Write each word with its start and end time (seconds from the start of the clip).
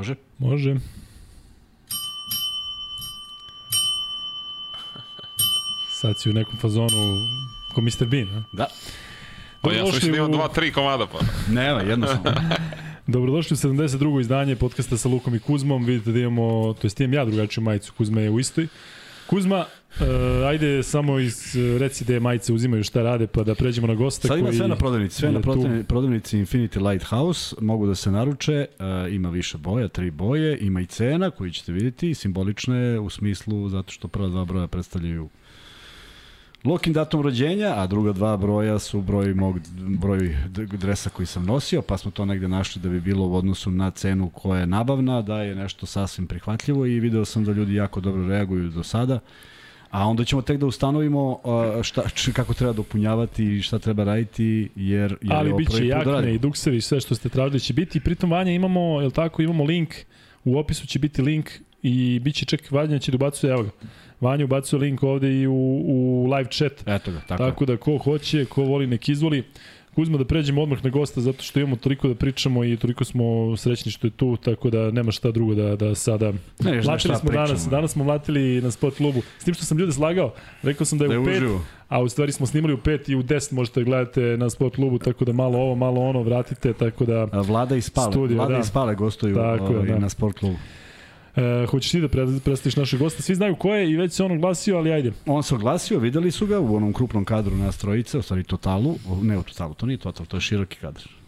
Može? 0.00 0.14
Može. 0.38 0.74
Sad 6.00 6.20
si 6.20 6.30
u 6.30 6.32
nekom 6.32 6.58
fazonu 6.60 6.88
ko 7.74 7.80
Mr. 7.80 8.06
Bean, 8.06 8.28
a? 8.28 8.42
Da. 8.52 8.66
Pa 9.60 9.72
ja 9.72 9.84
sam 9.86 9.94
mislim 9.94 10.14
da 10.14 10.28
dva, 10.28 10.48
tri 10.48 10.72
komada 10.72 11.06
pa. 11.06 11.18
Nema, 11.52 11.80
jednostavno. 11.80 12.40
Dobrodošli 13.06 13.54
u 13.54 13.56
72. 13.56 14.20
izdanje 14.20 14.56
podcasta 14.56 14.96
sa 14.96 15.08
Lukom 15.08 15.34
i 15.34 15.38
Kuzmom. 15.40 15.84
Vidite 15.84 16.12
da 16.12 16.18
imamo, 16.18 16.72
to 16.72 16.86
jest 16.86 17.00
imam 17.00 17.14
ja 17.14 17.24
drugačiju 17.24 17.64
majicu, 17.64 17.92
Kuzma 17.96 18.20
je 18.20 18.30
u 18.30 18.40
istoj. 18.40 18.68
Kuzma, 19.30 19.58
uh, 20.00 20.06
ajde 20.48 20.82
samo 20.82 21.18
iz, 21.18 21.56
reci 21.78 22.04
da 22.04 22.14
je 22.14 22.20
majice 22.20 22.52
uzimaju 22.52 22.84
šta 22.84 23.02
rade, 23.02 23.26
pa 23.26 23.42
da 23.42 23.54
pređemo 23.54 23.86
na 23.86 23.94
gosta 23.94 24.28
Sad 24.28 24.38
ima 24.38 24.48
koji 24.48 24.56
sve 24.56 24.68
na 24.68 24.76
prodavnici, 24.76 25.16
sve 25.16 25.32
na 25.32 25.40
prodavnici, 25.40 25.88
prodavnici 25.88 26.38
Infinity 26.38 26.90
Lighthouse, 26.90 27.56
mogu 27.60 27.86
da 27.86 27.94
se 27.94 28.10
naruče, 28.10 28.66
uh, 28.78 29.14
ima 29.14 29.30
više 29.30 29.58
boja, 29.58 29.88
tri 29.88 30.10
boje, 30.10 30.58
ima 30.60 30.80
i 30.80 30.86
cena 30.86 31.30
koju 31.30 31.50
ćete 31.50 31.72
vidjeti, 31.72 32.14
simbolična 32.14 32.76
je 32.76 33.00
u 33.00 33.10
smislu 33.10 33.68
zato 33.68 33.92
što 33.92 34.08
prva 34.08 34.28
dva 34.28 34.44
broja 34.44 34.66
predstavljaju 34.66 35.28
Lokin 36.64 36.92
datum 36.92 37.22
rođenja, 37.22 37.74
a 37.76 37.86
druga 37.86 38.12
dva 38.12 38.36
broja 38.36 38.78
su 38.78 39.00
broj 39.00 39.34
mog 39.34 39.58
broj 39.98 40.36
dresa 40.72 41.10
koji 41.10 41.26
sam 41.26 41.46
nosio, 41.46 41.82
pa 41.82 41.98
smo 41.98 42.10
to 42.10 42.24
negde 42.24 42.48
našli 42.48 42.82
da 42.82 42.88
bi 42.88 43.00
bilo 43.00 43.26
u 43.26 43.34
odnosu 43.34 43.70
na 43.70 43.90
cenu 43.90 44.30
koja 44.30 44.60
je 44.60 44.66
nabavna, 44.66 45.22
da 45.22 45.42
je 45.42 45.54
nešto 45.54 45.86
sasvim 45.86 46.26
prihvatljivo 46.26 46.86
i 46.86 47.00
video 47.00 47.24
sam 47.24 47.44
da 47.44 47.52
ljudi 47.52 47.74
jako 47.74 48.00
dobro 48.00 48.28
reaguju 48.28 48.68
do 48.68 48.82
sada. 48.82 49.20
A 49.90 50.06
onda 50.06 50.24
ćemo 50.24 50.42
tek 50.42 50.58
da 50.58 50.66
ustanovimo 50.66 51.40
šta, 51.82 52.08
č, 52.08 52.32
kako 52.32 52.54
treba 52.54 52.72
dopunjavati 52.72 53.44
i 53.44 53.62
šta 53.62 53.78
treba 53.78 54.04
raditi, 54.04 54.68
jer, 54.76 55.10
jer 55.10 55.32
je 55.32 55.36
Ali 55.36 55.52
biće 55.54 55.78
da 55.78 55.84
jakne 55.84 56.12
radimo. 56.12 56.34
i 56.34 56.38
duksevi 56.38 56.80
sve 56.80 57.00
što 57.00 57.14
ste 57.14 57.28
tražili 57.28 57.60
će 57.60 57.72
biti. 57.72 58.00
Pritom 58.00 58.30
Vanja 58.30 58.52
imamo, 58.52 59.00
jel 59.00 59.10
tako, 59.10 59.42
imamo 59.42 59.64
link, 59.64 59.94
u 60.44 60.58
opisu 60.58 60.86
će 60.86 60.98
biti 60.98 61.22
link 61.22 61.50
i 61.82 62.20
bit 62.22 62.34
će 62.34 62.44
čak 62.46 62.70
Vanja 62.70 62.98
će 62.98 63.12
da 63.12 63.16
ubacuje, 63.16 63.52
evo 63.52 63.62
ga. 63.62 63.70
Vanja 64.20 64.44
ubacuje 64.44 64.80
link 64.80 65.02
ovde 65.02 65.40
i 65.40 65.46
u, 65.46 65.52
u 65.86 66.26
live 66.34 66.50
chat. 66.50 66.72
Eto 66.86 67.12
ga, 67.12 67.20
tako, 67.28 67.42
Tako, 67.44 67.66
da 67.66 67.76
ko 67.76 67.98
hoće, 67.98 68.44
ko 68.44 68.62
voli, 68.62 68.86
nek 68.86 69.08
izvoli. 69.08 69.44
Kuzma 69.94 70.18
da 70.18 70.24
pređemo 70.24 70.62
odmah 70.62 70.84
na 70.84 70.90
gosta 70.90 71.20
zato 71.20 71.42
što 71.42 71.60
imamo 71.60 71.76
toliko 71.76 72.08
da 72.08 72.14
pričamo 72.14 72.64
i 72.64 72.76
toliko 72.76 73.04
smo 73.04 73.56
srećni 73.56 73.92
što 73.92 74.06
je 74.06 74.10
tu, 74.10 74.36
tako 74.36 74.70
da 74.70 74.90
nema 74.90 75.12
šta 75.12 75.30
drugo 75.30 75.54
da, 75.54 75.76
da 75.76 75.94
sada... 75.94 76.32
Ne, 76.60 76.76
još 76.76 76.84
Mlatili 76.86 77.16
smo 77.16 77.28
pričamo. 77.28 77.46
danas, 77.46 77.68
danas 77.68 77.92
smo 77.92 78.04
mlatili 78.04 78.60
na 78.60 78.70
sport 78.70 78.96
klubu. 78.96 79.22
S 79.38 79.44
tim 79.44 79.54
što 79.54 79.64
sam 79.64 79.78
ljude 79.78 79.92
slagao, 79.92 80.32
rekao 80.62 80.84
sam 80.84 80.98
da 80.98 81.04
je, 81.04 81.08
Da 81.08 81.20
u 81.20 81.24
5, 81.24 81.36
uživo. 81.36 81.60
a 81.88 82.02
u 82.02 82.08
stvari 82.08 82.32
smo 82.32 82.46
snimali 82.46 82.74
u 82.74 82.76
5 82.76 83.10
i 83.10 83.14
u 83.14 83.22
10 83.22 83.52
možete 83.52 83.80
da 83.80 83.84
gledate 83.84 84.20
na 84.20 84.50
sport 84.50 84.74
klubu, 84.74 84.98
tako 84.98 85.24
da 85.24 85.32
malo 85.32 85.58
ovo, 85.58 85.74
malo 85.74 86.00
ono, 86.00 86.22
vratite, 86.22 86.72
tako 86.72 87.04
da... 87.04 87.26
A, 87.32 87.40
Vlada 87.40 87.76
i 87.76 87.80
Spale, 87.80 88.12
Studio, 88.12 88.36
Vlada 88.36 88.52
da. 88.54 88.60
i 88.60 88.64
Spale 88.64 88.94
gostuju 88.94 89.34
Tako 89.34 89.64
je, 89.72 89.76
ovaj, 89.78 89.88
da. 89.88 89.98
na 89.98 90.08
sport 90.08 90.38
klubu. 90.38 90.56
E, 91.40 91.66
hoćeš 91.66 91.90
ti 91.90 92.00
da 92.00 92.08
pre- 92.08 92.40
predstaviš 92.40 92.76
našeg 92.76 93.00
gosta? 93.00 93.22
Svi 93.22 93.34
znaju 93.34 93.56
ko 93.56 93.74
je 93.74 93.90
i 93.90 93.96
već 93.96 94.12
se 94.12 94.24
on 94.24 94.32
oglasio, 94.32 94.76
ali 94.76 94.92
ajde. 94.92 95.12
On 95.26 95.42
se 95.42 95.54
oglasio, 95.54 95.98
videli 95.98 96.30
su 96.30 96.46
ga 96.46 96.60
u 96.60 96.76
onom 96.76 96.92
krupnom 96.92 97.24
kadru 97.24 97.56
nas 97.56 97.78
trojice, 97.78 98.18
u 98.18 98.22
stvari 98.22 98.44
totalu, 98.44 98.96
ne 99.22 99.38
u 99.38 99.42
totalu, 99.42 99.74
to 99.74 99.86
nije 99.86 99.98
total, 99.98 100.26
to 100.26 100.36
je 100.36 100.40
široki 100.40 100.76
kadar. 100.76 101.19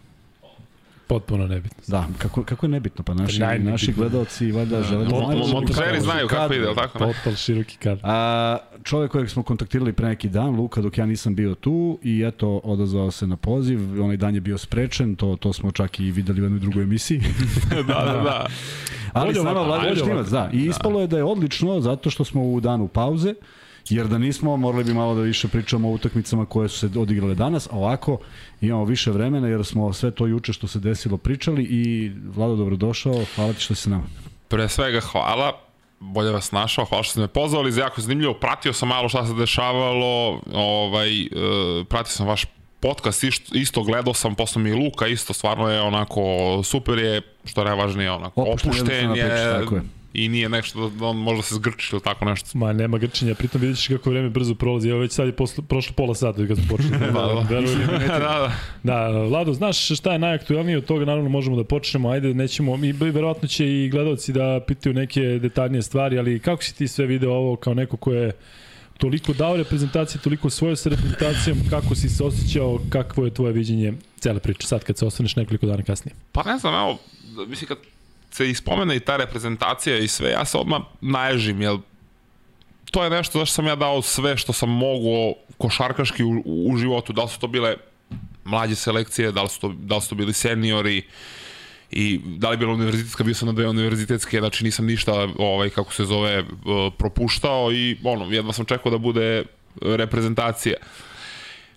Potpuno 1.13 1.47
nebitno. 1.47 1.79
Da, 1.89 2.07
kako, 2.19 2.43
kako 2.43 2.67
je 2.67 2.71
nebitno, 2.71 3.05
pa 3.05 3.15
naši, 3.15 3.41
Najnebitno. 3.41 3.71
naši 3.71 3.93
gledaoci 3.93 4.53
valjda 4.53 4.83
žele 4.83 5.05
da 5.05 5.11
Mo- 5.11 5.25
znaju. 5.25 5.41
mo- 5.41 5.53
Montažeri 5.53 5.87
Kadru, 5.87 6.01
znaju 6.03 6.29
kako 6.29 6.55
ide, 6.55 6.65
jel 6.65 6.75
tako? 6.75 6.99
Ne? 6.99 7.13
Total 7.13 7.35
široki 7.35 7.77
kadar. 7.77 8.01
A, 8.05 8.59
čovek 8.83 9.11
kojeg 9.13 9.31
smo 9.31 9.43
kontaktirali 9.43 9.93
pre 9.93 10.09
neki 10.09 10.29
dan, 10.29 10.51
Luka, 10.51 10.81
dok 10.81 10.99
ja 10.99 11.07
nisam 11.07 11.35
bio 11.35 11.55
tu 11.55 11.75
i 12.03 12.23
eto, 12.23 12.61
odazvao 12.65 13.11
se 13.11 13.27
na 13.27 13.37
poziv, 13.37 14.03
onaj 14.03 14.17
dan 14.17 14.35
je 14.35 14.41
bio 14.41 14.59
sprečen, 14.59 15.17
to, 15.17 15.37
to 15.37 15.53
smo 15.53 15.71
čak 15.71 16.01
i 16.01 16.11
videli 16.11 16.41
u 16.41 16.45
jednoj 16.45 16.61
drugoj 16.61 16.83
emisiji. 16.83 17.21
da, 17.79 17.83
da, 17.83 18.21
da. 18.25 18.47
Ali 19.13 19.35
s 19.35 19.43
nama 19.45 19.65
bolje 19.65 19.97
Štimac, 19.97 20.29
da. 20.29 20.51
I 20.53 20.59
ispalo 20.59 21.01
je 21.01 21.07
da 21.07 21.17
je 21.17 21.25
odlično 21.25 21.81
zato 21.81 22.11
što 22.11 22.25
smo 22.25 22.43
u 22.43 22.61
danu 22.61 22.89
pauze, 22.89 23.35
jer 23.89 24.09
da 24.09 24.19
nismo, 24.19 24.57
morali 24.57 24.85
bi 24.85 24.95
malo 24.95 25.15
da 25.15 25.21
više 25.21 25.49
pričamo 25.49 25.89
o 25.89 25.93
utakmicama 25.93 26.47
koje 26.47 26.69
su 26.69 26.79
se 26.79 26.99
odigrale 26.99 27.35
danas, 27.35 27.67
a 27.67 27.77
ovako 27.77 28.19
imamo 28.61 28.85
više 28.85 29.11
vremena 29.11 29.49
jer 29.49 29.65
smo 29.65 29.93
sve 29.93 30.11
to 30.11 30.27
juče 30.27 30.53
što 30.53 30.67
se 30.67 30.79
desilo 30.79 31.17
pričali 31.17 31.63
i 31.63 32.13
Vlado 32.35 32.57
dobrodošao, 32.57 33.25
hvala 33.35 33.53
ti 33.53 33.61
što 33.61 33.75
si 33.75 33.91
nama. 33.91 34.05
Pre 34.49 34.69
svega 34.69 35.01
hvala, 35.01 35.53
bolje 36.01 36.31
vas 36.31 36.53
našao, 36.53 36.85
hvala 36.85 37.03
što 37.03 37.11
ste 37.11 37.21
me 37.21 37.29
pozvali, 37.29 37.73
za 37.73 37.81
jako 37.81 38.01
zanimljivo, 38.01 38.35
pratio 38.35 38.73
sam 38.73 38.89
malo 38.89 39.09
šta 39.09 39.27
se 39.27 39.35
dešavalo, 39.35 40.41
ovaj, 40.53 41.23
e, 41.23 41.29
pratio 41.89 42.11
sam 42.11 42.27
vaš 42.27 42.45
podcast, 42.81 43.25
isto, 43.25 43.55
isto 43.55 43.83
gledao 43.83 44.15
sam, 44.15 44.35
posle 44.35 44.63
mi 44.63 44.73
Luka, 44.73 45.07
isto 45.07 45.33
stvarno 45.33 45.69
je 45.71 45.81
onako 45.81 46.23
super 46.65 46.99
je, 46.99 47.23
što 47.45 47.61
je 47.61 47.65
najvažnije, 47.65 48.11
onako 48.11 48.43
Opušten, 48.43 49.17
je, 49.17 49.23
priča, 49.23 49.61
tako 49.61 49.75
je. 49.75 49.83
I 50.15 50.29
nije 50.29 50.49
nešto 50.49 50.89
da 50.89 51.07
on 51.07 51.17
možda 51.17 51.43
se 51.43 51.55
zgrči 51.55 51.89
ili 51.93 52.03
tako 52.03 52.25
nešto. 52.25 52.59
Ma, 52.59 52.73
nema 52.73 52.99
grčenja, 52.99 53.35
pritom 53.35 53.61
vidjet 53.61 53.79
ćeš 53.79 53.89
kako 53.89 54.11
vreme 54.11 54.31
brzo 54.31 54.55
prolazi. 54.55 54.89
Evo 54.89 55.01
već 55.01 55.13
sad 55.13 55.27
je 55.27 55.33
posle, 55.33 55.65
prošlo 55.69 55.95
pola 55.97 56.15
sata 56.15 56.47
kad 56.47 56.57
smo 56.57 56.67
počeli. 56.69 56.91
da, 56.99 57.45
da. 57.51 57.61
mi. 57.61 58.07
da, 58.07 58.19
da. 58.19 58.53
Da, 58.83 59.09
Vlado, 59.09 59.53
znaš 59.53 59.89
šta 59.89 60.13
je 60.13 60.19
najaktuelnije 60.19 60.79
od 60.79 60.85
toga, 60.85 61.05
naravno 61.05 61.29
možemo 61.29 61.57
da 61.57 61.65
počnemo, 61.65 62.11
ajde, 62.11 62.35
nećemo, 62.35 62.77
mi 62.77 62.93
verovatno 62.93 63.49
će 63.49 63.67
i 63.67 63.89
gledalci 63.89 64.33
da 64.33 64.61
pitaju 64.67 64.95
neke 64.95 65.21
detaljnije 65.21 65.83
stvari, 65.83 66.19
ali 66.19 66.41
kako 66.41 66.63
si 66.63 66.77
ti 66.77 66.89
sve 66.89 67.07
video 67.07 67.33
ovo 67.33 67.57
kao 67.57 67.75
neko 67.75 67.97
ko 67.97 68.13
je 68.13 68.33
toliko 68.99 69.33
dao 69.33 69.57
reprezentacije, 69.57 70.21
toliko 70.21 70.51
svoje 70.51 70.77
sa 70.77 70.89
reprezentacijom, 70.89 71.59
kako 71.71 71.95
si 71.95 72.09
se 72.09 72.25
osjećao, 72.25 72.81
kakvo 72.91 73.25
je 73.25 73.35
tvoje 73.35 73.53
viđenje 73.53 73.93
cele 74.19 74.41
priče, 74.41 74.67
sad 74.67 74.85
kad 74.85 74.99
se 74.99 75.07
osvrneš 75.07 75.37
nekoliko 75.37 75.67
dana 75.67 75.83
kasnije? 75.83 76.15
Pa 76.33 76.43
ne 76.43 76.59
znam, 76.59 76.75
evo, 76.75 76.99
mislim 77.49 77.69
kad 77.69 77.79
se 78.33 78.51
ispomene 78.51 78.97
i 78.97 79.01
ta 79.01 79.17
reprezentacija 79.17 79.99
i 79.99 80.09
sve, 80.09 80.31
ja 80.31 80.45
se 80.45 80.59
odmah 80.59 80.81
naježim, 81.01 81.63
jel 81.63 81.79
to 82.91 83.05
je 83.05 83.11
nešto 83.11 83.39
zašto 83.39 83.55
sam 83.55 83.67
ja 83.67 83.77
dao 83.77 84.03
sve 84.03 84.37
što 84.37 84.53
sam 84.53 84.69
mogao 84.69 85.35
košarkaški 85.59 86.25
u, 86.25 86.43
u 86.45 86.77
životu, 86.77 87.13
da 87.13 87.23
li 87.23 87.29
su 87.29 87.39
to 87.39 87.47
bile 87.47 87.77
mlađe 88.45 88.75
selekcije, 88.75 89.33
da 89.33 89.43
li 89.43 89.49
su 89.49 89.61
to, 89.61 89.69
da 89.69 89.97
li 89.97 90.03
su 90.03 90.09
to 90.09 90.15
bili 90.15 90.33
seniori 90.33 91.03
i 91.91 92.21
da 92.25 92.49
li 92.49 92.55
je 92.55 92.59
bila 92.59 92.73
univerzitetska, 92.73 93.25
bio 93.25 93.35
sam 93.35 93.49
na 93.49 93.53
dve 93.53 93.69
univerzitetske, 93.69 94.39
znači 94.39 94.65
nisam 94.65 94.87
ništa, 94.87 95.29
ovaj, 95.39 95.71
kako 95.71 95.93
se 95.93 96.05
zove, 96.05 96.33
eh, 96.39 96.45
propuštao 96.99 97.73
i 97.73 97.97
ono, 98.05 98.33
jedva 98.33 98.53
sam 98.53 98.65
čekao 98.65 98.93
da 98.93 98.99
bude 98.99 99.45
reprezentacija. 99.81 100.77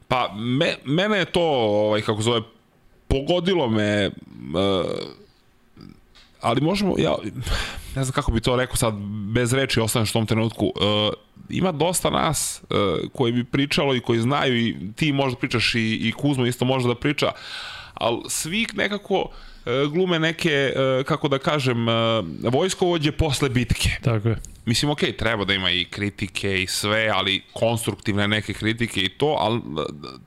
Pa 0.07 0.33
me, 0.35 0.75
mene 0.85 1.17
je 1.17 1.25
to, 1.25 1.41
ovaj, 1.41 2.01
kako 2.01 2.21
zove, 2.21 2.41
pogodilo 3.07 3.69
me, 3.69 4.07
uh, 4.07 4.91
ali 6.45 6.61
možemo, 6.61 6.95
ja, 6.97 7.15
ne 7.95 8.03
znam 8.03 8.13
kako 8.13 8.31
bi 8.31 8.41
to 8.41 8.55
rekao 8.55 8.75
sad, 8.75 8.93
bez 9.33 9.53
reči 9.53 9.79
ostaneš 9.79 10.09
u 10.09 10.13
tom 10.13 10.25
trenutku, 10.25 10.65
uh, 10.65 11.13
ima 11.49 11.71
dosta 11.71 12.09
nas 12.09 12.61
uh, 12.63 13.09
koji 13.13 13.33
bi 13.33 13.43
pričalo 13.43 13.95
i 13.95 13.99
koji 13.99 14.19
znaju 14.19 14.57
i 14.57 14.75
ti 14.95 15.13
možda 15.13 15.39
pričaš 15.39 15.75
i, 15.75 15.79
i 15.79 16.11
Kuzmo 16.11 16.45
isto 16.45 16.65
može 16.65 16.87
da 16.87 16.95
priča, 16.95 17.31
ali 17.93 18.21
svi 18.27 18.65
nekako 18.73 19.21
uh, 19.21 19.91
glume 19.91 20.19
neke, 20.19 20.73
uh, 20.75 21.05
kako 21.05 21.27
da 21.27 21.37
kažem, 21.37 21.87
uh, 21.87 21.93
vojskovođe 22.53 23.11
posle 23.11 23.49
bitke. 23.49 23.89
Tako 24.03 24.29
je. 24.29 24.37
Mislim, 24.65 24.91
okej, 24.91 25.09
okay, 25.09 25.17
treba 25.17 25.45
da 25.45 25.53
ima 25.53 25.71
i 25.71 25.85
kritike 25.85 26.61
i 26.61 26.67
sve, 26.67 27.11
ali 27.13 27.41
konstruktivne 27.53 28.27
neke 28.27 28.53
kritike 28.53 29.01
i 29.01 29.09
to, 29.09 29.35
ali 29.39 29.61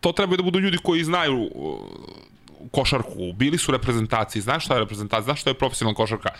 to 0.01 0.13
treba 0.13 0.37
da 0.37 0.43
budu 0.43 0.59
ljudi 0.59 0.79
koji 0.83 1.05
znaju 1.05 1.51
košarku, 2.73 3.33
bili 3.33 3.59
su 3.59 3.73
reprezentaciji, 3.73 4.43
znaju 4.43 4.61
šta 4.61 4.75
je 4.75 4.81
reprezentacija, 4.81 5.23
znaju 5.23 5.37
šta 5.37 5.51
je 5.51 5.55
profesionalna 5.55 5.97
košarka, 5.97 6.31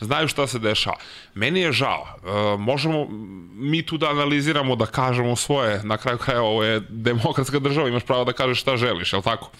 znaju 0.00 0.28
šta 0.28 0.46
se 0.46 0.58
dešava. 0.58 0.96
Meni 1.34 1.60
je 1.60 1.72
žao, 1.72 2.02
uh, 2.02 2.60
možemo 2.60 3.06
mi 3.54 3.82
tu 3.86 3.98
da 3.98 4.10
analiziramo, 4.10 4.76
da 4.76 4.86
kažemo 4.86 5.36
svoje, 5.36 5.82
na 5.84 5.96
kraju 5.96 6.18
kraja 6.18 6.42
ovo 6.42 6.64
je 6.64 6.80
demokratska 6.88 7.58
država, 7.58 7.88
imaš 7.88 8.04
pravo 8.04 8.24
da 8.24 8.32
kažeš 8.32 8.60
šta 8.60 8.76
želiš, 8.76 9.12
je 9.12 9.16
li 9.16 9.22
tako? 9.22 9.50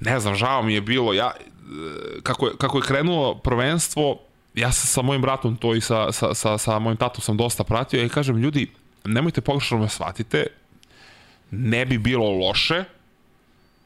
Ne 0.00 0.20
znam, 0.20 0.34
žao 0.34 0.62
mi 0.62 0.74
je 0.74 0.80
bilo, 0.80 1.12
ja, 1.12 1.32
uh, 1.36 2.22
kako 2.22 2.46
je, 2.46 2.52
kako 2.58 2.78
je 2.78 2.82
krenulo 2.82 3.34
prvenstvo, 3.34 4.20
ja 4.54 4.72
sam 4.72 4.86
sa 4.86 5.02
mojim 5.02 5.22
bratom 5.22 5.56
to 5.56 5.74
i 5.74 5.80
sa, 5.80 6.12
sa, 6.12 6.34
sa, 6.34 6.58
sa 6.58 6.78
mojim 6.78 6.96
tatom 6.96 7.22
sam 7.22 7.36
dosta 7.36 7.64
pratio 7.64 8.04
i 8.04 8.08
kažem, 8.08 8.36
ljudi, 8.36 8.70
nemojte 9.04 9.40
pogrešno 9.40 9.78
me 9.78 9.88
shvatite, 9.88 10.46
ne 11.50 11.86
bi 11.86 11.98
bilo 11.98 12.30
loše 12.30 12.84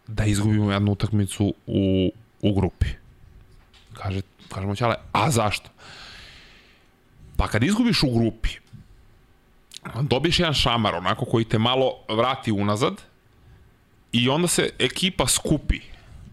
da 0.08 0.24
izgubimo 0.24 0.72
jednu 0.72 0.92
utakmicu 0.92 1.54
u, 1.66 2.12
u 2.42 2.54
grupi. 2.54 2.86
Kaže, 3.92 4.20
kažemo 4.48 4.74
ćale, 4.74 4.94
a 5.12 5.30
zašto? 5.30 5.70
Pa 7.36 7.48
kad 7.48 7.62
izgubiš 7.62 8.02
u 8.02 8.18
grupi, 8.18 8.48
dobiješ 10.02 10.38
jedan 10.38 10.54
šamar, 10.54 10.94
onako 10.94 11.24
koji 11.24 11.44
te 11.44 11.58
malo 11.58 11.92
vrati 12.08 12.52
unazad 12.52 13.02
i 14.12 14.28
onda 14.28 14.48
se 14.48 14.70
ekipa 14.78 15.26
skupi. 15.26 15.80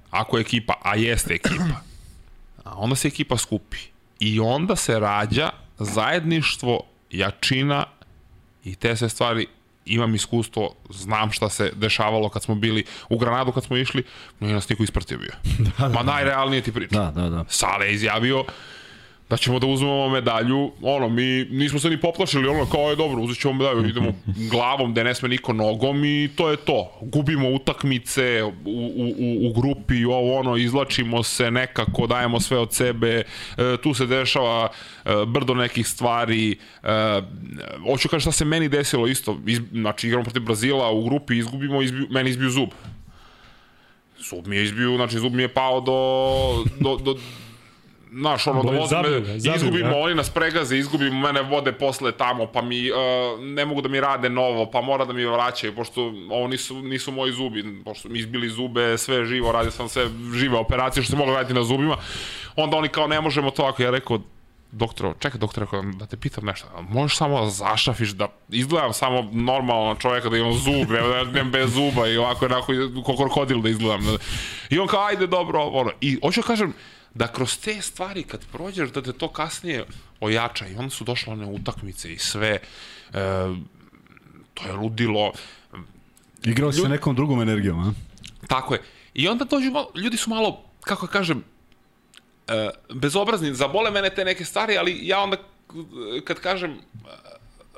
Ako 0.09 0.37
je 0.37 0.41
ekipa, 0.41 0.73
a 0.81 0.95
jeste 0.95 1.33
ekipa, 1.33 1.81
a 2.63 2.75
onda 2.75 2.95
se 2.95 3.07
ekipa 3.07 3.37
skupi. 3.37 3.77
I 4.19 4.39
onda 4.39 4.75
se 4.75 4.99
rađa 4.99 5.49
zajedništvo, 5.79 6.81
jačina 7.11 7.85
i 8.63 8.75
te 8.75 8.95
sve 8.95 9.09
stvari 9.09 9.47
imam 9.85 10.15
iskustvo, 10.15 10.75
znam 10.89 11.31
šta 11.31 11.49
se 11.49 11.71
dešavalo 11.75 12.29
kad 12.29 12.43
smo 12.43 12.55
bili 12.55 12.83
u 13.09 13.17
Granadu 13.17 13.51
kad 13.51 13.63
smo 13.63 13.77
išli, 13.77 14.03
no 14.39 14.49
i 14.49 14.53
nas 14.53 14.69
niko 14.69 14.83
ispratio 14.83 15.17
bio. 15.17 15.31
da, 15.77 15.87
da, 15.87 15.93
Ma 15.93 16.03
najrealnije 16.03 16.61
ti 16.61 16.71
pričam. 16.71 17.05
Da, 17.05 17.21
da, 17.21 17.29
da. 17.29 17.45
Sale 17.49 17.85
je 17.85 17.93
izjavio, 17.93 18.45
da 19.29 19.37
ćemo 19.37 19.59
da 19.59 19.67
uzmemo 19.67 20.09
medalju, 20.09 20.71
ono, 20.81 21.09
mi 21.09 21.45
nismo 21.45 21.79
se 21.79 21.89
ni 21.89 22.01
poplašili, 22.01 22.47
ono, 22.47 22.65
kao 22.65 22.89
je 22.89 22.95
dobro, 22.95 23.21
uzet 23.21 23.41
ćemo 23.41 23.53
medalju, 23.53 23.87
idemo 23.87 24.13
glavom 24.51 24.91
gde 24.91 25.03
ne 25.03 25.15
sme 25.15 25.29
niko 25.29 25.53
nogom 25.53 26.05
i 26.05 26.29
to 26.35 26.49
je 26.49 26.57
to. 26.57 26.91
Gubimo 27.01 27.49
utakmice 27.49 28.43
u, 28.43 28.49
u, 28.65 29.47
u, 29.47 29.53
grupi, 29.53 30.05
ovo, 30.05 30.39
ono, 30.39 30.57
izlačimo 30.57 31.23
se 31.23 31.51
nekako, 31.51 32.07
dajemo 32.07 32.39
sve 32.39 32.57
od 32.57 32.73
sebe, 32.73 33.23
e, 33.57 33.77
tu 33.83 33.93
se 33.93 34.05
dešava 34.05 34.69
e, 35.05 35.09
brdo 35.27 35.53
nekih 35.53 35.87
stvari, 35.87 36.57
e, 36.83 37.21
hoću 37.91 38.09
kaži 38.09 38.21
šta 38.21 38.31
se 38.31 38.45
meni 38.45 38.69
desilo 38.69 39.07
isto, 39.07 39.39
iz, 39.45 39.59
znači 39.71 40.07
igramo 40.07 40.23
protiv 40.23 40.41
Brazila, 40.41 40.91
u 40.91 41.03
grupi 41.03 41.37
izgubimo, 41.37 41.81
izbiju, 41.81 42.07
meni 42.09 42.29
izbiju 42.29 42.49
zub. 42.49 42.69
Zub 44.29 44.47
mi 44.47 44.55
je 44.55 44.63
izbio, 44.63 44.95
znači 44.95 45.19
zub 45.19 45.33
mi 45.33 45.41
je 45.41 45.53
pao 45.53 45.81
do, 45.81 46.63
do, 46.79 46.97
do 46.97 47.15
znaš, 48.19 48.47
ono, 48.47 48.63
da 48.63 48.71
voze 48.71 48.95
me, 48.95 49.55
izgubimo, 49.55 49.89
ja. 49.89 49.97
oni 49.97 50.15
nas 50.15 50.29
pregaze, 50.29 50.77
izgubimo, 50.77 51.19
mene 51.19 51.41
vode 51.41 51.71
posle 51.71 52.11
tamo, 52.11 52.45
pa 52.47 52.61
mi, 52.61 52.91
uh, 52.91 52.97
ne 53.39 53.65
mogu 53.65 53.81
da 53.81 53.89
mi 53.89 53.99
rade 53.99 54.29
novo, 54.29 54.71
pa 54.71 54.81
mora 54.81 55.05
da 55.05 55.13
mi 55.13 55.25
vraćaju, 55.25 55.75
pošto 55.75 56.13
ovo 56.29 56.47
nisu, 56.47 56.81
nisu 56.81 57.11
moji 57.11 57.31
zubi, 57.31 57.83
pošto 57.85 58.09
mi 58.09 58.19
izbili 58.19 58.49
zube, 58.49 58.97
sve 58.97 59.25
živo, 59.25 59.51
radio 59.51 59.71
sam 59.71 59.89
sve 59.89 60.07
žive 60.33 60.57
operacije 60.57 61.03
što 61.03 61.11
se 61.11 61.17
moglo 61.17 61.33
raditi 61.35 61.53
na 61.53 61.63
zubima, 61.63 61.97
onda 62.55 62.77
oni 62.77 62.87
kao 62.87 63.07
ne 63.07 63.21
možemo 63.21 63.51
to, 63.51 63.63
ako 63.63 63.83
ja 63.83 63.91
rekao, 63.91 64.19
doktoro, 64.71 65.13
čekaj 65.19 65.39
doktore, 65.39 65.67
da 65.95 66.05
te 66.05 66.17
pitam 66.17 66.45
nešto, 66.45 66.67
možeš 66.89 67.17
samo 67.17 67.41
da 67.41 67.49
zašafiš, 67.49 68.09
da 68.09 68.27
izgledam 68.49 68.93
samo 68.93 69.29
normalno 69.31 69.95
čoveka, 69.95 70.29
da 70.29 70.37
imam 70.37 70.53
zub, 70.53 70.91
ne, 70.91 71.01
da 71.01 71.23
nemam 71.23 71.51
bez 71.51 71.73
zuba 71.73 72.07
i 72.07 72.17
ovako, 72.17 72.45
onako, 72.45 72.73
ko 73.05 73.15
krokodil 73.17 73.61
da 73.61 73.69
izgledam. 73.69 74.17
I 74.69 74.79
on 74.79 74.87
kao, 74.87 75.05
ajde, 75.05 75.27
dobro, 75.27 75.61
ono. 75.63 75.91
I 76.01 76.17
hoću 76.23 76.41
da 76.41 76.47
kažem, 76.47 76.73
da 77.15 77.27
kroz 77.27 77.57
te 77.57 77.81
stvari 77.81 78.23
kad 78.23 78.45
prođeš 78.51 78.89
da 78.89 79.01
te 79.01 79.13
to 79.13 79.27
kasnije 79.27 79.85
ojača. 80.19 80.67
I 80.67 80.75
onda 80.75 80.89
su 80.89 81.03
došle 81.03 81.33
one 81.33 81.45
utakmice 81.45 82.13
i 82.13 82.17
sve 82.17 82.49
e, 82.49 82.59
to 84.53 84.67
je 84.67 84.73
ludilo. 84.73 85.33
Igrao 86.43 86.71
se 86.71 86.79
Ljud... 86.79 86.89
nekom 86.89 87.15
drugom 87.15 87.41
energijom 87.41 87.79
a? 87.79 87.93
tako 88.47 88.73
je. 88.73 88.81
I 89.13 89.27
onda 89.27 89.45
dođu 89.45 89.71
malo, 89.71 89.91
ljudi 89.95 90.17
su 90.17 90.29
malo 90.29 90.63
kako 90.81 91.07
kažem 91.07 91.43
e, 92.47 92.69
bezobrazni 92.93 93.55
zabole 93.55 93.91
mene 93.91 94.09
te 94.09 94.25
neke 94.25 94.45
stvari 94.45 94.77
ali 94.77 94.99
ja 95.07 95.19
onda 95.19 95.37
kad 96.23 96.39
kažem 96.39 96.77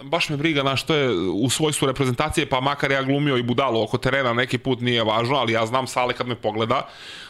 baš 0.02 0.30
me 0.30 0.38
briga 0.38 0.64
na 0.64 0.76
što 0.76 0.96
je 0.96 1.10
u 1.20 1.50
svojstvu 1.50 1.88
reprezentacije, 1.88 2.50
pa 2.50 2.62
makar 2.62 2.92
ja 2.92 3.04
glumio 3.04 3.38
i 3.38 3.44
budalo 3.44 3.84
oko 3.84 3.98
terena, 3.98 4.34
neki 4.34 4.58
put 4.58 4.82
nije 4.82 5.04
važno, 5.04 5.36
ali 5.36 5.54
ja 5.54 5.66
znam 5.66 5.88
sale 5.88 6.14
kad 6.14 6.28
me 6.28 6.36
pogleda, 6.36 6.88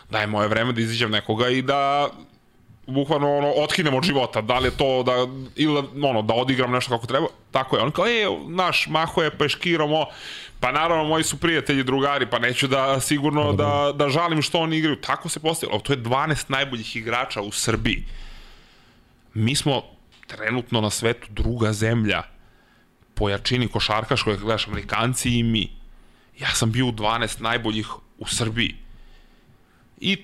da 0.09 0.19
je 0.19 0.27
moje 0.27 0.47
vreme 0.47 0.73
da 0.73 0.81
iziđem 0.81 1.11
nekoga 1.11 1.49
i 1.49 1.61
da 1.61 2.09
bukvalno 2.87 3.37
ono, 3.37 3.51
otkinem 3.51 3.93
od 3.93 4.03
života, 4.03 4.41
da 4.41 4.59
li 4.59 4.67
je 4.67 4.77
to 4.77 5.03
da, 5.03 5.27
ili 5.55 5.83
ono, 6.03 6.21
da 6.21 6.33
odigram 6.33 6.71
nešto 6.71 6.91
kako 6.91 7.07
treba, 7.07 7.27
tako 7.51 7.77
je. 7.77 7.83
On 7.83 7.91
kao, 7.91 8.07
e, 8.07 8.25
naš, 8.47 8.87
maho 8.87 9.23
je 9.23 9.37
peškirom, 9.37 9.91
pa 10.59 10.71
naravno 10.71 11.03
moji 11.03 11.23
su 11.23 11.37
prijatelji, 11.37 11.83
drugari, 11.83 12.29
pa 12.29 12.39
neću 12.39 12.67
da 12.67 12.99
sigurno 12.99 13.53
da, 13.53 13.91
da 13.95 14.09
žalim 14.09 14.41
što 14.41 14.59
oni 14.59 14.77
igraju. 14.77 15.01
Tako 15.01 15.29
se 15.29 15.39
postavilo. 15.39 15.79
To 15.79 15.93
je 15.93 16.03
12 16.03 16.45
najboljih 16.47 16.95
igrača 16.95 17.41
u 17.41 17.51
Srbiji. 17.51 18.05
Mi 19.33 19.55
smo 19.55 19.81
trenutno 20.27 20.81
na 20.81 20.89
svetu 20.89 21.27
druga 21.29 21.73
zemlja 21.73 22.36
po 23.17 23.29
jačini 23.29 23.67
košarkaškoj, 23.67 24.37
gledaš 24.37 24.67
Amerikanci 24.67 25.29
i 25.39 25.43
mi. 25.43 25.69
Ja 26.39 26.55
sam 26.55 26.71
bio 26.71 26.85
u 26.85 26.91
12 26.91 27.41
najboljih 27.41 27.87
u 28.17 28.27
Srbiji. 28.27 28.75
I 29.99 30.17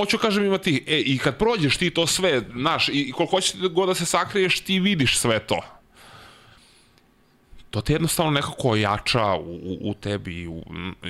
hoću 0.00 0.18
kažem 0.18 0.44
imati, 0.44 0.84
e, 0.86 0.98
i 0.98 1.18
kad 1.18 1.38
prođeš 1.38 1.76
ti 1.76 1.90
to 1.90 2.06
sve, 2.06 2.42
znaš, 2.52 2.88
i 2.88 3.12
koliko 3.12 3.36
hoćeš 3.36 3.54
god 3.70 3.88
da 3.88 3.94
se 3.94 4.06
sakriješ, 4.06 4.60
ti 4.60 4.80
vidiš 4.80 5.18
sve 5.18 5.38
to. 5.38 5.60
To 7.70 7.80
te 7.80 7.92
jednostavno 7.92 8.30
nekako 8.30 8.68
ojača 8.68 9.34
u, 9.34 9.54
u, 9.54 9.90
u 9.90 9.94
tebi 9.94 10.46
u, 10.46 10.62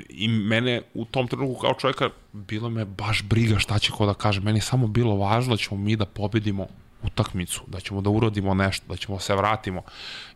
i 0.09 0.29
mene 0.29 0.83
u 0.95 1.05
tom 1.05 1.29
trenutku 1.29 1.61
kao 1.61 1.75
čovjeka 1.75 2.11
bilo 2.33 2.71
me 2.71 2.85
baš 2.85 3.23
briga 3.23 3.59
šta 3.59 3.79
će 3.79 3.93
ko 3.93 4.07
da 4.07 4.15
kaže. 4.15 4.41
Meni 4.41 4.59
je 4.59 4.63
samo 4.63 4.87
bilo 4.87 5.17
važno 5.17 5.57
da 5.57 5.63
ćemo 5.63 5.81
mi 5.81 5.97
da 5.97 6.05
pobedimo 6.07 6.67
utakmicu, 7.03 7.63
da 7.67 7.81
ćemo 7.81 8.01
da 8.01 8.11
urodimo 8.11 8.55
nešto, 8.55 8.87
da 8.89 8.97
ćemo 8.97 9.19
se 9.19 9.35
vratimo. 9.35 9.83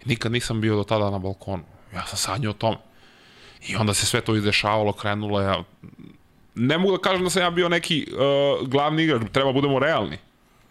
Nikad 0.04 0.32
nisam 0.32 0.60
bio 0.60 0.76
do 0.76 0.84
tada 0.84 1.10
na 1.10 1.18
balkonu. 1.18 1.64
Ja 1.94 2.06
sam 2.06 2.16
sanjao 2.18 2.50
o 2.50 2.54
tom. 2.54 2.76
I 3.68 3.76
onda 3.76 3.94
se 3.94 4.06
sve 4.06 4.20
to 4.20 4.36
izdešavalo, 4.36 4.92
krenulo 4.92 5.40
ja 5.40 5.64
ne 6.54 6.78
mogu 6.78 6.96
da 6.96 7.02
kažem 7.02 7.24
da 7.24 7.30
sam 7.30 7.42
ja 7.42 7.50
bio 7.50 7.68
neki 7.68 8.06
uh, 8.12 8.68
glavni 8.68 9.02
igrač, 9.02 9.22
treba 9.32 9.52
budemo 9.52 9.78
realni. 9.78 10.18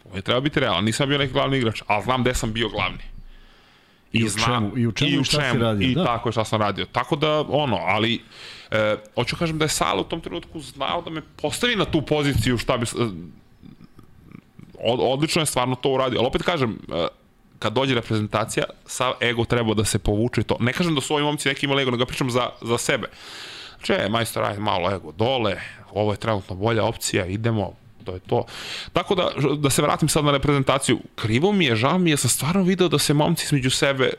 Ovo 0.06 0.16
je 0.16 0.22
treba 0.22 0.40
biti 0.40 0.60
realan, 0.60 0.84
nisam 0.84 1.10
bio 1.10 1.18
neki 1.18 1.34
glavni 1.34 1.58
igrač, 1.58 1.82
ali 1.88 2.04
znam 2.04 2.22
gde 2.22 2.34
sam 2.34 2.54
bio 2.54 2.70
glavni. 2.70 3.04
I, 4.14 4.20
I, 4.20 4.26
u 4.26 4.30
znam, 4.30 4.46
čemu, 4.46 4.78
i 4.78 4.88
u 4.88 4.92
čemu 4.92 5.12
i, 5.12 5.20
u 5.20 5.24
čemu, 5.24 5.54
si 5.54 5.58
radio, 5.58 5.90
i 5.90 5.96
da. 5.96 6.06
tako 6.06 6.30
je 6.30 6.34
šta 6.34 6.46
sam 6.46 6.62
radio. 6.62 6.86
Tako 6.86 7.16
da, 7.16 7.42
ono, 7.42 7.78
ali, 7.78 8.22
e, 8.72 8.96
hoću 9.16 9.36
kažem 9.36 9.58
da 9.58 9.66
je 9.66 9.70
Sala 9.70 10.02
u 10.02 10.04
tom 10.04 10.22
trenutku 10.22 10.60
znao 10.60 11.02
da 11.02 11.10
me 11.10 11.22
postavi 11.42 11.76
na 11.76 11.86
tu 11.86 12.02
poziciju 12.02 12.58
šta 12.58 12.78
bi, 12.78 12.84
e, 12.84 12.88
odlično 14.84 15.42
je 15.42 15.46
stvarno 15.46 15.76
to 15.76 15.90
uradio, 15.90 16.20
ali 16.20 16.28
opet 16.28 16.44
kažem, 16.44 16.80
e, 16.94 17.08
kad 17.60 17.74
dođe 17.74 17.96
reprezentacija, 17.96 18.64
sav 18.86 19.14
ego 19.22 19.46
treba 19.46 19.74
da 19.74 19.86
se 19.86 20.00
povuče 20.00 20.44
to. 20.44 20.58
Ne 20.60 20.74
kažem 20.74 20.96
da 20.96 21.02
su 21.02 21.14
ovi 21.14 21.24
momci 21.24 21.50
neki 21.50 21.66
imali 21.66 21.82
ego, 21.82 21.92
nego 21.92 22.06
pričam 22.06 22.32
za, 22.32 22.50
za 22.62 22.78
sebe. 22.78 23.08
Če, 23.82 24.08
majstor, 24.10 24.44
ajde 24.44 24.60
malo 24.60 24.92
ego 24.92 25.12
dole, 25.12 25.56
ovo 25.92 26.12
je 26.12 26.20
trenutno 26.20 26.56
bolja 26.56 26.84
opcija, 26.84 27.26
idemo, 27.26 27.74
to 28.04 28.14
je 28.14 28.20
to. 28.20 28.46
Tako 28.94 29.16
da, 29.16 29.30
da 29.58 29.70
se 29.70 29.82
vratim 29.82 30.10
sad 30.10 30.26
na 30.26 30.32
reprezentaciju, 30.32 31.00
krivo 31.16 31.52
mi 31.52 31.66
je, 31.66 31.76
žao 31.76 31.98
mi 31.98 32.10
je, 32.10 32.18
sam 32.18 32.30
stvarno 32.30 32.64
video 32.64 32.88
da 32.88 33.00
se 33.00 33.14
momci 33.14 33.46
između 33.46 33.70
sebe 33.70 34.14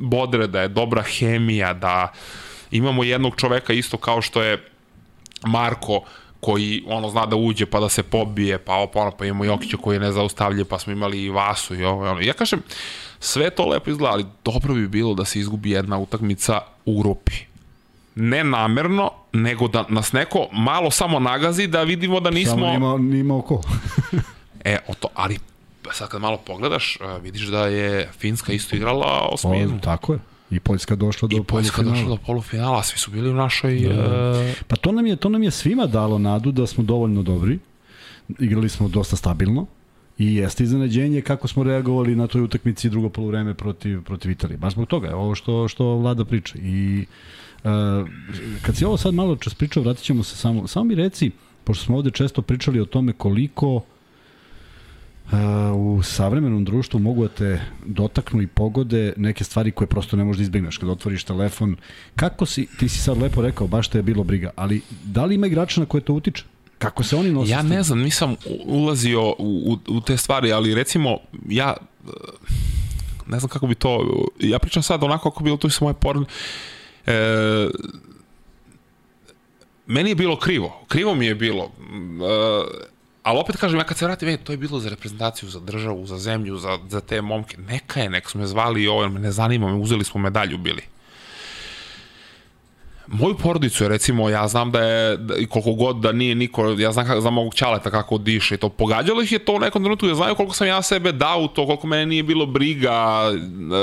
bodre, 0.00 0.46
da 0.46 0.62
je 0.62 0.68
dobra 0.68 1.02
hemija, 1.02 1.72
da 1.72 2.12
imamo 2.70 3.04
jednog 3.04 3.36
čoveka 3.36 3.72
isto 3.72 3.96
kao 3.96 4.22
što 4.22 4.42
je 4.42 4.64
Marko, 5.46 6.02
koji 6.40 6.82
ono 6.86 7.08
zna 7.10 7.26
da 7.26 7.36
uđe 7.36 7.66
pa 7.66 7.80
da 7.80 7.88
se 7.88 8.02
pobije, 8.02 8.58
pa 8.58 8.74
opa, 8.74 9.00
ono, 9.00 9.10
pa 9.10 9.24
imamo 9.24 9.44
Jokića 9.44 9.76
koji 9.76 9.96
je 9.96 10.00
nezaustavljiv, 10.00 10.64
pa 10.64 10.78
smo 10.78 10.92
imali 10.92 11.22
i 11.22 11.30
Vasu 11.30 11.74
i 11.74 11.84
ovo, 11.84 12.10
ono. 12.10 12.20
Ja 12.20 12.32
kažem, 12.32 12.62
sve 13.20 13.50
to 13.50 13.66
lepo 13.66 13.90
izgleda, 13.90 14.12
ali 14.12 14.26
dobro 14.44 14.74
bi 14.74 14.88
bilo 14.88 15.14
da 15.14 15.24
se 15.24 15.38
izgubi 15.38 15.70
jedna 15.70 15.98
utakmica 15.98 16.60
u 16.84 17.02
grupi 17.02 17.48
ne 18.20 18.44
namerno, 18.44 19.10
nego 19.32 19.68
da 19.68 19.84
nas 19.88 20.12
neko 20.12 20.46
malo 20.52 20.90
samo 20.90 21.18
nagazi 21.18 21.66
da 21.66 21.82
vidimo 21.82 22.20
da 22.20 22.30
nismo... 22.30 22.54
Samo 22.54 22.72
nima, 22.72 22.96
nima 22.96 23.36
oko. 23.36 23.62
e, 24.64 24.78
o 24.88 24.94
to, 24.94 25.08
ali 25.14 25.38
sad 25.92 26.08
kad 26.08 26.20
malo 26.20 26.36
pogledaš, 26.36 26.96
e, 26.96 27.20
vidiš 27.22 27.46
da 27.46 27.66
je 27.66 28.10
Finska 28.18 28.52
isto 28.52 28.76
igrala 28.76 29.28
osminu. 29.32 29.76
O, 29.76 29.78
tako 29.78 30.12
je. 30.12 30.18
I 30.50 30.60
Poljska 30.60 30.96
došla 30.96 31.28
do 31.28 31.36
I 31.36 31.42
Poljska 31.42 31.82
došla 31.82 32.08
do 32.08 32.16
polufinala, 32.16 32.82
svi 32.82 32.98
su 32.98 33.10
bili 33.10 33.30
u 33.30 33.34
našoj... 33.34 33.80
Da. 33.80 34.30
Uh... 34.30 34.54
Pa 34.66 34.76
to 34.76 34.92
nam, 34.92 35.06
je, 35.06 35.16
to 35.16 35.28
nam 35.28 35.42
je 35.42 35.50
svima 35.50 35.86
dalo 35.86 36.18
nadu 36.18 36.52
da 36.52 36.66
smo 36.66 36.84
dovoljno 36.84 37.22
dobri. 37.22 37.58
Igrali 38.38 38.68
smo 38.68 38.88
dosta 38.88 39.16
stabilno. 39.16 39.66
I 40.18 40.34
jeste 40.34 40.64
iznenađenje 40.64 41.20
kako 41.20 41.48
smo 41.48 41.64
reagovali 41.64 42.16
na 42.16 42.26
toj 42.26 42.42
utakmici 42.42 42.90
drugo 42.90 43.08
poluvreme 43.08 43.54
protiv, 43.54 44.02
protiv 44.02 44.30
Italije. 44.30 44.58
Baš 44.58 44.72
zbog 44.72 44.88
toga, 44.88 45.16
ovo 45.16 45.34
što, 45.34 45.68
što 45.68 45.96
vlada 45.96 46.24
priča. 46.24 46.58
I 46.58 47.06
Uh, 47.58 48.08
kad 48.62 48.76
si 48.76 48.84
ovo 48.84 48.96
sad 48.96 49.14
malo 49.14 49.36
čas 49.36 49.54
pričao, 49.54 49.82
vratit 49.82 50.04
ćemo 50.04 50.22
se 50.22 50.36
samo. 50.36 50.66
Samo 50.66 50.84
mi 50.84 50.94
reci, 50.94 51.30
pošto 51.64 51.84
smo 51.84 51.96
ovde 51.96 52.10
često 52.10 52.42
pričali 52.42 52.80
o 52.80 52.84
tome 52.84 53.12
koliko 53.12 53.74
uh, 53.74 53.82
u 55.74 56.02
savremenom 56.02 56.64
društvu 56.64 57.00
mogu 57.00 57.22
da 57.22 57.28
te 57.28 57.60
dotaknu 57.84 58.42
i 58.42 58.46
pogode 58.46 59.12
neke 59.16 59.44
stvari 59.44 59.70
koje 59.70 59.88
prosto 59.88 60.16
ne 60.16 60.24
možeš 60.24 60.38
da 60.38 60.42
izbigneš 60.42 60.78
kad 60.78 60.88
otvoriš 60.88 61.24
telefon. 61.24 61.76
Kako 62.16 62.46
si, 62.46 62.66
ti 62.78 62.88
si 62.88 62.98
sad 62.98 63.18
lepo 63.18 63.42
rekao, 63.42 63.66
baš 63.66 63.88
te 63.88 63.98
je 63.98 64.02
bilo 64.02 64.24
briga, 64.24 64.50
ali 64.56 64.80
da 65.04 65.24
li 65.24 65.34
ima 65.34 65.46
igrača 65.46 65.80
na 65.80 65.86
koje 65.86 66.00
to 66.00 66.12
utiče? 66.12 66.44
Kako 66.78 67.02
se 67.02 67.16
oni 67.16 67.30
nose? 67.30 67.50
Ja 67.50 67.62
ne 67.62 67.82
znam, 67.82 67.98
nisam 67.98 68.36
ulazio 68.66 69.22
u, 69.28 69.34
u, 69.38 69.78
u 69.88 70.00
te 70.00 70.16
stvari, 70.16 70.52
ali 70.52 70.74
recimo, 70.74 71.18
ja 71.48 71.76
ne 73.26 73.38
znam 73.38 73.48
kako 73.48 73.66
bi 73.66 73.74
to, 73.74 74.24
ja 74.40 74.58
pričam 74.58 74.82
sad 74.82 75.04
onako 75.04 75.30
kako 75.30 75.44
bilo 75.44 75.56
to 75.56 75.70
sa 75.70 75.84
moje 75.84 75.94
porne, 75.94 76.26
E, 77.08 77.68
meni 79.86 80.10
je 80.10 80.14
bilo 80.14 80.36
krivo. 80.36 80.84
Krivo 80.88 81.14
mi 81.14 81.26
je 81.26 81.34
bilo. 81.34 81.64
E, 81.64 82.88
ali 83.22 83.38
opet 83.38 83.56
kažem, 83.56 83.78
ja 83.78 83.84
kad 83.84 83.96
se 83.96 84.04
vratim, 84.04 84.28
e, 84.28 84.36
to 84.36 84.52
je 84.52 84.58
bilo 84.58 84.80
za 84.80 84.88
reprezentaciju, 84.88 85.48
za 85.48 85.60
državu, 85.60 86.06
za 86.06 86.18
zemlju, 86.18 86.56
za, 86.56 86.78
za 86.88 87.00
te 87.00 87.22
momke. 87.22 87.56
Neka 87.56 88.00
je, 88.00 88.10
nek 88.10 88.30
su 88.30 88.38
me 88.38 88.46
zvali 88.46 88.82
i 88.82 88.88
ovo, 88.88 89.08
ne 89.08 89.32
zanima 89.32 89.68
me, 89.68 89.74
uzeli 89.74 90.04
smo 90.04 90.20
medalju 90.20 90.58
bili. 90.58 90.82
Moju 93.10 93.34
porodicu 93.34 93.88
recimo, 93.88 94.28
ja 94.28 94.48
znam 94.48 94.70
da 94.70 94.80
je, 94.80 95.16
da, 95.16 95.34
koliko 95.48 95.72
god 95.72 95.96
da 95.96 96.12
nije 96.12 96.34
niko, 96.34 96.66
ja 96.78 96.92
znam, 96.92 97.20
znam 97.20 97.34
mog 97.34 97.54
ćaleta 97.54 97.90
kako 97.90 98.18
diše 98.18 98.54
i 98.54 98.58
to, 98.58 98.68
pogađalo 98.68 99.22
ih 99.22 99.32
je 99.32 99.38
to 99.38 99.52
u 99.52 99.58
nekom 99.58 99.82
trenutku, 99.82 100.06
ja 100.06 100.14
znaju 100.14 100.34
koliko 100.34 100.54
sam 100.54 100.66
ja 100.66 100.82
sebe 100.82 101.12
dao 101.12 101.46
to, 101.48 101.66
koliko 101.66 101.86
mene 101.86 102.06
nije 102.06 102.22
bilo 102.22 102.46
briga, 102.46 103.22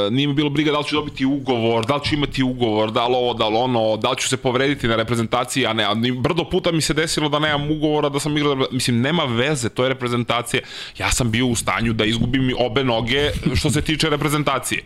e, 0.08 0.12
nije 0.12 0.27
mi 0.27 0.34
bilo 0.34 0.50
briga 0.50 0.72
da 0.72 0.79
li 0.79 0.86
ću 0.86 0.96
dobiti 0.96 1.25
ugovor, 1.25 1.86
da 1.86 1.96
li 1.96 2.01
ću 2.05 2.15
imati 2.15 2.44
ugovor, 2.44 2.91
da 2.91 3.08
li 3.08 3.15
ovo, 3.15 3.34
da 3.34 3.48
li 3.48 3.55
ono, 3.55 3.98
da 3.98 4.10
li 4.10 4.17
ću 4.17 4.27
se 4.27 4.38
povrediti 4.38 4.88
na 4.88 4.96
reprezentaciji, 4.96 5.65
a 5.65 5.74
ne, 5.74 5.84
a 5.84 5.96
brdo 6.20 6.50
puta 6.50 6.72
mi 6.72 6.82
se 6.82 6.94
desilo 6.94 7.29
da 7.29 7.39
nemam 7.39 7.72
ugovora, 7.72 8.10
da 8.10 8.20
sam 8.20 8.38
igrao, 8.38 8.67
mislim, 8.72 9.01
nema 9.01 9.24
veze, 9.24 9.70
to 9.70 9.84
je 9.84 9.89
reprezentacija, 9.89 10.62
ja 10.98 11.12
sam 11.12 11.32
bio 11.32 11.48
u 11.48 11.55
stanju 11.55 11.94
da 11.94 12.05
izgubim 12.05 12.53
obe 12.60 12.84
noge 12.84 13.32
što 13.55 13.70
se 13.70 13.82
tiče 13.82 14.10
reprezentacije. 14.10 14.84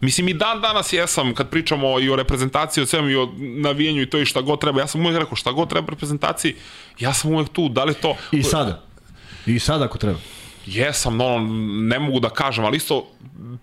Mislim 0.00 0.28
i 0.28 0.34
dan 0.34 0.60
danas 0.60 0.92
jesam 0.92 1.34
kad 1.34 1.50
pričamo 1.50 2.00
i 2.00 2.10
o 2.10 2.16
reprezentaciji, 2.16 2.82
o 2.82 2.86
svemu 2.86 3.08
i 3.08 3.16
o 3.16 3.32
navijenju 3.38 4.02
i 4.02 4.10
to 4.10 4.18
i 4.18 4.26
šta 4.26 4.40
god 4.40 4.60
treba. 4.60 4.80
Ja 4.80 4.86
sam 4.86 5.06
uvek 5.06 5.18
rekao 5.18 5.36
šta 5.36 5.52
god 5.52 5.68
treba 5.70 5.90
reprezentaciji, 5.90 6.54
ja 6.98 7.14
sam 7.14 7.34
uvek 7.34 7.48
tu. 7.48 7.68
Da 7.68 7.84
li 7.84 7.94
to... 7.94 8.16
I 8.32 8.42
sada. 8.42 8.82
I 9.46 9.58
sada 9.58 9.84
ako 9.84 9.98
treba. 9.98 10.18
Jesam, 10.66 11.16
no, 11.16 11.38
ne 11.88 11.98
mogu 11.98 12.20
da 12.20 12.30
kažem, 12.30 12.64
ali 12.64 12.76
isto 12.76 13.06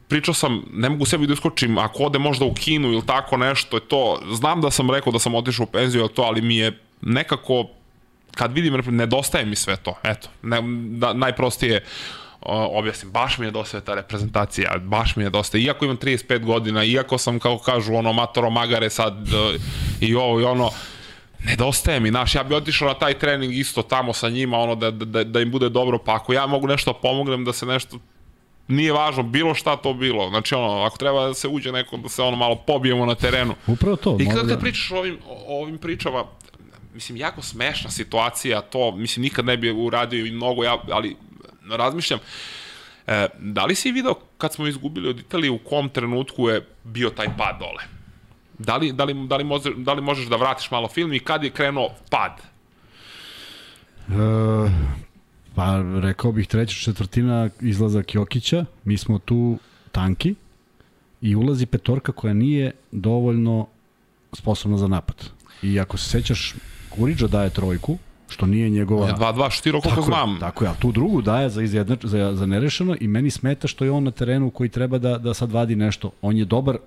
pričao 0.07 0.33
sam, 0.33 0.63
ne 0.73 0.89
mogu 0.89 1.05
sebi 1.05 1.27
da 1.27 1.33
iskočim, 1.33 1.77
ako 1.77 2.03
ode 2.03 2.19
možda 2.19 2.45
u 2.45 2.53
kinu 2.53 2.91
ili 2.91 3.05
tako 3.05 3.37
nešto, 3.37 3.77
je 3.77 3.87
to, 3.87 4.21
znam 4.31 4.61
da 4.61 4.71
sam 4.71 4.91
rekao 4.91 5.11
da 5.11 5.19
sam 5.19 5.35
otišao 5.35 5.63
u 5.63 5.67
penziju, 5.67 5.99
ili 5.99 6.13
to, 6.13 6.21
ali 6.21 6.41
mi 6.41 6.57
je 6.57 6.79
nekako, 7.01 7.67
kad 8.35 8.53
vidim, 8.53 8.81
nedostaje 8.87 9.45
mi 9.45 9.55
sve 9.55 9.75
to, 9.75 9.95
eto, 10.03 10.29
ne, 10.41 10.61
da, 10.89 11.13
najprostije, 11.13 11.83
objasnim, 12.45 13.11
baš 13.11 13.37
mi 13.37 13.45
je 13.45 13.51
dosta 13.51 13.81
ta 13.81 13.95
reprezentacija, 13.95 14.77
baš 14.81 15.15
mi 15.15 15.23
je 15.23 15.29
dosta, 15.29 15.57
iako 15.57 15.85
imam 15.85 15.97
35 15.97 16.45
godina, 16.45 16.83
iako 16.83 17.17
sam, 17.17 17.39
kao 17.39 17.57
kažu, 17.57 17.93
ono, 17.93 18.13
matoro 18.13 18.49
magare 18.49 18.89
sad 18.89 19.27
e, 19.27 19.57
i 20.01 20.15
ovo 20.15 20.41
i 20.41 20.43
ono, 20.43 20.69
nedostaje 21.45 21.99
mi, 21.99 22.09
znaš, 22.09 22.35
ja 22.35 22.43
bi 22.43 22.55
otišao 22.55 22.87
na 22.87 22.93
taj 22.93 23.19
trening 23.19 23.53
isto 23.53 23.81
tamo 23.81 24.13
sa 24.13 24.29
njima, 24.29 24.57
ono, 24.57 24.75
da, 24.75 24.91
da, 24.91 25.23
da 25.23 25.41
im 25.41 25.51
bude 25.51 25.69
dobro, 25.69 25.97
pa 25.97 26.15
ako 26.15 26.33
ja 26.33 26.47
mogu 26.47 26.67
nešto 26.67 26.93
da 26.93 26.99
pomognem 26.99 27.45
da 27.45 27.53
se 27.53 27.65
nešto 27.65 27.97
nije 28.67 28.93
važno 28.93 29.23
bilo 29.23 29.53
šta 29.53 29.75
to 29.75 29.93
bilo. 29.93 30.29
Znači 30.29 30.55
ono, 30.55 30.83
ako 30.83 30.97
treba 30.97 31.27
da 31.27 31.33
se 31.33 31.47
uđe 31.47 31.71
neko 31.71 31.97
da 31.97 32.09
se 32.09 32.21
ono 32.21 32.37
malo 32.37 32.55
pobijemo 32.55 33.05
na 33.05 33.15
terenu. 33.15 33.55
Upravo 33.67 33.95
to. 33.95 34.17
I 34.19 34.25
kad, 34.25 34.47
kad 34.47 34.59
pričaš 34.59 34.91
o 34.91 34.97
ovim, 34.97 35.17
o 35.27 35.61
ovim 35.61 35.77
pričama, 35.77 36.23
mislim, 36.93 37.17
jako 37.17 37.41
smešna 37.41 37.89
situacija, 37.89 38.61
to, 38.61 38.91
mislim, 38.91 39.23
nikad 39.23 39.45
ne 39.45 39.57
bi 39.57 39.71
uradio 39.71 40.25
i 40.25 40.31
mnogo, 40.31 40.63
ja, 40.63 40.77
ali 40.91 41.15
razmišljam, 41.69 42.19
e, 43.07 43.27
da 43.39 43.65
li 43.65 43.75
si 43.75 43.91
video 43.91 44.13
kad 44.37 44.53
smo 44.53 44.67
izgubili 44.67 45.09
od 45.09 45.19
Italije 45.19 45.51
u 45.51 45.57
kom 45.57 45.89
trenutku 45.89 46.49
je 46.49 46.67
bio 46.83 47.09
taj 47.09 47.27
pad 47.37 47.59
dole? 47.59 47.83
Da 48.59 48.77
li, 48.77 48.91
da 48.91 49.03
li, 49.03 49.27
da 49.27 49.37
li, 49.37 49.43
može, 49.43 49.73
da 49.77 49.93
li 49.93 50.01
možeš 50.01 50.25
da 50.25 50.35
vratiš 50.35 50.71
malo 50.71 50.87
film 50.87 51.13
i 51.13 51.19
kad 51.19 51.43
je 51.43 51.49
krenuo 51.49 51.89
pad? 52.09 52.41
E, 54.07 54.13
pa 55.55 55.83
rekao 56.01 56.31
bih 56.31 56.47
treća 56.47 56.75
četvrtina 56.75 57.49
izlazak 57.61 58.15
Jokića, 58.15 58.65
mi 58.83 58.97
smo 58.97 59.19
tu 59.19 59.57
tanki 59.91 60.35
i 61.21 61.35
ulazi 61.35 61.65
petorka 61.65 62.11
koja 62.11 62.33
nije 62.33 62.71
dovoljno 62.91 63.67
sposobna 64.33 64.77
za 64.77 64.87
napad. 64.87 65.29
I 65.61 65.79
ako 65.79 65.97
se 65.97 66.09
sećaš, 66.09 66.55
Kuriđa 66.89 67.27
daje 67.27 67.49
trojku, 67.49 67.97
što 68.33 68.45
nije 68.45 68.69
njegova... 68.69 69.07
Ja, 69.07 69.15
2-2 69.15 69.49
štiro 69.49 69.81
koliko 69.81 70.01
tako 70.01 70.11
znam. 70.11 70.33
Je, 70.33 70.39
tako 70.39 70.63
je, 70.63 70.69
a 70.69 70.73
tu 70.73 70.91
drugu 70.91 71.21
daje 71.21 71.49
za, 71.49 71.61
izjednač, 71.61 72.05
za, 72.05 72.33
za 72.35 72.45
nerešeno 72.45 72.95
i 72.99 73.07
meni 73.07 73.31
smeta 73.31 73.67
što 73.67 73.85
je 73.85 73.91
on 73.91 74.03
na 74.03 74.11
terenu 74.11 74.49
koji 74.49 74.69
treba 74.69 74.97
da, 74.97 75.17
da 75.17 75.33
sad 75.33 75.51
vadi 75.51 75.75
nešto. 75.75 76.11
On 76.21 76.37
je 76.37 76.45
dobar 76.45 76.77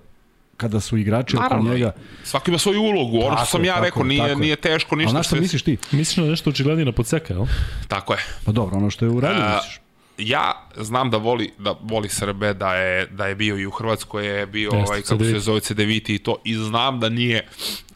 kada 0.57 0.79
su 0.79 0.97
igrači 0.97 1.35
Naravno, 1.35 1.65
oko 1.65 1.73
njega. 1.73 1.91
Svaki 2.23 2.51
ima 2.51 2.57
svoju 2.57 2.81
ulogu, 2.81 3.19
ono 3.21 3.37
što 3.37 3.45
sam 3.45 3.65
ja 3.65 3.73
tako, 3.73 3.85
rekao, 3.85 4.03
nije, 4.03 4.35
nije 4.35 4.55
teško 4.55 4.95
ništa. 4.95 5.09
A 5.09 5.11
znaš 5.11 5.27
što 5.27 5.35
misliš 5.35 5.63
ti? 5.63 5.77
Misliš 5.91 6.17
na 6.17 6.25
nešto 6.25 6.49
očiglednije 6.49 6.85
na 6.85 6.91
podseka, 6.91 7.33
jel? 7.33 7.45
Tako 7.87 8.13
je. 8.13 8.19
Pa 8.45 8.51
dobro, 8.51 8.77
ono 8.77 8.89
što 8.89 9.05
je 9.05 9.11
uradio, 9.11 9.45
uh, 9.45 9.55
misliš? 9.55 9.86
Ja 10.17 10.67
znam 10.75 11.09
da 11.09 11.17
voli 11.17 11.53
da 11.57 11.75
voli 11.81 12.09
Srbe, 12.09 12.53
da 12.53 12.75
je 12.75 13.05
da 13.05 13.27
je 13.27 13.35
bio 13.35 13.57
i 13.57 13.65
u 13.65 13.71
Hrvatskoj 13.71 14.25
je 14.27 14.45
bio 14.45 14.69
Jeste, 14.73 14.87
ovaj 14.87 15.01
kako 15.01 15.23
se 15.23 15.39
zove 15.39 15.59
CDVT 15.59 16.09
i 16.09 16.19
to 16.19 16.35
i 16.43 16.55
znam 16.55 16.99
da 16.99 17.09
nije 17.09 17.47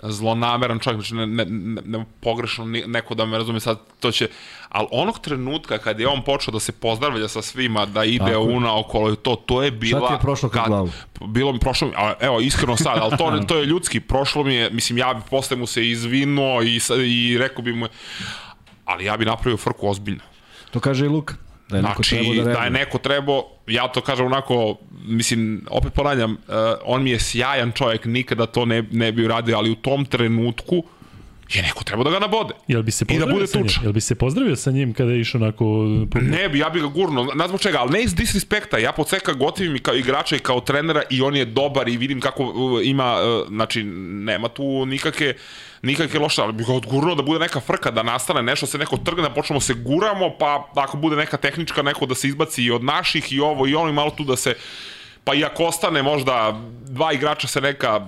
zlonameran 0.03 0.79
čak 0.79 0.93
znači 0.93 1.15
ne, 1.15 1.27
ne, 1.27 1.45
ne, 1.45 1.81
ne 1.85 2.05
pogrešno 2.19 2.65
neko 2.65 3.15
da 3.15 3.25
me 3.25 3.37
razume 3.37 3.59
sad 3.59 3.79
to 3.99 4.11
će 4.11 4.29
al 4.69 4.87
onog 4.91 5.19
trenutka 5.19 5.77
kad 5.77 5.99
je 5.99 6.07
on 6.07 6.23
počeo 6.23 6.51
da 6.51 6.59
se 6.59 6.71
pozdravlja 6.71 7.27
sa 7.27 7.41
svima 7.41 7.85
da 7.85 8.03
ide 8.03 8.25
Tako. 8.25 8.41
una 8.41 8.79
okolo 8.79 9.15
to 9.15 9.35
to 9.35 9.63
je 9.63 9.71
bila 9.71 9.99
Šta 9.99 10.07
ti 10.07 10.13
je 10.13 10.19
prošlo 10.19 10.49
kad, 10.49 10.67
glavu? 10.67 10.91
bilo 11.27 11.53
mi 11.53 11.59
prošlo 11.59 11.87
mi, 11.87 11.93
a, 11.97 12.13
evo 12.19 12.39
iskreno 12.39 12.77
sad 12.77 12.97
al 12.97 13.17
to 13.17 13.39
to 13.47 13.57
je 13.57 13.65
ljudski 13.65 13.99
prošlo 13.99 14.43
mi 14.43 14.55
je 14.55 14.69
mislim 14.69 14.97
ja 14.97 15.13
bi 15.13 15.21
posle 15.29 15.57
mu 15.57 15.67
se 15.67 15.89
izvinuo 15.89 16.63
i 16.63 16.79
i 17.07 17.37
rekao 17.37 17.63
bi 17.63 17.73
mu 17.73 17.87
ali 18.85 19.05
ja 19.05 19.17
bi 19.17 19.25
napravio 19.25 19.57
frku 19.57 19.87
ozbiljno 19.87 20.21
to 20.71 20.79
kaže 20.79 21.05
i 21.05 21.09
Luka 21.09 21.35
Da 21.71 21.77
je 21.77 21.81
znači, 21.81 22.15
neko 22.15 22.43
da, 22.43 22.53
da 22.53 22.63
je 22.63 22.69
neko 22.69 22.97
trebao, 22.97 23.45
ja 23.67 23.87
to 23.87 24.01
kažem 24.01 24.25
onako, 24.25 24.75
mislim, 25.05 25.65
opet 25.69 25.93
ponavljam, 25.93 26.31
uh, 26.31 26.55
on 26.83 27.03
mi 27.03 27.11
je 27.11 27.19
sjajan 27.19 27.71
čovjek, 27.71 28.05
nikada 28.05 28.45
to 28.45 28.65
ne, 28.65 28.83
ne 28.91 29.11
bi 29.11 29.25
uradio, 29.25 29.57
ali 29.57 29.71
u 29.71 29.75
tom 29.75 30.05
trenutku 30.05 30.83
je 31.55 31.61
neko 31.61 31.83
trebao 31.83 32.03
da 32.03 32.09
ga 32.09 32.19
nabode. 32.19 32.53
Jel 32.67 32.83
bi 32.83 32.91
se 32.91 33.05
pozdravio 33.05 33.27
da 33.27 33.33
bude 33.33 33.47
sa 33.47 33.59
njim? 33.59 33.67
Jel 33.83 33.93
bi 33.93 34.01
se 34.01 34.15
pozdravio 34.15 34.55
sa 34.55 34.71
njim 34.71 34.93
kada 34.93 35.11
je 35.11 35.19
išao 35.19 35.41
onako... 35.41 35.65
Ne 36.21 36.49
bi, 36.49 36.59
ja 36.59 36.69
bi 36.69 36.79
ga 36.79 36.87
gurno, 36.87 37.23
ne 37.23 37.47
znam 37.47 37.57
čega, 37.57 37.79
ali 37.79 37.91
ne 37.91 38.03
iz 38.03 38.15
disrespekta, 38.15 38.77
ja 38.77 38.91
podseka 38.91 39.33
gotivim 39.33 39.75
i 39.75 39.79
kao 39.79 39.95
igrača 39.95 40.35
i 40.35 40.39
kao 40.39 40.61
trenera 40.61 41.01
i 41.09 41.21
on 41.21 41.35
je 41.35 41.45
dobar 41.45 41.87
i 41.89 41.97
vidim 41.97 42.19
kako 42.19 42.43
uh, 42.43 42.81
ima, 42.83 43.17
uh, 43.21 43.47
znači, 43.47 43.83
nema 43.83 44.47
tu 44.47 44.85
nikakve 44.85 45.33
nikakve 45.81 46.19
loše, 46.19 46.41
ali 46.41 46.53
bih 46.53 46.67
ga 46.67 46.73
odgurnuo 46.73 47.15
da 47.15 47.23
bude 47.23 47.39
neka 47.39 47.59
frka, 47.59 47.91
da 47.91 48.03
nastane 48.03 48.43
nešto, 48.43 48.65
se 48.65 48.77
neko 48.77 48.97
trgne, 48.97 49.23
da 49.23 49.29
počnemo 49.29 49.59
se 49.59 49.73
guramo, 49.73 50.37
pa 50.39 50.71
ako 50.75 50.97
bude 50.97 51.15
neka 51.15 51.37
tehnička, 51.37 51.81
neko 51.81 52.05
da 52.05 52.15
se 52.15 52.27
izbaci 52.27 52.63
i 52.63 52.71
od 52.71 52.83
naših 52.83 53.33
i 53.33 53.39
ovo 53.39 53.67
i 53.67 53.75
ono 53.75 53.89
i 53.89 53.93
malo 53.93 54.11
tu 54.11 54.23
da 54.23 54.35
se, 54.35 54.55
pa 55.23 55.33
i 55.33 55.43
ako 55.45 55.65
ostane 55.65 56.03
možda 56.03 56.61
dva 56.85 57.13
igrača 57.13 57.47
se 57.47 57.61
neka 57.61 58.07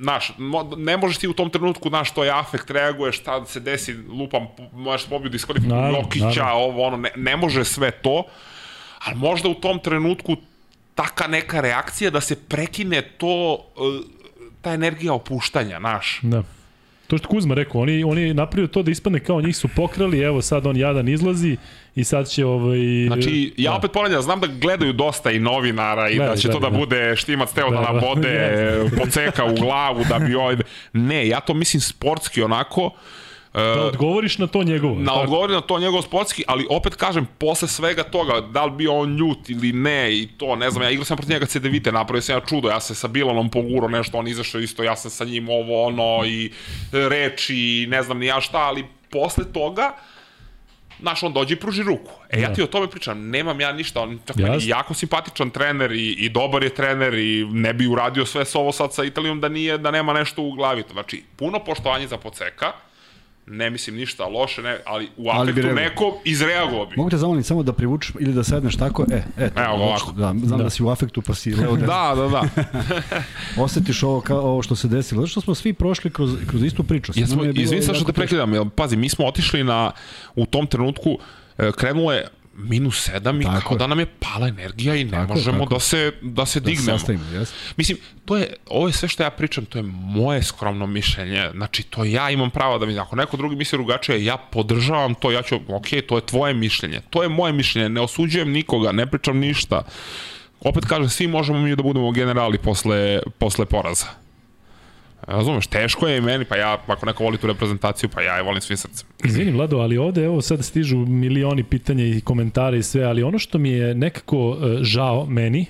znaš, 0.00 0.32
ne 0.76 0.96
možeš 0.96 1.18
ti 1.18 1.28
u 1.28 1.32
tom 1.32 1.50
trenutku, 1.50 1.88
znaš, 1.88 2.10
to 2.10 2.24
je 2.24 2.30
afekt, 2.30 2.70
reaguješ, 2.70 3.20
šta 3.20 3.46
se 3.46 3.60
desi, 3.60 3.94
lupam, 3.94 4.46
možeš 4.72 5.08
pobiju 5.08 5.30
diskvalifikaciju 5.30 6.02
Jokića, 6.02 6.46
ovo, 6.46 6.86
ono, 6.86 6.96
ne, 6.96 7.10
ne 7.16 7.36
može 7.36 7.64
sve 7.64 7.90
to, 7.90 8.24
ali 9.04 9.16
možda 9.16 9.48
u 9.48 9.54
tom 9.54 9.78
trenutku 9.78 10.36
taka 10.94 11.26
neka 11.26 11.60
reakcija 11.60 12.10
da 12.10 12.20
se 12.20 12.36
prekine 12.36 13.02
to, 13.02 13.64
e, 13.76 13.80
ta 14.60 14.72
energija 14.72 15.12
opuštanja, 15.12 15.78
znaš. 15.78 16.18
Da. 16.22 16.42
To 17.10 17.18
što 17.18 17.28
Kuzma 17.28 17.54
rekao, 17.54 17.80
oni, 17.80 18.04
oni 18.04 18.34
napravio 18.34 18.66
to 18.66 18.82
da 18.82 18.90
ispadne 18.90 19.20
kao 19.20 19.40
njih 19.40 19.56
su 19.56 19.68
pokrali, 19.76 20.20
evo 20.20 20.42
sad 20.42 20.66
on 20.66 20.76
jadan 20.76 21.08
izlazi 21.08 21.56
i 21.94 22.04
sad 22.04 22.28
će 22.28 22.44
ovaj... 22.44 22.78
Znači, 23.06 23.54
ja 23.56 23.70
da. 23.70 23.76
opet 23.76 23.92
ponavljam, 23.92 24.22
znam 24.22 24.40
da 24.40 24.46
gledaju 24.46 24.92
dosta 24.92 25.30
i 25.30 25.38
novinara 25.38 26.10
i 26.10 26.14
Gledaj, 26.14 26.34
da 26.34 26.40
će 26.40 26.48
da, 26.48 26.54
to 26.54 26.60
da, 26.60 26.70
da 26.70 26.78
bude 26.78 27.16
štimac 27.16 27.52
teo 27.52 27.70
da, 27.70 27.76
da 27.76 27.92
nabode, 27.92 28.50
da, 28.90 28.96
poceka 29.02 29.44
u 29.44 29.54
glavu, 29.54 30.04
da 30.08 30.18
bi 30.18 30.34
ovaj... 30.34 30.56
Ne, 30.92 31.28
ja 31.28 31.40
to 31.40 31.54
mislim 31.54 31.80
sportski 31.80 32.42
onako, 32.42 32.90
Da 33.52 33.84
odgovoriš 33.84 34.38
na 34.38 34.46
to 34.46 34.62
njegovo. 34.62 34.94
Na 34.94 35.14
odgovori 35.14 35.52
na 35.52 35.60
to 35.60 35.78
njegovo 35.78 36.02
sportski, 36.02 36.44
ali 36.46 36.66
opet 36.70 36.94
kažem, 36.94 37.28
posle 37.38 37.68
svega 37.68 38.02
toga, 38.02 38.40
da 38.40 38.64
li 38.64 38.70
bio 38.70 38.94
on 38.94 39.16
ljut 39.16 39.50
ili 39.50 39.72
ne 39.72 40.12
i 40.12 40.28
to, 40.38 40.56
ne 40.56 40.70
znam, 40.70 40.82
ja 40.82 40.90
igrao 40.90 41.04
sam 41.04 41.16
protiv 41.16 41.32
njega 41.32 41.46
CDVite, 41.46 41.92
napravio 41.92 42.22
sam 42.22 42.36
ja 42.36 42.40
čudo, 42.40 42.68
ja 42.68 42.80
se 42.80 42.94
sa 42.94 43.08
Bilanom 43.08 43.50
poguro 43.50 43.88
nešto, 43.88 44.18
on 44.18 44.28
izašao 44.28 44.60
isto, 44.60 44.82
ja 44.82 44.96
sam 44.96 45.10
sa 45.10 45.24
njim 45.24 45.48
ovo, 45.48 45.86
ono, 45.86 46.24
i 46.26 46.50
reči, 46.92 47.56
i 47.56 47.86
ne 47.86 48.02
znam 48.02 48.18
ni 48.18 48.26
ja 48.26 48.40
šta, 48.40 48.58
ali 48.58 48.84
posle 49.10 49.44
toga, 49.52 49.92
znaš, 51.00 51.22
on 51.22 51.32
dođe 51.32 51.54
i 51.54 51.60
pruži 51.60 51.82
ruku. 51.82 52.12
E, 52.30 52.40
ja 52.40 52.48
da. 52.48 52.54
ti 52.54 52.62
o 52.62 52.66
tome 52.66 52.90
pričam, 52.90 53.30
nemam 53.30 53.60
ja 53.60 53.72
ništa, 53.72 54.00
on 54.00 54.18
čak 54.26 54.36
meni 54.36 54.66
jako 54.66 54.94
simpatičan 54.94 55.50
trener 55.50 55.92
i, 55.92 56.12
i 56.12 56.28
dobar 56.28 56.62
je 56.62 56.74
trener 56.74 57.14
i 57.14 57.46
ne 57.52 57.74
bi 57.74 57.86
uradio 57.86 58.26
sve 58.26 58.44
s 58.44 58.54
ovo 58.54 58.72
sad 58.72 58.94
sa 58.94 59.04
Italijom 59.04 59.40
da 59.40 59.48
nije, 59.48 59.78
da 59.78 59.90
nema 59.90 60.12
nešto 60.12 60.42
u 60.42 60.52
glavi. 60.52 60.84
Znači, 60.92 61.22
puno 61.36 61.58
poštovanje 61.58 62.06
za 62.06 62.16
Poceka, 62.16 62.72
ne 63.46 63.70
mislim 63.70 63.96
ništa 63.96 64.26
loše, 64.26 64.62
ne, 64.62 64.78
ali 64.86 65.08
u 65.16 65.30
afektu 65.30 65.60
ali 65.64 65.74
neko 65.74 66.20
izreagovao 66.24 66.86
bi. 66.86 66.96
Mogu 66.96 67.10
te 67.10 67.16
zamolim 67.16 67.42
samo 67.42 67.62
da 67.62 67.72
privučeš 67.72 68.12
ili 68.20 68.32
da 68.32 68.44
sedneš 68.44 68.76
tako, 68.76 69.06
e, 69.10 69.22
e, 69.38 69.50
Evo, 69.56 69.74
ovako. 69.74 70.12
Da, 70.12 70.34
znam 70.44 70.58
da. 70.58 70.64
da 70.64 70.70
si 70.70 70.82
u 70.82 70.88
afektu 70.88 71.22
pa 71.22 71.34
si 71.34 71.54
leo 71.54 71.76
da, 71.92 72.14
da, 72.16 72.28
da. 72.28 72.42
Osetiš 73.64 74.02
ovo, 74.02 74.20
kao, 74.20 74.40
ovo 74.40 74.62
što 74.62 74.76
se 74.76 74.88
desilo, 74.88 75.20
zato 75.20 75.30
što 75.30 75.40
smo 75.40 75.54
svi 75.54 75.72
prošli 75.72 76.10
kroz, 76.10 76.30
kroz 76.46 76.62
istu 76.62 76.84
priču. 76.84 77.12
Jesmo, 77.14 77.44
izvim 77.44 77.82
sa 77.82 77.94
što 77.94 78.04
te 78.04 78.12
prekidam, 78.12 78.70
pazi, 78.70 78.96
mi 78.96 79.08
smo 79.08 79.26
otišli 79.26 79.64
na, 79.64 79.92
u 80.34 80.46
tom 80.46 80.66
trenutku, 80.66 81.18
e, 81.58 81.72
krenulo 81.72 82.12
je 82.12 82.28
minus 82.60 83.08
7 83.08 83.40
i 83.40 83.44
tako 83.44 83.68
kao 83.68 83.74
je. 83.74 83.78
da 83.78 83.86
nam 83.86 83.98
je 83.98 84.06
pala 84.06 84.48
energija 84.48 84.94
i 84.94 85.04
ne 85.04 85.10
tako, 85.10 85.34
možemo 85.34 85.58
tako. 85.58 85.74
da 85.74 85.80
se 85.80 86.12
da 86.22 86.46
se 86.46 86.60
da 86.60 86.66
dignemo. 86.66 86.98
Sastavimo, 86.98 87.24
yes. 87.24 87.52
Mislim, 87.76 87.98
to 88.24 88.36
je 88.36 88.54
ovo 88.66 88.86
je 88.86 88.92
sve 88.92 89.08
što 89.08 89.22
ja 89.22 89.30
pričam, 89.30 89.64
to 89.64 89.78
je 89.78 89.82
moje 89.92 90.42
skromno 90.42 90.86
mišljenje. 90.86 91.50
Znači 91.54 91.82
to 91.82 92.04
ja 92.04 92.30
imam 92.30 92.50
pravo 92.50 92.78
da 92.78 92.86
mi 92.86 92.98
ako 92.98 93.16
neko 93.16 93.36
drugi 93.36 93.56
misli 93.56 93.78
drugačije, 93.78 94.24
ja 94.24 94.36
podržavam 94.36 95.14
to, 95.14 95.30
ja 95.30 95.42
ću, 95.42 95.56
ok, 95.68 95.86
to 96.08 96.16
je 96.16 96.26
tvoje 96.26 96.54
mišljenje. 96.54 97.00
To 97.10 97.22
je 97.22 97.28
moje 97.28 97.52
mišljenje, 97.52 97.88
ne 97.88 98.00
osuđujem 98.00 98.50
nikoga, 98.50 98.92
ne 98.92 99.06
pričam 99.06 99.38
ništa. 99.38 99.82
Opet 100.60 100.84
kažem, 100.84 101.08
svi 101.08 101.26
možemo 101.26 101.60
mi 101.60 101.76
da 101.76 101.82
budemo 101.82 102.10
generali 102.10 102.58
posle, 102.58 103.20
posle 103.38 103.66
poraza. 103.66 104.19
Razumeš, 105.26 105.66
teško 105.66 106.08
je 106.08 106.18
i 106.18 106.20
meni, 106.20 106.44
pa 106.44 106.56
ja, 106.56 106.78
ako 106.86 107.06
neko 107.06 107.24
voli 107.24 107.38
tu 107.38 107.46
reprezentaciju, 107.46 108.08
pa 108.14 108.22
ja 108.22 108.36
je 108.36 108.42
volim 108.42 108.60
svim 108.60 108.76
srcem. 108.76 109.08
Izvini 109.24 109.52
Vlado, 109.52 109.78
ali 109.78 109.98
ovde 109.98 110.24
evo 110.24 110.40
sad 110.40 110.64
stižu 110.64 110.96
milioni 110.96 111.64
pitanja 111.64 112.04
i 112.04 112.20
komentara 112.20 112.76
i 112.76 112.82
sve, 112.82 113.04
ali 113.04 113.22
ono 113.22 113.38
što 113.38 113.58
mi 113.58 113.70
je 113.70 113.94
nekako 113.94 114.48
uh, 114.48 114.56
žao 114.82 115.26
meni, 115.26 115.66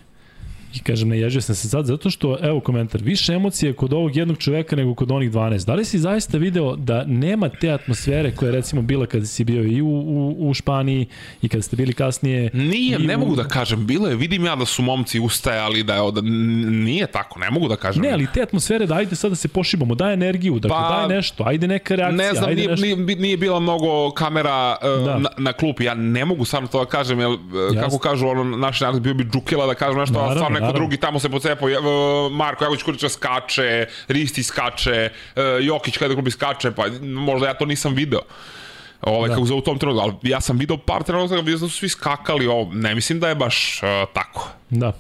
I 0.75 0.79
kažem, 0.79 1.09
ne 1.09 1.19
ježio 1.19 1.41
sam 1.41 1.55
se 1.55 1.69
sad, 1.69 1.87
zato 1.87 2.11
što, 2.11 2.39
evo 2.43 2.61
komentar, 2.61 3.03
više 3.03 3.33
emocije 3.33 3.73
kod 3.73 3.93
ovog 3.93 4.17
jednog 4.17 4.39
čoveka 4.39 4.77
nego 4.77 4.95
kod 4.95 5.11
onih 5.11 5.31
12. 5.31 5.67
Da 5.67 5.75
li 5.75 5.85
si 5.85 5.99
zaista 5.99 6.39
video 6.39 6.77
da 6.77 7.05
nema 7.07 7.49
te 7.49 7.71
atmosfere 7.71 8.35
koja 8.37 8.49
je 8.49 8.53
recimo 8.57 8.83
bila 8.83 9.07
kada 9.07 9.27
si 9.27 9.45
bio 9.45 9.65
i 9.65 9.83
u, 9.83 9.89
u, 9.89 10.49
u 10.49 10.55
Španiji 10.55 11.07
i 11.43 11.49
kada 11.49 11.63
ste 11.63 11.77
bili 11.77 11.93
kasnije? 11.93 12.51
Nije, 12.55 12.99
ne 12.99 13.17
u... 13.17 13.21
mogu 13.21 13.37
da 13.37 13.45
kažem, 13.45 13.87
bilo 13.87 14.09
je, 14.09 14.17
vidim 14.17 14.45
ja 14.45 14.57
da 14.57 14.65
su 14.67 14.83
momci 14.83 15.21
ustajali, 15.21 15.83
da 15.83 15.95
je, 15.95 16.13
da 16.13 16.21
nije 16.71 17.07
tako, 17.07 17.39
ne 17.39 17.51
mogu 17.51 17.69
da 17.69 17.77
kažem. 17.77 18.03
Ne, 18.03 18.11
ali 18.13 18.27
te 18.35 18.43
atmosfere 18.43 18.87
da 18.87 18.95
ajde 18.95 19.17
sad 19.17 19.31
da 19.31 19.37
se 19.37 19.49
pošibamo, 19.49 19.95
daj 19.95 20.13
energiju, 20.13 20.59
dakle 20.59 20.77
Pa, 20.79 20.97
daj 21.07 21.17
nešto, 21.17 21.45
ajde 21.47 21.67
neka 21.69 21.95
reakcija, 21.95 22.29
Ne 22.29 22.35
znam, 22.35 22.49
ajde 22.49 22.57
nije, 22.57 22.69
nešto. 22.71 22.87
nije, 22.87 23.17
nije 23.17 23.37
bila 23.37 23.61
mnogo 23.61 24.11
kamera 24.11 24.77
uh, 24.99 25.05
Da. 25.05 25.19
na, 25.19 25.29
na 25.39 25.53
klupi. 25.53 25.85
Ja 25.85 25.95
ne 25.95 26.25
mogu 26.25 26.45
samo 26.45 26.67
to 26.67 26.79
da 26.79 26.85
kažem, 26.91 27.21
jer, 27.21 27.29
uh, 27.29 27.39
kako 27.75 27.75
Jasno. 27.75 27.99
kažu 27.99 28.27
ono, 28.29 28.45
naš 28.45 28.81
narod 28.81 29.03
bio 29.03 29.15
bi 29.15 29.25
džukila 29.25 29.67
da 29.67 29.75
kažem 29.75 30.01
nešto, 30.01 30.19
a 30.19 30.23
Naravno, 30.23 30.35
stvarno 30.37 30.60
neko 30.61 30.67
naravno. 30.67 30.79
drugi 30.79 30.97
tamo 30.97 31.19
se 31.19 31.29
pocepao. 31.29 31.69
Marko 32.31 32.65
Jagović 32.65 32.83
Kurića 32.83 33.09
skače, 33.09 33.87
Risti 34.09 34.43
skače, 34.43 35.11
uh, 35.37 35.43
Jokić 35.61 35.97
kada 35.97 36.15
klubi 36.15 36.31
skače, 36.31 36.71
pa 36.71 36.85
možda 37.03 37.47
ja 37.47 37.55
to 37.55 37.65
nisam 37.67 37.95
video. 37.95 38.21
Ovaj, 39.01 39.29
Da. 39.29 39.35
kako 39.35 39.47
za 39.47 39.55
u 39.55 39.61
tom 39.61 39.79
trenutku, 39.79 40.03
ali 40.03 40.31
ja 40.31 40.41
sam 40.41 40.59
video 40.59 40.77
par 40.77 41.03
trenutaka 41.03 41.43
gdje 41.43 41.59
su 41.59 41.69
svi 41.69 41.89
skakali, 41.89 42.47
ovo, 42.47 42.73
ne 42.73 42.95
mislim 42.95 43.21
da 43.21 43.29
je 43.29 43.35
baš 43.35 43.81
uh, 43.83 43.89
tako. 44.15 44.49
Da. 44.71 44.93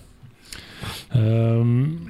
Um, 1.15 2.07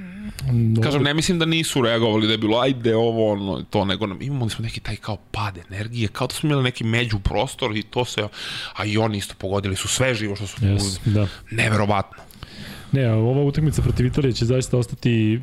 Kažem, 0.83 1.03
ne 1.03 1.15
mislim 1.15 1.39
da 1.39 1.45
nisu 1.45 1.83
reagovali 1.83 2.27
da 2.27 2.33
je 2.33 2.39
bilo 2.39 2.59
ajde 2.59 2.97
ovo, 2.97 3.33
ono, 3.33 3.63
to, 3.63 3.85
nego 3.85 4.07
nam, 4.07 4.23
imali 4.23 4.51
smo 4.51 4.63
neki 4.63 4.81
taj 4.81 4.97
kao 4.97 5.17
pad 5.17 5.59
energije, 5.71 6.09
kao 6.09 6.27
da 6.27 6.35
smo 6.35 6.49
imali 6.49 6.63
neki 6.63 6.85
među 6.85 7.19
prostor 7.19 7.77
i 7.77 7.83
to 7.83 8.05
se, 8.05 8.29
a 8.77 8.85
i 8.85 8.99
oni 8.99 9.19
isto 9.19 9.35
pogodili 9.39 9.77
su 9.77 9.89
sve 9.89 10.15
živo 10.15 10.37
što 10.37 10.47
su 10.47 10.57
Yes, 10.61 10.99
da. 11.05 11.27
neverovatno. 11.51 12.23
Ne, 12.93 13.13
ova 13.13 13.43
utakmica 13.43 13.83
protiv 13.83 14.07
Italije 14.07 14.33
će 14.33 14.45
zaista 14.45 14.79
ostati 14.79 15.41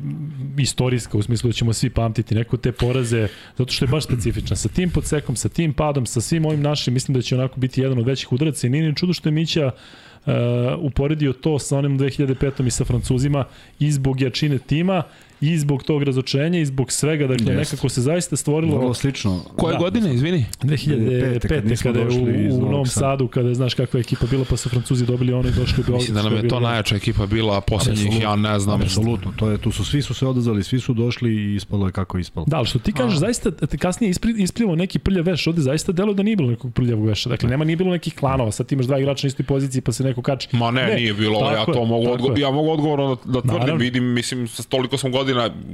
istorijska 0.58 1.18
u 1.18 1.22
smislu 1.22 1.48
da 1.48 1.52
ćemo 1.52 1.72
svi 1.72 1.90
pamtiti 1.90 2.34
neko 2.34 2.56
te 2.56 2.72
poraze, 2.72 3.28
zato 3.56 3.72
što 3.72 3.84
je 3.84 3.88
baš 3.88 4.04
specifična. 4.04 4.56
Sa 4.56 4.68
tim 4.68 4.90
podsekom, 4.90 5.36
sa 5.36 5.48
tim 5.48 5.72
padom, 5.72 6.06
sa 6.06 6.20
svim 6.20 6.44
ovim 6.44 6.62
našim, 6.62 6.94
mislim 6.94 7.14
da 7.14 7.22
će 7.22 7.34
onako 7.34 7.60
biti 7.60 7.80
jedan 7.80 7.98
od 7.98 8.06
većih 8.06 8.32
udaraca 8.32 8.66
i 8.66 8.70
nije 8.70 8.88
ni 8.88 8.96
čudo 8.96 9.12
što 9.12 9.28
je 9.28 9.32
Mića 9.32 9.66
uh, 9.66 10.32
uporedio 10.78 11.32
to 11.32 11.58
sa 11.58 11.78
onim 11.78 11.98
2005. 11.98 12.66
i 12.66 12.70
sa 12.70 12.84
Francuzima 12.84 13.44
i 13.78 13.92
zbog 13.92 14.20
jačine 14.20 14.58
tima 14.58 15.02
i 15.40 15.58
zbog 15.58 15.82
tog 15.82 16.02
razočenja 16.02 16.60
i 16.60 16.66
zbog 16.66 16.92
svega, 16.92 17.26
dakle 17.26 17.46
Jeste. 17.46 17.54
nekako 17.54 17.88
se 17.88 18.00
zaista 18.00 18.36
stvorilo 18.36 18.78
Vrlo 18.78 18.94
slično. 18.94 19.40
Koje 19.56 19.72
Da. 19.72 19.78
godine, 19.78 20.14
izvini? 20.14 20.44
2005. 20.62 21.48
kad 21.48 21.66
nismo 21.66 21.92
kada 21.92 22.00
je 22.00 22.06
u, 22.52 22.56
u 22.56 22.70
Novom. 22.70 22.86
Sadu, 22.86 23.28
kada 23.28 23.48
je, 23.48 23.54
znaš 23.54 23.74
kakva 23.74 23.98
je 23.98 24.00
ekipa 24.00 24.26
bila, 24.26 24.44
pa 24.50 24.56
su 24.56 24.68
Francuzi 24.68 25.06
dobili 25.06 25.32
ono 25.32 25.48
i 25.48 25.52
došli 25.52 25.74
u 25.80 25.82
Beograd. 25.82 25.94
Mislim 26.00 26.14
da 26.14 26.22
nam 26.22 26.36
je 26.36 26.48
to 26.48 26.60
najjača 26.60 26.96
ekipa 26.96 27.26
bila 27.26 27.60
poslednjih, 27.60 28.20
ja 28.20 28.36
ne 28.36 28.58
znam. 28.58 28.82
Apsolutno, 28.82 29.32
to 29.36 29.50
je, 29.50 29.58
tu 29.58 29.72
su 29.72 29.84
svi 29.84 30.02
su 30.02 30.14
se 30.14 30.26
odazvali, 30.26 30.62
svi 30.62 30.80
su 30.80 30.94
došli 30.94 31.34
i 31.34 31.54
ispalo 31.54 31.86
je 31.86 31.92
kako 31.92 32.16
je 32.16 32.20
ispalo. 32.20 32.46
Da, 32.48 32.56
ali 32.56 32.66
što 32.66 32.78
ti 32.78 32.92
kažeš, 32.92 33.18
zaista 33.18 33.50
te 33.50 33.76
kasnije 33.78 34.10
ispri, 34.10 34.34
isplivao 34.38 34.76
neki 34.76 34.98
prljav 34.98 35.24
veš, 35.24 35.46
ovde 35.46 35.62
zaista 35.62 35.92
delo 35.92 36.14
da 36.14 36.22
nije 36.22 36.36
bilo 36.36 36.50
nekog 36.50 36.74
prljavog 36.74 37.06
veša. 37.06 37.28
Dakle, 37.28 37.48
nema 37.48 37.64
nije 37.64 37.76
bilo 37.76 37.90
nekih 37.90 38.14
klanova, 38.14 38.52
sad 38.52 38.66
ti 38.66 38.74
imaš 38.74 38.86
dva 38.86 38.98
igrača 38.98 39.26
na 39.26 39.28
istoj 39.28 39.46
poziciji 39.46 39.82
pa 39.82 39.92
se 39.92 40.04
neko 40.04 40.22
kači. 40.22 40.48
Ma 40.52 40.70
ne, 40.70 40.94
nije 40.94 41.14
bilo, 41.14 41.50
ja 41.52 41.64
to 41.64 41.84
mogu, 41.84 42.04
tako 42.04 42.14
odgo 42.14 42.32
je. 42.32 42.40
ja 42.40 42.50
mogu 42.50 42.70
odgovorno 42.70 43.16
da, 43.24 43.40
da 43.40 43.40
tvrdim, 43.40 43.78
vidim, 43.78 44.04
mislim, 44.04 44.48
sa 44.48 44.62
toliko 44.62 44.96
godina, 45.10 45.27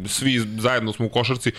svi 0.07 0.39
zajedno 0.59 0.93
smo 0.93 1.07
u 1.07 1.09
košarci, 1.09 1.51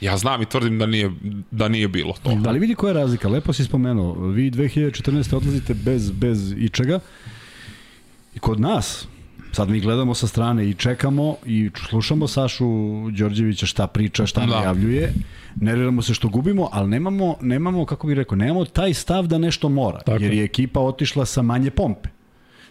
ja 0.00 0.16
znam 0.16 0.42
i 0.42 0.46
tvrdim 0.46 0.78
da 0.78 0.86
nije, 0.86 1.10
da 1.50 1.68
nije 1.68 1.88
bilo 1.88 2.14
to. 2.22 2.34
Da. 2.34 2.48
Ali 2.48 2.58
vidi 2.58 2.74
koja 2.74 2.90
je 2.90 2.94
razlika, 2.94 3.28
lepo 3.28 3.52
si 3.52 3.64
spomenuo, 3.64 4.14
vi 4.14 4.50
2014. 4.50 5.36
odlazite 5.36 5.74
bez, 5.74 6.10
bez 6.10 6.52
ičega 6.52 7.00
i 8.34 8.38
kod 8.38 8.60
nas, 8.60 9.06
sad 9.52 9.68
mi 9.68 9.80
gledamo 9.80 10.14
sa 10.14 10.26
strane 10.26 10.68
i 10.68 10.74
čekamo 10.74 11.36
i 11.46 11.70
slušamo 11.88 12.28
Sašu 12.28 12.66
Đorđevića 13.10 13.66
šta 13.66 13.86
priča, 13.86 14.26
šta 14.26 14.40
Da. 14.40 14.46
najavljuje, 14.46 15.12
nerviramo 15.56 16.02
se 16.02 16.14
što 16.14 16.28
gubimo, 16.28 16.68
ali 16.72 16.88
nemamo, 16.88 17.36
nemamo 17.40 17.84
kako 17.84 18.06
bih 18.06 18.16
rekao, 18.16 18.36
nemamo 18.36 18.64
taj 18.64 18.94
stav 18.94 19.26
da 19.26 19.38
nešto 19.38 19.68
mora, 19.68 19.98
Tako 19.98 20.22
jer 20.22 20.32
je. 20.32 20.38
je 20.38 20.44
ekipa 20.44 20.80
otišla 20.80 21.26
sa 21.26 21.42
manje 21.42 21.70
pompe, 21.70 22.08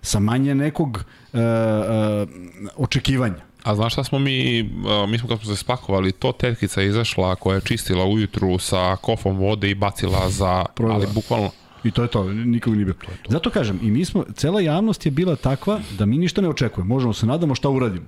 sa 0.02 0.20
manje 0.20 0.56
nekog 0.56 0.90
uh, 1.34 1.40
uh, 1.40 2.30
očekivanja. 2.76 3.47
A 3.68 3.76
znaš 3.76 3.94
šta 3.94 4.04
smo 4.04 4.20
mi, 4.20 4.64
mi 5.08 5.18
smo 5.20 5.30
kad 5.30 5.40
smo 5.42 5.56
se 5.56 5.60
spakovali, 5.60 6.12
to 6.12 6.32
tetkica 6.32 6.82
je 6.82 6.88
izašla 6.88 7.36
koja 7.36 7.56
je 7.56 7.62
čistila 7.62 8.06
ujutru 8.06 8.60
sa 8.60 8.96
kofom 8.96 9.38
vode 9.38 9.70
i 9.70 9.76
bacila 9.76 10.30
za, 10.30 10.66
Provela. 10.76 10.96
ali 11.00 11.08
bukvalno, 11.14 11.52
I 11.84 11.92
to 11.92 12.02
je 12.04 12.08
to, 12.08 12.24
nikog 12.34 12.74
nije 12.74 12.86
bilo. 12.86 12.98
Zato 13.30 13.50
kažem, 13.50 13.80
i 13.84 13.92
mi 13.92 14.06
smo, 14.06 14.24
cela 14.36 14.62
javnost 14.62 15.06
je 15.06 15.12
bila 15.12 15.36
takva 15.36 15.80
da 15.98 16.06
mi 16.06 16.18
ništa 16.18 16.42
ne 16.42 16.50
očekujemo. 16.50 16.96
Možemo 16.96 17.14
se 17.14 17.26
nadamo 17.26 17.56
šta 17.56 17.70
uradimo. 17.70 18.06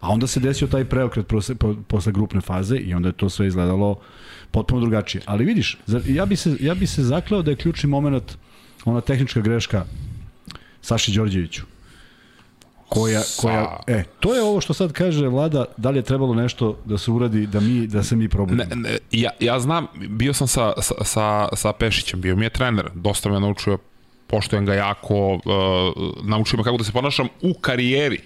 A 0.00 0.08
onda 0.08 0.26
se 0.26 0.40
desio 0.40 0.68
taj 0.68 0.84
preokret 0.84 1.26
posle, 1.26 1.54
po, 1.54 1.74
posle 1.88 2.12
grupne 2.12 2.40
faze 2.40 2.76
i 2.76 2.94
onda 2.94 3.08
je 3.08 3.12
to 3.12 3.28
sve 3.28 3.46
izgledalo 3.46 3.98
potpuno 4.50 4.80
drugačije. 4.80 5.22
Ali 5.26 5.44
vidiš, 5.44 5.78
zar- 5.86 6.14
ja 6.14 6.26
bi 6.26 6.36
se, 6.36 6.56
ja 6.60 6.74
bi 6.74 6.86
se 6.86 7.02
zakleo 7.02 7.42
da 7.42 7.50
je 7.50 7.56
ključni 7.56 7.88
moment 7.88 8.36
ona 8.84 9.00
tehnička 9.00 9.40
greška 9.40 9.84
Saši 10.82 11.12
Đorđeviću. 11.12 11.62
Koja, 12.90 13.22
koja, 13.40 13.76
e, 13.86 14.04
to 14.20 14.34
je 14.34 14.42
ovo 14.42 14.60
što 14.60 14.74
sad 14.74 14.92
kaže 14.92 15.26
vlada, 15.28 15.64
da 15.76 15.90
li 15.90 15.98
je 15.98 16.02
trebalo 16.02 16.34
nešto 16.34 16.78
da 16.84 16.98
se 16.98 17.10
uradi, 17.10 17.46
da 17.46 17.60
mi, 17.60 17.86
da 17.86 18.02
se 18.02 18.16
mi 18.16 18.28
probudimo. 18.28 18.64
Ne, 18.70 18.76
ne, 18.76 18.98
ja, 19.10 19.30
ja 19.40 19.60
znam, 19.60 19.86
bio 20.08 20.34
sam 20.34 20.48
sa, 20.48 20.72
sa, 20.78 20.94
sa, 21.04 21.48
sa 21.52 21.72
Pešićem, 21.72 22.20
bio 22.20 22.36
mi 22.36 22.44
je 22.44 22.50
trener, 22.50 22.90
dosta 22.94 23.28
me 23.28 23.40
naučio, 23.40 23.78
poštujem 24.26 24.66
ga 24.66 24.74
jako, 24.74 25.34
uh, 25.34 25.40
naučio 26.24 26.56
me 26.56 26.64
kako 26.64 26.76
da 26.76 26.84
se 26.84 26.92
ponašam 26.92 27.28
u 27.42 27.54
karijeri. 27.54 28.18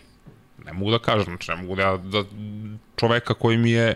Ne 0.66 0.72
mogu 0.72 0.90
da 0.90 0.98
kažem, 0.98 1.24
znači 1.24 1.50
ne 1.50 1.56
mogu 1.56 1.76
da, 1.76 1.82
ja- 1.82 1.96
da 1.96 2.24
čoveka 2.96 3.34
koji 3.34 3.58
mi 3.58 3.70
je 3.70 3.94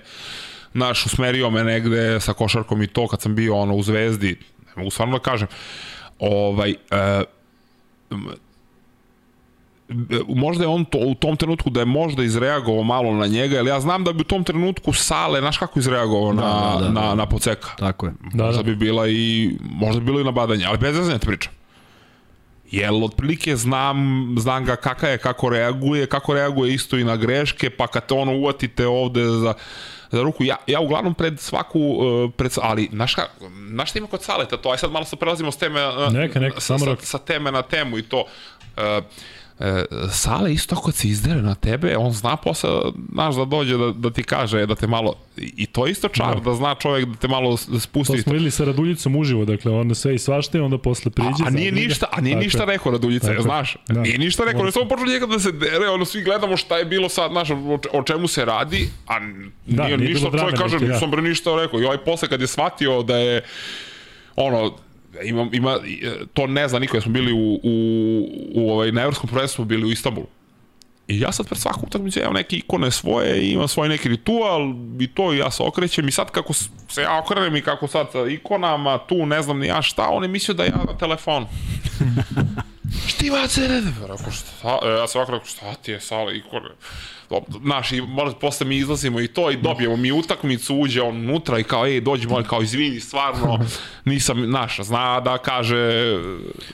naš 0.74 1.06
usmerio 1.06 1.50
me 1.50 1.64
negde 1.64 2.20
sa 2.20 2.32
košarkom 2.32 2.82
i 2.82 2.86
to 2.86 3.08
kad 3.08 3.20
sam 3.22 3.34
bio 3.34 3.56
ono 3.56 3.74
u 3.74 3.82
Zvezdi, 3.82 4.36
ne 4.66 4.72
mogu 4.76 4.90
stvarno 4.90 5.18
da 5.18 5.22
kažem. 5.22 5.48
Ovaj, 6.18 6.74
uh, 8.10 8.18
možda 10.28 10.64
je 10.64 10.68
on 10.68 10.84
to, 10.84 10.98
u 10.98 11.14
tom 11.14 11.36
trenutku 11.36 11.70
da 11.70 11.80
je 11.80 11.86
možda 11.86 12.24
izreagovao 12.24 12.82
malo 12.82 13.12
na 13.12 13.26
njega, 13.26 13.58
ali 13.58 13.70
ja 13.70 13.80
znam 13.80 14.04
da 14.04 14.12
bi 14.12 14.20
u 14.20 14.24
tom 14.24 14.44
trenutku 14.44 14.92
Sale, 14.92 15.40
znaš 15.40 15.58
kako 15.58 15.78
izreagovao 15.78 16.32
na, 16.32 16.42
da, 16.42 16.84
da, 16.84 16.90
na, 16.90 17.00
da. 17.00 17.14
na 17.14 17.26
Poceka. 17.26 17.68
Tako 17.78 18.06
je. 18.06 18.12
Da, 18.34 18.44
možda 18.44 18.62
da. 18.62 18.66
bi 18.66 18.76
bila 18.76 19.08
i, 19.08 19.50
možda 19.60 20.00
bi 20.00 20.06
bilo 20.06 20.20
i 20.20 20.24
nabadanje, 20.24 20.64
ali 20.64 20.78
bez 20.78 20.96
zezanja 20.96 21.18
te 21.18 21.26
pričam. 21.26 21.52
Jel, 22.70 23.04
otprilike 23.04 23.56
znam, 23.56 23.96
znam 24.38 24.64
ga 24.64 24.76
kaka 24.76 25.08
je, 25.08 25.18
kako 25.18 25.48
reaguje, 25.48 26.06
kako 26.06 26.34
reaguje 26.34 26.74
isto 26.74 26.98
i 26.98 27.04
na 27.04 27.16
greške, 27.16 27.70
pa 27.70 27.86
kad 27.86 28.06
te 28.06 28.14
ono 28.14 28.36
uvatite 28.36 28.86
ovde 28.86 29.24
za, 29.24 29.54
za 30.10 30.22
ruku, 30.22 30.44
ja, 30.44 30.56
ja 30.66 30.80
uglavnom 30.80 31.14
pred 31.14 31.40
svaku, 31.40 31.80
uh, 31.80 32.30
pred, 32.36 32.52
ali 32.62 32.88
znaš, 32.92 33.14
ka, 33.14 33.26
znaš 33.68 33.90
šta 33.90 33.98
ima 33.98 34.08
kod 34.08 34.22
Saleta 34.22 34.56
to, 34.56 34.70
aj 34.70 34.78
sad 34.78 34.92
malo 34.92 35.04
se 35.04 35.16
prelazimo 35.16 35.52
s 35.52 35.56
teme, 35.56 35.88
uh, 35.88 36.12
Neka, 36.12 36.40
neka, 36.40 36.60
sa, 36.60 36.78
samo 36.78 36.96
sa, 36.96 37.06
sa 37.06 37.18
teme 37.18 37.50
na 37.50 37.62
temu 37.62 37.98
i 37.98 38.02
to. 38.02 38.24
Uh, 38.76 39.04
E, 39.60 39.84
Sale 40.10 40.52
isto 40.52 40.76
kad 40.76 40.94
se 40.94 41.08
izdere 41.08 41.42
na 41.42 41.54
tebe, 41.54 41.96
on 41.96 42.12
zna 42.12 42.36
posle, 42.36 42.70
znaš, 43.12 43.34
da 43.34 43.44
dođe 43.44 43.76
da, 43.76 43.92
da 43.92 44.10
ti 44.10 44.22
kaže 44.22 44.66
da 44.66 44.74
te 44.74 44.86
malo, 44.86 45.14
i 45.36 45.66
to 45.66 45.86
je 45.86 45.92
isto 45.92 46.08
čar, 46.08 46.34
da, 46.34 46.40
da 46.40 46.54
zna 46.54 46.74
čovjek 46.74 47.06
da 47.06 47.16
te 47.16 47.28
malo 47.28 47.56
s- 47.56 47.68
spusti. 47.80 48.16
To 48.16 48.22
smo 48.22 48.32
videli 48.32 48.50
sa 48.50 48.64
Raduljicom 48.64 49.16
uživo, 49.16 49.44
dakle 49.44 49.72
onda 49.72 49.94
sve 49.94 50.14
i 50.14 50.18
svašta 50.18 50.58
i 50.58 50.60
onda 50.60 50.78
posle 50.78 51.10
priđe. 51.10 51.44
A, 51.44 51.46
a 51.46 51.50
nije 51.50 51.72
ništa, 51.72 52.06
a 52.12 52.20
nije 52.20 52.34
Tako 52.34 52.44
ništa 52.44 52.64
rekao 52.64 52.92
Raduljica, 52.92 53.26
Tako 53.26 53.36
je. 53.36 53.42
znaš. 53.42 53.76
Da. 53.88 54.00
Nije 54.00 54.18
ništa 54.18 54.44
rekao, 54.44 54.60
on 54.60 54.66
je 54.66 54.72
samo 54.72 54.88
počeo 54.88 55.06
njega 55.06 55.26
da 55.26 55.38
se 55.38 55.52
dere, 55.52 55.88
ono 55.88 56.04
svi 56.04 56.22
gledamo 56.22 56.56
šta 56.56 56.78
je 56.78 56.84
bilo 56.84 57.08
sad, 57.08 57.30
znaš, 57.30 57.50
o, 57.50 57.54
o 57.92 58.02
čemu 58.02 58.28
se 58.28 58.44
radi, 58.44 58.88
a 59.06 59.18
Da, 59.66 59.84
nije, 59.84 59.96
nije 59.98 60.10
ništa, 60.10 60.20
čovjek 60.22 60.36
drame 60.36 60.56
kaže, 60.56 60.74
neke, 60.74 60.86
da. 60.86 60.92
nisam 60.92 61.10
bre 61.10 61.22
ništa 61.22 61.56
rekao. 61.56 61.80
I 61.80 61.84
ovaj 61.84 61.98
posle 61.98 62.28
kad 62.28 62.40
je 62.40 62.46
shvatio 62.46 63.02
da 63.02 63.16
je, 63.16 63.42
ono, 64.36 64.76
ima, 65.24 65.48
ima, 65.52 65.78
to 66.34 66.46
ne 66.46 66.68
zna 66.68 66.78
niko, 66.78 66.96
jer 66.96 67.02
smo 67.02 67.12
bili 67.12 67.32
u, 67.32 67.60
u, 67.62 68.28
u 68.54 68.70
ovaj, 68.70 68.92
na 68.92 69.00
evropskom 69.00 69.30
prvenstvu 69.30 69.64
bili 69.64 69.84
u 69.84 69.90
Istanbulu. 69.90 70.26
I 71.08 71.20
ja 71.20 71.32
sad 71.32 71.46
pred 71.46 71.60
svaku 71.60 71.80
utakmicu 71.86 72.20
imam 72.20 72.32
neke 72.32 72.56
ikone 72.56 72.90
svoje, 72.90 73.42
i 73.42 73.50
imam 73.52 73.68
svoj 73.68 73.88
neki 73.88 74.08
ritual 74.08 74.74
i 75.00 75.06
to 75.14 75.32
i 75.32 75.38
ja 75.38 75.50
se 75.50 75.62
okrećem 75.62 76.08
i 76.08 76.12
sad 76.12 76.30
kako 76.30 76.52
se 76.88 77.02
ja 77.02 77.18
okrenem 77.18 77.56
i 77.56 77.62
kako 77.62 77.86
sad 77.86 78.06
sa 78.12 78.26
ikonama 78.28 78.98
tu 78.98 79.26
ne 79.26 79.42
znam 79.42 79.58
ni 79.58 79.66
ja 79.66 79.82
šta, 79.82 80.08
oni 80.08 80.28
misle 80.28 80.54
da 80.54 80.64
ja 80.64 80.84
na 80.86 80.98
telefonu. 80.98 81.46
Štivac 83.08 83.56
je, 83.56 83.68
ne, 83.68 83.80
ne, 83.80 83.92
rekao, 84.00 84.32
šta, 84.32 84.78
e, 84.82 84.88
ja 84.88 85.08
sam 85.08 85.18
ovako 85.18 85.32
rekao, 85.32 85.46
šta 85.46 85.74
ti 85.74 85.90
je, 85.90 86.00
Sale, 86.00 86.36
i 86.36 86.42
ko, 86.42 86.60
Znaš, 87.62 87.92
i 87.92 88.00
možda 88.00 88.38
posle 88.38 88.66
mi 88.66 88.76
izlazimo 88.76 89.20
i 89.20 89.28
to 89.28 89.50
i 89.50 89.56
dobijemo 89.56 89.96
mi 89.96 90.12
utakmicu, 90.12 90.76
uđe 90.76 91.02
on 91.02 91.16
unutra 91.16 91.58
i 91.58 91.62
kao, 91.62 91.86
ej, 91.86 92.00
dođi 92.00 92.28
moj, 92.28 92.44
kao, 92.44 92.62
izvini, 92.62 93.00
stvarno, 93.00 93.58
nisam, 94.04 94.50
naš, 94.50 94.80
zna 94.80 95.20
da 95.20 95.38
kaže... 95.38 96.14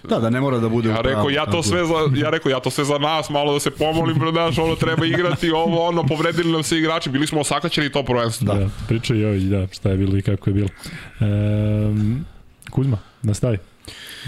Da, 0.09 0.19
da 0.19 0.31
ne 0.31 0.41
mora 0.41 0.59
da 0.59 0.69
bude... 0.69 0.89
Ja 0.89 1.01
rekao, 1.01 1.31
ja 1.31 1.47
to 1.47 1.63
sve 1.63 1.87
za, 1.87 1.95
ja 2.17 2.31
rekao, 2.31 2.51
ja 2.51 2.61
to 2.61 2.71
sve 2.71 2.85
za 2.85 2.99
nas, 2.99 3.31
malo 3.31 3.53
da 3.53 3.61
se 3.61 3.71
pomolim, 3.71 4.17
znaš, 4.33 4.59
ono, 4.59 4.75
treba 4.75 5.07
igrati, 5.07 5.51
ovo, 5.51 5.89
ono, 5.89 6.07
povredili 6.07 6.53
nam 6.53 6.63
se 6.63 6.79
igrači, 6.79 7.11
bili 7.11 7.27
smo 7.27 7.41
osakaćeni 7.41 7.93
to 7.93 8.03
prvenstvo. 8.03 8.55
Da, 8.55 8.61
da 8.61 8.71
priča 8.89 9.15
ovaj, 9.15 9.39
da, 9.39 9.67
šta 9.73 9.91
je 9.91 9.97
bilo 9.97 10.19
i 10.19 10.23
kako 10.23 10.51
je 10.51 10.55
bilo. 10.55 10.69
Um, 11.21 12.25
Kuzma, 12.71 12.99
nastavi. 13.23 13.59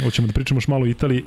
Hoćemo 0.05 0.27
da 0.27 0.33
pričamo 0.33 0.59
još 0.59 0.69
malo 0.69 0.85
o 0.85 0.87
Italiji 0.87 1.25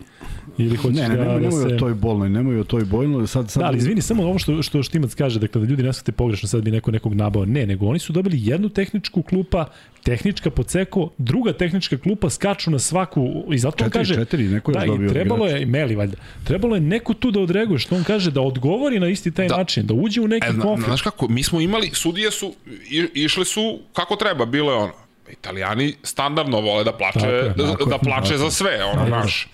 ili 0.57 0.75
hoćeš 0.75 0.97
ne, 0.97 1.09
ne, 1.09 1.15
da, 1.15 1.21
nemoj, 1.21 1.33
da 1.33 1.39
nemoj 1.49 1.69
se... 1.69 1.75
o 1.75 1.79
toj 1.79 1.93
bolnoj, 1.93 2.29
nemoj 2.29 2.59
o 2.59 2.63
toj 2.63 2.83
bolnoj, 2.85 3.27
sad, 3.27 3.51
sad... 3.51 3.61
Da, 3.61 3.67
ali 3.67 3.77
izvini, 3.77 4.01
samo 4.01 4.23
ovo 4.23 4.39
što, 4.39 4.61
što 4.61 4.83
Štimac 4.83 5.13
kaže, 5.15 5.39
dakle, 5.39 5.61
da 5.61 5.67
ljudi 5.67 5.83
ne 5.83 5.93
shvate 5.93 6.11
pogrešno, 6.11 6.47
sad 6.49 6.61
bi 6.63 6.71
neko 6.71 6.91
nekog 6.91 7.13
nabao. 7.13 7.45
Ne, 7.45 7.65
nego 7.65 7.85
oni 7.85 7.99
su 7.99 8.13
dobili 8.13 8.37
jednu 8.41 8.69
tehničku 8.69 9.21
klupa, 9.21 9.65
tehnička 10.03 10.49
poceko, 10.49 11.09
druga 11.17 11.53
tehnička 11.53 11.97
klupa 11.97 12.29
skaču 12.29 12.71
na 12.71 12.79
svaku, 12.79 13.43
i 13.51 13.57
zato 13.59 13.83
on 13.83 13.89
Četiri, 13.89 13.99
kaže... 13.99 14.15
četiri, 14.15 14.43
neko 14.43 14.71
je 14.71 14.79
da, 14.79 14.85
dobio 14.85 15.05
i 15.05 15.09
trebalo 15.09 15.45
igrač. 15.45 15.59
je, 15.61 15.65
Meli 15.65 15.95
valjda, 15.95 16.17
trebalo 16.43 16.75
je 16.75 16.81
neko 16.81 17.13
tu 17.13 17.31
da 17.31 17.39
odreaguje, 17.39 17.79
što 17.79 17.95
on 17.95 18.03
kaže, 18.03 18.31
da 18.31 18.41
odgovori 18.41 18.99
na 18.99 19.07
isti 19.07 19.31
taj 19.31 19.47
Da. 19.47 19.57
način, 19.57 19.85
da 19.87 19.93
uđe 19.93 20.21
u 20.21 20.27
neki 20.27 20.47
E, 20.47 20.59
konflikt. 20.61 20.87
znaš 20.87 21.01
kako, 21.01 21.27
mi 21.27 21.43
smo 21.43 21.61
imali, 21.61 21.89
sudije 21.93 22.31
su, 22.31 22.53
i, 22.91 23.07
išle 23.13 23.45
su 23.45 23.79
kako 23.93 24.15
treba, 24.15 24.45
bilo 24.45 24.71
je 24.71 24.77
ono, 24.77 24.93
Italijani 25.31 25.95
standardno 26.03 26.59
vole 26.61 26.83
da 26.83 26.93
plače, 26.93 27.19
Tako 27.19 27.31
je, 27.31 27.49
da, 27.49 27.71
tako 27.71 27.85
da 27.85 27.95
je, 27.95 27.99
plače 27.99 28.33
tako 28.33 28.37
za 28.37 28.51
sve, 28.51 28.83
ono, 28.83 29.07
znaš. 29.07 29.47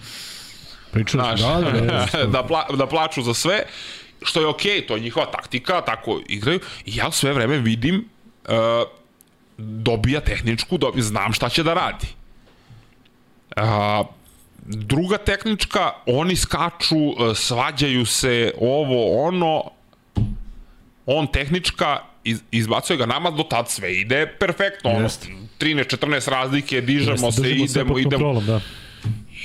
Pričali 0.91 1.37
smo, 1.37 1.61
da, 1.61 1.71
da, 1.71 2.07
da. 2.13 2.25
da, 2.25 2.43
pla, 2.43 2.65
da 2.73 2.87
plaču 2.87 3.21
za 3.21 3.33
sve, 3.33 3.63
što 4.21 4.39
je 4.41 4.47
okej, 4.47 4.71
okay, 4.71 4.87
to 4.87 4.95
je 4.95 5.01
njihova 5.01 5.25
taktika, 5.25 5.81
tako 5.81 6.19
igraju. 6.27 6.59
I 6.85 6.95
ja 6.95 7.11
sve 7.11 7.33
vreme 7.33 7.57
vidim, 7.57 8.09
uh, 8.47 8.53
dobija 9.57 10.19
tehničku, 10.19 10.77
dobija, 10.77 11.03
znam 11.03 11.33
šta 11.33 11.49
će 11.49 11.63
da 11.63 11.73
radi. 11.73 12.07
Uh, 13.57 14.05
druga 14.65 15.17
tehnička, 15.17 15.91
oni 16.05 16.35
skaču, 16.35 16.97
uh, 16.97 17.37
svađaju 17.37 18.05
se, 18.05 18.53
ovo, 18.61 19.27
ono, 19.27 19.63
on 21.05 21.27
tehnička, 21.27 21.99
iz, 22.23 22.41
izbacuje 22.51 22.97
ga 22.97 23.05
nama, 23.05 23.31
do 23.31 23.43
tad 23.43 23.69
sve 23.69 23.95
ide 23.95 24.27
perfektno, 24.39 24.89
ono. 24.89 25.09
13-14 25.59 26.29
razlike, 26.29 26.81
dižemo 26.81 27.27
Jeste, 27.27 27.41
se, 27.43 27.49
idemo, 27.49 27.99
idemo, 27.99 28.41
da. 28.41 28.59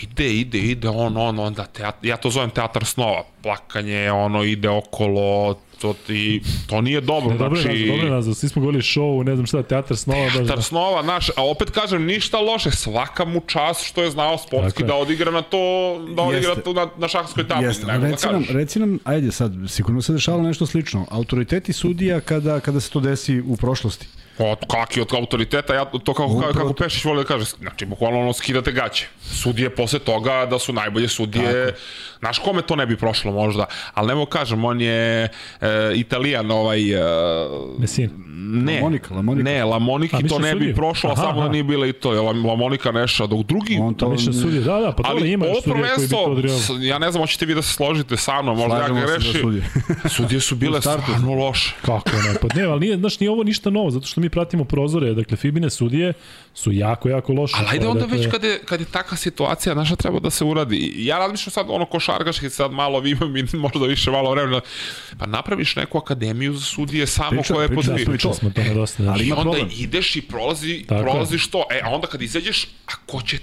ide, 0.03 0.33
ide, 0.35 0.59
ide, 0.59 0.89
on, 0.89 1.17
on, 1.17 1.39
onda 1.39 1.65
teat, 1.65 2.05
ja 2.05 2.17
to 2.17 2.31
zovem 2.31 2.51
teatar 2.51 2.85
snova, 2.85 3.23
plakanje, 3.43 4.13
ono, 4.13 4.45
ide 4.45 4.69
okolo, 4.69 5.55
to 5.81 5.95
ti, 6.07 6.43
to 6.67 6.81
nije 6.81 7.01
dobro, 7.01 7.31
Ne, 7.33 7.39
dobro 7.39 7.61
znači... 7.61 7.87
dobro 7.87 8.05
je 8.07 8.11
nazva. 8.11 8.35
Svi 8.35 8.49
smo 8.49 8.61
govorili 8.61 8.83
show, 8.83 9.25
ne 9.25 9.35
znam 9.35 9.47
šta, 9.47 9.63
teatar 9.63 9.97
snova. 9.97 10.25
baš 10.25 10.33
Teatar 10.33 10.57
da. 10.57 10.63
snova, 10.63 11.03
naš, 11.03 11.31
a 11.37 11.47
opet 11.47 11.71
kažem, 11.71 12.05
ništa 12.05 12.39
loše, 12.39 12.71
svaka 12.71 13.25
mu 13.25 13.41
čast 13.47 13.85
što 13.85 14.03
je 14.03 14.11
znao 14.11 14.39
sportski 14.39 14.85
da 14.85 14.95
odigra 14.95 15.31
na 15.31 15.43
to, 15.43 15.59
da 16.17 16.23
odigra 16.23 16.49
Jeste. 16.49 16.63
to 16.63 16.73
na, 16.73 16.89
na 16.99 17.09
šahskoj 17.09 17.49
tabli, 17.49 17.67
Jeste, 17.67 17.87
nego 17.87 17.99
da 18.01 18.07
reci 18.11 18.27
nam, 18.27 18.35
kažeš. 18.43 18.55
reci 18.57 18.79
nam, 18.79 18.99
ajde 19.05 19.33
sad, 19.33 19.53
sigurno 19.69 20.03
se 20.03 20.13
dešava 20.13 20.43
nešto 20.43 20.67
slično. 20.67 21.07
Autoriteti 21.11 21.73
sudija 21.73 22.21
kada, 22.21 22.61
kada 22.61 22.81
se 22.81 22.91
to 22.91 23.01
desi 23.01 23.41
u 23.41 23.57
prošlosti. 23.57 24.07
Od 24.41 24.59
kaki 24.71 25.01
od 25.01 25.15
autoriteta, 25.15 25.75
ja 25.75 25.85
to 25.85 25.99
kako, 25.99 26.15
kako, 26.15 26.51
Upravo 26.51 26.69
kako. 26.69 26.73
Pešić 26.73 27.05
voli 27.05 27.23
da 27.23 27.29
kaže, 27.29 27.45
znači 27.45 27.85
bukvalno 27.87 28.21
ono 28.21 28.33
skidate 28.33 28.73
gaće. 28.73 29.07
Sudije 29.23 29.71
posle 29.71 29.99
toga 29.99 30.47
da 30.51 30.59
su 30.59 30.73
najbolje 30.73 31.09
sudije, 31.09 31.75
znaš 32.21 32.39
kome 32.39 32.63
to 32.63 32.77
ne 32.77 32.87
bi 32.87 32.97
prošlo 32.97 33.33
možda, 33.33 33.65
ali 33.95 34.09
nemo 34.09 34.27
kažem, 34.27 34.65
on 34.65 34.81
je 34.81 35.25
e, 35.25 35.29
italijan 35.95 36.51
ovaj, 36.51 36.93
e, 36.93 37.01
ne, 38.43 38.75
Lamonika, 38.75 39.15
Lamonika. 39.15 39.45
ne, 39.45 39.65
Lamoniki 39.65 40.29
to 40.29 40.39
ne 40.39 40.55
bi 40.55 40.75
prošlo, 40.75 41.11
Aha, 41.11 41.23
samo 41.23 41.33
da 41.33 41.41
aha. 41.41 41.49
nije 41.49 41.65
bila 41.65 41.87
i 41.87 41.93
to, 41.93 42.13
je 42.13 42.21
Lam- 42.21 42.47
Lamonika 42.47 42.93
neša, 42.93 43.27
dok 43.27 43.41
drugi, 43.41 43.79
On 43.81 43.95
to... 43.95 44.05
To 44.07 44.13
mislim 44.13 44.35
sudije, 44.35 44.61
da, 44.61 44.77
da, 44.77 44.93
pa 44.93 45.03
ali 45.07 45.33
ima 45.33 45.47
ovo 45.47 45.55
sudija 45.57 45.95
koji 45.95 46.07
bi 46.37 46.43
to 46.43 46.49
s- 46.51 46.71
ja 46.81 46.99
ne 46.99 47.11
znam, 47.11 47.23
hoćete 47.23 47.47
vi 47.47 47.55
da 47.55 47.63
se 47.63 47.73
složite 47.73 48.17
sa 48.17 48.43
mnom, 48.43 48.57
možda 48.59 48.75
ja 48.75 48.81
Slažemo 48.81 49.01
se 49.01 49.07
da 49.09 49.13
grešim. 49.15 49.41
sudije. 49.41 49.63
Sudije 50.17 50.41
su 50.41 50.57
bile 50.57 50.81
stvarno 50.81 51.35
loše. 51.37 51.75
Kako 51.83 52.11
ne? 52.11 52.35
Pa 52.41 52.49
ne, 52.55 52.63
ali 52.63 52.81
nije, 52.81 52.97
znaš, 52.97 53.21
nije 53.21 53.31
ovo 53.31 53.43
ništa 53.45 53.71
novo, 53.71 53.91
zato 53.91 54.07
što 54.07 54.21
mi 54.21 54.29
pratimo 54.31 54.65
prozore, 54.65 55.15
dakle, 55.15 55.37
Fibine 55.37 55.71
sudije 55.71 56.13
su 56.55 56.73
jako, 56.73 57.09
jako 57.09 57.33
loše. 57.33 57.55
Ali 57.59 57.67
ajde 57.69 57.85
To 57.85 57.91
onda 57.91 58.01
dakle, 58.01 58.19
već 58.19 58.27
kad 58.29 58.45
je, 58.45 58.59
kad 58.61 58.81
je 58.81 58.87
takva 58.87 59.17
situacija, 59.17 59.75
naša 59.75 59.97
treba 59.97 60.19
da 60.21 60.31
se 60.31 60.45
uradi. 60.45 60.93
Ja 60.97 61.19
razmišljam 61.19 61.51
sad 61.51 61.67
ono 61.69 61.85
košarkaški, 62.13 62.51
sad 62.51 62.73
malo 62.73 63.01
vi 63.01 63.15
mi 63.17 63.45
možda 63.59 63.87
više 63.87 64.11
malo 64.11 64.31
vremena. 64.31 64.61
Pa 65.19 65.27
napraviš 65.27 65.77
neku 65.77 65.99
akademiju 65.99 66.53
za 66.55 66.61
sudije 66.63 67.07
samo 67.07 67.31
Priča- 67.33 67.55
koje 67.55 67.69
priča- 67.69 67.75
pod 67.77 67.85
smo 67.85 67.95
i 67.95 68.05
to. 68.05 68.11
Pričali 68.11 68.35
smo 68.35 68.49
o 68.49 68.53
tome 68.53 68.75
dosta. 68.75 69.03
Da. 69.03 69.11
Ali 69.11 69.25
I 69.25 69.33
onda 69.33 69.43
problem. 69.43 69.69
ideš 69.73 70.17
i 70.17 70.23
prolazi, 70.23 70.85
Tako 70.89 70.95
je. 70.95 71.03
prolaziš 71.03 71.47
to. 71.49 71.65
E, 71.71 71.81
a 71.85 71.91
onda 71.91 72.07
kad 72.07 72.23
izađeš, 72.23 72.65
a 72.65 72.93
ko 73.07 73.23
će 73.23 73.39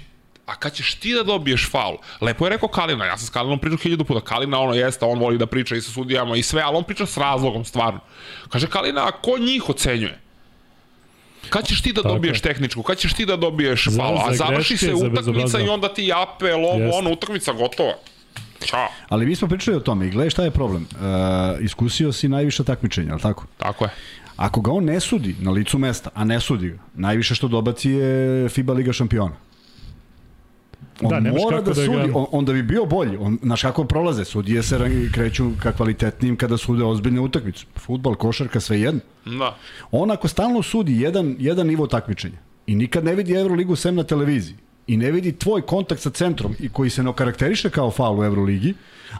a 0.46 0.54
kad 0.54 0.72
ćeš 0.72 0.94
ti 0.94 1.14
da 1.14 1.22
dobiješ 1.22 1.70
faul? 1.70 1.96
Lepo 2.20 2.46
je 2.46 2.50
rekao 2.50 2.68
Kalina, 2.68 3.04
ja 3.04 3.18
sam 3.18 3.26
s 3.26 3.30
Kalinom 3.30 3.58
pričao 3.58 3.78
hiljadu 3.78 4.04
puta. 4.04 4.20
Kalina 4.22 4.60
ono 4.60 4.74
jeste, 4.74 5.04
on 5.04 5.18
voli 5.18 5.38
da 5.38 5.46
priča 5.46 5.76
i 5.76 5.80
sa 5.80 5.90
sudijama 5.90 6.36
i 6.36 6.42
sve, 6.42 6.62
ali 6.62 6.76
on 6.76 6.84
priča 6.84 7.06
s 7.06 7.16
razlogom 7.16 7.64
stvarno. 7.64 8.00
Kaže 8.48 8.66
Kalina, 8.66 9.06
a 9.06 9.12
ko 9.12 9.38
njih 9.38 9.68
ocenjuje? 9.68 10.20
Kad 11.50 11.66
ćeš 11.66 11.82
ti 11.82 11.92
da 11.92 12.02
Tako 12.02 12.14
dobiješ 12.14 12.38
je. 12.38 12.42
tehničku? 12.42 12.82
Kad 12.82 12.98
ćeš 12.98 13.14
ti 13.14 13.26
da 13.26 13.36
dobiješ 13.36 13.84
faul? 13.96 14.18
A 14.18 14.30
za 14.30 14.36
završi 14.36 14.74
greške, 14.74 14.86
se 14.88 14.94
utakmica 14.96 15.60
i 15.60 15.68
onda 15.68 15.88
ti 15.88 16.12
apel, 16.14 16.64
ovo, 16.64 16.90
ono, 16.92 17.10
utakmica 17.12 17.52
gotova. 17.52 17.92
Ćao. 18.64 18.88
Ali 19.08 19.26
mi 19.26 19.36
smo 19.36 19.48
pričali 19.48 19.76
o 19.76 19.80
tome 19.80 20.06
i 20.06 20.10
gledaj 20.10 20.30
šta 20.30 20.44
je 20.44 20.50
problem. 20.50 20.82
Uh, 20.92 21.64
iskusio 21.64 22.12
si 22.12 22.28
najviše 22.28 22.64
takmičenja, 22.64 23.12
ali 23.12 23.20
tako? 23.22 23.44
Tako 23.58 23.84
je. 23.84 23.90
Ako 24.36 24.60
ga 24.60 24.72
on 24.72 24.84
ne 24.84 25.00
sudi 25.00 25.36
na 25.40 25.50
licu 25.50 25.78
mesta, 25.78 26.10
a 26.14 26.24
ne 26.24 26.40
sudi 26.40 26.68
ga, 26.68 26.78
najviše 26.94 27.34
što 27.34 27.48
dobaci 27.48 27.90
je 27.90 28.48
FIBA 28.48 28.72
Liga 28.72 28.92
šampiona. 28.92 29.34
On 31.02 31.24
Da, 31.24 31.30
mora 31.30 31.60
da, 31.60 31.62
da 31.62 31.74
sudi, 31.74 31.88
ga- 31.88 32.12
on, 32.14 32.26
onda 32.32 32.52
bi 32.52 32.62
bio 32.62 32.84
bolji. 32.84 33.16
On, 33.16 33.38
znaš 33.42 33.62
kako 33.62 33.84
prolaze, 33.84 34.24
sudije 34.24 34.62
se 34.62 34.78
kreću 35.14 35.50
ka 35.62 35.72
kvalitetnijim 35.72 36.36
kada 36.36 36.56
sude 36.56 36.84
ozbiljne 36.84 37.20
utakmice. 37.20 37.64
Futbal, 37.76 38.14
košarka, 38.14 38.60
sve 38.60 38.80
jedno. 38.80 39.00
Da. 39.24 39.56
On 39.90 40.10
ako 40.10 40.28
stalno 40.28 40.62
sudi 40.62 41.00
jedan, 41.00 41.36
jedan 41.38 41.66
nivo 41.66 41.86
takmičenja 41.86 42.38
i 42.66 42.74
nikad 42.74 43.04
ne 43.04 43.14
vidi 43.14 43.32
Euroligu 43.34 43.76
sem 43.76 43.94
na 43.94 44.02
televiziji 44.04 44.56
i 44.88 44.96
ne 44.96 45.10
vidi 45.10 45.32
tvoj 45.32 45.62
kontakt 45.62 46.00
sa 46.00 46.10
centrom 46.10 46.54
i 46.58 46.68
koji 46.68 46.90
se 46.90 47.02
ne 47.02 47.10
okarakteriše 47.10 47.70
kao 47.70 47.90
faul 47.90 48.20
u 48.20 48.24
Euroligi, 48.24 48.74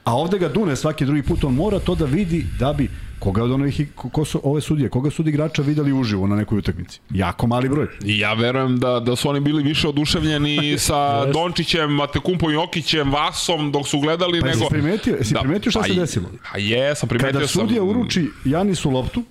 a 0.05 0.17
ovde 0.17 0.39
ga 0.39 0.49
dune 0.49 0.77
svaki 0.77 1.05
drugi 1.05 1.23
put, 1.23 1.45
on 1.45 1.55
mora 1.55 1.79
to 1.79 1.95
da 1.95 2.05
vidi 2.05 2.47
da 2.59 2.73
bi 2.73 2.91
koga 3.19 3.45
od 3.45 3.51
onih, 3.51 3.81
ko, 3.95 4.25
su 4.25 4.41
ove 4.45 4.61
sudije, 4.61 4.89
koga 4.89 5.11
su 5.11 5.23
od 5.23 5.29
igrača 5.29 5.63
videli 5.63 5.93
uživo 5.93 6.27
na 6.27 6.37
nekoj 6.37 6.59
utakmici. 6.59 7.01
Jako 7.11 7.47
mali 7.47 7.69
broj. 7.69 7.87
I 8.05 8.19
ja 8.19 8.33
verujem 8.35 8.79
da, 8.79 9.01
da 9.01 9.17
su 9.17 9.29
oni 9.29 9.41
bili 9.41 9.63
više 9.63 9.89
oduševljeni 9.89 10.79
sa. 10.87 11.27
Dončićem, 11.33 11.91
Matekumpom 11.91 12.53
Jokićem, 12.53 13.13
Vasom 13.13 13.73
dok 13.73 13.89
su 13.89 14.01
gledali 14.01 14.41
Pa 14.41 14.47
nego... 14.47 14.59
jesi 14.59 14.71
primetio, 14.71 15.17
jesi 15.17 15.35
primetio 15.41 15.71
šta 15.71 15.81
pa 15.81 15.87
se 15.87 15.95
desilo? 15.95 16.29
A 16.53 16.59
jesam, 16.59 17.09
primetio 17.09 17.33
Kada 17.33 17.47
sam. 17.47 17.63
sudija 17.63 17.83
uruči 17.83 18.29
Janisu 18.45 18.91
loptu, 18.91 19.23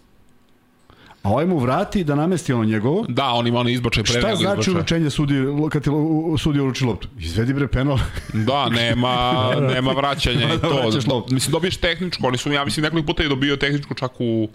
a 1.27 1.29
ovaj 1.29 1.45
mu 1.45 1.59
vrati 1.59 2.03
da 2.03 2.15
namesti 2.15 2.53
ono 2.53 2.63
njegovo, 2.65 3.05
Da, 3.09 3.25
on 3.25 3.47
ima 3.47 3.59
onaj 3.59 3.73
izbačaj 3.73 4.03
pre 4.03 4.11
Šta 4.11 4.21
znači 4.21 4.41
izbačaj. 4.43 4.73
uručenje 4.73 5.09
sudije, 5.09 5.41
kad 5.69 5.83
ti 5.83 5.89
sudija 6.37 6.63
uruči 6.63 6.85
loptu? 6.85 7.07
Izvedi 7.19 7.53
bre 7.53 7.67
penal. 7.67 7.97
Da, 8.33 8.69
nema, 8.69 9.33
nema 9.73 9.91
vraćanja 9.91 10.43
i 10.43 10.47
Da 10.47 10.57
to. 10.59 10.89
loptu. 11.07 11.33
Mislim, 11.33 11.51
dobiješ 11.51 11.77
tehničku, 11.77 12.27
oni 12.27 12.37
su, 12.37 12.51
ja 12.51 12.65
mislim, 12.65 12.83
nekoliko 12.83 13.05
puta 13.07 13.23
i 13.23 13.29
dobio 13.29 13.55
tehničku 13.57 13.93
čak 13.93 14.11
u, 14.19 14.49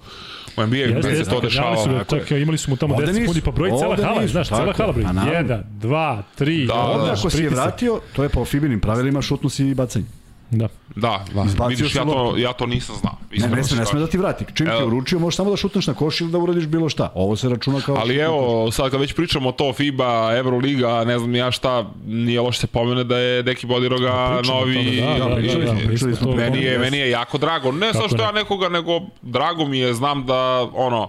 u 0.57 0.63
NBA, 0.63 0.77
Jeste, 0.77 0.99
gde 1.03 1.25
se 1.25 1.31
to 1.31 1.41
dešava. 1.41 1.77
su 1.77 1.89
da 1.89 1.97
je. 1.97 2.05
čak 2.05 2.31
imali 2.33 2.59
smo 2.59 2.77
tamo 2.77 2.95
Ovde 2.95 3.07
10 3.07 3.15
sekundi, 3.15 3.41
pa 3.41 3.51
broji 3.51 3.73
cela 3.73 3.97
hala, 3.99 4.21
nisu, 4.21 4.33
znaš, 4.33 4.49
cela 4.49 4.61
je. 4.61 4.73
hala 4.73 4.93
naravno. 4.97 5.33
Jedan, 5.33 5.65
dva, 5.71 6.23
tri, 6.35 6.67
Da, 6.67 6.75
onda 6.75 6.93
Onda 6.95 7.13
ako 7.13 7.31
si 7.31 7.43
je 7.43 7.51
vratio, 7.51 8.01
to 8.13 8.23
je 8.23 8.29
po 8.29 8.45
Fibinim 8.45 8.81
pravilima, 8.81 9.23
šutnu 9.23 9.49
si 9.49 9.67
i 9.67 9.75
bacanje. 9.75 10.05
Da. 10.53 10.69
Da, 10.97 11.25
da. 11.35 11.45
Izbacio 11.47 11.69
Vidiš, 11.69 11.95
ja 11.95 12.05
to, 12.05 12.35
ja 12.37 12.53
to 12.53 12.67
nisam 12.67 12.97
znao. 12.97 13.17
Ne, 13.31 13.49
ne 13.49 13.65
sme, 13.65 13.79
ne 13.79 13.87
sme 13.87 14.01
da 14.01 14.07
ti 14.07 14.19
vrati. 14.19 14.45
Čim 14.55 14.67
ti 14.67 14.85
uručio, 14.87 15.19
možeš 15.19 15.37
samo 15.37 15.51
da 15.51 15.57
šutneš 15.57 15.87
na 15.87 15.95
koš 15.95 16.21
ili 16.21 16.31
da 16.31 16.39
uradiš 16.39 16.67
bilo 16.67 16.89
šta. 16.89 17.13
Ovo 17.15 17.37
se 17.37 17.49
računa 17.49 17.81
kao... 17.81 17.97
Ali 17.97 18.17
evo, 18.17 18.71
sad 18.71 18.91
kad 18.91 19.01
već 19.01 19.15
pričamo 19.15 19.49
o 19.49 19.53
to, 19.53 19.73
FIBA, 19.73 20.37
Euroliga, 20.37 21.05
ne 21.05 21.19
znam 21.19 21.35
ja 21.35 21.51
šta, 21.51 21.91
nije 22.07 22.41
loše 22.41 22.61
se 22.61 22.67
pomene 22.67 23.05
da 23.05 23.19
je 23.19 23.43
Deki 23.43 23.67
Bodiroga 23.67 24.37
Pričamo 24.39 24.59
o 24.59 24.61
novi... 24.61 25.01
da, 25.01 25.25
da, 25.25 25.29
da, 25.29 25.37
pričali 25.37 25.65
da, 25.65 25.73
pričali 25.87 26.17
smo. 26.17 26.33
Meni 26.33 26.63
je, 26.63 26.79
meni 26.79 26.99
je 26.99 27.11
jako 27.11 27.39
drago. 27.39 27.73
Ne 27.73 27.93
Kako 27.93 28.09
što 28.09 28.17
ne? 28.17 28.23
ja 28.23 28.33
nekoga, 28.33 28.69
nego 28.69 29.01
drago 29.23 29.65
mi 29.65 29.79
je, 29.79 29.95
znam 29.95 30.27
da, 30.27 30.69
ono, 30.75 31.03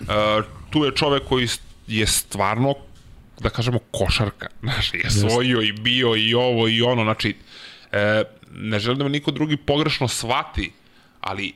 uh, 0.00 0.06
tu 0.70 0.84
je 0.84 0.92
čovek 0.94 1.22
koji 1.28 1.48
je 1.86 2.06
stvarno, 2.06 2.74
da 3.40 3.50
kažemo, 3.50 3.78
košarka. 3.90 4.48
Znaš, 4.62 4.94
je 4.94 5.10
svojio 5.10 5.62
i 5.62 5.72
bio 5.72 6.16
i 6.16 6.34
ovo 6.34 6.68
i 6.68 6.82
ono, 6.82 7.02
znači, 7.02 7.34
e, 7.92 8.24
ne 8.54 8.78
želim 8.78 8.98
da 8.98 9.04
me 9.04 9.10
niko 9.10 9.30
drugi 9.30 9.56
pogrešno 9.56 10.08
shvati, 10.08 10.72
ali 11.20 11.54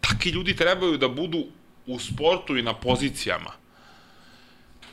takvi 0.00 0.30
ljudi 0.30 0.56
trebaju 0.56 0.98
da 0.98 1.08
budu 1.08 1.44
u 1.86 1.98
sportu 1.98 2.56
i 2.56 2.62
na 2.62 2.74
pozicijama 2.74 3.64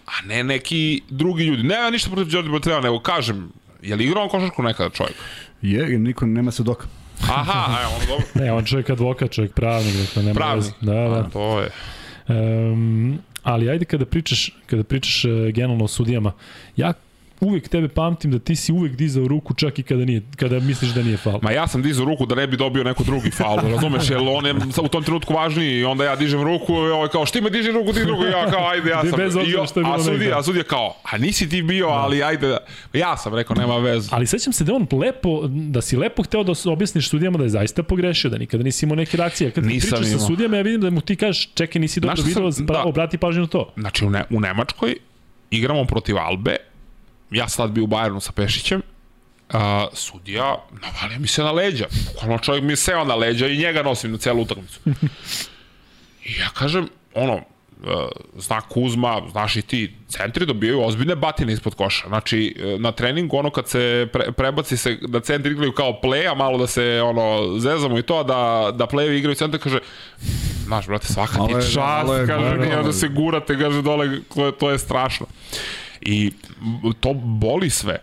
a 0.05 0.25
ne 0.25 0.43
neki 0.43 1.01
drugi 1.09 1.43
ljudi. 1.43 1.63
Nema 1.63 1.89
ništa 1.89 2.09
protiv 2.09 2.31
Đorđe 2.31 2.49
Botreva, 2.49 2.81
nego 2.81 2.99
kažem, 2.99 3.51
je 3.81 3.95
li 3.95 4.05
igrao 4.05 4.23
on 4.23 4.29
košarku 4.29 4.63
nekada 4.63 4.89
čovjek? 4.89 5.15
Je, 5.61 5.99
niko 5.99 6.25
nema 6.25 6.51
se 6.51 6.63
doka. 6.63 6.87
Aha, 7.21 7.81
evo, 7.81 7.91
ono 7.95 8.05
dobro. 8.05 8.25
Ne, 8.43 8.51
on 8.51 8.65
čovjek 8.65 8.89
advokat, 8.89 9.31
čovjek 9.31 9.53
pravnik, 9.53 9.95
dakle 9.95 10.23
nema 10.23 10.35
Pravnik. 10.35 10.65
veze. 10.65 10.73
Da, 10.81 10.93
da. 11.09 11.19
A, 11.19 11.29
to 11.29 11.59
je. 11.59 11.71
Um, 12.27 13.19
ali 13.43 13.69
ajde 13.69 13.85
kada 13.85 14.05
pričaš, 14.05 14.51
kada 14.65 14.83
pričaš 14.83 15.25
uh, 15.25 15.31
generalno 15.31 15.83
o 15.83 15.87
sudijama, 15.87 16.33
ja 16.75 16.93
uvek 17.41 17.67
tebe 17.67 17.87
pamtim 17.87 18.31
da 18.31 18.39
ti 18.39 18.55
si 18.55 18.71
uvek 18.71 18.95
dizao 18.95 19.27
ruku 19.27 19.53
čak 19.53 19.79
i 19.79 19.83
kada 19.83 20.05
nije 20.05 20.21
kada 20.35 20.59
misliš 20.59 20.91
da 20.91 21.03
nije 21.03 21.17
faul. 21.17 21.39
Ma 21.41 21.51
ja 21.51 21.67
sam 21.67 21.81
dizao 21.81 22.05
ruku 22.05 22.25
da 22.25 22.35
ne 22.35 22.47
bi 22.47 22.57
dobio 22.57 22.83
neko 22.83 23.03
drugi 23.03 23.31
faul, 23.31 23.59
razumeš, 23.75 24.09
jer 24.09 24.19
on 24.19 24.45
je 24.45 24.53
u 24.81 24.87
tom 24.87 25.03
trenutku 25.03 25.33
važniji 25.33 25.79
i 25.79 25.85
onda 25.85 26.03
ja 26.05 26.15
dižem 26.15 26.41
ruku 26.41 26.73
i 26.73 26.91
ovaj 26.91 27.09
kao, 27.09 27.25
šti 27.25 27.41
me 27.41 27.49
diži 27.49 27.71
ruku, 27.71 27.93
ti 27.93 28.05
drugu, 28.05 28.23
ja 28.23 28.51
kao, 28.51 28.67
ajde, 28.69 28.89
ja 28.89 29.01
sam. 29.01 29.17
Bez 29.17 29.35
obzira 29.35 29.65
što 29.65 29.79
je 29.79 29.83
bilo 29.83 29.95
a 29.95 30.03
sudija, 30.03 30.39
a 30.39 30.43
sudija 30.43 30.63
kao, 30.63 30.95
a 31.11 31.17
nisi 31.17 31.49
ti 31.49 31.61
bio, 31.61 31.87
ali 31.87 32.23
ajde, 32.23 32.47
da- 32.47 32.65
ja 32.93 33.17
sam 33.17 33.35
rekao, 33.35 33.55
nema 33.55 33.77
veze. 33.77 34.09
Ali 34.11 34.27
sećam 34.27 34.53
se 34.53 34.63
da 34.63 34.71
je 34.71 34.75
on 34.75 34.87
lepo, 34.99 35.41
da 35.47 35.81
si 35.81 35.97
lepo 35.97 36.23
hteo 36.23 36.43
da 36.43 36.53
objasniš 36.65 37.09
sudijama 37.09 37.37
da 37.37 37.43
je 37.43 37.49
zaista 37.49 37.83
pogrešio, 37.83 38.29
da 38.29 38.37
nikada 38.37 38.63
nisi 38.63 38.85
imao 38.85 38.95
neke 38.95 39.17
reakcije. 39.17 39.51
Kad 39.51 39.65
Nisam 39.65 39.99
pričaš 39.99 40.19
sa 40.19 40.27
sudijama, 40.27 40.57
ja 40.57 40.61
vidim 40.61 40.81
da 40.81 40.89
mu 40.89 41.01
ti 41.01 41.15
kažeš, 41.15 41.49
čekaj, 41.53 41.79
nisi 41.79 41.99
dobro 41.99 42.23
video, 42.23 42.51
da. 42.51 42.83
obrati 42.83 43.17
pažnju 43.17 43.41
na 43.41 43.47
to. 43.47 43.73
Znači, 43.77 44.05
u, 44.05 44.09
ne, 44.09 44.23
u 44.29 44.39
Nemačkoj 44.39 44.95
igramo 45.51 45.85
protiv 45.85 46.17
Albe, 46.17 46.55
ja 47.31 47.47
sam 47.47 47.65
tad 47.65 47.71
bio 47.71 47.83
u 47.83 47.87
Bayernu 47.87 48.19
sa 48.19 48.31
Pešićem, 48.31 48.81
a, 49.53 49.87
sudija 49.93 50.55
navalio 50.81 51.19
mi 51.19 51.27
se 51.27 51.43
na 51.43 51.51
leđa. 51.51 51.85
Bukvalno 52.13 52.37
čovjek 52.37 52.63
mi 52.63 52.71
je 52.71 52.77
seo 52.77 53.03
na 53.03 53.15
leđa 53.15 53.47
i 53.47 53.57
njega 53.57 53.83
nosim 53.83 54.11
na 54.11 54.17
celu 54.17 54.41
utakmicu. 54.41 54.79
I 56.25 56.39
ja 56.39 56.49
kažem, 56.53 56.87
ono, 57.13 57.33
e, 57.33 57.41
zna 58.37 58.61
Kuzma, 58.61 59.21
znaš 59.31 59.55
i 59.55 59.61
ti, 59.61 59.95
centri 60.07 60.45
dobijaju 60.45 60.81
ozbiljne 60.81 61.15
batine 61.15 61.53
ispod 61.53 61.75
koša. 61.75 62.07
Znači, 62.07 62.55
e, 62.59 62.79
na 62.79 62.91
treningu 62.91 63.37
ono 63.37 63.49
kad 63.49 63.67
se 63.67 64.07
pre, 64.13 64.31
prebaci 64.31 64.77
se, 64.77 64.97
da 65.01 65.19
centri 65.19 65.51
igraju 65.51 65.71
kao 65.71 65.99
play, 66.03 66.31
a 66.31 66.35
malo 66.35 66.57
da 66.57 66.67
se 66.67 67.01
ono, 67.03 67.59
zezamo 67.59 67.99
i 67.99 68.01
to, 68.03 68.23
da, 68.23 68.71
da 68.73 68.85
playevi 68.85 69.17
igraju 69.17 69.35
centar, 69.35 69.59
kaže, 69.59 69.79
znaš, 70.65 70.87
brate, 70.87 71.07
svaka 71.07 71.47
ti 71.47 71.53
čast, 71.53 71.75
malo 71.77 72.15
je 72.15 72.27
kaže, 72.27 72.57
nije 72.57 72.83
da 72.83 72.93
se 72.93 73.07
gurate, 73.07 73.59
kaže, 73.59 73.81
dole, 73.81 74.19
to 74.35 74.45
je, 74.45 74.51
to 74.51 74.71
je 74.71 74.79
strašno. 74.79 75.25
I 76.01 76.31
to 76.99 77.13
boli 77.13 77.69
sve. 77.69 77.99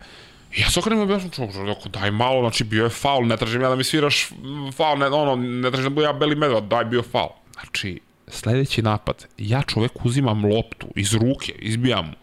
I 0.57 0.61
ja 0.61 0.71
se 0.71 0.81
okrenem 0.81 1.01
i 1.01 1.03
objasnim 1.03 1.31
čovjek, 1.31 1.55
rekao, 1.55 1.89
daj 1.93 2.11
malo, 2.11 2.41
znači 2.41 2.65
bio 2.65 2.85
je 2.85 2.91
faul, 2.91 3.27
ne 3.27 3.37
tražim 3.37 3.63
ja 3.63 3.69
da 3.69 3.77
mi 3.77 3.85
sviraš 3.85 4.29
faul, 4.77 4.99
ne, 4.99 5.07
ono, 5.07 5.37
ne 5.37 5.71
tražim 5.71 5.91
da 5.91 5.95
budem 5.95 6.09
ja 6.09 6.13
beli 6.13 6.37
medved, 6.37 6.65
daj 6.65 6.85
bio 6.85 7.03
faul. 7.03 7.31
Znači, 7.53 8.01
sledeći 8.29 8.83
napad, 8.83 9.27
ja 9.39 9.63
čovek 9.63 10.05
uzimam 10.05 10.45
loptu 10.45 10.87
iz 10.97 11.15
ruke, 11.15 11.53
izbijam 11.59 12.07
mu, 12.07 12.15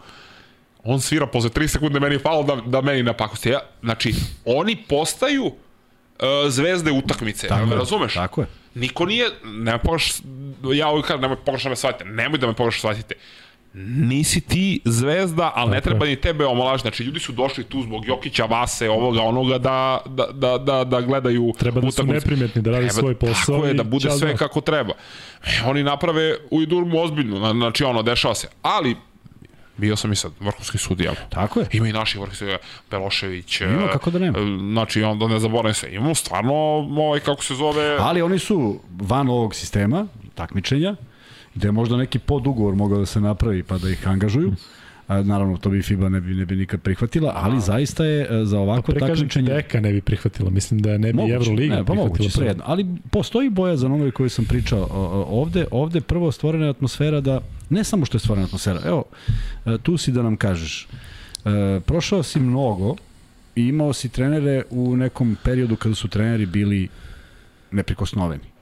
on 0.83 1.01
svira 1.01 1.27
posle 1.27 1.49
3 1.49 1.67
sekunde 1.67 1.99
meni 1.99 2.19
faul 2.19 2.45
da, 2.45 2.55
da 2.55 2.81
meni 2.81 3.03
napakosti. 3.03 3.49
Ja, 3.49 3.59
znači, 3.83 4.13
oni 4.45 4.75
postaju 4.89 5.45
uh, 5.45 5.53
zvezde 6.49 6.91
utakmice, 6.91 7.47
Tako 7.47 7.71
je, 7.71 7.77
razumeš? 7.77 8.13
Tako 8.13 8.41
je. 8.41 8.47
Niko 8.75 9.05
nije, 9.05 9.29
nema 9.43 9.77
pogreš, 9.77 10.13
ja 10.73 10.89
uvijek 10.89 11.05
kažem, 11.05 11.21
nemoj 11.21 11.37
pogrešno 11.45 11.69
me 11.69 11.75
shvatite, 11.75 12.05
nemoj 12.05 12.39
da 12.39 12.47
me 12.47 12.53
pogrešno 12.53 12.79
shvatite. 12.79 13.15
Nisi 13.77 14.41
ti 14.41 14.81
zvezda, 14.85 15.51
ali 15.55 15.71
ne 15.71 15.81
treba 15.81 16.05
ni 16.05 16.15
tebe 16.15 16.45
omalažiti. 16.45 16.81
Znači, 16.81 17.03
ljudi 17.03 17.19
su 17.19 17.31
došli 17.31 17.63
tu 17.63 17.81
zbog 17.81 18.05
Jokića, 18.05 18.45
Vase, 18.45 18.89
ovoga, 18.89 19.21
onoga, 19.21 19.57
da, 19.57 20.01
da, 20.05 20.25
da, 20.27 20.57
da, 20.57 20.83
da 20.83 21.01
gledaju 21.01 21.53
Treba 21.59 21.81
da 21.81 21.91
su 21.91 21.95
utakmicu. 21.95 22.13
neprimetni, 22.27 22.61
da 22.61 22.71
rade 22.71 22.87
Treba- 22.87 22.93
svoj 22.93 23.15
posao. 23.15 23.55
Tako 23.55 23.67
je, 23.67 23.73
da 23.73 23.83
bude 23.83 24.11
sve 24.11 24.31
da. 24.31 24.37
kako 24.37 24.61
treba. 24.61 24.93
E, 25.43 25.61
oni 25.65 25.83
naprave 25.83 26.35
u 26.51 26.61
Idurmu 26.61 26.99
ozbiljno, 26.99 27.39
na- 27.39 27.53
znači 27.53 27.83
ono, 27.83 28.03
dešava 28.03 28.35
se. 28.35 28.47
Ali, 28.61 28.95
bio 29.77 29.95
sam 29.95 30.11
i 30.11 30.15
sad 30.15 30.31
vrhunski 30.39 30.77
sudija. 30.77 31.13
Tako 31.29 31.59
je. 31.59 31.65
Ima 31.71 31.87
i 31.87 31.93
naši 31.93 32.17
vrhunski 32.17 32.37
sudija, 32.39 32.57
Belošević. 32.91 33.61
Ima, 33.61 33.83
e, 33.83 33.91
kako 33.91 34.11
da 34.11 34.19
nema. 34.19 34.37
Znači, 34.71 35.03
onda 35.03 35.27
ne 35.27 35.39
zaboravim 35.39 35.73
se. 35.73 35.89
Imamo 35.91 36.15
stvarno, 36.15 36.53
ovaj, 36.97 37.19
kako 37.19 37.43
se 37.43 37.55
zove... 37.55 37.97
Ali 37.99 38.21
oni 38.21 38.39
su 38.39 38.79
van 38.91 39.29
ovog 39.29 39.55
sistema 39.55 40.07
takmičenja, 40.35 40.95
gde 41.55 41.67
je 41.67 41.71
možda 41.71 41.97
neki 41.97 42.19
podugovor 42.19 42.75
mogao 42.75 42.99
da 42.99 43.05
se 43.05 43.21
napravi 43.21 43.63
pa 43.63 43.77
da 43.77 43.89
ih 43.89 44.07
angažuju. 44.07 44.53
A, 45.07 45.23
naravno, 45.23 45.57
to 45.57 45.69
bi 45.69 45.81
FIBA 45.81 46.09
ne 46.09 46.21
bi, 46.21 46.35
ne 46.35 46.45
bi 46.45 46.55
nikad 46.55 46.81
prihvatila, 46.81 47.33
ali 47.35 47.61
zaista 47.61 48.05
je 48.05 48.21
e, 48.21 48.45
za 48.45 48.59
ovako 48.59 48.91
ti 48.91 48.99
takmičenje... 48.99 49.49
da 49.49 49.57
Eka 49.57 49.79
ne 49.79 49.93
bi 49.93 50.01
prihvatila, 50.01 50.49
mislim 50.49 50.79
da 50.79 50.97
ne 50.97 51.13
bi 51.13 51.13
Moguće, 51.13 51.33
Euroliga 51.33 51.75
ne, 51.75 51.85
pa 51.85 51.93
moguće, 51.93 52.29
svejedno. 52.29 52.63
Ali 52.67 52.85
postoji 53.11 53.49
boja 53.49 53.77
za 53.77 53.85
onome 53.85 54.11
koji 54.11 54.29
sam 54.29 54.45
pričao 54.45 54.87
ovde. 55.29 55.65
Ovde 55.71 56.01
prvo 56.01 56.31
stvorena 56.31 56.65
je 56.65 56.69
atmosfera 56.69 57.21
da, 57.21 57.41
ne 57.69 57.83
samo 57.83 58.05
što 58.05 58.15
je 58.15 58.19
stvorena 58.19 58.45
atmosfera, 58.45 58.79
evo, 58.85 59.03
e, 59.65 59.77
tu 59.83 59.97
si 59.97 60.11
da 60.11 60.23
nam 60.23 60.37
kažeš, 60.37 60.87
e, 61.45 61.79
prošao 61.85 62.23
si 62.23 62.39
mnogo 62.39 62.95
i 63.55 63.67
imao 63.67 63.93
si 63.93 64.09
trenere 64.09 64.63
u 64.69 64.95
nekom 64.95 65.37
periodu 65.43 65.75
kada 65.75 65.95
su 65.95 66.07
treneri 66.07 66.45
bili 66.45 66.87
neprikosnoveni. 67.71 68.54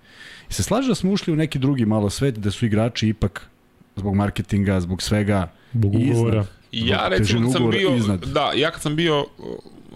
Se 0.54 0.64
slaže 0.64 0.88
da 0.88 0.96
smo 0.96 1.12
ušli 1.12 1.34
u 1.34 1.36
neki 1.36 1.60
drugi 1.60 1.86
malo 1.86 2.10
svet 2.10 2.40
gde 2.40 2.52
su 2.52 2.66
igrači 2.66 3.08
ipak 3.08 3.50
zbog 3.96 4.16
marketinga, 4.16 4.80
zbog 4.82 5.02
svega 5.02 5.52
Zbog 5.74 5.94
iznad. 5.96 6.10
ugovora. 6.12 6.46
Ja 6.72 7.08
recimo 7.08 7.52
sam 7.52 7.70
bio, 7.70 7.96
iznad. 7.96 8.20
da, 8.26 8.52
ja 8.56 8.72
kad 8.72 8.82
sam 8.82 8.96
bio, 8.96 9.26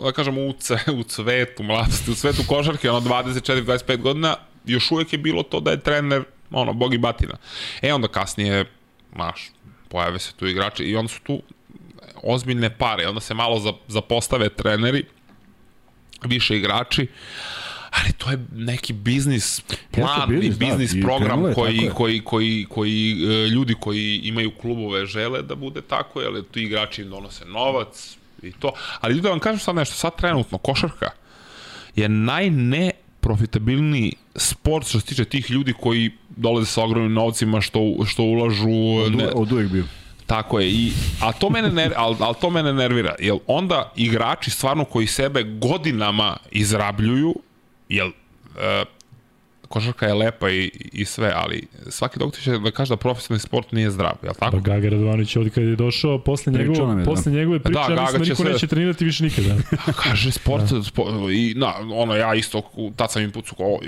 da 0.04 0.12
kažem, 0.12 0.38
u, 0.38 0.54
ce, 0.60 0.78
u 1.00 1.04
cvetu 1.04 1.64
mladosti, 1.64 2.12
u 2.12 2.16
svetu 2.16 2.42
košarke, 2.48 2.90
ono 2.90 3.10
24-25 3.10 3.98
godina, 3.98 4.36
još 4.66 4.92
uvek 4.92 5.14
je 5.14 5.20
bilo 5.20 5.44
to 5.44 5.60
da 5.60 5.72
je 5.72 5.80
trener, 5.80 6.24
ono, 6.52 6.74
bog 6.74 6.94
i 6.94 6.98
batina. 6.98 7.38
E 7.82 7.94
onda 7.94 8.08
kasnije, 8.08 8.66
znaš, 9.16 9.52
pojave 9.90 10.20
se 10.20 10.34
tu 10.34 10.48
igrači 10.48 10.84
i 10.84 10.96
onda 10.96 11.10
su 11.10 11.22
tu 11.22 11.42
ozbiljne 12.24 12.78
pare, 12.78 13.08
onda 13.08 13.22
se 13.22 13.34
malo 13.34 13.60
za, 13.60 13.74
zapostave 13.88 14.50
treneri, 14.50 15.04
više 16.26 16.58
igrači, 16.58 17.08
ali 17.90 18.14
to 18.14 18.32
je 18.32 18.46
neki 18.56 18.94
biznis 18.94 19.62
plan 19.92 20.30
biznis, 20.30 20.56
i 20.56 20.60
da, 20.60 20.66
biznis 20.66 20.94
i 20.94 21.02
program 21.02 21.46
je, 21.46 21.54
koji, 21.54 21.78
je. 21.78 21.90
koji, 21.90 22.24
koji, 22.24 22.66
koji 22.70 23.12
e, 23.12 23.48
ljudi 23.48 23.76
koji 23.80 24.22
imaju 24.24 24.52
klubove 24.62 25.06
žele 25.06 25.42
da 25.42 25.56
bude 25.56 25.82
tako, 25.82 26.22
jer 26.22 26.44
tu 26.52 26.60
igrači 26.60 27.02
im 27.02 27.10
donose 27.10 27.46
novac 27.46 28.18
i 28.44 28.52
to. 28.52 28.72
Ali 29.02 29.14
ljudi 29.14 29.24
da 29.24 29.30
vam 29.30 29.40
kažem 29.40 29.60
sad 29.60 29.76
nešto, 29.76 29.96
sad 29.96 30.16
trenutno 30.16 30.58
košarka 30.58 31.10
je 31.96 32.10
najneprofitabilniji 32.10 34.14
sport 34.36 34.88
što 34.88 35.00
se 35.00 35.06
tiče 35.06 35.26
tih 35.26 35.52
ljudi 35.52 35.74
koji 35.80 36.12
dolaze 36.30 36.66
sa 36.66 36.84
ogromnim 36.84 37.14
novcima 37.14 37.62
što, 37.62 37.80
što 38.06 38.24
ulažu 38.24 38.70
od, 39.06 39.16
ne, 39.16 39.28
od 39.36 39.52
uvek 39.52 39.70
bio. 39.70 39.84
Tako 40.26 40.60
je, 40.60 40.72
i, 40.72 40.92
a 41.22 41.32
to 41.32 41.50
mene 41.50 41.70
ner, 41.70 41.94
al, 41.96 42.16
al 42.20 42.34
to 42.42 42.50
mene 42.50 42.74
nervira, 42.74 43.16
jer 43.20 43.36
onda 43.48 43.92
igrači 43.96 44.50
stvarno 44.50 44.86
koji 44.86 45.08
sebe 45.08 45.44
godinama 45.44 46.38
izrabljuju, 46.52 47.36
jel 47.90 48.08
e, 48.58 48.84
košarka 49.64 50.06
je 50.06 50.14
lepa 50.14 50.50
i, 50.50 50.62
i 50.94 51.06
sve, 51.06 51.34
ali 51.36 51.68
svaki 51.88 52.20
doktor 52.20 52.42
će 52.42 52.52
da 52.54 52.72
kaže 52.72 52.90
da 52.90 52.98
profesionalni 52.98 53.40
sport 53.40 53.72
nije 53.72 53.92
zdrav, 53.92 54.14
jel 54.24 54.34
tako? 54.34 54.52
Pa 54.52 54.60
Gaga 54.62 54.90
Radovanović 54.90 55.36
ovdje 55.36 55.50
kad 55.50 55.64
je 55.64 55.76
došao, 55.76 56.20
posle, 56.20 56.54
Pričao 56.54 56.72
njegov, 56.74 56.88
nam 56.88 57.00
je, 57.00 57.06
da. 57.06 57.12
posle 57.12 57.32
njegove 57.32 57.60
priče, 57.60 57.80
Da, 57.80 57.94
ja 57.94 58.02
mislim 58.02 58.12
da 58.14 58.26
niko 58.26 58.36
se- 58.36 58.44
neće 58.44 58.68
trenirati 58.68 59.06
više 59.06 59.24
nikada. 59.24 59.56
A 59.88 59.94
kaže 59.94 60.32
sport, 60.32 60.64
da. 60.64 60.84
sport 60.84 61.10
i 61.32 61.54
na, 61.56 61.74
ono 61.92 62.16
ja 62.16 62.36
isto 62.36 62.62
tad 62.96 63.12
sam 63.12 63.22
im 63.22 63.32
pucu 63.32 63.56
kao 63.56 63.80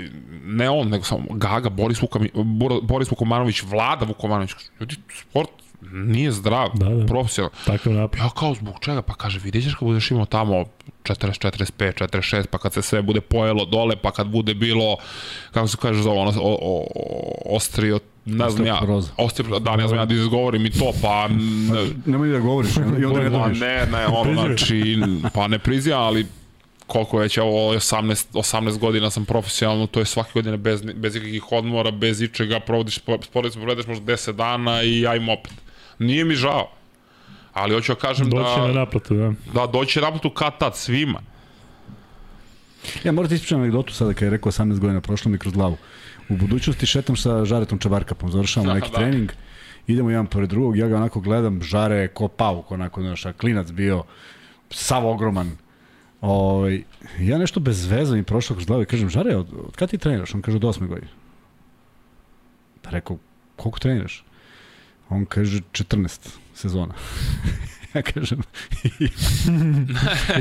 ne 0.44 0.70
on 0.70 0.88
nego 0.88 1.04
samo 1.04 1.24
Gaga 1.30 1.68
Boris 1.68 2.02
Vukami, 2.02 2.30
Bor- 2.34 2.82
Boris 2.82 3.10
Vukomanović 3.10 3.62
Vlada 3.62 4.04
Vukomanović 4.04 4.50
ljudi 4.80 4.96
sport 5.20 5.50
nije 5.84 6.32
zdrav 6.32 6.68
Da, 6.74 6.88
da. 6.88 7.06
profesionalno 7.06 7.56
Takav 7.64 7.92
napad. 7.92 8.20
Ja 8.20 8.28
kao 8.30 8.54
zbog 8.54 8.74
čega? 8.80 9.02
Pa 9.02 9.14
kaže, 9.14 9.40
vidjet 9.40 9.64
ćeš 9.64 9.74
kad 9.74 9.88
budeš 9.88 10.10
imao 10.10 10.26
tamo 10.26 10.64
40, 11.02 11.38
45, 11.38 11.92
46, 12.04 12.46
pa 12.46 12.58
kad 12.58 12.72
se 12.72 12.82
sve 12.82 13.02
bude 13.02 13.20
pojelo 13.20 13.64
dole, 13.64 13.96
pa 13.96 14.10
kad 14.10 14.26
bude 14.26 14.54
bilo, 14.54 14.96
kako 15.50 15.68
se 15.68 15.76
kaže 15.82 16.02
za 16.02 16.10
ono, 16.10 16.30
o, 16.40 16.58
o, 16.62 16.86
ostrio, 17.56 18.00
ne 18.24 18.50
znam 18.50 18.66
ja, 18.66 18.80
ostrio, 19.16 19.58
da, 19.58 19.76
ne 19.76 19.88
znam 19.88 20.00
ja 20.00 20.04
da 20.04 20.14
izgovorim 20.14 20.66
i 20.66 20.70
to, 20.70 20.92
pa 21.02 21.28
ne, 21.28 21.86
Nemoj 22.06 22.28
da 22.28 22.38
govoriš, 22.38 22.76
i 22.76 23.04
onda 23.04 23.20
ne 23.20 23.30
pa 23.30 23.38
dobiješ. 23.38 23.60
ne, 23.60 23.86
ne, 23.92 24.06
ono, 24.06 24.34
znači, 24.34 24.98
pa 25.34 25.48
ne 25.48 25.58
prizija, 25.58 25.98
ali 25.98 26.26
koliko 26.86 27.18
već, 27.18 27.38
evo, 27.38 27.48
18, 27.48 28.32
18 28.32 28.78
godina 28.78 29.10
sam 29.10 29.24
profesionalno, 29.24 29.86
to 29.86 30.00
je 30.00 30.06
svake 30.06 30.30
godine 30.34 30.56
bez, 30.56 30.82
bez 30.94 31.16
ikakvih 31.16 31.52
odmora, 31.52 31.90
bez 31.90 32.22
ičega, 32.22 32.60
provodiš, 32.60 32.98
sporedicu 33.22 33.60
provedeš 33.60 33.86
možda 33.86 34.12
10 34.12 34.32
dana 34.32 34.82
i 34.82 35.06
ajmo 35.06 35.32
opet. 35.32 35.52
Nije 35.98 36.24
mi 36.24 36.34
žao. 36.34 36.70
Ali 37.52 37.74
hoću 37.74 37.92
da 37.92 37.98
kažem 37.98 38.30
Doći 38.30 38.60
na 38.60 38.66
da, 38.66 38.72
naplatu, 38.72 39.14
da. 39.14 39.32
da 39.54 39.66
doći 39.66 40.00
naplatu 40.00 40.30
kad 40.30 40.58
tad 40.58 40.76
svima. 40.76 41.20
Ja 43.04 43.12
moram 43.12 43.28
ti 43.28 43.34
ispričati 43.34 43.60
anegdotu 43.60 43.94
sada 43.94 44.12
kad 44.14 44.22
je 44.22 44.30
rekao 44.30 44.52
18 44.52 44.78
godina, 44.78 45.00
prošlo 45.00 45.30
mi 45.30 45.38
kroz 45.38 45.54
glavu. 45.54 45.76
U 46.28 46.36
budućnosti 46.36 46.86
šetam 46.86 47.16
sa 47.16 47.44
Žaretom 47.44 47.78
Čabarkapom, 47.78 48.30
završavamo 48.30 48.74
neki 48.74 48.90
Da. 48.90 48.96
trening, 48.96 49.32
idemo 49.86 50.10
jedan 50.10 50.26
pored 50.26 50.48
drugog, 50.50 50.76
ja 50.76 50.88
ga 50.88 50.96
onako 50.96 51.20
gledam, 51.20 51.62
Žare 51.62 51.96
je 51.96 52.08
ko 52.08 52.28
pauk, 52.28 52.70
onako, 52.70 53.00
znaš, 53.00 53.26
a 53.26 53.32
klinac 53.32 53.70
bio, 53.70 54.04
sav 54.70 55.06
ogroman. 55.06 55.50
Ovaj, 56.20 56.82
ja 57.18 57.38
nešto 57.38 57.60
bez 57.60 57.86
veze 57.86 58.16
mi 58.16 58.22
prošlo 58.22 58.56
kroz 58.56 58.66
glavu 58.66 58.82
i 58.82 58.86
kažem, 58.86 59.08
Žare, 59.10 59.36
od, 59.36 59.48
od 59.66 59.76
kada 59.76 59.90
ti 59.90 59.98
treniraš? 59.98 60.34
On 60.34 60.42
kaže, 60.42 60.56
od 60.56 60.62
8 60.62 60.86
godine. 60.86 61.10
Pa 62.82 62.90
rekao, 62.90 63.18
koliko 63.56 63.78
treniraš? 63.78 64.24
On 65.08 65.24
kaže, 65.26 65.60
14 65.72 66.28
sezona. 66.60 66.94
ja 67.94 68.02
kažem, 68.04 68.38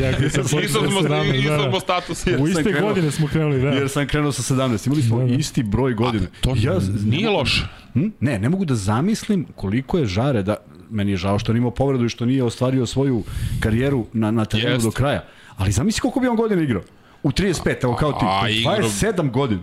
Ja 0.01 0.29
sam 0.29 0.43
počeo 0.43 0.59
Isto 0.59 0.79
smo, 0.81 1.01
sa 1.01 1.07
17, 1.09 1.35
isto 1.35 1.51
da, 1.51 1.59
smo 1.59 1.71
da. 1.71 1.79
status. 1.79 2.25
U 2.39 2.47
iste 2.47 2.63
krenuo- 2.63 2.81
godine 2.83 3.11
smo 3.11 3.27
krenuli, 3.27 3.61
da. 3.61 3.67
jer 3.69 3.89
sam 3.89 4.07
krenuo 4.07 4.31
sa 4.31 4.55
17. 4.55 4.87
Imali 4.87 5.01
smo 5.03 5.19
Da, 5.19 5.25
da. 5.25 5.33
isti 5.33 5.63
broj 5.63 5.93
godina. 5.93 6.25
To 6.41 6.53
ja, 6.57 6.73
nije 7.03 7.29
loše. 7.29 7.67
Hm? 7.93 8.07
Ne, 8.19 8.39
ne 8.39 8.49
mogu 8.49 8.65
da 8.65 8.75
zamislim 8.75 9.45
koliko 9.55 9.97
je 9.97 10.05
žare 10.05 10.43
da 10.43 10.55
meni 10.91 11.11
je 11.11 11.17
žao 11.17 11.39
što 11.39 11.51
on 11.51 11.57
imao 11.57 11.71
povredu 11.71 12.05
i 12.05 12.09
što 12.09 12.25
nije 12.25 12.43
ostvario 12.43 12.85
svoju 12.85 13.23
karijeru 13.59 14.05
na, 14.13 14.31
na 14.31 14.45
terenu 14.45 14.69
Jeste. 14.71 14.87
do 14.87 14.91
kraja. 14.91 15.23
Ali 15.57 15.71
zamisli 15.71 16.01
koliko 16.01 16.19
bi 16.19 16.27
on 16.27 16.35
godina 16.35 16.61
igrao. 16.61 16.81
U 17.23 17.29
35, 17.29 17.83
evo 17.83 17.95
kao 17.95 18.11
ti. 18.11 18.19
A, 18.21 18.41
A, 18.41 18.49
igrao- 18.49 18.75
27 18.79 19.31
godina. 19.31 19.61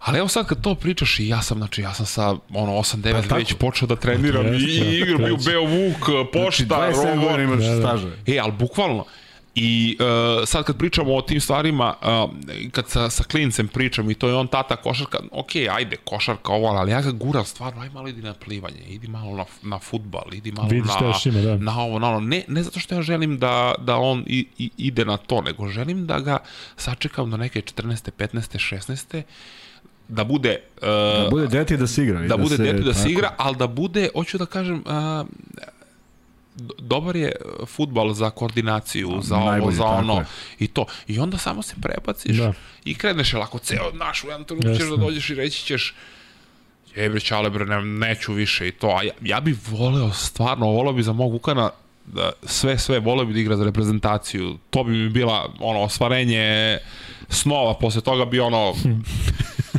Ali 0.00 0.18
evo 0.18 0.28
sad 0.28 0.46
kad 0.46 0.60
to 0.60 0.74
pričaš 0.74 1.18
i 1.18 1.28
ja 1.28 1.42
sam, 1.42 1.58
znači 1.58 1.82
ja 1.82 1.94
sam 1.94 2.06
sa 2.06 2.28
ono 2.50 2.72
8 2.72 2.96
9 2.96 3.22
tako? 3.22 3.34
već 3.34 3.54
počeo 3.54 3.88
da 3.88 3.96
treniram 3.96 4.46
i, 4.46 4.50
jeste, 4.50 4.86
i 4.86 4.98
igram 4.98 5.18
bio 5.18 5.26
jeste. 5.28 5.50
Beo 5.50 5.60
Vuk, 5.62 5.96
Pošta, 6.32 6.64
Znači, 6.64 6.92
27 6.92 7.04
Rovo. 7.06 7.20
godina 7.22 7.42
imaš 7.44 7.64
Da, 7.64 7.70
da. 7.70 7.80
staža. 7.80 8.08
E, 8.26 8.38
ali 8.38 8.52
bukvalno. 8.52 9.04
I 9.54 9.96
uh, 10.00 10.06
sad 10.46 10.64
kad 10.64 10.78
pričamo 10.78 11.14
o 11.14 11.22
tim 11.22 11.40
stvarima, 11.40 11.94
uh, 11.94 12.30
kad 12.70 12.88
sa, 12.88 13.10
sa 13.10 13.24
klincem 13.24 13.68
pričam 13.68 14.10
i 14.10 14.14
to 14.14 14.28
je 14.28 14.34
on 14.34 14.46
tata 14.46 14.76
košarka, 14.76 15.18
ok, 15.32 15.46
ajde, 15.70 15.96
košarka 15.98 16.52
ovo, 16.52 16.66
ali 16.68 16.90
ja 16.90 17.00
ga 17.02 17.10
guram 17.12 17.44
stvarno, 17.44 17.82
aj 17.82 17.90
malo 17.90 18.08
idi 18.08 18.22
na 18.22 18.34
plivanje, 18.34 18.80
idi 18.80 19.08
malo 19.08 19.36
na, 19.36 19.44
na 19.64 19.78
futbal, 19.78 20.22
idi 20.32 20.52
malo 20.52 20.68
Vidi 20.68 20.88
na, 20.88 20.94
ima, 21.26 21.40
da. 21.40 21.56
na 21.56 21.80
ovo, 21.80 21.98
na 21.98 22.08
ono. 22.08 22.20
Ne, 22.20 22.44
ne 22.48 22.62
zato 22.62 22.80
što 22.80 22.94
ja 22.94 23.02
želim 23.02 23.38
da, 23.38 23.74
da 23.78 23.96
on 23.96 24.24
i, 24.26 24.46
i, 24.58 24.70
ide 24.78 25.04
na 25.04 25.16
to, 25.16 25.40
nego 25.40 25.68
želim 25.68 26.06
da 26.06 26.20
ga 26.20 26.38
sačekam 26.76 27.30
do 27.30 27.36
neke 27.36 27.60
14. 27.62 28.10
15. 28.12 28.76
16. 28.76 29.22
da 30.08 30.24
bude 30.24 30.56
uh, 30.76 30.82
Da 30.82 31.28
bude 31.30 31.46
dete 31.48 31.76
da 31.76 31.86
se 31.86 32.02
igra. 32.02 32.24
i 32.24 32.28
da 32.28 32.36
bude 32.36 32.56
se- 32.56 32.62
dete 32.62 32.78
da 32.78 32.94
se 32.94 32.98
tako. 32.98 33.10
igra, 33.10 33.34
ali 33.36 33.56
da 33.56 33.66
bude, 33.66 34.08
hoću 34.14 34.38
da 34.38 34.46
kažem, 34.46 34.82
do- 34.82 35.24
dobar 36.78 37.16
je 37.16 37.32
futbal 37.66 38.12
za 38.12 38.30
koordinaciju, 38.30 39.20
za 39.22 39.36
ovo, 39.36 39.72
za 39.72 39.84
ono 39.84 40.14
je. 40.14 40.24
i 40.58 40.66
to. 40.66 40.84
I 41.06 41.18
onda 41.18 41.38
samo 41.38 41.62
se 41.62 41.74
prebaciš 41.82 42.36
Da. 42.36 42.52
i 42.84 42.94
kreneš, 42.94 43.32
jer 43.32 43.42
ako 43.42 43.58
ceo 43.58 43.90
naš 43.92 44.24
u 44.24 44.28
jednom 44.28 44.44
trenutku 44.44 44.74
ćeš 44.76 44.90
da 44.90 44.96
dođeš 44.96 45.30
i 45.30 45.34
reći 45.34 45.64
ćeš 45.64 45.94
jebre 46.96 47.20
čale 47.20 47.50
bre, 47.50 47.64
ne, 47.64 47.82
neću 47.82 48.32
više 48.32 48.68
i 48.68 48.72
to. 48.72 48.88
A 48.88 49.02
ja, 49.02 49.12
ja 49.22 49.40
bih 49.40 49.56
voleo, 49.68 50.12
stvarno, 50.12 50.66
voleo 50.66 50.92
bi 50.92 51.02
za 51.02 51.12
mog 51.12 51.32
Vukana 51.32 51.70
da 52.06 52.32
sve, 52.42 52.78
sve, 52.78 52.98
voleo 52.98 53.24
bi 53.24 53.32
da 53.32 53.40
igra 53.40 53.56
za 53.56 53.64
reprezentaciju. 53.64 54.58
To 54.70 54.84
bi 54.84 54.92
mi 54.92 55.08
bila, 55.08 55.52
ono, 55.60 55.80
ostvarenje 55.80 56.78
snova, 57.28 57.74
posle 57.74 58.00
toga 58.00 58.24
bi 58.24 58.40
ono, 58.40 58.74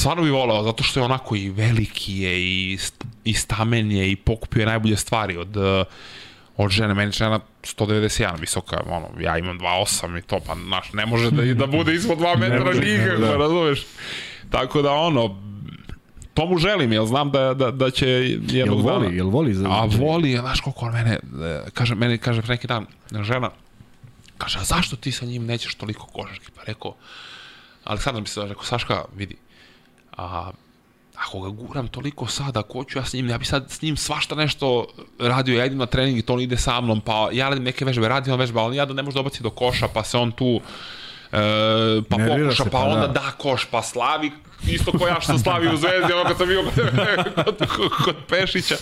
stvarno 0.00 0.22
bi 0.22 0.30
voleo, 0.30 0.62
zato 0.62 0.82
što 0.82 1.00
je 1.00 1.04
onako 1.04 1.36
i 1.36 1.50
veliki 1.50 2.18
je 2.18 2.40
i, 2.40 2.78
i 3.24 3.34
stamen 3.34 3.92
je 3.92 4.10
i 4.10 4.16
pokupio 4.16 4.60
je 4.60 4.66
najbolje 4.66 4.96
stvari 4.96 5.36
od, 5.36 5.56
eh, 5.56 5.84
od 6.56 6.70
žene. 6.70 6.94
Meni 6.94 7.12
žena 7.12 7.40
191 7.62 8.40
visoka, 8.40 8.80
ono, 8.86 9.08
ja 9.20 9.38
imam 9.38 9.58
2,8 9.58 10.18
i 10.18 10.22
to, 10.22 10.40
pa 10.46 10.54
naš, 10.54 10.92
ne 10.92 11.06
može 11.06 11.30
da, 11.30 11.54
da 11.54 11.66
bude 11.66 11.94
ispod 11.94 12.18
2 12.18 12.38
metra 12.40 12.64
može, 12.64 12.80
nikako, 12.80 13.20
da. 13.20 13.36
razumeš? 13.36 13.86
Tako 14.50 14.82
da, 14.82 14.92
ono, 14.92 15.36
to 16.34 16.46
mu 16.46 16.58
želim, 16.58 16.92
jer 16.92 17.06
znam 17.06 17.30
da, 17.30 17.54
da, 17.54 17.70
da 17.70 17.90
će 17.90 18.06
Jel 18.08 18.40
jednog 18.48 18.82
dana... 18.82 18.98
voli, 18.98 19.16
jel 19.16 19.28
voli 19.28 19.54
za... 19.54 19.68
A 19.68 19.84
voli, 19.84 20.36
znaš 20.36 20.60
koliko 20.60 20.86
on 20.86 20.92
mene, 20.92 21.18
e, 21.44 21.64
kaže, 21.74 21.94
meni 21.94 22.18
kaže 22.18 22.42
neki 22.48 22.66
dan, 22.66 22.86
žena, 23.22 23.50
kaže, 24.38 24.58
a 24.58 24.64
zašto 24.64 24.96
ti 24.96 25.12
sa 25.12 25.26
njim 25.26 25.46
nećeš 25.46 25.74
toliko 25.74 26.06
košarke? 26.06 26.46
Pa 26.56 26.62
rekao, 26.64 26.94
Aleksandar 27.84 28.22
mi 28.22 28.28
se 28.28 28.46
rekao, 28.46 28.64
Saška, 28.64 29.04
vidi, 29.16 29.36
a, 30.20 30.50
ako 31.16 31.40
ga 31.40 31.48
guram 31.48 31.88
toliko 31.88 32.26
sad, 32.26 32.56
ako 32.56 32.78
hoću 32.78 32.98
ja 32.98 33.04
s 33.04 33.12
njim, 33.12 33.28
ja 33.28 33.38
bi 33.38 33.44
sad 33.44 33.70
s 33.70 33.82
njim 33.82 33.96
svašta 33.96 34.34
nešto 34.34 34.86
radio, 35.18 35.58
ja 35.58 35.66
idem 35.66 35.78
na 35.78 35.86
trening 35.86 36.18
i 36.18 36.22
to 36.22 36.34
on 36.34 36.40
ide 36.40 36.56
sa 36.56 36.80
mnom, 36.80 37.00
pa 37.00 37.28
ja 37.32 37.48
radim 37.48 37.64
neke 37.64 37.84
vežbe, 37.84 38.08
radim 38.08 38.32
on 38.32 38.38
vežbe, 38.38 38.60
ali 38.60 38.76
ja 38.76 38.84
da 38.84 38.94
ne 38.94 39.02
može 39.02 39.18
obaci 39.18 39.42
do 39.42 39.50
koša, 39.50 39.88
pa 39.88 40.04
se 40.04 40.18
on 40.18 40.32
tu 40.32 40.60
e, 41.32 42.02
pa 42.08 42.16
Nervira 42.16 42.48
pokuša, 42.48 42.64
se, 42.64 42.70
pa, 42.70 42.78
pa 42.78 42.84
onda 42.84 43.06
da. 43.06 43.12
da. 43.12 43.32
koš, 43.38 43.64
pa 43.64 43.82
slavi, 43.82 44.32
isto 44.66 44.92
ko 44.92 45.08
ja 45.08 45.20
što 45.20 45.38
slavi 45.38 45.68
u 45.74 45.76
Zvezdi, 45.76 46.12
ono 46.12 46.24
kad 46.24 46.36
sam 46.38 46.48
bio 46.48 46.62
kod, 46.62 47.68
kod, 47.76 47.92
kod 48.04 48.16
Pešića. 48.28 48.76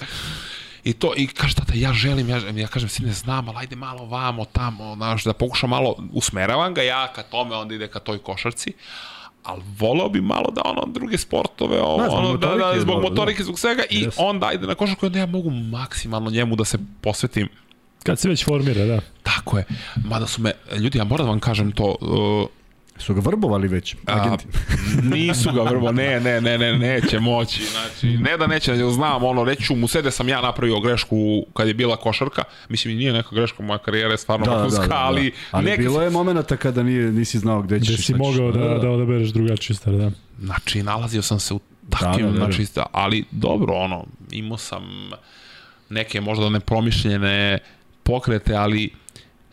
I 0.84 0.92
to, 0.92 1.12
i 1.16 1.26
kaže 1.26 1.54
tata, 1.54 1.72
ja 1.74 1.92
želim, 1.92 2.28
ja, 2.28 2.38
ja 2.54 2.68
kažem, 2.68 2.88
sine, 2.88 3.12
znam, 3.12 3.48
ali 3.48 3.56
ajde 3.58 3.76
malo 3.76 4.04
vamo, 4.06 4.44
tamo, 4.44 4.94
znaš, 4.94 5.24
da 5.24 5.32
pokušam 5.32 5.70
malo, 5.70 5.96
usmeravam 6.12 6.74
ga 6.74 6.82
ja 6.82 7.12
ka 7.12 7.22
tome, 7.22 7.56
onda 7.56 7.74
ide 7.74 7.88
ka 7.88 7.98
toj 7.98 8.18
košarci, 8.18 8.72
ali 9.48 9.62
voleo 9.78 10.08
bi 10.08 10.20
malo 10.20 10.50
da 10.50 10.62
ono 10.64 10.92
druge 10.92 11.18
sportove, 11.18 11.80
ovo, 11.82 12.02
Da, 12.02 12.10
ono, 12.10 12.36
da, 12.36 12.46
da, 12.46 12.80
zbog 12.80 13.02
da. 13.02 13.08
motorike, 13.08 13.42
zbog 13.44 13.58
svega, 13.58 13.82
i 13.90 14.04
Yes. 14.04 14.14
onda 14.16 14.46
ajde 14.46 14.66
na 14.66 14.74
košarku, 14.74 15.06
onda 15.06 15.18
ja 15.18 15.26
mogu 15.26 15.50
maksimalno 15.50 16.30
njemu 16.30 16.56
da 16.56 16.64
se 16.64 16.78
posvetim 17.00 17.48
Kad 18.02 18.18
se 18.18 18.28
već 18.28 18.44
formira, 18.44 18.84
da. 18.84 19.00
Tako 19.22 19.58
je. 19.58 19.64
Mada 20.04 20.26
su 20.26 20.42
me, 20.42 20.52
ljudi, 20.78 20.98
ja 20.98 21.04
moram 21.04 21.26
da 21.26 21.30
vam 21.30 21.40
kažem 21.40 21.72
to, 21.72 21.96
uh, 22.00 22.48
Su 22.98 23.14
ga 23.14 23.20
vrbovali 23.20 23.68
već, 23.68 23.96
agenti. 24.06 24.44
nisu 25.14 25.52
ga 25.52 25.62
vrbo, 25.62 25.92
ne, 25.92 26.20
ne, 26.20 26.40
ne, 26.40 26.58
ne, 26.58 26.72
neće 26.74 27.20
moći, 27.20 27.62
znači, 27.64 28.16
ne 28.16 28.36
da 28.36 28.46
neće, 28.46 28.76
znam, 28.76 29.24
ono, 29.24 29.44
reći 29.44 29.62
ću 29.62 29.76
mu 29.76 29.88
sve 29.88 30.02
da 30.02 30.10
sam 30.10 30.28
ja 30.28 30.40
napravio 30.40 30.80
grešku 30.80 31.16
kad 31.54 31.68
je 31.68 31.74
bila 31.74 31.96
košarka, 31.96 32.42
mislim, 32.68 32.94
i 32.94 32.98
nije 32.98 33.12
neka 33.12 33.28
greška, 33.32 33.62
moja 33.62 33.78
karijera 33.78 34.10
je 34.10 34.18
stvarno 34.18 34.46
Da, 34.46 34.52
da, 34.52 34.62
da, 34.62 34.68
da, 34.70 34.86
da. 34.86 34.96
ali, 34.96 35.32
Ali 35.50 35.64
neki- 35.64 35.82
bilo 35.82 36.02
je 36.02 36.10
momenta 36.10 36.56
kada 36.56 36.82
nije, 36.82 37.02
nisi 37.02 37.38
znao 37.38 37.62
gde 37.62 37.80
ćeš 37.80 37.88
Gde 37.88 37.96
si 37.96 38.02
šta 38.02 38.12
ćeš. 38.12 38.18
mogao 38.18 38.52
da, 38.52 38.78
da 38.78 38.90
odabereš 38.90 39.28
drugačiju 39.28 39.76
stvar, 39.76 39.94
da. 39.96 40.10
Znači, 40.40 40.82
nalazio 40.82 41.22
sam 41.22 41.40
se 41.40 41.54
u 41.54 41.60
takvim, 41.90 42.26
Da, 42.26 42.32
da, 42.32 42.36
znači, 42.36 42.66
ali 42.92 43.24
dobro, 43.30 43.74
ono, 43.74 44.04
imao 44.32 44.58
sam 44.58 45.10
neke 45.88 46.20
možda 46.20 46.48
nepromišljene 46.48 47.58
pokrete, 48.02 48.54
ali 48.54 48.90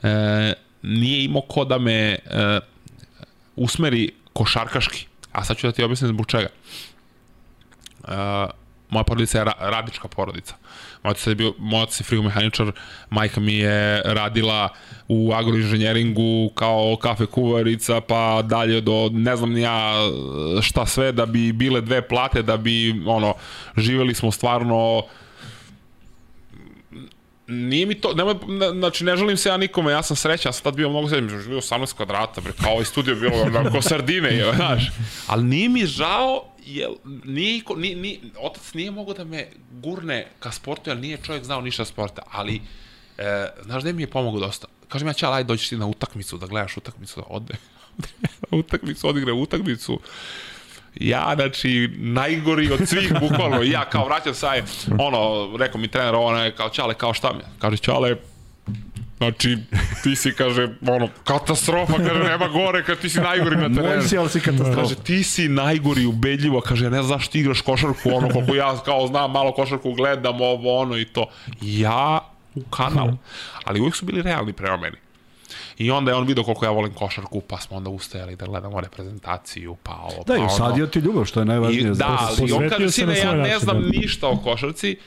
e, 0.04 0.54
nije 0.82 1.24
imao 1.24 1.42
ko 1.42 1.66
da 1.66 1.78
me 1.78 1.94
e, 1.94 2.18
usmeri 3.56 4.12
košarkaški. 4.34 5.08
A 5.32 5.44
sad 5.44 5.58
ću 5.58 5.68
da 5.68 5.74
ti 5.74 5.84
objasnim 5.84 6.10
zbog 6.10 6.28
čega. 6.28 6.48
E, 8.08 8.12
moja 8.90 9.04
porodica 9.04 9.38
je 9.38 9.44
ra 9.44 9.54
radnička 9.60 10.08
porodica. 10.08 10.56
Moj 11.04 11.12
otac 11.12 11.28
je 11.28 11.36
bio, 11.36 11.54
moj 11.58 11.84
otac 11.84 12.00
je 12.00 12.04
frigomehaničar, 12.04 12.72
majka 13.10 13.40
mi 13.40 13.54
je 13.56 14.02
radila 14.06 14.70
u 15.08 15.34
agroinženjeringu 15.34 16.52
kao 16.56 16.98
kafe 17.02 17.26
kuvarica, 17.26 18.02
pa 18.02 18.42
dalje 18.42 18.82
do 18.82 19.10
ne 19.14 19.36
znam 19.36 19.54
ni 19.54 19.62
ja 19.62 19.94
šta 20.62 20.86
sve, 20.86 21.12
da 21.12 21.26
bi 21.26 21.52
bile 21.54 21.82
dve 21.82 22.08
plate, 22.08 22.42
da 22.42 22.58
bi, 22.58 23.04
ono, 23.06 23.34
živeli 23.78 24.14
smo 24.14 24.32
stvarno 24.32 25.04
nije 27.48 27.86
mi 27.86 27.96
to, 28.02 28.14
nemoj, 28.14 28.36
ne, 28.48 28.70
znači 28.70 29.04
ne 29.04 29.18
želim 29.18 29.38
se 29.38 29.50
ja 29.50 29.58
nikome, 29.58 29.92
ja 29.92 30.04
sam 30.04 30.18
srećan, 30.18 30.50
ja 30.50 30.54
sam 30.54 30.64
tad 30.64 30.76
bio 30.76 30.90
mnogo 30.90 31.10
srećan, 31.10 31.28
bio 31.28 31.62
18 31.62 31.94
kvadrata, 31.94 32.42
bre, 32.42 32.54
kao 32.62 32.72
ovaj 32.72 32.86
studio 32.86 33.16
bilo 33.16 33.42
onako 33.42 33.82
sardine, 33.82 34.30
je, 34.30 34.54
znaš. 34.56 34.92
Ali 35.28 35.44
nije 35.44 35.70
mi 35.70 35.86
žao, 35.86 36.46
jel, 36.66 36.92
nije, 37.24 37.58
iko- 37.62 37.76
ni, 37.76 37.96
ni, 37.96 38.20
otac 38.40 38.74
nije 38.74 38.92
mogao 38.92 39.14
da 39.14 39.24
me 39.24 39.48
gurne 39.72 40.28
ka 40.40 40.52
sportu, 40.52 40.90
jer 40.90 40.98
nije 40.98 41.18
čovjek 41.24 41.44
znao 41.44 41.62
ništa 41.62 41.86
sporta, 41.86 42.22
ali, 42.32 42.62
e, 43.18 43.48
znaš 43.64 43.82
gde 43.82 43.94
mi 43.94 44.04
je 44.04 44.08
pomogao 44.08 44.40
dosta? 44.40 44.68
Kažem 44.88 45.08
ja, 45.08 45.14
čal, 45.14 45.34
ajde 45.34 45.48
dođeš 45.48 45.70
ti 45.70 45.78
na 45.78 45.86
utakmicu, 45.88 46.38
da 46.38 46.48
gledaš 46.48 46.78
utakmicu, 46.78 47.20
da 47.22 47.26
ode. 47.30 47.54
utakmicu, 48.60 49.08
odigra 49.08 49.34
utakmicu. 49.34 50.00
Ja, 51.00 51.32
znači, 51.36 51.90
najgori 51.98 52.72
od 52.72 52.88
svih, 52.88 53.14
bukvalno, 53.30 53.64
I 53.64 53.70
ja 53.70 53.86
kao 53.86 54.06
vraćam 54.06 54.34
saj, 54.34 54.64
ono, 55.00 55.50
rekao 55.58 55.82
mi 55.82 55.88
trener, 55.88 56.16
ovo, 56.16 56.34
ne, 56.34 56.56
kao 56.56 56.70
Čale, 56.70 56.94
kao 56.94 57.14
šta 57.14 57.34
mi? 57.34 57.40
je? 57.40 57.46
Kaže, 57.60 57.78
Čale, 57.78 58.16
znači, 59.18 59.58
ti 60.04 60.16
si, 60.16 60.32
kaže, 60.32 60.70
ono, 60.88 61.10
katastrofa, 61.24 61.94
kaže, 61.98 62.24
nema 62.24 62.48
gore, 62.48 62.84
kad 62.84 63.00
ti 63.00 63.10
si 63.10 63.20
najgori 63.20 63.56
na 63.56 63.76
terenu. 63.76 63.96
Moj 63.96 64.02
si, 64.02 64.18
ali 64.18 64.30
si 64.30 64.40
katastrofa. 64.40 64.82
Kaže, 64.82 64.96
ti 64.96 65.24
si 65.24 65.48
najgori 65.48 66.06
ubedljivo, 66.06 66.62
kaže, 66.62 66.90
ne 66.90 67.04
znaš 67.04 67.28
ti 67.28 67.40
igraš 67.40 67.62
košarku, 67.62 68.10
ono, 68.14 68.30
koliko 68.30 68.56
ja 68.56 68.78
kao 68.86 69.08
znam, 69.08 69.32
malo 69.32 69.52
košarku 69.52 69.94
gledam, 69.94 70.42
ovo, 70.42 70.80
ono 70.80 70.98
i 70.98 71.06
to. 71.06 71.30
Ja 71.62 72.20
u 72.56 72.64
kanal. 72.64 73.10
Ali 73.64 73.80
uvijek 73.80 73.96
su 73.96 74.06
bili 74.06 74.22
realni 74.22 74.54
prema 74.54 74.78
meni. 74.78 74.98
I 75.78 75.92
onda 75.92 76.12
je 76.12 76.18
on 76.18 76.28
vidio 76.28 76.44
koliko 76.44 76.66
ja 76.66 76.72
volim 76.72 76.94
košarku, 76.94 77.42
pa 77.42 77.60
smo 77.60 77.78
onda 77.78 77.90
ustajali 77.90 78.36
da 78.36 78.46
gledamo 78.46 78.82
reprezentaciju, 78.82 79.76
pa 79.84 79.92
ovo, 79.94 80.24
Da, 80.24 80.34
pa 80.34 80.36
i 80.36 80.38
ono. 80.38 80.48
usadio 80.48 80.88
ti 80.88 81.00
ljubav, 81.00 81.26
što 81.26 81.40
je 81.40 81.44
I, 81.44 81.48
najvažnije. 81.48 81.92
da, 81.92 82.18
ali 82.40 82.52
on 82.52 82.70
kaže, 82.70 82.92
sine, 82.92 83.18
ja 83.18 83.32
ne 83.32 83.38
način, 83.38 83.60
znam 83.60 83.82
da. 83.82 83.88
ništa 83.90 84.28
o 84.28 84.38
košarci, 84.38 84.98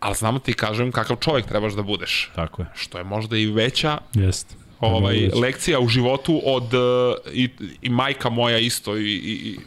ali 0.00 0.14
znam 0.14 0.34
da 0.34 0.40
ti 0.40 0.52
kažem 0.52 0.92
kakav 0.92 1.16
čovjek 1.16 1.46
trebaš 1.46 1.72
da 1.72 1.82
budeš. 1.82 2.30
Tako 2.34 2.62
je. 2.62 2.68
Što 2.74 2.98
je 2.98 3.04
možda 3.04 3.36
i 3.36 3.46
veća 3.46 3.98
Jeste. 4.14 4.54
ovaj, 4.80 5.14
reći. 5.14 5.36
lekcija 5.36 5.80
u 5.80 5.88
životu 5.88 6.40
od 6.44 6.74
uh, 6.74 6.80
i, 7.32 7.48
i 7.82 7.90
majka 7.90 8.30
moja 8.30 8.58
isto 8.58 8.96
i, 8.96 9.00
i, 9.02 9.32
i 9.32 9.58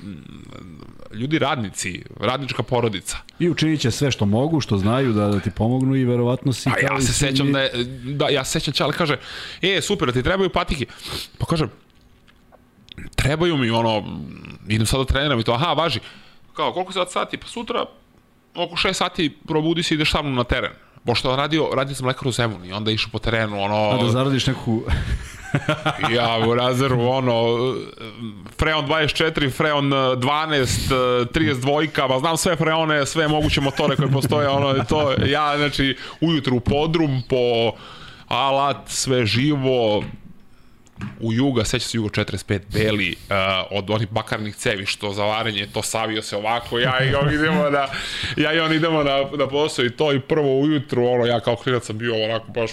ljudi 1.15 1.39
radnici, 1.39 2.04
radnička 2.19 2.63
porodica. 2.63 3.17
I 3.39 3.49
učinit 3.49 3.82
će 3.82 3.91
sve 3.91 4.12
što 4.12 4.25
mogu, 4.25 4.62
što 4.62 4.78
znaju 4.78 5.13
da, 5.13 5.28
da 5.28 5.39
ti 5.39 5.51
pomognu 5.51 5.95
i 5.95 6.06
verovatno 6.06 6.54
si 6.54 6.69
A 6.69 6.73
ja 6.93 7.01
se 7.01 7.13
sećam 7.13 7.51
da, 7.51 7.60
je, 7.60 7.71
da 8.04 8.30
ja 8.30 8.45
se 8.45 8.51
sećam 8.51 8.73
Čale 8.73 8.93
kaže, 8.93 9.17
e, 9.62 9.82
super, 9.82 10.08
da 10.08 10.13
ti 10.13 10.23
trebaju 10.23 10.49
patike. 10.49 10.86
Pa 11.38 11.45
kažem, 11.45 11.69
trebaju 13.15 13.58
mi 13.58 13.69
ono, 13.69 14.20
idem 14.68 14.86
sad 14.86 14.99
da 14.99 15.05
treniram 15.05 15.39
i 15.39 15.43
to, 15.43 15.53
aha, 15.53 15.74
važi. 15.74 15.99
Kao, 16.53 16.74
koliko 16.74 16.93
sad 16.93 17.11
sati? 17.11 17.38
Pa 17.38 17.47
sutra 17.47 17.86
oko 18.55 18.76
6 18.76 18.93
sati 18.93 19.38
probudi 19.47 19.84
se 19.84 19.93
i 19.93 19.95
ideš 19.95 20.11
sa 20.11 20.22
mnom 20.22 20.36
na 20.36 20.43
teren. 20.43 20.72
pošto 21.05 21.36
radio, 21.36 21.70
radio 21.76 21.95
sam 21.95 22.07
lekar 22.07 22.28
u 22.28 22.32
Zemunu 22.32 22.66
i 22.66 22.72
onda 22.72 22.91
išao 22.91 23.09
po 23.11 23.20
terenu, 23.20 23.61
ono... 23.61 23.76
A 23.76 24.03
da 24.03 24.09
zaradiš 24.09 24.47
neku... 24.47 24.82
ja 26.16 26.47
u 26.47 26.53
rezervu, 26.53 27.10
ono, 27.10 27.43
Freon 28.60 28.88
24, 28.88 29.51
Freon 29.51 29.91
12, 29.91 31.26
32, 31.34 32.08
ma 32.10 32.20
znam 32.20 32.38
sve 32.38 32.56
Freone, 32.56 33.06
sve 33.06 33.28
moguće 33.28 33.62
motore 33.62 33.95
koje 33.95 34.12
postoje, 34.12 34.49
ono, 34.49 34.84
to, 34.84 35.14
ja, 35.26 35.58
znači, 35.58 35.97
ujutru 36.22 36.56
u 36.56 36.60
podrum, 36.60 37.24
po 37.30 37.72
alat, 38.28 38.78
sve 38.88 39.26
živo, 39.26 40.03
u 41.20 41.34
Juga, 41.34 41.66
seća 41.66 41.88
se 41.88 41.98
Jugo 41.98 42.10
45 42.10 42.60
beli 42.74 43.16
uh, 43.30 43.36
od 43.72 43.89
onih 43.89 44.12
bakarnih 44.12 44.56
cevi 44.56 44.86
što 44.86 45.14
za 45.14 45.24
varenje, 45.24 45.68
to 45.74 45.82
savio 45.82 46.22
se 46.22 46.38
ovako, 46.38 46.80
ja 46.80 47.04
i 47.04 47.16
on 47.16 47.34
idemo 47.34 47.70
da 47.70 47.91
ja 48.38 48.54
i 48.54 48.60
on 48.60 48.74
idemo 48.74 49.04
na, 49.04 49.18
na 49.38 49.48
posao 49.48 49.86
i 49.86 49.89
to 49.89 50.14
i 50.14 50.20
prvo 50.20 50.60
ujutru, 50.60 51.06
ono, 51.06 51.26
ja 51.26 51.39
kao 51.39 51.56
klinac 51.56 51.86
sam 51.86 51.98
bio 51.98 52.24
onako 52.24 52.52
baš 52.52 52.72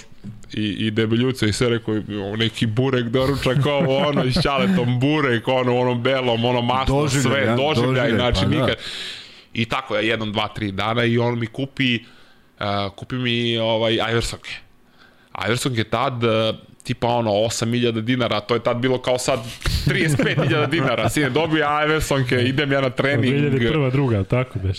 i, 0.53 0.87
i 0.87 0.91
debeljuce 0.91 1.49
i 1.49 1.53
sve 1.53 1.69
rekao, 1.69 1.95
neki 2.37 2.67
burek 2.67 3.05
doručak, 3.05 3.67
ovo, 3.67 3.99
ono, 3.99 4.25
i 4.25 4.33
šaletom 4.33 5.01
burek, 5.01 5.49
ono, 5.49 5.79
onom 5.79 6.03
belom, 6.03 6.45
ono 6.45 6.63
masno, 6.63 7.03
doživljaj, 7.03 7.43
sve, 7.43 7.45
ja, 7.45 7.57
doživljaj, 7.57 8.11
znači 8.11 8.41
pa, 8.41 8.47
nikad. 8.47 8.67
Da. 8.67 8.75
I 9.55 9.65
tako, 9.65 9.95
ja 9.95 10.01
jednom, 10.01 10.33
dva, 10.33 10.49
tri 10.49 10.73
dana 10.73 11.05
i 11.05 11.19
on 11.19 11.39
mi 11.39 11.47
kupi, 11.47 11.99
uh, 12.61 12.93
kupi 12.97 13.15
mi 13.15 13.59
ovaj, 13.59 13.99
Iversonke. 14.11 14.51
Iverson 15.47 15.75
je 15.75 15.85
tad 15.85 16.25
uh, 16.25 16.31
tipa 16.83 17.09
ono 17.09 17.31
8000 17.31 18.01
dinara, 18.01 18.41
to 18.41 18.55
je 18.55 18.63
tad 18.63 18.77
bilo 18.77 18.99
kao 18.99 19.19
sad 19.19 19.41
35.000 19.87 20.71
dinara, 20.71 21.09
sine 21.09 21.31
dobio 21.31 21.67
Iversonke, 21.85 22.37
idem 22.37 22.73
ja 22.73 22.81
na 22.81 22.91
trening. 22.91 23.35
2001. 23.35 23.91
druga, 23.91 24.25
tako 24.25 24.59
beš. 24.59 24.79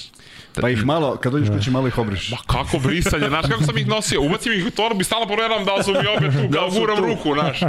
Pa 0.62 0.70
ih 0.70 0.86
malo, 0.86 1.18
kad 1.18 1.32
dođeš 1.32 1.50
kući 1.50 1.72
malo 1.72 1.88
ih 1.88 1.98
obriš. 1.98 2.32
Ma 2.32 2.38
kako 2.48 2.80
brisanje, 2.80 3.28
znaš 3.28 3.46
kako 3.50 3.64
sam 3.64 3.78
ih 3.78 3.88
nosio, 3.88 4.22
ubacim 4.22 4.54
ih 4.54 4.66
u 4.68 4.70
torbi, 4.70 5.04
stalno 5.04 5.26
provjeram 5.26 5.66
da 5.66 5.84
su 5.84 5.92
mi 5.92 6.08
opet 6.18 6.42
tu, 6.42 6.48
da 6.48 6.60
kao 6.60 6.70
guram 6.70 6.98
tu. 6.98 7.04
ruku, 7.06 7.34
znaš. 7.34 7.60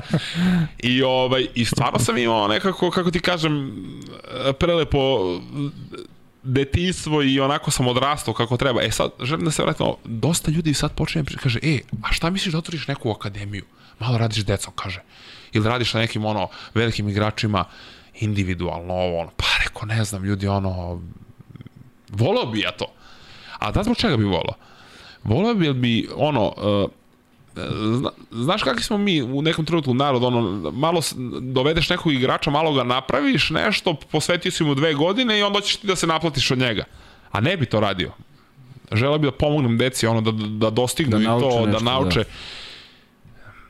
I, 0.78 1.02
ovaj, 1.02 1.46
I 1.54 1.64
stvarno 1.64 1.98
sam 1.98 2.18
imao 2.18 2.48
nekako, 2.48 2.90
kako 2.90 3.10
ti 3.10 3.20
kažem, 3.20 3.72
prelepo 4.58 5.00
detinstvo 6.42 7.22
i 7.22 7.40
onako 7.40 7.70
sam 7.70 7.86
odrastao 7.86 8.34
kako 8.34 8.56
treba. 8.56 8.82
E 8.82 8.90
sad, 8.90 9.10
želim 9.22 9.44
da 9.44 9.50
se 9.50 9.62
vratimo, 9.62 9.96
dosta 10.04 10.50
ljudi 10.50 10.74
sad 10.74 10.92
počinje, 10.92 11.24
kaže, 11.42 11.58
e, 11.62 11.78
a 12.02 12.12
šta 12.12 12.30
misliš 12.30 12.52
da 12.52 12.58
otvoriš 12.58 12.88
neku 12.88 13.10
akademiju? 13.10 13.64
Malo 13.98 14.18
radiš 14.18 14.42
s 14.42 14.44
decom, 14.44 14.72
kaže. 14.76 15.02
Ili 15.52 15.68
radiš 15.68 15.92
sa 15.92 15.98
nekim, 15.98 16.24
ono, 16.24 16.48
velikim 16.74 17.08
igračima 17.08 17.64
individualno, 18.14 18.94
ovo, 18.94 19.20
ono, 19.20 19.30
pa 19.36 19.44
reko, 19.64 19.86
ne 19.86 20.04
znam, 20.04 20.24
ljudi, 20.24 20.48
ono, 20.48 21.00
volao 22.10 22.46
bi 22.46 22.60
ja 22.60 22.72
to. 22.72 22.86
A 23.58 23.70
da 23.70 23.82
zbog 23.82 23.96
čega 23.96 24.16
bi 24.16 24.24
volao? 24.24 24.54
Volao 25.24 25.54
bi, 25.54 25.72
bi 25.72 26.08
ono, 26.16 26.54
uh, 26.56 26.90
Zna, 27.98 28.10
znaš 28.30 28.62
kakvi 28.62 28.82
smo 28.82 28.98
mi 28.98 29.22
u 29.22 29.42
nekom 29.42 29.64
trenutku 29.64 29.94
narod, 29.94 30.24
ono, 30.24 30.70
malo 30.70 31.00
dovedeš 31.40 31.88
nekog 31.88 32.12
igrača, 32.12 32.50
malo 32.50 32.72
ga 32.72 32.82
napraviš, 32.82 33.50
nešto, 33.50 33.94
posvetio 33.94 34.50
si 34.50 34.64
mu 34.64 34.74
dve 34.74 34.94
godine 34.94 35.38
i 35.38 35.42
onda 35.42 35.60
ćeš 35.60 35.76
ti 35.76 35.86
da 35.86 35.96
se 35.96 36.06
naplatiš 36.06 36.50
od 36.50 36.58
njega. 36.58 36.84
A 37.32 37.40
ne 37.40 37.56
bi 37.56 37.66
to 37.66 37.80
radio. 37.80 38.12
Želeo 38.92 39.18
bi 39.18 39.26
da 39.26 39.32
pomognem 39.32 39.78
deci, 39.78 40.06
ono, 40.06 40.20
da, 40.20 40.32
da 40.32 40.70
dostignu 40.70 41.18
da 41.18 41.22
i 41.22 41.26
to, 41.26 41.38
da 41.38 41.66
nešto, 41.66 41.66
da 41.66 41.90
nauče. 41.90 42.18
Da 42.18 42.24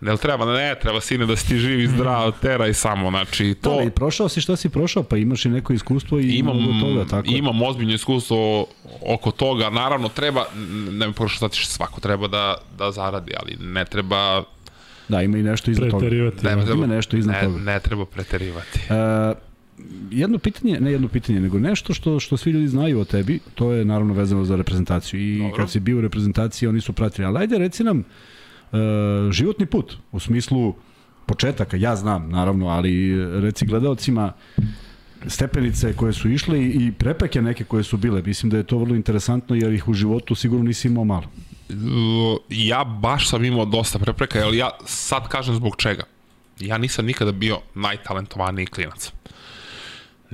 Jel 0.00 0.16
treba? 0.18 0.44
Ne, 0.52 0.74
treba 0.82 1.00
sine 1.00 1.26
da 1.26 1.36
si 1.36 1.48
ti 1.48 1.56
živ 1.56 1.80
i 1.80 1.86
zdrav, 1.86 2.32
tera 2.40 2.66
i 2.66 2.74
samo, 2.74 3.10
znači 3.10 3.54
to... 3.60 3.76
Da, 3.76 3.82
i 3.82 3.90
prošao 3.90 4.28
si 4.28 4.40
šta 4.40 4.56
si 4.56 4.68
prošao, 4.68 5.02
pa 5.02 5.16
imaš 5.16 5.44
i 5.44 5.48
neko 5.48 5.72
iskustvo 5.72 6.20
i 6.20 6.30
imam, 6.30 6.80
toga, 6.80 7.04
tako 7.04 7.28
Imam 7.30 7.62
ozbiljno 7.62 7.94
iskustvo 7.94 8.66
oko 9.06 9.30
toga, 9.30 9.70
naravno 9.70 10.08
treba, 10.08 10.44
ne 10.90 11.06
mi 11.06 11.12
prošao 11.12 11.48
šta 11.48 11.64
svako 11.64 12.00
treba 12.00 12.28
da, 12.28 12.54
da 12.78 12.90
zaradi, 12.90 13.32
ali 13.40 13.56
ne 13.60 13.84
treba... 13.84 14.44
Da, 15.08 15.22
ima 15.22 15.38
i 15.38 15.42
nešto 15.42 15.70
iznad 15.70 15.90
toga. 15.90 16.06
Ne, 16.06 16.30
treba, 16.30 16.72
ima 16.74 16.86
nešto 16.86 17.16
iznad 17.16 17.36
ne, 17.36 17.42
toga. 17.42 17.58
Ne 17.58 17.80
treba 17.80 18.04
preterivati. 18.04 18.80
Uh, 18.90 19.36
jedno 20.10 20.38
pitanje, 20.38 20.80
ne 20.80 20.92
jedno 20.92 21.08
pitanje, 21.08 21.40
nego 21.40 21.58
nešto 21.58 21.94
što 21.94 22.20
što 22.20 22.36
svi 22.36 22.50
ljudi 22.50 22.68
znaju 22.68 23.00
o 23.00 23.04
tebi, 23.04 23.40
to 23.54 23.72
je 23.72 23.84
naravno 23.84 24.14
vezano 24.14 24.44
za 24.44 24.56
reprezentaciju 24.56 25.20
i 25.20 25.38
Dobro. 25.38 25.56
kad 25.56 25.70
si 25.70 25.80
bio 25.80 25.98
u 25.98 26.00
reprezentaciji 26.00 26.68
oni 26.68 26.80
su 26.80 26.92
pratili. 26.92 27.26
Ali 27.26 27.38
ajde 27.38 27.58
reci 27.58 27.84
nam 27.84 27.98
e, 27.98 28.02
životni 29.30 29.66
put, 29.66 29.96
u 30.12 30.20
smislu 30.20 30.74
početaka, 31.26 31.76
ja 31.76 31.96
znam 31.96 32.28
naravno, 32.30 32.68
ali 32.68 33.24
reci 33.40 33.66
gledalcima 33.66 34.32
stepenice 35.26 35.96
koje 35.96 36.12
su 36.12 36.30
išle 36.30 36.64
i 36.64 36.92
prepreke 36.92 37.42
neke 37.42 37.64
koje 37.64 37.84
su 37.84 37.96
bile. 37.96 38.22
Mislim 38.22 38.50
da 38.50 38.56
je 38.56 38.66
to 38.66 38.78
vrlo 38.78 38.94
interesantno 38.94 39.56
jer 39.56 39.72
ih 39.72 39.88
u 39.88 39.94
životu 39.94 40.34
sigurno 40.34 40.64
nisi 40.64 40.88
imao 40.88 41.04
malo. 41.04 41.24
Ja 42.48 42.84
baš 42.84 43.28
sam 43.28 43.44
imao 43.44 43.64
dosta 43.64 43.98
prepreka, 43.98 44.38
ali 44.44 44.58
ja 44.58 44.70
sad 44.86 45.28
kažem 45.28 45.54
zbog 45.54 45.76
čega. 45.76 46.04
Ja 46.60 46.78
nisam 46.78 47.06
nikada 47.06 47.32
bio 47.32 47.60
najtalentovaniji 47.74 48.66
klinac 48.66 49.12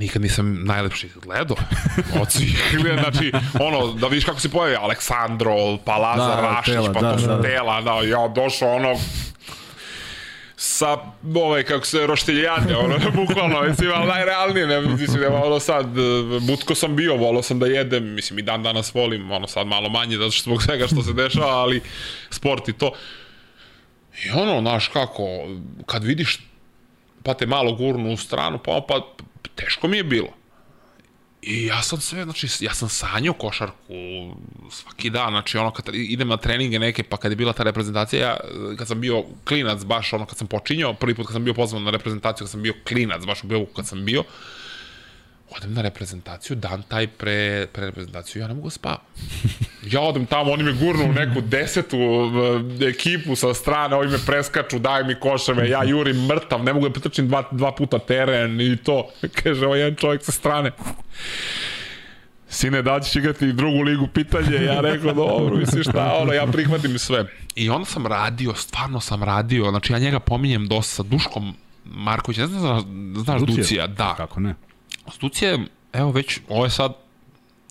nikad 0.01 0.22
nisam 0.22 0.64
najlepši 0.64 1.09
gledao 1.22 1.57
od 2.20 2.32
svih. 2.32 2.78
znači, 3.01 3.32
ono, 3.61 3.92
da 3.92 4.07
vidiš 4.07 4.24
kako 4.24 4.40
se 4.40 4.48
pojavi 4.48 4.76
Aleksandro, 4.76 5.76
pa 5.84 5.96
Lazar 5.96 6.36
da, 6.36 6.40
Rašić, 6.40 6.74
tela, 6.74 6.92
pa 6.92 7.01
da, 7.01 7.12
to 7.12 7.18
su 7.18 7.26
da, 7.26 7.42
tela, 7.42 7.80
da, 7.80 7.90
ja 7.90 8.28
došao 8.28 8.74
ono, 8.74 8.96
sa, 10.57 10.96
ovaj, 11.34 11.62
kako 11.62 11.86
se, 11.86 12.07
roštiljanje, 12.07 12.76
ono, 12.76 12.98
bukvalno, 13.26 13.62
mislim, 13.62 13.90
ali 13.94 14.07
najrealnije, 14.07 14.66
ne, 14.66 14.80
mislim, 14.80 15.32
ono 15.44 15.61
sad, 15.61 15.86
butko 16.40 16.74
sam 16.74 16.96
bio, 16.96 17.16
volao 17.16 17.42
sam 17.42 17.59
da 17.59 17.66
jedem, 17.66 18.14
mislim, 18.14 18.38
i 18.38 18.42
dan 18.42 18.62
danas 18.62 18.94
volim, 18.94 19.30
ono, 19.30 19.46
sad 19.46 19.66
malo 19.66 19.88
manje, 19.88 20.16
zato 20.16 20.30
što 20.30 20.51
zbog 20.51 20.62
svega 20.62 20.86
što 20.86 21.03
se 21.03 21.12
dešava, 21.12 21.53
ali 21.53 21.80
sport 22.30 22.68
i 22.68 22.72
to. 22.72 22.92
I 24.24 24.30
ono, 24.30 24.61
znaš, 24.61 24.88
kako, 24.88 25.24
kad 25.86 26.05
vidiš, 26.05 26.38
pa 27.22 27.34
te 27.34 27.46
malo 27.46 27.72
gurnu 27.72 28.12
u 28.12 28.16
stranu, 28.16 28.59
pa, 28.59 28.80
pa 28.88 29.01
teško 29.61 29.89
mi 29.89 29.97
je 29.97 30.05
bilo. 30.05 30.29
I 31.43 31.67
ja 31.67 31.83
sam 31.83 32.01
sve, 32.01 32.25
znači, 32.25 32.49
ja 32.61 32.75
sam 32.75 32.89
sanjao 32.89 33.35
košarku 33.35 33.95
svaki 34.71 35.11
dan, 35.11 35.31
znači 35.31 35.59
ono 35.59 35.71
kad 35.71 35.95
idem 35.95 36.29
na 36.29 36.37
treninge 36.37 36.79
neke, 36.79 37.03
pa 37.03 37.17
kad 37.17 37.33
je 37.33 37.37
bila 37.37 37.53
ta 37.53 37.63
reprezentacija, 37.63 38.29
ja, 38.29 38.37
kad 38.79 38.89
sam 38.89 39.01
bio 39.01 39.25
klinac, 39.45 39.85
baš 39.85 40.13
ono 40.13 40.27
kad 40.27 40.39
sam 40.39 40.47
počinjao, 40.47 40.95
prvi 40.95 41.15
put 41.15 41.27
kad 41.27 41.35
sam 41.35 41.45
bio 41.45 41.55
pozvan 41.55 41.83
na 41.83 41.91
reprezentaciju, 41.91 42.45
kad 42.45 42.51
sam 42.51 42.63
bio 42.63 42.75
klinac, 42.89 43.25
baš 43.27 43.45
u 43.45 43.47
Beovu 43.47 43.67
kad 43.67 43.89
sam 43.89 44.05
bio, 44.05 44.25
odem 45.57 45.74
na 45.74 45.82
reprezentaciju, 45.82 46.57
dan 46.57 46.82
taj 46.82 47.07
pre, 47.07 47.66
pre 47.72 47.86
reprezentaciju, 47.86 48.42
ja 48.42 48.48
ne 48.48 48.55
mogu 48.55 48.66
da 48.66 48.70
spavam. 48.70 48.98
Ja 49.90 50.01
odem 50.01 50.26
tamo, 50.26 50.53
oni 50.53 50.62
me 50.62 50.72
gurnu 50.72 51.05
u 51.05 51.12
neku 51.12 51.40
desetu 51.40 51.96
e, 51.96 52.88
ekipu 52.88 53.36
sa 53.36 53.55
strane, 53.55 53.96
ovi 53.96 54.09
me 54.09 54.18
preskaču, 54.26 54.78
daju 54.78 55.07
mi 55.07 55.14
koševe, 55.14 55.68
ja 55.68 55.84
jurim 55.84 56.26
mrtav, 56.26 56.64
ne 56.64 56.72
mogu 56.72 56.88
da 56.88 56.92
pretrčim 56.92 57.28
dva, 57.28 57.42
dva 57.51 57.72
puta 57.74 57.98
teren 57.98 58.61
i 58.61 58.76
to. 58.76 59.09
Kaže, 59.42 59.66
ovaj 59.66 59.80
jedan 59.80 59.96
čovjek 59.96 60.24
sa 60.24 60.32
strane. 60.32 60.72
Sine, 62.48 62.82
da 62.82 63.01
ćeš 63.01 63.16
igrati 63.16 63.53
drugu 63.53 63.82
ligu, 63.82 64.09
pitanje, 64.14 64.64
ja 64.64 64.80
rekao, 64.80 65.12
dobro, 65.12 65.57
misliš 65.57 65.86
šta, 65.86 66.14
ono, 66.22 66.32
ja 66.32 66.46
prihvatim 66.46 66.98
sve. 66.98 67.24
I 67.55 67.70
onda 67.70 67.86
sam 67.86 68.07
radio, 68.07 68.55
stvarno 68.55 69.01
sam 69.01 69.22
radio, 69.22 69.70
znači 69.70 69.92
ja 69.92 69.98
njega 69.98 70.20
pominjem 70.20 70.68
dosta 70.68 70.94
sa 70.94 71.03
Duškom 71.03 71.55
Markovića, 71.84 72.40
ne 72.40 72.46
znam, 72.46 72.84
znaš 73.24 73.40
Ducija, 73.40 73.57
Ducija 73.57 73.86
da. 73.86 74.14
Kako 74.16 74.40
ne? 74.40 74.55
Stucija, 75.11 75.59
evo 75.93 76.11
već, 76.11 76.41
ovo 76.49 76.65
je 76.65 76.71
sad 76.71 76.93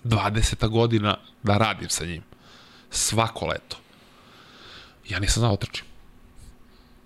20. 0.04 0.70
godina 0.70 1.18
da 1.44 1.58
radim 1.58 1.90
sa 1.90 2.06
njim. 2.06 2.24
Svako 2.90 3.46
leto. 3.46 3.78
Ja 5.10 5.20
nisam 5.20 5.42
znao 5.42 5.52
da 5.52 5.58
trčim. 5.58 5.86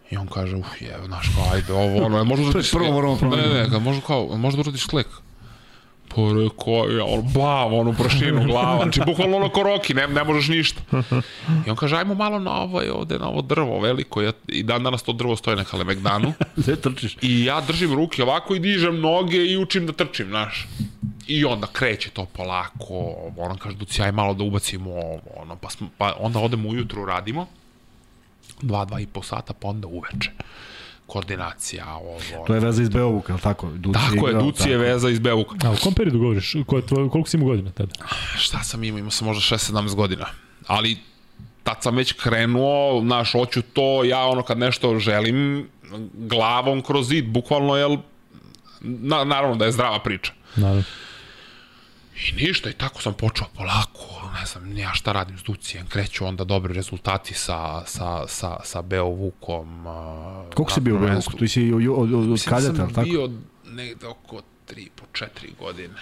I 0.09 0.17
on 0.17 0.27
kaže, 0.27 0.55
uf, 0.55 0.81
je, 0.81 0.99
znaš, 1.05 1.27
kao, 1.35 1.53
ajde, 1.53 1.73
ovo, 1.73 2.05
ono, 2.05 2.23
možda 2.23 2.45
uradiš... 2.49 2.71
Prvo 2.71 2.91
moramo 2.91 3.17
promeniti. 3.17 3.49
Ne, 3.49 3.53
ne, 3.53 3.67
ne, 3.67 3.79
možda 3.79 4.01
kao, 4.01 4.37
možda 4.37 4.61
uradiš 4.61 4.87
slek. 4.87 5.07
Pa 6.15 6.21
rekao, 6.21 6.89
ja, 6.89 7.21
blav, 7.33 7.73
ono, 7.73 7.93
prašinu, 7.93 8.43
glava, 8.45 8.83
znači, 8.83 9.01
bukvalno 9.05 9.37
ono 9.37 9.49
koroki, 9.49 9.93
ne, 9.93 10.07
ne 10.07 10.23
možeš 10.23 10.47
ništa. 10.47 10.81
I 11.67 11.69
on 11.69 11.75
kaže, 11.75 11.97
ajmo 11.97 12.15
malo 12.15 12.39
na 12.39 12.61
ovaj, 12.61 12.89
ovde, 12.89 13.19
na 13.19 13.27
ovo 13.27 13.41
drvo 13.41 13.79
veliko, 13.79 14.21
ja, 14.21 14.31
i 14.47 14.63
dan 14.63 14.83
danas 14.83 15.03
to 15.03 15.13
drvo 15.13 15.35
stoje 15.35 15.57
na 15.57 15.63
Kalemegdanu. 15.63 16.33
Gde 16.57 16.75
trčiš? 16.75 17.17
I 17.21 17.45
ja 17.45 17.61
držim 17.61 17.93
ruke 17.93 18.23
ovako 18.23 18.55
i 18.55 18.59
dižem 18.59 18.99
noge 18.99 19.45
i 19.45 19.57
učim 19.57 19.85
da 19.85 19.93
trčim, 19.93 20.27
znaš. 20.27 20.67
I 21.27 21.45
onda 21.45 21.67
kreće 21.67 22.09
to 22.09 22.25
polako, 22.25 23.15
ono 23.37 23.57
kaže, 23.57 23.75
duci, 23.75 24.01
aj 24.01 24.11
malo 24.11 24.33
da 24.33 24.43
ubacimo 24.43 24.91
ovo, 24.91 25.19
ono, 25.35 25.55
pa, 25.55 25.69
smo, 25.69 25.89
pa 25.97 26.13
onda 26.19 26.39
odemo 26.39 26.69
ujutru, 26.69 27.05
radimo, 27.05 27.47
dva, 28.61 28.85
dva 28.85 28.99
i 28.99 29.07
po 29.07 29.23
sata, 29.23 29.53
pa 29.53 29.67
onda 29.67 29.87
uveče 29.87 30.31
koordinacija, 31.13 31.95
ovo. 31.95 32.45
To 32.47 32.53
je 32.53 32.59
veza 32.59 32.81
iz 32.81 32.89
Beovuka, 32.89 33.33
al 33.33 33.39
tako? 33.39 33.69
Duci 33.75 33.99
tako 33.99 34.27
je, 34.27 34.33
Duci 34.33 34.69
je 34.69 34.77
veza 34.77 35.09
iz 35.09 35.19
Beovuka. 35.19 35.55
A 35.63 35.71
u 35.71 35.75
kom 35.83 35.93
periodu 35.93 36.19
govoriš? 36.19 36.55
Ko, 36.65 36.81
tvoj, 36.81 37.09
koliko 37.09 37.29
si 37.29 37.37
imao 37.37 37.49
godina 37.49 37.71
tada? 37.71 37.93
Šta 38.37 38.63
sam 38.63 38.83
imao? 38.83 38.99
Imao 38.99 39.11
sam 39.11 39.27
možda 39.27 39.55
6-17 39.55 39.95
godina. 39.95 40.25
Ali 40.67 40.97
tad 41.63 41.77
sam 41.83 41.95
već 41.95 42.13
krenuo, 42.13 43.01
znaš, 43.01 43.31
hoću 43.31 43.61
to, 43.61 44.03
ja 44.03 44.25
ono 44.25 44.43
kad 44.43 44.57
nešto 44.57 44.99
želim, 44.99 45.67
glavom 46.13 46.81
kroz 46.81 47.07
zid, 47.07 47.29
bukvalno, 47.29 47.75
jel, 47.75 47.97
na, 48.81 49.23
naravno 49.23 49.55
da 49.55 49.65
je 49.65 49.71
zdrava 49.71 49.99
priča. 49.99 50.31
Naravno. 50.55 50.83
I 52.29 52.45
ništa, 52.45 52.69
i 52.69 52.73
tako 52.73 53.01
sam 53.01 53.13
počeo 53.13 53.47
polako, 53.57 54.29
ne 54.39 54.45
znam, 54.45 54.77
ja 54.77 54.93
šta 54.93 55.11
radim 55.11 55.37
s 55.37 55.43
Ducijem, 55.43 55.87
kreću 55.87 56.25
onda 56.25 56.43
dobri 56.43 56.73
rezultati 56.73 57.33
sa, 57.33 57.81
sa, 57.85 58.27
sa, 58.27 58.57
sa 58.63 58.81
Beo 58.81 59.05
Vukom. 59.05 59.87
a, 59.87 60.43
Koliko 60.55 60.71
si 60.71 60.81
bio 60.81 60.95
u. 60.95 60.99
Beovuku? 60.99 61.31
Tu 61.37 61.47
si 61.47 61.73
od, 61.73 61.83
od, 61.87 62.13
od 62.13 62.27
Mislim 62.27 62.49
da 62.51 62.55
kadeta, 62.61 62.75
sam 62.75 62.83
ali 62.85 62.93
tako? 62.93 63.05
bio 63.07 63.29
negde 63.73 64.07
oko 64.07 64.41
3 64.69 64.87
po 64.95 65.05
4 65.13 65.27
godine. 65.59 65.93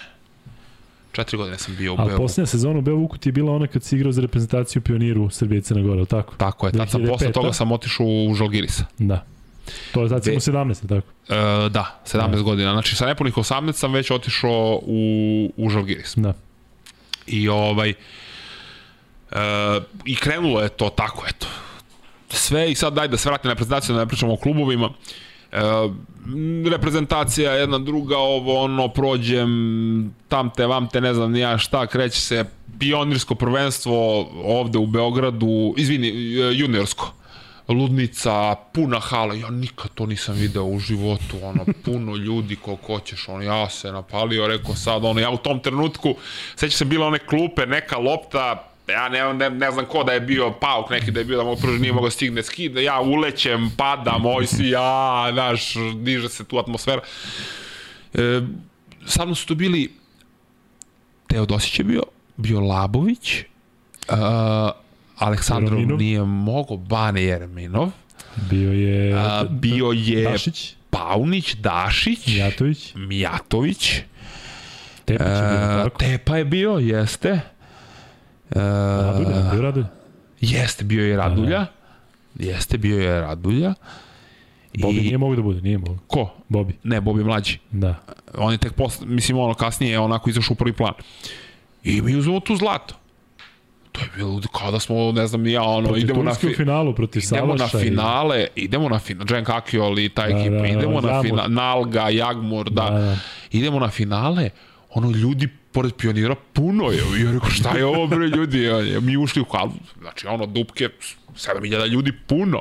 4 1.12 1.36
godine 1.36 1.58
sam 1.58 1.76
bio 1.76 1.92
u 1.92 1.96
Beovuku. 1.96 2.16
posljednja 2.16 2.46
sezona 2.46 2.78
u 2.78 2.82
Beovuku 2.82 3.18
ti 3.18 3.28
je 3.28 3.32
bila 3.32 3.52
ona 3.52 3.66
kad 3.66 3.84
si 3.84 3.96
igrao 3.96 4.12
za 4.12 4.20
reprezentaciju 4.22 4.82
pioniru 4.82 5.30
Srbije 5.30 5.58
i 5.58 5.62
Crne 5.62 5.82
Gore, 5.82 6.04
tako? 6.06 6.34
Tako 6.36 6.66
je, 6.66 6.72
tad 6.72 6.90
sam 6.90 7.00
2005, 7.00 7.08
posle 7.08 7.32
toga 7.32 7.52
sam 7.52 7.72
otišao 7.72 8.06
u 8.06 8.34
Žalgirisa. 8.34 8.84
Da. 8.98 9.24
To 9.92 10.02
je 10.02 10.08
Be- 10.08 10.20
imao 10.26 10.64
17, 10.64 10.88
tako? 10.88 11.06
E, 11.28 11.68
da, 11.68 12.00
17 12.06 12.42
godina. 12.42 12.72
Znači, 12.72 12.96
sa 12.96 13.06
nepunih 13.06 13.34
18 13.34 13.72
sam 13.72 13.92
već 13.92 14.10
otišao 14.10 14.80
u, 14.82 15.52
u 15.56 15.70
Žalgiris. 15.70 16.14
Da. 16.16 16.34
I 17.26 17.48
ovaj... 17.48 17.90
E, 17.90 17.94
I 20.04 20.16
krenulo 20.16 20.60
je 20.60 20.68
to 20.68 20.88
tako, 20.88 21.24
eto. 21.28 21.46
Sve 22.28 22.70
i 22.70 22.74
sad 22.74 22.94
daj 22.94 23.08
da 23.08 23.16
se 23.16 23.28
vratim 23.28 23.48
na 23.48 23.52
reprezentaciju, 23.52 23.94
da 23.94 24.00
ne 24.00 24.08
pričamo 24.08 24.32
o 24.32 24.36
klubovima. 24.36 24.90
E, 25.52 25.58
reprezentacija 26.70 27.52
jedna 27.52 27.78
druga, 27.78 28.18
ovo 28.18 28.64
ono, 28.64 28.88
prođem 28.88 30.14
tam 30.28 30.50
te, 30.50 30.66
vam 30.66 30.88
te, 30.88 31.00
ne 31.00 31.14
znam 31.14 31.32
ni 31.32 31.40
ja 31.40 31.58
šta, 31.58 31.86
kreće 31.86 32.20
se 32.20 32.44
pionirsko 32.78 33.34
prvenstvo 33.34 34.22
ovde 34.44 34.78
u 34.78 34.86
Beogradu, 34.86 35.74
izvini, 35.76 36.08
e, 36.08 36.52
juniorsko. 36.54 37.12
Ludnica, 37.68 38.54
puna 38.72 39.00
hala, 39.00 39.34
ja 39.34 39.50
nikad 39.50 39.90
to 39.94 40.06
nisam 40.06 40.34
video 40.34 40.64
u 40.64 40.78
životu, 40.78 41.36
ono, 41.42 41.64
puno 41.84 42.16
ljudi 42.16 42.56
koliko 42.56 42.86
hoćeš, 42.86 43.28
ono, 43.28 43.42
ja 43.42 43.70
se 43.70 43.92
napalio, 43.92 44.46
rekao 44.46 44.74
sad, 44.74 45.04
ono, 45.04 45.20
ja 45.20 45.30
u 45.30 45.36
tom 45.36 45.60
trenutku, 45.60 46.14
seća 46.56 46.76
se 46.76 46.84
bila 46.84 47.06
one 47.06 47.18
klupe, 47.18 47.66
neka 47.66 47.98
lopta, 47.98 48.68
ja 48.88 49.08
ne, 49.08 49.34
ne, 49.34 49.50
ne 49.50 49.70
znam 49.70 49.86
ko 49.86 50.04
da 50.04 50.12
je 50.12 50.20
bio 50.20 50.50
pauk 50.50 50.90
neki 50.90 51.10
da 51.10 51.20
je 51.20 51.24
bio 51.24 51.36
da 51.36 51.44
mogu 51.44 51.60
pruži, 51.60 51.80
nije 51.80 51.92
mogao 51.92 52.06
da 52.06 52.10
stigne 52.10 52.42
skida, 52.42 52.80
ja 52.80 53.00
ulećem, 53.00 53.70
padam, 53.76 54.26
oj 54.26 54.46
si, 54.46 54.64
ja, 54.68 55.28
znaš, 55.32 55.74
diže 55.94 56.28
se 56.28 56.44
tu 56.44 56.58
atmosfera. 56.58 57.02
E, 58.14 58.40
sa 59.06 59.24
mnom 59.24 59.34
su 59.34 59.46
tu 59.46 59.54
bili 59.54 59.92
Teodosić 61.26 61.78
je 61.78 61.84
bio, 61.84 62.02
bio 62.36 62.60
Labović, 62.60 63.44
Aleksandrov 65.22 65.72
Jerminov. 65.72 65.98
nije 65.98 66.24
mogo, 66.24 66.76
Bane 66.76 67.22
Jerminov, 67.22 67.90
Bio 68.50 68.72
je... 68.72 69.14
a, 69.14 69.44
bio 69.44 69.86
je 69.88 70.22
Dašić, 70.24 70.74
Paunić, 70.90 71.54
Dašić, 71.54 72.26
Mijatović, 72.26 72.94
Mijatović, 72.96 73.92
Tepić 75.04 75.20
je 75.20 75.48
bio, 75.50 75.82
tako? 75.84 75.98
Tepa 75.98 76.36
je 76.36 76.44
bio, 76.44 76.70
jeste. 76.72 77.40
Radulja, 78.50 79.50
bio 79.52 79.62
Radulja. 79.62 79.86
jeste, 80.40 80.84
bio 80.84 81.04
je 81.04 81.16
Radulja. 81.16 81.66
Jeste, 82.34 82.78
bio 82.78 83.00
je 83.00 83.20
Radulja. 83.20 83.74
Bobi 84.74 84.98
I 84.98 85.00
nije 85.00 85.18
mogu 85.18 85.36
da 85.36 85.42
bude, 85.42 85.60
nije 85.60 85.78
mogu. 85.78 85.98
ko? 86.06 86.34
Bobi, 86.48 86.76
Ne, 86.84 87.00
Bobi 87.00 87.20
je 87.20 87.24
mlađi. 87.24 87.58
da. 87.70 87.94
On 88.34 88.52
je 88.52 88.58
tek 88.58 88.72
posle, 88.72 89.06
mislim, 89.06 89.38
ono, 89.38 89.54
kasnije 89.54 89.90
je 89.92 89.98
onako 89.98 90.30
izašao 90.30 90.52
u 90.52 90.56
prvi 90.56 90.72
plan. 90.72 90.92
I 91.84 92.02
mi 92.02 92.16
uzmemo 92.16 92.40
tu 92.40 92.56
zlato. 92.56 92.94
To 94.02 94.20
je 94.20 94.24
bilo 94.24 94.40
kao 94.52 94.70
da 94.70 94.80
smo, 94.80 95.12
ne 95.12 95.26
znam, 95.26 95.46
ja, 95.46 95.62
ono, 95.64 95.84
Protiv 95.84 96.04
idemo 96.04 96.22
na, 96.22 96.34
fi, 96.34 96.54
finalu, 96.54 96.94
protiv 96.94 97.22
idemo 97.24 97.46
na 97.48 97.58
Salaša. 97.58 97.78
i- 97.78 97.82
finale, 97.82 98.46
idemo 98.56 98.88
na 98.88 98.98
finale, 98.98 99.26
Džen 99.26 99.44
Kakiol 99.44 99.98
i 99.98 100.08
ta 100.08 100.22
Da, 100.22 100.28
ekipa, 100.30 100.50
da, 100.52 100.62
da, 100.62 100.68
idemo 100.68 101.00
na 101.00 101.08
Jagmur. 101.08 101.24
finale, 101.24 101.48
Nalga, 101.50 102.08
Jagmur, 102.10 102.70
da, 102.70 102.82
Da, 102.82 102.98
da. 102.98 103.16
idemo 103.52 103.78
na 103.80 103.88
finale, 103.90 104.50
ono, 104.90 105.10
ljudi 105.12 105.48
pored 105.72 105.92
pionira 105.94 106.34
puno 106.52 106.84
je, 106.86 106.98
i 107.12 107.22
ja 107.22 107.32
rekao, 107.32 107.50
šta 107.50 107.70
je 107.70 107.84
ovo, 107.86 108.06
bre, 108.06 108.26
ljudi, 108.28 108.68
mi 109.00 109.16
ušli 109.16 109.42
u 109.42 109.46
halu, 109.46 109.70
znači, 110.00 110.26
ono, 110.26 110.46
dupke, 110.46 110.88
7000 111.36 111.60
ljudi, 111.86 112.12
puno, 112.26 112.60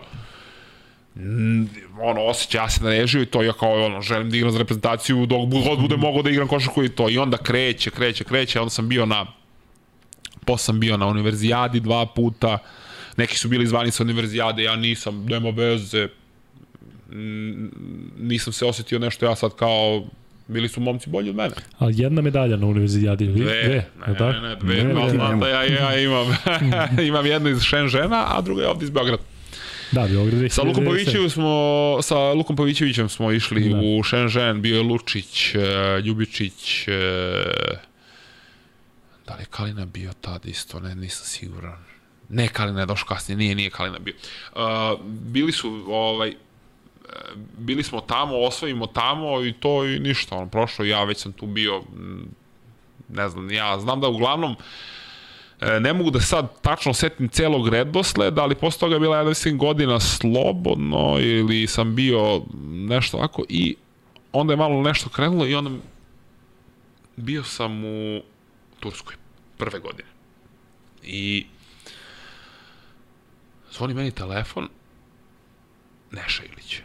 Mm, 1.16 1.64
ono, 2.02 2.22
osjeća 2.22 2.58
ja 2.58 2.70
se 2.70 2.84
narežio 2.84 3.22
i 3.22 3.26
to 3.26 3.42
ja 3.42 3.54
kao, 3.54 3.86
ono, 3.86 4.02
želim 4.02 4.30
da 4.30 4.38
igram 4.38 4.52
za 4.52 4.58
reprezentaciju 4.58 5.26
dok 5.26 5.39
god 5.66 5.80
bude 5.80 5.98
mogao 5.98 6.22
da 6.22 6.30
igram 6.30 6.48
košarku 6.48 6.84
i 6.84 6.89
to, 6.89 7.10
i 7.10 7.18
onda 7.18 7.38
kreće, 7.38 7.89
kreće, 7.89 8.24
kreće, 8.24 8.60
onda 8.60 8.70
sam 8.70 8.88
bio 8.88 9.06
na, 9.06 9.26
posle 10.46 10.66
sam 10.66 10.80
bio 10.80 10.98
na 10.98 11.08
univerzijadi 11.08 11.80
dva 11.80 12.06
puta, 12.06 12.58
neki 13.18 13.38
su 13.38 13.50
bili 13.50 13.68
zvani 13.68 13.92
sa 13.92 14.04
univerzijade, 14.04 14.64
ja 14.64 14.76
nisam, 14.76 15.26
nema 15.26 15.50
veze, 15.50 16.08
nisam 18.20 18.54
se 18.54 18.66
osetio 18.66 19.00
nešto 19.00 19.26
ja 19.26 19.36
sad 19.36 19.56
kao 19.56 20.04
bili 20.48 20.70
su 20.70 20.82
momci 20.82 21.10
bolji 21.10 21.30
od 21.30 21.36
mene. 21.36 21.54
Ali 21.78 22.02
jedna 22.02 22.22
medalja 22.22 22.58
na 22.58 22.68
univerzijadi? 22.68 23.28
Dve, 23.28 23.44
Dve, 23.44 23.54
ne, 23.68 24.12
je 24.12 24.18
tako? 24.18 24.32
ne, 24.32 24.42
ne, 24.42 24.56
dve, 24.56 24.84
Ne, 24.84 24.94
ne, 24.94 25.10
znam 25.10 25.39
da 25.39 25.48
ja, 25.48 25.64
ja 25.64 26.00
imam, 26.00 26.28
imam 27.08 27.26
jednu 27.26 27.50
iz 27.50 27.62
Šenžena, 27.62 28.26
a 28.28 28.42
druga 28.42 28.62
je 28.62 28.68
ovde 28.68 28.86
iz 28.86 28.89
Beograda. 28.89 29.24
Da, 29.92 30.08
Beograd 30.08 30.34
2010. 30.42 30.50
Sa 30.50 30.62
Lukom 30.62 30.86
Pavićevićem 30.86 31.30
smo, 31.30 31.98
sa 32.02 32.34
Lukom 32.34 32.56
Pavićevićem 32.56 33.10
smo 33.10 33.32
išli 33.32 33.70
Da. 33.70 33.76
da. 33.76 33.82
u 33.82 34.04
Šenžen, 34.04 34.62
bio 34.62 34.76
je 34.76 34.84
Lučić, 34.84 35.56
e, 35.56 35.60
Ljubičić, 36.06 36.88
e, 36.88 36.92
da 39.32 39.38
li 39.38 39.42
je 39.42 39.46
Kalina 39.46 39.86
bio 39.86 40.12
tad 40.22 40.46
isto, 40.46 40.80
ne, 40.80 40.96
nisam 40.96 41.26
siguran. 41.26 41.84
Ne, 42.30 42.48
Kalina 42.48 42.80
je 42.80 42.86
došao 42.86 43.08
kasnije, 43.08 43.38
nije, 43.38 43.56
nije 43.56 43.70
Kalina 43.70 44.00
bio. 44.00 44.14
Uh, 44.56 44.62
bili 45.06 45.52
su, 45.52 45.84
ovaj, 45.88 46.30
e, 46.30 46.36
bili 47.58 47.84
smo 47.84 48.02
tamo, 48.02 48.38
osvojimo 48.38 48.88
tamo 48.88 49.44
i 49.44 49.54
to 49.54 49.86
i 49.86 50.00
ništa, 50.00 50.36
on 50.36 50.50
prošlo, 50.50 50.86
ja 50.86 51.04
već 51.04 51.18
sam 51.18 51.32
tu 51.32 51.46
bio, 51.46 51.84
m, 51.96 52.30
ne 53.10 53.30
znam, 53.30 53.52
ja 53.52 53.80
znam 53.80 54.02
da 54.02 54.08
uglavnom 54.08 54.56
E, 55.62 55.80
ne 55.80 55.94
mogu 55.94 56.10
da 56.12 56.20
sad 56.20 56.62
tačno 56.62 56.94
setim 56.94 57.30
celog 57.30 57.68
redosleda, 57.68 58.42
ali 58.42 58.56
posle 58.56 58.80
toga 58.80 58.96
je 58.96 59.00
bila, 59.00 59.18
ja 59.18 59.24
mislim, 59.24 59.58
godina 59.58 60.00
slobodno 60.00 61.18
ili 61.20 61.68
sam 61.68 61.96
bio 61.96 62.42
nešto 62.64 63.18
ovako 63.18 63.44
i 63.50 63.76
onda 64.32 64.54
je 64.54 64.58
malo 64.58 64.82
nešto 64.82 65.10
krenulo 65.10 65.46
i 65.46 65.56
onda 65.56 65.72
bio 67.16 67.44
sam 67.44 67.86
u 67.86 68.22
Turskoj 68.80 69.21
prve 69.62 69.80
godine. 69.80 70.09
I 71.03 71.45
zvoni 73.72 73.93
meni 73.93 74.12
telefon 74.12 74.70
Neša 76.12 76.43
Ilić. 76.43 76.82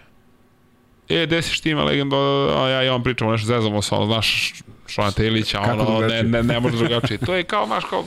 E, 1.08 1.26
gde 1.26 1.42
si 1.42 1.62
ti 1.62 1.70
ima 1.70 1.84
legenda, 1.84 2.16
a 2.16 2.68
ja 2.68 2.84
i 2.84 2.88
on 2.88 3.02
pričamo 3.02 3.32
nešto, 3.32 3.46
zezamo 3.46 3.82
se, 3.82 3.94
ono, 3.94 4.06
znaš, 4.06 4.54
Šonata 4.86 5.24
Ilića, 5.24 5.62
Kako 5.62 5.82
ono, 5.82 6.06
ne, 6.06 6.22
ne, 6.22 6.42
ne 6.42 6.60
može 6.60 6.76
drugačije. 6.76 7.18
To 7.18 7.34
je 7.34 7.44
kao, 7.44 7.66
znaš, 7.66 7.84
kao, 7.84 8.04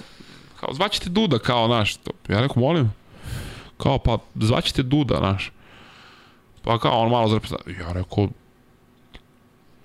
kao 0.59 0.73
zvaćete 0.73 1.09
Duda, 1.09 1.39
kao, 1.39 1.67
znaš, 1.67 1.95
to, 1.95 2.11
ja 2.27 2.41
rekao, 2.41 2.61
molim, 2.61 2.93
kao, 3.77 3.99
pa, 3.99 4.17
zvaćete 4.35 4.83
Duda, 4.83 5.15
znaš, 5.17 5.51
pa 6.63 6.79
kao, 6.79 6.99
on 6.99 7.11
malo 7.11 7.27
zrepeta, 7.27 7.55
ja 7.79 7.91
rekao, 7.93 8.29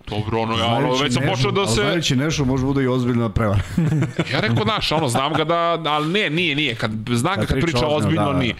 dobro, 0.08 0.40
ono, 0.40 0.58
ja, 0.58 0.66
ono, 0.66 0.94
već 0.94 1.12
sam 1.12 1.22
počeo 1.30 1.50
da 1.50 1.66
se, 1.66 1.80
Znajući 1.80 2.16
nešto 2.16 2.44
može 2.44 2.64
bude 2.64 2.82
i 2.82 2.86
ozbiljna 2.86 3.28
prevara. 3.28 3.62
ja 4.32 4.40
rekao, 4.40 4.64
znaš, 4.64 4.92
ono, 4.92 5.08
znam 5.08 5.32
ga 5.32 5.44
da, 5.44 5.82
ali 5.86 6.12
ne, 6.12 6.30
nije, 6.30 6.54
nije, 6.54 6.74
kad, 6.74 6.90
znam 7.10 7.34
ga 7.34 7.40
Da 7.40 7.46
kad 7.46 7.60
priča 7.60 7.66
priča 7.66 7.86
ozbiljno, 7.86 8.24
da, 8.24 8.32
da. 8.32 8.38
nije. 8.38 8.54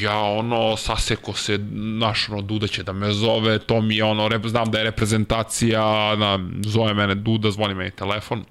Ja, 0.00 0.18
ono, 0.18 0.76
saseko 0.76 1.32
se, 1.32 1.58
znaš, 1.98 2.28
ono, 2.28 2.42
Duda 2.42 2.66
će 2.66 2.82
da 2.82 2.92
me 2.92 3.12
zove, 3.12 3.58
to 3.58 3.80
mi 3.80 3.96
je, 3.96 4.04
ono, 4.04 4.28
rep, 4.28 4.46
znam 4.46 4.70
da 4.70 4.78
je 4.78 4.84
reprezentacija, 4.84 6.16
na, 6.16 6.38
zove 6.64 6.94
mene 6.94 7.14
Duda, 7.14 7.50
zvoni 7.50 7.74
meni 7.74 7.90
telefon, 7.90 8.44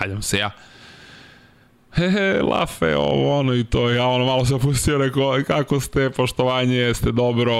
javljam 0.00 0.22
se 0.22 0.38
ja, 0.38 0.50
he, 1.94 2.10
he, 2.10 2.42
lafe, 2.42 2.96
ovo, 2.96 3.38
ono 3.38 3.54
i 3.54 3.64
to, 3.64 3.90
ja 3.90 4.06
ono 4.06 4.24
malo 4.24 4.44
se 4.44 4.54
opustio, 4.54 4.98
rekao, 4.98 5.38
kako 5.46 5.80
ste, 5.80 6.10
poštovanje, 6.10 6.76
jeste 6.76 7.12
dobro, 7.12 7.52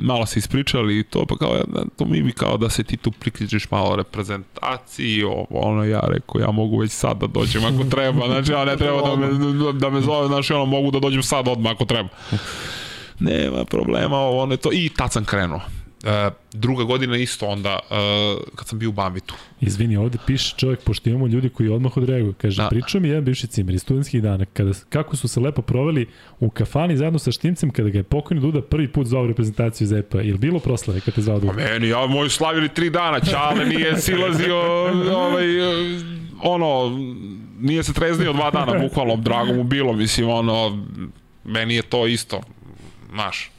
malo 0.00 0.26
se 0.26 0.38
ispričali 0.38 0.98
i 0.98 1.02
to, 1.02 1.26
pa 1.26 1.36
kao, 1.36 1.54
ja, 1.54 1.64
to 1.96 2.04
mi 2.04 2.22
bi 2.22 2.32
kao 2.32 2.56
da 2.56 2.70
se 2.70 2.84
ti 2.84 2.96
tu 2.96 3.10
priključiš 3.10 3.70
malo 3.70 3.96
reprezentaciji, 3.96 5.24
ovo, 5.24 5.46
ono, 5.50 5.84
ja 5.84 6.00
rekao, 6.00 6.40
ja 6.40 6.50
mogu 6.50 6.78
već 6.78 6.92
sad 6.92 7.18
da 7.18 7.26
dođem 7.26 7.64
ako 7.64 7.84
treba, 7.90 8.26
znači, 8.26 8.52
ja 8.52 8.64
ne 8.64 8.76
treba 8.76 9.02
da 9.02 9.16
me, 9.16 9.28
da 9.72 9.90
me 9.90 10.00
zove, 10.00 10.26
znači, 10.26 10.52
ono, 10.52 10.64
mogu 10.64 10.90
da 10.90 11.00
dođem 11.00 11.22
sad 11.22 11.48
odmah 11.48 11.72
ako 11.72 11.84
treba. 11.84 12.08
Nema 13.20 13.64
problema, 13.64 14.18
ovo, 14.18 14.42
ono, 14.42 14.52
je 14.52 14.56
to, 14.56 14.72
i 14.72 14.90
tad 14.96 15.12
sam 15.12 15.24
krenuo. 15.24 15.60
E, 16.04 16.30
druga 16.52 16.84
godina 16.84 17.16
isto 17.16 17.46
onda, 17.46 17.78
e, 17.90 17.94
kad 18.54 18.68
sam 18.68 18.78
bio 18.78 18.88
u 18.88 18.92
Bambitu. 18.92 19.34
Izvini, 19.60 19.96
ovde 19.96 20.18
piše 20.26 20.54
čovjek, 20.56 20.80
pošto 20.80 21.08
imamo 21.10 21.26
ljudi 21.26 21.48
koji 21.48 21.68
odmah 21.68 21.96
odreaguju. 21.96 22.34
Kaže, 22.38 22.62
da. 22.62 22.68
Pričao 22.68 23.00
mi 23.00 23.08
jedan 23.08 23.24
bivši 23.24 23.46
cimer 23.46 23.74
iz 23.74 23.82
studentskih 23.82 24.22
dana, 24.22 24.44
kada, 24.44 24.72
kako 24.88 25.16
su 25.16 25.28
se 25.28 25.40
lepo 25.40 25.62
proveli 25.62 26.06
u 26.38 26.50
kafani 26.50 26.96
zajedno 26.96 27.18
sa 27.18 27.32
Štimcem, 27.32 27.70
kada 27.70 27.88
ga 27.88 27.98
je 27.98 28.02
pokojni 28.02 28.40
Duda 28.40 28.62
prvi 28.62 28.88
put 28.88 29.06
zvao 29.06 29.26
reprezentaciju 29.26 29.86
za 29.86 29.98
EPA. 29.98 30.20
Je 30.20 30.32
li 30.32 30.38
bilo 30.38 30.58
proslave 30.58 31.00
kada 31.00 31.14
te 31.14 31.22
zvao 31.22 31.40
Pa 31.40 31.46
Duda? 31.46 31.52
meni, 31.52 31.88
ja 31.88 32.06
moji 32.06 32.30
slavili 32.30 32.68
tri 32.68 32.90
dana, 32.90 33.20
Čale 33.20 33.66
nije 33.66 33.96
silazio, 34.00 34.56
ovaj, 35.16 35.44
ono, 36.42 36.98
nije 37.60 37.82
se 37.82 37.92
treznio 37.92 38.32
dva 38.32 38.50
dana, 38.50 38.78
bukvalno, 38.78 39.16
drago 39.16 39.54
mu 39.54 39.64
bilo, 39.64 39.92
mislim, 39.92 40.28
ono, 40.28 40.86
meni 41.44 41.74
je 41.74 41.82
to 41.82 42.06
isto, 42.06 42.40
znaš. 43.10 43.50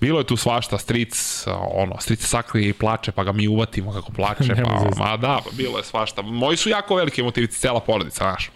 Bilo 0.00 0.18
je 0.18 0.26
tu 0.26 0.36
svašta, 0.36 0.78
stric, 0.78 1.44
ono, 1.72 1.96
stric 2.00 2.20
sakri 2.22 2.68
i 2.68 2.72
plače, 2.72 3.12
pa 3.12 3.24
ga 3.24 3.32
mi 3.32 3.48
uvatimo 3.48 3.92
kako 3.92 4.12
plače, 4.12 4.54
pa, 4.64 5.04
ma 5.04 5.16
da, 5.16 5.40
pa 5.44 5.50
bilo 5.52 5.78
je 5.78 5.84
svašta. 5.84 6.22
Moji 6.22 6.56
su 6.56 6.68
jako 6.68 6.94
veliki 6.94 7.22
motivici, 7.22 7.58
cela 7.58 7.80
porodica, 7.80 8.16
znaš. 8.16 8.50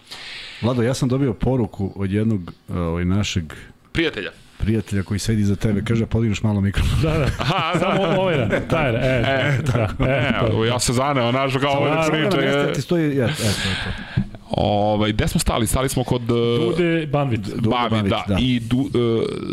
Vlado, 0.61 0.81
ja 0.81 0.93
sam 0.93 1.09
dobio 1.09 1.33
poruku 1.33 1.93
od 1.95 2.11
jednog 2.11 2.41
ovaj, 2.69 3.05
našeg 3.05 3.43
Prijatelja. 3.91 4.31
prijatelja 4.57 5.03
koji 5.03 5.19
sedi 5.19 5.41
iza 5.41 5.55
tebe, 5.55 5.81
kaže, 5.83 6.05
podigneš 6.05 6.43
malo 6.43 6.61
mikrofon. 6.61 7.01
Da, 7.01 7.11
da. 7.11 7.25
Aha, 7.39 7.79
Samo 7.79 8.01
ovaj 8.11 8.37
da. 8.37 8.59
Taj, 8.69 8.91
da. 8.91 8.97
E, 8.97 9.23
E, 9.25 9.61
da, 9.63 9.89
e, 9.99 10.31
E, 10.37 10.51
to. 10.51 10.65
ja 10.65 10.79
se 10.79 10.93
zaneo, 10.93 11.31
znaš, 11.31 11.53
kao 11.55 11.71
ovo 11.71 11.85
da 11.87 12.03
Stvarno, 12.03 12.23
Dobro, 12.23 12.29
priča. 12.31 12.45
mesta 12.47 12.59
je- 12.61 12.73
ti 12.73 12.81
stoji, 12.81 13.15
ja, 13.17 13.25
eto, 13.25 13.43
to. 13.43 14.21
Ovaj, 14.57 15.11
gde 15.11 15.27
smo 15.27 15.39
stali? 15.39 15.67
Stali 15.67 15.89
smo 15.89 16.03
kod... 16.03 16.21
uh, 16.21 16.37
Dude 16.59 17.05
Banvit. 17.05 17.41
Duda 17.41 17.87
Babić, 17.89 18.09
da. 18.09 18.23
da. 18.27 18.37
I 18.39 18.59
du, 18.59 18.77
uh, 18.77 18.89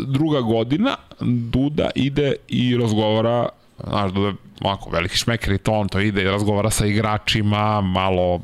druga 0.07 0.41
godina, 0.41 0.95
Duda 1.21 1.89
ide 1.95 2.35
i 2.47 2.77
razgovara, 2.77 3.49
znaš, 3.87 4.11
Duda 4.11 4.33
ovako 4.61 4.89
veliki 4.89 5.17
šmeker 5.17 5.53
i 5.53 5.57
to, 5.57 5.71
on 5.71 5.87
to 5.87 5.99
ide 5.99 6.21
i 6.21 6.25
razgovara 6.25 6.69
sa 6.69 6.85
igračima, 6.85 7.81
malo 7.81 8.41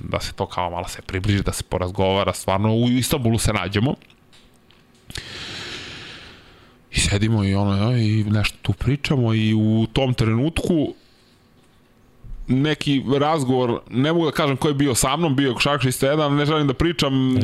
da 0.00 0.20
se 0.20 0.32
to 0.32 0.46
kao 0.46 0.70
malo 0.70 0.88
se 0.88 1.02
približi, 1.02 1.42
da 1.42 1.52
se 1.52 1.62
porazgovara, 1.62 2.32
stvarno 2.32 2.74
u 2.74 2.88
Istanbulu 2.88 3.38
se 3.38 3.52
nađemo. 3.52 3.94
I 6.90 7.00
sedimo 7.00 7.44
i 7.44 7.54
ono, 7.54 7.96
i 7.96 8.24
nešto 8.24 8.58
tu 8.62 8.72
pričamo 8.72 9.34
i 9.34 9.54
u 9.54 9.86
tom 9.92 10.14
trenutku 10.14 10.94
neki 12.48 13.02
razgovor, 13.20 13.80
ne 13.90 14.12
mogu 14.12 14.24
da 14.24 14.32
kažem 14.32 14.56
ko 14.56 14.68
je 14.68 14.74
bio 14.74 14.94
sa 14.94 15.16
mnom, 15.16 15.36
bio 15.36 15.48
je 15.48 15.54
košarkašista 15.54 16.06
jedan, 16.06 16.34
ne 16.34 16.46
želim 16.46 16.66
da 16.66 16.74
pričam, 16.74 17.36
e, 17.36 17.40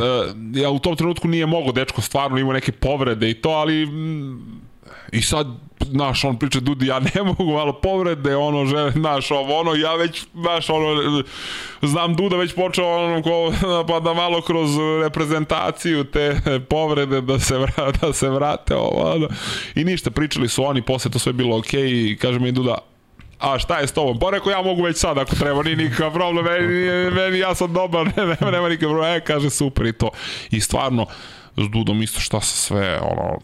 ja 0.55 0.71
u 0.71 0.79
tom 0.79 0.97
trenutku 0.97 1.29
nije 1.29 1.47
mogo, 1.47 1.73
dečko 1.73 2.01
stvarno 2.01 2.39
imao 2.39 2.53
neke 2.53 2.73
povrede 2.73 3.31
i 3.31 3.35
to, 3.35 3.49
ali 3.49 3.87
mm, 3.87 4.63
i 5.13 5.23
sad, 5.23 5.47
znaš, 5.81 6.25
on 6.25 6.39
priča, 6.39 6.61
Dudi, 6.61 6.87
ja 6.87 7.01
ne 7.01 7.23
mogu, 7.39 7.53
malo 7.53 7.73
povrede, 7.73 8.37
ono, 8.37 8.67
žele, 8.67 8.91
znaš, 8.91 9.31
ovo, 9.31 9.61
ono, 9.61 9.75
ja 9.75 9.95
već, 9.95 10.25
znaš, 10.35 10.71
ono, 10.71 11.23
znam 11.83 12.17
Duda 12.17 12.37
već 12.37 12.55
počeo, 12.55 12.87
ono, 12.87 13.23
ko, 13.23 13.53
pa 13.89 14.01
da 14.01 14.15
malo 14.15 14.41
kroz 14.41 14.71
reprezentaciju 15.03 16.05
te 16.05 16.41
povrede 16.69 17.21
da 17.21 17.39
se, 17.39 17.59
vra, 17.59 17.93
da 18.01 18.13
se 18.13 18.29
vrate, 18.29 18.75
ovo, 18.77 19.13
ono. 19.15 19.29
I 19.75 19.85
ništa, 19.85 20.11
pričali 20.11 20.49
su 20.49 20.65
oni, 20.65 20.83
posle 20.83 21.11
to 21.11 21.19
sve 21.19 21.33
bilo 21.33 21.59
okej, 21.59 22.11
i 22.11 22.17
kaže 22.21 22.39
mi 22.39 22.53
Duda, 22.53 22.79
a 23.43 23.59
šta 23.59 23.79
je 23.79 23.87
s 23.87 23.93
tobom? 23.93 24.19
Pa 24.19 24.31
rekao, 24.31 24.51
ja 24.51 24.63
mogu 24.63 24.83
već 24.83 24.97
sad 24.97 25.19
ako 25.19 25.35
treba, 25.35 25.63
nije 25.63 25.77
nikakav 25.77 26.13
problem, 26.13 26.45
meni, 26.45 27.11
meni 27.11 27.39
ja 27.39 27.55
sam 27.55 27.73
dobar, 27.73 28.07
ne, 28.17 28.27
nema, 28.27 28.51
nema 28.51 28.69
nikakav 28.69 28.91
problem, 28.91 29.17
e, 29.17 29.21
kaže, 29.21 29.51
super 29.51 29.87
i 29.87 29.93
to. 29.93 30.11
I 30.51 30.61
stvarno, 30.61 31.07
s 31.57 31.69
Dudom 31.69 32.03
isto 32.03 32.21
šta 32.21 32.41
se 32.41 32.57
sve, 32.57 33.01
ono, 33.01 33.39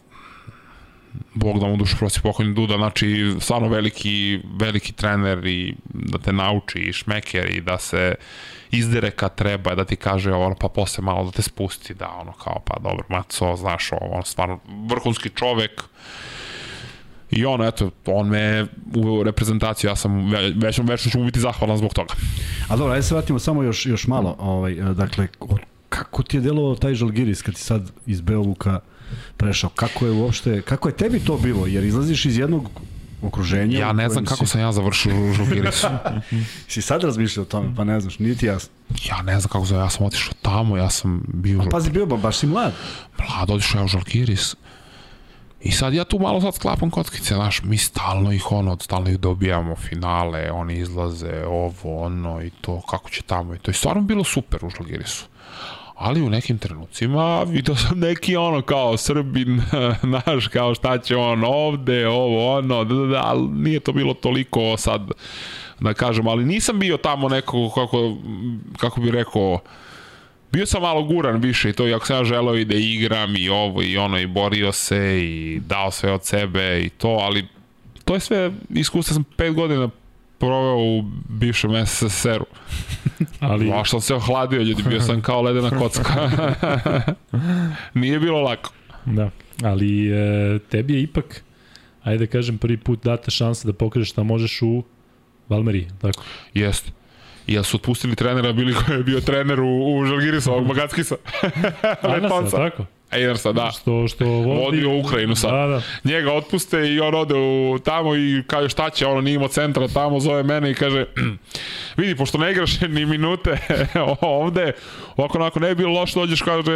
Bog 1.33 1.59
da 1.59 1.67
mu 1.67 1.77
dušu 1.77 1.97
prosi 1.97 2.21
pokojni 2.21 2.53
Duda, 2.53 2.77
znači 2.77 3.35
stvarno 3.39 3.67
veliki, 3.67 4.39
veliki 4.59 4.93
trener 4.93 5.45
i 5.45 5.75
da 5.85 6.17
te 6.17 6.33
nauči 6.33 6.79
i 6.79 6.93
šmeker 6.93 7.49
i 7.49 7.61
da 7.61 7.77
se 7.77 8.15
izdere 8.71 9.11
kad 9.11 9.35
treba, 9.35 9.75
da 9.75 9.85
ti 9.85 9.95
kaže 9.95 10.31
ono, 10.31 10.55
pa 10.55 10.69
posle 10.69 11.03
malo 11.03 11.25
da 11.25 11.31
te 11.31 11.41
spusti, 11.41 11.93
da 11.93 12.09
ono 12.21 12.31
kao, 12.31 12.61
pa 12.65 12.79
dobro, 12.79 13.05
maco, 13.09 13.55
znaš, 13.55 13.91
ovo, 13.91 14.11
on 14.11 14.23
stvarno 14.23 14.59
vrhunski 14.89 15.29
čovek, 15.29 15.83
I 17.31 17.45
ono, 17.45 17.65
eto, 17.65 17.91
on 18.05 18.27
me 18.27 18.65
uveo 18.95 19.13
u 19.13 19.23
reprezentaciju, 19.23 19.89
ja 19.89 19.95
sam 19.95 20.29
ve- 20.31 20.53
već, 20.55 20.79
već 20.79 21.11
ću 21.11 21.19
mu 21.19 21.25
biti 21.25 21.39
zahvalan 21.39 21.77
zbog 21.77 21.93
toga. 21.93 22.13
A 22.67 22.75
dobro, 22.77 22.93
ajde 22.93 23.03
se 23.03 23.13
vratimo 23.13 23.39
samo 23.39 23.63
još, 23.63 23.85
još 23.85 24.07
malo. 24.07 24.35
Ovaj, 24.39 24.73
e, 24.73 24.93
dakle, 24.93 25.27
kako 25.89 26.23
ti 26.23 26.37
je 26.37 26.41
delovao 26.41 26.75
taj 26.75 26.93
Žalgiris 26.93 27.41
kad 27.41 27.55
ti 27.55 27.61
sad 27.61 27.91
iz 28.05 28.21
Beovuka 28.21 28.79
prešao? 29.37 29.69
Kako 29.69 30.05
je 30.05 30.11
uopšte, 30.11 30.61
kako 30.61 30.89
je 30.89 30.95
tebi 30.95 31.19
to 31.19 31.37
bilo? 31.37 31.65
Jer 31.65 31.83
izlaziš 31.83 32.25
iz 32.25 32.37
jednog 32.37 32.69
okruženja. 33.21 33.79
Ja 33.79 33.93
ne 33.93 34.09
znam 34.09 34.25
kako 34.25 34.45
si, 34.45 34.51
sam 34.51 34.61
ja 34.61 34.71
završio 34.71 35.15
u 35.23 35.33
Žalgirisu. 35.33 35.87
Si 36.67 36.81
sad 36.81 37.03
razmišljao 37.03 37.43
o 37.43 37.47
tome, 37.47 37.73
pa 37.75 37.83
ne 37.83 38.01
znaš, 38.01 38.19
nije 38.19 38.35
ti 38.35 38.45
jasno. 38.45 38.71
Ja 39.05 39.21
ne 39.21 39.39
znam 39.39 39.49
kako 39.49 39.65
sam, 39.65 39.77
ja 39.77 39.89
sam 39.89 40.05
otišao 40.05 40.33
tamo, 40.41 40.77
ja 40.77 40.89
sam 40.89 41.23
bio 41.27 41.61
A 41.61 41.69
pazi, 41.71 41.91
bio 41.91 42.05
ba, 42.05 42.17
baš 42.17 42.37
si 42.37 42.47
mlad. 42.47 42.73
mlad, 43.19 43.49
otišao 43.49 43.79
ja 43.79 43.85
u 43.85 43.87
Žalgiris. 43.87 44.55
I 45.61 45.71
sad 45.71 45.93
ja 45.93 46.03
tu 46.03 46.19
malo 46.19 46.41
sad 46.41 46.55
sklapam 46.55 46.89
kockice, 46.89 47.35
znaš, 47.35 47.63
mi 47.63 47.77
stalno 47.77 48.31
ih 48.31 48.51
ono, 48.51 48.77
stalno 48.79 49.09
ih 49.09 49.19
dobijamo 49.19 49.75
finale, 49.75 50.51
oni 50.51 50.77
izlaze, 50.77 51.45
ovo, 51.47 52.03
ono 52.03 52.41
i 52.41 52.49
to, 52.49 52.81
kako 52.81 53.09
će 53.09 53.21
tamo 53.21 53.55
i 53.55 53.59
to. 53.59 53.71
I 53.71 53.73
stvarno 53.73 54.01
bilo 54.01 54.23
super 54.23 54.65
u 54.65 54.69
Žalgirisu. 54.69 55.25
Ali 55.95 56.21
u 56.21 56.29
nekim 56.29 56.57
trenucima 56.57 57.43
vidio 57.43 57.75
sam 57.75 57.99
neki 57.99 58.35
ono 58.35 58.61
kao 58.61 58.97
Srbin, 58.97 59.61
znaš, 60.23 60.47
kao 60.47 60.75
šta 60.75 60.97
će 60.97 61.15
on 61.15 61.43
ovde, 61.43 62.07
ovo, 62.07 62.57
ono, 62.57 62.83
da, 62.83 62.95
da, 62.95 63.05
da, 63.05 63.21
ali 63.25 63.47
nije 63.47 63.79
to 63.79 63.91
bilo 63.91 64.13
toliko 64.13 64.77
sad, 64.77 65.11
da 65.79 65.93
kažem, 65.93 66.27
ali 66.27 66.45
nisam 66.45 66.79
bio 66.79 66.97
tamo 66.97 67.29
neko, 67.29 67.71
kako, 67.75 68.15
kako 68.77 69.01
bi 69.01 69.11
rekao, 69.11 69.59
bio 70.51 70.65
sam 70.65 70.81
malo 70.81 71.03
guran 71.03 71.41
više 71.41 71.69
i 71.69 71.73
to, 71.73 71.87
iako 71.87 72.05
sam 72.05 72.17
ja 72.17 72.23
želeo 72.23 72.55
i 72.55 72.65
da 72.65 72.75
igram 72.75 73.35
i 73.35 73.49
ovo 73.49 73.83
i 73.83 73.97
ono 73.97 74.19
i 74.19 74.27
borio 74.27 74.71
se 74.71 75.19
i 75.23 75.59
dao 75.59 75.91
sve 75.91 76.11
od 76.11 76.25
sebe 76.25 76.81
i 76.81 76.89
to, 76.89 77.07
ali 77.07 77.47
to 78.05 78.13
je 78.13 78.19
sve, 78.19 78.51
iskustvo 78.69 79.13
sam 79.13 79.23
pet 79.23 79.53
godina 79.53 79.89
proveo 80.39 80.77
u 80.77 81.03
bivšem 81.29 81.85
SSR-u. 81.85 82.45
Ali, 83.39 83.69
Baš 83.69 83.89
sam 83.89 84.01
se 84.01 84.15
ohladio, 84.15 84.61
ljudi, 84.61 84.83
bio 84.83 85.01
sam 85.01 85.21
kao 85.21 85.41
ledena 85.41 85.69
kocka. 85.69 86.29
Nije 87.93 88.19
bilo 88.19 88.41
lako. 88.41 88.71
da. 89.05 89.29
Ali 89.63 90.09
e, 90.09 90.59
tebi 90.59 90.93
je 90.93 91.01
ipak, 91.01 91.43
ajde 92.03 92.25
da 92.25 92.31
kažem, 92.31 92.57
prvi 92.57 92.77
put 92.77 93.03
data 93.03 93.31
šansa 93.31 93.67
da 93.67 93.73
pokažeš 93.73 94.09
šta 94.09 94.23
možeš 94.23 94.61
u 94.61 94.83
Valmeriji, 95.49 95.87
tako? 96.01 96.23
Jeste. 96.53 96.91
Ja 97.49 97.63
su 97.63 97.77
otpustili 97.77 98.15
trenera, 98.15 98.53
bili 98.53 98.73
koji 98.73 98.97
je 98.97 99.03
bio 99.03 99.21
trener 99.21 99.59
u, 99.59 99.97
u 99.97 100.05
Žalgirisa, 100.05 100.51
ovog 100.51 100.67
Magackisa. 100.67 101.15
Ajnasa, 102.01 102.07
Letonca. 102.23 102.57
tako? 102.57 102.85
Ejnersa, 103.11 103.51
da. 103.51 103.71
Što, 103.71 104.07
što 104.07 104.25
vodi... 104.25 104.59
Vodio 104.59 104.99
Ukrajinu 104.99 105.35
sad. 105.35 105.51
Da, 105.51 105.67
da. 105.67 105.81
njega 106.03 106.33
otpuste 106.33 106.93
i 106.93 106.99
on 106.99 107.15
ode 107.15 107.35
u, 107.35 107.79
tamo 107.79 108.15
i 108.15 108.43
kaže 108.47 108.69
šta 108.69 108.89
će, 108.89 109.05
ono 109.05 109.21
nije 109.21 109.35
imao 109.35 109.47
centra 109.47 109.87
tamo, 109.87 110.19
zove 110.19 110.43
mene 110.43 110.71
i 110.71 110.73
kaže 110.73 111.05
vidi, 111.97 112.15
pošto 112.15 112.37
ne 112.37 112.51
igraš 112.51 112.81
ni 112.81 113.05
minute 113.05 113.57
ovde, 114.21 114.71
ovako 115.19 115.37
onako 115.37 115.59
ne 115.59 115.67
bi 115.67 115.75
bilo 115.75 115.99
loše 115.99 116.19
dođeš 116.19 116.41
kaže 116.41 116.71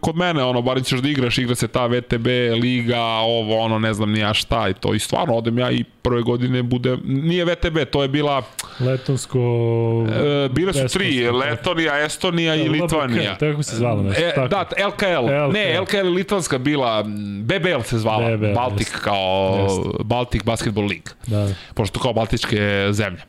kod 0.00 0.16
mene, 0.16 0.42
ono, 0.42 0.62
barim 0.62 0.84
ćeš 0.84 1.00
da 1.00 1.08
igraš, 1.08 1.38
igra 1.38 1.54
se 1.54 1.68
ta 1.68 1.86
VTB, 1.86 2.26
liga, 2.62 3.02
ovo, 3.04 3.58
ono, 3.58 3.78
ne 3.78 3.94
znam 3.94 4.12
ni 4.12 4.20
ja 4.20 4.34
šta 4.34 4.68
i 4.68 4.74
to 4.74 4.94
i 4.94 4.98
stvarno 4.98 5.34
odem 5.34 5.58
ja 5.58 5.70
i 5.70 5.84
prve 6.02 6.22
godine 6.22 6.62
bude, 6.62 6.96
nije 7.04 7.44
VTB, 7.44 7.78
to 7.90 8.02
je 8.02 8.08
bila, 8.08 8.42
Letonsko... 8.80 9.38
e, 10.08 10.48
bile 10.48 10.72
su 10.72 10.98
tri, 10.98 11.30
Letonija, 11.30 12.04
Estonija 12.04 12.54
i 12.54 12.68
Litvanija. 12.68 13.36
Tako 13.38 13.62
se 13.62 13.76
zvalo 13.76 14.02
nešto. 14.02 14.24
E, 14.24 14.48
da, 14.48 14.68
LKL. 14.86 15.52
Ne, 15.52 15.80
LKL 15.80 15.96
je 15.96 16.02
litvanska 16.02 16.58
bila, 16.58 17.02
BBL 17.42 17.82
se 17.84 17.98
zvala, 17.98 18.36
BBL, 18.36 18.54
Baltic 18.54 18.88
jest. 18.88 19.04
kao 19.04 19.56
Jest. 19.62 20.04
Baltic 20.04 20.44
Basketball 20.44 20.86
League. 20.86 21.12
Da, 21.26 21.46
da. 21.46 21.54
Pošto 21.74 22.00
kao 22.00 22.12
baltičke 22.12 22.88
zemlje. 22.90 23.20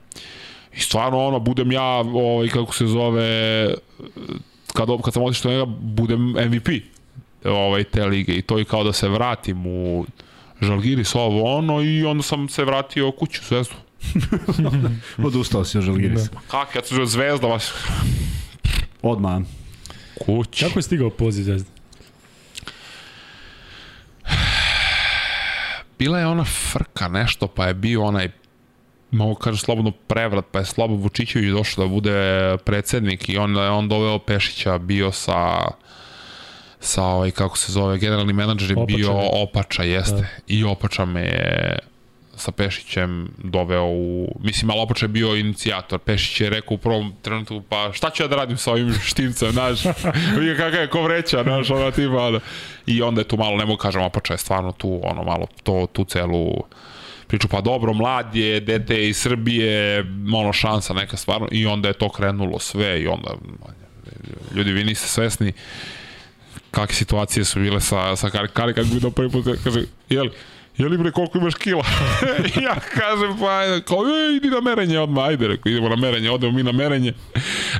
I 0.73 0.79
stvarno 0.79 1.25
ono, 1.27 1.39
budem 1.39 1.71
ja, 1.71 1.83
ovaj, 2.13 2.47
kako 2.47 2.73
se 2.75 2.85
zove, 2.85 3.67
kad, 4.73 4.87
kad 5.03 5.13
sam 5.13 5.23
otišao 5.23 5.51
njega, 5.51 5.65
budem 5.81 6.29
MVP 6.29 6.67
ovaj, 7.45 7.83
te 7.83 8.05
lige 8.05 8.33
i 8.33 8.41
to 8.41 8.59
i 8.59 8.65
kao 8.65 8.83
da 8.83 8.93
se 8.93 9.09
vratim 9.09 9.65
u 9.65 10.05
Žalgiris, 10.61 11.15
ovo 11.15 11.57
ono, 11.57 11.81
i 11.81 12.05
onda 12.05 12.23
sam 12.23 12.49
se 12.49 12.65
vratio 12.65 13.11
kuću, 13.11 13.41
u 13.41 13.47
Zvezdu. 13.47 13.75
Odustao 15.27 15.65
si 15.65 15.77
od 15.77 15.83
Žalgirisa. 15.83 16.29
Kak, 16.47 16.75
ja 16.75 16.81
sam 16.83 17.05
Zvezda, 17.05 17.47
vas 17.47 17.73
Odmah. 19.01 19.41
kuća. 20.25 20.67
Kako 20.67 20.79
je 20.79 20.83
stigao 20.83 21.09
poziv 21.09 21.43
Zvezda? 21.43 21.71
bila 26.01 26.19
je 26.19 26.27
ona 26.27 26.43
frka 26.43 27.07
nešto, 27.07 27.47
pa 27.47 27.67
je 27.67 27.73
bio 27.73 28.03
onaj 28.03 28.31
mogu 29.11 29.35
kažem 29.35 29.57
slobodno 29.57 29.91
prevrat, 29.91 30.45
pa 30.51 30.59
je 30.59 30.65
Slobo 30.65 30.95
Vučićević 30.95 31.51
došao 31.51 31.85
da 31.85 31.93
bude 31.93 32.57
predsednik 32.65 33.29
i 33.29 33.33
je 33.33 33.69
on 33.69 33.89
doveo 33.89 34.19
Pešića, 34.19 34.77
bio 34.77 35.11
sa 35.11 35.61
sa 36.81 37.03
ovaj, 37.03 37.31
kako 37.31 37.57
se 37.57 37.71
zove, 37.71 37.97
generalni 37.97 38.33
menadžer 38.33 38.71
je 38.71 38.77
Opača, 38.77 38.97
bio 38.97 39.13
ne? 39.13 39.29
Opača, 39.33 39.83
jeste. 39.83 40.15
Da. 40.15 40.27
I 40.47 40.63
Opača 40.63 41.05
me 41.05 41.21
je 41.21 41.79
sa 42.35 42.51
Pešićem 42.51 43.29
doveo 43.37 43.85
u... 43.85 44.35
Mislim, 44.39 44.71
ali 44.71 44.79
Opača 44.79 45.05
je 45.05 45.09
bio 45.09 45.35
inicijator. 45.35 45.99
Pešić 45.99 46.41
je 46.41 46.49
rekao 46.49 46.75
u 46.75 46.77
prvom 46.77 47.13
trenutku, 47.21 47.61
pa 47.69 47.89
šta 47.93 48.09
ću 48.09 48.23
ja 48.23 48.27
da 48.27 48.35
radim 48.35 48.57
sa 48.57 48.71
ovim 48.71 48.93
štimcem, 49.03 49.51
znaš? 49.51 49.85
Vidi 50.39 50.57
kakav 50.57 50.81
je 50.81 50.89
ko 50.89 51.01
vreća, 51.01 51.43
znaš, 51.43 51.69
ona 51.69 51.91
tipa. 51.91 52.39
I 52.85 53.01
onda 53.01 53.21
je 53.21 53.27
tu 53.27 53.37
malo, 53.37 53.57
ne 53.57 53.65
mogu 53.65 53.77
kažem, 53.77 54.01
Opača 54.01 54.33
je 54.33 54.37
stvarno 54.37 54.71
tu, 54.71 54.99
ono, 55.03 55.23
malo 55.23 55.47
to, 55.63 55.87
tu 55.93 56.03
celu 56.03 56.63
priču, 57.31 57.47
pa 57.47 57.61
dobro, 57.61 57.93
mlad 57.93 58.35
je, 58.35 58.59
dete 58.59 58.95
je 58.95 59.09
iz 59.09 59.17
Srbije, 59.17 60.05
ono 60.33 60.53
šansa 60.53 60.93
neka 60.93 61.17
stvarno, 61.17 61.47
i 61.51 61.65
onda 61.65 61.87
je 61.87 61.93
to 61.93 62.09
krenulo 62.09 62.59
sve 62.59 63.01
i 63.01 63.07
onda, 63.07 63.33
ljudi, 64.55 64.71
vi 64.71 64.83
niste 64.83 65.07
svesni 65.07 65.53
kakve 66.71 66.95
situacije 66.95 67.45
su 67.45 67.59
bile 67.59 67.81
sa, 67.81 68.15
sa 68.15 68.29
Kari, 68.29 68.47
Kari 68.47 68.73
kako 68.73 68.87
bi 68.87 68.99
do 68.99 69.11
prvi 69.11 69.29
put 69.29 69.45
kaže, 69.63 69.83
jel, 70.09 70.29
je 70.77 70.87
li 70.87 70.97
bre 70.97 71.11
koliko 71.11 71.37
imaš 71.37 71.55
kila? 71.55 71.83
ja 72.67 72.75
kažem 72.93 73.37
pa 73.39 73.57
ajde, 73.57 73.81
kao 73.81 73.97
e, 73.97 74.35
idi 74.35 74.49
na 74.49 74.61
merenje 74.61 74.99
odmah, 74.99 75.25
ajde, 75.25 75.47
rekao, 75.47 75.69
idemo 75.69 75.89
na 75.89 75.95
merenje, 75.95 76.31
odemo 76.31 76.53
mi 76.53 76.63
na 76.63 76.71
merenje. 76.71 77.13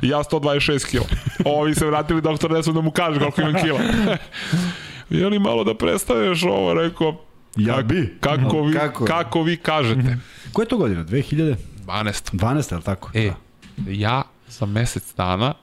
Ja 0.02 0.18
126 0.18 0.90
kila. 0.90 1.04
Ovi 1.44 1.74
se 1.74 1.86
vratili 1.86 2.20
doktor 2.20 2.50
Nesu 2.50 2.72
da 2.72 2.80
mu 2.80 2.90
kaže 2.90 3.18
koliko 3.18 3.40
imam 3.40 3.62
kila. 3.62 3.80
je 5.20 5.26
li 5.26 5.38
malo 5.38 5.64
da 5.64 5.74
predstaveš 5.74 6.42
ovo, 6.42 6.74
rekao, 6.74 7.24
Ja 7.56 7.76
bi. 7.78 8.16
kako 8.20 8.62
vi, 8.62 8.74
Kako? 8.74 9.04
kako 9.04 9.42
vi 9.42 9.56
kažete. 9.56 10.18
Koja 10.52 10.64
je 10.64 10.68
to 10.68 10.76
godina? 10.76 11.04
2012, 11.04 11.56
12. 11.86 12.72
je 12.72 12.76
li 12.76 12.82
tako? 12.82 13.10
E, 13.14 13.30
Da. 13.76 13.90
ja 13.90 14.22
za 14.48 14.66
mesec 14.66 15.14
dana 15.16 15.54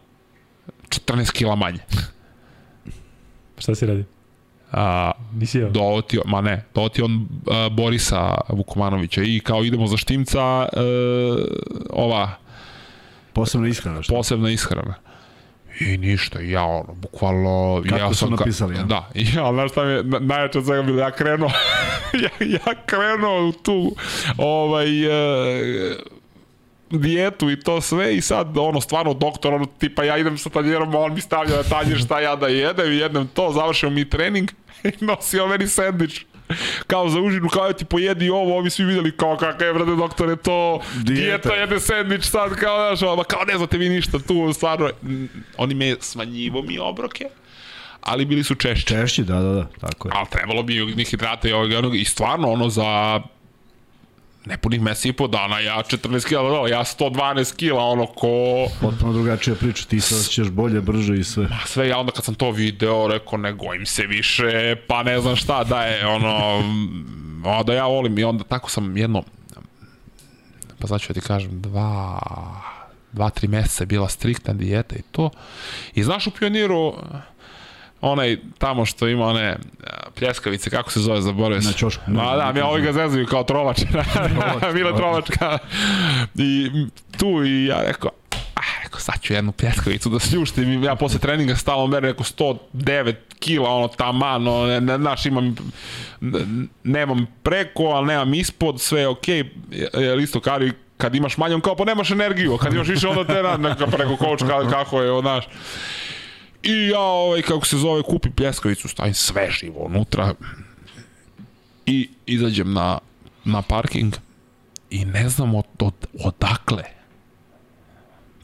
14 0.90 1.32
kila 1.32 1.56
manje. 1.56 1.80
Šta 3.58 3.76
si 3.76 3.86
radi? 3.86 4.04
A, 4.72 5.12
Nisi 5.34 5.58
jeo? 5.58 5.70
dovotio, 5.70 6.22
ma 6.26 6.42
ne, 6.42 6.66
dovotio 6.76 7.06
on 7.06 7.28
a, 7.48 7.70
Borisa 7.70 8.38
Vukomanovića 8.50 9.22
i 9.24 9.40
kao 9.40 9.64
idemo 9.64 9.88
za 9.88 9.98
štimca 9.98 10.40
e, 10.68 10.80
ova 11.90 12.30
Posebno 13.34 13.68
ishrana. 13.68 14.02
Što? 14.04 14.14
posebna 14.14 14.50
ishrana. 14.50 14.94
I 15.80 15.98
ništa, 15.98 16.40
ja 16.40 16.64
ono, 16.64 16.94
bukvalno... 16.94 17.84
Kako 17.90 18.02
ja 18.02 18.10
su 18.10 18.16
sam 18.16 18.30
napisali, 18.30 18.76
ja? 18.76 18.84
Da, 18.84 19.10
ja, 19.16 19.54
znaš 19.54 19.72
šta 19.72 19.84
mi 19.84 19.92
je 19.92 20.04
na- 20.04 20.20
najjače 20.20 20.60
od 20.60 20.66
svega 20.66 20.82
bilo, 20.82 21.00
ja 21.00 21.12
krenuo, 21.12 21.50
ja, 22.24 22.48
ja 22.48 22.74
krenuo 22.86 23.48
u 23.48 23.52
tu, 23.52 23.96
ovaj, 24.38 25.06
e, 25.06 25.96
dijetu 26.90 27.50
i 27.52 27.60
to 27.60 27.82
sve 27.82 28.16
i 28.16 28.22
sad 28.22 28.58
ono 28.58 28.82
stvarno 28.82 29.14
doktor 29.14 29.54
ono 29.54 29.66
tipa 29.66 30.04
ja 30.04 30.18
idem 30.18 30.38
sa 30.38 30.50
tanjerom 30.50 30.96
on 30.96 31.14
mi 31.14 31.22
stavlja 31.22 31.58
na 31.58 31.64
tanjer 31.64 32.00
šta 32.00 32.20
ja 32.20 32.36
da 32.36 32.48
jedem 32.48 32.92
i 32.92 32.98
jedem 32.98 33.28
to 33.28 33.52
završimo 33.52 33.92
mi 33.92 34.10
trening 34.10 34.52
i 34.84 35.06
nosio 35.06 35.48
meni 35.48 35.68
sendvič 35.68 36.26
kao 36.88 37.10
za 37.10 37.20
užinu, 37.20 37.50
kao 37.50 37.66
ja 37.66 37.74
ti 37.74 37.86
pojedi 37.86 38.30
ovo, 38.30 38.58
ovi 38.58 38.70
svi 38.70 38.86
videli 38.86 39.18
kao 39.18 39.38
kakav 39.38 39.68
je, 39.68 39.74
brate, 39.74 39.92
doktore, 39.96 40.36
to 40.36 40.82
Dijeta. 40.96 41.22
dijeta, 41.22 41.54
jede 41.54 41.80
sendvič 41.80 42.24
sad, 42.26 42.56
kao, 42.56 42.96
znaš, 42.96 43.18
ma 43.18 43.24
kao 43.24 43.44
ne 43.44 43.58
znate 43.58 43.78
vi 43.78 43.90
ništa 43.90 44.20
tu, 44.20 44.54
stvarno, 44.54 44.90
oni 45.58 45.74
me 45.76 45.96
smanjivo 46.00 46.62
mi 46.62 46.80
obroke, 46.80 47.26
ali 48.02 48.26
bili 48.26 48.44
su 48.44 48.56
češće. 48.56 48.88
Češći, 48.88 49.24
da, 49.24 49.36
da, 49.36 49.52
da, 49.54 49.68
tako 49.80 50.08
je. 50.08 50.12
Ali 50.16 50.28
trebalo 50.32 50.64
bi 50.64 50.76
i 50.76 50.82
ovog 51.54 51.72
i 51.72 51.76
onog, 51.76 51.96
i 51.96 52.06
stvarno 52.06 52.52
ono 52.52 52.70
za 52.70 53.22
nepunih 54.50 54.82
mesec 54.82 55.06
i 55.06 55.14
po 55.14 55.28
dana, 55.28 55.60
ja 55.60 55.76
14 55.76 56.28
kila, 56.28 56.42
da, 56.50 56.68
ja 56.76 56.84
112 56.84 57.56
kila, 57.56 57.84
ono 57.84 58.06
ko... 58.06 58.68
Potpuno 58.82 59.14
drugačija 59.14 59.56
priča, 59.56 59.86
ti 59.86 60.00
se 60.02 60.16
osjećaš 60.16 60.50
bolje, 60.50 60.82
brže 60.82 61.16
i 61.16 61.24
sve. 61.24 61.46
A 61.46 61.68
sve 61.68 61.88
ja 61.88 61.98
onda 61.98 62.12
kad 62.12 62.26
sam 62.26 62.36
to 62.36 62.52
video, 62.52 63.08
rekao 63.08 63.38
ne 63.38 63.54
gojim 63.54 63.86
se 63.86 64.04
više, 64.04 64.76
pa 64.88 65.04
ne 65.04 65.22
znam 65.22 65.36
šta 65.36 65.64
da 65.64 65.82
je, 65.82 66.08
ono, 66.08 66.64
da 67.64 67.74
ja 67.74 67.86
volim 67.86 68.20
i 68.20 68.24
onda 68.24 68.44
tako 68.44 68.70
sam 68.70 68.98
jedno, 68.98 69.24
pa 70.80 70.88
znači 70.88 71.08
da 71.08 71.14
ti 71.14 71.28
kažem, 71.28 71.62
dva, 71.62 72.20
dva, 73.12 73.30
tri 73.30 73.48
meseca 73.48 73.84
je 73.84 73.88
bila 73.88 74.10
striktna 74.10 74.54
dijeta 74.54 74.96
i 74.96 75.02
to. 75.12 75.30
I 75.96 76.04
znaš 76.04 76.28
u 76.28 76.32
pioniru, 76.32 76.94
onaj 78.02 78.38
tamo 78.58 78.86
što 78.86 79.08
ima 79.08 79.26
one 79.26 79.58
a, 79.84 80.10
pljeskavice, 80.20 80.70
kako 80.70 80.92
se 80.92 81.00
zove, 81.00 81.22
zaboravio 81.22 81.62
sam. 81.62 81.72
Na 81.72 81.78
ćošku. 81.78 82.12
Ma 82.12 82.36
da, 82.36 82.52
mi 82.54 82.62
ovi 82.62 82.82
ga 82.82 82.94
zezuju 82.94 83.26
kao 83.26 83.44
trovač. 83.44 83.82
Mile 84.76 84.96
trovačka. 84.96 85.58
I 86.36 86.70
tu 87.18 87.46
i 87.46 87.66
ja 87.66 87.82
rekao, 87.88 88.12
ah, 88.56 88.84
rekao, 88.84 89.00
sad 89.00 89.22
ću 89.22 89.34
jednu 89.34 89.52
pljeskavicu 89.52 90.10
da 90.10 90.20
sljuštim 90.20 90.84
i 90.84 90.86
ja 90.86 90.96
posle 90.96 91.20
treninga 91.20 91.56
stalno 91.56 91.88
merim 91.88 92.10
neko 92.10 92.24
109 92.24 93.14
kila, 93.40 93.70
ono 93.70 93.88
taman, 93.88 94.48
ono, 94.48 94.68
ne, 94.68 94.82
ne, 94.82 94.98
znaš, 94.98 95.26
imam, 95.26 95.56
nemam 96.84 97.28
preko, 97.44 97.84
ali 97.84 98.08
nemam 98.08 98.34
ispod, 98.34 98.82
sve 98.82 99.02
je 99.02 99.08
okej, 99.08 99.44
okay. 99.72 100.24
isto 100.24 100.40
kari, 100.40 100.72
kad 100.98 101.16
imaš 101.16 101.38
manje, 101.38 101.56
on 101.56 101.62
kao 101.62 101.76
pa 101.76 101.86
nemaš 101.86 102.12
energiju, 102.12 102.58
kad 102.58 102.74
imaš 102.74 102.88
više 102.88 103.08
onda 103.08 103.34
te 103.34 103.44
na, 103.44 103.58
neka 103.58 103.88
preko 103.88 104.16
coach 104.18 104.44
ka, 104.48 104.70
kako 104.70 105.02
je, 105.02 105.22
znaš. 105.22 105.46
I 106.64 106.88
ja, 106.88 107.00
ovaj, 107.00 107.42
kako 107.42 107.66
se 107.66 107.78
zove, 107.78 108.04
kupim 108.04 108.32
pljeskavicu, 108.32 108.88
stavim 108.88 109.14
sve 109.14 109.52
živo 109.52 109.80
unutra 109.80 110.34
i 111.86 112.10
izađem 112.26 112.74
na, 112.74 112.98
na 113.46 113.62
parking 113.62 114.14
i 114.90 115.06
ne 115.06 115.30
znam 115.30 115.56
od, 115.56 115.66
od, 115.80 115.94
odakle 116.24 116.84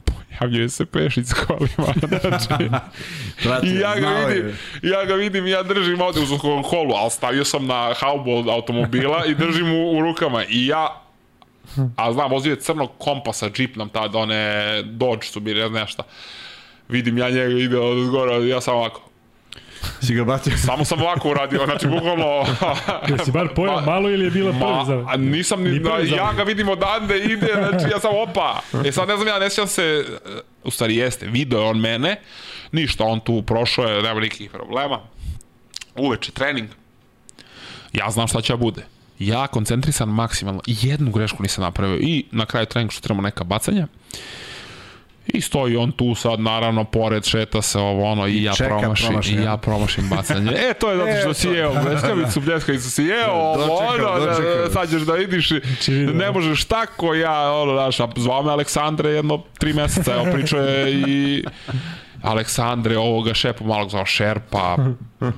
pojavljuje 0.04 0.68
se 0.68 0.86
pešić 0.86 1.26
s 1.26 1.32
kolima, 1.32 1.94
znači, 2.20 2.70
Brate, 3.44 3.66
i 3.66 3.74
ja 3.74 4.00
ga 4.00 4.08
vidim, 4.08 4.46
je. 4.82 4.90
ja 4.90 5.04
ga 5.04 5.14
vidim, 5.14 5.46
ja 5.46 5.62
držim 5.62 6.00
ovde 6.00 6.20
uz 6.20 6.28
kolu, 6.70 6.94
ali 6.94 7.10
stavio 7.10 7.44
sam 7.44 7.66
na 7.66 7.94
haubu 7.96 8.32
od 8.32 8.48
automobila 8.48 9.24
i 9.26 9.34
držim 9.34 9.72
u, 9.72 9.98
u 9.98 10.00
rukama 10.00 10.44
i 10.48 10.66
ja 10.66 11.02
a 11.96 12.12
znam, 12.12 12.30
vozio 12.30 12.50
je 12.50 12.60
crnog 12.60 12.90
kompasa, 12.98 13.50
džip 13.50 13.76
nam 13.76 13.88
tada, 13.88 14.18
one 14.18 14.82
Dodge 14.82 15.26
su 15.26 15.40
bili, 15.40 15.60
ne 15.60 15.68
znam 15.68 15.86
šta. 15.86 16.02
Vidim 16.88 17.18
ja 17.18 17.30
njega 17.30 17.58
ide 17.58 17.78
od 17.78 18.10
gore, 18.10 18.48
ja 18.48 18.60
sam 18.60 18.74
ovako. 18.74 19.02
Si 20.02 20.14
ga 20.14 20.24
bacio? 20.24 20.56
Samo 20.66 20.84
sam 20.84 21.02
ovako 21.02 21.30
uradio, 21.30 21.64
znači 21.64 21.86
bukvalno... 21.86 22.44
Jesi 23.18 23.30
bar 23.30 23.48
pojao 23.54 23.80
malo 23.80 24.10
ili 24.10 24.24
je 24.24 24.30
bila 24.30 24.50
prvi 24.50 24.64
Ma, 24.64 24.84
za... 24.84 25.04
a 25.08 25.16
nisam 25.16 25.62
ni, 25.62 25.70
Ni 25.70 25.78
da, 25.78 25.98
ja 26.16 26.32
ga 26.32 26.42
vidim 26.42 26.68
odande 26.68 27.18
ide, 27.18 27.52
znači 27.54 27.92
ja 27.92 28.00
sam 28.00 28.10
opa. 28.14 28.60
E 28.84 28.92
sad 28.92 29.08
ne 29.08 29.16
znam 29.16 29.28
ja, 29.28 29.38
ne 29.38 29.50
sjećam 29.50 29.66
se, 29.66 30.04
u 30.64 30.70
stvari 30.70 30.96
jeste, 30.96 31.26
video 31.26 31.60
je 31.60 31.66
on 31.66 31.78
mene, 31.78 32.20
ništa, 32.72 33.04
on 33.04 33.20
tu 33.20 33.42
prošao 33.42 33.84
je, 33.84 34.02
nema 34.02 34.20
nikakvih 34.20 34.50
problema. 34.50 35.00
Uveče 35.96 36.32
trening, 36.32 36.68
ja 37.92 38.10
znam 38.10 38.28
šta 38.28 38.40
će 38.40 38.52
da 38.52 38.56
bude. 38.56 38.86
Ja 39.18 39.46
koncentrisan 39.46 40.08
maksimalno, 40.08 40.60
jednu 40.66 41.10
grešku 41.10 41.42
nisam 41.42 41.64
napravio 41.64 41.98
i 42.00 42.24
na 42.30 42.46
kraju 42.46 42.66
treninga 42.66 42.92
što 42.92 43.00
trebamo 43.00 43.22
neka 43.22 43.44
bacanja. 43.44 43.86
I 45.26 45.40
stoji 45.40 45.76
on 45.76 45.92
tu 45.92 46.14
sad, 46.14 46.40
naravno, 46.40 46.84
pored, 46.84 47.24
šeta 47.24 47.62
se 47.62 47.78
ovo, 47.78 48.04
ono, 48.04 48.26
i 48.26 48.42
ja 48.42 48.52
čeka 48.52 48.78
promašim, 48.78 49.06
promašaj, 49.08 49.34
i 49.34 49.36
ja. 49.36 49.42
ja 49.42 49.56
promašim 49.56 50.08
bacanje. 50.08 50.52
E, 50.70 50.74
to 50.74 50.90
je 50.90 50.96
zato 50.96 51.20
što 51.20 51.30
E, 51.30 51.34
si 51.34 51.48
jeo 51.48 51.72
bljeskavicu, 51.84 52.40
bljeskavicu 52.40 52.90
si 52.90 53.02
jeo, 53.04 53.30
ovo, 53.30 53.56
Dočekao, 53.56 54.14
ono, 54.14 54.26
da, 54.26 54.70
sad 54.72 54.90
ćeš 54.90 55.02
da 55.02 55.12
vidiš, 55.12 55.50
i 55.50 55.60
vidio, 55.88 56.14
ne 56.14 56.24
da. 56.24 56.32
možeš 56.32 56.64
tako, 56.64 57.14
ja, 57.14 57.52
ono, 57.52 57.72
znaš, 57.72 58.10
zvao 58.16 58.42
me 58.42 58.50
Aleksandre 58.50 59.10
jedno 59.10 59.42
tri 59.58 59.72
meseca, 59.72 60.14
evo, 60.14 60.26
pričao 60.32 60.60
je 60.60 60.92
i 60.92 61.44
Aleksandre, 62.26 62.98
ovoga 62.98 63.34
šepa 63.34 63.64
malog 63.64 63.90
zvao 63.90 64.06
Šerpa, 64.06 64.76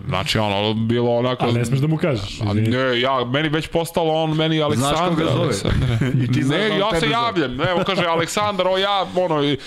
znači, 0.08 0.38
ono, 0.38 0.74
bilo 0.74 1.16
onako... 1.16 1.44
A 1.46 1.52
ne 1.52 1.64
smeš 1.64 1.80
da 1.80 1.86
mu 1.86 1.96
kažeš. 1.96 2.40
A 2.40 2.52
ne, 2.54 3.00
ja, 3.00 3.24
meni 3.24 3.48
već 3.48 3.68
postalo 3.68 4.12
on, 4.22 4.36
meni 4.36 4.62
Aleksandar. 4.62 4.96
Znaš 4.96 5.08
kako 5.08 5.14
ga 5.14 5.24
zove? 5.24 5.44
Aleksandar. 5.44 5.88
I 6.24 6.32
ti 6.32 6.42
znaš 6.42 6.58
ne, 6.58 6.68
da 6.68 6.74
ja 6.74 6.90
se 6.94 7.00
zove. 7.00 7.12
javljam, 7.12 7.60
evo 7.60 7.82
kaže 7.86 8.04
Aleksandar, 8.06 8.66
o 8.66 8.76
ja, 8.78 9.06
ono, 9.16 9.44
i, 9.44 9.58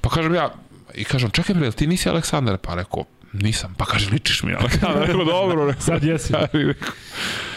pa 0.00 0.08
kažem 0.10 0.34
ja, 0.34 0.54
i 0.94 1.04
kažem, 1.04 1.30
čekaj 1.30 1.54
bre, 1.54 1.70
ti 1.72 1.86
nisi 1.86 2.08
Aleksandar? 2.08 2.56
Pa 2.56 2.74
rekao, 2.74 3.04
nisam, 3.32 3.74
pa 3.78 3.84
kaže, 3.84 4.10
ličiš 4.10 4.42
mi 4.42 4.54
Aleksandar, 4.54 5.06
rekao, 5.06 5.24
dobro, 5.24 5.66
rekao, 5.66 5.82
Sad 5.82 6.04
jesi. 6.04 6.32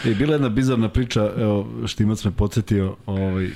I 0.04 0.10
E, 0.10 0.14
bila 0.14 0.32
je 0.32 0.34
jedna 0.34 0.48
bizarna 0.48 0.88
priča, 0.88 1.30
evo, 1.38 1.66
Štimac 1.86 2.24
me 2.24 2.30
podsjetio, 2.30 2.96
ovaj, 3.06 3.48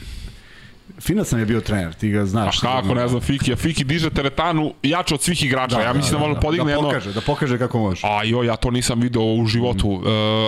Finac 1.00 1.32
nam 1.32 1.40
je 1.40 1.46
bio 1.46 1.60
trener, 1.60 1.94
ti 1.94 2.10
ga 2.10 2.26
znaš. 2.26 2.58
A 2.58 2.60
kako, 2.60 2.94
ne 2.94 3.08
znam, 3.08 3.20
Fiki, 3.20 3.52
a 3.52 3.56
Fiki 3.56 3.84
diže 3.84 4.10
teretanu 4.10 4.74
jače 4.82 5.14
od 5.14 5.22
svih 5.22 5.44
igrača, 5.44 5.80
ja 5.80 5.92
mislim 5.92 6.20
da, 6.20 6.26
može 6.26 6.40
podigne 6.40 6.64
da 6.64 6.70
jedno... 6.70 6.88
pokaže, 6.88 7.12
da 7.12 7.20
pokaže 7.20 7.58
kako 7.58 7.78
može. 7.78 8.00
A 8.04 8.24
joj, 8.24 8.46
ja 8.46 8.56
to 8.56 8.70
nisam 8.70 9.00
video 9.00 9.22
u 9.22 9.46
životu. 9.46 9.88
Uh, 9.88 10.02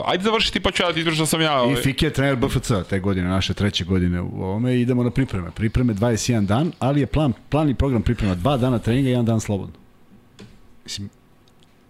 ajde 0.07 0.25
završi 0.25 0.53
ti 0.53 0.61
pa 0.61 0.71
ću 0.71 0.83
ja 0.83 0.87
da 0.87 0.95
ti 0.95 1.01
ispričam 1.01 1.23
da 1.23 1.27
sam 1.27 1.41
ja... 1.41 1.53
I 1.53 1.57
ovaj, 1.57 1.77
Fiki 1.77 2.05
je 2.05 2.13
trener 2.13 2.37
BFC 2.37 2.71
te 2.91 3.01
godine, 3.01 3.29
naše 3.29 3.55
treće 3.55 3.85
godine 3.85 4.21
u 4.21 4.43
ovome 4.43 4.75
i 4.75 4.81
idemo 4.81 5.03
na 5.03 5.11
pripreme. 5.11 5.51
Pripreme 5.51 5.95
21 5.95 6.47
dan, 6.47 6.73
ali 6.79 7.01
je 7.01 7.07
plan, 7.07 7.33
plan 7.49 7.71
i 7.71 7.75
program 7.75 8.03
priprema 8.03 8.35
dva 8.35 8.57
dana 8.57 8.79
treninga 8.79 9.09
i 9.09 9.13
jedan 9.13 9.25
dan 9.25 9.41
slobodno. 9.41 9.75
Mislim, 10.85 11.09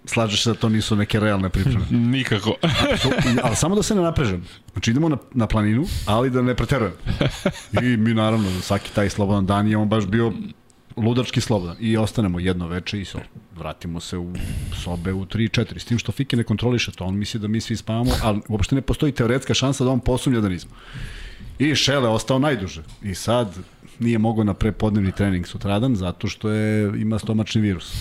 slažeš 0.06 0.42
se 0.42 0.50
da 0.50 0.54
to 0.54 0.68
nisu 0.68 0.96
neke 0.96 1.20
realne 1.20 1.48
pripreme. 1.48 1.86
Nikako. 2.14 2.54
Ali 3.44 3.56
samo 3.56 3.74
da 3.74 3.82
se 3.82 3.94
ne 3.94 4.02
naprežem. 4.02 4.44
Znači 4.72 4.90
idemo 4.90 5.08
na, 5.08 5.16
na 5.34 5.46
planinu, 5.46 5.84
ali 6.06 6.30
da 6.30 6.42
ne 6.42 6.54
preterujem. 6.54 6.92
I 7.82 7.96
mi 7.96 8.14
naravno, 8.14 8.60
svaki 8.60 8.90
taj 8.94 9.10
slobodan 9.10 9.46
dan 9.46 9.68
je 9.68 9.76
on 9.76 9.88
baš 9.88 10.06
bio 10.06 10.32
ludački 10.96 11.40
slobodan. 11.40 11.76
I 11.80 11.96
ostanemo 11.96 12.40
jedno 12.40 12.68
veče 12.68 13.00
i 13.00 13.04
so, 13.04 13.18
vratimo 13.56 14.00
se 14.00 14.18
u 14.18 14.32
sobe 14.84 15.12
u 15.12 15.24
3-4. 15.24 15.78
S 15.78 15.84
tim 15.84 15.98
što 15.98 16.12
Fike 16.12 16.36
ne 16.36 16.44
kontroliše 16.44 16.92
to. 16.92 17.04
On 17.04 17.14
misli 17.14 17.40
da 17.40 17.48
mi 17.48 17.60
svi 17.60 17.76
spavamo, 17.76 18.10
ali 18.22 18.40
uopšte 18.48 18.74
ne 18.74 18.80
postoji 18.80 19.12
teoretska 19.12 19.54
šansa 19.54 19.84
da 19.84 19.90
on 19.90 20.00
posumnja 20.00 20.40
da 20.40 20.48
nismo. 20.48 20.70
I 21.58 21.74
Šele 21.74 22.08
ostao 22.08 22.38
najduže. 22.38 22.82
I 23.02 23.14
sad 23.14 23.58
nije 23.98 24.18
mogao 24.18 24.44
na 24.44 24.54
prepodnevni 24.54 25.12
trening 25.12 25.46
sutradan 25.46 25.96
zato 25.96 26.28
što 26.28 26.50
je 26.50 27.00
ima 27.00 27.18
stomačni 27.18 27.60
virus. 27.60 27.94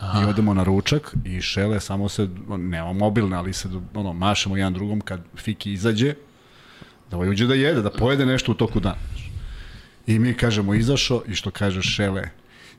Aha. 0.00 0.22
I 0.22 0.24
odemo 0.24 0.54
na 0.54 0.64
ručak 0.64 1.14
i 1.24 1.40
Šele 1.40 1.80
samo 1.80 2.08
se, 2.08 2.28
nema 2.48 2.92
mobilne, 2.92 3.36
ali 3.36 3.52
se 3.52 3.68
ono, 3.94 4.12
mašemo 4.12 4.56
jedan 4.56 4.72
drugom 4.72 5.00
kad 5.00 5.20
Fiki 5.36 5.72
izađe, 5.72 6.14
da 7.10 7.16
ovaj 7.16 7.28
uđe 7.28 7.46
da 7.46 7.54
jede, 7.54 7.82
da 7.82 7.90
pojede 7.90 8.26
nešto 8.26 8.52
u 8.52 8.54
toku 8.54 8.80
dana. 8.80 8.96
I 10.06 10.18
mi 10.18 10.34
kažemo 10.34 10.74
izašao 10.74 11.22
i 11.28 11.34
što 11.34 11.50
kaže 11.50 11.82
Šele, 11.82 12.28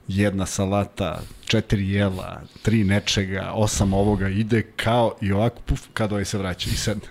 jedna 0.07 0.45
salata, 0.45 1.21
četiri 1.45 1.89
jela, 1.89 2.41
tri 2.61 2.83
nečega, 2.83 3.51
osam 3.53 3.93
ovoga, 3.93 4.29
ide 4.29 4.61
kao 4.75 5.15
i 5.21 5.31
ovako, 5.31 5.61
puf, 5.61 5.81
kad 5.93 6.11
ovaj 6.11 6.25
se 6.25 6.37
vraća 6.37 6.69
i 6.69 6.73
sedne. 6.73 7.07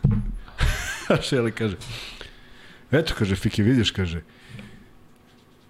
Šele 1.29 1.51
kaže, 1.51 1.77
eto, 2.91 3.15
kaže, 3.19 3.37
Fiki, 3.37 3.63
vidiš, 3.63 3.91
kaže, 3.91 4.23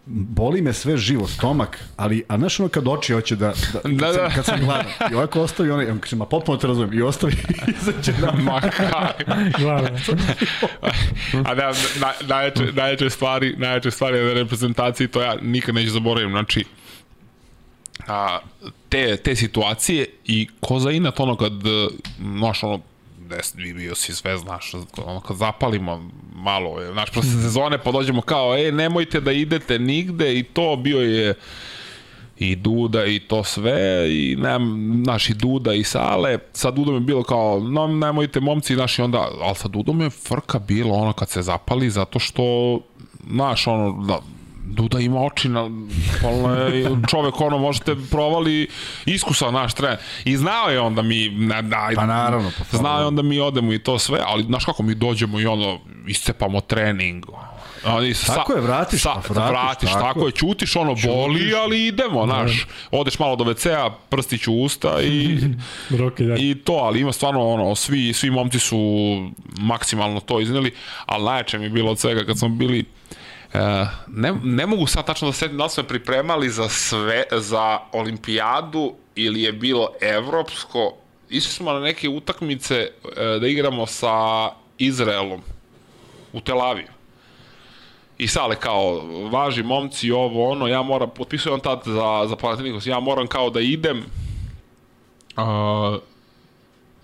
boli 0.07 0.63
me 0.63 0.73
sve 0.73 0.97
živo, 0.97 1.27
stomak, 1.27 1.85
ali, 1.97 2.25
a 2.29 2.39
znaš 2.39 2.61
ono 2.61 2.69
kad 2.69 2.89
oči 2.89 3.13
hoće 3.13 3.37
da, 3.37 3.53
da, 3.73 3.81
kad, 3.81 3.93
Da, 3.93 4.13
sam, 4.13 4.23
da. 4.23 4.31
kad 4.35 4.45
sam 4.45 4.61
gladan, 4.61 4.87
i 5.11 5.15
ovako 5.15 5.41
ostavi 5.41 5.71
onaj, 5.71 5.91
on 5.91 5.99
kaže, 5.99 6.17
ma 6.17 6.27
potpuno 6.27 6.59
te 6.59 6.67
razumijem, 6.67 6.99
i 6.99 7.03
ostavi 7.03 7.33
izađe 7.81 8.13
na 8.21 8.33
Ma. 8.33 8.61
Glavno. 9.59 9.89
A 11.45 11.55
da, 11.55 11.73
na, 12.01 12.13
najjače, 12.27 12.73
najjače 12.73 13.11
stvari, 13.11 13.55
najjače 13.59 13.91
stvari 13.91 14.25
na 14.25 14.33
reprezentaciji, 14.33 15.09
to 15.09 15.23
ja 15.23 15.37
nikad 15.43 15.75
neću 15.75 15.91
zaboravim, 15.91 16.31
znači, 16.31 16.65
a, 18.07 18.39
te, 18.89 19.17
te 19.17 19.37
situacije 19.37 20.07
i 20.25 20.49
ko 20.61 20.79
za 20.79 20.91
inat 20.91 21.21
ono 21.21 21.37
kad, 21.37 21.53
e, 21.53 21.89
znaš, 22.39 22.63
ono, 22.63 22.81
des, 23.27 23.55
bi 23.57 23.73
bio 23.75 23.95
si 23.95 24.15
sve, 24.15 24.39
znaš, 24.39 24.75
ono 25.05 25.21
kad 25.21 25.37
zapalimo 25.37 26.11
malo, 26.35 26.81
je, 26.81 26.93
znaš, 26.93 27.11
posle 27.11 27.31
sezone 27.43 27.79
pa 27.79 27.93
dođemo 27.93 28.23
kao, 28.23 28.57
e, 28.57 28.73
nemojte 28.73 29.21
da 29.21 29.33
idete 29.33 29.79
nigde 29.79 30.39
i 30.39 30.43
to 30.43 30.77
bio 30.77 31.01
je 31.01 31.35
i 32.39 32.57
Duda 32.57 33.05
i 33.05 33.19
to 33.19 33.45
sve 33.45 34.07
i 34.11 34.37
ne, 34.37 34.59
naši 35.07 35.35
Duda 35.35 35.73
i 35.75 35.85
Sale. 35.85 36.39
Sa 36.53 36.71
Dudom 36.71 36.95
je 36.95 37.01
bilo 37.01 37.23
kao 37.23 37.61
no 37.61 37.87
nemojte 37.87 38.41
momci 38.41 38.77
naši 38.77 39.03
onda 39.03 39.29
ali 39.41 39.55
sa 39.55 39.69
Dudom 39.69 40.01
je 40.01 40.11
frka 40.11 40.59
bilo 40.59 40.95
ono 40.95 41.13
kad 41.13 41.29
se 41.29 41.43
zapali 41.43 41.91
zato 41.91 42.19
što 42.19 42.79
naš 43.25 43.67
ono 43.67 44.05
da, 44.07 44.19
Duda 44.67 45.01
ima 45.01 45.21
oči 45.21 45.49
na 45.49 45.71
je 46.73 46.91
čovek 47.11 47.41
ono 47.41 47.59
možete 47.59 47.97
provali 48.11 48.69
iskusan 49.07 49.55
naš 49.55 49.75
trener 49.75 49.99
i 50.25 50.37
znao 50.37 50.71
je 50.71 50.81
onda 50.81 51.03
mi 51.03 51.29
na, 51.29 51.61
na, 51.61 51.89
Pa 51.95 52.07
naravno, 52.07 52.51
pa 52.71 52.77
znao 52.77 53.01
je 53.01 53.07
onda 53.07 53.23
mi 53.23 53.41
odemo 53.41 53.73
i 53.73 53.79
to 53.79 53.99
sve 53.99 54.21
ali 54.27 54.45
znaš 54.45 54.65
kako 54.65 54.83
mi 54.83 54.95
dođemo 54.95 55.41
i 55.41 55.47
ono 55.47 55.79
iscepamo 56.07 56.61
trening 56.61 57.27
Oni, 57.87 58.15
Tako 58.15 58.53
je, 58.53 58.61
vratiš, 58.61 59.03
sa, 59.03 59.15
pa 59.29 59.35
vratiš, 59.35 59.51
vratiš, 59.51 59.91
tako 59.93 60.05
tako, 60.05 60.27
je. 60.27 60.33
ćutiš, 60.33 60.77
ono 60.77 60.95
boli, 61.05 61.55
ali 61.55 61.87
idemo, 61.87 62.25
znaš. 62.27 62.67
Odeš 62.91 63.19
malo 63.19 63.37
do 63.37 63.45
WC-a, 63.45 63.91
prstić 64.09 64.47
u 64.47 64.53
usta 64.53 65.03
i, 65.03 65.39
Roke, 66.01 66.25
da. 66.25 66.37
i 66.39 66.55
to, 66.55 66.73
ali 66.73 67.01
ima 67.01 67.13
stvarno 67.13 67.49
ono, 67.49 67.75
svi, 67.75 68.13
svi 68.13 68.31
momci 68.31 68.59
su 68.59 68.79
maksimalno 69.59 70.21
to 70.21 70.41
izneli, 70.41 70.75
ali 71.07 71.25
najjače 71.25 71.59
mi 71.59 71.65
je 71.65 71.71
bilo 71.71 71.91
od 71.91 71.99
svega 71.99 72.25
kad 72.25 72.39
smo 72.39 72.49
bili 72.49 72.85
ne, 74.07 74.35
ne 74.45 74.67
mogu 74.67 74.87
sad 74.87 75.07
tačno 75.07 75.29
da 75.29 75.33
setim 75.33 75.59
da 75.59 75.69
smo 75.69 75.83
pripremali 75.83 76.51
za 76.51 76.69
sve, 76.69 77.25
za 77.33 77.79
olimpijadu 77.93 78.95
ili 79.15 79.43
je 79.43 79.53
bilo 79.53 79.89
evropsko. 80.01 80.95
Išli 81.31 81.53
smo 81.53 81.73
na 81.73 81.81
neke 81.81 82.09
utakmice 82.09 82.75
e, 82.75 82.91
da 83.41 83.47
igramo 83.47 83.87
sa 83.87 84.49
Izraelom 84.79 85.43
u 86.33 86.41
Tel 86.41 86.61
Avivu. 86.63 86.89
I 88.19 88.27
Sale 88.27 88.57
kao, 88.57 89.03
važi 89.31 89.63
momci, 89.63 90.11
ovo, 90.11 90.51
ono, 90.51 90.67
ja 90.67 90.83
moram, 90.83 91.11
potpisujem 91.11 91.61
tad 91.61 91.83
za, 91.85 92.27
za 92.29 92.37
Panathinaikos, 92.37 92.87
ja 92.87 93.01
moram 93.01 93.27
kao 93.27 93.51
da 93.51 93.61
idem, 93.61 93.99
uh, 95.37 96.01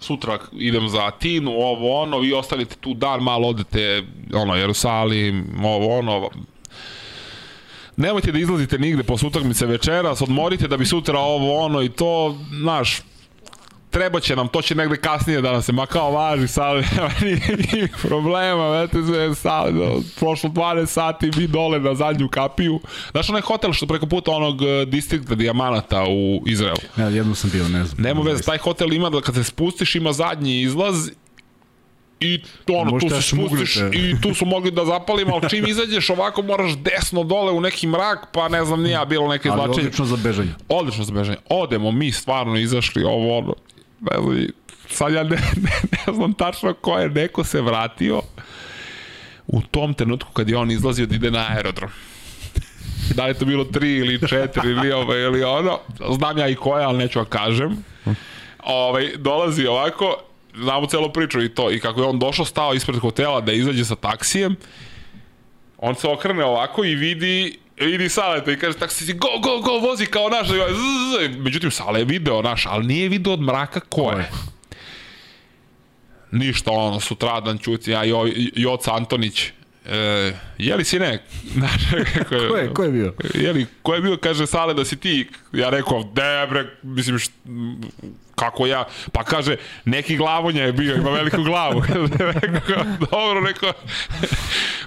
sutra 0.02 0.38
idem 0.52 0.88
za 0.88 1.06
Atinu, 1.06 1.50
ovo, 1.50 2.02
ono, 2.02 2.18
vi 2.18 2.32
ostanete 2.32 2.76
tu 2.80 2.94
dan, 2.94 3.22
malo 3.22 3.48
odete, 3.48 4.02
ono, 4.34 4.54
Jerusalim, 4.54 5.64
ovo, 5.64 5.98
ono, 5.98 6.30
nemojte 7.96 8.32
da 8.32 8.38
izlazite 8.38 8.78
nigde 8.78 9.02
posle 9.02 9.28
utakmice 9.28 9.66
večeras, 9.66 10.22
odmorite 10.22 10.68
da 10.68 10.76
bi 10.76 10.86
sutra 10.86 11.18
ovo, 11.18 11.58
ono 11.64 11.82
i 11.82 11.88
to, 11.88 12.38
znaš, 12.60 13.00
treba 13.92 14.20
će 14.20 14.36
nam, 14.36 14.48
to 14.48 14.62
će 14.62 14.74
negde 14.74 14.96
kasnije 14.96 15.40
da 15.40 15.52
nam 15.52 15.62
se, 15.62 15.72
ma 15.72 15.86
kao 15.86 16.10
važi, 16.10 16.48
sad 16.48 16.76
nema 16.96 17.10
nikakvih 17.22 17.96
problema, 18.02 18.68
vete 18.68 18.98
sve, 19.06 19.34
sad, 19.34 19.74
prošlo 20.18 20.50
12 20.50 20.86
sati, 20.86 21.30
mi 21.36 21.46
dole 21.46 21.80
na 21.80 21.94
zadnju 21.94 22.28
kapiju. 22.28 22.80
Znaš 23.10 23.28
onaj 23.28 23.42
hotel 23.42 23.72
što 23.72 23.86
preko 23.86 24.06
puta 24.06 24.30
onog 24.30 24.62
eh, 24.62 24.84
distrikta 24.86 25.34
Dijamanata 25.34 26.04
u 26.08 26.42
Izraelu? 26.46 26.76
Ja, 26.96 27.08
jednom 27.08 27.34
sam 27.34 27.50
bio, 27.50 27.68
ne 27.68 27.84
znam. 27.84 28.02
Nema 28.02 28.20
veze, 28.20 28.42
taj 28.42 28.58
hotel 28.58 28.92
ima 28.92 29.10
da 29.10 29.20
kad 29.20 29.34
se 29.34 29.44
spustiš 29.44 29.94
ima 29.94 30.12
zadnji 30.12 30.60
izlaz 30.60 31.10
i 32.20 32.40
ono, 32.68 32.90
tu 32.90 32.94
Možete 32.94 33.08
se 33.10 33.16
da 33.16 33.22
spustiš 33.22 33.72
šmugnete. 33.72 33.98
i 33.98 34.20
tu 34.20 34.34
su 34.34 34.46
mogli 34.46 34.70
da 34.70 34.84
zapalimo, 34.84 35.34
ali 35.34 35.50
čim 35.50 35.66
izađeš 35.74 36.10
ovako 36.10 36.42
moraš 36.42 36.76
desno 36.78 37.24
dole 37.24 37.52
u 37.52 37.60
neki 37.60 37.86
mrak, 37.86 38.18
pa 38.32 38.48
ne 38.48 38.64
znam 38.64 38.82
nija, 38.82 39.04
bilo 39.04 39.28
neke 39.28 39.48
Ali 39.48 39.60
izlačenje. 39.60 39.86
odlično 39.86 40.04
za 40.04 40.16
bežanje. 40.16 40.50
Odlično 40.68 41.04
za 41.04 41.12
bežanje. 41.12 41.38
Odemo 41.48 41.90
mi 41.90 42.12
stvarno 42.12 42.56
izašli 42.56 43.04
ovo 43.04 43.38
ono. 43.38 43.54
Ne 44.10 44.22
znam, 44.22 44.46
sad 44.88 45.12
ja 45.12 45.22
ne, 45.22 45.36
ne, 45.66 45.70
ne 46.06 46.14
znam 46.14 46.32
tačno 46.32 46.74
ko 46.74 46.98
je, 46.98 47.08
neko 47.08 47.44
se 47.44 47.60
vratio 47.60 48.22
u 49.46 49.60
tom 49.60 49.94
trenutku 49.94 50.32
kad 50.32 50.48
je 50.48 50.56
on 50.56 50.70
izlazio 50.70 51.06
da 51.06 51.14
ide 51.14 51.30
na 51.30 51.46
aerodrom. 51.50 51.90
Da 53.16 53.24
li 53.24 53.30
je 53.30 53.34
to 53.34 53.44
bilo 53.44 53.64
tri 53.64 53.96
ili 53.96 54.28
četiri 54.28 54.70
ili 54.70 54.92
ovo 54.92 55.14
ili 55.14 55.44
ono, 55.44 55.78
znam 56.16 56.38
ja 56.38 56.48
i 56.48 56.54
koja, 56.54 56.88
ali 56.88 56.98
neću 56.98 57.18
da 57.18 57.24
kažem. 57.24 57.84
Ovaj, 58.64 59.12
dolazi 59.16 59.66
ovako, 59.66 60.16
znamo 60.56 60.86
celu 60.86 61.12
priču 61.12 61.42
i 61.42 61.48
to, 61.48 61.70
i 61.70 61.80
kako 61.80 62.00
je 62.00 62.06
on 62.06 62.18
došao, 62.18 62.44
stao 62.44 62.74
ispred 62.74 62.98
hotela 62.98 63.40
da 63.40 63.52
izađe 63.52 63.84
sa 63.84 63.96
taksijem, 63.96 64.56
on 65.78 65.94
se 65.94 66.08
okrene 66.08 66.44
ovako 66.44 66.84
i 66.84 66.94
vidi 66.94 67.58
vidi 67.86 68.08
Saleta 68.08 68.52
i 68.52 68.58
kaže 68.58 68.78
tako 68.78 68.92
si 68.92 69.12
go, 69.12 69.28
go, 69.42 69.60
go, 69.60 69.78
vozi 69.78 70.06
kao 70.06 70.28
naš. 70.28 70.48
zzz. 70.48 71.36
Međutim, 71.38 71.70
Sale 71.70 72.00
je 72.00 72.04
video 72.04 72.42
naš, 72.42 72.66
ali 72.66 72.86
nije 72.86 73.08
video 73.08 73.32
od 73.32 73.40
mraka 73.40 73.80
ko 73.80 74.10
je. 74.10 74.30
Ništa, 76.30 76.70
ono, 76.70 77.00
sutradan 77.00 77.58
ćuci, 77.58 77.90
ja, 77.90 78.04
jo, 78.04 78.28
Joca 78.56 78.94
Antonić, 78.94 79.50
e, 79.86 80.32
je 80.58 80.76
li 80.76 80.84
sine? 80.84 81.22
Znaš, 81.58 81.82
kako 82.18 82.28
Ko 82.28 82.56
je, 82.56 82.74
ko 82.74 82.82
je 82.82 82.90
bio? 82.90 83.14
je 83.34 83.52
li, 83.52 83.66
ko 83.82 83.94
je 83.94 84.00
bio, 84.00 84.16
kaže 84.16 84.46
Sale 84.46 84.74
da 84.74 84.84
si 84.84 84.96
ti, 84.96 85.28
ja 85.52 85.70
rekao, 85.70 86.00
ne 86.16 86.46
bre, 86.46 86.66
mislim, 86.82 87.18
št, 87.18 87.32
kako 88.34 88.66
ja, 88.66 88.84
pa 89.12 89.24
kaže, 89.24 89.56
neki 89.84 90.16
glavonja 90.16 90.64
je 90.64 90.72
bio, 90.72 90.96
ima 90.96 91.10
veliku 91.10 91.42
glavu, 91.42 91.82
rekao, 92.42 92.84
dobro, 93.10 93.40
rekao, 93.46 93.72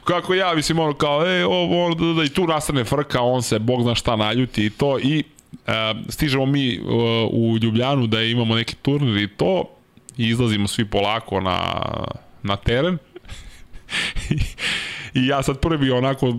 kako 0.04 0.34
ja, 0.34 0.54
mislim, 0.56 0.80
ono, 0.80 0.94
kao, 0.94 1.28
e, 1.28 1.46
ovo, 1.46 1.86
ono, 1.86 1.96
da, 1.96 2.06
da, 2.06 2.14
da, 2.14 2.24
i 2.24 2.30
tu 2.30 2.48
nastane 2.48 2.84
frka, 2.84 3.22
on 3.22 3.44
se, 3.44 3.60
bog 3.60 3.82
zna 3.82 3.96
šta, 3.96 4.16
naljuti 4.16 4.66
i 4.66 4.70
to, 4.70 5.00
i 5.00 5.24
e, 5.68 5.94
stižemo 6.10 6.46
mi 6.46 6.80
uh, 6.80 6.90
u 7.32 7.58
Ljubljanu 7.62 8.08
da 8.08 8.22
imamo 8.22 8.56
neki 8.56 8.76
turnir 8.76 9.18
i 9.18 9.28
to, 9.28 9.64
i 10.18 10.28
izlazimo 10.30 10.68
svi 10.68 10.86
polako 10.86 11.42
na, 11.42 11.84
na 12.44 12.56
teren, 12.56 12.98
I 15.14 15.28
ja 15.28 15.44
sad 15.44 15.60
prvi 15.60 15.92
onako 15.92 16.34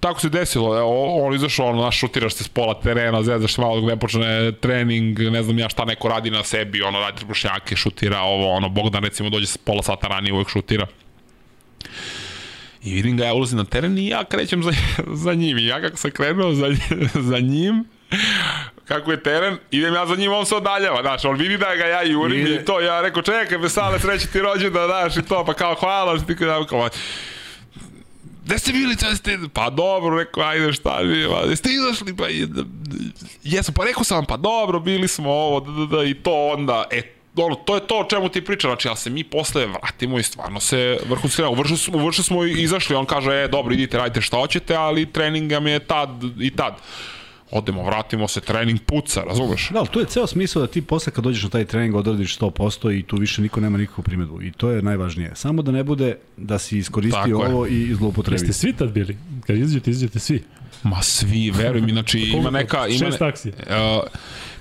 tako 0.00 0.20
se 0.20 0.28
desilo, 0.28 0.78
evo, 0.78 1.26
on 1.26 1.34
izašao, 1.34 1.66
ono, 1.66 1.82
naš 1.82 1.98
šutiraš 1.98 2.34
se 2.34 2.44
s 2.44 2.48
pola 2.48 2.80
terena, 2.80 3.22
zezaš 3.22 3.58
malo 3.58 3.80
ne 3.80 3.96
počne 3.96 4.52
trening, 4.52 5.18
ne 5.18 5.42
znam 5.42 5.58
ja 5.58 5.68
šta 5.68 5.84
neko 5.84 6.08
radi 6.08 6.30
na 6.30 6.44
sebi, 6.44 6.82
ono, 6.82 7.00
radi 7.00 7.16
trbušnjake, 7.18 7.76
šutira 7.76 8.20
ovo, 8.20 8.50
ono, 8.50 8.68
Bogdan 8.68 9.04
recimo 9.04 9.30
dođe 9.30 9.46
s 9.46 9.56
pola 9.56 9.82
sata 9.82 10.08
ranije, 10.08 10.32
uvek 10.32 10.48
šutira. 10.48 10.86
I 12.82 12.94
vidim 12.94 13.16
ga, 13.16 13.24
ja 13.24 13.34
ulazim 13.34 13.58
na 13.58 13.64
teren 13.64 13.98
i 13.98 14.08
ja 14.08 14.24
krećem 14.24 14.62
za, 14.62 14.72
za 15.24 15.34
njim. 15.34 15.58
I 15.58 15.66
ja 15.66 15.80
kako 15.80 15.96
sam 15.96 16.10
krenuo 16.10 16.52
za, 16.54 16.66
za 17.30 17.38
njim, 17.38 17.84
kako 18.84 19.10
je 19.10 19.22
teren, 19.22 19.58
idem 19.70 19.94
ja 19.94 20.06
za 20.06 20.16
njim, 20.16 20.32
on 20.32 20.46
se 20.46 20.54
odaljava, 20.54 21.02
znaš, 21.02 21.24
on 21.24 21.36
vidi 21.36 21.58
da 21.58 21.74
ga 21.76 21.84
ja 21.84 22.02
jurim 22.02 22.46
Ide. 22.46 22.54
i 22.54 22.64
to, 22.64 22.80
ja 22.80 23.00
rekao, 23.00 23.22
čekaj, 23.22 23.58
vesale, 23.58 24.00
sreće 24.00 24.26
ti 24.26 24.40
rođendan, 24.40 24.86
znaš, 24.86 25.16
i 25.16 25.28
to, 25.28 25.44
pa 25.44 25.54
kao, 25.54 25.74
hvala, 25.74 26.16
što 26.18 26.26
ti 26.26 26.36
kao, 26.36 26.64
kao, 26.64 26.88
Gde 28.44 28.58
ste 28.58 28.72
bili, 28.72 28.94
sad 28.94 29.16
ste, 29.16 29.38
pa 29.52 29.70
dobro, 29.70 30.18
rekao, 30.18 30.42
ajde, 30.42 30.72
šta 30.72 30.98
mi, 31.02 31.26
pa, 31.28 31.50
jeste 31.50 31.70
izašli, 31.72 32.16
pa, 32.16 32.26
je- 32.26 32.48
jesmo, 33.44 33.74
pa 33.76 33.84
rekao 33.84 34.04
sam 34.04 34.24
pa 34.24 34.36
dobro, 34.36 34.80
bili 34.80 35.08
smo 35.08 35.30
ovo, 35.30 35.60
da, 35.60 35.70
da, 35.72 35.96
da, 35.96 36.04
i 36.04 36.14
to 36.14 36.46
onda, 36.46 36.84
e, 36.90 37.02
ono, 37.36 37.54
to 37.54 37.74
je 37.74 37.86
to 37.86 37.98
o 37.98 38.04
čemu 38.04 38.28
ti 38.28 38.44
pričam, 38.44 38.68
znači, 38.70 38.88
ali 38.88 38.96
se 38.96 39.10
mi 39.10 39.24
posle 39.24 39.66
vratimo 39.66 40.18
i 40.18 40.22
stvarno 40.22 40.60
se 40.60 40.98
vrhunski 41.08 41.36
krenuo. 41.36 41.52
Uvršili 41.52 41.78
smo, 41.78 41.98
uvršili 41.98 42.24
smo 42.24 42.44
i 42.44 42.52
izašli, 42.52 42.96
on 42.96 43.06
kaže, 43.06 43.30
e, 43.32 43.48
dobro, 43.48 43.74
idite, 43.74 43.98
radite 43.98 44.20
šta 44.20 44.36
hoćete, 44.36 44.76
ali 44.76 45.12
trening 45.12 45.52
nam 45.52 45.66
je 45.66 45.78
tad 45.78 46.10
i 46.40 46.50
tad. 46.56 46.76
Odemo, 47.50 47.82
vratimo 47.82 48.28
se, 48.28 48.40
trening 48.40 48.80
puca, 48.86 49.22
razumeš? 49.22 49.70
Da, 49.70 49.78
ali 49.78 49.88
tu 49.88 50.00
je 50.00 50.06
ceo 50.06 50.26
smisao 50.26 50.62
da 50.62 50.68
ti 50.68 50.82
posle 50.82 51.12
kad 51.12 51.24
dođeš 51.24 51.42
na 51.42 51.48
taj 51.48 51.64
trening 51.64 51.94
odradiš 51.94 52.38
100% 52.38 52.98
i 52.98 53.02
tu 53.02 53.16
više 53.16 53.42
niko 53.42 53.60
nema 53.60 53.78
nikakvu 53.78 54.02
primedbu. 54.04 54.42
I 54.42 54.52
to 54.52 54.70
je 54.70 54.82
najvažnije. 54.82 55.32
Samo 55.34 55.62
da 55.62 55.72
ne 55.72 55.84
bude 55.84 56.16
da 56.36 56.58
si 56.58 56.78
iskoristio 56.78 57.38
Tako 57.38 57.42
je. 57.42 57.54
ovo 57.54 57.66
i 57.66 57.94
zloupotrebio. 57.94 58.44
Jeste 58.44 58.52
svi 58.52 58.72
tad 58.72 58.90
bili? 58.92 59.16
Kad 59.46 59.56
izađete, 59.56 59.90
izađete 59.90 60.18
svi. 60.18 60.42
Ma 60.82 61.02
svi, 61.02 61.50
veruj 61.50 61.80
mi, 61.80 61.92
znači 61.92 62.18
ima 62.18 62.50
neka... 62.50 62.86
Ima 62.86 62.98
Šest 62.98 63.20
ne, 63.20 63.26
taksija. 63.26 63.54
Uh, 63.58 64.08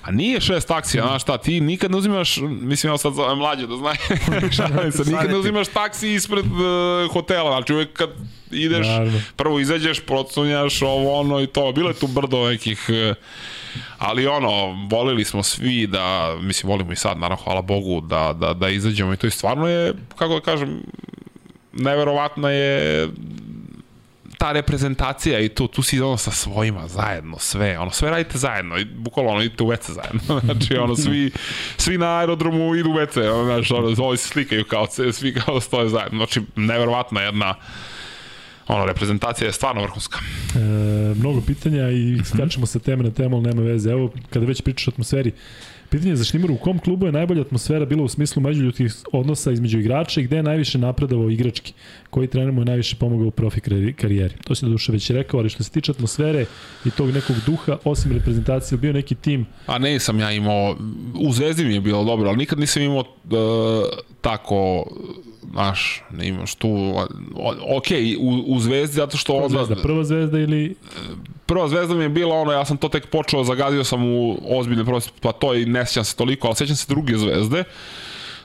a 0.08 0.12
nije 0.12 0.41
šest 0.41 0.68
taksija, 0.68 1.08
znaš 1.08 1.22
šta, 1.22 1.38
ti 1.38 1.62
nikad 1.62 1.91
ne 1.91 1.97
uzimaš, 1.97 2.38
mislim 2.41 2.93
ja 2.93 2.97
sad 2.97 3.14
zovem 3.14 3.38
mlađe 3.38 3.68
da 3.68 3.76
znaju, 3.76 3.97
šalim 4.58 4.91
se, 4.91 5.03
nikad 5.12 5.30
ne 5.30 5.38
uzimaš 5.38 5.68
taksi 5.68 6.14
ispred 6.14 6.45
uh, 6.45 7.14
hotela, 7.14 7.51
znači 7.51 7.74
uvek 7.74 7.93
kad 7.93 8.10
ideš, 8.51 8.88
Naravno. 8.88 9.22
prvo 9.36 9.60
izađeš, 9.60 9.99
procunjaš 9.99 10.82
ovo 10.82 11.20
ono 11.20 11.41
i 11.41 11.47
to, 11.47 11.72
bilo 11.72 11.89
je 11.89 11.95
tu 11.95 12.08
brdo 12.08 12.49
nekih, 12.49 12.86
uh, 12.89 13.16
ali 13.97 14.28
ono, 14.28 14.88
volili 14.91 15.26
smo 15.26 15.43
svi 15.43 15.88
da, 15.88 16.38
mislim 16.41 16.70
volimo 16.70 16.91
i 16.91 16.95
sad, 16.95 17.18
naravno, 17.18 17.43
hvala 17.43 17.62
Bogu, 17.62 18.01
da, 18.01 18.34
da, 18.39 18.53
da 18.53 18.70
izađemo 18.70 19.14
i 19.14 19.18
to 19.18 19.28
i 19.28 19.32
stvarno 19.32 19.68
je, 19.68 19.93
kako 20.16 20.34
da 20.34 20.39
kažem, 20.39 20.84
neverovatna 21.74 22.49
je 22.49 23.08
ta 24.38 24.52
reprezentacija 24.52 25.40
i 25.40 25.50
tu, 25.50 25.68
tu 25.68 25.82
si 25.82 26.02
ono 26.02 26.18
sa 26.18 26.32
svojima 26.32 26.88
zajedno, 26.88 27.40
sve, 27.40 27.80
ono, 27.80 27.92
sve 27.92 28.10
radite 28.10 28.38
zajedno, 28.38 28.78
i 28.78 28.86
bukvalno 28.86 29.32
ono, 29.32 29.42
idete 29.42 29.64
u 29.64 29.68
WC 29.68 29.92
zajedno, 29.92 30.40
znači, 30.46 30.78
ono, 30.78 30.96
svi, 30.96 31.32
svi 31.78 31.98
na 31.98 32.18
aerodromu 32.18 32.76
idu 32.76 32.90
u 32.90 32.94
WC, 32.94 33.30
ono, 33.34 33.46
znači, 33.46 33.74
ono, 33.74 34.06
ovi 34.06 34.18
se 34.18 34.28
slikaju 34.28 34.66
kao, 34.66 34.88
svi 35.14 35.34
kao 35.34 35.62
stoje 35.62 35.90
zajedno, 35.90 36.18
znači, 36.18 36.42
neverovatna 36.56 37.22
jedna, 37.22 37.56
ono, 38.68 38.86
reprezentacija 38.86 39.46
je 39.46 39.54
stvarno 39.54 39.82
vrhunska. 39.82 40.20
E, 40.56 40.60
mnogo 41.16 41.42
pitanja 41.42 41.90
i 41.90 42.20
skačemo 42.26 42.66
sa 42.66 42.80
teme 42.80 43.04
na 43.04 43.12
temu, 43.12 43.36
ali 43.36 43.46
nema 43.46 43.62
veze. 43.62 43.92
Evo, 43.92 44.12
kada 44.30 44.46
već 44.46 44.62
pričaš 44.62 44.88
o 44.88 44.92
atmosferi, 44.92 45.32
Pitanje 45.90 46.16
za 46.16 46.24
Štimaru, 46.24 46.54
u 46.54 46.58
kom 46.58 46.80
klubu 46.80 47.06
je 47.06 47.12
najbolja 47.12 47.42
atmosfera 47.42 47.86
bila 47.86 48.04
u 48.04 48.08
smislu 48.08 48.42
međuljudskih 48.42 48.96
odnosa 49.12 49.52
između 49.52 49.80
igrača 49.80 50.22
i 50.22 50.24
gde 50.24 50.36
je 50.36 50.44
najviše 50.44 50.78
napredovao 50.78 51.30
igrački? 51.30 51.74
Koji 52.10 52.28
trener 52.28 52.52
mu 52.52 52.62
je 52.62 52.66
najviše 52.66 52.96
pomogao 52.96 53.28
u 53.28 53.32
profi 53.32 53.62
karijeri? 53.94 54.34
To 54.44 54.56
si 54.56 54.66
do 54.66 54.72
duše 54.72 54.92
već 54.92 55.10
rekao, 55.10 55.40
ali 55.40 55.50
što 55.50 55.64
se 55.64 55.72
tiče 55.72 55.92
atmosfere 55.92 56.46
i 56.86 56.92
tog 56.92 57.12
nekog 57.12 57.36
duha, 57.46 57.78
osim 57.84 58.12
reprezentacije, 58.12 58.78
bio 58.78 58.94
neki 58.94 59.16
tim? 59.16 59.46
A 59.68 59.78
ne 59.78 60.00
sam 60.00 60.20
ja 60.20 60.32
imao, 60.32 60.76
u 61.20 61.32
Zvezdi 61.32 61.66
mi 61.66 61.74
je 61.74 61.82
bilo 61.82 62.04
dobro, 62.04 62.30
ali 62.30 62.38
nikad 62.38 62.60
nisam 62.60 62.82
imao 62.82 63.00
uh, 63.00 63.06
tako 64.22 64.86
znaš, 65.52 66.04
ne 66.12 66.28
imaš 66.28 66.56
tu, 66.56 66.94
ok, 67.78 67.88
u, 68.20 68.44
u 68.48 68.60
Zvezdi 68.60 68.96
zato 68.96 69.18
što 69.18 69.34
onda... 69.34 69.66
Zvezda, 69.66 69.76
prva 69.84 70.04
Zvezda 70.04 70.40
ili... 70.40 70.76
Prva 71.48 71.68
Zvezda 71.68 71.95
mi 71.95 72.04
je 72.04 72.10
bila 72.10 72.36
ono, 72.36 72.52
ja 72.52 72.66
sam 72.66 72.78
to 72.78 72.89
tek 72.89 73.08
počeo, 73.10 73.43
zagadio 73.43 73.84
sam 73.84 74.04
u 74.04 74.38
ozbiljne 74.50 74.86
prosti, 74.86 75.12
pa 75.22 75.32
to 75.32 75.54
i 75.54 75.66
ne 75.66 75.86
sjećam 75.86 76.06
se 76.06 76.16
toliko, 76.16 76.48
ali 76.48 76.56
sećam 76.56 76.76
se 76.76 76.86
druge 76.89 77.18
Zvezde, 77.18 77.64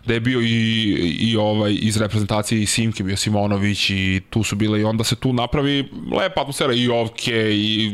da 0.06 0.14
je 0.14 0.20
bio 0.20 0.40
i, 0.40 0.92
i 1.20 1.36
ovaj 1.36 1.76
iz 1.80 1.96
reprezentacije 1.96 2.62
i 2.62 2.66
Simke 2.66 3.02
bio 3.02 3.16
Simonović 3.16 3.90
i 3.90 4.20
tu 4.30 4.42
su 4.42 4.56
bile 4.56 4.80
i 4.80 4.84
onda 4.84 5.04
se 5.04 5.16
tu 5.16 5.32
napravi 5.32 5.88
lepa 6.12 6.40
atmosfera 6.40 6.72
i 6.74 6.88
Ovke 6.88 7.50
i 7.52 7.92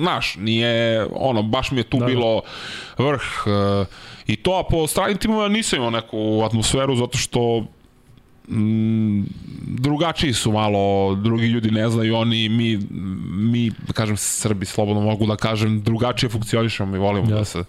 znaš, 0.00 0.36
nije 0.36 1.06
ono, 1.12 1.42
baš 1.42 1.70
mi 1.70 1.78
je 1.78 1.84
tu 1.84 1.98
da. 1.98 2.06
bilo 2.06 2.42
vrh 2.98 3.22
uh, 3.46 3.86
i 4.26 4.36
to, 4.36 4.58
a 4.58 4.62
po 4.70 4.86
stranim 4.86 5.16
timovima 5.16 5.48
nisam 5.48 5.76
imao 5.76 5.90
neku 5.90 6.42
atmosferu 6.44 6.96
zato 6.96 7.18
što 7.18 7.64
mm, 8.50 9.22
drugačiji 9.66 10.32
su 10.32 10.52
malo, 10.52 11.14
drugi 11.14 11.46
ljudi 11.46 11.70
ne 11.70 11.88
znaju, 11.88 12.16
oni, 12.16 12.48
mi, 12.48 12.78
mi, 13.30 13.70
da 13.70 13.92
kažem, 13.92 14.16
Srbi, 14.16 14.66
slobodno 14.66 15.02
mogu 15.02 15.26
da 15.26 15.36
kažem, 15.36 15.82
drugačije 15.82 16.30
funkcionišemo, 16.30 16.92
mi 16.92 16.98
volimo 16.98 17.26
yes. 17.26 17.34
da 17.34 17.44
se 17.44 17.64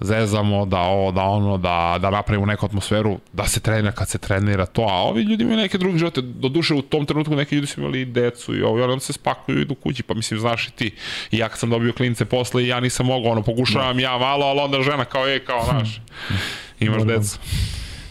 zezamo, 0.00 0.66
da 0.66 0.78
ovo, 0.80 1.12
da 1.12 1.22
ono, 1.22 1.58
da, 1.58 1.98
da 2.00 2.10
napravimo 2.10 2.46
neku 2.46 2.66
atmosferu, 2.66 3.18
da 3.32 3.46
se 3.46 3.60
trenira 3.60 3.92
kad 3.92 4.08
se 4.08 4.18
trenira 4.18 4.66
to, 4.66 4.82
a 4.82 5.02
ovi 5.02 5.22
ljudi 5.22 5.44
imaju 5.44 5.58
neke 5.58 5.78
druge 5.78 5.98
živote, 5.98 6.20
do 6.20 6.48
duše 6.48 6.74
u 6.74 6.82
tom 6.82 7.06
trenutku 7.06 7.36
neki 7.36 7.54
ljudi 7.54 7.66
su 7.66 7.80
imali 7.80 8.04
decu 8.04 8.56
i 8.56 8.62
ovo, 8.62 8.78
i 8.78 8.82
onda 8.82 9.00
se 9.00 9.12
spakuju 9.12 9.58
i 9.58 9.62
idu 9.62 9.74
kući, 9.74 10.02
pa 10.02 10.14
mislim, 10.14 10.40
znaš 10.40 10.68
i 10.68 10.70
ti, 10.70 10.90
i 11.30 11.38
ja 11.38 11.48
kad 11.48 11.58
sam 11.58 11.70
dobio 11.70 11.92
klince 11.92 12.24
posle 12.24 12.64
i 12.64 12.68
ja 12.68 12.80
nisam 12.80 13.06
mogao, 13.06 13.32
ono, 13.32 13.42
pokušavam 13.42 14.00
ja 14.00 14.18
malo, 14.18 14.46
ali 14.46 14.60
onda 14.60 14.82
žena 14.82 15.04
kao 15.04 15.26
je, 15.26 15.44
kao, 15.44 15.64
znaš, 15.64 16.00
imaš 16.80 17.02
decu. 17.02 17.38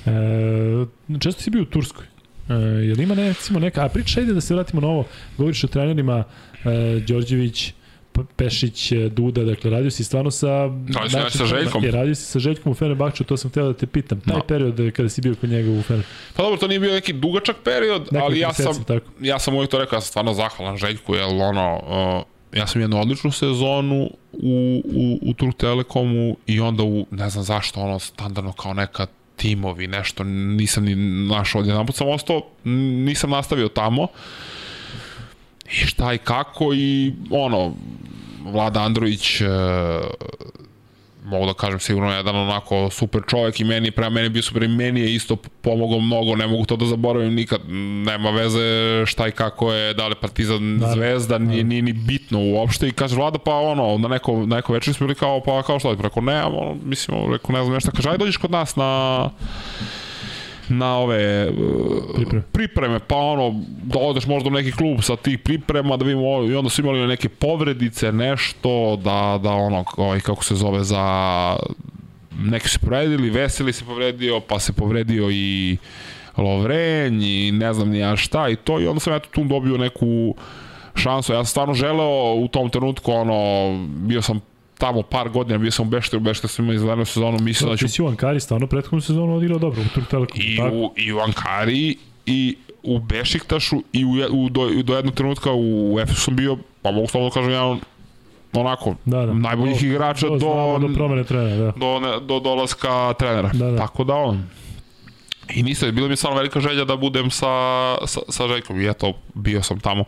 E, 0.05 1.19
često 1.19 1.41
si 1.41 1.49
bio 1.49 1.61
u 1.61 1.65
Turskoj. 1.65 2.05
E, 2.49 2.53
jel 2.87 2.99
ima 2.99 3.15
ne, 3.15 3.27
recimo 3.27 3.59
neka, 3.59 3.85
a 3.85 3.89
priča 3.89 4.21
ide 4.21 4.33
da 4.33 4.41
se 4.41 4.53
vratimo 4.53 4.81
na 4.81 4.87
ovo, 4.87 5.05
govoriš 5.37 5.63
o 5.63 5.67
trenerima 5.67 6.23
e, 6.65 6.99
Đorđević, 7.07 7.73
Pešić, 8.35 8.91
e, 8.91 9.09
Duda, 9.09 9.43
dakle 9.43 9.71
radio 9.71 9.91
si 9.91 10.03
stvarno 10.03 10.31
sa... 10.31 10.47
Radio 10.93 11.29
si 11.29 11.37
sa 11.37 11.45
Željkom. 11.45 11.83
Je, 11.83 11.91
radio 11.91 12.15
si 12.15 12.23
sa 12.23 12.39
Željkom 12.39 12.71
u 12.71 12.75
Fenerbahču, 12.75 13.23
to 13.23 13.37
sam 13.37 13.51
htio 13.51 13.65
da 13.65 13.73
te 13.73 13.85
pitam. 13.87 14.21
Taj 14.21 14.35
no. 14.35 14.43
period 14.43 14.79
e, 14.79 14.91
kada 14.91 15.09
si 15.09 15.21
bio 15.21 15.35
kod 15.35 15.49
njega 15.49 15.71
u 15.71 15.81
Fenerbahču. 15.81 16.15
Pa 16.35 16.43
dobro, 16.43 16.57
to 16.57 16.67
nije 16.67 16.79
bio 16.79 16.93
neki 16.93 17.13
dugačak 17.13 17.55
period, 17.63 18.01
Nekak 18.11 18.21
ali 18.21 18.39
ja 18.39 18.53
sam, 18.53 18.83
tako. 18.83 19.05
ja 19.21 19.39
sam 19.39 19.55
uvijek 19.55 19.71
to 19.71 19.79
rekao, 19.79 19.97
ja 19.97 20.01
sam 20.01 20.07
stvarno 20.07 20.33
zahvalan 20.33 20.77
Željku, 20.77 21.15
jer 21.15 21.25
ono, 21.25 21.75
uh, 21.75 22.59
ja 22.59 22.67
sam 22.67 22.81
jednu 22.81 23.01
odličnu 23.01 23.31
sezonu 23.31 24.09
u, 24.31 24.81
u, 24.85 25.19
u 25.21 25.33
Turk 25.33 25.57
Telekomu 25.57 26.37
i 26.45 26.59
onda 26.59 26.83
u, 26.83 27.05
ne 27.11 27.29
znam 27.29 27.43
zašto, 27.43 27.79
ono, 27.79 27.99
standardno 27.99 28.51
kao 28.51 28.73
neka 28.73 29.07
timovi, 29.43 29.87
nešto, 29.87 30.23
nisam 30.23 30.83
ni 30.83 30.95
našao 31.27 31.61
jedan 31.61 31.85
put 31.85 31.95
sam 31.95 32.09
ostao, 32.09 32.41
nisam 32.63 33.29
nastavio 33.29 33.67
tamo. 33.67 34.07
I 35.65 35.75
šta 35.75 36.13
i 36.13 36.17
kako 36.17 36.73
i 36.73 37.13
ono, 37.29 37.73
Vlada 38.45 38.81
Andrović 38.83 39.41
e, 39.41 39.45
mogu 41.25 41.45
da 41.45 41.53
kažem 41.53 41.79
sigurno 41.79 42.13
jedan 42.13 42.35
onako 42.35 42.89
super 42.89 43.21
čovjek 43.27 43.59
i 43.59 43.63
meni 43.63 43.91
prema 43.91 44.09
meni 44.09 44.29
bio 44.29 44.41
super 44.41 44.63
i 44.63 44.67
meni 44.67 45.01
je 45.01 45.15
isto 45.15 45.35
pomogao 45.35 45.99
mnogo, 45.99 46.35
ne 46.35 46.47
mogu 46.47 46.65
to 46.65 46.75
da 46.75 46.85
zaboravim 46.85 47.33
nikad, 47.33 47.61
nema 48.05 48.29
veze 48.29 49.05
šta 49.05 49.27
i 49.27 49.31
kako 49.31 49.73
je, 49.73 49.93
da 49.93 50.07
li 50.07 50.15
Partizan 50.15 50.79
da, 50.79 50.91
Zvezda, 50.91 51.37
nije, 51.37 51.63
nije 51.63 51.81
ni 51.81 51.93
bitno 51.93 52.39
uopšte. 52.39 52.87
I 52.87 52.91
kaže 52.91 53.15
Vlada 53.15 53.39
pa 53.39 53.55
ono, 53.55 53.97
na 53.97 54.07
neko, 54.07 54.45
na 54.45 54.55
neko 54.55 54.73
večer 54.73 54.93
smo 54.93 55.07
bili 55.07 55.15
kao 55.15 55.41
pa 55.43 55.63
kao 55.63 55.79
šta, 55.79 55.95
preko 55.95 56.21
ne, 56.21 56.43
ono, 56.43 56.75
mislim, 56.83 57.31
rekao 57.31 57.53
ne 57.55 57.63
znam 57.63 57.73
nešto, 57.73 57.91
kaže 57.91 58.09
aj 58.09 58.17
dođeš 58.17 58.37
kod 58.37 58.51
nas 58.51 58.75
na 58.75 59.29
na 60.77 60.97
ove 60.97 61.49
uh, 61.49 62.15
pripreme. 62.15 62.43
pripreme, 62.51 62.99
pa 63.07 63.15
ono, 63.15 63.61
da 63.83 63.99
odeš 63.99 64.27
možda 64.27 64.49
u 64.49 64.53
neki 64.53 64.71
klub 64.71 65.01
sa 65.01 65.15
tih 65.15 65.39
priprema, 65.39 65.97
da 65.97 66.05
vidimo, 66.05 66.43
i 66.43 66.55
onda 66.55 66.69
su 66.69 66.81
imali 66.81 67.07
neke 67.07 67.29
povredice, 67.29 68.11
nešto, 68.11 68.95
da, 68.95 69.39
da 69.43 69.51
ono, 69.51 69.85
ovaj, 69.97 70.19
kako 70.19 70.43
se 70.43 70.55
zove, 70.55 70.83
za 70.83 71.03
neki 72.39 72.69
se 72.69 72.79
povredili, 72.79 73.29
Veseli 73.29 73.73
se 73.73 73.85
povredio, 73.85 74.39
pa 74.39 74.59
se 74.59 74.73
povredio 74.73 75.29
i 75.31 75.77
Lovrenj 76.37 77.23
i 77.23 77.51
ne 77.51 77.73
znam 77.73 77.89
ni 77.89 77.99
ja 77.99 78.15
šta 78.15 78.49
i 78.49 78.55
to 78.55 78.79
i 78.79 78.87
onda 78.87 78.99
sam 78.99 79.13
eto 79.13 79.29
tu 79.31 79.43
dobio 79.43 79.77
neku 79.77 80.35
šansu. 80.95 81.33
Ja 81.33 81.37
sam 81.37 81.45
stvarno 81.45 81.73
želeo 81.73 82.33
u 82.33 82.47
tom 82.47 82.69
trenutku, 82.69 83.11
ono, 83.11 83.69
bio 83.87 84.21
sam 84.21 84.41
tamo 84.83 85.01
par 85.01 85.29
godina, 85.29 85.57
bio 85.57 85.71
sam 85.71 85.87
u 85.87 85.89
Bešteru, 85.89 86.19
Bešter 86.19 86.49
sam 86.49 86.65
imao 86.65 86.75
izgledanu 86.75 87.05
sezonu, 87.05 87.37
mislim 87.39 87.69
da 87.69 87.77
ću... 87.77 87.85
Ti 87.85 87.91
si 87.91 88.01
u 88.01 88.07
Ankari 88.07 88.39
stvarno 88.39 88.67
prethodnu 88.67 89.01
sezonu 89.01 89.35
odigrao 89.35 89.59
dobro, 89.59 89.81
u 89.81 89.93
Turk 89.93 90.07
Telekom. 90.07 90.41
I, 90.41 90.59
u, 90.73 90.91
I 90.97 91.13
u 91.13 91.19
Ankari, 91.19 91.95
i 92.25 92.55
u 92.83 92.99
Bešiktašu, 92.99 93.83
i 93.93 94.05
u, 94.05 94.09
u, 94.31 94.49
do, 94.49 94.69
do 94.83 94.95
jednog 94.95 95.13
trenutka 95.13 95.49
u 95.53 95.99
Efesu 95.99 96.21
sam 96.21 96.35
bio, 96.35 96.57
pa 96.81 96.91
mogu 96.91 97.07
slobodno 97.07 97.29
da 97.29 97.33
kažem, 97.33 97.51
jedan 97.51 97.79
onako, 98.53 98.95
da, 99.05 99.25
da. 99.25 99.33
najboljih 99.33 99.81
do, 99.81 99.87
igrača 99.87 100.27
do, 100.27 100.37
do, 100.37 100.87
do 100.87 100.93
promene 100.93 101.23
trenera, 101.23 101.55
da. 101.55 101.71
Do, 101.71 101.99
ne, 101.99 102.19
do 102.19 102.39
dolaska 102.39 103.13
trenera. 103.13 103.49
Da, 103.53 103.71
da. 103.71 103.77
Tako 103.77 104.03
da 104.03 104.13
on, 104.13 104.49
I 105.49 105.63
nisam, 105.63 105.95
bilo 105.95 106.07
mi 106.07 106.13
je 106.13 106.17
stvarno 106.17 106.37
velika 106.37 106.59
želja 106.59 106.85
da 106.85 106.95
budem 106.95 107.31
sa, 107.31 107.47
sa, 108.05 108.19
sa 108.29 108.47
Željkom 108.47 108.81
i 108.81 108.89
eto, 108.89 109.13
bio 109.33 109.63
sam 109.63 109.79
tamo 109.79 110.03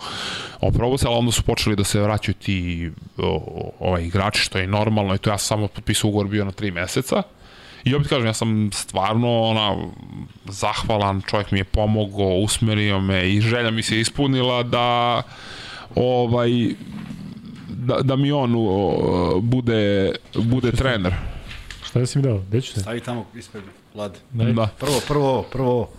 oprobao 0.62 0.98
se, 0.98 1.08
ali 1.08 1.18
onda 1.18 1.32
su 1.32 1.44
počeli 1.44 1.76
da 1.76 1.84
se 1.84 2.02
vraćaju 2.02 2.36
ti 2.36 2.92
o, 3.18 3.72
ovaj, 3.80 4.04
igrači, 4.04 4.42
što 4.42 4.58
je 4.58 4.68
normalno 4.68 5.16
i 5.16 5.18
to 5.18 5.30
ja 5.30 5.38
sam 5.38 5.58
samo 5.58 5.68
potpisao 5.68 6.08
ugovor 6.08 6.28
bio 6.28 6.46
na 6.46 6.52
tri 6.52 6.72
meseca. 6.72 7.24
I 7.84 7.96
opet 7.96 8.08
kažem, 8.08 8.26
ja 8.26 8.34
sam 8.34 8.70
stvarno 8.74 9.42
ona, 9.42 9.76
zahvalan, 10.46 11.22
čovjek 11.28 11.52
mi 11.52 11.60
je 11.60 11.64
pomogao, 11.64 12.38
usmerio 12.38 13.00
me 13.00 13.30
i 13.30 13.42
želja 13.42 13.72
mi 13.72 13.84
se 13.84 14.00
ispunila 14.00 14.64
da 14.64 15.22
ovaj 15.96 16.50
da, 17.68 18.02
da 18.02 18.16
mi 18.16 18.32
on 18.32 18.56
o, 18.58 19.40
bude, 19.42 20.12
bude 20.36 20.72
trener. 20.72 21.14
Šta 21.84 22.00
da 22.00 22.06
si 22.06 22.18
mi 22.18 22.24
dao? 22.24 22.38
Gde 22.48 22.62
ću 22.62 22.74
se? 22.74 22.80
Stavi 22.80 23.00
tamo 23.00 23.26
ispred 23.36 23.64
Vlad. 23.96 24.20
Ne. 24.34 24.54
Da. 24.54 24.68
Prvo, 24.80 25.02
prvo, 25.08 25.46
prvo. 25.52 25.90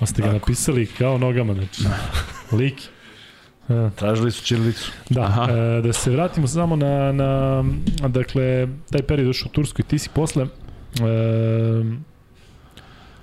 A 0.00 0.06
ste 0.06 0.22
ga 0.22 0.28
Tako. 0.28 0.38
napisali 0.38 0.86
kao 0.86 1.18
nogama, 1.18 1.54
znači. 1.54 1.82
Da. 1.82 1.96
Lik. 2.56 2.82
Ja. 3.68 3.90
Tražili 3.90 4.32
su 4.32 4.44
Čirilicu. 4.44 4.92
Da, 5.10 5.48
e, 5.50 5.82
da 5.82 5.92
se 5.92 6.10
vratimo 6.10 6.46
samo 6.46 6.76
na, 6.76 7.12
na 7.12 7.64
dakle, 8.08 8.68
taj 8.90 9.02
period 9.02 9.26
došao 9.26 9.48
u 9.48 9.52
Tursku 9.52 9.80
i 9.80 9.84
ti 9.84 9.98
si 9.98 10.08
posle 10.08 10.44
e, 10.44 10.48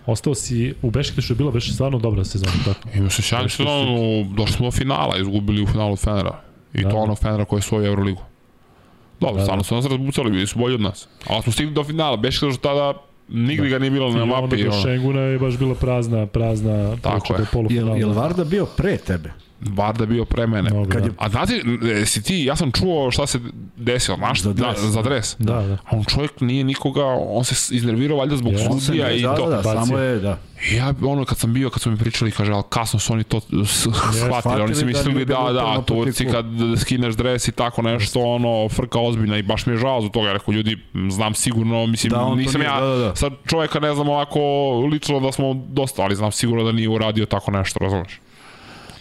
ostao 0.05 0.35
si 0.35 0.73
u 0.81 0.91
Bešiktašu 0.91 1.33
je 1.33 1.37
bila 1.37 1.51
Bešik 1.51 1.73
stvarno 1.73 1.99
dobra 1.99 2.25
sezona, 2.25 2.51
tako? 2.65 2.89
Ima 2.97 3.09
se 3.09 3.21
sjajnu 3.21 3.49
sezonu, 3.49 4.23
došli 4.37 4.55
smo 4.55 4.65
do 4.65 4.71
finala, 4.71 5.17
izgubili 5.17 5.63
u 5.63 5.67
finalu 5.67 5.95
Fenera. 5.95 6.41
I 6.73 6.83
da. 6.83 6.89
to 6.89 6.97
ono 6.97 7.15
Fenera 7.15 7.45
koji 7.45 7.57
je 7.57 7.63
svoju 7.63 7.85
Euroligu. 7.85 8.21
Dobro, 9.21 9.37
da, 9.37 9.43
stvarno 9.43 9.63
su 9.63 9.75
nas 9.75 9.85
razbucali, 9.85 10.31
bili 10.31 10.47
su 10.47 10.59
bolji 10.59 10.75
od 10.75 10.81
nas. 10.81 11.07
Ali 11.27 11.43
smo 11.43 11.51
stigli 11.51 11.73
do 11.73 11.83
finala, 11.83 12.17
Bešiktaš 12.17 12.57
tada 12.57 12.93
nigde 13.29 13.63
da. 13.63 13.69
ga 13.69 13.79
nije 13.79 13.91
bilo 13.91 14.11
na 14.11 14.25
mapi. 14.25 14.55
I 14.55 14.63
onda 14.63 14.81
Šenguna 14.81 15.21
je 15.21 15.39
baš 15.39 15.57
bila 15.57 15.75
prazna, 15.75 16.25
prazna 16.25 16.97
Tako 17.01 17.33
je. 17.33 17.39
do 17.39 17.45
polufinala. 17.53 17.89
Jel, 17.97 17.99
jel 17.99 18.11
Varda 18.11 18.43
bio 18.43 18.65
pre 18.65 18.97
tebe? 18.97 19.33
Bar 19.61 19.95
da 19.95 20.03
je 20.03 20.07
bio 20.07 20.25
pre 20.25 20.47
mene. 20.47 20.69
Dobro, 20.69 20.89
Kad 20.89 21.01
da. 21.01 21.07
je- 21.07 21.13
A 21.17 21.29
znate, 21.29 21.61
si 22.05 22.23
ti, 22.23 22.35
ja 22.37 22.55
sam 22.55 22.71
čuo 22.71 23.11
šta 23.11 23.27
se 23.27 23.39
desilo, 23.77 24.17
znaš, 24.17 24.41
Za 24.41 24.53
da, 24.53 24.63
dres. 24.63 24.79
za 24.81 25.01
dres. 25.01 25.35
Da, 25.39 25.53
da. 25.53 25.73
A 25.75 25.89
on 25.91 26.03
čovjek 26.05 26.41
nije 26.41 26.63
nikoga, 26.63 27.05
on 27.05 27.43
se 27.43 27.75
iznervirao 27.75 28.17
valjda 28.17 28.37
zbog 28.37 28.53
Ja. 28.53 28.79
sudija 28.79 29.11
i 29.11 29.21
da, 29.21 29.35
to. 29.35 29.43
da, 29.43 29.49
da, 29.49 29.55
bacio. 29.57 29.85
samo 29.85 29.97
je, 29.97 30.19
da. 30.19 30.37
I 30.63 30.75
Ja, 30.75 30.93
ono, 31.03 31.25
kad 31.25 31.37
sam 31.37 31.53
bio, 31.53 31.69
kad 31.69 31.81
su 31.81 31.91
mi 31.91 31.97
pričali, 31.97 32.31
kaže, 32.31 32.51
ali 32.51 32.63
kasno 32.69 32.99
su 32.99 33.13
oni 33.13 33.23
to 33.23 33.39
shvatili, 34.07 34.61
oni 34.61 34.75
su 34.75 34.81
da 34.81 34.87
mislili 34.87 35.25
da, 35.25 35.33
da, 35.35 35.59
prema 35.61 35.81
Turci 35.83 36.25
kad 36.25 36.45
skineš 36.77 37.15
dres 37.15 37.47
i 37.47 37.51
tako 37.51 37.81
nešto, 37.81 38.19
ono, 38.21 38.69
frka 38.69 38.99
ozbiljna 38.99 39.37
i 39.37 39.43
baš 39.43 39.65
mi 39.65 39.73
je 39.73 39.77
žao 39.77 40.01
zbog 40.01 40.11
toga, 40.13 40.27
ja 40.27 40.33
rekao, 40.33 40.51
ljudi, 40.51 40.77
znam 41.09 41.33
sigurno, 41.35 41.85
mislim, 41.85 42.11
Da, 42.11 42.35
nisam 42.35 42.61
nije, 42.61 42.69
ja, 42.69 42.81
da, 42.81 42.87
da, 42.87 42.97
da. 42.97 43.15
sad 43.15 43.33
čoveka 43.45 43.79
ne 43.79 43.95
znam 43.95 44.09
ovako 44.09 44.39
lično 44.83 45.19
da 45.19 45.31
smo 45.31 45.53
dosta, 45.53 46.01
ali 46.01 46.15
znam 46.15 46.31
sigurno 46.31 46.63
da 46.63 46.71
nije 46.71 46.89
uradio 46.89 47.25
tako 47.25 47.51
nešto, 47.51 47.79
razumeš? 47.79 48.19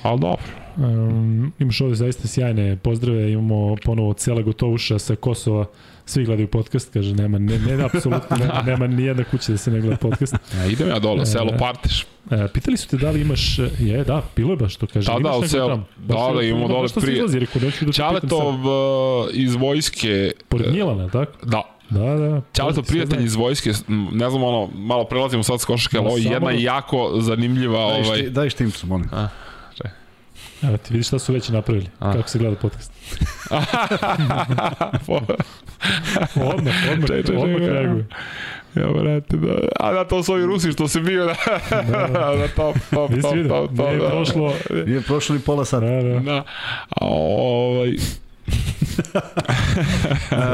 Ali 0.03 0.21
dobro. 0.21 0.43
Um, 0.79 1.53
imaš 1.59 1.81
ovde 1.81 1.95
zaista 1.95 2.29
sjajne 2.29 2.77
pozdrave, 2.77 3.33
imamo 3.33 3.77
ponovo 3.77 4.13
cela 4.13 4.43
gotovuša 4.43 4.99
sa 4.99 5.15
Kosova, 5.15 5.67
svi 6.07 6.25
gledaju 6.25 6.49
podcast, 6.49 6.93
kaže, 6.93 7.15
nema, 7.15 7.39
ne, 7.39 7.59
ne, 7.59 7.85
apsolutno, 7.85 8.37
nema, 8.37 8.63
nema 8.67 8.87
nijedna 8.87 9.25
kuća 9.25 9.53
da 9.53 9.59
se 9.59 9.71
ne 9.71 9.81
gleda 9.81 9.97
podcast. 9.97 10.35
Ja, 10.55 10.67
idem 10.67 10.89
ja 10.89 10.99
dole, 10.99 11.23
E, 11.23 11.27
selo 11.27 11.53
Parteš. 11.59 12.07
E, 12.31 12.49
pitali 12.49 12.77
su 12.77 12.89
te 12.89 12.97
da 12.97 13.11
li 13.11 13.21
imaš, 13.21 13.59
e, 13.59 13.71
je, 13.79 14.05
da, 14.05 14.23
bilo 14.37 14.51
je 14.51 14.57
baš 14.57 14.77
to, 14.77 14.87
kaže, 14.87 15.07
Da, 15.07 15.13
da, 15.15 15.19
imaš 15.21 15.37
u 15.39 15.49
selu. 15.49 15.69
tamo? 15.69 15.85
Da, 15.99 16.15
Baš 16.15 16.35
da, 16.37 16.43
imamo 16.43 16.69
dole 16.69 16.89
prije. 16.95 17.15
izlazi, 17.15 17.39
rekao, 17.39 17.63
neću 17.63 17.85
da 17.85 17.93
Ćaletov 17.93 18.29
sad. 18.41 18.61
uh, 18.61 18.71
iz 19.33 19.55
vojske, 19.55 20.33
Pored 20.49 20.73
Milana, 20.73 21.09
tako? 21.09 21.47
da, 21.47 21.63
Da, 21.91 22.01
da. 22.17 22.41
Ćaletov 22.55 22.85
Sve 22.85 22.91
prijatelj 22.91 23.25
iz 23.25 23.35
vojske, 23.35 23.71
ne 24.13 24.31
znam 24.31 24.43
ono, 24.43 24.69
malo 24.75 25.05
prelazimo 25.05 25.43
sad 25.43 25.61
s 25.61 25.65
košarke, 25.65 25.99
ali 25.99 26.07
ovo 26.07 26.17
je 26.17 26.25
jedna 26.25 26.39
da- 26.41 26.51
jako 26.53 27.13
zanimljiva, 27.17 27.87
Daj, 27.87 28.01
ovaj, 28.01 28.23
daj 28.23 28.51
štimcu, 28.51 28.87
molim. 28.87 29.09
Evo 30.63 30.77
ti 30.77 30.93
vidiš 30.93 31.07
šta 31.07 31.19
su 31.19 31.33
već 31.33 31.49
napravili, 31.49 31.87
A. 32.01 32.13
kako 32.13 32.29
se 32.29 32.39
gleda 32.39 32.57
podcast. 32.57 32.93
Odmah, 35.07 35.37
odmah, 36.53 36.75
Čekaj, 37.07 37.23
čekaj, 37.23 37.37
odmah 37.37 37.59
čekaj. 37.59 37.69
reaguje. 37.73 38.07
Ja, 38.75 38.87
brate, 38.93 39.37
da. 39.37 39.55
A 39.77 39.93
da, 39.93 40.05
to 40.05 40.23
su 40.23 40.33
ovi 40.33 40.47
Rusi 40.47 40.73
što 40.73 40.89
se 40.89 41.01
bio, 41.01 41.25
da. 41.27 41.35
Da, 41.71 42.07
da. 42.09 42.37
da, 42.37 42.49
top, 42.49 42.77
top, 42.91 43.11
Nisi 43.11 43.23
top, 43.23 43.35
vidio, 43.35 43.49
top, 43.51 43.77
top, 43.77 43.87
nije 43.87 43.99
da. 43.99 44.09
prošlo, 44.09 44.55
Nije 44.87 45.01
prošlo 45.01 45.35
ni 45.35 45.41
pola 45.41 45.65
sata. 45.65 45.87
da, 45.87 46.03
da. 46.03 46.21
Da. 46.21 46.37
A, 46.91 46.99
ovaj, 47.01 47.93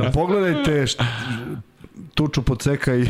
pogledajte 0.15 0.87
št, 0.87 1.01
tuču 2.17 2.43
poceka 2.43 2.95
i 2.95 3.05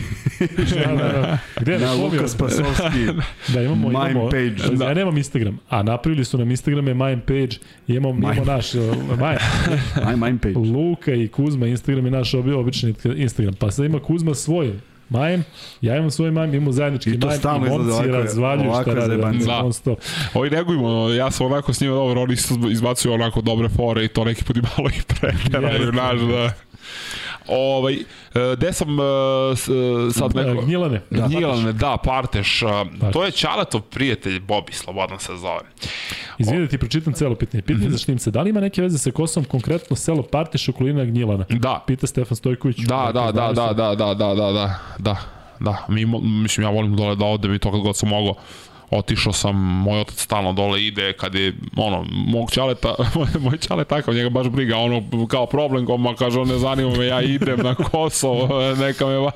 Da, 0.76 0.92
da, 0.92 1.12
da. 1.12 1.38
Gde 1.56 1.72
je 1.72 1.78
na 1.78 1.92
Luka 1.94 2.28
Spasovski. 2.28 3.06
Da, 3.54 3.62
imamo, 3.62 3.88
Mime 3.88 4.10
imamo, 4.10 4.30
page. 4.30 4.76
Da. 4.76 4.84
Ja 4.84 4.94
nemam 4.94 5.16
Instagram, 5.16 5.58
a 5.68 5.82
napravili 5.82 6.24
su 6.24 6.38
nam 6.38 6.50
Instagrame 6.50 6.94
Mime 6.94 7.20
page, 7.20 7.56
i 7.86 7.94
imamo, 7.94 8.08
imamo 8.10 8.32
Mime. 8.32 8.46
naš, 8.46 8.74
uh, 8.74 8.82
Mime, 9.10 9.36
Aj, 10.06 10.16
mine 10.16 10.38
page. 10.38 10.58
Luka 10.58 11.12
i 11.12 11.28
Kuzma, 11.28 11.66
Instagram 11.66 12.04
je 12.04 12.10
naš 12.10 12.34
obi, 12.34 12.52
obični 12.52 12.94
Instagram, 13.16 13.54
pa 13.54 13.70
sad 13.70 13.84
ima 13.84 13.98
Kuzma 14.00 14.34
svoj 14.34 14.72
Mime, 15.08 15.42
ja 15.80 15.96
imam 15.96 16.10
svoj 16.10 16.30
Mime, 16.30 16.48
imamo 16.48 16.72
zajednički 16.72 17.10
I 17.10 17.20
to 17.20 17.26
Mime, 17.26 17.38
stalno 17.38 17.58
i 17.58 17.70
izgleda 17.70 17.84
momci 17.84 17.98
ovako- 18.00 18.12
razvaljuju 18.14 18.64
šta 18.64 18.72
ovakve 18.72 18.94
rade, 18.94 19.16
da, 19.16 19.32
Da. 19.46 19.62
non 19.62 19.72
stop. 19.72 19.98
ovi 20.34 20.50
negujemo, 20.50 21.08
ja 21.08 21.30
sam 21.30 21.46
onako 21.46 21.72
s 21.72 21.80
njima 21.80 21.94
dobro, 21.94 22.22
oni 22.22 22.34
izbacuju 22.70 23.12
onako 23.12 23.40
dobre 23.40 23.68
fore 23.68 24.04
i 24.04 24.08
to 24.08 24.24
neki 24.24 24.44
put 24.44 24.56
i 24.56 24.62
malo 24.62 24.88
i 24.90 25.02
preteraju, 25.10 25.72
Jeste. 25.74 25.90
znaš, 25.90 26.20
da. 26.20 26.52
Ovaj, 27.48 27.94
e, 27.94 28.00
gde 28.56 28.72
sam 28.72 29.00
e, 29.00 29.02
e, 29.02 30.12
sad 30.12 30.34
neko... 30.34 30.62
Gnjilane, 30.62 31.00
Da, 31.10 31.26
Gnjilane, 31.26 31.72
da, 31.72 31.96
Parteš. 32.04 32.60
Parteš. 32.60 33.12
To 33.12 33.24
je 33.24 33.30
Ćaletov 33.30 33.80
prijatelj, 33.80 34.40
Bobi 34.40 34.72
Slobodan 34.72 35.18
se 35.18 35.36
zove. 35.36 35.60
Izvini 36.38 36.62
da 36.62 36.68
ti 36.68 36.78
pročitam 36.78 37.12
celo 37.12 37.34
pitanje. 37.34 37.62
Pitanje 37.62 37.90
za 37.90 37.98
Štimca, 37.98 38.30
da 38.30 38.42
li 38.42 38.50
ima 38.50 38.60
neke 38.60 38.82
veze 38.82 38.98
sa 38.98 39.10
Kosovom, 39.10 39.44
konkretno 39.44 39.96
selo 39.96 40.22
Partiš 40.22 40.68
okolina 40.68 41.04
Gnjilana? 41.04 41.44
Da, 41.48 41.84
Pita 41.86 42.06
Stefan 42.06 42.36
Stojković. 42.36 42.76
Da, 42.76 43.10
da, 43.14 43.32
da, 43.32 43.52
da, 43.52 43.72
da, 43.72 43.94
da, 43.94 44.14
da, 44.14 44.34
da, 44.34 44.52
da, 44.52 44.78
da, 44.98 45.16
da. 45.60 45.84
Mi, 45.88 46.04
mislim, 46.22 46.66
ja 46.66 46.70
volim 46.70 46.96
dole 46.96 47.16
da 47.16 47.24
odem 47.24 47.54
i 47.54 47.58
to 47.58 47.72
kad 47.72 47.80
god 47.80 47.96
sam 47.96 48.08
mogao. 48.08 48.34
Otišao 48.90 49.32
sam, 49.32 49.56
moj 49.56 50.00
otac 50.00 50.20
stalno 50.20 50.52
dole 50.52 50.86
ide 50.86 51.12
kad 51.12 51.34
je, 51.34 51.52
ono, 51.76 52.04
mog 52.10 52.50
čaleta, 52.50 52.94
moj, 53.44 53.58
čale 53.58 53.84
takav, 53.84 54.14
njega 54.14 54.30
baš 54.30 54.48
briga, 54.48 54.76
ono, 54.76 55.02
kao 55.28 55.46
problem, 55.46 55.86
ma 55.98 56.14
kaže, 56.14 56.40
on 56.40 56.48
ne 56.48 56.58
zanima 56.58 56.96
me, 56.96 57.06
ja 57.06 57.22
idem 57.22 57.60
na 57.60 57.74
Kosovo, 57.74 58.48
neka 58.86 59.06
me 59.06 59.16
va... 59.16 59.32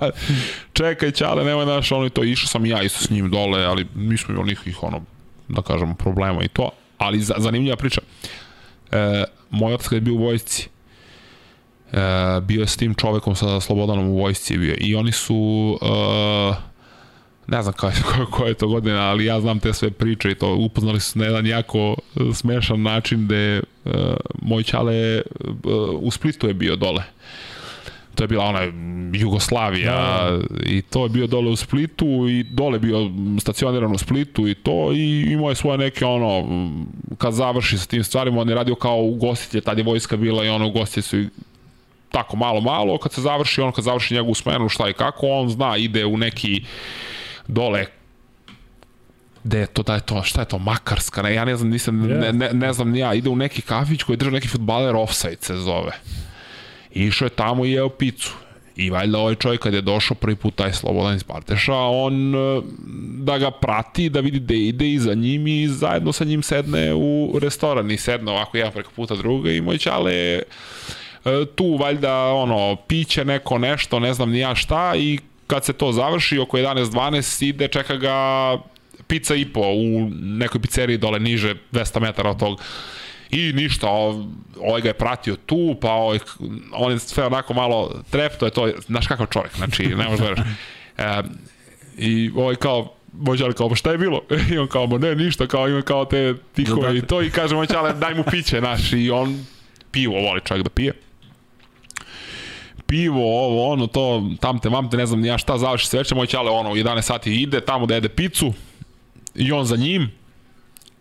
Čekaj, 0.73 1.11
čale, 1.11 1.45
nemoj 1.45 1.67
naš, 1.67 1.93
ono 1.93 2.07
i 2.07 2.11
to, 2.11 2.25
išao 2.25 2.47
sam 2.47 2.67
i 2.67 2.69
ja 2.69 2.83
isto 2.83 3.05
s 3.05 3.11
njim 3.11 3.31
dole, 3.31 3.65
ali 3.65 3.87
nismo 3.95 4.35
imali 4.35 4.49
nikakvih, 4.49 4.83
ono, 4.83 5.03
da 5.49 5.63
kažem, 5.63 5.95
problema 5.95 6.43
i 6.43 6.49
to, 6.49 6.71
ali 6.99 7.21
za, 7.21 7.35
zanimljiva 7.39 7.77
priča. 7.77 8.01
E, 8.93 9.25
moj 9.51 9.75
otac 9.75 9.89
kad 9.89 9.97
je 9.97 10.01
bio 10.01 10.15
u 10.15 10.25
vojsci, 10.25 10.69
e, 11.93 12.41
bio 12.41 12.61
je 12.61 12.67
s 12.67 12.77
tim 12.77 12.95
čovekom 12.95 13.35
sa 13.35 13.61
Slobodanom 13.61 14.09
u 14.09 14.17
vojsci 14.17 14.55
je 14.55 14.59
bio 14.59 14.75
i 14.79 14.95
oni 14.95 15.13
su 15.13 15.79
e, 15.83 16.70
ne 17.51 17.63
znam 17.63 17.75
koja, 17.81 17.93
koja, 17.93 18.27
koja 18.27 18.49
je 18.49 18.55
to 18.55 18.69
godina, 18.69 19.01
ali 19.01 19.25
ja 19.25 19.41
znam 19.41 19.61
te 19.61 19.73
sve 19.73 19.91
priče 19.91 20.31
i 20.31 20.35
to 20.35 20.55
upoznali 20.55 21.01
su 21.01 21.19
na 21.19 21.25
jedan 21.25 21.47
jako 21.47 21.79
e, 22.17 22.35
smešan 22.35 22.83
način 22.83 23.25
gde 23.25 23.57
e, 23.57 23.63
moj 24.43 24.63
čale 24.63 24.95
e, 24.95 25.23
u 26.01 26.11
Splitu 26.11 26.49
je 26.49 26.55
bio 26.55 26.77
dole. 26.77 27.03
To 28.15 28.25
je 28.25 28.29
bila 28.29 28.45
ona 28.45 28.61
Jugoslavija 29.13 29.93
Da. 29.93 30.39
i 30.67 30.83
to 30.83 31.03
je 31.03 31.09
bio 31.09 31.27
dole 31.27 31.51
u 31.51 31.57
Splitu 31.57 32.29
i 32.29 32.43
dole 32.43 32.79
bio 32.79 33.11
stacioniran 33.41 33.93
u 33.93 33.99
Splitu 33.99 34.49
i 34.49 34.55
to 34.55 34.93
i 34.93 35.27
imao 35.33 35.49
je 35.49 35.55
svoje 35.55 35.79
neke 35.79 36.05
ono 36.05 36.49
kad 37.19 37.35
završi 37.35 37.79
sa 37.79 37.87
tim 37.87 38.05
stvarima 38.05 38.41
on 38.41 38.49
je 38.49 38.55
radio 38.55 38.75
kao 38.75 38.99
ugostitelj, 39.03 39.61
tad 39.61 39.79
je 39.79 39.85
vojska 39.85 40.17
bila 40.17 40.45
i 40.45 40.49
ono 40.49 40.67
ugostitelj 40.67 41.03
su 41.03 41.19
i 41.19 41.29
tako 42.11 42.37
malo 42.37 42.61
malo, 42.61 42.99
kad 42.99 43.13
se 43.13 43.21
završi, 43.21 43.61
on 43.61 43.73
kad 43.73 43.85
završi 43.85 44.15
njegovu 44.15 44.35
smenu 44.35 44.69
šta 44.69 44.89
i 44.89 44.93
kako, 44.93 45.27
on 45.27 45.51
zna, 45.51 45.77
ide 45.77 46.07
u 46.07 46.17
neki 46.17 46.65
dole. 47.51 47.87
Gde 49.45 49.59
je 49.59 49.67
to, 49.67 49.83
da 49.83 49.95
je 49.95 50.01
to, 50.01 50.23
šta 50.23 50.41
je 50.41 50.49
to, 50.49 50.59
Makarska, 50.59 51.23
ne, 51.23 51.35
ja 51.35 51.45
ne 51.45 51.57
znam, 51.57 51.71
nisam, 51.71 52.01
ne, 52.01 52.33
ne, 52.33 52.51
ne 52.53 52.73
znam 52.73 52.91
ni 52.91 52.99
ja, 52.99 53.15
ide 53.15 53.29
u 53.31 53.37
neki 53.37 53.63
kafić 53.63 54.03
koji 54.03 54.17
drži 54.17 54.31
neki 54.31 54.49
futbaler 54.49 54.97
offside 54.97 55.41
se 55.41 55.57
zove. 55.57 55.93
I 56.95 57.05
išao 57.05 57.27
je 57.27 57.31
tamo 57.31 57.65
i 57.65 57.73
jeo 57.73 57.89
picu. 57.89 58.35
I 58.77 58.91
valjda 58.91 59.19
ovaj 59.19 59.35
čovjek 59.35 59.61
kad 59.61 59.75
je 59.75 59.81
došao 59.81 60.15
prvi 60.15 60.37
put 60.37 60.55
taj 60.55 60.73
Slobodan 60.73 61.17
iz 61.17 61.25
Parteša, 61.25 61.75
on 61.75 62.35
e, 62.35 62.61
da 63.25 63.39
ga 63.39 63.51
prati, 63.51 64.09
da 64.09 64.21
vidi 64.21 64.39
gde 64.39 64.57
ide 64.57 64.93
i 64.93 64.99
za 64.99 65.15
njim 65.15 65.47
i 65.47 65.69
zajedno 65.69 66.13
sa 66.13 66.25
njim 66.25 66.43
sedne 66.43 66.95
u 66.95 67.39
restoran. 67.43 67.91
I 67.91 67.97
sedne 67.97 68.33
ovako 68.33 68.57
jedan 68.57 68.73
preko 68.73 68.91
puta 68.97 69.17
druga 69.17 69.51
i 69.51 69.61
moj 69.61 69.79
čale 69.79 70.15
je 70.15 70.43
e, 71.25 71.45
tu 71.55 71.77
valjda 71.77 72.33
ono 72.33 72.77
piće 72.77 73.25
neko 73.25 73.59
nešto, 73.59 74.01
ne 74.01 74.15
znam 74.15 74.31
ni 74.31 74.39
ja 74.39 74.55
šta 74.55 74.93
i 74.97 75.19
kad 75.51 75.65
se 75.65 75.73
to 75.73 75.93
završi 75.93 76.39
oko 76.39 76.59
11-12 76.59 77.47
ide 77.47 77.69
čeka 77.69 77.97
ga 77.97 78.17
pizza 79.07 79.35
i 79.35 79.45
po 79.45 79.61
u 79.61 80.11
nekoj 80.21 80.61
pizzeriji 80.61 80.99
dole 80.99 81.19
niže 81.19 81.55
200 81.73 82.01
metara 82.01 82.31
od 82.31 82.39
tog 82.39 82.61
i 83.31 83.53
ništa, 83.53 83.87
ov- 83.87 84.27
ovaj 84.61 84.81
ga 84.81 84.89
je 84.89 84.95
pratio 84.95 85.37
tu, 85.37 85.77
pa 85.81 85.91
ovaj, 85.93 86.19
on 86.73 86.93
je 86.93 86.99
sve 86.99 87.27
onako 87.27 87.55
malo 87.55 88.03
trepto 88.11 88.47
je 88.47 88.51
to, 88.51 88.71
znaš 88.87 89.07
kakav 89.07 89.27
čovjek, 89.27 89.57
znači 89.57 89.87
ne 89.87 90.05
možeš 90.05 90.19
da 90.19 90.25
veruješ. 90.25 90.47
E, 90.99 91.23
I 91.99 92.31
ovaj 92.37 92.55
kao, 92.55 92.95
moj 93.13 93.39
kao, 93.57 93.69
pa 93.69 93.75
šta 93.75 93.93
je 93.93 93.99
bilo? 93.99 94.23
I 94.53 94.59
on 94.59 94.69
kao, 94.69 94.87
ne, 94.87 95.15
ništa, 95.15 95.47
kao 95.47 95.69
ima 95.69 95.83
kao 95.83 96.05
te 96.05 96.35
tikove 96.55 96.99
i 96.99 97.03
to 97.03 97.23
i 97.23 97.31
kaže 97.31 97.55
moj 97.55 97.67
čale, 97.67 97.93
daj 97.93 98.15
mu 98.15 98.25
piće, 98.31 98.61
naš, 98.61 98.93
i 98.93 99.11
on 99.11 99.45
pivo 99.91 100.15
voli 100.15 100.41
čovjek 100.45 100.65
da 100.65 100.71
pije 100.71 100.93
pivo, 102.91 103.45
ovo, 103.47 103.73
ono, 103.73 103.87
to, 103.87 104.31
tamte, 104.41 104.71
mamte, 104.71 104.97
ne 104.97 105.07
znam 105.07 105.25
ja 105.25 105.39
šta, 105.39 105.59
završi 105.59 105.87
se 105.87 105.99
večer, 105.99 106.17
moj 106.17 106.27
čale, 106.27 106.51
ono, 106.51 106.71
u 106.71 106.77
11 106.77 107.03
sati 107.03 107.43
ide 107.43 107.61
tamo 107.61 107.87
da 107.87 107.95
jede 107.95 108.09
picu 108.09 108.53
i 109.35 109.53
on 109.53 109.65
za 109.65 109.77
njim 109.77 110.11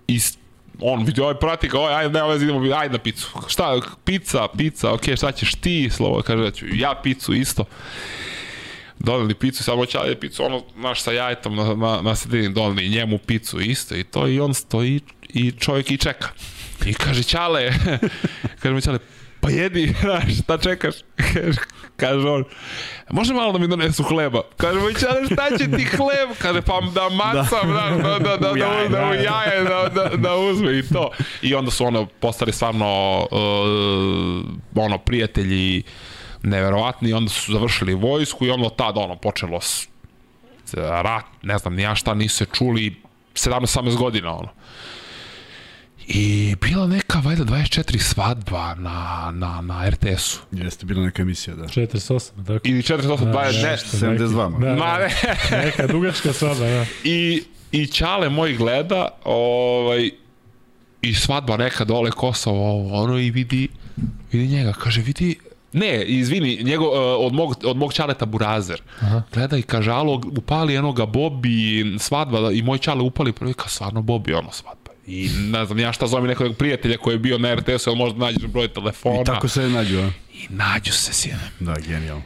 i 0.07 0.19
on 0.81 1.03
vidi 1.03 1.21
ovaj 1.21 1.35
prati 1.35 1.67
ga, 1.67 1.79
ovaj, 1.79 1.93
ajde, 1.93 2.13
nema 2.13 2.27
veze, 2.27 2.45
idemo, 2.45 2.75
ajde 2.75 2.93
na 2.93 2.99
picu. 2.99 3.31
Šta, 3.47 3.81
pizza, 4.03 4.47
pizza, 4.57 4.93
okej, 4.93 5.15
šta 5.15 5.31
ćeš 5.31 5.55
ti, 5.55 5.89
slovo, 5.91 6.21
kaže, 6.21 6.43
da 6.43 6.51
ću 6.51 6.65
ja 6.73 6.99
picu 7.03 7.33
isto. 7.33 7.65
Doneli 8.99 9.33
picu, 9.33 9.63
sad 9.63 9.77
moća 9.77 9.99
je 9.99 10.19
picu, 10.19 10.43
ono, 10.43 10.63
naš 10.75 11.01
sa 11.01 11.11
jajetom 11.11 11.55
na, 11.55 11.75
na, 11.75 12.01
na 12.01 12.15
sredini, 12.15 12.53
doneli 12.53 12.89
njemu 12.89 13.17
picu 13.17 13.61
isto 13.61 13.95
i 13.95 14.03
to, 14.03 14.27
i 14.27 14.39
on 14.39 14.53
stoji 14.53 14.99
i 15.29 15.51
čovjek 15.51 15.91
i 15.91 15.97
čeka. 15.97 16.29
I 16.85 16.93
kaže, 16.93 17.23
Ćale, 17.23 17.73
kaže 18.59 18.73
mu 18.73 18.81
Ćale, 18.81 18.99
pa 19.49 19.55
jedi, 19.55 19.93
znaš, 20.01 20.39
šta 20.43 20.57
čekaš? 20.57 20.95
Kaže, 22.01 22.27
on, 22.27 22.43
može 23.09 23.33
malo 23.33 23.51
da 23.51 23.59
mi 23.59 23.67
donesu 23.67 24.03
hleba? 24.03 24.41
Kaže, 24.57 24.79
moj 24.79 24.93
Ćale, 24.93 25.25
šta 25.25 25.57
će 25.57 25.71
ti 25.77 25.83
hleb? 25.83 26.29
Kaže, 26.41 26.61
pa 26.61 26.81
da 26.93 27.09
macam, 27.09 27.71
da, 27.71 27.89
da, 27.89 28.19
da, 28.19 28.19
da, 28.19 28.37
da, 28.37 28.53
da, 28.53 28.89
da. 28.89 29.09
u 29.09 29.13
jaje, 29.13 29.63
da, 29.63 29.89
da, 29.93 30.15
da 30.15 30.35
uzme 30.35 30.79
i 30.79 30.87
to. 30.87 31.11
I 31.41 31.55
onda 31.55 31.71
su 31.71 31.85
ono 31.85 32.05
postali 32.05 32.51
stvarno 32.51 33.19
uh, 33.31 34.83
ono 34.83 34.97
prijatelji 34.97 35.83
neverovatni 36.43 37.13
onda 37.13 37.29
su 37.29 37.53
završili 37.53 37.93
vojsku 37.93 38.45
i 38.45 38.49
onda 38.49 38.65
od 38.65 38.75
tada 38.75 38.99
ono 38.99 39.15
počelo 39.15 39.59
rat, 40.73 41.25
ne 41.41 41.57
znam 41.57 41.75
ni 41.75 41.81
ja 41.81 41.95
šta, 41.95 42.13
nisu 42.13 42.37
se 42.37 42.45
čuli 42.53 42.95
17-18 43.33 43.97
godina 43.97 44.35
ono. 44.35 44.49
I 46.11 46.55
bila 46.61 46.87
neka, 46.87 47.19
valjda, 47.19 47.43
24 47.45 47.97
svadba 47.99 48.75
na, 48.75 49.31
na, 49.33 49.61
na 49.61 49.89
RTS-u. 49.89 50.39
Jeste 50.51 50.85
bila 50.85 51.03
neka 51.03 51.21
emisija, 51.21 51.55
da. 51.55 51.63
48, 51.63 52.29
tako. 52.37 52.59
Ili 52.63 52.81
48, 52.81 53.17
20, 53.17 53.63
ne, 53.63 53.71
nešto, 53.71 53.97
72 53.97 54.49
neki- 54.49 54.65
Da, 54.65 54.75
ma 54.75 54.97
da, 54.97 55.07
ne. 55.51 55.65
neka 55.65 55.87
dugačka 55.87 56.33
svadba, 56.33 56.65
da. 56.65 56.85
I, 57.03 57.43
i 57.71 57.87
Ćale 57.87 58.29
moj 58.29 58.53
gleda, 58.53 59.07
ovaj, 59.25 60.09
i 61.01 61.13
svadba 61.13 61.57
neka 61.57 61.85
dole 61.85 62.11
Kosovo, 62.11 62.69
ovo, 62.71 63.03
ono 63.03 63.17
i 63.17 63.31
vidi, 63.31 63.67
vidi 64.31 64.47
njega, 64.47 64.73
kaže, 64.73 65.01
vidi, 65.01 65.35
ne, 65.73 66.03
izvini, 66.03 66.59
njego, 66.63 66.85
uh, 66.85 66.93
od, 67.19 67.33
mog, 67.33 67.55
od 67.63 67.77
mog 67.77 67.93
Ćaleta 67.93 68.25
Burazer. 68.25 68.81
Aha. 68.99 69.21
Gleda 69.33 69.57
i 69.57 69.61
kaže, 69.61 69.91
alo, 69.91 70.21
upali 70.27 70.75
enoga 70.75 71.05
Bobi, 71.05 71.51
svadba, 71.99 72.51
i 72.51 72.61
moj 72.61 72.77
Ćale 72.77 73.01
upali 73.01 73.31
prvi, 73.33 73.53
kao 73.53 73.67
stvarno 73.67 74.01
Bobi, 74.01 74.33
ono 74.33 74.51
svadba. 74.51 74.78
I 75.09 75.29
ne 75.51 75.65
znam 75.65 75.79
ja 75.79 75.93
šta 75.93 76.07
zovem 76.07 76.27
nekog 76.27 76.55
prijatelja 76.57 76.97
koji 76.97 77.15
je 77.15 77.19
bio 77.19 77.37
na 77.37 77.55
RTS-u, 77.55 77.89
ali 77.89 77.97
možda 77.97 78.19
nađeš 78.19 78.43
broj 78.45 78.67
telefona. 78.67 79.21
I 79.21 79.25
tako 79.25 79.47
se 79.47 79.69
nađu, 79.69 79.99
a? 79.99 80.09
I 80.33 80.47
nađu 80.49 80.91
se 80.91 81.13
sjene. 81.13 81.49
Da, 81.59 81.75
genijalno. 81.87 82.23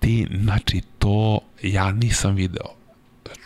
Ti, 0.00 0.26
znači, 0.42 0.80
to 0.98 1.40
ja 1.62 1.92
nisam 1.92 2.34
video. 2.34 2.66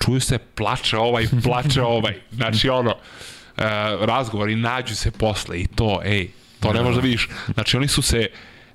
Čuju 0.04 0.20
se, 0.20 0.38
plače 0.38 0.96
ovaj, 0.96 1.26
plače 1.44 1.82
ovaj. 1.96 2.14
Znači, 2.30 2.68
ono, 2.68 2.90
e, 2.90 2.96
razgovor 4.00 4.50
i 4.50 4.56
nađu 4.56 4.94
se 4.94 5.10
posle 5.10 5.60
i 5.60 5.66
to, 5.66 6.00
ej, 6.04 6.28
to 6.60 6.72
ne 6.72 6.82
možeš 6.82 6.96
da 6.96 7.02
vidiš. 7.02 7.28
Znači, 7.54 7.76
oni 7.76 7.88
su 7.88 8.02
se, 8.02 8.28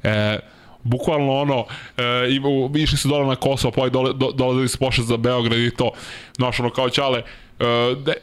e, 0.03 0.39
bukvalno 0.83 1.33
ono, 1.33 1.65
e, 1.97 2.03
ima- 2.29 2.79
išli 2.79 2.97
su 2.97 3.07
dole 3.07 3.27
na 3.27 3.35
Kosovo, 3.35 3.71
pa 3.71 3.89
dole, 3.89 4.13
do, 4.13 4.31
dolazili 4.31 4.67
su 4.67 4.77
pošli 4.77 5.03
za 5.05 5.17
Beograd 5.17 5.59
i 5.59 5.71
to. 5.71 5.91
Znaš, 6.37 6.59
ono, 6.59 6.69
kao 6.69 6.89
čale, 6.89 7.23
e, 7.59 7.65
de, 7.97 8.13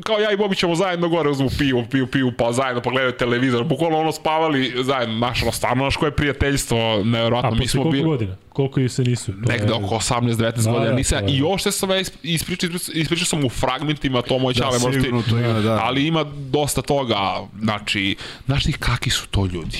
kao 0.00 0.18
ja 0.18 0.32
i 0.32 0.36
Bobi 0.36 0.56
ćemo 0.56 0.74
zajedno 0.74 1.08
gore, 1.08 1.30
uzmu 1.30 1.48
pivu, 1.50 1.84
piju, 1.86 2.06
piju, 2.06 2.32
pa 2.38 2.52
zajedno, 2.52 2.82
pa 2.82 2.90
gledaju 2.90 3.12
televizor, 3.12 3.64
bukvalno 3.64 3.98
ono 3.98 4.12
spavali 4.12 4.72
zajedno, 4.76 5.16
znaš, 5.16 5.42
ono, 5.42 5.52
stvarno, 5.52 5.82
znaš, 5.82 5.96
koje 5.96 6.10
prijateljstvo, 6.12 6.76
nevjerojatno, 6.96 7.50
mi 7.50 7.56
posle 7.56 7.68
smo 7.68 7.82
koliko 7.82 7.92
bili, 7.92 8.04
godina? 8.04 8.36
Koliko 8.48 8.80
i 8.80 8.88
se 8.88 9.02
nisu? 9.02 9.32
To 9.34 9.38
negde 9.42 9.66
je- 9.66 9.72
oko 9.74 9.94
18-19 9.94 10.36
Da, 10.56 10.70
godina, 10.70 10.84
da, 10.84 10.92
nisam, 10.92 11.18
to 11.18 11.24
je- 11.24 11.32
i 11.32 11.38
još 11.38 11.62
sam 11.62 11.72
sve 11.72 11.88
isp- 11.96 12.16
ispričao, 12.22 12.70
ispričao 12.94 13.26
sam 13.26 13.44
u 13.44 13.48
fragmentima, 13.50 14.22
to 14.22 14.38
moj 14.38 14.54
Da, 14.54 14.58
čale, 14.58 14.72
možda 14.74 14.90
ti, 14.90 15.00
sigurno 15.00 15.22
to 15.22 15.38
ima, 15.38 15.60
da. 15.60 15.78
ali 15.82 16.06
ima 16.06 16.24
dosta 16.24 16.82
toga, 16.82 17.18
znači, 17.60 18.16
znaš 18.46 18.64
ti 18.64 18.72
kakvi 18.72 19.10
su 19.10 19.28
to 19.28 19.46
ljudi? 19.46 19.78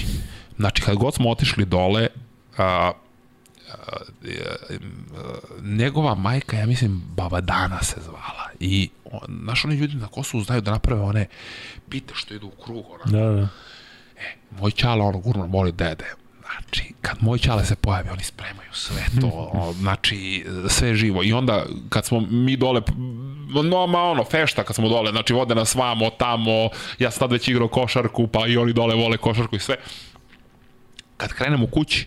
Znači, 0.56 0.82
kad 0.82 0.96
god 0.96 1.14
smo 1.14 1.30
otišli 1.30 1.64
dole, 1.64 2.06
a, 2.58 2.92
njegova 5.62 6.14
majka, 6.14 6.56
ja 6.56 6.66
mislim, 6.66 7.02
Baba 7.16 7.40
Dana 7.40 7.82
se 7.82 8.00
zvala. 8.00 8.48
I, 8.60 8.90
on, 9.04 9.38
znaš, 9.42 9.64
oni 9.64 9.74
ljudi 9.74 9.96
na 9.96 10.06
Kosovu 10.06 10.44
znaju 10.44 10.60
da 10.60 10.70
naprave 10.70 11.00
one 11.00 11.26
pite 11.88 12.14
što 12.16 12.34
idu 12.34 12.46
u 12.46 12.62
krug, 12.64 12.84
ona. 12.90 13.18
Da, 13.18 13.40
da. 13.40 13.48
Moj 14.60 14.70
čale, 14.70 15.02
ono, 15.02 15.18
gurno, 15.18 15.46
moli 15.46 15.72
dede. 15.72 16.04
Znači, 16.40 16.94
kad 17.00 17.16
moj 17.20 17.38
čale 17.38 17.64
se 17.64 17.76
pojavi, 17.76 18.08
oni 18.10 18.22
spremaju 18.22 18.68
sve 18.72 19.02
to, 19.20 19.52
znači, 19.80 20.46
sve 20.68 20.94
živo. 20.94 21.22
I 21.22 21.32
onda, 21.32 21.64
kad 21.88 22.06
smo 22.06 22.20
mi 22.20 22.56
dole, 22.56 22.82
no, 23.64 23.86
ma 23.86 24.02
ono, 24.02 24.24
fešta 24.24 24.64
kad 24.64 24.76
smo 24.76 24.88
dole, 24.88 25.10
znači, 25.10 25.32
vode 25.32 25.54
nas 25.54 25.74
vamo, 25.74 26.10
tamo, 26.10 26.68
ja 26.98 27.10
sam 27.10 27.20
tad 27.20 27.32
već 27.32 27.48
igrao 27.48 27.68
košarku, 27.68 28.26
pa 28.26 28.46
i 28.46 28.56
oni 28.56 28.72
dole 28.72 28.94
vole 28.94 29.16
košarku 29.16 29.56
i 29.56 29.60
sve. 29.60 29.76
Kad 31.16 31.32
krenemo 31.32 31.66
kući, 31.66 32.06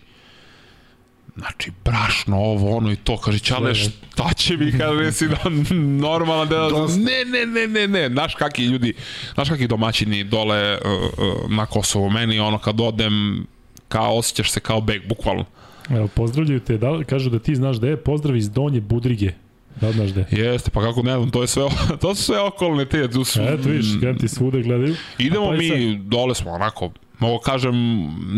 znači, 1.36 1.72
brašno, 1.84 2.36
ovo, 2.36 2.76
ono 2.76 2.92
i 2.92 2.96
to, 2.96 3.16
kaže, 3.16 3.38
čale, 3.38 3.74
šta 3.74 4.32
će 4.36 4.56
mi, 4.56 4.72
kaže, 4.78 5.12
si 5.12 5.28
da 5.28 5.36
normalan 5.74 6.48
da... 6.48 6.68
Ne, 6.96 7.24
ne, 7.24 7.46
ne, 7.46 7.66
ne, 7.66 7.88
ne, 7.88 8.08
znaš 8.08 8.34
kakvi 8.34 8.64
ljudi, 8.64 8.94
znaš 9.34 9.48
kakvi 9.48 9.68
domaćini 9.68 10.24
dole 10.24 10.74
uh, 10.74 10.80
uh, 10.82 11.50
na 11.50 11.66
Kosovu, 11.66 12.10
meni 12.10 12.38
ono 12.38 12.58
kad 12.58 12.80
odem, 12.80 13.46
kao 13.88 14.16
osjećaš 14.16 14.50
se 14.50 14.60
kao 14.60 14.80
beg, 14.80 15.08
bukvalno. 15.08 15.44
Evo, 15.90 16.08
pozdravljaju 16.08 16.60
te, 16.60 16.78
da, 16.78 17.04
kažu 17.04 17.30
da 17.30 17.38
ti 17.38 17.54
znaš 17.54 17.76
da 17.76 17.88
je, 17.88 17.96
pozdrav 17.96 18.36
iz 18.36 18.50
Donje 18.50 18.80
Budrige. 18.80 19.32
Da 19.80 19.92
znaš 19.92 20.10
da 20.10 20.20
je? 20.20 20.26
Jeste, 20.30 20.70
pa 20.70 20.80
kako 20.80 21.02
ne 21.02 21.16
znam, 21.16 21.30
to 21.30 21.42
je 21.42 21.48
sve, 21.48 21.62
to 22.00 22.14
su 22.14 22.22
sve 22.22 22.40
okolne 22.40 22.84
te, 22.84 23.10
tu 23.10 23.24
su, 23.24 23.40
Eto, 23.42 23.68
vidiš, 23.68 23.86
kad 24.00 24.20
ti 24.20 24.28
svude 24.28 24.62
gledaju. 24.62 24.94
idemo 25.18 25.46
pa 25.46 25.56
mi, 25.56 25.98
dole 25.98 26.34
smo 26.34 26.50
onako, 26.50 26.90
mogu 27.18 27.38
kažem, 27.38 27.74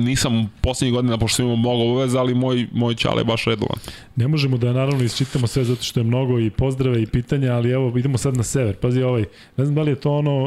nisam 0.04 0.50
poslednjih 0.60 0.94
godina, 0.94 1.18
pošto 1.18 1.42
imao 1.42 1.56
mnogo 1.56 1.82
obaveza, 1.82 2.20
ali 2.20 2.34
moj, 2.34 2.66
moj 2.72 2.94
čale 2.94 3.20
je 3.20 3.24
baš 3.24 3.44
redovan. 3.44 3.78
Ne 4.16 4.28
možemo 4.28 4.56
da 4.56 4.72
naravno 4.72 5.04
isčitamo 5.04 5.46
sve 5.46 5.64
zato 5.64 5.82
što 5.82 6.00
je 6.00 6.04
mnogo 6.04 6.38
i 6.38 6.50
pozdrave 6.50 7.02
i 7.02 7.06
pitanja, 7.06 7.52
ali 7.54 7.70
evo 7.70 7.98
idemo 7.98 8.18
sad 8.18 8.36
na 8.36 8.42
sever. 8.42 8.76
Pazi 8.76 9.02
ovaj, 9.02 9.24
ne 9.56 9.64
znam 9.64 9.74
da 9.74 9.82
li 9.82 9.90
je 9.90 10.00
to 10.00 10.12
ono 10.12 10.38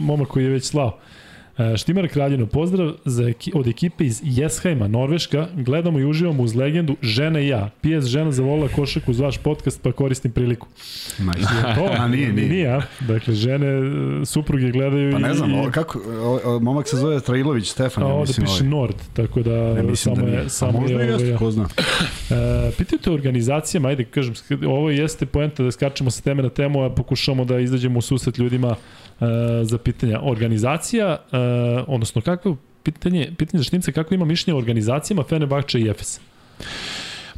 momak 0.00 0.28
koji 0.28 0.44
je 0.44 0.50
već 0.50 0.64
slao. 0.64 0.98
Štimar 1.76 2.08
Kraljino, 2.08 2.46
pozdrav 2.46 2.92
za, 3.04 3.22
eki- 3.24 3.50
od 3.54 3.66
ekipe 3.66 4.04
iz 4.04 4.20
Jesheima, 4.24 4.88
Norveška. 4.88 5.48
Gledamo 5.54 5.98
i 5.98 6.04
uživamo 6.04 6.42
uz 6.42 6.54
legendu 6.54 6.96
Žena 7.02 7.40
i 7.40 7.48
ja. 7.48 7.70
PS 7.80 8.06
žena 8.06 8.32
zavolila 8.32 8.68
košaku 8.68 9.10
uz 9.10 9.20
vaš 9.20 9.38
podcast, 9.38 9.82
pa 9.82 9.92
koristim 9.92 10.32
priliku. 10.32 10.66
Nice. 11.18 11.48
To? 11.74 11.88
A 12.02 12.08
nije, 12.08 12.32
nije. 12.32 12.48
Nije, 12.48 12.72
a? 12.72 12.82
Dakle, 13.00 13.34
žene, 13.34 13.66
e, 13.66 14.26
supruge 14.26 14.70
gledaju 14.70 15.12
Pa 15.12 15.18
ne 15.18 15.34
znam, 15.34 15.50
i... 15.54 15.58
o, 15.66 15.70
kako, 15.70 15.98
o, 16.22 16.40
o, 16.44 16.60
momak 16.60 16.88
se 16.88 16.96
zove 16.96 17.20
Trailović, 17.20 17.70
Stefan, 17.70 18.04
A 18.04 18.06
ja 18.06 18.14
ovde 18.14 18.28
mislim 18.28 18.46
piše 18.46 18.64
ovaj. 18.64 18.68
Nord, 18.68 18.96
tako 19.12 19.42
da 19.42 19.74
Ne, 19.74 19.82
mislim 19.82 20.16
samo 20.16 20.26
da 20.26 20.30
nije. 20.32 20.44
A 20.44 20.48
samo 20.48 20.80
možda 20.80 21.02
je, 21.02 21.08
i 21.08 21.10
jeste, 21.10 21.26
ovaj, 21.26 21.38
ko 21.38 21.50
zna. 21.50 21.68
E, 22.30 22.70
pitajte 22.78 23.10
organizacijama, 23.10 23.88
ajde 23.88 24.04
kažem, 24.04 24.34
ovo 24.66 24.90
jeste 24.90 25.26
poenta 25.26 25.62
da 25.62 25.70
skačemo 25.70 26.10
sa 26.10 26.22
teme 26.22 26.42
na 26.42 26.48
temu, 26.48 26.84
a 26.84 26.90
pokušamo 26.90 27.44
da 27.44 27.58
izađemo 27.58 27.98
u 27.98 28.02
susret 28.02 28.38
ljudima 28.38 28.68
e, 28.68 29.09
za 29.64 29.78
pitanja. 29.78 30.20
Organizacija, 30.22 31.06
e, 31.32 31.36
odnosno 31.86 32.22
kako 32.22 32.56
pitanje, 32.82 33.32
pitanje 33.38 33.58
za 33.58 33.64
štimce, 33.64 33.92
kako 33.92 34.14
ima 34.14 34.24
mišljenje 34.24 34.54
o 34.54 34.58
organizacijama 34.58 35.24
Fenerbahče 35.28 35.80
i 35.80 35.88
Efes? 35.88 36.20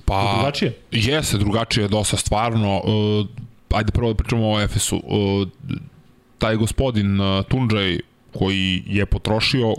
Pa, 0.04 0.34
Drugačije? 0.34 0.78
Jeste, 0.90 1.38
drugačije 1.38 1.84
je 1.84 1.88
dosta 1.88 2.16
stvarno. 2.16 2.76
Uh, 2.76 3.26
ajde 3.70 3.92
prvo 3.92 4.12
da 4.12 4.16
pričamo 4.16 4.52
o 4.52 4.60
Efesu. 4.60 4.96
Uh, 4.96 5.48
taj 6.38 6.56
gospodin 6.56 7.20
uh, 7.20 7.44
Tunđaj 7.44 7.98
koji 8.32 8.82
je 8.86 9.06
potrošio 9.06 9.74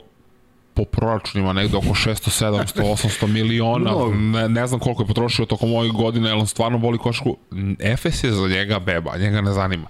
po 0.74 0.86
proračunima 0.86 1.54
negde 1.54 1.78
oko 1.78 1.88
600, 1.88 2.46
700, 2.46 2.82
800 2.82 3.28
miliona. 3.28 3.92
Ne, 4.14 4.50
ne 4.50 4.68
znam 4.68 4.80
koliko 4.80 5.04
je 5.04 5.08
potrošio 5.08 5.46
tokom 5.46 5.74
ovih 5.74 5.92
godina, 5.92 6.30
jer 6.30 6.38
on 6.38 6.48
stvarno 6.48 6.78
voli 6.78 6.98
košku. 6.98 7.38
Efes 7.80 8.24
je 8.24 8.32
za 8.32 8.48
njega 8.48 8.80
beba, 8.80 9.18
njega 9.18 9.42
ne 9.42 9.52
zanima. 9.54 9.88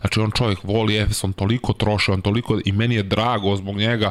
Znači 0.00 0.20
on 0.20 0.30
čovjek 0.30 0.58
voli 0.64 0.96
Efes, 0.96 1.24
on 1.24 1.32
toliko 1.32 1.72
troši, 1.72 2.10
on 2.10 2.22
toliko, 2.22 2.58
i 2.64 2.72
meni 2.72 2.94
je 2.94 3.02
drago 3.02 3.56
zbog 3.56 3.76
njega, 3.76 4.10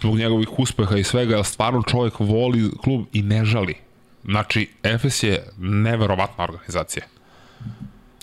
zbog 0.00 0.16
njegovih 0.16 0.58
uspeha 0.58 0.96
i 0.96 1.04
svega, 1.04 1.36
jer 1.36 1.44
stvarno 1.44 1.82
čovjek 1.82 2.20
voli 2.20 2.70
klub 2.82 3.04
i 3.12 3.22
ne 3.22 3.44
žali. 3.44 3.74
Znači, 4.24 4.70
Efes 4.82 5.22
je 5.22 5.48
neverovatna 5.58 6.44
organizacija. 6.44 7.04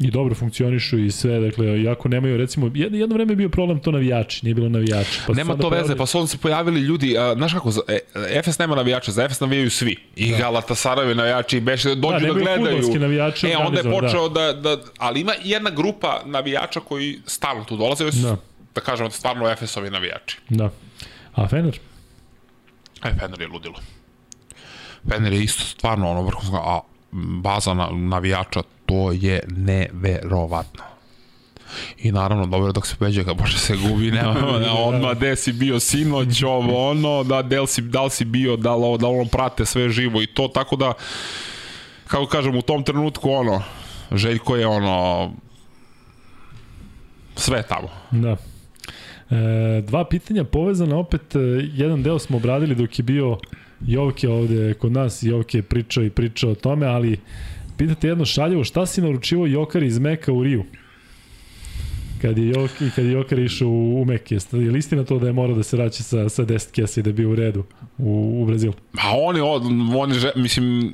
I 0.02 0.12
dobro 0.12 0.36
funkcionišu 0.36 1.00
i 1.00 1.12
sve, 1.12 1.40
dakle, 1.40 1.82
iako 1.82 2.10
nemaju, 2.10 2.38
recimo, 2.38 2.72
jedno, 2.74 2.98
jedno 2.98 3.16
vreme 3.16 3.32
je 3.32 3.36
bio 3.36 3.50
problem 3.50 3.80
to 3.80 3.92
navijači, 3.92 4.46
nije 4.46 4.56
bilo 4.56 4.70
navijači. 4.70 5.20
Pa 5.28 5.34
Nema 5.34 5.56
to 5.56 5.70
veze, 5.70 5.96
pa 5.96 6.06
su 6.06 6.18
onda 6.18 6.28
se 6.28 6.38
pojavili 6.38 6.80
ljudi, 6.80 7.18
a, 7.18 7.34
znaš 7.36 7.54
kako, 7.54 7.72
za- 7.72 7.82
e, 7.88 8.00
Efes 8.30 8.60
nema 8.60 8.76
navijača, 8.76 9.12
za 9.12 9.24
Efes 9.24 9.40
navijaju 9.40 9.70
svi. 9.70 9.96
I 10.16 10.32
da. 10.32 10.38
Galatasarovi 10.38 11.16
navijači, 11.16 11.58
i 11.58 11.62
Beše, 11.62 11.96
dođu 11.96 12.20
da, 12.20 12.34
da 12.34 12.40
gledaju. 12.40 13.00
navijači 13.00 13.48
E, 13.48 13.58
onda 13.58 13.80
je 13.80 13.88
organizovani, 13.88 14.02
počeo 14.02 14.30
da. 14.30 14.54
da, 14.54 14.78
ali 14.98 15.22
ima 15.22 15.34
jedna 15.44 15.70
grupa 15.70 16.22
navijača 16.26 16.80
koji 16.80 17.20
stalno 17.26 17.64
tu 17.64 17.78
dolaze, 17.78 18.06
da. 18.06 18.12
Da. 18.12 18.38
da 18.76 18.82
kažemo, 18.82 19.10
stvarno 19.10 19.50
Efesovi 19.50 19.90
navijači. 19.90 20.38
Da. 20.50 20.70
A 21.34 21.48
Fener? 21.48 21.80
E, 23.04 23.10
Fener 23.20 23.42
je 23.42 23.48
ludilo. 23.48 23.76
Fener 25.10 25.34
je 25.34 25.44
isto 25.44 25.64
stvarno 25.64 26.12
ono 26.12 26.22
vrhunsko, 26.22 26.56
a 26.58 26.80
baza 27.12 27.74
na, 27.74 27.90
navijača, 27.92 28.62
to 28.86 29.12
je 29.12 29.44
neverovatno. 29.48 30.84
I 31.98 32.12
naravno, 32.12 32.46
dobro 32.46 32.72
dok 32.72 32.88
se 32.88 32.96
peđe, 33.00 33.24
kad 33.24 33.38
može 33.40 33.60
se 33.60 33.78
gubi, 33.78 34.12
nema, 34.12 34.34
nema 34.66 34.80
odmah 34.80 35.18
gde 35.18 35.36
si 35.36 35.54
bio 35.54 35.80
sinoć, 35.80 36.44
ovo, 36.44 36.90
ono, 36.90 37.24
da, 37.24 37.42
del 37.42 37.68
si, 37.68 37.82
da 37.82 38.04
li 38.04 38.10
si 38.10 38.26
bio, 38.26 38.58
da 38.58 38.76
li 38.76 38.98
da 38.98 39.08
ono 39.08 39.26
prate 39.26 39.66
sve 39.66 39.90
živo 39.90 40.22
i 40.22 40.28
to, 40.28 40.48
tako 40.48 40.76
da, 40.76 40.94
kako 42.08 42.26
kažem, 42.26 42.56
u 42.56 42.62
tom 42.62 42.84
trenutku, 42.84 43.32
ono, 43.32 43.62
Željko 44.12 44.56
je, 44.56 44.68
ono, 44.68 45.32
sve 47.36 47.64
tamo. 47.64 47.90
Da. 48.12 48.38
E, 49.38 49.82
dva 49.82 50.06
pitanja 50.06 50.44
povezana 50.44 50.98
opet, 50.98 51.36
e, 51.36 51.40
jedan 51.74 52.04
deo 52.04 52.20
smo 52.20 52.38
obradili 52.38 52.76
dok 52.76 53.00
je 53.00 53.04
bio 53.04 53.38
Jovke 53.88 54.30
ovde 54.30 54.74
kod 54.74 54.92
nas, 54.92 55.24
Jovke 55.24 55.58
je 55.58 55.64
pričao 55.64 56.04
i 56.04 56.10
pričao 56.10 56.52
o 56.52 56.56
tome, 56.56 56.86
ali 56.86 57.20
pitate 57.78 58.08
jedno 58.08 58.26
šaljevo, 58.26 58.64
šta 58.64 58.86
si 58.86 59.02
naručivo 59.02 59.48
Jokar 59.48 59.84
iz 59.84 60.00
Meka 60.00 60.34
u 60.34 60.44
Riju? 60.44 60.64
Kad 62.22 62.38
je 62.38 62.48
Joki, 62.50 62.90
kad 62.96 63.06
je 63.06 63.12
Joker 63.12 63.40
išao 63.40 63.68
u, 63.68 64.02
u 64.02 64.06
Mek, 64.06 64.32
jeste, 64.32 64.58
je 64.58 64.72
li 64.72 64.80
istina 64.80 65.04
to 65.04 65.20
da 65.20 65.28
je 65.28 65.34
morao 65.34 65.56
da 65.56 65.64
se 65.64 65.78
vraća 65.78 66.04
sa, 66.04 66.30
sa 66.30 66.46
10 66.46 66.72
kesa 66.72 67.00
i 67.00 67.04
da 67.04 67.12
bio 67.12 67.30
u 67.30 67.36
redu 67.36 67.64
u, 67.98 68.40
u 68.42 68.46
Brazilu? 68.46 68.74
Ma 68.94 69.02
on 69.22 69.36
je, 69.36 69.42
on 69.98 70.12
je, 70.12 70.32
mislim, 70.36 70.94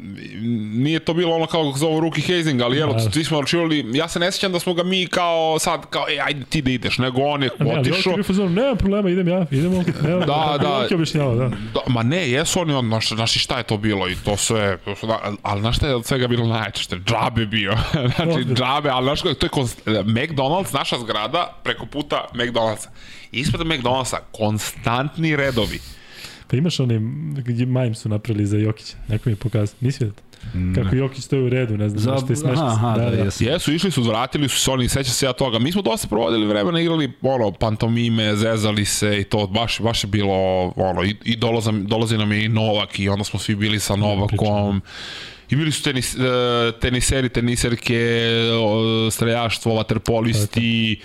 nije 0.73 0.99
to 0.99 1.13
bilo 1.13 1.35
ono 1.35 1.45
kao 1.45 1.63
kako 1.63 1.77
zovu 1.77 1.99
Ruki 1.99 2.21
Hazing, 2.21 2.61
ali 2.61 2.77
jel, 2.77 2.93
Da. 2.93 3.11
svi 3.11 3.23
smo 3.23 3.41
računali, 3.41 3.85
ja 3.93 4.07
se 4.07 4.19
ne 4.19 4.31
sjećam 4.31 4.51
da 4.51 4.59
smo 4.59 4.73
ga 4.73 4.83
mi 4.83 5.07
kao 5.07 5.59
sad, 5.59 5.85
kao, 5.89 6.05
e, 6.09 6.19
ajde 6.25 6.45
ti 6.49 6.61
da 6.61 6.71
ideš, 6.71 6.97
nego 6.97 7.21
on 7.21 7.43
je 7.43 7.49
Ne, 7.59 7.71
ali 7.75 7.91
otišao. 7.91 8.13
u 8.19 8.23
fazonu, 8.23 8.49
nema 8.49 8.75
problema, 8.75 9.09
idem 9.09 9.27
ja, 9.27 9.45
idemo. 9.51 9.83
Nema, 10.03 10.25
Da, 10.25 10.57
da. 10.61 10.87
Objašnjava, 10.93 11.35
da. 11.35 11.47
Da, 11.49 11.79
ma 11.87 12.03
ne, 12.03 12.29
jesu 12.29 12.59
oni, 12.59 12.73
on, 12.73 12.99
znaš, 13.15 13.35
i 13.35 13.39
šta 13.39 13.57
je 13.57 13.63
to 13.63 13.77
bilo 13.77 14.09
i 14.09 14.15
to 14.25 14.37
sve, 14.37 14.77
to 14.85 14.95
su, 14.95 15.07
da, 15.07 15.19
ali 15.41 15.61
znaš 15.61 15.75
šta 15.77 15.87
je 15.87 15.95
od 15.95 16.05
svega 16.05 16.27
bilo 16.27 16.47
najče, 16.47 16.83
što 16.83 16.95
je 16.95 17.01
džabe 17.01 17.45
bio, 17.45 17.73
znači 18.15 18.45
džabe, 18.53 18.89
ali 18.89 19.05
znaš 19.05 19.21
to 19.21 19.29
je 19.29 19.49
McDonald's, 20.03 20.73
naša 20.73 20.99
zgrada, 20.99 21.16
preko 21.63 21.85
puta 21.85 22.25
McDonald'sa. 22.33 22.87
Ispred 23.31 23.67
McDonald'sa, 23.67 24.17
konstantni 24.31 25.35
redovi. 25.35 25.79
Pa 26.47 26.57
imaš 26.57 26.79
onaj, 26.79 26.97
gdje 27.41 27.65
Majim 27.65 27.95
su 27.95 28.09
napravili 28.09 28.45
za 28.45 28.57
Jokića, 28.57 28.95
neko 29.07 29.29
mi 29.29 29.31
je 29.31 29.35
pokazao, 29.35 29.75
nisi 29.81 30.03
vidio? 30.03 30.27
Kako 30.75 30.95
Jokić 30.95 31.23
stoji 31.23 31.41
u 31.41 31.49
redu, 31.49 31.77
ne 31.77 31.89
znam, 31.89 31.99
Za, 31.99 32.17
što 32.17 32.33
je 32.33 32.35
smešno. 32.35 32.65
aha, 32.65 32.87
aha, 32.87 32.99
da, 32.99 33.09
da, 33.09 33.23
jesu. 33.23 33.43
Jesu, 33.43 33.73
išli 33.73 33.91
su, 33.91 34.03
vratili 34.03 34.49
su 34.49 34.59
se 34.59 34.71
oni, 34.71 34.89
seća 34.89 35.11
se 35.11 35.25
ja 35.25 35.33
toga. 35.33 35.59
Mi 35.59 35.71
smo 35.71 35.81
dosta 35.81 36.07
provodili 36.07 36.47
vremena, 36.47 36.81
igrali 36.81 37.13
ono, 37.21 37.51
pantomime, 37.51 38.35
zezali 38.35 38.85
se 38.85 39.19
i 39.19 39.23
to, 39.23 39.47
baš, 39.47 39.79
baš 39.81 40.03
je 40.03 40.07
bilo, 40.07 40.33
ono, 40.75 41.03
i, 41.03 41.15
i 41.23 41.35
dolazi, 41.35 41.71
dolazi 41.71 42.17
nam 42.17 42.31
je 42.31 42.45
i 42.45 42.49
Novak 42.49 42.99
i 42.99 43.09
onda 43.09 43.23
smo 43.23 43.39
svi 43.39 43.55
bili 43.55 43.79
sa 43.79 43.95
Novakom. 43.95 44.81
I 45.49 45.55
bili 45.55 45.71
su 45.71 45.83
tenis, 45.83 46.15
e, 46.15 46.19
teniseri, 46.81 47.29
teniserke, 47.29 48.29
o, 48.59 48.81
streljaštvo, 49.11 49.75
vaterpolisti. 49.75 50.99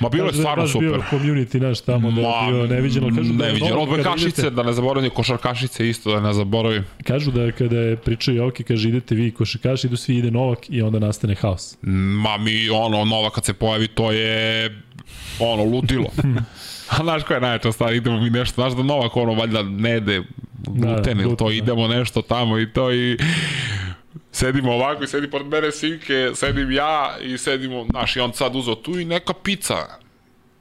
Ma 0.00 0.08
bilo 0.08 0.26
je 0.26 0.32
da 0.32 0.38
stvarno 0.38 0.62
baš 0.62 0.72
super. 0.72 0.88
bio 0.88 1.02
community 1.10 1.60
naš 1.60 1.80
tamo 1.80 2.10
da 2.10 2.20
je 2.20 2.50
bio 2.50 2.66
neviđeno. 2.66 3.08
Kažu 3.16 3.32
da 3.32 3.44
neviđeno. 3.46 3.70
Novak 3.70 3.88
Od 3.90 3.96
kada 3.96 4.10
Bekašice, 4.10 4.40
idete- 4.40 4.50
da 4.50 4.62
ne 4.62 4.72
zaboravim, 4.72 5.10
košarkašice 5.10 5.88
isto, 5.88 6.12
da 6.12 6.20
ne 6.20 6.32
zaboravim. 6.32 6.84
Kažu 7.04 7.30
da 7.30 7.52
kada 7.52 7.76
je 7.76 7.96
pričao 7.96 8.34
Joki, 8.34 8.64
kaže 8.64 8.88
idete 8.88 9.14
vi 9.14 9.30
košarkaši, 9.30 9.86
idu 9.86 9.96
svi, 9.96 10.16
ide 10.16 10.30
Novak 10.30 10.58
i 10.68 10.82
onda 10.82 10.98
nastane 10.98 11.34
haos. 11.34 11.76
Ma 12.22 12.38
mi, 12.38 12.68
ono, 12.70 13.04
Nova 13.04 13.30
kad 13.30 13.44
se 13.44 13.52
pojavi, 13.52 13.88
to 13.88 14.12
je, 14.12 14.70
ono, 15.40 15.64
ludilo. 15.64 16.10
A 16.88 17.02
znaš 17.02 17.22
koja 17.22 17.34
je 17.34 17.40
najveća 17.40 17.72
stvar, 17.72 17.94
idemo 17.94 18.20
mi 18.20 18.30
nešto, 18.30 18.54
znaš 18.54 18.72
da 18.72 18.82
Novak, 18.82 19.16
ono, 19.16 19.34
valjda 19.34 19.62
ne 19.62 19.90
jede 19.90 20.22
gluten 20.66 21.20
ili 21.20 21.36
to, 21.36 21.48
da. 21.48 21.54
idemo 21.54 21.88
nešto 21.88 22.22
tamo 22.22 22.58
i 22.58 22.72
to 22.72 22.92
i 22.92 23.18
sedimo 24.32 24.72
ovako 24.72 25.04
i 25.04 25.06
sedi 25.06 25.30
pored 25.30 25.46
mene 25.46 25.72
Simke, 25.72 26.30
sedim 26.34 26.72
ja 26.72 27.16
i 27.22 27.38
sedimo, 27.38 27.86
znaš, 27.90 28.16
i 28.16 28.20
on 28.20 28.32
sad 28.32 28.56
uzeo 28.56 28.74
tu 28.74 28.98
i 28.98 29.04
neka 29.04 29.32
pizza. 29.32 29.86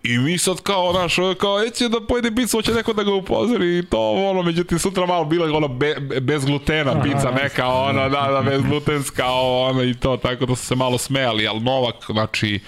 I 0.04 0.18
mi 0.18 0.38
sad 0.38 0.62
kao, 0.62 0.92
znaš, 0.92 1.16
kao, 1.40 1.64
eće 1.64 1.90
da 1.90 2.02
pojede 2.02 2.36
pizzu, 2.36 2.58
hoće 2.58 2.74
neko 2.74 2.94
da 2.94 3.04
ga 3.04 3.14
upozori 3.14 3.78
i 3.78 3.86
to, 3.86 4.12
ono, 4.12 4.42
međutim, 4.42 4.80
sutra 4.80 5.06
malo 5.06 5.26
bila 5.26 5.48
je 5.48 5.52
ono 5.52 5.68
be, 5.68 5.96
be- 6.00 6.20
bez 6.20 6.46
glutena 6.46 7.04
pizza, 7.04 7.32
neka, 7.44 7.68
ona, 7.68 8.10
da, 8.10 8.32
da, 8.32 8.42
bez 8.50 8.62
glutenska, 8.62 9.26
ono, 9.32 9.84
i 9.84 9.94
to, 9.94 10.18
tako 10.18 10.46
da 10.46 10.56
su 10.56 10.66
se 10.66 10.76
malo 10.76 10.98
smejali, 10.98 11.48
ali 11.48 11.60
Novak, 11.60 11.96
znači, 12.10 12.60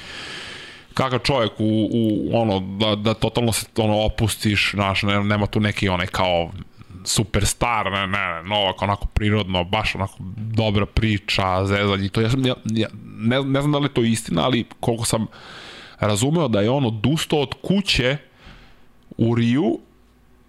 kakav 0.93 1.19
čovjek 1.19 1.51
u, 1.59 1.89
u 1.93 2.29
ono, 2.33 2.59
da, 2.59 2.95
da 2.95 3.13
totalno 3.13 3.51
se 3.51 3.65
ono 3.77 4.01
opustiš, 4.01 4.71
znaš, 4.73 5.03
ne, 5.03 5.23
nema 5.23 5.45
tu 5.45 5.59
neki 5.59 5.89
onaj 5.89 6.07
kao 6.07 6.51
superstar, 7.05 7.91
ne, 7.91 8.07
ne, 8.07 8.07
ne, 8.07 8.43
Novak 8.43 8.81
onako 8.81 9.05
prirodno, 9.05 9.63
baš 9.63 9.95
onako 9.95 10.15
dobra 10.37 10.85
priča, 10.85 11.65
zezanje 11.65 12.05
i 12.05 12.09
to. 12.09 12.21
Ja, 12.21 12.29
sam, 12.29 12.45
ja, 12.45 12.53
ja 12.65 12.87
ne, 13.17 13.43
ne 13.43 13.61
znam 13.61 13.71
da 13.71 13.77
li 13.77 13.85
je 13.85 13.93
to 13.93 14.03
istina, 14.03 14.45
ali 14.45 14.65
koliko 14.79 15.05
sam 15.05 15.27
razumeo 15.99 16.47
da 16.47 16.61
je 16.61 16.69
on 16.69 16.85
odustao 16.85 17.39
od 17.39 17.53
kuće 17.61 18.17
u 19.17 19.35
Riju 19.35 19.79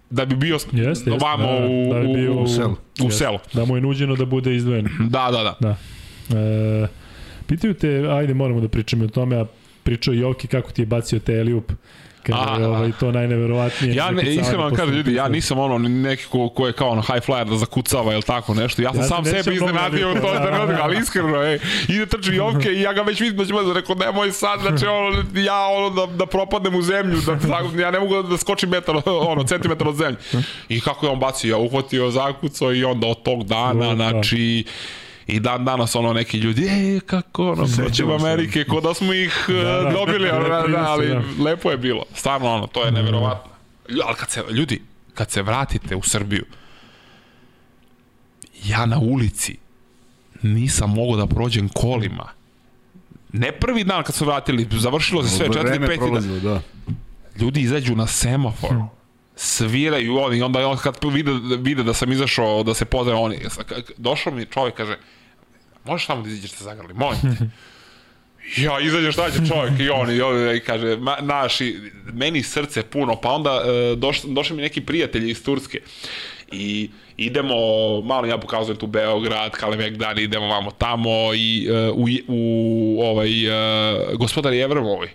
da 0.09 0.25
bi 0.25 0.35
bio 0.35 0.53
Jeste, 0.53 0.77
jeste, 0.77 1.11
vamo 1.11 1.43
da, 1.43 1.67
u, 1.67 1.93
da 1.93 1.99
bi 1.99 2.07
bio 2.13 2.33
u, 2.33 2.43
u 2.43 2.47
selu. 2.47 2.71
u 3.01 3.03
Jeste. 3.03 3.17
selu. 3.17 3.37
Da 3.53 3.65
mu 3.65 3.75
je 3.75 3.81
nuđeno 3.81 4.15
da 4.15 4.25
bude 4.25 4.55
izdvojen. 4.55 4.89
Da, 4.99 5.31
da, 5.31 5.43
da. 5.43 5.55
Da. 5.59 5.75
E, 6.39 6.87
pitaju 7.47 7.73
te, 7.73 8.07
ajde 8.09 8.33
moramo 8.33 8.61
da 8.61 8.67
pričamo 8.67 9.05
o 9.05 9.07
tome, 9.07 9.35
a 9.35 9.45
pričao 9.83 10.13
Joki 10.13 10.47
kako 10.47 10.71
ti 10.71 10.81
je 10.81 10.85
bacio 10.85 11.19
te 11.19 11.33
Eliup. 11.33 11.71
Kada 12.23 12.55
je 12.59 12.67
ovaj, 12.67 12.91
to 12.99 13.11
najneverovatnije. 13.11 13.95
Ja 13.95 14.11
ne, 14.11 14.33
iskreno 14.33 14.63
vam 14.63 14.75
kažem 14.75 14.95
ljudi, 14.95 15.13
ja 15.13 15.27
nisam 15.27 15.59
ono 15.59 15.77
neki 15.77 16.25
ko, 16.25 16.49
ko 16.49 16.67
je 16.67 16.73
kao 16.73 16.89
ono 16.89 17.01
high 17.01 17.27
flyer 17.27 17.49
da 17.49 17.57
zakucava 17.57 18.13
ili 18.13 18.21
tako 18.21 18.53
nešto. 18.53 18.81
Ja 18.81 18.93
sam 18.93 19.01
Ja 19.01 19.07
sam 19.07 19.25
sebe 19.25 19.55
iznenadio 19.55 20.11
u 20.11 20.13
to 20.13 20.33
Da, 20.33 20.39
da, 20.39 20.45
trenutak, 20.45 20.75
da. 20.75 20.83
ali 20.83 20.97
iskreno, 20.97 21.43
ej, 21.43 21.59
ide 21.87 22.05
trči 22.05 22.33
Jovke 22.33 22.69
i 22.69 22.81
ja 22.81 22.93
ga 22.93 23.01
već 23.01 23.19
vidim 23.19 23.37
da 23.37 23.45
će 23.45 23.53
me 23.53 23.73
rekao 23.73 23.95
nemoj 23.95 24.31
sad, 24.31 24.59
znači 24.59 24.85
ono, 24.85 25.23
ja 25.35 25.67
ono 25.67 25.89
da, 25.89 26.13
da 26.13 26.25
propadnem 26.25 26.75
u 26.75 26.81
zemlju, 26.81 27.17
da, 27.21 27.81
ja 27.81 27.91
ne 27.91 27.99
mogu 27.99 28.23
da 28.23 28.37
skočim 28.37 28.69
metar, 28.69 28.95
ono, 29.05 29.43
centimetar 29.43 29.87
od 29.87 29.95
zemlje. 29.95 30.17
I 30.69 30.81
kako 30.81 31.05
je 31.05 31.11
on 31.11 31.19
bacio, 31.19 31.49
ja 31.49 31.57
uhvatio 31.57 32.11
zakucao 32.11 32.73
i 32.73 32.83
onda 32.83 33.07
od 33.07 33.23
tog 33.23 33.43
dana, 33.43 33.87
Da, 33.87 33.95
da. 33.95 33.95
znači, 33.95 34.63
I 35.31 35.39
dan 35.39 35.65
danas 35.65 35.95
ono 35.95 36.13
neki 36.13 36.37
ljudi, 36.37 36.67
ej, 36.67 36.99
kako 36.99 37.51
ono, 37.51 37.67
se. 37.67 37.83
Amerike, 38.15 38.63
ko 38.63 38.81
da 38.81 38.93
smo 38.93 39.13
ih 39.13 39.45
da, 39.47 39.53
da. 39.53 39.91
dobili, 39.91 40.29
ono, 40.29 40.49
da, 40.49 40.67
da, 40.67 40.85
ali 40.87 41.07
Da. 41.07 41.21
lepo 41.39 41.71
je 41.71 41.77
bilo. 41.77 42.03
Stvarno 42.13 42.53
ono, 42.53 42.67
to 42.67 42.85
je 42.85 42.91
neverovatno. 42.91 43.51
Lju- 43.89 44.01
Ali 44.05 44.15
kad 44.15 44.29
se, 44.29 44.43
ljudi, 44.49 44.81
kad 45.13 45.31
se 45.31 45.41
vratite 45.41 45.95
u 45.95 46.01
Srbiju, 46.03 46.45
ja 48.63 48.85
na 48.85 48.99
ulici 48.99 49.57
nisam 50.41 50.89
mogao 50.89 51.25
da 51.25 51.35
prođem 51.35 51.69
kolima. 51.69 52.27
Ne 53.33 53.51
prvi 53.51 53.83
dan 53.83 54.03
kad 54.03 54.15
su 54.15 54.25
vratili, 54.25 54.67
završilo 54.71 55.23
se 55.23 55.37
sve, 55.37 55.53
četiri, 55.53 55.79
peti 55.79 56.11
dan. 56.13 56.39
da. 56.39 56.61
Ljudi 57.39 57.61
izađu 57.61 57.95
na 57.95 58.07
semafor, 58.07 58.75
sviraju 59.35 60.17
oni, 60.17 60.41
onda 60.41 60.67
on 60.67 60.77
kad 60.77 60.97
vide, 61.13 61.31
vide 61.57 61.83
da 61.83 61.93
sam 61.93 62.11
izašao, 62.11 62.63
da 62.63 62.73
se 62.73 62.85
pozdravim, 62.85 63.23
oni, 63.23 63.39
došao 63.97 64.33
mi 64.33 64.45
čovjek, 64.45 64.75
kaže, 64.75 64.97
možeš 65.85 66.07
tamo 66.07 66.21
da 66.21 66.29
izađeš 66.29 66.51
da 66.51 66.63
zagrali, 66.63 66.93
molim 66.93 67.19
te. 67.21 67.49
Ja, 68.57 68.79
izađe 68.79 69.11
šta 69.11 69.31
će 69.31 69.37
čovjek 69.47 69.79
i 69.79 69.89
on 69.89 70.11
i, 70.11 70.21
on, 70.21 70.55
i 70.55 70.59
kaže, 70.59 70.97
ma, 70.97 71.17
naši, 71.21 71.91
meni 72.13 72.43
srce 72.43 72.83
puno, 72.83 73.15
pa 73.21 73.29
onda 73.29 73.61
e, 73.65 73.95
doš, 73.95 74.21
došli 74.21 74.55
mi 74.55 74.61
neki 74.61 74.81
prijatelji 74.81 75.31
iz 75.31 75.43
Turske 75.43 75.81
i 76.51 76.89
idemo, 77.17 77.55
malo 78.01 78.25
ja 78.25 78.37
pokazujem 78.37 78.77
tu 78.77 78.87
Beograd, 78.87 79.51
Kalemegdan, 79.51 80.19
idemo 80.19 80.47
vamo 80.47 80.71
tamo 80.71 81.33
i 81.33 81.67
e, 81.69 81.89
u, 81.89 82.07
u 82.27 83.01
ovaj, 83.03 83.45
e, 83.45 84.15
gospodar 84.15 84.53
Jevremovoj, 84.53 85.09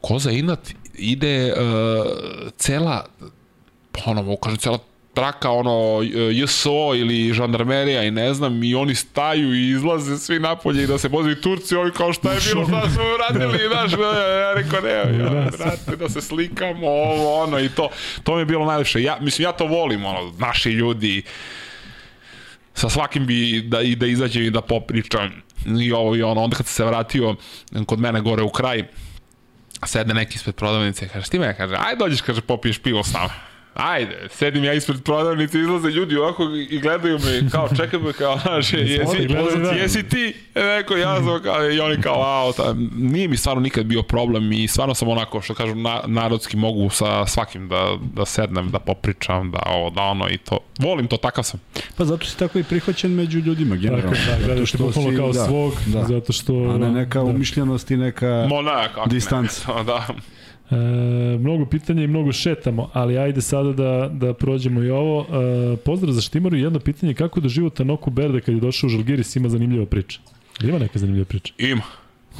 Koza 0.00 0.30
Inat 0.30 0.70
ide 0.94 1.52
uh, 1.52 2.50
cela 2.56 3.06
ono, 4.06 4.22
mogu 4.22 4.36
kažem, 4.36 4.58
cela 4.58 4.78
traka, 5.16 5.50
ono, 5.50 6.02
JSO 6.32 6.94
ili 6.94 7.32
žandarmerija 7.32 8.02
i 8.02 8.10
ne 8.10 8.34
znam, 8.34 8.62
i 8.62 8.74
oni 8.74 8.94
staju 8.94 9.54
i 9.54 9.70
izlaze 9.70 10.18
svi 10.18 10.38
napolje 10.40 10.82
i 10.82 10.86
da 10.86 10.98
se 10.98 11.08
pozivaju 11.08 11.40
Turci, 11.40 11.76
ovi 11.76 11.92
kao 11.92 12.12
šta 12.12 12.32
je 12.32 12.40
bilo, 12.44 12.64
šta 12.68 12.90
smo 12.90 13.02
uradili, 13.14 13.68
znaš, 13.68 13.92
ja 13.92 14.54
rekao, 14.54 14.80
ne, 14.80 14.90
ja, 14.90 15.50
brate, 15.58 15.96
da 15.96 16.08
se 16.08 16.20
slikamo, 16.20 16.86
ovo, 16.86 17.42
ono, 17.42 17.60
i 17.60 17.68
to, 17.68 17.88
to 18.22 18.34
mi 18.34 18.40
je 18.40 18.44
bilo 18.44 18.66
najlepše. 18.66 19.02
Ja, 19.02 19.18
mislim, 19.20 19.44
ja 19.44 19.52
to 19.52 19.66
volim, 19.66 20.04
ono, 20.04 20.32
naši 20.38 20.70
ljudi, 20.70 21.22
sa 22.74 22.88
svakim 22.88 23.26
bi 23.26 23.62
da, 23.62 23.80
i 23.80 23.96
da 23.96 24.06
izađem 24.06 24.42
i 24.42 24.50
da 24.50 24.60
popričam. 24.60 25.42
I 25.80 25.92
ovo 25.92 26.16
i 26.16 26.22
ono, 26.22 26.42
onda 26.42 26.56
kad 26.56 26.66
se 26.66 26.84
vratio 26.84 27.36
kod 27.86 28.00
mene 28.00 28.20
gore 28.20 28.42
u 28.42 28.50
kraj, 28.50 28.84
sedne 29.86 30.14
neki 30.14 30.36
ispred 30.36 30.54
prodavnice 30.54 31.06
i 31.06 31.08
kaže, 31.08 31.30
ti 31.30 31.38
me, 31.38 31.56
kaže, 31.56 31.76
ajde 31.78 31.98
dođeš, 31.98 32.20
kaže, 32.20 32.40
popiješ 32.40 32.78
pivo 32.78 33.04
s 33.04 33.12
nama. 33.12 33.55
Ajde, 33.76 34.28
sedim 34.30 34.64
ja 34.64 34.72
ispred 34.72 35.02
prodavnice, 35.02 35.60
izlaze 35.60 35.88
ljudi 35.88 36.16
ovako 36.16 36.42
i 36.70 36.78
gledaju 36.80 37.18
me, 37.18 37.50
kao 37.50 37.68
čekaj 37.76 38.00
me, 38.00 38.12
kao, 38.12 38.38
znaš, 38.38 38.72
jesi, 38.72 39.26
da. 39.62 39.70
jesi 39.70 40.02
ti? 40.02 40.34
E, 40.54 40.62
neko, 40.62 40.96
ja 40.96 41.16
sam, 41.16 41.42
kao, 41.42 41.70
i 41.70 41.80
oni 41.80 42.02
kao, 42.02 42.22
a, 42.22 42.52
ta, 42.56 42.74
nije 42.96 43.28
mi 43.28 43.36
stvarno 43.36 43.60
nikad 43.60 43.86
bio 43.86 44.02
problem 44.02 44.52
i 44.52 44.68
stvarno 44.68 44.94
sam 44.94 45.08
onako, 45.08 45.40
što 45.40 45.54
kažu, 45.54 45.74
na, 45.74 46.00
narodski 46.06 46.56
mogu 46.56 46.90
sa 46.90 47.26
svakim 47.26 47.68
da, 47.68 47.96
da 48.14 48.26
sednem, 48.26 48.70
da 48.70 48.78
popričam, 48.78 49.50
da 49.50 49.58
ovo, 49.66 49.90
da 49.90 50.02
ono 50.02 50.28
i 50.28 50.38
to. 50.38 50.58
Volim 50.78 51.06
to, 51.06 51.16
takav 51.16 51.44
sam. 51.44 51.60
Pa 51.96 52.04
zato 52.04 52.26
si 52.26 52.38
tako 52.38 52.58
i 52.58 52.64
prihvaćen 52.64 53.14
među 53.14 53.38
ljudima, 53.38 53.76
generalno. 53.76 54.16
Tako, 54.16 54.40
da, 54.40 54.46
gledaš 54.46 54.72
te 54.72 54.78
bukvalno 54.78 55.16
kao 55.16 55.32
svog, 55.32 55.72
zato 56.08 56.32
što... 56.32 56.52
A 56.52 56.78
ne 56.78 56.90
neka 56.90 57.18
da. 57.18 57.24
umišljenost 57.24 57.90
i 57.90 57.96
neka... 57.96 58.46
Monak, 58.48 58.94
kako 58.94 59.08
ne. 59.08 59.14
Distanca. 59.14 59.82
Da. 59.86 60.06
E, 60.70 60.76
mnogo 61.38 61.66
pitanja 61.66 62.02
i 62.04 62.06
mnogo 62.06 62.32
šetamo, 62.32 62.90
ali 62.92 63.18
ajde 63.18 63.40
sada 63.40 63.72
da, 63.72 64.08
da 64.12 64.34
prođemo 64.34 64.82
i 64.82 64.90
ovo. 64.90 65.20
E, 65.22 65.76
pozdrav 65.76 66.12
za 66.12 66.20
Štimaru 66.20 66.56
i 66.56 66.60
jedno 66.60 66.80
pitanje, 66.80 67.14
kako 67.14 67.40
da 67.40 67.48
života 67.48 67.84
Noku 67.84 68.10
Berde 68.10 68.40
kad 68.40 68.54
je 68.54 68.60
došao 68.60 68.86
u 68.86 68.90
Žalgiris 68.90 69.36
ima 69.36 69.48
zanimljiva 69.48 69.86
priča? 69.86 70.20
Ima 70.62 70.78
neka 70.78 70.98
zanimljiva 70.98 71.24
priča? 71.24 71.54
Ima. 71.58 71.82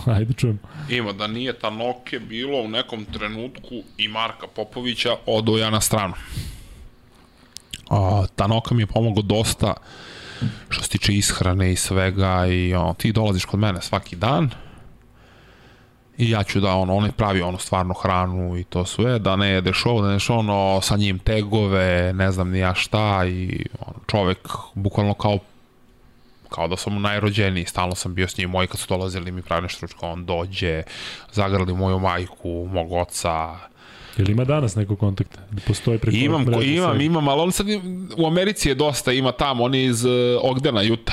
Ajde 0.16 0.32
čujem. 0.32 0.58
Ima, 0.90 1.12
da 1.12 1.26
nije 1.26 1.52
ta 1.52 1.70
Noke 1.70 2.18
bilo 2.18 2.62
u 2.62 2.68
nekom 2.68 3.04
trenutku 3.04 3.74
i 3.98 4.08
Marka 4.08 4.46
Popovića 4.46 5.16
odo 5.26 5.58
ja 5.58 5.70
na 5.70 5.80
stranu. 5.80 6.14
A, 7.90 8.24
ta 8.36 8.46
Noka 8.46 8.74
mi 8.74 8.82
je 8.82 8.86
pomogao 8.86 9.22
dosta 9.22 9.74
što 10.68 10.82
se 10.82 10.88
tiče 10.90 11.14
ishrane 11.14 11.72
i 11.72 11.76
svega 11.76 12.46
i 12.46 12.74
ono, 12.74 12.94
ti 12.94 13.12
dolaziš 13.12 13.44
kod 13.44 13.60
mene 13.60 13.82
svaki 13.82 14.16
dan 14.16 14.50
I 16.18 16.30
ja 16.30 16.42
ću 16.42 16.60
da 16.60 16.74
ono, 16.74 16.94
on 16.94 17.10
pravi 17.16 17.42
ono 17.42 17.58
stvarno 17.58 17.94
hranu 17.94 18.56
i 18.58 18.64
to 18.64 18.84
sve, 18.84 19.18
da 19.18 19.36
ne 19.36 19.48
jedeš 19.48 19.86
ovo, 19.86 20.00
da 20.00 20.06
ne 20.06 20.12
jedeš 20.12 20.30
ono, 20.30 20.80
sa 20.82 20.96
njim 20.96 21.18
tegove, 21.18 22.12
ne 22.12 22.32
znam 22.32 22.50
ni 22.50 22.58
ja 22.58 22.74
šta 22.74 23.26
i 23.26 23.66
ono, 23.86 23.98
čovek 24.06 24.48
bukvalno 24.74 25.14
kao 25.14 25.38
kao 26.48 26.68
da 26.68 26.76
sam 26.76 26.92
mu 26.92 27.00
najrođeniji, 27.00 27.64
stalno 27.64 27.94
sam 27.94 28.14
bio 28.14 28.28
s 28.28 28.38
njim, 28.38 28.50
moji 28.50 28.68
kad 28.68 28.80
su 28.80 28.86
dolazili 28.88 29.32
mi 29.32 29.42
pravi 29.42 29.62
nešto 29.62 29.86
ručka, 29.86 30.06
on 30.06 30.24
dođe, 30.24 30.82
zagrali 31.32 31.74
moju 31.74 31.98
majku, 31.98 32.68
mog 32.72 32.92
oca, 32.92 33.56
Ili 34.18 34.32
ima 34.32 34.44
danas 34.44 34.74
neko 34.74 34.96
kontakta? 34.96 35.40
Postoji 35.66 35.98
preko 35.98 36.16
Imam, 36.16 36.46
ko, 36.46 36.62
imam, 36.62 37.00
imam, 37.00 37.28
ali 37.28 37.40
on 37.40 37.52
sad 37.52 37.66
u 38.16 38.26
Americi 38.26 38.68
je 38.68 38.74
dosta, 38.74 39.12
ima 39.12 39.32
tamo, 39.32 39.64
on 39.64 39.74
je 39.74 39.84
iz 39.84 40.04
uh, 40.04 40.10
Ogdena, 40.42 40.82
Juta. 40.82 41.12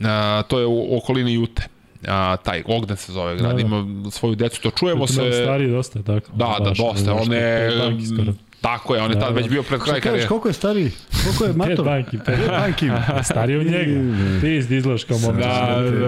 Uh, 0.00 0.06
to 0.48 0.58
je 0.58 0.66
u 0.66 0.96
okolini 0.96 1.34
Jute. 1.34 1.68
Uh, 2.02 2.06
taj 2.42 2.62
Ogden 2.66 2.96
se 2.96 3.12
zove 3.12 3.36
grad, 3.36 3.50
Da, 3.50 3.54
da. 3.54 3.60
ima 3.60 4.10
svoju 4.10 4.34
decu, 4.34 4.62
to 4.62 4.70
čujemo 4.70 5.06
To 5.06 5.24
je 5.24 5.32
se... 5.32 5.42
Stariji 5.42 5.70
dosta, 5.70 6.02
tako. 6.02 6.26
Da, 6.32 6.56
da, 6.58 6.64
Baš, 6.64 6.78
dosta, 6.78 7.14
baš 7.14 7.26
on 7.26 7.32
je... 7.32 7.70
pet. 8.18 8.34
Tako 8.60 8.94
je, 8.94 9.02
on 9.02 9.10
je 9.10 9.14
Da, 9.14 9.20
tad 9.20 9.28
da. 9.28 9.40
već 9.40 9.48
bio 9.48 9.62
pred 9.62 9.80
kraj 9.80 9.92
kažeš, 9.92 10.02
karijere. 10.04 10.28
koliko 10.28 10.48
je 10.48 10.52
stariji? 10.54 10.90
Koliko 11.24 11.44
je 11.44 11.48
Pet 11.48 11.56
mator? 11.56 11.84
banki, 11.84 12.18
pet 12.18 12.26
Pet 12.26 12.48
banki. 12.50 12.90
Stariji 13.24 13.56
od 13.56 13.66
njega. 13.66 14.00
Ti 14.40 14.54
izgledaš 14.56 15.04
kao 15.04 15.18
moment. 15.18 15.44
Da, 15.44 15.80
da, 15.80 16.06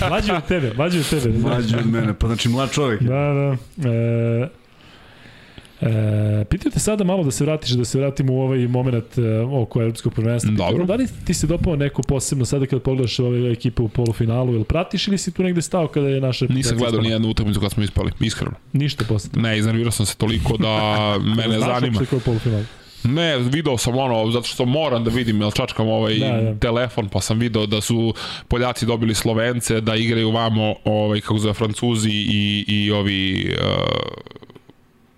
da. 0.00 0.08
Mlađi 0.08 0.32
od 0.32 0.44
tebe, 0.44 0.72
mlađi 0.76 0.98
od 0.98 1.08
tebe. 1.10 1.38
Mlađi 1.38 1.76
od 1.76 1.86
mene, 1.86 2.14
pa 2.14 2.26
znači 2.26 2.48
mlad 2.48 2.70
čovjek. 2.72 3.02
je. 3.02 3.08
Da, 3.08 3.14
da. 3.76 3.88
E, 3.90 4.48
E, 5.80 6.44
pitaju 6.44 6.72
te 6.72 6.78
sada 6.78 7.04
malo 7.04 7.24
da 7.24 7.30
se 7.30 7.44
vratiš, 7.44 7.70
da 7.70 7.84
se 7.84 7.98
vratimo 7.98 8.32
u 8.32 8.40
ovaj 8.40 8.58
moment 8.68 9.18
e, 9.18 9.40
oko 9.40 9.82
evropskog 9.82 10.14
prvenstva. 10.14 10.52
Dobro. 10.52 10.84
Da 10.84 10.94
li 10.94 11.06
ti 11.24 11.34
se 11.34 11.46
dopao 11.46 11.76
neko 11.76 12.02
posebno 12.02 12.44
sada 12.44 12.66
kad 12.66 12.82
pogledaš 12.82 13.18
ove 13.18 13.52
ekipe 13.52 13.82
u 13.82 13.88
polufinalu, 13.88 14.54
ili 14.54 14.64
pratiš 14.64 15.08
ili 15.08 15.18
si 15.18 15.32
tu 15.32 15.42
negde 15.42 15.62
stao 15.62 15.88
kada 15.88 16.08
je 16.08 16.20
naša... 16.20 16.46
Nisam 16.48 16.78
gledao 16.78 17.00
ni 17.00 17.06
ispala? 17.06 17.14
jednu 17.14 17.28
utakmicu 17.28 17.60
kad 17.60 17.70
smo 17.70 17.82
ispali, 17.82 18.12
iskreno. 18.20 18.56
Ništa 18.72 19.04
posebno. 19.08 19.42
Ne, 19.42 19.58
iznervirao 19.58 19.90
sam 19.92 20.06
se 20.06 20.16
toliko 20.16 20.56
da 20.56 20.74
mene 21.36 21.58
Znaš 21.58 21.80
zanima. 21.80 22.00
je 22.12 22.20
polufinalu? 22.24 22.64
Ne, 23.04 23.38
video 23.38 23.78
sam 23.78 23.98
ono, 23.98 24.30
zato 24.30 24.46
što 24.46 24.64
moram 24.64 25.04
da 25.04 25.10
vidim, 25.10 25.40
jel 25.40 25.50
čačkam 25.50 25.88
ovaj 25.88 26.18
Da, 26.18 26.40
da, 26.40 26.54
telefon, 26.58 27.08
pa 27.08 27.20
sam 27.20 27.38
video 27.38 27.66
da 27.66 27.80
su 27.80 28.14
Poljaci 28.48 28.86
dobili 28.86 29.14
Slovence, 29.14 29.80
da 29.80 29.94
igraju 29.94 30.30
vamo, 30.30 30.74
ovaj, 30.84 31.20
kako 31.20 31.38
zove, 31.38 31.54
Francuzi 31.54 32.10
i, 32.12 32.64
i 32.68 32.90
ovi, 32.90 33.54
uh, 33.58 34.49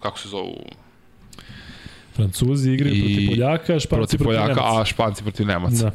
kako 0.02 0.18
se 0.18 0.28
zovu, 0.28 0.56
Francuzi 2.12 2.70
igraju 2.70 2.94
I 2.94 3.00
protiv 3.00 3.28
Poljaka, 3.30 3.64
Španci 3.64 3.88
protiv 3.88 4.18
protiv, 4.18 4.24
Poljaka, 4.26 4.54
Nemaca. 4.54 4.80
a 4.80 4.84
Španci 4.84 5.22
protiv 5.22 5.46
Nemaca. 5.46 5.84
Da. 5.84 5.92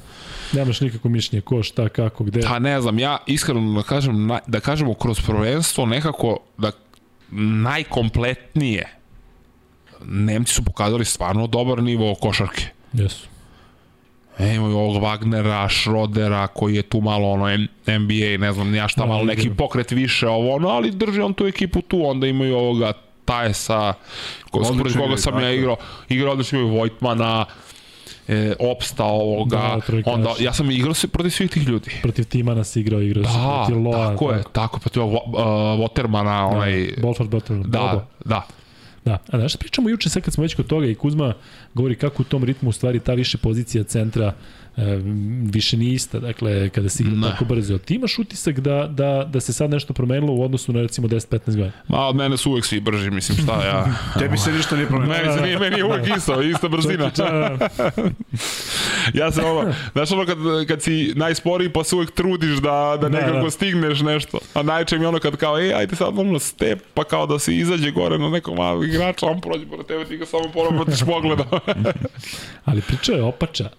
Nemaš 0.54 0.82
nikako 0.82 1.10
mišljenje 1.10 1.42
ko, 1.42 1.64
šta, 1.64 1.90
kako, 1.90 2.24
gde. 2.24 2.42
Pa 2.42 2.60
ne 2.60 2.82
znam, 2.82 3.00
ja 3.00 3.18
iskreno 3.28 3.74
da 3.74 3.84
kažem, 3.84 4.28
na- 4.28 4.40
da 4.48 4.60
kažemo 4.60 4.94
kroz 4.94 5.22
prvenstvo 5.22 5.86
nekako 5.86 6.38
da 6.58 6.72
najkompletnije 7.64 8.88
Nemci 10.02 10.54
su 10.54 10.64
pokazali 10.64 11.06
stvarno 11.06 11.48
dobar 11.48 11.84
nivo 11.84 12.16
košarke. 12.16 12.64
Jesu. 12.94 13.28
E, 14.40 14.56
imaju 14.56 14.78
ovog 14.78 14.96
Wagnera, 14.98 15.70
Schrodera, 15.72 16.48
koji 16.48 16.76
je 16.76 16.82
tu 16.82 17.02
malo 17.02 17.30
ono 17.30 17.48
NBA, 17.88 18.38
ne 18.40 18.54
znam, 18.54 18.76
ja 18.76 18.88
šta, 18.88 19.02
Da, 19.02 19.08
malo 19.08 19.24
neki 19.24 19.42
igra. 19.42 19.56
pokret 19.56 19.92
više, 19.92 20.28
ovo 20.28 20.56
ono, 20.56 20.68
ali 20.70 20.92
drži 20.92 21.22
on 21.22 21.34
tu 21.34 21.46
ekipu 21.46 21.82
tu, 21.82 22.06
onda 22.06 22.28
imaju 22.28 22.56
ovoga 22.56 22.94
Tajesa, 23.28 23.94
protiv 24.52 24.98
koga 24.98 25.18
sam 25.18 25.40
ja 25.40 25.52
igrao, 25.52 25.78
igrao 26.10 26.32
odlično 26.32 26.60
imaju 26.60 26.76
Vojtmana, 26.78 27.45
e, 28.28 28.54
Opsta 28.60 29.04
ovoga, 29.04 29.58
Da, 29.58 29.80
trojkaš. 29.86 30.14
onda, 30.14 30.30
ja 30.40 30.54
sam 30.54 30.72
igrao 30.72 30.94
se 30.94 31.08
protiv 31.08 31.30
svih 31.30 31.52
tih 31.52 31.68
ljudi. 31.68 31.91
Protiv 32.02 32.26
Timana 32.26 32.64
si 32.64 32.80
igrao, 32.80 33.02
igrao 33.02 33.24
si 33.24 33.32
Da, 33.38 33.64
protiv 33.66 33.84
Loa. 33.84 34.10
tako 34.10 34.32
je, 34.32 34.44
tako, 34.54 34.80
protiv 34.80 35.04
uh, 35.04 35.12
Watermana, 35.80 36.49
onaj, 36.52 36.90
Bolford 37.02 37.30
Butler. 37.30 37.60
da, 37.60 38.06
da, 38.26 38.41
Da, 39.06 39.18
a 39.32 39.38
znaš 39.40 39.56
pričamo 39.56 39.90
juče 39.90 40.10
sad 40.10 40.24
kad 40.24 40.34
smo 40.34 40.41
već 40.44 40.56
kod 40.56 40.68
toga 40.68 40.88
i 40.88 40.95
Kuzma 40.95 41.34
govori 41.74 41.95
kako 41.95 42.22
u 42.22 42.26
tom 42.26 42.44
ritmu 42.44 42.70
u 42.70 42.74
stvari 42.74 42.99
ta 42.99 43.14
više 43.14 43.38
pozicija 43.38 43.84
centra 43.84 44.34
više 45.44 45.78
nije 45.78 45.94
ista, 45.94 46.20
dakle 46.20 46.70
kada 46.70 46.90
se 46.90 47.04
igra 47.04 47.16
Ne. 47.16 47.22
tako 47.22 47.45
brzo. 47.45 47.78
Ti 47.78 47.95
imaš 47.95 48.20
utisak 48.20 48.60
da, 48.60 48.88
da, 48.88 49.28
da 49.30 49.40
se 49.40 49.54
sad 49.54 49.70
nešto 49.70 49.94
promenilo 49.94 50.34
u 50.34 50.44
odnosu 50.44 50.74
na 50.74 50.82
recimo 50.82 51.08
10-15 51.08 51.45
godina? 51.45 51.72
ma 51.88 51.98
od 51.99 52.16
mene 52.16 52.38
su 52.38 52.52
uvek 52.52 52.66
svi 52.66 52.80
brži, 52.80 53.10
mislim, 53.12 53.38
šta 53.38 53.66
ja, 53.66 53.86
Tebi 54.20 54.38
se 54.38 54.52
ništa 54.52 54.76
nije 54.76 54.88
promenilo. 54.88 55.18
meni, 55.18 55.38
se 55.38 55.41
nije, 55.41 55.60
meni 55.60 55.78
je 55.78 55.86
uvek 55.86 56.18
isto, 56.18 56.41
ista 56.41 56.68
brzina. 56.68 57.12
Da, 57.18 57.58
Ja 59.14 59.32
sam 59.32 59.45
ono, 59.48 59.74
znaš 59.94 60.12
ono 60.12 60.26
kad, 60.26 60.38
kad 60.68 60.82
si 60.82 61.14
najsporiji 61.16 61.70
pa 61.70 61.84
se 61.84 61.95
uvek 61.95 62.12
trudiš 62.12 62.58
da, 62.58 62.98
da 63.02 63.10
Da, 63.10 63.20
nekako 63.20 63.44
da. 63.44 63.52
stigneš 63.52 63.99
nešto. 64.02 64.40
A 64.54 64.64
najče 64.64 64.98
mi 64.98 65.06
ono 65.06 65.20
kad 65.20 65.36
kao, 65.36 65.60
ej, 65.60 65.74
ajde 65.74 65.95
sad 65.95 66.20
ono 66.20 66.40
step, 66.40 66.80
pa 66.94 67.04
kao 67.04 67.26
da 67.28 67.40
se 67.40 67.56
izađe 67.56 67.91
gore 67.91 68.18
na 68.18 68.30
nekog 68.30 68.58
malog 68.58 68.86
igrača, 68.86 69.26
on 69.26 69.41
prođe 69.41 69.66
pored 69.66 69.86
tebe, 69.86 70.06
ti 70.06 70.18
ga 70.18 70.26
samo 70.26 70.44
poravatiš 70.54 70.99
pogleda. 71.06 71.44
Ali 72.66 72.82
pričao 72.82 73.16
je 73.16 73.24
Opača. 73.24 73.70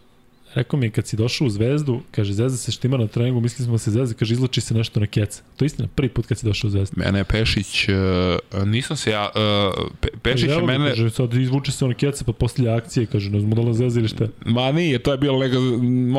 Rekao 0.59 0.79
mi 0.79 0.87
je 0.87 0.91
kad 0.91 1.07
si 1.07 1.17
došao 1.17 1.47
u 1.47 1.51
Zvezdu, 1.51 2.01
kaže 2.11 2.33
Zvezda 2.33 2.59
se 2.59 2.73
štima 2.73 2.97
na 2.97 3.07
treningu, 3.07 3.41
mislili 3.41 3.65
smo 3.65 3.75
da 3.75 3.79
se 3.79 3.91
Zvezda, 3.91 4.15
kaže 4.19 4.35
izlači 4.35 4.61
se 4.61 4.75
nešto 4.75 5.01
na 5.01 5.07
keca. 5.07 5.43
To 5.57 5.65
je 5.65 5.67
istina, 5.67 5.89
prvi 5.95 6.09
put 6.09 6.27
kad 6.27 6.39
si 6.39 6.47
došao 6.47 6.69
u 6.69 6.71
Zvezdu. 6.71 6.95
Mene 6.97 7.19
je 7.19 7.25
Pešić, 7.25 7.89
uh, 7.89 8.65
nisam 8.65 8.97
se 8.97 9.11
ja, 9.11 9.31
uh, 9.35 9.89
Pe, 10.01 10.09
Pešić 10.23 10.49
Kaže, 10.49 10.61
je 10.61 10.67
mene, 10.67 10.89
Kaže, 10.89 11.11
sad 11.11 11.35
izvuče 11.35 11.73
se 11.73 11.85
on 11.85 11.95
keca 11.95 12.25
pa 12.25 12.33
poslije 12.33 12.73
akcije, 12.73 13.07
kaže, 13.07 13.31
ne 13.31 13.41
znamo 13.41 13.65
da 13.65 13.73
Zvezda 13.73 14.01
ili 14.01 14.09
šta. 14.09 14.27
Ma 14.47 14.73
nije, 14.73 14.99
to 14.99 15.13
je 15.13 15.19
bilo 15.19 15.39
neka 15.39 15.57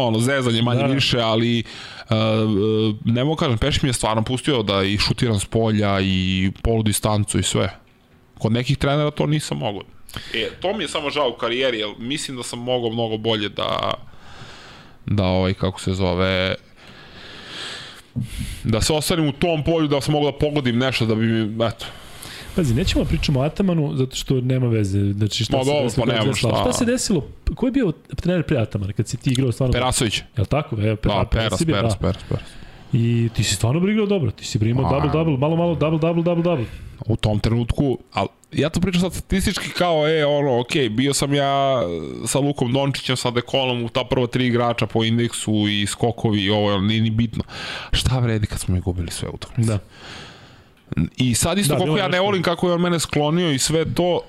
ono, 0.02 0.20
zezanje 0.20 0.62
manje 0.62 0.80
Da, 0.80 0.84
da, 0.84 0.88
da. 0.88 0.94
više, 0.94 1.20
ali 1.20 1.64
uh, 2.10 2.16
ne 3.06 3.24
mogu 3.24 3.36
kažem, 3.36 3.58
Peš 3.58 3.82
mi 3.82 3.90
je 3.90 3.94
stvarno 3.94 4.24
pustio 4.24 4.64
da 4.64 4.84
i 4.84 4.98
šutiram 4.98 5.40
s 5.40 5.46
polja 5.46 6.00
i 6.02 6.52
polu 6.64 6.84
distancu 6.84 7.40
i 7.40 7.44
sve. 7.44 7.76
Kod 8.38 8.52
nekih 8.52 8.78
trenera 8.78 9.12
to 9.12 9.26
nisam 9.26 9.58
mogao. 9.58 9.82
E, 10.34 10.50
to 10.62 10.78
mi 10.78 10.84
je 10.84 10.88
samo 10.88 11.10
žao 11.10 11.30
u 11.30 11.38
karijeri, 11.38 11.80
jer 11.80 11.90
mislim 11.98 12.38
da 12.38 12.44
sam 12.44 12.60
mogao 12.60 12.90
mnogo 12.90 13.18
bolje 13.18 13.50
da 13.50 13.94
da 15.06 15.24
ovaj, 15.24 15.54
kako 15.54 15.82
se 15.82 15.94
zove 15.94 16.56
da 18.64 18.82
se 18.82 18.94
ostanem 18.94 19.28
u 19.28 19.32
tom 19.32 19.64
polju, 19.64 19.88
da 19.88 20.02
sam 20.02 20.14
da 20.14 20.32
pogodim 20.32 20.78
nešto 20.78 21.06
da 21.06 21.16
bi 21.16 21.26
mi, 21.26 21.66
eto, 21.66 21.86
Pazi, 22.56 22.74
nećemo 22.74 23.04
da 23.04 23.10
pričamo 23.10 23.40
o 23.40 23.44
Atamanu 23.44 23.96
zato 23.96 24.16
što 24.16 24.42
nema 24.42 24.68
veze. 24.68 25.14
Znači 25.14 25.44
šta 25.44 25.58
Ma 25.58 25.64
se 25.64 25.70
dobro, 25.70 25.84
desilo? 25.84 26.06
pa 26.06 26.14
je 26.14 26.20
desilo. 26.20 26.52
šta. 26.52 26.62
Šta 26.62 26.74
se 26.74 26.86
desilo? 26.86 27.28
Ko 27.56 27.66
je 27.66 27.72
bio 27.72 27.92
trener 28.16 28.44
pre 28.44 28.58
Atamana 28.58 28.94
kad 28.94 29.08
si 29.08 29.18
ti 29.18 29.30
igrao 29.32 29.52
stvarno? 29.52 29.74
Perasović. 29.74 30.22
Jel 30.38 30.46
tako? 30.46 30.76
E, 30.76 30.96
per, 30.96 31.12
Da, 31.12 31.26
Peras, 31.32 31.64
Peras, 31.66 31.94
da. 31.94 32.00
Peras, 32.00 32.24
Peras. 32.30 32.44
I 32.94 33.30
ti 33.36 33.44
si 33.44 33.56
stvarno 33.56 33.90
igrao 33.90 34.06
dobro. 34.06 34.32
Ti 34.32 34.46
si 34.46 34.60
primao 34.60 34.90
double 34.90 35.12
double, 35.12 35.38
malo 35.38 35.56
malo 35.56 35.76
double 35.76 36.00
double 36.00 36.24
double 36.24 36.44
double. 36.44 36.66
u 37.06 37.16
tom 37.16 37.40
trenutku, 37.40 37.98
ali 38.14 38.28
ja 38.52 38.70
to 38.70 38.80
pričam 38.80 39.02
sad 39.02 39.14
statistički 39.14 39.70
kao, 39.70 40.08
e, 40.08 40.26
ono, 40.26 40.60
ok, 40.60 40.72
bio 40.92 41.14
sam 41.14 41.34
ja 41.34 41.82
sa 42.26 42.40
Lukom 42.40 42.74
Dončićem, 42.74 43.18
sa 43.18 43.32
Dekolom 43.32 43.84
u 43.84 43.90
ta 43.90 44.04
prva 44.04 44.28
tri 44.28 44.48
igrača 44.48 44.88
po 44.88 45.04
indeksu 45.04 45.68
i 45.68 45.86
skokovi 45.88 46.44
i 46.44 46.50
ovo, 46.50 46.82
nije 46.82 47.02
ni 47.02 47.10
bitno. 47.10 47.44
Šta 47.92 48.20
vredi 48.20 48.48
kad 48.48 48.60
smo 48.60 48.76
mi 48.76 48.82
gubili 48.82 49.12
sve 49.12 49.30
utakmice? 49.30 49.72
Da. 49.72 49.80
I 51.18 51.36
sad 51.36 51.58
isto 51.58 51.74
Da, 51.74 51.80
koliko 51.80 51.98
ja 51.98 52.08
ne 52.08 52.20
volim 52.20 52.44
kako 52.44 52.68
je 52.68 52.74
on 52.74 52.82
mene 52.82 53.00
sklonio 53.00 53.52
i 53.52 53.60
sve 53.60 53.94
to, 53.94 54.22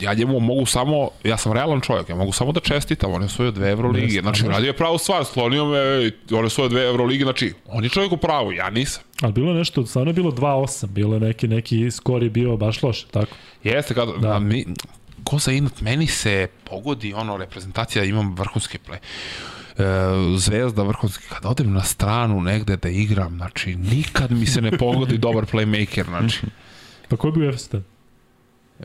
ja 0.00 0.14
njemu 0.14 0.40
mogu 0.40 0.66
samo, 0.66 1.10
ja 1.24 1.36
sam 1.36 1.52
realan 1.52 1.80
čovjek, 1.80 2.08
ja 2.08 2.14
mogu 2.14 2.32
samo 2.32 2.52
da 2.52 2.60
čestitam, 2.60 3.12
on 3.12 3.22
je 3.22 3.26
osvojio 3.26 3.50
dve 3.50 3.70
Evrolige, 3.70 4.06
Jeste, 4.06 4.20
znači 4.20 4.46
radio 4.46 4.66
je 4.66 4.76
pravu 4.76 4.98
stvar, 4.98 5.24
sklonio 5.24 5.64
me, 5.64 5.78
on 6.30 6.40
je 6.40 6.46
osvojio 6.46 6.68
dve 6.68 6.88
Evrolige, 6.88 7.24
znači 7.24 7.52
on 7.66 7.84
je 7.84 7.90
čovjek 7.90 8.12
u 8.12 8.16
pravu, 8.16 8.52
ja 8.52 8.70
nisam. 8.70 9.02
Ali 9.22 9.32
bilo 9.32 9.52
je 9.52 9.58
nešto, 9.58 9.86
stvarno 9.86 10.10
je 10.10 10.14
bilo 10.14 10.30
2-8, 10.30 10.86
bilo 10.86 11.14
je 11.14 11.20
neki, 11.20 11.48
neki 11.48 11.90
skor 11.90 12.22
je 12.22 12.30
bio 12.30 12.56
baš 12.56 12.82
loš, 12.82 13.02
tako? 13.02 13.32
Jeste, 13.64 13.94
kada, 13.94 14.12
Da. 14.12 14.38
mi, 14.38 14.66
ko 15.24 15.38
za 15.38 15.52
inat, 15.52 15.80
meni 15.80 16.06
se 16.06 16.48
pogodi 16.64 17.14
ono 17.14 17.36
reprezentacija, 17.36 18.04
imam 18.04 18.34
vrhunske 18.34 18.78
play. 18.88 18.98
E, 19.78 20.38
zvezda 20.38 20.82
vrhunski, 20.82 21.24
kada 21.28 21.48
odem 21.48 21.72
na 21.72 21.82
stranu 21.82 22.40
negde 22.40 22.76
da 22.76 22.88
igram, 22.88 23.36
znači 23.36 23.74
nikad 23.74 24.30
mi 24.30 24.46
se 24.46 24.60
ne 24.60 24.78
pogodi 24.78 25.18
dobar 25.18 25.44
playmaker, 25.44 26.04
znači. 26.04 26.40
Pa 27.08 27.16
ko 27.16 27.28
je 27.28 27.32
bio 27.32 27.48
Efes 27.48 27.68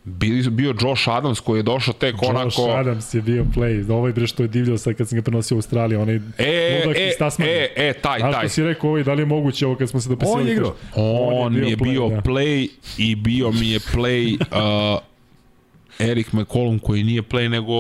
Bili, 0.03 0.49
bio 0.49 0.73
Josh 0.81 1.09
Adams 1.09 1.39
koji 1.39 1.59
je 1.59 1.63
došao 1.63 1.93
tek 1.93 2.15
Josh 2.15 2.29
onako... 2.29 2.79
Adams 2.79 3.13
je 3.13 3.21
bio 3.21 3.45
play. 3.55 3.91
Ovaj 3.91 4.13
bre 4.13 4.27
što 4.27 4.43
je 4.43 4.47
divljao 4.47 4.77
sad 4.77 4.93
kad 4.93 5.09
sam 5.09 5.15
ga 5.15 5.21
prenosio 5.21 5.55
u 5.55 5.57
Australiju, 5.57 6.01
onaj 6.01 6.15
E, 6.37 6.81
ludak 6.85 6.97
e, 7.01 7.07
iz 7.07 7.13
Tasmanije. 7.19 7.73
e, 7.75 7.87
e, 7.89 7.93
taj, 7.93 8.19
taj. 8.19 8.31
što 8.33 8.49
si 8.49 8.63
rekao 8.63 8.89
ovaj, 8.89 9.03
da 9.03 9.13
li 9.13 9.21
je 9.21 9.25
moguće 9.25 9.67
ovo 9.67 9.75
kad 9.75 9.89
smo 9.89 9.99
se 9.99 10.09
dopisali? 10.09 10.41
On 10.41 10.47
je 10.47 10.53
igrao. 10.53 10.75
On, 10.95 11.53
mi 11.53 11.69
je 11.69 11.75
bio 11.75 12.09
da. 12.09 12.21
play 12.21 12.67
i 12.97 13.15
bio 13.15 13.51
mi 13.51 13.69
je 13.69 13.79
play 13.79 14.37
uh, 14.95 14.99
Erik 15.99 16.33
McCollum 16.33 16.79
koji 16.79 17.03
nije 17.03 17.21
play 17.21 17.47
nego 17.49 17.73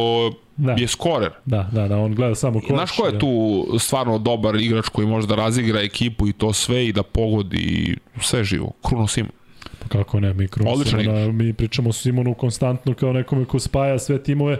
Da. 0.57 0.71
je 0.71 0.87
skorer. 0.87 1.31
Da, 1.45 1.69
da, 1.71 1.87
da, 1.87 1.97
on 1.97 2.15
gleda 2.15 2.35
samo 2.35 2.59
koš. 2.59 2.69
Znaš 2.69 2.91
ko 2.91 3.05
je 3.05 3.11
da. 3.11 3.19
tu 3.19 3.65
stvarno 3.79 4.17
dobar 4.17 4.55
igrač 4.55 4.89
koji 4.89 5.07
može 5.07 5.27
da 5.27 5.35
razigra 5.35 5.81
ekipu 5.81 6.27
i 6.27 6.33
to 6.33 6.53
sve 6.53 6.87
i 6.87 6.91
da 6.93 7.03
pogodi 7.03 7.95
sve 8.21 8.43
živo? 8.43 8.71
Kruno 8.87 9.07
Simon. 9.07 9.31
Kako 9.87 10.19
ne, 10.19 10.33
mi, 10.33 10.47
Simona, 10.85 11.31
mi 11.31 11.53
pričamo 11.53 11.89
o 11.89 11.93
Simonu 11.93 12.33
konstantno 12.33 12.93
kao 12.93 13.13
nekome 13.13 13.45
ko 13.45 13.59
spaja 13.59 13.99
sve 13.99 14.23
timove 14.23 14.57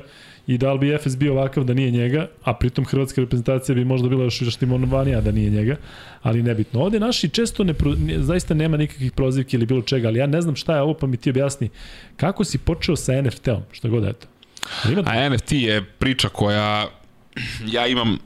i 0.48 0.58
da 0.58 0.74
li 0.74 0.80
bi 0.80 0.98
FS 0.98 1.18
bio 1.18 1.34
ovakav 1.34 1.64
da 1.64 1.74
nije 1.74 1.92
njega, 1.92 2.28
a 2.44 2.54
pritom 2.54 2.86
hrvatska 2.86 3.22
reprezentacija 3.22 3.76
bi 3.76 3.86
možda 3.86 4.10
bila 4.10 4.24
još 4.24 4.44
štimonovanija 4.54 5.22
da 5.22 5.32
nije 5.32 5.50
njega, 5.50 5.76
ali 6.22 6.44
nebitno. 6.44 6.82
Ovde 6.82 7.00
naši 7.00 7.30
često 7.30 7.64
ne, 7.64 7.74
zaista 8.18 8.54
nema 8.54 8.78
nikakvih 8.78 9.12
prozivki 9.12 9.56
ili 9.56 9.66
bilo 9.66 9.82
čega, 9.82 10.08
ali 10.08 10.20
ja 10.20 10.28
ne 10.28 10.42
znam 10.42 10.56
šta 10.56 10.76
je 10.76 10.82
ovo, 10.82 10.94
pa 10.94 11.08
mi 11.08 11.18
ti 11.18 11.30
objasni. 11.30 11.70
Kako 12.18 12.44
si 12.44 12.58
počeo 12.58 12.96
sa 12.96 13.22
NFT-om, 13.22 13.64
šta 13.72 13.88
god 13.88 14.04
je 14.04 14.14
to? 14.14 14.28
A 15.06 15.30
NFT 15.30 15.52
je 15.52 15.84
priča 15.84 16.30
koja, 16.30 16.88
ja 17.66 17.88
imam 17.88 18.18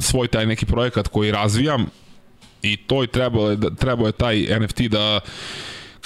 svoj 0.00 0.28
taj 0.28 0.46
neki 0.46 0.66
projekat 0.66 1.08
koji 1.08 1.30
razvijam 1.30 1.86
i 2.62 2.76
to 2.76 3.04
i 3.04 3.06
trebalo 3.06 3.50
je, 3.50 3.58
trebalo 3.78 4.08
je 4.08 4.12
taj 4.12 4.46
NFT 4.60 4.80
da 4.80 5.20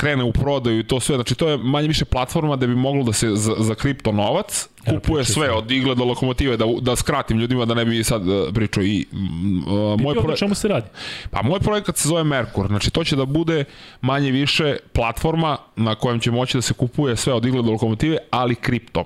krene 0.01 0.25
u 0.25 0.33
prodaju 0.33 0.79
i 0.79 0.87
to 0.87 1.01
sve. 1.01 1.15
Znači, 1.15 1.35
to 1.35 1.49
je 1.49 1.59
manje 1.59 1.89
više 1.89 2.05
platforma 2.05 2.57
da 2.57 2.67
bi 2.67 2.75
moglo 2.75 3.05
da 3.05 3.13
se 3.13 3.31
za, 3.35 3.55
za 3.59 3.75
kripto 3.75 4.13
novac 4.13 4.69
kupuje 4.89 5.25
sve 5.25 5.51
od 5.51 5.71
igle 5.71 5.95
do 5.95 6.05
lokomotive, 6.05 6.57
da, 6.57 6.65
da 6.81 6.97
skratim 6.97 7.39
ljudima 7.39 7.65
da 7.65 7.75
ne 7.75 7.85
bi 7.85 8.05
sad 8.05 8.29
uh, 8.29 8.49
pričao. 8.55 8.83
I, 8.83 9.07
uh, 9.13 10.01
moj 10.01 10.15
projekt... 10.15 10.39
čemu 10.39 10.55
se 10.55 10.69
radi? 10.69 10.87
Pa 11.31 11.43
moj 11.43 11.61
projekat 11.61 11.97
se 11.97 12.09
zove 12.09 12.25
Merkur. 12.25 12.67
Znači, 12.67 12.91
to 12.91 13.05
će 13.05 13.17
da 13.17 13.25
bude 13.25 13.65
manje 14.01 14.31
više 14.31 14.77
platforma 14.93 15.57
na 15.77 15.95
kojem 15.95 16.21
će 16.21 16.31
moći 16.31 16.57
da 16.59 16.63
se 16.63 16.75
kupuje 16.75 17.17
sve 17.17 17.33
od 17.33 17.45
igle 17.45 17.63
do 17.63 17.71
lokomotive, 17.71 18.17
ali 18.31 18.55
kriptom. 18.55 19.05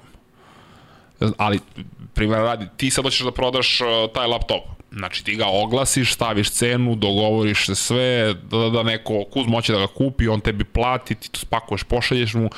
Ali, 1.36 1.60
primjer 2.14 2.40
radi, 2.40 2.66
ti 2.76 2.90
sad 2.90 3.04
hoćeš 3.04 3.24
da 3.24 3.32
prodaš 3.32 3.80
uh, 3.80 3.86
taj 4.14 4.26
laptop 4.26 4.73
Znači 4.96 5.24
ti 5.24 5.36
ga 5.36 5.46
oglasiš, 5.46 6.14
staviš 6.14 6.50
cenu, 6.50 6.94
dogovoriš 6.94 7.66
se 7.66 7.74
sve, 7.74 8.34
da, 8.34 8.70
da 8.70 8.82
neko 8.82 9.24
kuz 9.32 9.46
moće 9.46 9.72
da 9.72 9.78
ga 9.78 9.86
kupi, 9.86 10.28
on 10.28 10.40
tebi 10.40 10.64
plati, 10.64 11.14
ti 11.14 11.30
to 11.30 11.38
spakuješ, 11.38 11.82
pošalješ 11.82 12.34
mu. 12.34 12.50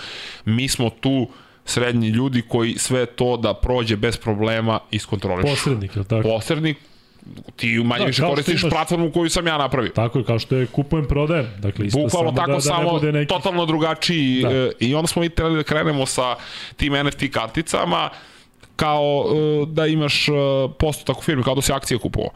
Mi 0.44 0.68
smo 0.68 0.90
tu 0.90 1.28
srednji 1.64 2.08
ljudi 2.08 2.42
koji 2.48 2.78
sve 2.78 3.06
to 3.06 3.36
da 3.36 3.54
prođe 3.54 3.96
bez 3.96 4.16
problema 4.16 4.78
iskontroliš. 4.90 5.50
Posrednik, 5.50 5.96
je 5.96 6.00
li 6.00 6.06
tako? 6.06 6.28
Posrednik, 6.28 6.76
ti 7.56 7.82
manje 7.84 8.00
da, 8.00 8.06
više 8.06 8.22
koristiš 8.22 8.62
imaš... 8.62 8.70
platformu 8.70 9.12
koju 9.12 9.30
sam 9.30 9.46
ja 9.46 9.58
napravio. 9.58 9.90
Tako 9.90 10.18
je, 10.18 10.24
kao 10.24 10.38
što 10.38 10.56
je 10.56 10.66
kupujem, 10.66 11.06
prodajem. 11.08 11.46
Dakle, 11.58 11.86
isto 11.86 11.98
Bukvalno 11.98 12.30
samo 12.30 12.36
tako, 12.36 12.50
da, 12.50 12.54
da 12.54 12.60
samo 12.60 12.90
bude 12.90 13.12
neki... 13.12 13.28
totalno 13.28 13.66
drugačiji. 13.66 14.42
Da. 14.42 14.50
E, 14.50 14.70
I 14.80 14.94
onda 14.94 15.06
smo 15.06 15.22
mi 15.22 15.28
trebali 15.28 15.56
da 15.56 15.62
krenemo 15.62 16.06
sa 16.06 16.36
tim 16.76 16.92
NFT 17.06 17.22
karticama, 17.32 18.10
kao 18.76 19.24
uh, 19.26 19.68
da 19.68 19.86
imaš 19.86 20.28
uh, 20.28 20.36
postotak 20.78 21.18
u 21.18 21.22
firmi, 21.22 21.42
kao 21.42 21.54
da 21.54 21.62
si 21.62 21.72
akcije 21.72 21.98
kupovao. 21.98 22.30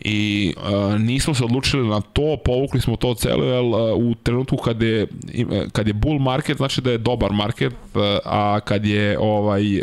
I 0.00 0.54
uh, 0.56 1.00
nismo 1.00 1.34
se 1.34 1.44
odlučili 1.44 1.88
na 1.88 2.00
to, 2.00 2.36
povukli 2.44 2.80
smo 2.80 2.96
to 2.96 3.14
celo, 3.14 3.44
jer 3.44 3.64
uh, 3.64 3.98
u 3.98 4.14
trenutku 4.14 4.56
kad 4.56 4.82
je, 4.82 5.06
kad 5.72 5.86
je 5.86 5.92
bull 5.92 6.18
market, 6.18 6.56
znači 6.56 6.80
da 6.80 6.90
je 6.90 6.98
dobar 6.98 7.32
market, 7.32 7.72
uh, 7.72 8.02
a 8.24 8.60
kad 8.64 8.86
je 8.86 9.18
ovaj 9.18 9.76
uh, 9.76 9.82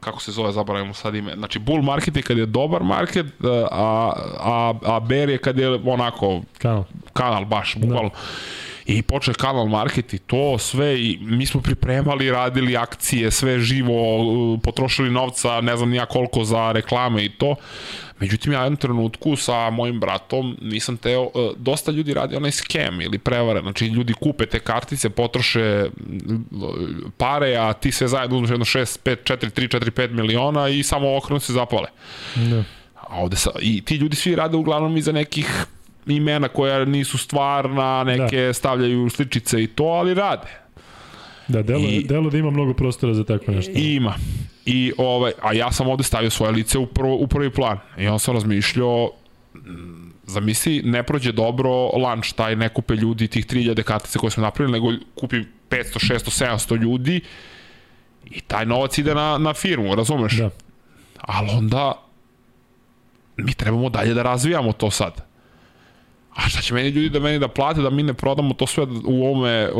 kako 0.00 0.22
se 0.22 0.32
zove, 0.32 0.52
zaboravimo 0.52 0.94
sad 0.94 1.14
ime. 1.14 1.34
Znači, 1.36 1.58
bull 1.58 1.82
market 1.82 2.16
je 2.16 2.22
kad 2.22 2.38
je 2.38 2.46
dobar 2.46 2.82
market, 2.82 3.26
a, 3.70 4.12
a, 4.40 4.74
a 4.82 5.00
bear 5.00 5.28
je 5.28 5.38
kad 5.38 5.58
je 5.58 5.68
onako 5.68 6.42
kanal, 6.58 6.84
kanal 7.12 7.44
baš, 7.44 7.76
bukvalno. 7.76 8.08
Da 8.08 8.16
i 8.86 9.02
počne 9.02 9.34
kanal 9.34 9.66
market 9.66 10.14
i 10.14 10.18
to 10.18 10.58
sve 10.58 11.00
i 11.00 11.18
mi 11.20 11.46
smo 11.46 11.60
pripremali, 11.60 12.30
radili 12.30 12.76
akcije, 12.76 13.30
sve 13.30 13.60
živo, 13.60 13.94
potrošili 14.62 15.10
novca, 15.10 15.60
ne 15.60 15.76
znam 15.76 15.90
nija 15.90 16.06
koliko 16.06 16.44
za 16.44 16.72
reklame 16.72 17.24
i 17.24 17.28
to. 17.28 17.56
Međutim, 18.20 18.52
ja 18.52 18.62
jednom 18.62 18.76
trenutku 18.76 19.36
sa 19.36 19.70
mojim 19.70 20.00
bratom 20.00 20.56
nisam 20.62 20.96
teo, 20.96 21.22
e, 21.22 21.50
dosta 21.56 21.92
ljudi 21.92 22.14
radi 22.14 22.36
onaj 22.36 22.50
skem 22.50 23.00
ili 23.00 23.18
prevare, 23.18 23.60
znači 23.60 23.86
ljudi 23.86 24.12
kupe 24.12 24.46
te 24.46 24.58
kartice, 24.58 25.10
potroše 25.10 25.90
pare, 27.16 27.56
a 27.56 27.72
ti 27.72 27.92
sve 27.92 28.08
zajedno 28.08 28.36
uzmeš 28.36 28.50
jedno 28.50 28.64
6, 28.64 28.98
5, 29.04 29.16
4, 29.32 29.50
3, 29.60 29.78
4, 29.78 29.90
5 29.90 30.10
miliona 30.10 30.68
i 30.68 30.82
samo 30.82 31.16
okrenu 31.16 31.40
se 31.40 31.52
zapale. 31.52 31.88
Da. 32.34 32.64
A 32.94 33.20
ovde 33.20 33.36
sa, 33.36 33.50
I 33.60 33.80
ti 33.80 33.96
ljudi 33.96 34.16
svi 34.16 34.34
rade 34.34 34.56
uglavnom 34.56 34.96
iza 34.96 35.12
nekih 35.12 35.66
imena 36.06 36.48
koja 36.48 36.84
nisu 36.84 37.18
stvarna, 37.18 38.04
neke 38.04 38.40
da. 38.40 38.52
stavljaju 38.52 39.10
sličice 39.10 39.62
i 39.62 39.66
to, 39.66 39.84
ali 39.84 40.14
rade. 40.14 40.64
Da, 41.48 41.62
delo, 41.62 41.80
I, 41.88 42.04
delo 42.04 42.30
da 42.30 42.38
ima 42.38 42.50
mnogo 42.50 42.74
prostora 42.74 43.14
za 43.14 43.24
tako 43.24 43.52
nešto. 43.52 43.72
I 43.74 43.94
ima. 43.94 44.14
I, 44.66 44.92
ovaj, 44.98 45.32
a 45.42 45.52
ja 45.52 45.72
sam 45.72 45.88
ovde 45.88 46.04
stavio 46.04 46.30
svoje 46.30 46.52
lice 46.52 46.78
u, 46.78 46.86
prvo, 46.86 47.14
u 47.16 47.26
prvi 47.26 47.50
plan. 47.50 47.78
I 47.98 48.06
on 48.08 48.18
sam 48.18 48.34
razmišljao, 48.34 49.10
mm, 49.54 50.10
zamisli, 50.26 50.82
ne 50.84 51.02
prođe 51.02 51.32
dobro 51.32 51.70
lunch, 51.86 52.32
taj 52.32 52.56
ne 52.56 52.68
kupe 52.68 52.94
ljudi 52.94 53.28
tih 53.28 53.46
3000 53.46 53.82
kartice 53.82 54.18
koje 54.18 54.30
smo 54.30 54.42
napravili, 54.42 54.72
nego 54.72 54.92
kupi 55.14 55.36
500, 55.36 55.44
600, 55.70 56.44
700 56.44 56.82
ljudi 56.82 57.20
i 58.24 58.40
taj 58.40 58.66
novac 58.66 58.98
ide 58.98 59.14
na, 59.14 59.38
na 59.38 59.54
firmu, 59.54 59.94
razumeš? 59.94 60.36
Da. 60.36 60.50
Ali 61.20 61.48
onda 61.50 61.92
mi 63.36 63.54
trebamo 63.54 63.88
dalje 63.88 64.14
da 64.14 64.22
razvijamo 64.22 64.72
to 64.72 64.90
sad 64.90 65.33
a 66.34 66.48
šta 66.48 66.60
će 66.60 66.74
meni 66.74 66.88
ljudi 66.88 67.08
da 67.08 67.20
meni 67.20 67.38
da 67.38 67.48
plate 67.48 67.80
da 67.80 67.90
mi 67.90 68.02
ne 68.02 68.14
prodamo 68.14 68.54
to 68.54 68.66
sve 68.66 68.86
u 69.04 69.24
ovome, 69.24 69.70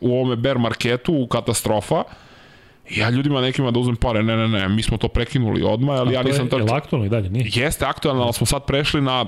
u 0.00 0.14
ovome 0.14 0.36
bear 0.36 0.58
marketu, 0.58 1.14
u 1.14 1.26
katastrofa, 1.26 2.02
ja 2.90 3.10
ljudima 3.10 3.40
nekima 3.40 3.70
da 3.70 3.78
uzmem 3.78 3.96
pare, 3.96 4.22
ne, 4.22 4.36
ne, 4.36 4.48
ne, 4.48 4.68
mi 4.68 4.82
smo 4.82 4.96
to 4.96 5.08
prekinuli 5.08 5.62
odmah, 5.62 5.98
ali 5.98 6.14
ja 6.14 6.22
nisam... 6.22 6.48
To 6.48 6.58
je, 6.58 6.64
je 6.64 6.72
aktualno 6.72 7.06
i 7.06 7.08
dalje, 7.08 7.30
nije? 7.30 7.50
Jeste 7.54 7.84
aktualno, 7.84 8.22
ali 8.22 8.32
smo 8.32 8.46
sad 8.46 8.64
prešli 8.66 9.00
na... 9.00 9.26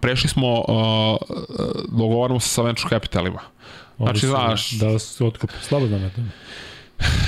Prešli 0.00 0.28
smo, 0.28 0.60
uh, 0.60 0.66
dogovaramo 1.98 2.40
se 2.40 2.48
sa 2.48 2.62
venture 2.62 2.88
capitalima. 2.88 3.40
Znači, 3.96 4.26
znaš... 4.26 4.70
Da 4.70 4.98
se 4.98 5.24
otkupi, 5.24 5.54
slabo 5.62 5.86
znam 5.86 6.02
ja 6.02 6.10
to. 6.10 6.20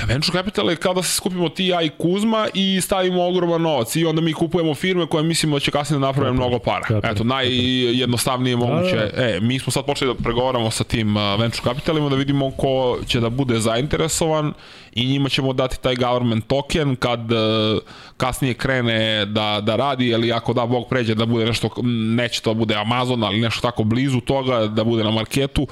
Venture 0.07 0.37
capital 0.37 0.69
je 0.69 0.75
kao 0.75 0.93
da 0.93 1.03
se 1.03 1.15
skupimo 1.15 1.49
ti, 1.49 1.65
ja 1.67 1.81
i 1.81 1.89
Kuzma 1.89 2.47
i 2.53 2.81
stavimo 2.81 3.27
ogroman 3.27 3.61
novac 3.61 3.95
i 3.95 4.05
onda 4.05 4.21
mi 4.21 4.33
kupujemo 4.33 4.75
firme 4.75 5.07
koje 5.07 5.23
mislimo 5.23 5.55
da 5.55 5.59
će 5.59 5.71
kasnije 5.71 5.99
da 5.99 6.05
naprave 6.05 6.31
mnogo 6.31 6.59
para. 6.59 6.81
Kapital, 6.81 7.11
Eto, 7.11 7.23
najjednostavnije 7.23 8.55
moguće. 8.55 8.95
Da, 8.95 9.05
da. 9.05 9.29
E, 9.29 9.39
mi 9.41 9.59
smo 9.59 9.71
sad 9.71 9.85
počeli 9.85 10.13
da 10.13 10.23
pregovaramo 10.23 10.71
sa 10.71 10.83
tim 10.83 11.17
uh, 11.17 11.39
venture 11.39 11.63
capitalima 11.63 12.09
da 12.09 12.15
vidimo 12.15 12.51
ko 12.51 12.97
će 13.07 13.19
da 13.19 13.29
bude 13.29 13.59
zainteresovan 13.59 14.53
i 14.91 15.05
njima 15.05 15.29
ćemo 15.29 15.53
dati 15.53 15.81
taj 15.81 15.95
government 15.95 16.47
token 16.47 16.95
kad 16.95 17.31
uh, 17.31 17.81
kasnije 18.17 18.53
krene 18.53 19.25
da, 19.25 19.61
da 19.61 19.75
radi, 19.75 20.15
ali 20.15 20.31
ako 20.31 20.53
da 20.53 20.65
Bog 20.65 20.87
pređe 20.89 21.15
da 21.15 21.25
bude 21.25 21.45
nešto, 21.45 21.69
neće 22.15 22.41
to 22.41 22.53
da 22.53 22.59
bude 22.59 22.75
Amazon, 22.75 23.23
ali 23.23 23.39
nešto 23.39 23.61
tako 23.61 23.83
blizu 23.83 24.19
toga, 24.19 24.67
da 24.67 24.83
bude 24.83 25.03
na 25.03 25.11
marketu, 25.11 25.67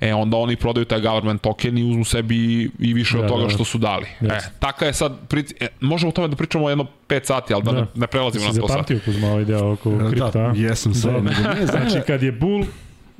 e 0.00 0.14
onda 0.14 0.36
oni 0.36 0.56
prodaju 0.56 0.84
taj 0.84 1.00
government 1.00 1.42
token 1.42 1.78
i 1.78 1.90
uzmu 1.90 2.04
sebi 2.04 2.70
i 2.78 2.94
više 2.94 3.16
da, 3.18 3.22
od 3.22 3.28
toga 3.28 3.40
da, 3.40 3.46
da. 3.46 3.54
što 3.54 3.64
su 3.64 3.78
dali. 3.78 4.06
Yes. 4.20 4.32
E, 4.32 4.50
taka 4.58 4.86
je 4.86 4.92
sad, 4.92 5.12
pri, 5.28 5.44
e, 5.60 5.66
možemo 5.80 6.08
o 6.08 6.12
tome 6.12 6.28
da 6.28 6.36
pričamo 6.36 6.68
jedno 6.68 6.86
5 7.08 7.24
sati, 7.24 7.54
ali 7.54 7.62
da, 7.62 7.72
da 7.72 7.80
ne, 7.80 7.86
ne 7.94 8.06
prelazimo 8.06 8.44
na 8.44 8.50
to 8.50 8.54
sad. 8.54 8.66
Si 8.66 8.72
zapamtio 8.72 9.00
Kuzma 9.04 9.28
ovaj 9.28 9.44
deo 9.44 9.72
oko 9.72 9.90
da, 9.90 10.10
kripta? 10.10 10.30
Da, 10.30 10.52
jesam 10.56 10.94
sve. 10.94 11.12
Da. 11.20 11.66
znači 11.72 12.06
kad 12.06 12.22
je 12.22 12.32
bull, 12.32 12.64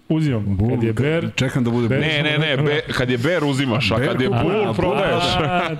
uzimam. 0.09 0.56
Bul, 0.56 0.70
kad 0.70 0.82
je 0.82 0.93
ber... 0.93 1.31
Čekam 1.35 1.64
da 1.64 1.70
bude 1.70 1.89
ber. 1.89 2.01
Ne, 2.01 2.22
ne, 2.22 2.39
ne, 2.39 2.56
be, 2.56 2.81
kad 2.93 3.10
je 3.10 3.18
ber 3.18 3.44
uzimaš, 3.44 3.90
a 3.90 3.97
kad 3.97 4.20
je 4.20 4.28
bul 4.28 4.74
prodaješ. 4.76 5.24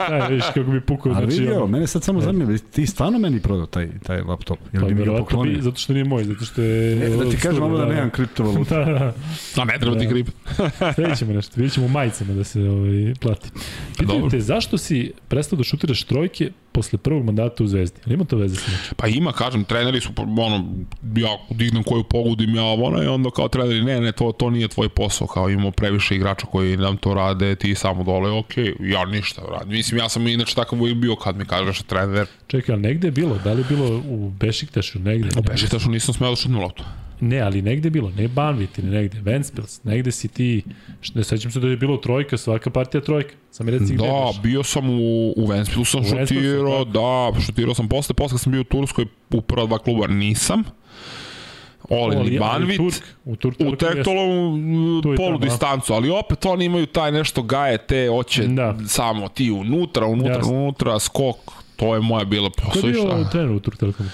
Da, 0.09 0.27
viš 0.27 0.45
kako 0.55 0.71
bi 0.71 0.81
pukao. 0.81 1.13
A 1.13 1.15
znači, 1.15 1.41
vidio, 1.41 1.67
mene 1.67 1.87
sad 1.87 2.03
samo 2.03 2.21
zanima, 2.21 2.59
ti 2.73 2.87
stvarno 2.87 3.19
meni 3.19 3.41
prodao 3.41 3.67
taj, 3.67 3.89
taj 4.03 4.21
laptop? 4.21 4.59
Jel 4.73 4.83
pa, 4.83 4.89
bi 4.89 4.95
mi 4.95 5.05
ga 5.05 5.17
poklonio? 5.17 5.63
Zato 5.63 5.77
što 5.77 5.93
nije 5.93 6.05
moj, 6.05 6.25
zato 6.25 6.45
što 6.45 6.63
je... 6.63 6.97
Ne, 6.97 7.09
da 7.09 7.31
ti 7.31 7.37
kažem 7.37 7.63
ovo 7.63 7.79
da, 7.79 7.85
da 7.85 7.95
nemam 7.95 8.11
kriptovaluta. 8.11 8.79
da, 8.85 8.93
da. 8.93 9.15
A 9.63 9.65
ne 9.65 9.79
treba 9.81 9.99
ti 9.99 10.09
kript. 10.09 10.33
vidjet 10.99 11.19
ćemo 11.19 11.33
nešto, 11.33 11.53
vidjet 11.57 11.73
ćemo 11.73 11.87
u 11.87 11.89
majicama 11.89 12.35
da 12.35 12.45
se 12.45 12.61
ovaj, 12.61 13.15
plati. 13.21 13.49
Pitaju 13.99 14.29
te, 14.29 14.41
zašto 14.41 14.79
si 14.79 15.13
prestao 15.29 15.57
da 15.57 15.65
šutiraš 15.65 16.05
trojke 16.05 16.51
posle 16.73 16.99
prvog 16.99 17.25
mandata 17.25 17.65
u 17.65 17.67
Zvezdi. 17.67 18.01
Ali 18.07 18.15
ima 18.15 18.25
to 18.25 18.37
veze 18.37 18.57
sa 18.57 18.71
nečim? 18.71 18.95
Pa 18.97 19.07
ima, 19.07 19.33
kažem, 19.33 19.65
treneri 19.65 20.01
su, 20.01 20.11
ono, 20.17 20.75
ja 21.17 21.39
dignem 21.51 21.83
koju 21.83 22.05
pogodim, 22.05 22.55
ja 22.55 22.65
ono, 22.65 23.03
i 23.03 23.07
onda 23.07 23.31
kao 23.31 23.49
treneri, 23.49 23.83
ne, 23.83 24.01
ne, 24.01 24.13
to, 24.17 24.33
to 24.33 24.51
nije 24.51 24.69
tvoj 24.69 24.89
posao, 24.89 25.27
kao 25.27 25.51
imamo 25.51 25.71
previše 25.71 26.15
igrača 26.15 26.47
koji 26.47 26.77
nam 26.77 26.97
to 26.97 27.15
rade, 27.15 27.55
ti 27.55 27.75
samo 27.75 28.05
dole, 28.05 28.31
ok, 28.31 28.57
ja 28.81 29.05
ništa 29.05 29.43
radim. 29.51 29.73
Mislim, 29.73 29.99
ja 29.99 30.09
sam 30.09 30.27
inače 30.27 30.55
takav 30.55 30.79
bio 30.95 31.17
kad 31.17 31.37
mi 31.37 31.45
kažeš 31.45 31.83
trener. 31.83 32.27
Čekaj, 32.47 32.73
ali 32.73 32.83
negde 32.83 33.07
je 33.07 33.13
bilo? 33.13 33.39
Da 33.45 33.53
li 33.53 33.61
je 33.61 33.65
bilo 33.69 34.03
u 34.09 34.31
Bešiktašu 34.31 34.99
negde? 34.99 35.29
U 35.39 35.43
Bešiktašu 35.43 35.91
nisam 35.91 36.15
smeo 36.15 36.31
da 36.31 36.37
šutnu 36.37 36.61
loptu. 36.61 36.85
Ne, 37.21 37.41
ali 37.41 37.63
negde 37.63 37.87
je 37.87 37.91
bilo, 37.91 38.11
ne 38.11 38.29
Banvit 38.29 38.79
ili 38.79 38.91
negde, 38.91 39.21
Ventspils, 39.21 39.85
negde 39.85 40.13
si 40.13 40.29
ti, 40.29 40.63
ne 41.15 41.25
sećam 41.25 41.51
se 41.51 41.61
da 41.61 41.69
je 41.69 41.77
bilo 41.77 41.97
trojka, 41.97 42.37
svaka 42.37 42.71
partija 42.71 43.01
trojka. 43.01 43.35
Sam 43.51 43.69
reci 43.69 43.85
gde 43.85 43.97
Da, 43.97 44.33
bio 44.43 44.63
sam 44.63 44.91
u, 44.91 45.33
u 45.37 45.47
Ventspilsu, 45.47 45.91
sam 45.91 46.01
u 46.01 46.27
šutirao, 46.27 46.85
da, 46.85 47.41
šutirao 47.41 47.75
sam 47.75 47.89
posle, 47.89 48.15
posle 48.15 48.39
sam 48.39 48.53
bio 48.53 48.61
u 48.61 48.65
Turskoj 48.65 49.07
u 49.31 49.41
prva 49.41 49.67
dva 49.67 49.79
kluba, 49.79 50.07
nisam. 50.07 50.63
Olin 51.89 52.19
Oli, 52.19 52.35
i 52.35 52.39
Banvit, 52.39 52.81
u, 52.81 52.91
Turk, 52.91 53.05
u, 53.25 53.37
Turk, 53.37 53.57
u 53.61 53.77
Tektolovu 53.77 54.59
polu 55.17 55.39
da. 55.39 55.45
distancu, 55.45 55.93
ali 55.93 56.11
opet 56.11 56.47
oni 56.47 56.65
imaju 56.65 56.87
taj 56.87 57.13
nešto 57.13 57.43
gaje, 57.43 57.79
te 57.79 58.11
oće 58.11 58.47
da. 58.47 58.75
samo 58.87 59.29
ti 59.29 59.51
unutra, 59.51 60.07
unutra, 60.07 60.35
Jasne. 60.35 60.53
unutra, 60.53 60.99
skok, 60.99 61.37
to 61.77 61.95
je 61.95 62.01
moja 62.01 62.25
bila 62.25 62.51
posao. 62.51 62.83
Ko 62.83 62.87
je 62.87 62.93
bio 62.93 63.25
trener 63.33 63.51
u 63.51 63.61
Turk 63.61 63.79
Telekomu? 63.79 64.09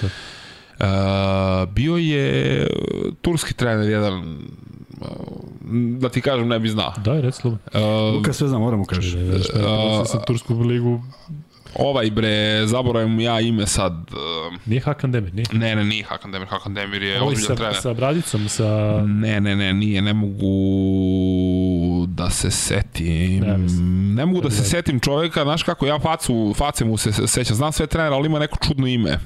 bio 1.72 1.97
je 1.97 2.66
turski 3.22 3.55
trener 3.55 3.90
jedan 3.90 4.38
da 5.98 6.09
ti 6.09 6.20
kažem 6.20 6.48
ne 6.48 6.59
bi 6.59 6.68
znao. 6.68 6.92
Daj, 7.05 7.20
reci 7.20 7.40
Luka. 7.44 7.78
Uh, 7.78 8.14
Luka 8.14 8.32
sve 8.32 8.48
zna, 8.48 8.59
moramo 8.59 8.84
kažeš. 8.84 9.14
Ne, 9.14 9.22
ne, 9.22 9.38
šta, 9.38 10.18
uh, 10.18 10.24
Tursku 10.26 10.55
ligu. 10.55 11.02
Ovaj 11.74 12.10
bre, 12.10 12.66
zaboravim 12.66 13.20
ja 13.20 13.40
ime 13.40 13.66
sad. 13.66 13.92
Uh, 13.92 14.59
nije 14.66 14.80
Hakan 14.80 15.12
Demir, 15.12 15.34
nije? 15.34 15.47
Ne, 15.52 15.76
ne, 15.76 15.84
nije 15.84 16.05
Hakan 16.05 16.32
Demir. 16.32 16.48
Hakan 16.48 16.74
Demir 16.74 17.02
je 17.02 17.22
ozbiljan 17.22 17.47
sa, 17.47 17.55
trener. 17.55 17.76
Sa 17.76 17.94
Bradicom, 17.94 18.48
sa... 18.48 19.01
Ne, 19.06 19.40
ne, 19.40 19.56
ne, 19.56 19.72
nije, 19.74 20.02
ne 20.02 20.12
mogu 20.12 22.06
da 22.06 22.30
se 22.30 22.51
setim. 22.51 23.40
Ne, 23.40 23.59
ne 24.14 24.26
mogu 24.26 24.40
da 24.40 24.51
se 24.51 24.64
setim 24.64 25.01
čoveka, 25.01 25.42
znaš 25.42 25.62
kako, 25.62 25.86
ja 25.86 25.98
facu, 25.98 26.55
face 26.56 26.84
mu 26.84 26.97
se 26.97 27.12
sećam, 27.26 27.56
znam 27.56 27.72
sve 27.72 27.86
trenera, 27.86 28.14
ali 28.14 28.26
ima 28.26 28.38
neko 28.38 28.59
čudno 28.66 28.86
ime. 28.86 29.18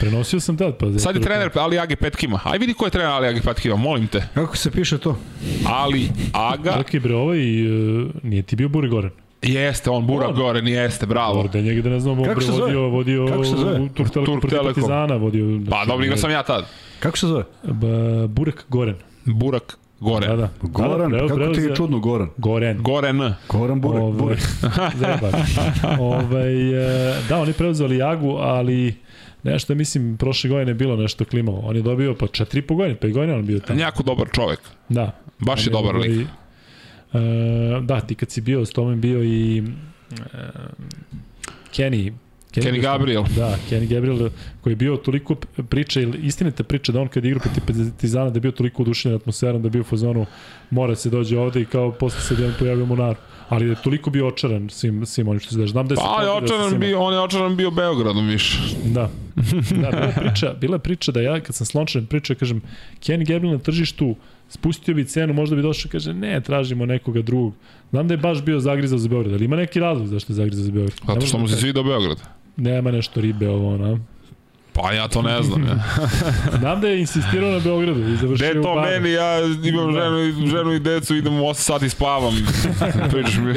Prenosio 0.00 0.40
sam 0.40 0.56
tad, 0.56 0.78
pa... 0.78 0.98
Sad 0.98 1.16
je 1.16 1.22
trener 1.22 1.50
Ali 1.54 1.78
Age 1.78 1.96
Petkima. 1.96 2.40
Aj 2.44 2.58
vidi 2.58 2.74
ko 2.74 2.84
je 2.84 2.90
trener 2.90 3.10
Ali 3.10 3.28
Age 3.28 3.40
Petkima, 3.40 3.76
molim 3.76 4.06
te. 4.06 4.28
Kako 4.34 4.56
se 4.56 4.70
piše 4.70 4.98
to? 4.98 5.18
Ali 5.66 6.08
Aga... 6.32 6.74
Čekaj 6.76 7.00
bre, 7.00 7.14
ovaj, 7.14 7.66
uh, 8.02 8.10
nije 8.22 8.42
ti 8.42 8.56
bio 8.56 8.68
Buri 8.68 8.88
Goren? 8.88 9.10
Jeste, 9.42 9.90
on 9.90 10.06
Burak 10.06 10.28
on. 10.28 10.34
Goren, 10.34 10.68
jeste, 10.68 11.06
bravo. 11.06 11.40
Orde 11.40 11.62
njega 11.62 11.82
da 11.82 11.90
ne 11.90 12.00
znam, 12.00 12.16
se 12.40 12.50
vodio, 12.50 12.80
vodio 12.88 13.26
Kako 13.26 13.44
se 13.44 13.56
zove? 13.56 13.88
Tur, 13.94 14.08
Tur, 14.08 14.24
Tur 14.24 14.62
Partizana, 14.62 15.16
vodio... 15.16 15.46
Znači, 15.46 15.70
pa, 15.70 15.84
dobro, 15.84 16.04
igrao 16.04 16.18
sam 16.18 16.30
ja 16.30 16.42
tad. 16.42 16.66
Kako 16.98 17.18
se 17.18 17.26
zove? 17.26 17.44
Ba, 17.62 18.26
Burak 18.26 18.64
Goren. 18.68 18.94
Burak 19.24 19.78
Goren. 20.00 20.30
Da, 20.30 20.36
da. 20.36 20.48
Goran, 20.62 21.10
da, 21.10 21.16
da, 21.16 21.28
kako 21.28 21.54
ti 21.54 21.60
je 21.60 21.74
čudno 21.76 21.98
Goran? 21.98 22.28
Goren. 22.36 22.82
Goren. 22.82 23.34
Goran 23.48 23.80
Burak. 23.80 24.02
Ove, 24.02 24.12
Burak. 24.12 24.38
ovaj, 26.00 26.52
da, 27.28 27.38
oni 27.38 27.52
preuzeli 27.52 27.96
Jagu, 27.96 28.30
ali 28.30 28.94
nešto, 29.42 29.74
mislim, 29.74 30.16
prošle 30.16 30.50
godine 30.50 30.70
je 30.70 30.74
bilo 30.74 30.96
nešto 30.96 31.24
klimavo. 31.24 31.60
On 31.64 31.76
je 31.76 31.82
dobio 31.82 32.14
pa 32.14 32.26
4,5 32.26 32.76
godine, 32.76 32.96
5 32.96 33.12
godina 33.12 33.36
on 33.36 33.46
bio 33.46 33.58
tamo. 33.58 33.80
Jako 33.80 34.02
dobar 34.02 34.26
čovek. 34.32 34.60
Da. 34.88 35.12
Baš 35.38 35.66
je 35.66 35.70
dobar 35.70 35.96
lik. 35.96 36.28
Uh, 37.16 37.84
da, 37.84 38.00
ti 38.00 38.14
kad 38.14 38.30
si 38.30 38.40
bio 38.40 38.66
s 38.66 38.70
tomem 38.70 39.00
bio 39.00 39.24
i 39.24 39.62
uh, 39.62 40.16
Kenny, 41.76 42.12
Kenny, 42.52 42.66
Kenny 42.66 42.80
Gabriel. 42.80 43.24
Da, 43.36 43.56
Kenny 43.70 43.88
Gabriel 43.88 44.30
koji 44.60 44.72
je 44.72 44.76
bio 44.76 44.96
toliko 44.96 45.34
priča, 45.68 46.00
ili 46.00 46.18
istinite 46.18 46.62
priče 46.62 46.92
da 46.92 47.00
on 47.00 47.08
kad 47.08 47.24
igra 47.24 47.40
protiv 47.40 47.62
Partizana 47.66 48.30
da 48.30 48.36
je 48.36 48.40
bio 48.40 48.52
toliko 48.52 48.82
udušen 48.82 49.14
atmosferom 49.14 49.62
da 49.62 49.66
je 49.66 49.70
bio 49.70 49.80
u 49.80 49.84
fazonu 49.84 50.26
mora 50.70 50.96
se 50.96 51.10
dođe 51.10 51.38
ovde 51.38 51.60
i 51.60 51.64
kao 51.64 51.92
posle 51.92 52.20
se 52.20 52.34
jedan 52.34 52.54
pojavio 52.58 52.86
naru 52.86 53.16
ali 53.48 53.68
je 53.68 53.74
toliko 53.84 54.10
bio 54.10 54.26
očaran 54.26 54.70
svim, 54.70 55.06
svim 55.06 55.28
onim 55.28 55.40
što 55.40 55.50
se 55.50 55.58
daže. 55.58 55.70
Znam 55.70 55.88
da 55.88 55.94
je 55.94 55.96
pa, 55.96 56.22
je 56.22 56.30
očaran 56.30 56.70
da 56.70 56.78
bio, 56.78 57.00
on 57.00 57.14
je 57.14 57.20
očaran 57.20 57.56
bio 57.56 57.70
Beogradom 57.70 58.26
više. 58.26 58.58
Da. 58.84 59.10
Da, 59.82 59.90
bila 59.90 60.06
je 60.06 60.14
priča, 60.20 60.54
bila 60.60 60.74
je 60.74 60.78
priča 60.78 61.12
da 61.12 61.20
ja 61.20 61.40
kad 61.40 61.54
sam 61.54 61.66
slončan 61.66 62.06
priča, 62.06 62.34
kažem, 62.34 62.62
Kenny 63.00 63.28
Gabriel 63.28 63.52
na 63.52 63.58
tržištu 63.58 64.16
spustio 64.48 64.94
bi 64.94 65.04
cenu, 65.04 65.34
možda 65.34 65.56
bi 65.56 65.62
došao 65.62 65.90
kaže 65.90 66.14
ne, 66.14 66.40
tražimo 66.40 66.86
nekoga 66.86 67.22
drugog. 67.22 67.54
Znam 67.90 68.08
da 68.08 68.14
je 68.14 68.18
baš 68.18 68.42
bio 68.42 68.60
zagrizao 68.60 68.98
za 68.98 69.08
Beograd, 69.08 69.34
ali 69.34 69.44
ima 69.44 69.56
neki 69.56 69.80
razlog 69.80 70.06
zašto 70.06 70.32
je 70.32 70.34
zagrizao 70.34 70.64
za 70.64 70.72
Beograd. 70.72 70.98
Zato 71.06 71.26
što 71.26 71.38
mu 71.38 71.48
se 71.48 71.56
svidao 71.56 71.84
Beograd. 71.84 72.18
Nema 72.56 72.90
nešto 72.90 73.20
ribe 73.20 73.48
ovo, 73.48 73.74
ona. 73.74 73.98
Pa 74.72 74.92
ja 74.92 75.08
to 75.08 75.22
ne 75.22 75.42
znam. 75.42 75.62
Ja. 75.62 75.78
Znam 76.60 76.80
da 76.80 76.88
je 76.88 77.00
insistirao 77.00 77.50
na 77.50 77.58
Beogradu 77.58 78.00
i 78.00 78.16
završio 78.16 78.60
u 78.60 78.62
to 78.62 78.80
meni, 78.80 79.10
ja 79.10 79.38
imam 79.64 79.94
da. 79.94 80.00
ženu, 80.00 80.46
ženu 80.46 80.72
i 80.72 80.78
decu, 80.78 81.16
idem 81.16 81.40
u 81.40 81.42
8 81.42 81.54
sati 81.54 81.88
spavam. 81.88 82.34
Pričaš 83.12 83.36
mi. 83.36 83.52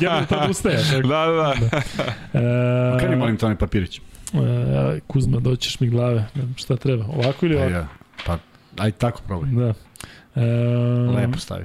Gabriel 0.00 0.26
tad 0.28 0.50
ustaje. 0.50 0.78
Tako. 0.90 1.08
Da, 1.08 1.26
da. 1.26 1.54
da. 1.70 1.76
E, 2.96 3.00
Kada 3.00 3.16
molim 3.16 3.36
Toni 3.36 3.56
Papirić? 3.56 3.98
E, 3.98 5.00
Kuzma, 5.06 5.40
doćeš 5.40 5.80
mi 5.80 5.88
glave. 5.88 6.26
Šta 6.56 6.76
treba? 6.76 7.04
Ovako 7.04 7.46
ili 7.46 7.56
ovako? 7.56 7.72
Ja. 7.72 7.86
Pa, 8.26 8.38
aj 8.78 8.90
tako 8.90 9.20
probaj. 9.26 9.50
Da. 9.50 9.74
E, 10.34 10.40
Lepo 11.16 11.38
stavi. 11.38 11.64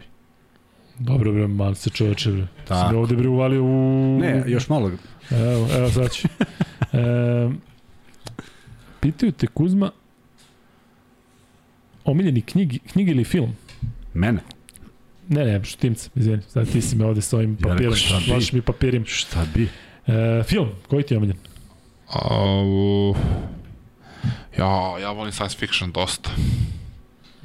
Dobro 0.99 1.31
bre, 1.31 1.47
malo 1.47 1.75
se 1.75 1.89
čoveče 1.89 2.31
bre. 2.31 2.47
Tako. 2.67 2.89
Sam 2.89 2.97
ovde 2.97 3.15
bre 3.15 3.27
uvalio 3.27 3.63
u... 3.63 4.17
Ne, 4.21 4.43
još 4.47 4.69
malo. 4.69 4.91
Evo, 5.31 5.67
evo 5.77 5.89
sad 5.89 6.11
ću. 6.11 6.27
E, 6.93 7.49
pitaju 8.99 9.31
te 9.31 9.47
Kuzma, 9.47 9.91
omiljeni 12.05 12.41
knjigi, 12.41 12.79
knjigi 12.79 13.11
ili 13.11 13.23
film? 13.23 13.55
Mene? 14.13 14.39
Ne, 15.29 15.45
ne, 15.45 15.63
štimca, 15.63 16.09
izvini. 16.15 16.41
Sad 16.47 16.71
ti 16.71 16.81
si 16.81 16.95
me 16.95 17.05
ovde 17.05 17.21
s 17.21 17.33
ovim 17.33 17.55
papirom, 17.55 17.93
ja 18.27 18.33
vašim 18.35 18.57
mi 18.57 18.61
papirim. 18.61 19.05
Šta 19.05 19.45
bi? 19.55 19.69
E, 20.07 20.43
film, 20.43 20.69
koji 20.87 21.03
ti 21.03 21.13
je 21.13 21.17
omiljen? 21.17 21.37
Uh, 22.07 23.17
ja, 24.57 24.99
ja 25.01 25.11
volim 25.11 25.31
science 25.31 25.57
fiction 25.57 25.91
dosta. 25.91 26.29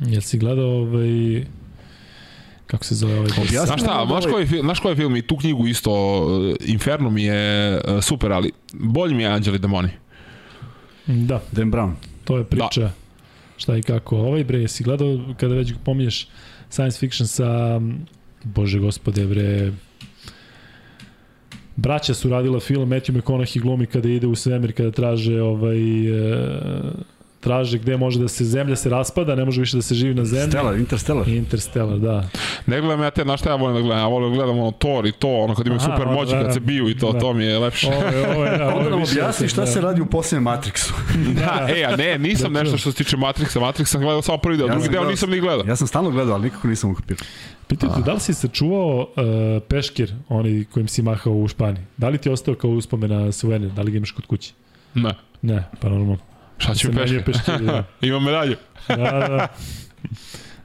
Jel 0.07 0.21
si 0.21 0.39
gledao 0.39 0.71
ovaj 0.71 1.45
kako 2.67 2.85
se 2.85 2.95
zove 2.95 3.19
ovaj 3.19 3.29
Znaš 3.49 3.81
šta, 3.81 4.05
znaš 4.07 4.25
koji, 4.31 4.47
film, 4.47 4.67
znaš 4.67 4.81
koji 4.81 4.97
film 4.97 5.17
i 5.17 5.23
tu 5.23 5.37
knjigu 5.37 5.67
isto, 5.67 5.93
Inferno 6.65 7.11
mi 7.11 7.23
je 7.23 7.75
uh, 7.75 8.03
super, 8.03 8.33
ali 8.33 8.53
bolji 8.73 9.15
mi 9.15 9.23
je 9.23 9.29
Anđeli 9.29 9.59
Demoni. 9.59 9.89
Da. 11.07 11.43
Dan 11.53 11.73
Brown. 11.73 11.93
To 12.25 12.39
je 12.39 12.45
priča 12.45 12.81
da. 12.81 12.93
šta 13.57 13.77
i 13.77 13.83
kako. 13.83 14.17
Ovaj 14.17 14.45
bre, 14.45 14.69
si 14.69 14.85
gledao 14.85 15.19
kada 15.37 15.55
već 15.55 15.73
pominješ 15.85 16.29
science 16.71 16.99
fiction 16.99 17.27
sa, 17.27 17.81
bože 18.45 18.79
gospode 18.79 19.27
bre, 19.27 19.73
braća 21.77 22.15
su 22.15 22.29
radila 22.29 22.61
film, 22.61 22.89
Matthew 22.89 23.13
McConaughey 23.13 23.61
glumi 23.61 23.87
kada 23.87 24.09
ide 24.09 24.27
u 24.27 24.35
svemir, 24.35 24.73
kada 24.73 24.91
traže 24.91 25.43
ovaj, 25.43 26.09
e, 26.09 26.53
traže 27.43 27.79
gde 27.79 27.97
može 27.97 28.21
da 28.21 28.29
se 28.29 28.45
zemlja 28.45 28.77
se 28.77 28.91
raspada, 28.91 29.35
ne 29.35 29.45
može 29.45 29.61
više 29.61 29.77
da 29.77 29.83
se 29.83 29.95
živi 29.95 30.15
na 30.15 30.25
zemlji. 30.25 30.51
Stellar, 30.51 30.77
Interstellar. 30.77 31.29
Interstellar, 31.29 31.99
da. 31.99 32.29
Ne 32.67 32.81
gledam 32.81 33.03
ja 33.03 33.11
te, 33.11 33.23
znaš 33.23 33.41
šta 33.41 33.51
ja 33.51 33.57
volim 33.57 33.77
da 33.77 33.83
gledam? 33.83 33.99
Ja 33.99 34.07
volim 34.07 34.31
da 34.31 34.37
gledam 34.37 34.59
ono 34.59 34.71
Thor 34.71 35.07
i 35.07 35.13
to, 35.13 35.29
ono 35.29 35.55
kad 35.55 35.67
imaju 35.67 35.81
Aha, 35.83 35.97
super 35.97 36.15
moći, 36.15 36.33
da, 36.33 36.43
kad 36.43 36.55
se 36.55 36.61
biju 36.61 36.89
i 36.89 36.99
to, 36.99 37.13
da. 37.13 37.19
to 37.19 37.33
mi 37.33 37.45
je 37.45 37.59
lepše. 37.59 37.87
Ovo 37.87 38.03
je, 38.03 38.29
ovo 38.29 38.45
je, 38.45 38.59
da, 38.59 38.69
Onda 38.77 38.91
nam 38.91 39.03
objasni 39.03 39.49
šta 39.49 39.61
da. 39.61 39.67
se 39.67 39.81
radi 39.81 40.01
u 40.01 40.07
posljednjem 40.07 40.45
Matrixu. 40.45 40.93
da, 41.41 41.69
e, 41.77 41.85
a 41.85 41.97
ne, 41.97 42.19
nisam 42.19 42.53
da, 42.53 42.63
nešto 42.63 42.79
što 42.79 42.93
se 42.93 42.97
tiče 42.97 43.17
Matrixa. 43.17 43.61
Matrix 43.61 43.85
sam 43.85 44.01
gledao 44.01 44.23
samo 44.23 44.39
prvi 44.39 44.57
deo, 44.57 44.67
ja 44.67 44.73
drugi 44.73 44.89
deo 44.89 45.05
nisam 45.05 45.31
ni 45.31 45.41
gledao. 45.41 45.67
Ja 45.67 45.77
sam 45.77 45.87
stalno 45.87 46.11
gledao, 46.11 46.35
ali 46.35 46.45
nikako 46.45 46.69
nisam 46.69 46.91
ukapio. 46.91 47.17
Pitaju 47.67 47.93
te, 47.97 48.03
da 48.03 48.13
li 48.13 48.21
si 48.21 48.35
sačuvao 48.35 48.99
uh, 49.01 49.63
peškir, 49.69 50.13
onaj 50.29 50.65
kojim 50.73 50.89
si 50.89 51.03
mahao 51.03 51.33
u 51.33 51.49
Španiji? 51.49 51.85
Da 51.97 52.09
li 52.09 52.19
ti 52.19 52.29
je 52.29 52.33
ostao 52.33 52.55
kao 52.55 52.71
uspomena 52.71 53.33
suvenir? 53.33 53.71
Da 53.71 53.83
li 53.83 53.91
ga 53.91 53.97
imaš 53.97 54.11
kod 54.11 54.27
kuće? 54.27 54.53
Ne. 54.95 55.15
Ne, 55.43 55.65
pa 55.81 55.89
normalno. 55.89 56.32
Šta 56.63 56.75
će 56.75 56.89
mi 56.89 56.95
peške? 56.95 57.23
peške 57.25 57.53
da. 57.53 57.85
Ima 58.07 58.21
medalju. 58.21 58.57
da, 58.89 58.97
da. 58.97 59.49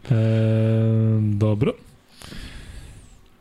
E, 0.09 1.19
dobro. 1.21 1.73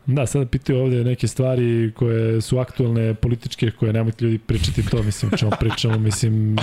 Da, 0.07 0.25
sada 0.25 0.45
pitaju 0.45 0.79
ovde 0.79 1.03
neke 1.03 1.27
stvari 1.27 1.91
koje 1.95 2.41
su 2.41 2.59
aktualne 2.59 3.13
političke, 3.13 3.71
koje 3.71 3.93
nemojte 3.93 4.25
ljudi 4.25 4.37
pričati 4.37 4.89
to, 4.89 5.03
mislim, 5.03 5.31
čemu 5.37 5.51
pričamo, 5.59 5.97
mislim... 5.97 6.55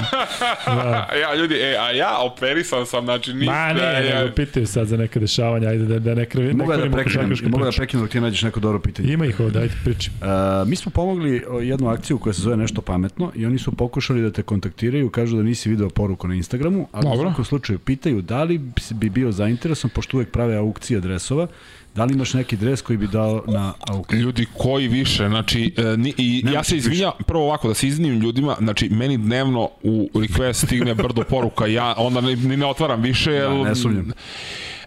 Da. 0.67 1.09
ja, 1.21 1.35
ljudi, 1.35 1.55
e, 1.55 1.77
a 1.81 1.91
ja 1.91 2.19
operisan 2.19 2.87
sam, 2.87 3.05
znači 3.05 3.35
ništa... 3.35 3.53
Ma 3.53 3.73
ne, 3.73 4.07
ja... 4.09 4.21
nego 4.21 4.35
pitaju 4.35 4.67
sad 4.67 4.87
za 4.87 4.97
neka 4.97 5.21
dešavanja, 5.21 5.69
ajde 5.69 5.85
da, 5.85 5.99
da 5.99 6.15
ne 6.15 6.27
krevi... 6.27 6.55
Mogu 6.55 6.73
da 6.73 6.91
prekinem, 6.91 7.33
mogu 7.43 7.65
da 7.65 7.71
prekinem 7.71 8.05
dok 8.05 8.13
ti 8.13 8.21
nađeš 8.21 8.43
neko 8.43 8.61
dobro 8.61 8.81
pitanje. 8.81 9.13
Ima 9.13 9.27
ih 9.27 9.41
ovde, 9.41 9.59
ajde 9.59 9.75
priči. 9.85 10.11
Uh, 10.21 10.69
mi 10.69 10.77
smo 10.77 10.93
pomogli 10.93 11.45
jednu 11.63 11.89
akciju 11.89 12.19
koja 12.19 12.33
se 12.33 12.43
zove 12.43 12.57
Nešto 12.57 12.83
pametno 12.83 13.33
i 13.35 13.47
oni 13.47 13.59
su 13.59 13.73
pokušali 13.73 14.23
da 14.23 14.31
te 14.31 14.43
kontaktiraju, 14.43 15.11
kažu 15.11 15.37
da 15.37 15.43
nisi 15.43 15.71
video 15.71 15.91
poruku 15.91 16.29
na 16.29 16.35
Instagramu, 16.35 16.89
ali 16.93 17.03
Dobro. 17.03 17.19
u 17.19 17.23
svakom 17.23 17.45
slučaju 17.45 17.79
pitaju 17.79 18.23
da 18.23 18.43
li 18.43 18.61
bi 18.91 19.11
bio 19.11 19.33
zainteresan, 19.33 19.91
pošto 19.91 20.17
uvek 20.17 20.31
prave 20.31 20.57
aukcije 20.57 21.01
dresova, 21.01 21.47
Da 21.95 22.05
li 22.05 22.15
imaš 22.15 22.35
neki 22.35 22.57
dres 22.57 22.83
koji 22.83 22.97
bi 22.97 23.07
dao 23.07 23.45
na 23.47 23.73
aukciju? 23.89 24.21
Ljudi, 24.21 24.47
koji 24.59 24.89
više? 24.89 25.29
Znači, 25.29 25.75
e, 25.77 25.97
ni, 25.97 26.15
i, 26.17 26.43
Nema 26.45 26.57
ja 26.57 26.65
se 26.65 26.77
izvinjam, 26.77 27.13
prvo 27.27 27.45
ovako, 27.45 27.69
da 27.69 27.75
se 27.75 27.89
izvinim 27.89 28.21
ljudima, 28.21 28.57
znači, 28.59 28.89
meni 28.89 29.19
dnevno 29.19 29.71
u 29.83 30.11
request 30.15 30.67
stigne 30.67 30.95
brdo 30.95 31.23
poruka, 31.23 31.67
ja 31.67 31.95
onda 31.97 32.21
ni, 32.21 32.37
ni 32.37 32.57
ne 32.57 32.67
otvaram 32.67 33.03
više. 33.03 33.33
Da, 33.41 33.49
ne 33.49 33.75
sumnjam. 33.75 34.13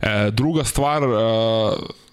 E, 0.02 0.32
druga 0.32 0.64
stvar, 0.64 1.04
e, 1.04 1.08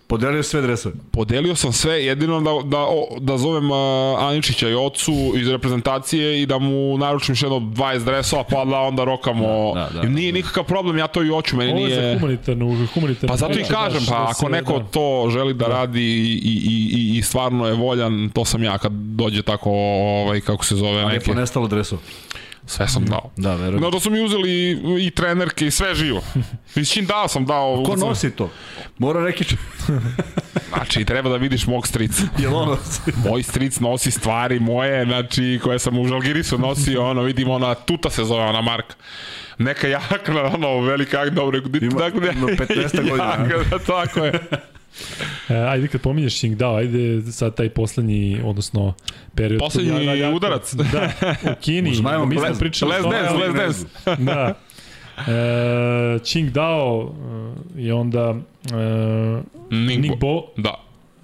Podelio 0.07 0.43
sve 0.43 0.61
dresove? 0.63 0.95
Podelio 1.11 1.55
sam 1.57 1.73
sve, 1.73 2.05
jedino 2.05 2.41
da, 2.41 2.51
da, 2.69 2.87
da 3.21 3.39
zovem 3.39 3.71
uh, 3.71 3.77
Aničića 4.19 4.69
i 4.69 4.75
ocu 4.75 5.13
iz 5.37 5.49
reprezentacije 5.49 6.43
i 6.43 6.47
da 6.47 6.59
mu 6.59 6.99
naručim 6.99 7.33
još 7.33 7.43
jedno 7.43 7.57
20 7.57 8.05
dresova, 8.05 8.45
pa 8.45 8.65
da 8.65 8.79
onda 8.79 9.05
rokamo. 9.05 9.75
Da, 9.75 9.89
da, 9.95 10.01
da, 10.01 10.09
nije 10.09 10.33
nikakav 10.33 10.65
problem, 10.65 10.99
ja 10.99 11.07
to 11.07 11.23
i 11.23 11.29
hoću, 11.29 11.57
meni 11.57 11.73
nije... 11.73 11.99
Ovo 11.99 12.07
je 12.07 12.13
za 12.13 12.21
humanitarnu, 12.21 12.87
humanitarnu 12.95 13.29
Pa 13.29 13.37
zato 13.37 13.59
i 13.59 13.65
kažem, 13.65 14.03
pa 14.09 14.27
ako 14.31 14.49
neko 14.49 14.79
da. 14.79 14.85
to 14.85 15.29
želi 15.33 15.55
da, 15.55 15.69
da. 15.69 15.73
radi 15.73 16.03
i, 16.03 16.41
i, 16.45 17.15
i, 17.15 17.19
i 17.19 17.23
stvarno 17.23 17.67
je 17.67 17.75
voljan, 17.75 18.31
to 18.35 18.45
sam 18.45 18.63
ja 18.63 18.79
kad 18.79 18.93
dođe 18.93 19.43
tako, 19.43 19.71
ovaj, 19.71 20.41
kako 20.41 20.65
se 20.65 20.77
zove, 20.77 21.03
neki... 21.03 21.11
A 21.11 21.13
je 21.13 21.21
ponestalo 21.21 21.69
dresova? 21.69 22.03
Sve 22.67 22.89
sam 22.89 23.05
dao. 23.05 23.31
Da, 23.37 23.55
verujem. 23.55 23.81
No, 23.83 23.91
da 23.91 24.01
su 24.01 24.11
mi 24.11 24.21
uzeli 24.21 24.51
i, 24.51 24.71
i 25.07 25.11
trenerke 25.11 25.67
i 25.67 25.71
sve 25.71 25.95
živo. 25.95 26.23
Mislim, 26.75 27.07
dao 27.07 27.29
sam 27.29 27.45
dao. 27.47 27.83
Ko 27.87 27.97
nosi 27.97 28.31
to? 28.31 28.51
Mora 28.99 29.21
neki... 29.21 29.45
znači, 30.75 31.05
treba 31.05 31.31
da 31.31 31.37
vidiš 31.37 31.67
mog 31.67 31.87
strica. 31.87 32.23
Jel 32.39 32.55
ono? 32.55 32.79
Moj 33.29 33.43
stric 33.43 33.81
nosi 33.81 34.11
stvari 34.11 34.61
moje, 34.61 35.05
znači, 35.05 35.61
koje 35.63 35.79
sam 35.79 35.99
u 35.99 36.09
Žalgirisu 36.09 36.59
nosio, 36.59 37.11
ono, 37.11 37.23
vidim, 37.23 37.51
ona, 37.51 37.75
tuta 37.75 38.11
se 38.11 38.25
zove 38.25 38.43
ona 38.45 38.61
marka. 38.61 38.95
neka 39.59 39.89
jakna, 39.89 40.43
ono, 40.43 40.81
velika 40.81 41.19
jakna, 41.19 41.35
dobro, 41.35 41.59
Ima- 41.81 41.99
dakle, 41.99 42.33
ima 42.33 42.47
15 42.47 42.97
godina, 43.11 43.25
jakna, 43.51 43.79
tako 43.79 44.25
je. 44.25 44.41
E, 45.49 45.55
ajde 45.55 45.89
kad 45.89 46.01
pominješ 46.01 46.35
Xing 46.35 46.57
Dao, 46.57 46.77
ajde 46.77 47.23
sad 47.23 47.55
taj 47.55 47.69
poslednji, 47.69 48.41
odnosno 48.45 48.95
period. 49.35 49.59
Poslednji 49.61 49.91
Ja- 49.93 50.01
ja- 50.03 50.15
ja- 50.15 50.31
udarac. 50.31 50.75
Da, 50.93 51.11
u 51.45 51.55
Kini. 51.61 51.91
Uz 51.91 52.01
Majo 52.01 52.27
mi 52.27 52.35
smo 52.37 52.45
Les- 52.45 52.59
pričali 52.59 52.93
Les 52.93 53.03
dance, 53.03 53.29
ali- 53.29 53.43
les 53.43 53.55
dance. 53.55 53.87
da. 54.19 54.55
E, 55.19 55.33
Qing 56.21 56.51
Dao 56.51 57.13
e, 57.77 57.83
i 57.83 57.93
onda 57.93 58.35
e, 58.65 58.75
Ningbo. 59.71 60.01
Ningbo. 60.03 60.43
Da. 60.57 60.75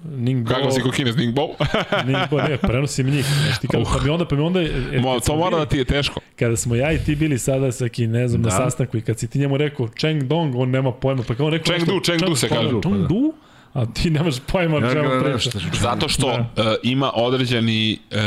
Ningbo. 0.07 0.49
Kako 0.49 0.71
si 0.71 0.81
ko 0.81 0.91
kinez, 0.91 1.17
Ningbo? 1.17 1.41
Ningbo, 2.07 2.37
ne, 2.39 2.57
prenosim 2.57 3.07
njih. 3.07 3.25
Znaš 3.25 3.59
ti 3.59 3.67
kada, 3.67 3.83
pa 3.85 4.03
mi 4.03 4.09
onda, 4.09 4.25
pa 4.25 4.35
mi 4.35 4.41
onda, 4.41 4.61
e, 4.61 4.71
Mo, 4.99 5.19
to 5.19 5.35
mora 5.35 5.49
bili- 5.49 5.59
da 5.59 5.65
ti 5.65 5.77
je 5.77 5.85
teško. 5.85 6.19
kada 6.35 6.55
smo 6.55 6.75
ja 6.75 6.91
i 6.91 6.97
ti 6.97 7.15
bili 7.15 7.39
sada 7.39 7.71
sa 7.71 7.87
Kinezom 7.87 8.41
da. 8.41 8.49
na 8.49 8.57
Da. 8.57 8.63
sastanku 8.63 8.97
i 8.97 9.01
kad 9.01 9.19
si 9.19 9.27
ti 9.27 9.39
njemu 9.39 9.57
rekao 9.57 9.87
Cheng 9.89 10.23
Dong, 10.23 10.55
on 10.55 10.69
nema 10.69 10.91
pojma, 10.91 11.23
pa 11.23 11.35
kao 11.35 11.45
on 11.45 11.51
rekao 11.51 11.65
Chengdu, 11.67 11.93
nešto- 11.93 12.05
Chengdu 12.07 12.35
se 12.35 12.47
pa, 12.49 12.55
kaže. 12.55 12.69
Chengdu? 12.81 13.33
A 13.73 13.85
ti 13.85 14.09
nemaš 14.09 14.35
pojma 14.41 14.77
o 14.77 14.79
Ja 14.79 14.91
čemu 14.93 15.09
ga, 15.09 15.19
priča. 15.23 15.39
šta 15.39 15.59
ću 15.59 15.65
Zato 15.73 16.09
što 16.09 16.27
Da. 16.27 16.61
uh, 16.61 16.75
ima 16.83 17.11
određeni 17.15 17.97
uh, 18.11 18.17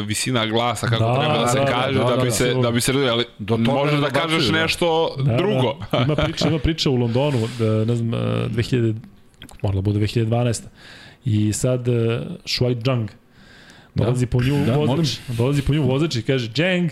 visina 0.00 0.46
glasa 0.46 0.86
kako 0.86 1.04
Da, 1.04 1.20
treba 1.20 1.38
da 1.38 1.48
se 1.48 1.58
da, 1.58 1.64
da, 1.64 1.70
kaže 1.72 1.98
da, 1.98 2.04
da, 2.06 2.16
bi 2.16 2.24
da, 2.24 2.30
se 2.30 2.54
da. 2.54 2.60
da 2.60 2.70
bi 2.70 2.80
se 2.80 2.92
ali 2.92 3.24
Do 3.38 3.56
toga 3.56 3.72
možeš 3.72 4.00
da 4.00 4.10
kažeš 4.10 4.44
da. 4.44 4.52
nešto 4.52 5.14
Da, 5.18 5.36
drugo. 5.36 5.76
Da. 5.92 5.98
Ima 5.98 6.16
priča, 6.16 6.48
ima 6.48 6.58
priča 6.58 6.90
u 6.90 6.96
Londonu, 6.96 7.38
da, 7.58 7.84
ne 7.84 7.96
znam, 7.96 8.14
eh, 8.14 8.18
2000, 8.48 8.94
morala 9.62 9.82
bude 9.82 9.98
2012. 9.98 10.62
I 11.24 11.52
sad 11.52 11.88
uh, 11.88 11.94
Shuai 12.46 12.76
Zhang 12.76 13.10
dolazi 13.94 14.26
po 14.26 14.38
nju 14.38 14.64
Da, 14.66 14.72
molim. 14.74 14.88
vozač, 14.88 15.16
dolazi 15.28 15.62
po 15.62 15.74
nju 15.74 15.82
vozač 15.82 16.16
i 16.16 16.22
kaže 16.22 16.48
Zhang. 16.48 16.90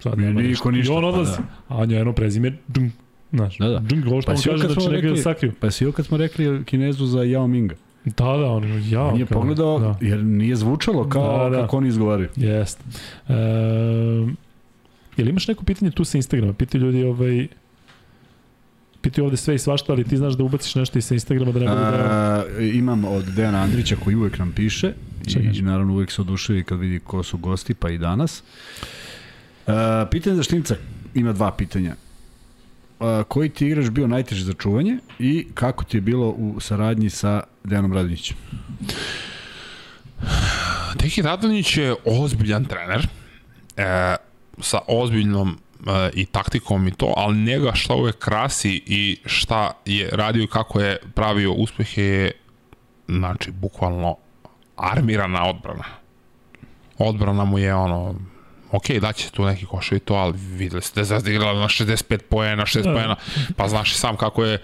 Sad 0.00 0.18
nema 0.18 0.40
niko 0.42 0.70
ništa, 0.70 0.92
I 0.92 0.96
on 0.96 1.02
pa 1.02 1.08
odlazi. 1.08 1.32
da. 1.68 1.76
A 1.76 1.84
jedno 1.88 2.12
prezime 2.12 2.58
Zhang. 2.68 2.90
Znaš, 3.34 3.58
Da, 3.58 3.68
da. 3.68 3.76
Ovo 4.06 4.22
što 4.22 4.26
Pa 4.26 4.32
on 4.32 4.42
kaže 4.42 4.68
da 4.68 4.74
će 4.74 4.80
da 4.82 4.92
rekli- 4.92 5.16
sakriju. 5.16 5.52
Pa 5.60 5.70
si 5.70 5.92
kad 5.92 6.06
smo 6.06 6.16
rekli 6.16 6.64
kinezu 6.64 7.06
za 7.06 7.18
Yao 7.18 7.46
Minga. 7.46 7.74
Da, 8.06 8.12
da, 8.26 8.46
on 8.46 8.64
je, 8.64 8.90
ja. 8.90 9.12
Nije 9.12 9.26
kao- 9.26 9.40
pogledao, 9.40 9.78
Da. 9.78 9.98
jer 10.00 10.24
nije 10.24 10.56
zvučalo 10.56 11.08
kao 11.08 11.44
Da, 11.44 11.50
da. 11.50 11.62
kako 11.62 11.76
oni 11.76 11.88
izgovaraju. 11.88 12.28
Jeste. 12.36 12.82
E, 13.28 13.34
jel 15.16 15.28
imaš 15.28 15.48
neko 15.48 15.64
pitanje 15.64 15.90
tu 15.90 16.04
sa 16.04 16.18
Instagrama? 16.18 16.52
Pitaju 16.52 16.84
ljudi 16.84 17.04
ovaj... 17.04 17.46
Pitaju 19.00 19.24
ovde 19.24 19.36
sve 19.36 19.54
i 19.54 19.58
svašta, 19.58 19.92
ali 19.92 20.04
ti 20.04 20.16
znaš 20.16 20.34
da 20.34 20.44
ubaciš 20.44 20.74
nešto 20.74 20.98
i 20.98 21.02
sa 21.02 21.14
Instagrama 21.14 21.52
da 21.52 21.58
ne 21.58 21.66
bude 21.66 21.80
da... 21.80 22.44
Imam 22.64 23.04
od 23.04 23.24
Dejana 23.26 23.58
Andrića 23.58 23.96
koji 23.96 24.16
uvek 24.16 24.38
nam 24.38 24.52
piše 24.52 24.92
Čekaj. 25.26 25.52
i 25.54 25.62
naravno 25.62 25.92
uvek 25.92 26.10
se 26.10 26.20
oduševi 26.20 26.64
kad 26.64 26.78
vidi 26.78 26.98
ko 26.98 27.22
su 27.22 27.38
gosti, 27.38 27.74
pa 27.74 27.90
i 27.90 27.98
danas. 27.98 28.42
A, 29.66 30.06
pitanje 30.10 30.36
za 30.36 30.42
Štimca 30.42 30.76
ima 31.14 31.32
dva 31.32 31.50
pitanja. 31.52 31.94
Koji 33.28 33.48
ti 33.48 33.66
igrač 33.66 33.90
bio 33.90 34.06
najteži 34.06 34.44
za 34.44 34.52
čuvanje 34.52 34.98
i 35.18 35.46
kako 35.54 35.84
ti 35.84 35.96
je 35.96 36.00
bilo 36.00 36.28
u 36.28 36.60
saradnji 36.60 37.10
sa 37.10 37.42
Dejanom 37.64 37.92
Radinićem? 37.92 38.36
Deki 40.94 41.22
Radonjić 41.22 41.76
je 41.76 41.94
ozbiljan 42.04 42.64
trener. 42.64 43.06
E, 43.76 44.16
sa 44.60 44.78
ozbiljnom 44.88 45.48
e, 45.86 46.10
i 46.14 46.26
taktikom 46.26 46.88
i 46.88 46.94
to, 46.94 47.12
ali 47.16 47.36
njega 47.36 47.72
šta 47.74 47.94
uvek 47.94 48.18
krasi 48.18 48.82
i 48.86 49.18
šta 49.24 49.72
je 49.84 50.10
radio 50.12 50.42
i 50.42 50.46
kako 50.46 50.80
je 50.80 50.98
pravio 51.14 51.52
uspehe 51.52 52.02
je 52.02 52.32
znači 53.08 53.50
bukvalno 53.50 54.16
armirana 54.76 55.48
odbrana. 55.48 55.84
Odbrana 56.98 57.44
mu 57.44 57.58
je 57.58 57.74
ono 57.74 58.14
ok, 58.72 58.90
daće 58.90 59.30
tu 59.30 59.44
neki 59.44 59.66
koševi 59.66 60.00
to, 60.00 60.14
ali 60.14 60.34
videli 60.38 60.82
ste 60.82 60.94
da 60.94 61.00
je 61.00 61.04
Zvezda 61.04 61.30
igrala 61.30 61.60
na 61.60 61.68
65 61.68 62.18
poena, 62.18 62.62
60 62.62 62.82
Da. 62.82 62.92
poena, 62.92 63.16
pa 63.56 63.68
znaš 63.68 63.92
i 63.92 63.94
sam 63.94 64.16
kako 64.16 64.44
je 64.44 64.58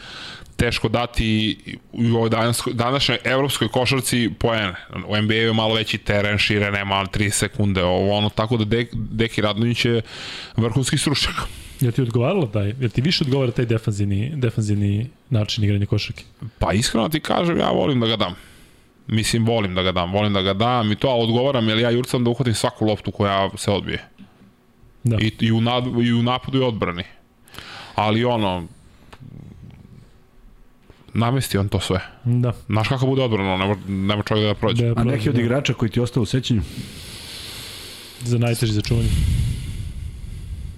teško 0.57 0.89
dati 0.89 1.59
u 1.93 2.17
ovoj 2.17 2.31
danskoj, 2.31 2.73
današnjoj 2.73 3.19
evropskoj 3.25 3.69
košarci 3.69 4.31
poene. 4.39 4.75
U 5.07 5.17
NBA 5.23 5.35
je 5.35 5.53
malo 5.53 5.75
veći 5.75 5.99
teren, 5.99 6.39
šire 6.39 6.71
nema 6.71 7.07
3 7.07 7.31
sekunde, 7.31 7.85
ovo 7.85 8.17
ono, 8.17 8.29
tako 8.29 8.57
da 8.57 8.65
Dek, 8.65 8.89
Deki 8.93 9.41
Radonjić 9.41 9.85
je 9.85 10.03
vrhunski 10.57 10.99
stručnjak. 10.99 11.35
Jel 11.81 11.93
ti 11.93 12.03
odgovaralo 12.03 12.47
taj, 12.47 12.75
jel 12.81 12.91
ti 12.91 13.01
više 13.01 13.25
odgovara 13.25 13.53
taj 13.53 13.65
defanzivni, 13.67 14.33
defanzivni 14.35 15.11
način 15.31 15.65
igranja 15.65 15.87
košarke? 15.87 16.25
Pa 16.59 16.73
iskreno 16.73 17.09
ti 17.09 17.21
kažem, 17.21 17.59
ja 17.59 17.71
volim 17.71 18.01
da 18.01 18.07
ga 18.07 18.17
dam. 18.17 18.35
Mislim, 19.11 19.47
volim 19.47 19.75
da 19.75 19.83
ga 19.83 19.93
dam, 19.93 20.13
volim 20.13 20.33
da 20.33 20.43
ga 20.43 20.55
dam 20.55 20.93
i 20.93 20.97
to, 20.97 21.09
ali 21.09 21.23
odgovaram, 21.23 21.69
jer 21.69 21.79
ja 21.79 21.91
jurcam 21.91 22.25
da 22.25 22.31
uhvatim 22.31 22.55
svaku 22.55 22.85
loptu 22.85 23.11
koja 23.11 23.51
se 23.57 23.71
odbije. 23.71 24.05
Da. 25.05 25.17
I, 25.21 25.33
i, 25.41 25.53
u, 25.53 25.61
nad, 25.61 25.85
i 26.03 26.13
u 26.13 26.23
napadu 26.23 26.59
i 26.59 26.63
odbrani. 26.63 27.05
Ali 27.95 28.25
ono, 28.25 28.67
namesti 31.15 31.59
on 31.59 31.69
to 31.69 31.81
sve. 31.81 32.01
Da. 32.25 32.53
Znaš 32.67 32.89
kako 32.89 33.07
bude 33.07 33.23
odbrano, 33.23 33.57
nema, 33.57 33.77
nema 33.89 34.23
čovjek 34.23 34.47
da 34.47 34.55
prođe. 34.55 34.95
da 34.95 35.01
A 35.01 35.05
neki 35.05 35.29
od 35.29 35.35
da. 35.35 35.41
igrača 35.41 35.75
koji 35.75 35.91
ti 35.91 36.01
ostao 36.01 36.23
u 36.23 36.27
sećanju? 36.27 36.63
Za 38.21 38.39
najteži 38.39 38.73
za 38.73 38.81
čuvanje. 38.81 39.09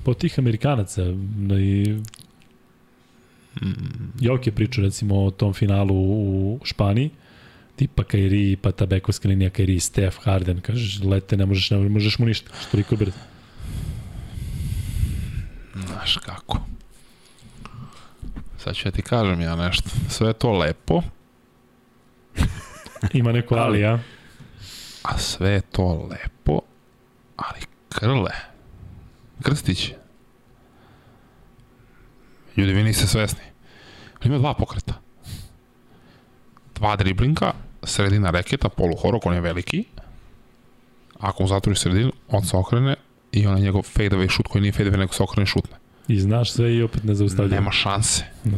Po 0.05 0.15
tih 0.15 0.39
Amerikanaca, 0.39 1.03
da 1.37 1.59
i 1.59 1.97
Jok 4.21 4.47
je 4.47 4.53
pričao 4.53 4.85
recimo 4.85 5.25
o 5.25 5.31
tom 5.31 5.53
finalu 5.53 5.95
u 5.95 6.61
Španiji, 6.65 7.11
tipa 7.77 8.05
Kairi, 8.05 8.57
pa 8.57 8.73
ta 8.73 8.87
bekovska 8.87 9.29
linija 9.29 9.51
Kairi, 9.51 9.81
Steph, 9.81 10.17
Harden, 10.25 10.61
kažeš, 10.61 11.01
lete, 11.05 11.37
ne 11.37 11.47
možeš, 11.47 11.71
ne 11.71 11.89
možeš 11.89 12.19
mu 12.19 12.27
ništa, 12.27 12.51
što 12.61 12.71
toliko 12.71 12.97
brzo. 12.97 13.19
Znaš 15.87 16.17
kako. 16.17 16.61
Sad 18.59 18.75
ću 18.75 18.89
ja 18.89 18.93
ti 18.93 19.03
kažem 19.03 19.41
ja 19.41 19.57
nešto. 19.57 19.91
Sve 20.09 20.29
je 20.29 20.33
to 20.33 20.53
lepo, 20.53 21.03
Ima 23.13 23.33
neko 23.33 23.55
ali, 23.55 23.81
ja? 23.81 23.99
a 25.03 25.19
sve 25.19 25.51
je 25.51 25.61
to 25.61 26.09
lepo, 26.11 26.61
ali 27.37 27.61
Krle, 27.89 28.33
Krstić, 29.43 29.93
ljudi 32.57 32.73
vi 32.73 32.83
niste 32.83 33.07
svesni, 33.07 33.43
ima 34.25 34.39
dva 34.39 34.55
pokreta. 34.55 35.02
Dva 36.83 36.97
driblinka, 36.99 37.53
sredina 37.87 38.31
reketa, 38.35 38.69
poluhorok, 38.69 39.27
on 39.27 39.35
je 39.35 39.41
veliki, 39.41 39.85
ako 41.21 41.43
mu 41.43 41.49
zatvori 41.49 41.79
sredinu, 41.79 42.13
on 42.29 42.45
se 42.45 42.57
okrene 42.57 42.97
i 43.33 43.47
onaj 43.47 43.61
njegov 43.61 43.83
fadeaway 43.83 44.31
šut 44.31 44.47
koji 44.47 44.63
nije 44.63 44.73
fadeaway, 44.73 44.99
nego 44.99 45.13
se 45.13 45.23
okrene 45.23 45.47
šutne. 45.47 45.77
I 46.09 46.21
znaš 46.21 46.53
sve 46.53 46.75
i 46.75 46.83
opet 46.83 47.05
ne 47.05 47.15
zaustavlja. 47.15 47.55
Nema 47.55 47.71
šanse. 47.71 48.25
Da. 48.45 48.57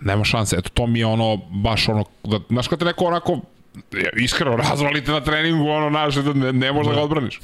Nema 0.00 0.24
šanse. 0.24 0.56
Eto, 0.58 0.68
to 0.74 0.86
mi 0.86 0.98
je 0.98 1.06
ono, 1.06 1.36
baš 1.36 1.88
ono, 1.88 2.04
da, 2.24 2.40
znaš 2.48 2.68
kad 2.68 2.78
te 2.78 2.84
neko 2.84 3.04
onako, 3.04 3.40
iskreno, 4.16 4.56
razvalite 4.70 5.12
na 5.12 5.20
treningu, 5.20 5.68
ono, 5.68 5.88
znaš, 5.88 6.14
da 6.14 6.32
ne, 6.32 6.52
ne 6.52 6.72
možeš 6.72 6.90
da 6.90 6.94
ga 6.94 7.02
odbraniš. 7.02 7.40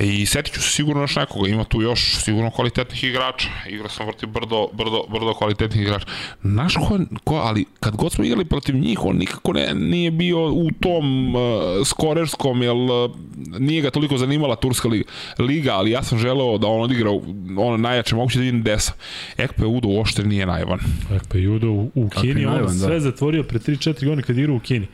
E, 0.00 0.06
I 0.06 0.26
setit 0.26 0.54
ću 0.54 0.62
se 0.62 0.70
sigurno 0.70 1.02
još 1.02 1.16
nekoga, 1.16 1.48
ima 1.48 1.64
tu 1.64 1.82
još 1.82 2.14
sigurno 2.14 2.50
kvalitetnih 2.50 3.04
igrača, 3.04 3.48
igrao 3.68 3.88
sam 3.88 4.06
protiv 4.06 4.28
brdo, 4.28 4.68
brdo, 4.72 5.04
brdo 5.08 5.34
kvalitetnih 5.34 5.82
igrača. 5.82 6.06
Znaš 6.42 6.74
ko, 6.74 6.98
ko, 7.24 7.34
ali 7.34 7.64
kad 7.80 7.96
god 7.96 8.12
smo 8.12 8.24
igrali 8.24 8.44
protiv 8.44 8.74
njih, 8.76 9.04
on 9.04 9.16
nikako 9.16 9.52
ne, 9.52 9.74
nije 9.74 10.10
bio 10.10 10.46
u 10.46 10.70
tom 10.80 11.34
uh, 11.34 11.42
skorerskom, 11.84 12.62
jer 12.62 12.72
uh, 12.72 13.10
nije 13.58 13.82
ga 13.82 13.90
toliko 13.90 14.16
zanimala 14.18 14.56
Turska 14.56 14.88
liga, 14.88 15.04
liga, 15.38 15.72
ali 15.72 15.90
ja 15.90 16.02
sam 16.02 16.18
želeo 16.18 16.58
da 16.58 16.66
on 16.66 16.82
odigra 16.82 17.10
u- 17.10 17.22
ono 17.56 17.76
najjače 17.76 18.14
moguće 18.14 18.38
da 18.38 18.44
vidim 18.44 18.62
desa. 18.62 18.92
Ekpe 19.36 19.66
Udo 19.66 19.88
uopšte 19.88 20.24
nije 20.24 20.46
naivan. 20.46 20.78
Dakle, 21.10 21.42
Judo 21.42 21.68
u, 21.68 21.90
u 21.94 22.08
Kini, 22.10 22.46
on 22.46 22.52
najvan, 22.52 22.66
da. 22.68 22.86
sve 22.86 23.00
zatvorio 23.00 23.42
pre 23.42 23.58
3-4 23.58 24.04
godine 24.04 24.22
kad 24.22 24.38
igra 24.38 24.52
u 24.52 24.60
Kini. 24.60 24.86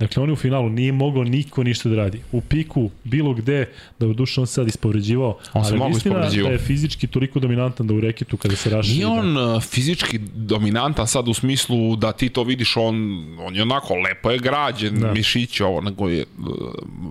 Dakle, 0.00 0.22
on 0.22 0.28
je 0.28 0.32
u 0.32 0.36
finalu 0.36 0.68
nije 0.68 0.92
mogao 0.92 1.24
niko 1.24 1.64
ništa 1.64 1.88
da 1.88 1.96
radi. 1.96 2.20
U 2.32 2.40
piku, 2.40 2.90
bilo 3.04 3.34
gde, 3.34 3.68
da 3.98 4.06
u 4.06 4.12
duše 4.14 4.40
on 4.40 4.46
se 4.46 4.52
sad 4.52 4.68
ispovređivao. 4.68 5.38
On 5.52 5.64
se 5.64 5.74
ali 5.74 5.90
istina 5.90 6.14
ispovređivao. 6.14 6.48
Da 6.48 6.52
je 6.52 6.58
fizički 6.58 7.06
toliko 7.06 7.40
dominantan 7.40 7.86
da 7.86 7.94
u 7.94 8.00
reketu 8.00 8.36
kada 8.36 8.56
se 8.56 8.70
raši. 8.70 8.92
Nije 8.92 9.06
on 9.06 9.36
uh, 9.36 9.62
fizički 9.62 10.18
dominantan 10.34 11.06
sad 11.06 11.28
u 11.28 11.34
smislu 11.34 11.96
da 11.96 12.12
ti 12.12 12.28
to 12.28 12.42
vidiš, 12.44 12.76
on, 12.76 12.94
on 13.40 13.56
je 13.56 13.62
onako 13.62 13.94
lepo 13.94 14.30
je 14.30 14.38
građen, 14.38 14.94
Da. 14.94 15.06
da. 15.06 15.12
mišić 15.12 15.60
ovo, 15.60 15.80
nego 15.80 16.08
je 16.08 16.24
uh, 16.38 16.46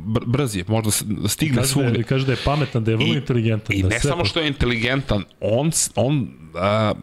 br 0.06 0.22
brz 0.26 0.56
je, 0.56 0.64
možda 0.68 0.90
da 1.06 1.28
stigne 1.28 1.56
Kaže 1.56 1.68
da, 1.68 1.74
svugde. 1.74 2.00
je, 2.00 2.04
kaže 2.04 2.26
da 2.26 2.32
je 2.32 2.38
pametan, 2.46 2.84
da 2.84 2.92
je 2.92 2.98
vrlo 2.98 3.14
I- 3.14 3.18
inteligentan. 3.18 3.76
I 3.76 3.82
da 3.84 3.90
ne 3.90 4.00
samo 4.00 4.26
što 4.26 4.40
je 4.40 4.48
inteligentan, 4.48 5.24
on, 5.42 5.72
on 5.96 6.20
uh, 6.22 6.98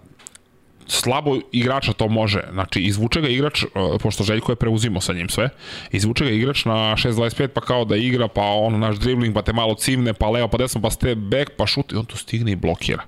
slabo 0.86 1.38
igrača 1.52 1.92
to 1.92 2.08
može. 2.08 2.42
Znači, 2.52 2.80
izvuče 2.80 3.20
ga 3.20 3.28
igrač, 3.28 3.62
uh, 3.62 3.70
pošto 4.02 4.24
Željko 4.24 4.52
je 4.52 4.56
preuzimo 4.56 5.00
sa 5.00 5.12
njim 5.12 5.28
sve, 5.28 5.48
izvuče 5.92 6.24
ga 6.24 6.30
igrač 6.30 6.64
na 6.64 6.72
6.25, 6.72 7.46
pa 7.46 7.60
kao 7.60 7.84
da 7.84 7.96
igra, 7.96 8.28
pa 8.28 8.42
ono 8.42 8.78
naš 8.78 8.96
dribling, 8.96 9.34
pa 9.34 9.42
te 9.42 9.52
malo 9.52 9.74
cimne, 9.74 10.12
pa 10.12 10.30
leo, 10.30 10.48
pa 10.48 10.58
desno, 10.58 10.80
pa 10.80 10.90
step 10.90 11.18
back, 11.18 11.50
pa 11.56 11.66
šut, 11.66 11.92
i 11.92 11.96
on 11.96 12.04
tu 12.04 12.16
stigne 12.16 12.52
i 12.52 12.56
blokira. 12.56 13.02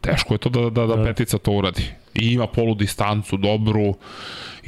Teško 0.00 0.34
je 0.34 0.38
to 0.38 0.48
da, 0.48 0.60
da, 0.70 0.86
da, 0.86 0.96
Da. 0.96 1.04
petica 1.04 1.38
to 1.38 1.52
uradi. 1.52 1.82
I 2.14 2.32
ima 2.32 2.46
polu 2.46 2.74
distancu 2.74 3.36
dobru 3.36 3.94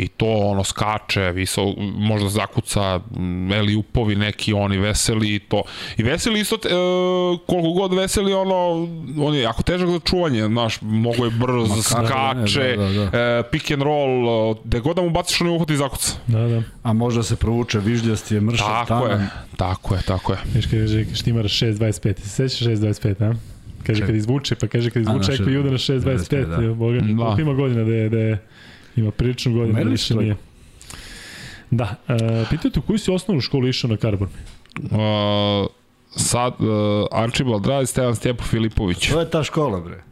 i 0.01 0.09
to 0.09 0.27
ono 0.27 0.65
skače, 0.65 1.31
visok, 1.31 1.65
možda 1.95 2.29
zakuca 2.29 3.01
m, 3.17 3.53
Eli 3.53 3.77
upovi 3.77 4.17
neki 4.17 4.53
oni 4.53 4.79
veseli 4.79 5.35
i 5.35 5.39
to. 5.39 5.63
I 5.97 6.03
veseli 6.03 6.41
isto, 6.41 6.57
e, 6.57 6.69
koliko 7.47 7.71
god 7.71 7.95
veseli 7.95 8.33
ono, 8.35 8.89
on 9.19 9.35
je 9.35 9.41
jako 9.43 9.63
težak 9.63 9.89
za 9.89 9.99
čuvanje, 10.01 10.47
znaš, 10.47 10.81
mnogo 10.81 11.25
je 11.25 11.31
brz, 11.31 11.69
Ma, 11.69 11.77
ne, 11.77 11.83
skače, 11.83 12.77
da, 12.77 12.89
da, 12.89 13.19
E, 13.19 13.43
pick 13.51 13.71
and 13.71 13.83
roll, 13.83 14.55
gde 14.65 14.81
god 14.81 14.97
da 14.97 15.03
mu 15.03 15.11
baciš 15.11 15.41
on 15.41 15.47
je 15.47 15.53
uhvati 15.53 15.73
i 15.73 15.77
zakuca. 15.77 16.13
Da, 16.27 16.39
da. 16.41 16.63
A 16.83 16.93
možda 16.93 17.23
se 17.23 17.37
provuče 17.37 17.79
vižljast 17.79 18.33
je 18.33 18.41
mršav, 18.41 18.87
Tako 18.87 19.07
je, 19.07 19.13
taman. 19.13 19.29
tako 19.57 19.95
je, 19.95 20.03
tako 20.03 20.33
je. 20.33 20.39
Viš 20.55 20.67
kaže 20.67 21.05
Štimar 21.15 21.45
6.25, 21.45 22.15
ti 22.15 22.23
se 22.23 22.49
sećaš 22.49 22.67
6.25, 22.69 23.25
a? 23.25 23.35
Kaže 23.87 24.07
kad 24.07 24.15
izvuče, 24.17 24.55
pa 24.55 24.67
kaže 24.67 24.91
kad 24.91 25.03
izvuče 25.03 25.33
Ekpe 25.33 25.51
Juda 25.53 25.71
na 25.71 25.79
6.25, 25.79 26.01
6.25, 26.01 26.47
da. 26.47 26.57
da. 26.57 26.75
Boga, 26.75 26.99
Da. 27.01 27.35
da. 27.37 27.43
ima 27.43 27.53
godina 27.55 27.85
da 27.85 27.93
je, 27.93 28.09
da 28.09 28.19
je 28.19 28.39
ima 28.97 29.11
priličnu 29.11 29.53
godinu, 29.53 29.73
da 29.73 29.79
Merili 29.79 29.91
više 29.91 30.15
nije. 30.15 30.37
Da, 31.71 31.95
uh, 32.09 32.49
pitajte 32.51 32.79
u 32.79 32.83
koju 32.83 32.99
si 32.99 33.11
osnovnu 33.11 33.41
školu 33.41 33.69
išao 33.69 33.91
na 33.91 33.97
Karbon? 33.97 34.29
Uh, 34.79 34.91
sad, 36.11 36.53
uh, 36.59 36.69
Archibald 37.13 37.67
Rad, 37.67 37.89
Stevan 37.89 38.17
Stjepo 38.17 38.45
Filipović. 38.45 39.09
To 39.09 39.21
je 39.21 39.31
ta 39.31 39.45
škola, 39.45 39.81
bre. 39.81 40.03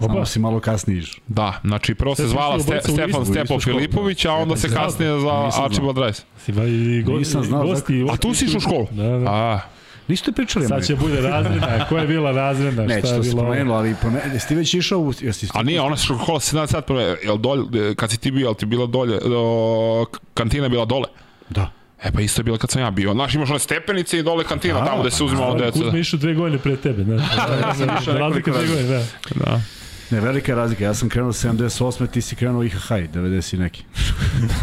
Oba. 0.00 0.14
Samo 0.14 0.26
si 0.26 0.38
malo 0.38 0.60
kasnije 0.60 0.98
išao. 0.98 1.20
Da, 1.26 1.60
znači 1.64 1.94
prvo 1.94 2.14
se 2.14 2.26
zvala 2.28 2.60
Ste, 2.60 2.80
Stefan 2.82 3.26
Stepo 3.26 3.60
Filipović, 3.60 4.24
a 4.24 4.28
da. 4.28 4.34
onda 4.34 4.56
se 4.56 4.68
kasnije 4.68 5.20
znao. 5.20 5.50
Archibald 5.64 5.98
Rice. 5.98 6.22
Si 6.44 6.52
ba, 6.52 6.64
i 6.64 7.04
Nisam 7.18 7.44
znao, 7.44 7.66
gosti, 7.66 8.06
A 8.12 8.16
tu 8.16 8.34
si 8.34 8.44
išao 8.44 8.56
u 8.56 8.60
školu? 8.60 8.86
Da, 8.90 9.02
da. 9.02 9.30
A, 9.30 9.60
Niste 10.08 10.32
pričali 10.32 10.66
Sad 10.66 10.86
će 10.86 10.96
bude 10.96 11.20
razredna, 11.20 11.86
koja 11.88 12.00
je 12.00 12.08
bila 12.08 12.30
razredna, 12.30 12.82
Neće, 12.82 13.06
šta 13.06 13.14
je 13.14 13.20
bilo... 13.20 13.42
promenilo, 13.42 13.74
ali 13.74 13.94
prome... 14.00 14.20
jesi 14.32 14.48
ti 14.48 14.54
već 14.54 14.74
išao 14.74 14.98
u... 14.98 15.12
Jesi 15.20 15.48
a 15.54 15.62
nije, 15.62 15.80
ona 15.80 15.96
škola 15.96 16.40
17 16.40 16.66
sat, 16.66 16.84
jel 17.24 17.36
dolje, 17.36 17.94
kad 17.94 18.10
si 18.10 18.16
ti 18.16 18.30
bio, 18.30 18.44
jel 18.46 18.54
ti 18.54 18.66
bila 18.66 18.86
dolje, 18.86 19.18
o, 19.36 20.06
kantina 20.34 20.64
je 20.64 20.70
bila 20.70 20.84
dole? 20.84 21.08
Da. 21.48 21.70
E 22.02 22.12
pa 22.12 22.20
isto 22.20 22.40
je 22.40 22.44
bila 22.44 22.58
kad 22.58 22.70
sam 22.70 22.82
ja 22.82 22.90
bio. 22.90 23.12
Znaš, 23.12 23.34
imaš 23.34 23.50
one 23.50 23.58
stepenice 23.58 24.18
i 24.18 24.22
dole 24.22 24.44
kantina, 24.44 24.80
Da, 24.80 24.86
tamo 24.86 25.00
gde 25.00 25.10
se 25.10 25.24
uzimalo 25.24 25.50
Ali 25.50 25.60
deca. 25.60 25.78
Kuzma 25.78 25.98
išao 25.98 26.18
dve 26.18 26.34
godine 26.34 26.58
pre 26.58 26.76
tebe, 26.76 27.04
ne? 27.04 27.16
Razlika 28.18 28.50
dve 28.50 28.66
godine, 28.66 28.82
da. 28.82 29.04
Da. 29.34 29.60
Ne, 30.10 30.20
velika 30.20 30.52
je 30.52 30.56
razlika. 30.56 30.84
Ja 30.84 30.94
sam 30.94 31.08
krenuo 31.08 31.32
78. 31.32 32.10
Ti 32.10 32.20
si 32.20 32.36
krenuo 32.36 32.62
IHH, 32.62 32.90
90 32.90 33.54
i 33.54 33.58
neki. 33.58 33.84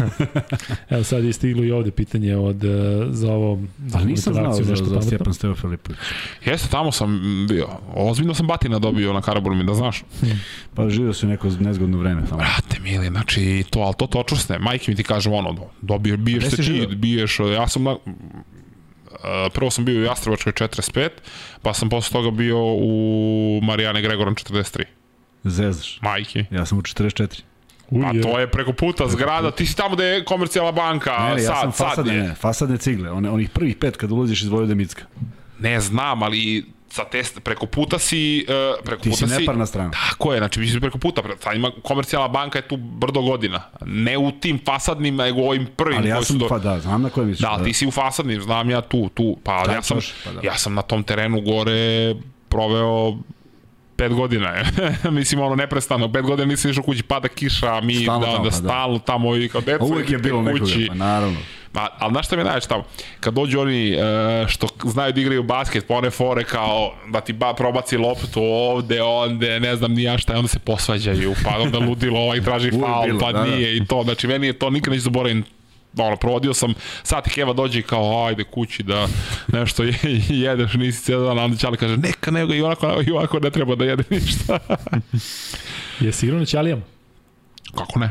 Evo 0.90 1.04
sad 1.04 1.24
je 1.24 1.32
stiglo 1.32 1.64
i 1.64 1.72
ovde 1.72 1.90
pitanje 1.90 2.36
od, 2.36 2.64
uh, 2.64 2.70
za 3.10 3.32
ovo... 3.32 3.62
Za 3.86 3.98
Ali 3.98 4.06
nisam 4.06 4.34
znao 4.34 4.52
za, 4.52 4.70
nešto 4.70 4.84
za. 4.84 5.02
Stjepan 5.02 5.34
Stevo 5.34 5.54
Filipović. 5.54 5.98
Jeste, 6.44 6.68
tamo 6.68 6.92
sam 6.92 7.20
bio. 7.48 7.68
Ozbiljno 7.94 8.34
sam 8.34 8.46
batina 8.46 8.78
dobio 8.78 9.12
na 9.12 9.22
Karaburmi, 9.22 9.64
da 9.64 9.74
znaš. 9.74 10.04
Pa 10.74 10.88
živio 10.88 11.12
si 11.12 11.26
neko 11.26 11.48
nezgodno 11.60 11.98
vreme 11.98 12.22
tamo. 12.28 12.36
Brate, 12.36 12.80
mili, 12.82 13.06
znači, 13.08 13.64
to, 13.70 13.80
ali 13.80 13.94
to 13.98 14.06
točusne. 14.06 14.58
Majke 14.58 14.90
mi 14.90 14.96
ti 14.96 15.02
kažem, 15.02 15.32
ono, 15.32 15.56
dobio, 15.80 16.16
biješ 16.16 16.44
se 16.44 16.56
ti, 16.56 16.86
biješ, 16.96 17.38
ja 17.40 17.68
sam 17.68 17.82
na, 17.82 17.96
uh, 19.24 19.52
prvo 19.54 19.70
sam 19.70 19.84
bio 19.84 20.00
u 20.00 20.04
Jastrebačkoj 20.04 20.52
45, 20.52 21.08
pa 21.62 21.74
sam 21.74 21.88
posle 21.88 22.12
toga 22.12 22.30
bio 22.30 22.58
u 22.60 23.60
Marijane 23.62 24.02
Gregoran 24.02 24.34
43. 24.34 24.84
Zezaš. 25.44 25.98
Majke. 26.02 26.44
Ja 26.50 26.66
sam 26.66 26.78
u 26.78 26.82
44. 26.82 27.40
Uj, 27.90 28.02
Pa 28.02 28.08
je. 28.08 28.22
to 28.22 28.38
je 28.38 28.50
preko 28.50 28.72
puta 28.72 29.08
zgrada, 29.08 29.50
ti 29.50 29.66
si 29.66 29.76
tamo 29.76 29.94
gde 29.94 30.04
je 30.04 30.24
komercijalna 30.24 30.72
banka, 30.72 31.18
Ne, 31.28 31.34
ne, 31.34 31.42
ja 31.42 31.60
sam 31.60 31.72
sad, 31.72 31.74
sad 31.74 31.88
fasadne, 31.88 32.14
je. 32.14 32.22
ne, 32.22 32.34
fasadne 32.34 32.76
cigle. 32.76 33.10
One, 33.10 33.30
onih 33.30 33.50
prvih 33.50 33.76
pet 33.76 33.96
kad 33.96 34.12
ulaziš 34.12 34.42
iz 34.42 34.48
Vojvode 34.48 34.74
Micka. 34.74 35.04
Ne 35.58 35.80
znam, 35.80 36.22
ali 36.22 36.64
sa 36.90 37.04
te, 37.04 37.22
preko 37.42 37.66
puta 37.66 37.98
si, 37.98 38.46
uh, 38.48 38.84
preko 38.84 39.02
Ti 39.02 39.10
puta 39.10 39.26
si 39.26 39.40
neparna 39.40 39.66
strana. 39.66 39.90
Tako 39.90 40.32
je, 40.32 40.38
znači 40.38 40.60
vi 40.60 40.68
si 40.68 40.80
preko 40.80 40.98
puta, 40.98 41.22
sad 41.40 41.56
ima 41.56 41.70
komercijalna 41.82 42.28
banka 42.28 42.58
je 42.58 42.68
tu 42.68 42.76
brdo 42.76 43.22
godina. 43.22 43.62
Ne 43.86 44.18
u 44.18 44.32
tim 44.32 44.60
fasadnim, 44.64 45.16
nego 45.16 45.40
u 45.40 45.48
ovim 45.48 45.66
prvim 45.76 45.98
Ali 45.98 46.08
ja 46.08 46.22
sam, 46.22 46.38
do... 46.38 46.48
pa 46.48 46.58
da, 46.58 46.80
znam 46.80 47.02
na 47.02 47.10
kojem 47.10 47.28
misliš. 47.28 47.42
Da, 47.42 47.50
ali 47.52 47.64
ti 47.64 47.72
si 47.72 47.86
u 47.86 47.90
fasadnim, 47.90 48.40
znam 48.42 48.70
ja 48.70 48.80
tu, 48.80 49.08
tu, 49.08 49.36
pa 49.44 49.64
Taj 49.64 49.74
ja 49.74 49.82
sam, 49.82 49.98
pa 50.24 50.32
da. 50.32 50.40
ja 50.42 50.54
sam 50.58 50.74
na 50.74 50.82
tom 50.82 51.02
terenu 51.02 51.40
gore 51.40 52.14
proveo 52.48 53.16
pet 53.96 54.12
godina 54.12 54.48
je. 54.48 54.64
Mislim, 55.10 55.40
ono, 55.40 55.54
neprestano, 55.54 56.12
pet 56.12 56.22
godina 56.22 56.48
nisam 56.48 56.70
išao 56.70 56.82
kući, 56.82 57.02
pada 57.02 57.28
kiša, 57.28 57.74
a 57.74 57.80
mi 57.80 57.94
Stalno 57.94 58.26
da, 58.26 58.32
tamo, 58.32 58.44
da, 58.44 58.50
pa 58.50 58.56
da. 58.56 58.68
stalno 58.68 58.98
tamo 58.98 59.36
i 59.36 59.48
kao 59.48 59.60
deca. 59.60 59.84
Uvek 59.84 60.10
je 60.10 60.18
bilo 60.18 60.44
kući. 60.52 60.86
pa 60.88 60.94
naravno. 60.94 61.38
Ma, 61.74 61.88
ali 61.98 62.12
znaš 62.12 62.26
šta 62.26 62.36
mi 62.36 62.40
je 62.40 62.44
najveće 62.44 62.68
tamo? 62.68 62.84
Kad 63.20 63.34
dođu 63.34 63.60
oni 63.60 63.92
e, 63.92 63.98
što 64.48 64.66
znaju 64.84 65.12
da 65.12 65.20
igraju 65.20 65.42
basket, 65.42 65.84
pa 65.88 65.94
one 65.94 66.10
fore 66.10 66.44
kao 66.44 66.94
da 67.08 67.20
ti 67.20 67.32
ba, 67.32 67.54
probaci 67.54 67.96
loptu 67.96 68.42
ovde, 68.42 69.02
onde, 69.02 69.60
ne 69.60 69.76
znam 69.76 69.92
ni 69.92 70.02
ja 70.02 70.18
šta, 70.18 70.36
onda 70.36 70.48
se 70.48 70.58
posvađaju, 70.58 71.34
pa 71.44 71.58
onda 71.58 71.78
ludilo, 71.78 72.20
ovaj 72.20 72.40
traži 72.40 72.70
faul, 72.70 73.20
pa 73.20 73.32
da, 73.32 73.38
da. 73.38 73.44
nije 73.44 73.76
i 73.76 73.84
to. 73.86 74.02
Znači, 74.02 74.26
meni 74.26 74.46
je 74.46 74.52
to 74.52 74.70
nikad 74.70 74.92
neću 74.92 75.02
zaboravim 75.02 75.44
ono, 75.96 76.16
provodio 76.16 76.54
sam 76.54 76.74
sat 77.02 77.28
Keva 77.28 77.52
dođe 77.52 77.78
i 77.78 77.82
kao, 77.82 78.26
ajde 78.26 78.44
kući 78.44 78.82
da 78.82 79.08
nešto 79.46 79.82
je, 79.82 79.94
jedeš, 80.28 80.74
nisi 80.74 81.04
cijel 81.04 81.24
dan, 81.24 81.38
onda 81.38 81.56
Ćali 81.56 81.76
kaže, 81.76 81.96
neka, 81.96 82.30
nego 82.30 82.54
i 82.54 82.62
onako, 82.62 83.02
i 83.06 83.10
ovako 83.10 83.38
ne 83.38 83.50
treba 83.50 83.74
da 83.74 83.84
jede 83.84 84.04
ništa. 84.10 84.58
Jesi 86.00 86.26
igrao 86.26 86.38
na 86.40 86.46
Ćalijama? 86.46 86.82
Kako 87.74 87.98
ne? 87.98 88.10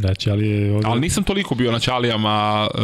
Da, 0.00 0.14
Ćalije... 0.14 0.74
Ovde... 0.74 0.86
Ali 0.88 1.00
nisam 1.00 1.24
toliko 1.24 1.54
bio 1.54 1.72
na 1.72 1.78
Ćalijama, 1.78 2.68
uh, 2.74 2.80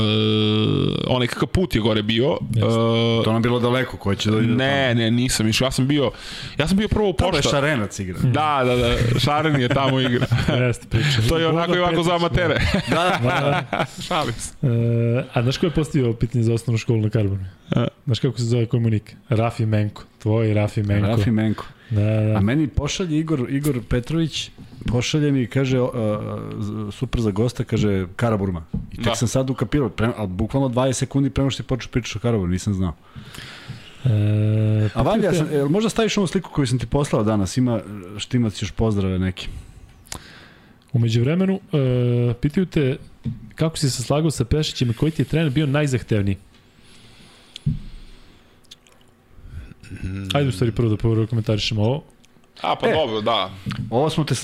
onaj 1.06 1.26
kakav 1.26 1.48
put 1.48 1.74
je 1.74 1.80
gore 1.80 2.02
bio. 2.02 2.30
Uh, 2.32 3.24
To 3.24 3.32
nam 3.32 3.42
bilo 3.42 3.60
daleko, 3.60 3.96
ko 3.96 4.14
će 4.14 4.30
da 4.30 4.38
ide 4.38 4.46
Ne, 4.46 4.94
ne, 4.94 5.10
nisam 5.10 5.48
išao. 5.48 5.66
Ja 5.66 5.70
sam 5.70 5.86
bio, 5.86 6.10
ja 6.58 6.68
sam 6.68 6.76
bio 6.76 6.88
prvo 6.88 7.10
u 7.10 7.12
tamo. 7.12 7.30
To 7.30 7.36
je 7.36 7.42
pošta. 7.42 7.56
šarenac 7.56 7.98
igra. 7.98 8.18
Da, 8.22 8.62
da, 8.64 8.76
da, 8.76 9.20
Šaren 9.20 9.60
je 9.60 9.68
tamo 9.68 10.00
igra. 10.00 10.26
Jeste, 10.66 10.86
priča. 10.90 11.28
to 11.28 11.38
je 11.38 11.48
onako 11.48 11.74
i 11.74 11.78
ovako 11.78 12.02
za 12.02 12.14
amatere. 12.14 12.60
Da, 12.88 13.20
Da, 13.22 13.84
Šalim 14.06 14.34
se. 14.34 14.54
da. 14.62 14.68
E, 14.68 15.24
a 15.34 15.42
znaš 15.42 15.56
ko 15.56 15.66
je 15.66 15.70
postavio 15.70 16.12
pitanje 16.12 16.44
za 16.44 16.54
osnovnu 16.54 16.78
školu 16.78 17.00
na 17.00 17.10
Karbonu? 17.10 17.44
Znaš 18.04 18.18
kako 18.18 18.38
se 18.38 18.44
zove 18.44 18.66
komunik? 18.66 19.16
Rafi 19.28 19.66
Menko. 19.66 20.02
Tvoj 20.18 20.54
Rafi 20.54 20.82
Menko. 20.82 21.06
Rafi 21.06 21.30
Menko. 21.30 21.64
Da, 21.90 22.00
da. 22.00 22.36
A 22.36 22.40
meni 22.40 22.68
pošalje 22.68 23.18
Igor, 23.18 23.46
Igor 23.50 23.80
Petrović, 23.88 24.50
pošalje 24.86 25.32
mi, 25.32 25.46
kaže, 25.46 25.80
uh, 25.80 25.90
super 26.92 27.20
za 27.20 27.30
gosta, 27.30 27.64
kaže 27.64 28.06
Karaburma. 28.16 28.64
I 28.92 28.96
tek 28.96 29.04
Da. 29.04 29.14
sam 29.14 29.28
sad 29.28 29.50
ukapirao, 29.50 29.88
pre, 29.88 30.10
ali 30.16 30.28
bukvalno 30.28 30.68
20 30.68 30.92
sekundi 30.92 31.30
prema 31.30 31.50
što 31.50 31.56
si 31.56 31.66
počeo 31.66 31.90
pričati 31.90 32.18
o 32.18 32.22
Karaburmu, 32.22 32.52
nisam 32.52 32.74
znao. 32.74 32.94
E, 34.04 34.08
A 34.94 35.02
Vanja, 35.02 35.16
pitajte- 35.16 35.36
sam, 35.36 35.52
jel 35.52 35.68
možda 35.68 35.90
staviš 35.90 36.16
ovu 36.16 36.26
sliku 36.26 36.50
koju 36.50 36.66
sam 36.66 36.78
ti 36.78 36.86
poslao 36.86 37.22
danas, 37.22 37.56
ima 37.56 37.80
štimac 38.18 38.62
još 38.62 38.70
pozdrave 38.70 39.18
neki. 39.18 39.48
Umeđu 40.92 41.20
vremenu, 41.20 41.60
e, 41.72 42.34
pitaju 42.34 42.66
te 42.66 42.96
kako 43.54 43.76
si 43.76 43.90
se 43.90 44.02
slagao 44.02 44.30
sa 44.30 44.44
Pešićem 44.44 44.90
i 44.90 44.94
koji 44.94 45.12
ti 45.12 45.22
je 45.22 45.26
trener 45.26 45.50
bio 45.50 45.66
najzahtevniji? 45.66 46.36
Ajde 50.34 50.48
u 50.48 50.52
stvari 50.52 50.72
prvo 50.72 50.88
da 50.88 50.96
prvo 50.96 51.26
komentarišemo 51.26 51.82
ovo. 51.82 52.02
A, 52.62 52.76
pa 52.76 52.88
E. 52.88 52.92
dobro, 52.92 53.20
da. 53.20 53.50
Ovo 53.90 54.10
smo 54.10 54.24
te 54.24 54.34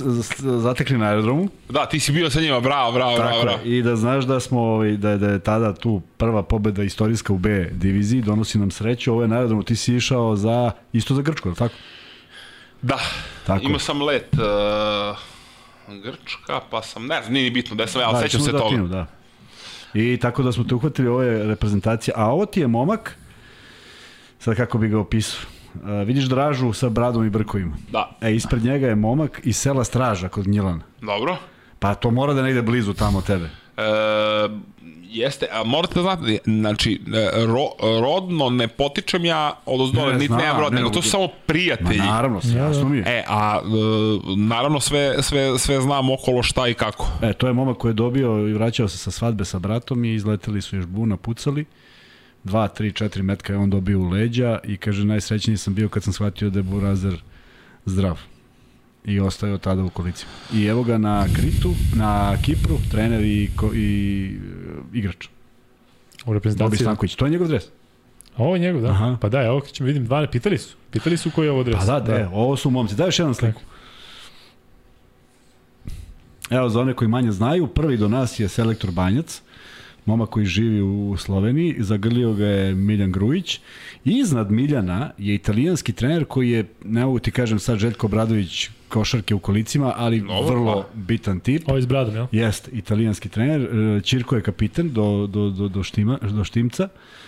zatekli 0.40 0.98
na 0.98 1.06
aerodromu, 1.06 1.48
Da, 1.68 1.86
ti 1.86 2.00
si 2.00 2.12
bio 2.12 2.30
sa 2.30 2.40
njima, 2.40 2.60
bravo, 2.60 2.92
bravo, 2.92 3.16
bravo, 3.16 3.30
tako 3.30 3.42
bravo. 3.44 3.58
je, 3.64 3.78
i 3.78 3.82
da 3.82 3.96
znaš 3.96 4.24
da 4.24 4.40
smo, 4.40 4.60
ovaj, 4.60 4.96
da, 4.96 5.10
je, 5.10 5.18
da 5.18 5.28
je 5.28 5.38
tada 5.38 5.74
tu 5.74 6.02
prva 6.16 6.42
pobeda 6.42 6.82
istorijska 6.82 7.32
u 7.32 7.38
B 7.38 7.68
diviziji, 7.72 8.22
donosi 8.22 8.58
nam 8.58 8.70
sreću, 8.70 9.12
ovo 9.12 9.22
je 9.22 9.28
na 9.28 9.36
aerodromu, 9.36 9.62
ti 9.62 9.76
si 9.76 9.94
išao 9.94 10.36
za, 10.36 10.70
isto 10.92 11.14
za 11.14 11.22
Grčku, 11.22 11.48
je 11.48 11.50
li 11.50 11.56
tako? 11.56 11.74
Da, 12.82 12.98
Tako 13.46 13.64
imao 13.64 13.78
sam 13.78 14.02
let 14.02 14.28
uh, 14.32 15.18
Grčka, 16.02 16.60
pa 16.70 16.82
sam, 16.82 17.06
ne 17.06 17.20
znam, 17.22 17.32
nije 17.32 17.44
ni 17.44 17.50
bitno 17.50 17.76
da 17.76 17.86
sam, 17.86 18.00
ja, 18.00 18.08
ali 18.08 18.22
sećam 18.22 18.40
se 18.40 18.52
da 18.52 18.58
toga. 18.58 18.70
Tinu, 18.70 18.88
da. 18.88 19.06
I 19.94 20.18
tako 20.22 20.42
da 20.42 20.52
smo 20.52 20.64
te 20.64 20.74
uhvatili, 20.74 21.08
ovo 21.08 21.22
je 21.22 21.44
reprezentacija, 21.46 22.14
a 22.16 22.26
ovo 22.32 22.46
ti 22.46 22.60
je 22.60 22.66
momak, 22.66 23.16
sad 24.42 24.56
kako 24.56 24.78
bi 24.78 24.88
ga 24.88 24.98
opisao, 24.98 25.40
Uh, 25.74 26.06
vidiš 26.06 26.24
Dražu 26.24 26.72
sa 26.72 26.88
bradom 26.88 27.26
i 27.26 27.30
brkovima. 27.30 27.76
Da, 27.90 28.10
E, 28.20 28.34
ispred 28.34 28.64
njega 28.64 28.86
je 28.86 28.94
momak 28.94 29.40
iz 29.44 29.56
sela 29.56 29.84
Straža 29.84 30.28
kod 30.28 30.44
Gnjilana. 30.44 30.80
dobro. 31.00 31.36
Pa 31.78 31.94
to 31.94 32.10
mora 32.10 32.34
da 32.34 32.42
negde 32.42 32.62
blizu 32.62 32.94
tamo 32.94 33.20
tebe. 33.20 33.44
E, 33.76 33.82
jeste, 35.04 35.46
a 35.52 35.64
morate 35.64 35.94
da 35.94 36.02
znate, 36.02 36.38
znači, 36.44 37.00
e, 37.06 37.46
ro, 37.46 37.66
rodno 38.00 38.50
ne 38.50 38.68
potičem 38.68 39.24
ja 39.24 39.52
od 39.66 39.80
ozdole, 39.80 40.12
Ne, 40.12 40.18
niti 40.18 40.32
nemam 40.32 40.60
rod, 40.60 40.72
ne, 40.72 40.76
nego 40.76 40.90
to 40.90 41.02
su 41.02 41.10
samo 41.10 41.24
Ma 41.24 41.30
prijatelji. 41.46 41.98
naravno, 41.98 42.40
Ja, 42.46 42.64
jasno 42.64 42.82
da. 42.82 42.88
mi 42.88 42.96
je. 42.96 43.04
E, 43.06 43.24
a 43.28 43.58
e, 43.58 43.66
naravno 44.36 44.80
sve, 44.80 45.22
sve, 45.22 45.58
sve 45.58 45.80
znam 45.80 46.10
okolo 46.10 46.42
šta 46.42 46.68
i 46.68 46.74
kako. 46.74 47.08
E, 47.22 47.32
to 47.32 47.46
je 47.46 47.52
momak 47.52 47.76
koji 47.76 47.90
je 47.90 47.94
dobio 47.94 48.48
i 48.48 48.52
vraćao 48.52 48.88
se 48.88 48.98
sa 48.98 49.10
svadbe 49.10 49.44
sa 49.44 49.58
bratom 49.58 50.04
i 50.04 50.14
izleteli 50.14 50.62
su 50.62 50.76
još 50.76 50.86
buna, 50.86 51.16
pucali. 51.16 51.64
Dva, 52.44 52.68
tri, 52.68 52.92
četiri 52.92 53.22
metka 53.22 53.52
je 53.52 53.58
on 53.58 53.70
dobio 53.70 54.00
u 54.00 54.08
leđa 54.08 54.58
i 54.64 54.76
kaže 54.76 55.04
najsrećniji 55.04 55.56
sam 55.56 55.74
bio 55.74 55.88
kad 55.88 56.02
sam 56.02 56.12
shvatio 56.12 56.50
da 56.50 56.58
je 56.58 56.62
Burazer 56.62 57.22
zdrav. 57.86 58.18
I 59.04 59.20
ostao 59.20 59.46
je 59.46 59.54
od 59.54 59.60
tada 59.60 59.84
u 59.84 59.90
kolicima. 59.90 60.30
I 60.54 60.64
evo 60.64 60.82
ga 60.82 60.98
na 60.98 61.26
Kritu, 61.36 61.74
na 61.94 62.36
Kipru, 62.42 62.78
trener 62.90 63.24
i, 63.24 63.50
ko, 63.56 63.70
i 63.74 64.26
e, 64.94 64.98
igrač. 64.98 65.26
U 65.26 65.30
Bobi 66.26 66.34
reprezentaciji. 66.34 66.78
Stanković. 66.78 67.14
To 67.14 67.24
je 67.24 67.30
njegov 67.30 67.48
dres. 67.48 67.64
A 68.36 68.42
ovo 68.42 68.56
je 68.56 68.60
njegov, 68.60 68.82
da. 68.82 68.88
Aha. 68.88 69.16
Pa 69.20 69.28
da, 69.28 69.42
evo 69.42 69.60
ćemo 69.60 69.86
vidim 69.86 70.04
dva, 70.04 70.26
pitali 70.26 70.58
su. 70.58 70.76
Pitali 70.90 71.16
su 71.16 71.30
koji 71.30 71.46
je 71.46 71.50
ovo 71.50 71.64
dres. 71.64 71.78
Pa 71.78 71.84
da, 71.84 72.00
da, 72.00 72.18
da. 72.18 72.30
ovo 72.32 72.56
su 72.56 72.70
momci. 72.70 72.94
Daj 72.94 73.06
još 73.06 73.18
jedan 73.18 73.34
sliku. 73.34 73.60
Evo, 76.50 76.68
za 76.68 76.80
one 76.80 76.94
koji 76.94 77.08
manje 77.08 77.32
znaju, 77.32 77.66
prvi 77.66 77.96
do 77.96 78.08
nas 78.08 78.40
je 78.40 78.48
selektor 78.48 78.90
Banjac, 78.90 79.42
momak 80.06 80.28
koji 80.28 80.46
živi 80.46 80.80
u 80.80 81.16
Sloveniji, 81.18 81.76
zagrlio 81.78 82.32
ga 82.32 82.46
je 82.46 82.74
Miljan 82.74 83.12
Grujić. 83.12 83.60
Iznad 84.04 84.50
Miljana 84.50 85.10
je 85.18 85.34
italijanski 85.34 85.92
trener 85.92 86.24
koji 86.24 86.50
je, 86.50 86.64
ne 86.84 87.04
mogu 87.04 87.18
ti 87.18 87.30
kažem 87.30 87.58
sad 87.58 87.78
Željko 87.78 88.08
Bradović 88.08 88.68
košarke 88.88 89.34
u 89.34 89.38
kolicima, 89.38 89.92
ali 89.96 90.20
Dobro, 90.20 90.42
vrlo 90.42 90.82
pa. 90.82 90.88
bitan 90.94 91.40
tip. 91.40 91.62
Ovo 91.68 91.76
je 91.76 91.82
s 91.82 91.86
bradom, 91.86 92.14
jel? 92.14 92.26
Jeste, 92.32 92.70
italijanski 92.72 93.28
trener, 93.28 93.60
e, 93.60 94.00
Ćirko 94.00 94.36
je 94.36 94.42
kapiten 94.42 94.92
do, 94.92 95.26
do, 95.26 95.50
do, 95.50 95.68
do, 95.68 95.82
štima, 95.82 96.18
do 96.22 96.44
Štimca. 96.44 96.84
Uh, 96.84 97.21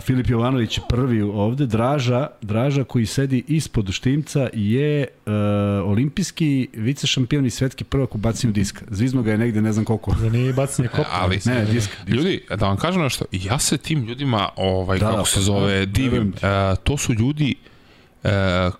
Filip 0.00 0.28
Jovanović 0.28 0.78
prvi 0.88 1.22
ovde, 1.22 1.66
Draža, 1.66 2.26
Draža 2.42 2.84
koji 2.84 3.06
sedi 3.06 3.44
ispod 3.48 3.90
Štimca 3.90 4.48
je 4.52 5.06
uh, 5.16 5.32
olimpijski 5.84 6.46
vice 6.74 7.06
šampion 7.06 7.46
i 7.46 7.50
svetski 7.50 7.84
prvak 7.84 8.14
u 8.14 8.18
bacanju 8.18 8.52
diska. 8.52 8.84
Zvizno 8.90 9.22
ga 9.22 9.32
je 9.32 9.38
negde, 9.38 9.62
ne 9.62 9.72
znam 9.72 9.84
koliko. 9.84 10.14
Da 10.14 10.28
nije 10.30 10.52
bacanje 10.52 10.88
kopa. 10.88 11.08
Ali, 11.12 11.40
Ne, 11.46 11.60
disk. 11.60 11.72
disk. 11.72 11.90
Ljudi, 12.08 12.40
da 12.50 12.66
vam 12.66 12.76
kažem 12.76 13.02
nešto, 13.02 13.24
ja 13.32 13.58
se 13.58 13.78
tim 13.78 14.04
ljudima, 14.04 14.48
ovaj, 14.56 14.98
Da, 14.98 15.04
da, 15.04 15.10
da, 15.10 15.16
kako 15.16 15.28
se 15.28 15.34
pa, 15.34 15.40
zove, 15.40 15.78
da, 15.78 15.86
divim. 15.86 16.10
verujem 16.10 16.32
ti. 16.32 16.38
E, 16.42 16.76
to 16.76 16.96
su 16.96 17.12
ljudi, 17.14 17.54
e, 18.24 18.70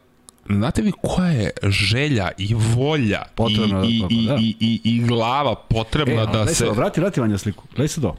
znate 0.49 0.83
vi 0.83 0.93
koja 0.95 1.29
je 1.29 1.51
želja 1.63 2.31
i 2.39 2.55
volja 2.55 3.23
Potrebna 3.35 3.85
i, 3.85 4.01
da- 4.01 4.07
i, 4.11 4.15
i, 4.15 4.27
da. 4.27 4.37
i, 4.37 4.55
i, 4.61 4.81
i 4.87 5.01
glava 5.01 5.55
potrebna 5.57 6.23
E, 6.23 6.27
da 6.27 6.47
se... 6.47 6.67
vrati, 6.67 7.01
vrati 7.01 7.21
Vanja 7.21 7.39
sliku. 7.39 7.65
Gledaj 7.71 7.89
sad 7.89 8.05
ovo. 8.05 8.17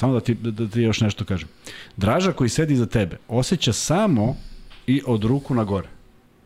Samo 0.00 0.12
da 0.12 0.20
ti, 0.20 0.34
da, 0.34 0.50
da 0.50 0.68
ti 0.68 0.80
još 0.80 1.00
nešto 1.00 1.24
kažem. 1.24 1.48
Draža 1.96 2.32
koji 2.32 2.50
sedi 2.50 2.74
iza 2.74 2.86
tebe 2.86 3.16
osjeća 3.28 3.72
samo 3.72 4.36
i 4.86 5.02
od 5.06 5.24
ruku 5.24 5.54
na 5.54 5.64
gore. 5.64 5.88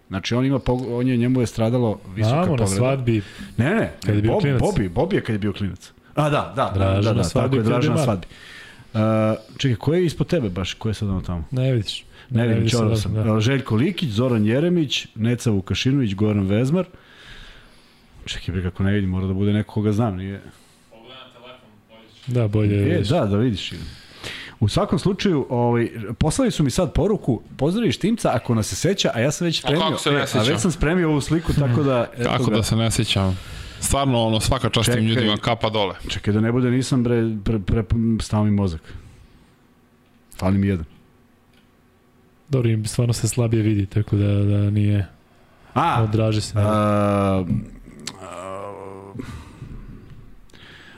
Znači 0.08 0.34
on 0.34 0.44
ima 0.44 0.60
on 0.68 1.08
je 1.08 1.16
njemu 1.16 1.40
je 1.40 1.46
stradalo 1.46 2.00
visoka 2.14 2.28
Znamo, 2.28 2.42
na 2.42 2.56
povreda. 2.56 2.76
svadbi. 2.76 3.22
Ne, 3.56 3.74
ne, 3.74 3.92
Kad 4.06 4.14
je 4.14 4.22
bio 4.22 4.32
Bob, 4.32 4.40
klinac. 4.40 4.60
Bobi, 4.60 4.88
Bobi 4.88 5.16
je 5.16 5.22
kad 5.22 5.34
je 5.34 5.38
bio 5.38 5.52
klinac. 5.52 5.92
A 6.14 6.30
da, 6.30 6.52
da, 6.56 6.72
Draža 6.74 6.94
da, 6.94 7.00
da, 7.02 7.12
na 7.12 7.22
da, 7.22 7.24
svadbi 7.24 7.56
tako 7.56 7.68
je 7.68 7.72
Draža 7.72 7.92
na 7.92 8.04
svadbi. 8.04 8.26
Uh, 8.94 9.00
čekaj, 9.56 9.76
ko 9.76 9.94
je 9.94 10.04
ispod 10.04 10.26
tebe 10.26 10.48
baš? 10.48 10.74
Ko 10.74 10.88
je 10.88 10.94
sad 10.94 11.08
ono 11.08 11.20
tamo? 11.20 11.44
Ne 11.50 11.72
vidiš. 11.72 12.04
Ne, 12.30 12.42
vidim, 12.42 12.56
vidiš 12.56 12.72
čorao 12.72 12.96
sad, 12.96 13.02
sam. 13.02 13.24
Da. 13.24 13.40
Željko 13.40 13.76
Likić, 13.76 14.10
Zoran 14.10 14.46
Jeremić, 14.46 15.06
Neca 15.14 15.50
Vukašinović, 15.50 16.14
Goran 16.14 16.46
Vezmar. 16.46 16.84
Čekaj, 18.24 18.52
bre, 18.54 18.62
kako 18.62 18.82
ne 18.82 18.92
vidim, 18.92 19.10
mora 19.10 19.26
da 19.26 19.32
bude 19.32 19.52
neko 19.52 19.72
koga 19.72 19.92
znam. 19.92 20.16
Nije... 20.16 20.40
da, 22.26 22.48
bolje 22.48 22.76
E, 22.76 22.84
vidiš. 22.84 23.08
da, 23.08 23.24
da 23.26 23.36
vidiš. 23.36 23.72
U 24.60 24.68
svakom 24.68 24.98
slučaju, 24.98 25.46
ovaj, 25.50 25.90
poslali 26.18 26.50
su 26.50 26.62
mi 26.62 26.70
sad 26.70 26.92
poruku, 26.92 27.42
pozdraviš 27.56 27.98
Timca 27.98 28.30
ako 28.34 28.54
nas 28.54 28.66
se 28.66 28.76
seća, 28.76 29.10
a 29.14 29.20
ja 29.20 29.30
sam 29.30 29.44
već 29.44 29.58
A 29.58 29.60
spremio, 29.60 29.80
kako 29.82 29.98
se 29.98 30.10
ne 30.10 30.18
e, 30.18 30.22
a 30.22 30.26
sećam? 30.26 30.46
već 30.46 30.60
sam 30.60 30.70
spremio 30.70 31.08
ovu 31.10 31.20
sliku, 31.20 31.52
tako 31.52 31.82
da... 31.82 32.06
eto 32.18 32.30
Kako 32.30 32.50
ga. 32.50 32.56
da 32.56 32.62
se 32.62 32.76
ne 32.76 32.90
sjećam? 32.90 33.38
Stvarno, 33.80 34.22
ono, 34.22 34.40
svaka 34.40 34.68
čast 34.68 34.92
tim 34.92 35.04
ljudima, 35.04 35.36
kapa 35.36 35.70
dole. 35.70 35.94
Čekaj 36.08 36.34
da 36.34 36.40
ne 36.40 36.52
bude, 36.52 36.70
nisam 36.70 37.02
bre, 37.04 37.22
pre, 37.44 37.58
pre, 37.58 37.84
stao 38.20 38.44
mi 38.44 38.50
mozak. 38.50 38.80
Fali 40.38 40.58
mi 40.58 40.66
jedan. 40.66 40.84
Dobro, 42.48 42.70
im 42.70 42.86
stvarno 42.86 43.12
se 43.12 43.28
slabije 43.28 43.62
vidi, 43.62 43.86
tako 43.86 44.16
da, 44.16 44.26
da 44.26 44.70
nije... 44.70 45.06
A, 45.74 46.02
Odraži 46.02 46.40
se. 46.40 46.52
a, 46.56 46.60
ne. 46.62 46.66
a, 46.68 47.44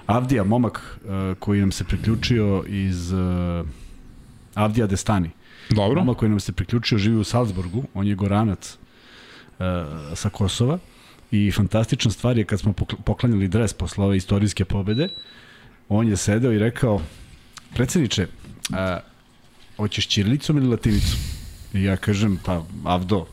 Avdija, 0.06 0.44
momak 0.44 0.98
a, 1.08 1.34
koji 1.38 1.60
nam 1.60 1.72
se 1.72 1.84
priključio 1.84 2.64
iz 2.68 3.12
a, 3.12 3.64
Avdija 4.54 4.86
Destani. 4.86 5.30
Dobro. 5.70 6.00
Momak 6.00 6.16
koji 6.16 6.28
nam 6.28 6.40
se 6.40 6.52
priključio 6.52 6.98
živi 6.98 7.16
u 7.16 7.24
Salzburgu, 7.24 7.84
on 7.94 8.06
je 8.06 8.14
goranac 8.14 8.78
a, 9.58 10.12
sa 10.14 10.28
Kosova 10.28 10.78
i 11.30 11.52
fantastična 11.52 12.10
stvar 12.10 12.38
je 12.38 12.44
kad 12.44 12.60
smo 12.60 12.72
pokl- 12.72 13.02
poklanjali 13.04 13.48
dres 13.48 13.72
posle 13.72 14.04
ove 14.04 14.16
istorijske 14.16 14.64
pobede, 14.64 15.08
on 15.88 16.08
je 16.08 16.16
sedeo 16.16 16.52
i 16.52 16.58
rekao, 16.58 17.00
predsedniče, 17.74 18.26
a, 18.72 18.98
hoćeš 19.76 20.08
ćirilicom 20.08 20.56
ili 20.56 20.66
latinicom? 20.66 21.18
I 21.74 21.82
ja 21.84 21.96
kažem, 21.96 22.38
pa 22.44 22.62
Avdo. 22.84 23.26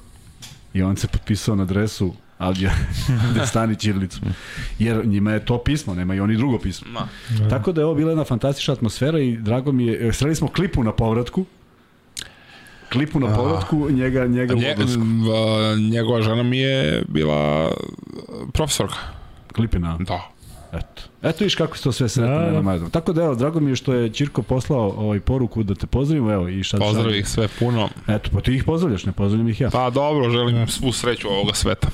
I 0.73 0.81
on 0.81 0.98
se 0.98 1.07
potpisao 1.07 1.56
na 1.56 1.65
dresu 1.65 2.14
Avdija 2.41 2.72
Destani 3.35 3.76
ćirilicom. 3.76 4.22
Jer 4.80 5.05
njima 5.05 5.31
je 5.31 5.45
to 5.45 5.57
pismo, 5.59 5.93
nema 5.93 6.15
i 6.15 6.19
oni 6.19 6.38
drugo 6.38 6.59
pismo. 6.59 6.88
Ma. 6.89 7.07
Da. 7.31 7.49
Tako 7.49 7.72
da 7.72 7.81
je 7.81 7.85
ovo 7.85 7.95
bila 7.95 8.11
jedna 8.11 8.23
fantastična 8.23 8.73
atmosfera 8.73 9.19
i 9.19 9.38
drago 9.38 9.72
mi 9.72 9.85
je, 9.85 10.07
e, 10.07 10.13
sreli 10.13 10.35
smo 10.35 10.47
klipu 10.47 10.84
na 10.84 10.91
povratku, 10.93 11.45
klipu 12.89 13.19
na 13.19 13.35
povratku, 13.35 13.89
njega, 13.91 14.26
njega 14.27 14.53
u 14.53 14.57
Nje, 14.57 14.72
odlasku. 14.72 14.99
v- 15.01 15.89
njegova 15.91 16.22
žena 16.22 16.43
mi 16.43 16.57
je 16.57 17.03
bila 17.07 17.72
profesorka. 18.53 18.95
Klip 19.53 19.73
je 19.73 19.80
na... 19.80 19.97
Da. 19.99 20.30
Eto. 20.73 21.02
Eto 21.23 21.43
viš 21.43 21.56
kako 21.56 21.77
se 21.77 21.84
to 21.84 21.91
sve 21.91 22.10
sretno 22.10 22.35
Da, 22.35 22.61
da, 22.61 22.77
da. 22.77 22.89
Tako 22.89 23.14
da 23.14 23.23
evo, 23.23 23.35
drago 23.35 23.60
mi 23.60 23.72
je 23.72 23.76
što 23.76 23.93
je 23.93 24.10
Ćirko 24.10 24.41
poslao 24.41 24.93
ovaj 24.98 25.19
poruku 25.19 25.64
da 25.64 25.76
te 25.76 25.88
pozdravimo, 25.88 26.31
evo 26.31 26.48
i 26.48 26.64
šta 26.64 26.77
Pozdrav 26.77 27.15
ih 27.15 27.27
sve 27.27 27.48
puno. 27.60 27.89
Eto, 28.07 28.30
pa 28.34 28.41
ti 28.41 28.56
ih 28.56 28.64
pozdravljaš, 28.64 29.06
ne 29.06 29.11
pozdravljam 29.11 29.49
ih 29.49 29.61
ja. 29.61 29.69
Pa 29.69 29.89
dobro, 29.89 30.30
želim 30.30 30.68
svu 30.68 30.91
sreću 30.91 31.27
ovoga 31.30 31.53
sveta. 31.53 31.88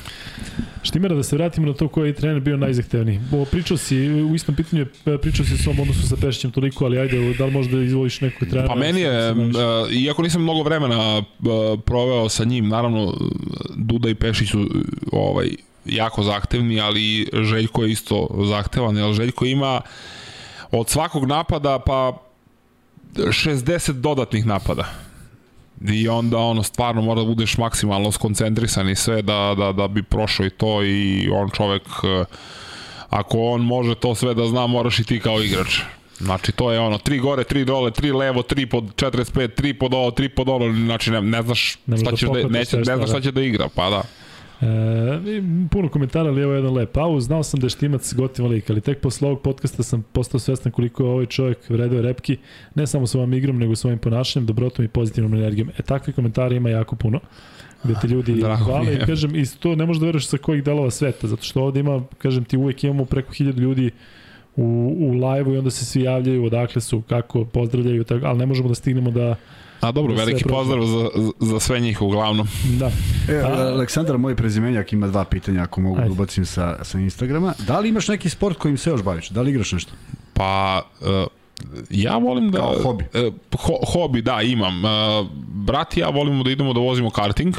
Štimera, 0.83 1.15
da 1.15 1.23
se 1.23 1.35
vratimo 1.35 1.67
na 1.67 1.73
to 1.73 1.87
koji 1.87 2.09
je 2.09 2.13
trener 2.13 2.39
bio 2.39 2.57
najzahtevniji. 2.57 3.19
Bo, 3.31 3.45
pričao 3.45 3.77
si, 3.77 4.09
u 4.09 4.35
istom 4.35 4.55
pitanju 4.55 4.85
je 5.05 5.17
pričao 5.17 5.45
si 5.45 5.53
o 5.53 5.57
svom 5.57 5.79
odnosu 5.79 6.07
sa 6.07 6.15
Pešićem 6.21 6.51
toliko, 6.51 6.85
ali 6.85 6.99
ajde, 6.99 7.33
da 7.37 7.45
li 7.45 7.51
možda 7.51 7.81
izvoliš 7.81 8.21
nekog 8.21 8.47
trenera? 8.47 8.67
Pa 8.67 8.75
meni 8.75 9.01
je, 9.01 9.31
uh, 9.31 9.37
iako 9.91 10.21
nisam 10.21 10.41
mnogo 10.41 10.63
vremena 10.63 11.17
uh, 11.17 11.25
proveo 11.85 12.29
sa 12.29 12.43
njim, 12.43 12.67
naravno 12.67 13.13
Duda 13.75 14.09
i 14.09 14.15
Pešić 14.15 14.49
su 14.49 14.59
uh, 14.59 14.67
ovaj, 15.11 15.49
jako 15.87 16.23
zahtevni, 16.23 16.81
ali 16.81 17.29
Željko 17.33 17.83
je 17.83 17.91
isto 17.91 18.27
zahtevan, 18.45 18.97
jer 18.97 19.13
Željko 19.13 19.45
ima 19.45 19.81
od 20.71 20.89
svakog 20.89 21.25
napada 21.25 21.79
pa 21.79 22.17
60 23.15 23.91
dodatnih 23.91 24.45
napada. 24.45 24.85
I 25.81 26.07
onda 26.09 26.37
ono 26.37 26.63
stvarno 26.63 27.01
mora 27.01 27.21
da 27.21 27.27
budeš 27.27 27.57
maksimalno 27.57 28.11
skoncentrisan 28.11 28.89
i 28.89 28.95
sve 28.95 29.21
da, 29.21 29.55
da, 29.57 29.71
da 29.71 29.87
bi 29.87 30.03
prošao 30.03 30.45
i 30.45 30.49
to 30.49 30.83
i 30.83 31.29
on 31.33 31.49
čovek 31.49 31.83
ako 33.09 33.39
on 33.39 33.61
može 33.61 33.95
to 33.95 34.15
sve 34.15 34.33
da 34.33 34.47
zna, 34.47 34.67
moraš 34.67 34.99
i 34.99 35.03
ti 35.03 35.19
kao 35.19 35.41
igrač. 35.41 35.79
Znači 36.19 36.51
to 36.51 36.71
je 36.71 36.79
ono, 36.79 36.97
tri 36.97 37.19
gore, 37.19 37.43
tri 37.43 37.65
dole, 37.65 37.91
tri 37.91 38.11
levo, 38.11 38.41
tri 38.43 38.65
pod 38.65 38.83
45, 38.83 39.55
tri 39.55 39.73
pod 39.73 39.93
ovo, 39.93 40.11
tri 40.11 40.29
pod 40.29 40.49
ono, 40.49 40.73
znači 40.73 41.11
ne, 41.11 41.21
ne 41.21 41.41
znaš 41.41 41.71
šta 41.71 42.11
da 42.11 42.17
ćeš 42.17 42.29
da, 42.29 42.47
neće, 42.49 42.77
ne 42.77 42.83
znaš 42.83 43.09
šta 43.09 43.21
će 43.21 43.31
da 43.31 43.41
igra, 43.41 43.67
pa 43.75 43.89
da. 43.89 44.03
E, 44.61 45.41
puno 45.71 45.89
komentara, 45.89 46.29
ali 46.29 46.41
evo 46.41 46.53
jedan 46.53 46.73
lep 46.73 46.91
pauz. 46.91 47.25
Znao 47.25 47.43
sam 47.43 47.59
da 47.59 47.65
je 47.65 47.69
Štimac 47.69 48.13
gotivan 48.13 48.51
lik, 48.51 48.69
ali 48.69 48.81
tek 48.81 49.01
posle 49.01 49.27
ovog 49.27 49.41
podcasta 49.41 49.83
sam 49.83 50.03
postao 50.13 50.39
svestan 50.39 50.71
koliko 50.71 51.03
je 51.03 51.09
ovaj 51.09 51.25
čovjek 51.25 51.69
vredeo 51.69 52.01
repki, 52.01 52.37
ne 52.75 52.87
samo 52.87 53.07
svojom 53.07 53.33
igrom, 53.33 53.59
nego 53.59 53.75
svojim 53.75 53.99
ponašanjem, 53.99 54.45
dobrotom 54.45 54.85
i 54.85 54.87
pozitivnom 54.87 55.33
energijom. 55.33 55.69
E, 55.77 55.81
takvi 55.81 56.13
komentari 56.13 56.55
ima 56.55 56.69
jako 56.69 56.95
puno 56.95 57.19
gde 57.83 57.93
te 58.01 58.07
ljudi 58.07 58.33
Drago 58.41 58.57
mi 58.57 58.65
hvale 58.65 58.91
je. 58.91 58.97
i 58.97 59.05
kažem, 59.05 59.35
i 59.35 59.45
to 59.59 59.75
ne 59.75 59.85
možeš 59.85 59.99
da 59.99 60.05
veruješ 60.05 60.27
sa 60.27 60.37
kojih 60.37 60.63
delova 60.63 60.91
sveta, 60.91 61.27
zato 61.27 61.43
što 61.43 61.63
ovde 61.63 61.79
ima, 61.79 62.03
kažem 62.17 62.43
ti, 62.43 62.57
uvek 62.57 62.83
imamo 62.83 63.05
preko 63.05 63.33
hiljadu 63.33 63.61
ljudi 63.61 63.91
u, 64.55 64.95
u 64.99 65.11
live-u 65.11 65.53
i 65.53 65.57
onda 65.57 65.69
se 65.69 65.85
svi 65.85 66.01
javljaju 66.01 66.45
odakle 66.45 66.81
su, 66.81 67.01
kako 67.01 67.45
pozdravljaju, 67.45 68.03
tako, 68.03 68.25
ali 68.25 68.37
ne 68.37 68.45
možemo 68.45 68.69
da 68.69 68.75
stignemo 68.75 69.11
da, 69.11 69.35
A 69.81 69.91
dobro, 69.91 70.13
Da 70.13 70.19
veliki 70.19 70.43
pozdrav 70.43 70.85
za, 70.85 71.09
za 71.39 71.59
sve 71.59 71.79
njih 71.79 72.01
uglavnom. 72.01 72.47
da. 72.79 72.91
E, 73.29 73.35
A- 73.37 73.47
Aleksandar, 73.67 74.17
moj 74.17 74.35
prezimenjak 74.35 74.93
ima 74.93 75.07
dva 75.07 75.23
pitanja 75.25 75.63
ako 75.63 75.81
mogu 75.81 75.97
Ajde. 75.97 76.07
da 76.07 76.11
ubacim 76.11 76.45
sa, 76.45 76.83
sa 76.83 76.99
Instagrama. 76.99 77.53
Da 77.59 77.79
li 77.79 77.89
imaš 77.89 78.07
neki 78.07 78.29
sport 78.29 78.57
kojim 78.57 78.77
se 78.77 78.89
još 78.89 79.03
baviš? 79.03 79.29
Da 79.29 79.41
li 79.41 79.51
igraš 79.51 79.71
nešto? 79.71 79.91
Pa, 80.33 80.81
uh, 81.01 81.07
ja 81.89 82.17
volim 82.17 82.51
da... 82.51 82.57
Kao 82.57 82.75
hobi. 82.83 83.03
Uh, 83.27 83.33
ho, 83.59 83.73
hobi, 83.93 84.21
da, 84.21 84.41
imam. 84.41 84.83
Uh, 84.85 84.91
brat 85.47 85.97
i 85.97 85.99
ja 85.99 86.09
volimo 86.09 86.43
da 86.43 86.51
idemo 86.51 86.73
da 86.73 86.79
vozimo 86.79 87.09
karting. 87.09 87.55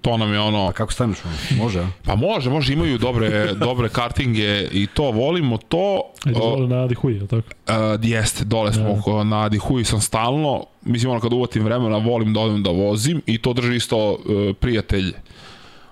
To 0.00 0.16
nam 0.16 0.32
je 0.32 0.40
ono... 0.40 0.66
A 0.68 0.72
kako 0.72 0.92
staneš? 0.92 1.18
Može, 1.58 1.80
a? 1.80 1.86
Pa 2.04 2.14
može, 2.14 2.50
može, 2.50 2.72
imaju 2.72 2.98
dobre, 2.98 3.54
dobre 3.54 3.88
kartinge 3.88 4.68
i 4.72 4.86
to, 4.94 5.10
volimo 5.10 5.56
to. 5.56 6.02
Ajde, 6.26 6.38
dole 6.38 6.68
na 6.68 6.84
Adi 6.84 6.94
Huj, 6.94 7.14
je 7.14 7.20
li 7.20 7.28
tako? 7.28 7.48
Uh, 7.68 7.74
jeste, 8.02 8.44
dole 8.44 8.72
smo 8.72 9.02
Da. 9.06 9.24
na 9.24 9.40
Adihuji 9.44 9.84
sam 9.84 10.00
stalno, 10.00 10.64
mislim 10.82 11.10
ono 11.10 11.20
kad 11.20 11.32
uvatim 11.32 11.64
vremena 11.64 11.96
volim 11.96 12.32
da 12.34 12.40
odem 12.40 12.62
da 12.62 12.70
vozim 12.70 13.22
i 13.26 13.38
to 13.38 13.52
drži 13.52 13.76
isto 13.76 14.10
uh, 14.12 14.56
prijatelj 14.60 15.12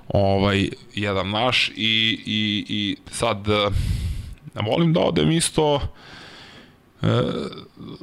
ovaj, 0.08 0.68
jedan 0.94 1.30
naš 1.30 1.68
i, 1.76 2.18
i, 2.26 2.64
i 2.68 2.96
sad 3.10 3.48
uh, 3.48 3.72
volim 4.66 4.92
da 4.92 5.00
odem 5.00 5.30
isto 5.30 5.74
uh, 5.74 7.08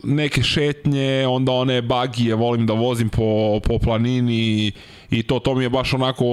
neke 0.03 0.43
šetnje, 0.43 1.27
onda 1.27 1.51
one 1.51 1.81
bagije 1.81 2.35
volim 2.35 2.65
da 2.65 2.73
vozim 2.73 3.09
po, 3.09 3.59
po 3.63 3.79
planini 3.79 4.71
i 5.09 5.23
to, 5.23 5.39
to 5.39 5.55
mi 5.55 5.63
je 5.63 5.69
baš 5.69 5.93
onako 5.93 6.25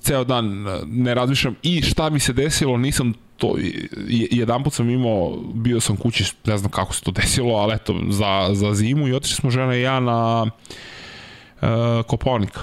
ceo 0.00 0.24
dan 0.24 0.68
e, 0.68 0.80
ne 0.86 1.14
razmišljam 1.14 1.54
i 1.62 1.82
šta 1.82 2.10
mi 2.10 2.20
se 2.20 2.32
desilo, 2.32 2.76
nisam 2.76 3.12
to, 3.36 3.56
je- 3.58 3.88
jedan 4.30 4.64
put 4.64 4.72
sam 4.72 4.90
imao, 4.90 5.36
bio 5.54 5.80
sam 5.80 5.96
kući, 5.96 6.24
ne 6.44 6.58
znam 6.58 6.70
kako 6.70 6.94
se 6.94 7.02
to 7.02 7.10
desilo, 7.20 7.54
ali 7.54 7.74
eto, 7.74 8.00
za, 8.08 8.48
za 8.52 8.74
zimu 8.74 9.08
i 9.08 9.14
otišli 9.14 9.34
smo 9.34 9.50
žena 9.50 9.76
i 9.76 9.82
ja 9.82 10.00
na 10.00 10.42
uh, 10.42 11.68
Koponik. 12.06 12.58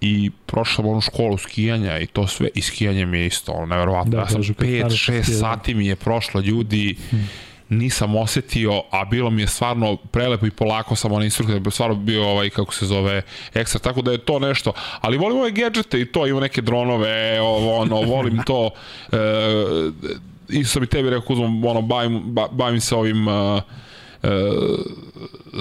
i 0.00 0.30
prošao 0.46 0.74
sam 0.74 0.86
onu 0.86 1.00
školu 1.00 1.38
skijanja 1.38 1.98
i 1.98 2.06
to 2.06 2.26
sve, 2.26 2.48
i 2.54 2.62
skijanje 2.62 3.06
mi 3.06 3.18
je 3.18 3.26
isto, 3.26 3.52
ono, 3.52 3.66
neverovatno. 3.66 4.10
Da, 4.10 4.18
ja 4.18 4.26
sam 4.26 4.36
kažu 4.36 4.54
kad 4.54 4.66
5-6 4.66 4.78
staneš 4.78 5.08
na 5.08 5.22
skijanje. 5.22 5.40
sati 5.40 5.74
mi 5.74 5.86
je 5.86 5.96
prošlo, 5.96 6.40
ljudi, 6.40 6.96
nisam 7.68 8.16
osetio, 8.16 8.82
a 8.90 9.04
bilo 9.04 9.30
mi 9.30 9.42
je 9.42 9.48
stvarno 9.48 9.96
prelepo 9.96 10.46
i 10.46 10.50
polako 10.50 10.96
sam 10.96 11.12
onaj 11.12 11.24
instruktor, 11.24 11.72
stvarno 11.72 11.94
bio 11.94 12.28
ovaj, 12.28 12.50
kako 12.50 12.74
se 12.74 12.86
zove, 12.86 13.22
ekstra, 13.54 13.80
tako 13.80 14.02
da 14.02 14.12
je 14.12 14.18
to 14.18 14.38
nešto, 14.38 14.72
ali 15.00 15.18
volim 15.18 15.38
ove 15.38 15.50
gadžete 15.50 16.00
i 16.00 16.04
to, 16.04 16.26
ima 16.26 16.40
neke 16.40 16.62
dronove, 16.62 17.40
ovo, 17.40 17.76
ono, 17.76 18.00
volim 18.00 18.42
to, 18.46 18.70
e, 19.12 19.16
isto 20.48 20.72
sam 20.72 20.82
i 20.82 20.86
tebi 20.86 21.10
rekao, 21.10 21.26
Kuzmo, 21.26 21.70
ono, 21.70 21.82
bavim, 21.82 22.22
ba, 22.24 22.48
bavim 22.52 22.80
se 22.80 22.94
ovim, 22.94 23.28
uh, 23.28 23.62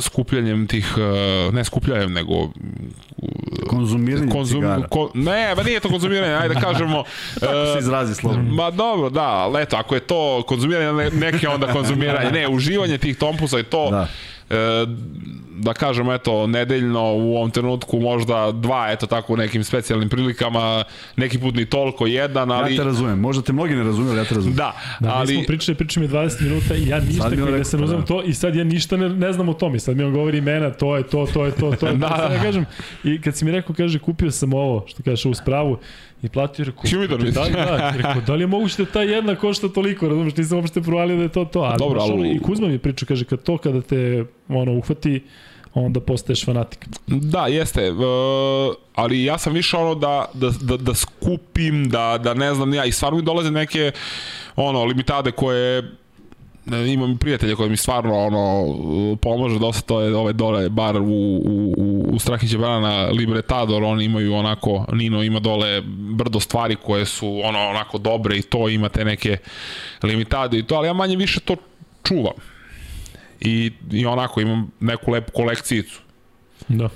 skupljanjem 0.02 0.68
tih, 0.68 0.95
e, 0.98 1.02
ne 1.52 1.64
skupljanjem, 1.64 2.14
nego 2.14 2.34
Konzumiranje 3.68 4.31
konzum, 4.31 4.61
cigara. 4.61 4.88
ko, 4.88 5.11
ne, 5.14 5.56
ba 5.56 5.64
nije 5.64 5.80
to 5.80 5.90
konzumiranje, 5.90 6.34
ajde 6.34 6.53
da 6.53 6.60
kažemo. 6.61 7.03
Tako 7.40 7.53
se 7.65 7.73
e, 7.76 7.80
izrazi 7.80 8.15
slobodno. 8.15 8.53
Ma 8.53 8.72
dobro, 8.72 9.10
da, 9.10 9.22
ali 9.23 9.61
eto, 9.61 9.76
ako 9.76 9.95
je 9.95 10.02
to 10.02 10.44
konzumiranje, 10.44 10.94
ne- 10.94 11.31
neke 11.31 11.48
onda 11.48 11.68
konzumiranje, 11.68 12.31
ne, 12.31 12.48
uživanje 12.48 12.98
tih 12.98 13.18
tompusa 13.18 13.60
i 13.60 13.64
to, 13.64 13.90
Da. 13.91 14.07
e, 14.49 14.85
da 15.55 15.73
kažem, 15.73 16.11
eto, 16.11 16.47
nedeljno 16.47 17.13
u 17.13 17.35
ovom 17.35 17.51
trenutku 17.51 17.99
možda 17.99 18.51
dva, 18.51 18.88
eto 18.91 19.07
tako 19.07 19.34
u 19.34 19.38
nekim 19.38 19.63
specijalnim 19.63 20.09
prilikama, 20.09 20.84
neki 21.15 21.39
put 21.39 21.55
ni 21.55 21.65
toliko 21.65 22.07
jedan, 22.07 22.49
Ja 22.49 22.55
ali... 22.55 22.77
te 22.77 22.84
razumem. 22.84 23.19
Možda 23.19 23.43
te 23.43 23.53
mnogi 23.53 23.75
ne 23.75 23.84
razume, 23.84 24.09
ali 24.09 24.19
ja 24.19 24.25
te 24.25 24.35
razumem. 24.35 24.55
Da, 24.55 24.75
Da, 24.99 25.13
ali... 25.13 25.27
mi 25.27 25.34
smo 25.34 25.47
pričali, 25.47 25.77
pričali 25.77 26.07
mi 26.07 26.13
20 26.13 26.41
minuta 26.41 26.75
i 26.75 26.88
ja 26.88 26.99
ništa, 26.99 27.30
kada 27.30 27.45
rekao, 27.45 27.63
se 27.63 27.77
ne 27.77 27.81
pa 27.81 27.85
uzmem 27.85 27.99
da. 27.99 28.05
to 28.05 28.23
i 28.23 28.34
sad 28.34 28.55
ja 28.55 28.63
ništa 28.63 28.97
ne, 28.97 29.09
ne 29.09 29.34
znam 29.34 29.49
o 29.49 29.53
tome. 29.53 29.80
Sad 29.80 29.97
mi 29.97 30.03
on 30.03 30.13
govori 30.13 30.38
imena, 30.38 30.69
to 30.69 30.97
je 30.97 31.03
to, 31.03 31.27
to 31.34 31.45
je 31.45 31.51
to, 31.51 31.75
to 31.75 31.88
je 31.88 31.93
Da, 32.03 32.09
to. 32.09 32.15
Sad 32.17 32.30
da. 32.30 32.35
ja 32.35 32.43
kažem, 32.43 32.65
I 33.03 33.21
kad 33.21 33.38
si 33.38 33.45
mi 33.45 33.51
rekao, 33.51 33.75
kaže, 33.75 33.99
kupio 33.99 34.31
sam 34.31 34.53
ovo, 34.53 34.85
što 34.88 35.03
kažeš, 35.03 35.25
ovu 35.25 35.35
spravu, 35.35 35.77
i 36.24 36.30
platio, 36.30 36.66
rekao, 36.66 36.84
Humidor, 36.91 37.32
da, 37.32 37.41
li, 37.44 37.52
da, 37.52 37.94
rekao, 37.95 38.22
da 38.28 38.34
li 38.34 38.44
je 38.44 38.48
moguće 38.48 38.86
da 38.86 38.91
ta 38.91 39.02
jedna 39.02 39.36
košta 39.36 39.68
toliko, 39.68 40.08
razumeš, 40.08 40.36
nisam 40.36 40.58
uopšte 40.58 40.82
provalio 40.82 41.18
da 41.18 41.24
je 41.24 41.30
to 41.30 41.45
to. 41.45 41.60
Ali, 41.60 41.78
Dobro, 41.80 42.02
ali- 42.02 42.14
ono, 42.14 42.26
I 42.26 42.40
Kuzma 42.40 42.68
mi 42.68 42.74
je 42.74 42.80
pričao, 42.80 43.08
kaže, 43.08 43.26
kad 43.26 43.44
to, 43.44 43.58
kada 43.58 43.82
te 43.82 44.26
ono, 44.48 44.72
uhvati, 44.78 45.24
onda 45.74 46.00
postaješ 46.00 46.45
fanatik. 46.45 46.86
Da, 47.08 47.48
jeste, 47.48 47.91
uh, 47.91 47.98
ali 48.95 49.24
ja 49.24 49.38
sam 49.38 49.54
više 49.54 49.78
ono 49.78 49.95
da, 49.95 50.26
da, 50.34 50.50
da, 50.62 50.78
da 50.78 50.94
skupim, 50.94 51.90
da, 51.90 52.20
da 52.24 52.34
ne 52.34 52.54
znam 52.54 52.74
ja, 52.74 52.86
i 52.86 52.91
stvarno 52.91 53.18
mi 53.18 53.24
dolaze 53.26 53.52
neke 53.52 53.91
ono, 54.56 54.86
limitade 54.86 55.32
koje 55.32 55.80
e, 55.80 55.84
imam 56.65 57.18
prijatelja 57.18 57.56
koji 57.56 57.69
mi 57.69 57.77
stvarno 57.77 58.14
ono 58.18 59.18
pomaže 59.22 59.60
dosta 59.60 59.81
to 59.81 60.02
je 60.02 60.15
ovaj 60.15 60.34
dole 60.34 60.69
bar 60.69 60.98
u, 60.98 61.06
u, 61.06 61.73
u, 61.77 62.10
u 62.14 62.19
Strahiće 62.19 62.57
Brana 62.57 63.06
Libretador 63.06 63.84
oni 63.84 64.06
imaju 64.06 64.34
onako 64.34 64.85
Nino 64.94 65.23
ima 65.23 65.40
dole 65.40 65.81
brdo 65.85 66.40
stvari 66.40 66.76
koje 66.76 67.06
su 67.06 67.41
ono 67.44 67.60
onako 67.60 67.98
dobre 67.98 68.38
i 68.38 68.41
to 68.41 68.69
imate 68.69 69.06
neke 69.06 69.38
limitade 70.03 70.60
i 70.60 70.64
to 70.64 70.76
ali 70.76 70.88
ja 70.88 70.94
manje 70.94 71.15
više 71.15 71.40
to 71.40 71.56
čuvam 72.03 72.34
i, 73.40 73.72
i 73.91 74.06
onako 74.06 74.41
imam 74.41 74.72
neku 74.80 75.11
lepu 75.11 75.31
kolekcijicu 75.31 76.02
Da. 76.68 76.90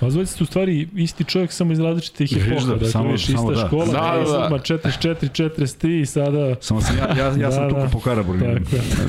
A 0.00 0.10
zovete 0.10 0.30
ste 0.30 0.44
u 0.44 0.46
stvari 0.46 0.88
isti 0.96 1.24
čovjek 1.24 1.52
samo 1.52 1.72
iz 1.72 1.80
različitih 1.80 2.32
epoha. 2.38 2.66
da, 2.66 2.72
Dakle, 2.72 2.88
samo- 2.88 3.14
ista 3.14 3.32
samo 3.32 3.50
da. 3.52 3.66
škola, 3.66 3.84
Da, 3.86 3.92
da, 3.92 4.32
da, 4.32 4.38
da. 4.38 4.48
da. 4.48 4.58
44, 4.58 5.14
43 5.30 6.00
i 6.00 6.06
sada... 6.06 6.54
Samo 6.60 6.80
sam, 6.80 6.96
ja, 6.98 7.08
ja, 7.18 7.32
ja 7.34 7.52
sam 7.52 7.62
Da, 7.62 7.68
tuko 7.68 7.80
da. 7.80 7.88
po 7.88 8.00
Karaburgu. 8.00 8.44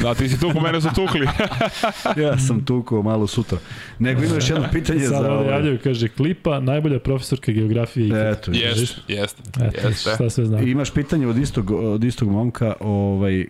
Da, 0.02 0.14
ti 0.14 0.30
si 0.30 0.40
tu 0.40 0.52
po 0.54 0.62
mene 0.62 0.82
su 0.82 0.90
tukli. 0.96 1.28
Ja 2.24 2.38
sam 2.38 2.66
tuko 2.66 3.02
malo 3.02 3.28
sutra. 3.28 3.58
Nego 4.00 4.24
ima 4.24 4.36
još 4.36 4.50
jedno 4.50 4.66
pitanje 4.72 5.00
Sad 5.00 5.10
za... 5.10 5.18
ovde 5.18 5.30
ovaj- 5.30 5.50
javljaju, 5.50 5.80
kaže, 5.84 6.08
klipa, 6.08 6.60
najbolja 6.60 7.00
profesorka 7.00 7.52
geografije. 7.52 8.32
Eto, 8.32 8.52
Jeste, 8.52 9.02
jeste, 9.08 9.42
Eto, 9.58 9.88
jeste. 9.88 10.12
šta 10.12 10.30
sve 10.30 10.46
znam. 10.46 10.68
Imaš 10.68 10.92
pitanje 10.92 11.28
od 11.28 11.38
istog, 11.38 11.72
od 11.72 12.04
istog 12.04 12.30
momka 12.30 12.74
ovaj, 12.80 13.46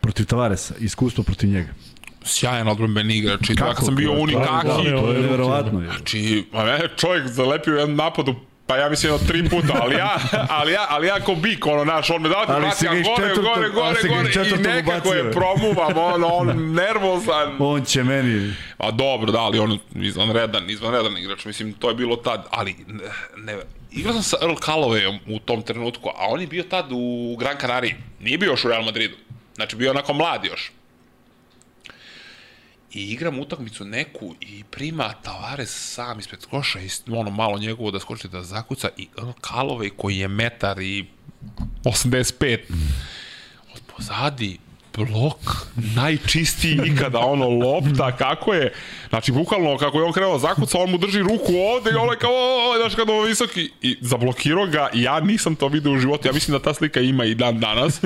protiv 0.00 0.26
Tavaresa, 0.26 0.74
iskustvo 0.80 1.24
protiv 1.24 1.50
njega. 1.50 1.68
Sjajan 2.24 2.68
odbranbeni 2.68 3.16
igrač. 3.16 3.50
I 3.50 3.54
to 3.54 3.66
ja 3.66 3.74
kad 3.74 3.84
sam 3.84 3.94
bio 3.96 4.10
Kako? 4.10 4.22
unikaki, 4.22 4.66
Da, 4.66 4.74
da, 4.74 5.00
To 5.00 5.08
je 5.08 5.14
da. 5.14 5.20
neverovatno. 5.20 5.80
je. 5.80 5.86
znači, 5.86 6.44
ma 6.52 6.64
ne, 6.64 6.88
čovjek 6.96 7.26
zalepio 7.26 7.74
jedan 7.74 7.94
napadu 7.94 8.34
Pa 8.66 8.76
ja 8.76 8.88
mislim 8.88 9.12
jedno 9.12 9.26
tri 9.28 9.48
puta, 9.48 9.72
ali 9.80 9.94
ja, 9.94 10.16
ali 10.48 10.72
ja, 10.72 10.86
ali 10.88 11.06
ja 11.06 11.20
ko 11.20 11.34
bik, 11.34 11.66
ono, 11.66 11.84
naš, 11.84 12.10
on 12.10 12.22
me 12.22 12.28
da 12.28 12.44
Ali 12.48 12.60
vrati, 12.60 12.76
si 12.78 12.84
ga 12.84 12.90
a 12.90 12.94
iz 12.94 13.06
gore, 13.06 13.28
četvrtog- 13.28 13.44
gore, 13.44 13.68
gore, 13.68 13.98
iz 14.00 14.08
gore, 14.08 14.50
i 14.50 14.62
nekako 14.62 15.12
je 15.12 15.32
promuvam, 15.32 15.92
ono, 15.96 16.26
on 16.26 16.72
nervozan. 16.72 17.56
On 17.72 17.84
će 17.84 18.04
meni... 18.04 18.52
A 18.78 18.90
dobro, 18.90 19.32
da, 19.32 19.40
ali 19.40 19.58
on 19.58 19.78
izvanredan, 19.94 20.70
izvanredan 20.70 21.18
igrač, 21.18 21.44
mislim, 21.44 21.72
to 21.72 21.88
je 21.88 21.94
bilo 21.94 22.16
tad, 22.16 22.46
ali 22.50 22.74
ne, 22.88 23.04
ne 23.36 23.58
igrao 23.92 24.12
sam 24.12 24.22
sa 24.22 24.36
Earl 24.42 24.54
Callowayom 24.54 25.18
u 25.26 25.38
tom 25.38 25.62
trenutku, 25.62 26.08
a 26.08 26.26
on 26.28 26.40
je 26.40 26.46
bio 26.46 26.62
tad 26.62 26.86
u 26.90 27.36
Gran 27.36 27.56
Canaria, 27.60 27.96
nije 28.20 28.38
bio 28.38 28.46
još 28.46 28.64
u 28.64 28.68
Real 28.68 28.82
Madridu, 28.84 29.16
znači 29.54 29.76
bio 29.76 29.90
onako 29.90 30.12
mlad 30.12 30.44
još. 30.44 30.72
I 32.94 33.12
igram 33.12 33.38
utakmicu 33.38 33.84
neku 33.84 34.34
i 34.40 34.64
prima 34.70 35.12
Tavares 35.22 35.94
sam 35.94 36.18
ispred 36.18 36.46
koša 36.46 36.80
i 36.80 36.88
ono 37.10 37.30
malo 37.30 37.58
njegovo 37.58 37.90
da 37.90 38.00
skoči 38.00 38.28
da 38.28 38.42
zakuca 38.42 38.88
i 38.96 39.08
Calloway 39.40 39.90
koji 39.96 40.18
je 40.18 40.28
metar 40.28 40.80
i 40.80 41.06
85 41.84 42.58
od 43.74 43.80
pozadi 43.96 44.58
blok 44.96 45.38
najčistiji 45.96 46.78
ikada 46.84 47.18
ono 47.18 47.48
lopta 47.48 48.16
kako 48.16 48.54
je 48.54 48.72
znači 49.08 49.32
bukvalno 49.32 49.78
kako 49.78 49.98
je 49.98 50.04
on 50.04 50.12
krenuo 50.12 50.32
da 50.32 50.38
zakuca 50.38 50.78
on 50.78 50.90
mu 50.90 50.98
drži 50.98 51.22
ruku 51.22 51.52
ovde 51.56 51.90
i 51.90 51.94
on 51.94 52.10
je 52.10 52.18
kao 52.18 52.32
o, 52.32 52.78
znaš 52.78 52.94
kad 52.94 53.10
ovo 53.10 53.22
visoki 53.22 53.70
i 53.82 53.96
zablokirao 54.00 54.66
ga 54.66 54.88
ja 54.94 55.20
nisam 55.20 55.56
to 55.56 55.68
video 55.68 55.92
u 55.92 55.98
životu 55.98 56.28
ja 56.28 56.32
mislim 56.32 56.58
da 56.58 56.62
ta 56.62 56.74
slika 56.74 57.00
ima 57.00 57.24
i 57.24 57.34
dan 57.34 57.60
danas 57.60 58.00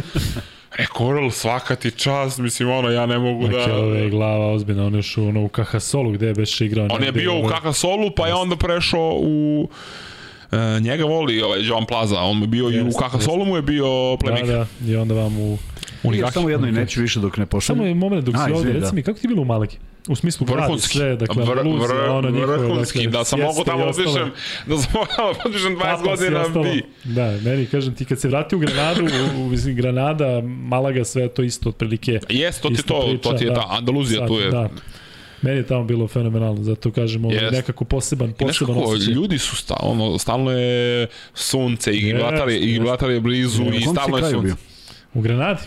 Rekao, 0.79 1.11
Earl, 1.15 1.29
svaka 1.31 1.77
ti 1.77 1.91
čast, 1.91 2.39
mislim, 2.39 2.71
ono, 2.71 2.91
ja 2.91 3.07
ne 3.07 3.19
mogu 3.19 3.49
da... 3.49 3.57
Dakle, 3.57 3.75
ove 3.75 3.99
je 3.99 4.11
glava 4.11 4.53
ozbiljna, 4.53 4.87
on 4.87 4.93
je 4.95 4.99
još 4.99 5.17
u, 5.17 5.25
ono, 5.29 5.45
u 5.45 5.49
Kahasolu 5.49 6.11
gde 6.11 6.27
je 6.27 6.35
beše 6.35 6.67
igrao. 6.67 6.87
On 6.91 7.05
je 7.05 7.13
bio 7.13 7.39
u 7.39 7.49
Kakasolu, 7.49 8.11
pa 8.17 8.27
je 8.27 8.35
onda 8.35 8.57
prešao 8.57 9.19
u... 9.23 9.69
E, 10.53 10.81
njega 10.81 11.05
voli 11.05 11.43
ovaj 11.43 11.67
Jovan 11.67 11.85
Plaza, 11.87 12.21
on 12.21 12.37
mu 12.37 12.45
je 12.45 12.49
bio 12.49 12.71
i 12.71 12.83
u 12.83 12.87
Jeste, 12.87 13.01
Kakasolu 13.03 13.45
mu 13.45 13.57
je 13.57 13.63
bio 13.63 13.87
Da, 14.11 14.17
plemik. 14.27 14.47
da, 14.47 14.67
i 14.87 14.97
onda 14.97 15.15
vam 15.15 15.39
u... 15.39 15.59
Ja 16.15 16.31
samo 16.31 16.51
jedno 16.51 16.69
i 16.69 16.73
neću 16.73 17.01
više 17.01 17.21
dok 17.21 17.37
ne 17.37 17.47
pošaljem. 17.47 17.79
Samo 17.79 17.89
je 17.89 17.95
moment 17.95 18.25
dok 18.25 18.35
si 18.47 18.53
ovde, 18.53 18.73
reci 18.73 18.87
da. 18.87 18.93
mi, 18.93 19.03
kako 19.03 19.19
ti 19.19 19.27
je 19.27 19.29
bilo 19.29 19.43
u 19.43 19.45
Malagi? 19.45 19.77
U 20.09 20.17
smislu 20.17 20.47
gradi 20.47 20.61
Vrhunski. 20.63 20.99
sve, 20.99 21.17
dakle, 21.17 21.45
Vr, 21.45 21.63
bluze, 21.63 21.87
vr, 21.95 22.09
ono 22.11 22.31
njihove, 22.31 22.57
vrhunski, 22.57 22.99
dakle, 22.99 23.19
da 23.19 23.25
sam 23.25 23.39
i 23.39 23.43
tamo 23.43 23.85
ostalo. 23.85 24.11
otišem, 24.11 24.31
da 24.67 24.77
sam 24.79 24.91
mogo 24.95 25.07
tamo 25.17 25.29
otišem 25.45 25.77
20 25.77 25.79
Tapas 25.81 26.01
i 26.01 26.05
godina 26.25 26.41
ostalo. 26.41 26.65
bi. 26.65 26.83
Da, 27.05 27.39
meni, 27.45 27.67
kažem 27.67 27.95
ti, 27.95 28.05
kad 28.05 28.21
se 28.21 28.29
vrati 28.29 28.57
u 28.57 28.59
Granadu, 28.59 29.05
u, 29.05 29.41
u 29.41 29.49
mislim, 29.49 29.77
Granada, 29.77 30.41
Malaga, 30.45 31.05
sve 31.05 31.23
je 31.23 31.29
to 31.29 31.43
isto 31.43 31.69
otprilike. 31.69 32.21
Jes, 32.29 32.61
to 32.61 32.69
ti 32.69 32.83
to, 32.83 33.01
priča, 33.09 33.23
to 33.23 33.33
ti 33.33 33.45
je 33.45 33.51
da. 33.51 33.55
ta 33.55 33.67
Andaluzija, 33.71 34.27
tu 34.27 34.35
je. 34.39 34.51
Da. 34.51 34.69
Meni 35.43 35.57
je 35.57 35.67
tamo 35.67 35.85
bilo 35.85 36.09
fenomenalno, 36.09 36.63
zato 36.63 36.91
kažem, 36.91 37.25
ovo, 37.25 37.35
Jest. 37.35 37.53
nekako 37.53 37.85
poseban, 37.85 38.33
poseban 38.33 38.75
kako, 38.75 38.87
osjećaj. 38.89 39.15
ljudi 39.15 39.39
su 39.39 39.57
stalno, 39.57 40.19
stalno 40.19 40.51
je 40.51 41.07
sunce 41.35 41.93
i 41.93 42.01
Gibraltar 42.01 42.49
je, 42.49 42.59
i 42.59 42.63
Jest, 42.63 42.73
Gibraltar 42.73 43.11
je 43.11 43.21
blizu 43.21 43.65
Na 43.65 43.75
i 43.77 43.81
stalno 43.81 44.19
je 44.19 44.31
sunce. 44.31 44.55
U 45.15 45.21
Granadi. 45.21 45.61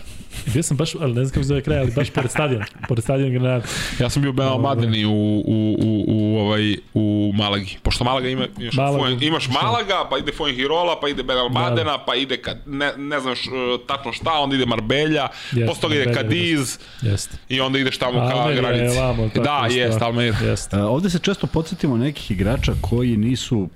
I 0.46 0.50
bio 0.50 0.62
sam 0.62 0.76
baš, 0.76 0.94
ali 0.94 1.14
ne 1.14 1.24
znam 1.24 1.28
kako 1.34 1.42
se 1.42 1.48
zove 1.48 1.62
kraj, 1.62 1.78
ali 1.78 1.90
baš 1.90 2.10
pored 2.10 2.30
stadiona. 2.30 2.64
Pored 2.88 3.04
stadiona 3.04 3.38
Granada. 3.38 3.64
Ja 4.00 4.10
sam 4.10 4.22
bio 4.22 4.32
Benal 4.32 4.58
Madeni 4.58 5.04
u, 5.04 5.10
u, 5.10 5.76
u, 5.78 6.04
u, 6.08 6.38
ovaj, 6.38 6.76
u 6.94 7.32
Malagi. 7.34 7.76
Pošto 7.82 8.04
Malaga 8.04 8.28
ima, 8.28 8.46
imaš, 8.58 8.74
Malagu. 8.74 8.98
Fuen, 8.98 9.18
imaš 9.22 9.48
Malaga, 9.48 10.08
pa 10.10 10.18
ide 10.18 10.32
Fuengirola, 10.32 11.00
pa 11.00 11.08
ide 11.08 11.22
Benal 11.22 11.48
Da, 11.48 11.60
Madena, 11.60 11.98
pa 11.98 12.14
ide, 12.14 12.36
kad, 12.36 12.56
ne, 12.66 12.92
ne 12.96 13.20
znaš 13.20 13.46
uh, 13.46 13.52
tačno 13.86 14.12
šta, 14.12 14.32
onda 14.32 14.56
ide 14.56 14.66
Marbelja, 14.66 15.28
Jeste, 15.52 15.66
posle 15.66 15.80
toga 15.80 15.94
ide 15.94 16.14
Kadiz 16.14 16.78
Jeste. 17.02 17.36
i 17.48 17.60
onda 17.60 17.78
ideš 17.78 17.98
tamo 17.98 18.28
ka 18.30 18.50
je 18.50 18.56
granici. 18.56 18.98
ovamo, 18.98 19.28
tako 19.28 19.44
Da, 19.44 19.66
jest, 19.70 19.98
da. 19.98 20.04
Almer. 20.06 20.34
Jeste. 20.42 20.76
A, 20.76 20.86
ovde 20.86 21.10
se 21.10 21.18
često 21.18 21.46
podsjetimo 21.46 21.96
nekih 21.96 22.30
igrača 22.30 22.72
koji 22.80 23.16
nisu 23.16 23.68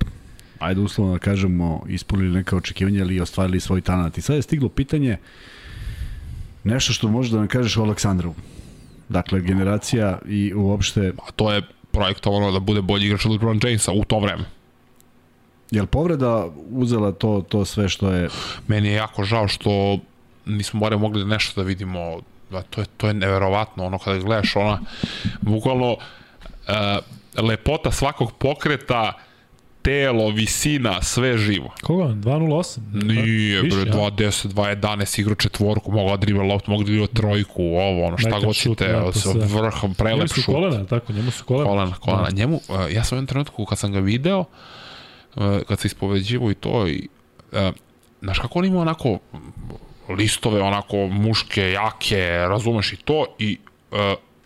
ajde 0.59 0.81
uslovno 0.81 1.13
da 1.13 1.19
kažemo, 1.19 1.83
ispunili 1.89 2.35
neka 2.35 2.57
očekivanja 2.57 2.99
ili 3.01 3.21
ostvarili 3.21 3.59
svoj 3.59 3.81
talent. 3.81 4.17
I 4.17 4.21
sad 4.21 4.35
je 4.35 4.41
stiglo 4.41 4.69
pitanje 4.69 5.17
nešto 6.63 6.93
što 6.93 7.07
možeš 7.07 7.31
da 7.31 7.37
nam 7.37 7.47
kažeš 7.47 7.77
o 7.77 7.83
Aleksandru. 7.83 8.33
Dakle, 9.09 9.41
generacija 9.41 10.19
i 10.27 10.53
uopšte, 10.53 11.11
A 11.27 11.31
to 11.31 11.51
je 11.51 11.61
projektovano 11.91 12.51
da 12.51 12.59
bude 12.59 12.81
bolji 12.81 13.05
igrač 13.05 13.25
od 13.25 13.31
LeBron 13.31 13.59
Jamesa 13.63 13.91
u 13.91 14.03
to 14.03 14.19
vreme. 14.19 14.43
je 15.71 15.81
li 15.81 15.87
povreda 15.87 16.47
uzela 16.69 17.11
to, 17.11 17.45
to 17.49 17.65
sve 17.65 17.89
što 17.89 18.11
je... 18.11 18.29
Meni 18.67 18.87
je 18.87 18.93
jako 18.93 19.23
žao 19.23 19.47
što 19.47 19.99
nismo 20.45 20.79
bare 20.79 20.97
mogli 20.97 21.25
nešto 21.25 21.61
da 21.61 21.67
vidimo 21.67 22.19
da 22.51 22.61
to 22.61 22.81
je 22.81 22.87
to 22.97 23.07
je 23.07 23.13
neverovatno 23.13 23.85
ono 23.85 23.99
kada 23.99 24.19
gledaš 24.19 24.55
ona 24.55 24.79
bukvalno 25.41 25.91
uh, 25.91 25.99
lepota 27.43 27.91
svakog 27.91 28.31
pokreta 28.37 29.13
telo, 29.87 30.29
visina, 30.29 31.01
sve 31.01 31.37
živo. 31.37 31.73
Koga? 31.83 32.03
2.08? 32.03 32.79
Nije, 33.03 33.61
Više, 33.61 33.77
bre, 33.77 33.91
a? 33.91 33.93
2.10, 33.93 34.47
2.11, 34.47 35.19
igrao 35.19 35.35
četvorku, 35.35 35.91
mogla 35.91 36.11
da 36.11 36.17
dribla 36.17 36.43
loptu, 36.43 36.71
mogla 36.71 36.83
da 36.83 36.87
dribla 36.87 37.07
trojku, 37.07 37.63
ovo, 37.63 38.07
ono, 38.07 38.17
šta 38.17 38.39
god 38.39 38.55
ćete, 38.55 38.87
da, 38.87 39.13
sa 39.13 39.29
vrhom, 39.29 39.81
Njemu 39.81 39.95
prelep 39.95 40.29
su 40.29 40.41
šut. 40.41 40.55
kolena, 40.55 40.85
tako, 40.85 41.13
njemu 41.13 41.31
su 41.31 41.43
kolena. 41.45 41.69
Kolena, 41.69 41.95
kolena. 41.95 42.29
Njemu, 42.33 42.55
uh, 42.55 42.93
ja 42.93 43.03
sam 43.03 43.15
u 43.15 43.17
jednom 43.17 43.27
trenutku 43.27 43.65
kad 43.65 43.77
sam 43.77 43.91
ga 43.91 43.99
video, 43.99 44.39
uh, 44.39 45.43
kad 45.67 45.79
se 45.79 45.87
ispoveđivo 45.87 46.51
i 46.51 46.53
to 46.53 46.87
i 46.87 47.07
uh, 47.51 47.59
znaš 48.21 48.39
kako 48.39 48.59
on 48.59 48.65
ima 48.65 48.81
onako 48.81 49.19
listove 50.09 50.61
onako 50.61 50.97
muške, 51.07 51.71
jake, 51.71 52.27
razumeš 52.49 52.93
i 52.93 52.95
to 52.95 53.25
i 53.39 53.57
uh, 53.91 53.97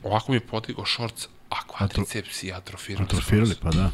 ovako 0.03 0.31
mi 0.31 0.35
je 0.35 0.39
podigao 0.39 0.85
šorc, 0.85 1.27
a 1.49 1.55
kvadriceps 1.67 2.43
i 2.43 2.53
atrofirali. 2.53 3.05
Atrofirali, 3.05 3.55
pa 3.61 3.69
da. 3.69 3.89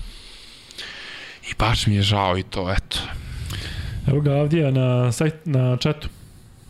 I 1.52 1.54
baš 1.60 1.88
mi 1.88 1.96
je 1.96 2.02
žao 2.02 2.38
i 2.38 2.44
to, 2.44 2.72
eto. 2.72 2.98
Evo 4.08 4.22
ga 4.22 4.32
Avdija 4.32 4.72
na, 4.72 5.12
sajt, 5.12 5.34
na 5.46 5.78
čatu. 5.78 6.10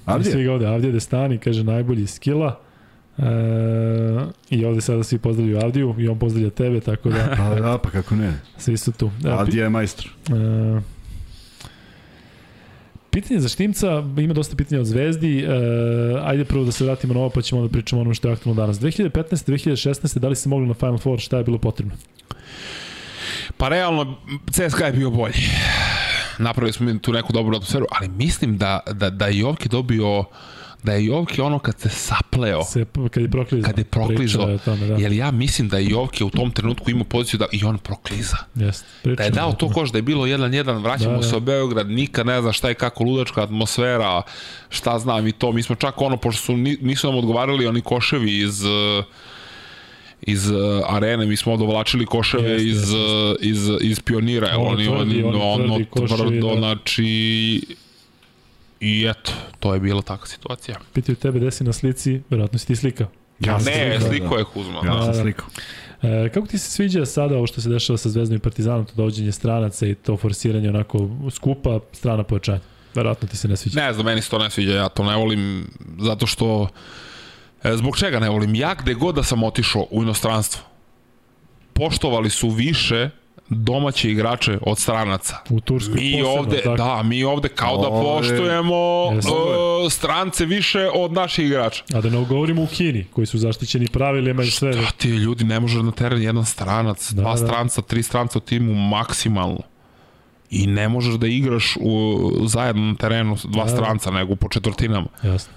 Avdija? 0.06 0.32
Svi 0.32 0.44
ga 0.44 0.54
ovde, 0.54 0.66
Avdija 0.68 0.92
Destani, 0.92 1.38
kaže 1.38 1.64
najbolji 1.64 2.08
skila. 2.08 2.60
E, 3.18 3.24
I 4.50 4.66
ovde 4.66 4.82
sada 4.82 5.04
svi 5.04 5.18
pozdravljaju 5.18 5.66
Avdiju 5.66 5.96
i 6.00 6.08
on 6.08 6.20
pozdravlja 6.20 6.50
tebe, 6.50 6.80
tako 6.80 7.10
da 7.10 7.36
Pa 7.38 7.56
da, 7.62 7.78
pa 7.78 7.90
kako 7.90 8.16
ne. 8.16 8.34
svi 8.58 8.78
su 8.78 8.92
tu. 8.92 9.12
E, 9.26 9.30
Adija 9.30 9.64
je 9.64 9.70
majstor. 9.70 10.10
E, 10.30 10.82
pitanje 13.12 13.40
za 13.40 13.50
Štimca, 13.50 14.04
ima 14.18 14.34
dosta 14.34 14.56
pitanja 14.56 14.82
od 14.82 14.88
Zvezdi. 14.88 15.40
E, 15.40 15.48
ajde 16.24 16.46
prvo 16.46 16.66
da 16.66 16.72
se 16.72 16.86
vratimo 16.86 17.14
na 17.14 17.20
ovo, 17.20 17.30
pa 17.30 17.42
ćemo 17.42 17.62
da 17.62 17.70
pričamo 17.70 18.00
o 18.00 18.02
onom 18.02 18.14
što 18.14 18.28
je 18.28 18.34
aktualno 18.34 18.62
danas. 18.62 18.80
2015. 18.80 19.12
2016. 19.52 20.20
da 20.20 20.28
li 20.28 20.36
se 20.36 20.50
mogli 20.50 20.68
na 20.68 20.74
Final 20.74 20.98
Four, 20.98 21.20
šta 21.20 21.38
je 21.38 21.44
bilo 21.44 21.58
potrebno? 21.58 21.94
Pa 23.58 23.70
realno, 23.70 24.16
CSKA 24.52 24.86
je 24.86 24.92
bio 24.94 25.10
bolji. 25.12 25.50
Napravili 26.40 26.74
smo 26.74 26.94
tu 26.94 27.14
neku 27.14 27.34
dobru 27.34 27.56
atmosferu, 27.56 27.86
ali 27.92 28.08
mislim 28.10 28.58
da, 28.58 28.80
da, 28.88 29.10
da 29.10 29.28
je 29.28 29.38
Jovki 29.38 29.70
dobio 29.70 30.24
da 30.84 30.94
je 30.94 31.06
Jovki 31.06 31.42
ono 31.42 31.60
kad 31.60 31.80
se 31.80 31.90
sapleo, 31.90 32.64
Se, 32.64 32.86
kad 33.12 33.24
je 33.24 33.30
proklizao. 33.30 33.68
kad 33.68 33.78
je 33.78 33.84
proklizao, 33.84 34.50
je 34.50 34.58
tome, 34.58 34.88
da. 34.88 34.96
jer 34.96 35.12
ja 35.12 35.32
mislim 35.32 35.70
da 35.70 35.78
je 35.78 35.86
Jovki 35.86 36.24
u 36.24 36.30
tom 36.30 36.52
trenutku 36.52 36.92
imao 36.92 37.04
poziciju 37.04 37.38
da 37.38 37.46
i 37.52 37.64
on 37.64 37.78
prokliza. 37.78 38.38
Jest, 38.56 38.86
Da 39.06 39.24
je 39.24 39.30
dao 39.32 39.54
to 39.54 39.70
koš 39.70 39.92
da 39.92 39.98
je 39.98 40.02
bilo 40.02 40.26
1-1, 40.26 40.44
vraćamo 40.78 41.12
Da, 41.12 41.18
da. 41.18 41.24
se 41.24 41.36
u 41.36 41.40
Beograd, 41.40 41.90
nikad 41.90 42.26
ne 42.26 42.42
zna 42.42 42.52
šta 42.52 42.68
je 42.68 42.74
kako 42.74 43.04
ludačka 43.04 43.44
atmosfera, 43.44 44.22
šta 44.70 45.00
znam 45.00 45.28
i 45.28 45.32
to. 45.32 45.52
Mi 45.52 45.64
smo 45.64 45.76
čak 45.76 46.02
ono, 46.02 46.18
pošto 46.18 46.42
su, 46.42 46.58
ni- 46.58 46.78
nisu 46.82 47.08
nam 47.08 47.18
odgovarali 47.18 47.68
oni 47.68 47.82
koševi 47.82 48.38
iz 48.38 48.64
eh, 48.64 49.04
iz 50.22 50.50
uh, 50.50 50.58
arene, 50.88 51.26
mi 51.26 51.38
smo 51.38 51.58
dovlačili 51.58 52.06
koševe 52.06 52.50
Jeste, 52.50 52.68
iz, 52.68 52.78
jeste, 52.78 52.96
uh, 52.96 53.36
iz, 53.40 53.70
iz 53.82 54.00
pionira, 54.00 54.50
Ono 54.58 54.70
oni, 54.70 54.86
tvrdi, 54.86 55.24
oni, 55.24 55.42
oni 55.42 55.64
ono 55.64 55.86
tvrdi 55.94 56.08
tvrdo, 56.18 56.50
da. 56.50 56.56
znači 56.56 57.06
i 58.80 59.06
eto, 59.10 59.32
to 59.60 59.74
je 59.74 59.80
bila 59.80 60.02
takva 60.02 60.28
situacija. 60.28 60.80
Pitaju 60.94 61.16
tebe 61.16 61.40
gde 61.40 61.52
si 61.52 61.64
na 61.64 61.74
slici, 61.74 62.22
verovatno 62.30 62.60
si 62.60 62.68
ti 62.68 62.76
slika. 62.76 63.08
Ja 63.40 63.58
ne, 63.58 63.62
slikao, 63.62 64.10
sliko 64.10 64.34
da. 64.34 64.40
je 64.40 64.46
Kuzma. 64.54 64.82
Ja 64.86 65.04
sam 65.04 65.22
slikao. 65.22 65.48
E, 66.02 66.30
kako 66.34 66.48
ti 66.48 66.58
se 66.58 66.72
sviđa 66.72 67.06
sada 67.06 67.36
ovo 67.36 67.48
što 67.48 67.62
se 67.62 67.70
dešava 67.70 67.98
sa 67.98 68.10
Zvezdom 68.10 68.38
i 68.38 68.40
Partizanom, 68.40 68.86
to 68.86 68.94
dovođenje 68.96 69.32
stranaca 69.32 69.88
i 69.88 69.96
to 69.96 70.18
forsiranje 70.18 70.70
onako 70.70 71.10
skupa, 71.32 71.80
strana 71.92 72.24
pojačanja? 72.24 72.60
Verovatno 72.96 73.28
ti 73.28 73.38
se 73.38 73.48
ne 73.48 73.58
sviđa. 73.58 73.82
Ne 73.82 73.94
znam, 73.94 74.06
meni 74.06 74.22
se 74.22 74.30
to 74.30 74.40
ne 74.40 74.50
sviđa, 74.50 74.72
ja 74.72 74.90
to 74.90 75.04
ne 75.04 75.16
volim, 75.16 75.68
zato 76.00 76.28
što, 76.28 76.64
e, 76.64 76.70
zbog 77.66 77.98
čega 77.98 78.20
ne 78.20 78.30
volim? 78.30 78.56
Ja 78.56 78.76
gde 78.76 78.94
god 78.94 79.16
da 79.16 79.24
sam 79.24 79.44
otišao 79.44 79.88
u 79.92 80.04
inostranstvo, 80.04 80.62
poštovali 81.74 82.30
su 82.30 82.50
više 82.50 83.10
domaće 83.50 84.12
igrače 84.12 84.58
od 84.62 84.80
stranaca. 84.80 85.36
U 85.50 85.60
Turskoj 85.60 85.96
Mi 85.96 86.12
posebno, 86.14 86.30
ovde, 86.32 86.58
tako. 86.58 86.76
da, 86.76 87.04
mi 87.04 87.24
ovde 87.24 87.50
kao 87.50 87.78
da 87.78 87.88
Ovo 87.88 87.98
je- 88.10 88.18
poštujemo 88.18 88.76
Jeste. 89.14 89.32
uh, 89.32 89.92
strance 89.92 90.46
više 90.46 90.90
od 90.90 91.14
naših 91.14 91.46
igrača. 91.46 91.84
A 91.94 92.02
da 92.02 92.10
ne 92.10 92.26
govorimo 92.26 92.64
u 92.64 92.68
Kini, 92.68 93.06
koji 93.06 93.28
su 93.28 93.38
zaštićeni 93.38 93.88
pravilima 93.88 94.44
i 94.44 94.50
sve. 94.50 94.72
Da 94.72 94.86
ti 94.88 95.10
ljudi 95.10 95.44
ne 95.44 95.60
može 95.60 95.84
na 95.84 95.92
teren 95.92 96.22
jedan 96.22 96.46
stranac, 96.46 97.12
Da, 97.12 97.22
dva 97.22 97.32
da. 97.32 97.38
stranca, 97.38 97.82
tri 97.82 98.04
stranca 98.04 98.38
u 98.38 98.42
timu 98.42 98.74
maksimalno. 98.76 99.60
I 100.50 100.68
ne 100.68 100.90
možeš 100.90 101.14
da 101.14 101.28
igraš 101.28 101.78
u, 101.80 102.18
zajedno 102.46 102.82
na 102.84 102.96
terenu 102.96 103.38
dva 103.44 103.64
Da, 103.64 103.72
da. 103.72 103.78
stranca, 103.78 104.12
nego 104.12 104.36
po 104.36 104.50
četvrtinama. 104.50 105.08
Jasno. 105.24 105.54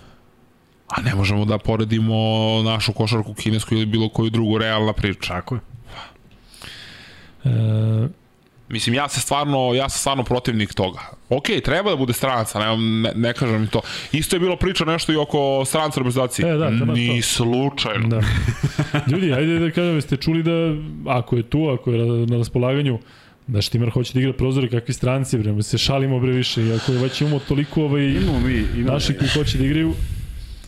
A 0.91 1.03
ne 1.03 1.15
možemo 1.15 1.45
da 1.45 1.59
poredimo 1.59 2.17
našu 2.65 2.93
košarku 2.93 3.35
kinesku 3.35 3.75
ili 3.75 3.87
bilo 3.87 4.09
koju 4.09 4.31
drugu 4.31 4.59
realna 4.59 4.93
priča. 4.93 5.29
Tako 5.29 5.55
je. 5.55 5.61
E, 7.45 8.09
Mislim, 8.69 8.95
ja 8.95 9.09
se 9.09 9.21
stvarno, 9.21 9.75
ja 9.75 9.89
sam 9.89 9.99
stvarno 9.99 10.25
protivnik 10.25 10.75
toga. 10.75 10.99
Ok, 11.29 11.45
treba 11.65 11.91
da 11.91 11.97
bude 11.97 12.13
stranaca, 12.13 12.59
ne, 12.61 12.77
ne, 12.77 13.13
ne 13.17 13.33
kažem 13.33 13.61
ni 13.61 13.69
to. 13.69 13.81
Isto 14.13 14.37
je 14.37 14.41
bilo 14.41 14.57
priča 14.57 14.85
nešto 14.85 15.13
i 15.13 15.17
oko 15.17 15.65
stranca 15.65 16.01
reprezentacije. 16.01 16.49
E, 16.49 16.57
da, 16.57 16.71
Ni 16.71 17.17
to. 17.17 17.23
slučajno. 17.25 18.09
da. 18.09 18.21
Ljudi, 19.07 19.33
ajde 19.33 19.59
da 19.59 19.71
kažem, 19.71 19.95
jeste 19.95 20.17
čuli 20.17 20.43
da 20.43 20.53
ako 21.09 21.37
je 21.37 21.43
tu, 21.43 21.69
ako 21.71 21.93
je 21.93 21.99
na- 22.27 22.37
raspolaganju, 22.37 22.99
da 23.47 23.63
Štimar 23.63 23.91
hoće 23.91 24.13
da 24.13 24.21
igra 24.21 24.33
prozore 24.33 24.69
kakvi 24.69 24.95
stranci, 24.95 25.39
bre, 25.39 25.53
mi 25.53 25.63
se 25.63 25.79
šalimo 25.79 26.21
bre 26.21 26.33
više, 26.33 26.61
ako 26.75 26.93
je 26.93 26.99
već 26.99 27.21
imamo 27.21 27.39
toliko 27.39 27.83
ovaj, 27.83 28.05
Imamo 28.05 28.41
mi, 28.41 28.65
imamo, 28.77 28.93
naši 28.95 29.15
koji 29.15 29.31
hoće 29.31 29.59
da 29.59 29.65
igraju, 29.65 29.95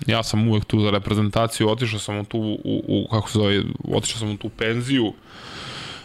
Ja 0.07 0.23
sam 0.23 0.49
uvek 0.49 0.65
tu 0.65 0.81
za 0.81 0.91
reprezentaciju, 0.91 1.69
otišao 1.70 1.99
sam 1.99 2.19
u 2.19 2.24
tu, 2.24 2.39
u, 2.65 2.83
u 2.89 3.09
kako 3.11 3.31
se 3.31 3.39
zove, 3.39 3.62
otišao 3.95 4.19
sam 4.19 4.31
u 4.31 4.37
tu 4.37 4.49
penziju 4.49 5.12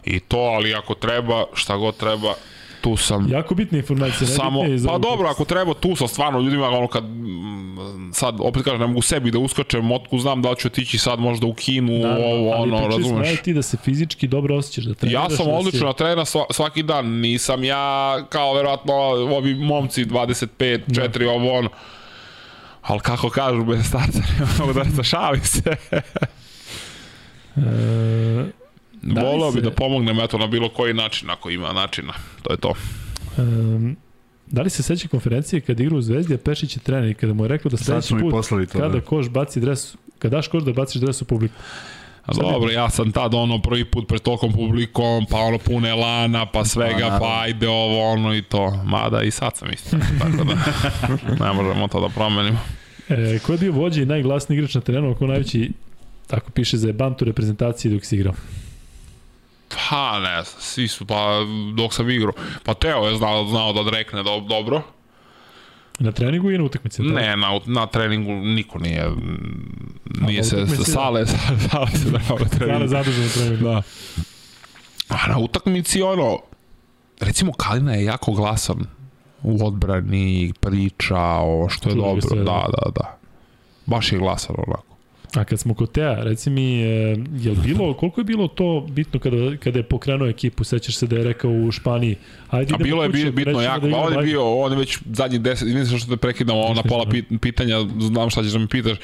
i 0.06 0.19
to, 0.19 0.38
ali 0.38 0.74
ako 0.74 0.94
treba, 0.94 1.45
šta 1.53 1.76
god 1.78 1.98
treba, 1.98 2.34
tu 2.82 2.98
sam. 2.98 3.28
jako 3.32 3.56
bitne 3.56 3.78
informacije. 3.78 4.28
Samo, 4.28 4.60
najbitnije 4.60 4.76
iz 4.76 4.86
pa 4.86 4.98
dobro, 4.98 5.28
ako 5.30 5.45
treba 5.45 5.74
tu 5.74 5.95
sam 5.95 6.07
stvarno 6.07 6.40
ljudima, 6.40 6.69
ono 6.69 6.88
kad 6.88 7.03
mm, 7.03 8.11
sad 8.14 8.36
opet 8.40 8.64
kažem, 8.64 8.80
ne 8.80 8.88
mogu 8.88 9.02
sebi 9.02 9.32
da 9.32 9.40
uskačem, 9.40 9.91
otku 9.91 10.19
znam 10.19 10.41
da 10.41 10.49
li 10.49 10.56
ću 10.57 10.68
otići 10.68 10.98
sad 10.98 11.19
možda 11.19 11.48
u 11.48 11.53
Kinu, 11.53 11.91
Naravno, 11.99 12.26
ovo, 12.26 12.52
ali 12.52 12.72
ono, 12.72 12.78
pričali 12.78 13.03
smo, 13.03 13.11
razumeš? 13.11 13.28
ajde 13.30 13.41
ti 13.41 13.53
da 13.53 13.61
se 13.61 13.78
fizički 13.78 14.28
dobro 14.28 14.56
osjećaš, 14.56 14.84
da 14.84 14.94
treniraš. 14.94 15.24
Ja 15.24 15.38
sam 15.38 15.45
da 15.45 15.52
si- 15.52 15.57
odlično 15.57 15.88
na 15.88 15.94
trena 15.94 16.26
sva, 16.26 16.45
svaki 16.52 16.84
dan, 16.84 17.07
nisam 17.07 17.64
ja 17.64 18.18
kao 18.30 18.53
verovatno 18.53 18.94
ovi 18.94 19.56
momci 19.56 20.06
25, 20.06 20.80
4, 20.88 21.28
ovo 21.30 21.53
ono. 21.53 21.69
Ali 22.88 22.99
kako 22.99 23.30
kažu, 23.30 23.64
bez 23.65 23.85
starca 23.85 24.19
ne 24.19 24.45
mogu 24.59 24.73
da 24.73 24.85
se 24.85 25.03
šalim 25.03 25.41
se. 25.43 25.76
E, 25.91 26.01
Da 29.03 29.22
li 29.22 29.27
Voleo 29.27 29.51
bi 29.51 29.55
se- 29.55 29.61
da 29.61 29.72
pomognem 29.72 30.19
eto 30.19 30.38
na 30.38 30.47
bilo 30.47 30.69
koji 30.69 30.93
način, 30.93 31.30
ako 31.30 31.49
ima 31.49 31.73
načina. 31.73 32.14
To 32.43 32.53
je 32.53 32.57
to. 32.57 32.73
Um, 33.38 33.95
da 34.47 34.61
li 34.61 34.69
se 34.69 34.84
seća 34.84 35.07
konferencije 35.07 35.61
kada 35.61 35.84
igra 35.84 35.95
u 35.95 36.01
Zvezdi, 36.01 36.34
a 36.34 36.38
Pešić 36.38 36.76
je 36.76 36.81
trener 36.81 37.09
i 37.09 37.14
kada 37.14 37.34
mu 37.34 37.43
je 37.43 37.47
rekao 37.47 37.69
da 37.69 37.77
sledeći 37.77 38.14
put 38.14 38.31
to. 38.47 38.57
kada 38.69 38.88
Da. 38.89 39.01
koš 39.01 39.30
baci 39.30 39.59
dres, 39.59 39.95
kada 40.19 40.35
daš 40.38 40.47
koš 40.47 40.64
da 40.64 40.73
baciš 40.73 41.01
dres 41.01 41.22
u 41.22 41.26
publiku. 41.26 41.55
A 42.28 42.34
dobro, 42.34 42.72
ja 42.72 42.90
sam 42.90 43.12
tad 43.12 43.34
ono 43.34 43.62
prvi 43.62 43.86
put 43.86 44.08
pred 44.08 44.22
tolkom 44.22 44.54
publikom, 44.54 45.26
pa 45.26 45.38
ono 45.38 45.58
pune 45.58 45.95
lana, 45.95 46.45
pa 46.45 46.66
svega, 46.66 46.98
naravno. 46.98 47.20
pa 47.20 47.40
ajde 47.41 47.70
ovo, 47.70 48.12
ono 48.12 48.36
i 48.36 48.41
to. 48.41 48.84
Mada 48.86 49.22
i 49.22 49.32
sad 49.32 49.58
sam 49.58 49.70
isto. 49.74 49.98
Tako 50.20 50.44
da, 50.44 50.54
ne 51.45 51.54
možemo 51.54 51.88
to 51.88 51.99
da 51.99 52.10
promenimo. 52.10 52.60
E, 53.10 53.40
ko 53.40 53.52
je 53.52 53.58
bio 53.58 53.72
vođa 53.72 54.02
i 54.02 54.06
najglasniji 54.06 54.58
igrač 54.58 54.76
na 54.76 54.82
terenu, 54.82 55.12
ako 55.12 55.28
najveći, 55.28 55.72
tako 56.28 56.52
piše 56.52 56.78
za 56.78 56.94
Bantu 56.94 57.26
reprezentaciji 57.26 57.91
dok 57.91 58.06
si 58.06 58.16
igrao? 58.16 58.34
Pa 59.70 60.20
ne 60.20 60.45
svi 60.45 60.88
su, 60.88 61.06
pa 61.06 61.45
dok 61.76 61.94
sam 61.94 62.10
igrao. 62.10 62.34
Pa 62.64 62.74
Teo 62.74 63.08
je 63.08 63.18
znao, 63.18 63.45
znao 63.45 63.74
da 63.74 63.84
drekne 63.84 64.24
do, 64.24 64.40
dobro. 64.40 64.82
Na 65.99 66.11
treningu 66.11 66.52
i 66.52 66.57
na 66.57 66.64
utakmici? 66.64 67.02
Ne, 67.02 67.38
na, 67.38 67.60
na 67.65 67.88
treningu 67.88 68.32
niko 68.32 68.80
nije, 68.80 69.10
nije 70.22 70.44
se, 70.44 70.56
utakmici, 70.56 70.78
da. 70.78 70.84
sale, 70.84 71.26
sale 71.72 71.88
se 71.91 72.10
da 72.10 72.19
na 72.40 72.45
treningu. 72.49 72.88
zadužen 72.88 73.24
na 73.24 73.30
treningu. 73.30 73.64
Da. 73.64 73.82
A 75.10 75.28
na 75.28 75.38
utakmici 75.38 76.02
ono, 76.02 76.40
recimo 77.19 77.53
Kalina 77.53 77.94
je 77.94 78.03
jako 78.06 78.32
glasan 78.32 78.78
u 79.44 79.65
odbrani, 79.68 80.53
priča 80.60 81.19
o 81.22 81.68
što 81.69 81.90
je 81.90 81.95
ga 81.95 82.02
dobro. 82.02 82.22
sve, 82.22 82.38
da. 82.38 82.44
da, 82.44 82.90
da. 82.95 83.18
Baš 83.86 84.11
je 84.11 84.19
glasan 84.19 84.56
onako. 84.68 84.97
A 85.38 85.43
kad 85.43 85.59
smo 85.59 85.73
kod 85.73 85.91
Teja, 85.91 86.23
reci 86.23 86.49
mi, 86.49 86.81
e, 86.81 86.88
je 87.39 87.51
li 87.51 87.57
bilo, 87.64 87.93
koliko 87.93 88.22
je 88.22 88.26
bilo 88.26 88.47
to 88.47 88.85
bitno 88.89 89.19
kada, 89.19 89.57
kada 89.57 89.80
je 89.80 89.84
pokrenuo 89.84 90.27
ekipu, 90.27 90.64
sećaš 90.64 90.95
se 90.95 91.07
da 91.07 91.15
je 91.15 91.23
rekao 91.23 91.51
u 91.51 91.72
Španiji, 91.72 92.15
ajde 92.49 92.73
A 92.76 92.77
bilo 92.77 93.03
je 93.03 93.09
kući, 93.09 93.26
bi, 93.26 93.31
bitno 93.31 93.59
rećemo 93.59 93.61
jako, 93.61 93.88
da 93.88 93.93
pa 93.93 93.97
on 93.97 94.14
je 94.14 94.23
bio, 94.23 94.57
on 94.57 94.72
je 94.72 94.77
već 94.77 94.99
zadnjih 95.14 95.41
deset, 95.41 95.68
mislim 95.68 95.99
što 95.99 96.09
te 96.09 96.18
prekidamo 96.18 96.73
na 96.73 96.84
pola 96.84 97.05
da. 97.05 97.11
pit, 97.11 97.26
pitanja, 97.41 97.77
znam 97.99 98.30
šta 98.30 98.43
ćeš 98.43 98.51
da 98.51 98.59
mi 98.59 98.68
pitaš, 98.68 98.97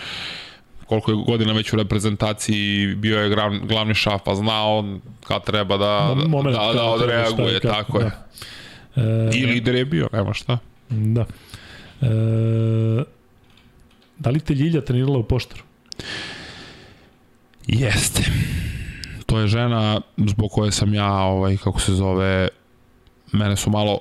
koliko 0.85 1.11
je 1.11 1.18
godina 1.26 1.53
već 1.53 1.73
u 1.73 1.76
reprezentaciji, 1.76 2.95
bio 2.95 3.19
je 3.19 3.30
glavni, 3.30 3.60
glavni 3.68 3.93
šaf, 3.93 4.22
pa 4.26 4.35
zna 4.35 4.65
on 4.65 5.01
kad 5.27 5.43
treba 5.43 5.77
da, 5.77 6.15
Na 6.15 6.27
moment 6.27 6.57
da, 6.57 6.73
da, 6.73 6.84
odreaguje, 6.84 7.57
šta 7.57 7.73
tako 7.73 7.99
je. 7.99 8.11
da. 8.95 9.01
E, 9.01 9.30
I 9.34 9.45
lider 9.45 9.76
je 9.76 9.85
bio, 9.85 10.10
nema 10.14 10.34
šta. 10.34 10.57
Da. 10.89 11.26
E, 12.01 12.05
da 14.19 14.30
li 14.30 14.39
te 14.39 14.53
Ljilja 14.53 14.81
trenirala 14.81 15.18
u 15.18 15.23
poštaru? 15.23 15.64
Jeste. 17.68 18.24
To 19.26 19.40
je 19.40 19.48
žena 19.48 20.02
zbog 20.18 20.52
koje 20.52 20.72
sam 20.72 20.94
ja, 20.94 21.14
ovaj, 21.14 21.58
kako 21.58 21.80
se 21.80 21.94
zove, 21.94 22.48
mene 23.32 23.56
su 23.56 23.70
malo, 23.70 24.00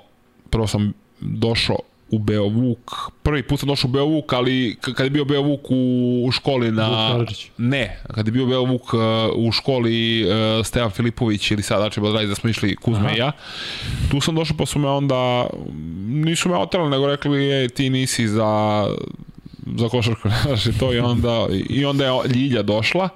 prvo 0.51 0.67
sam 0.67 0.93
došao 1.21 1.79
u 2.13 2.19
Beovuk. 2.19 2.93
Prvi 3.23 3.43
put 3.43 3.61
sam 3.61 3.69
došao 3.69 3.89
u 3.89 3.93
Beovuk, 3.93 4.33
ali 4.33 4.77
kad 4.81 5.07
je 5.07 5.11
bio 5.11 5.25
Beovuk 5.25 5.61
u, 5.71 6.25
u 6.27 6.31
školi 6.31 6.71
na... 6.71 7.25
Ne, 7.59 7.99
kad 8.15 8.27
je 8.27 8.33
bio 8.33 8.47
Beovuk 8.47 8.95
uh, 8.95 9.01
u 9.37 9.53
školi 9.53 10.25
uh, 10.25 10.67
Stevan 10.67 10.91
Filipović 10.91 11.51
ili 11.51 11.63
sad 11.63 11.83
Dači 11.83 12.01
Badrajić 12.01 12.29
da 12.29 12.35
smo 12.35 12.51
išli 12.51 12.77
Kuzma 12.77 13.07
Aha. 13.07 13.15
i 13.15 13.19
ja. 13.19 13.33
Tu 14.11 14.21
sam 14.21 14.35
došao 14.35 14.57
pa 14.57 14.67
su 14.67 14.79
me 14.79 14.89
onda, 14.89 15.47
nisu 16.07 16.49
me 16.49 16.57
otrali, 16.57 16.91
nego 16.91 17.07
rekli, 17.07 17.45
je, 17.45 17.69
ti 17.69 17.91
nisi 17.91 18.29
za 18.29 18.87
za 19.77 19.89
košarku, 19.89 20.29
znaš, 20.43 20.67
i 20.67 20.79
to 20.79 20.93
i 20.93 20.99
onda, 20.99 21.47
i 21.69 21.85
onda 21.85 22.05
je 22.05 22.13
Ljilja 22.35 22.63
došla 22.63 23.09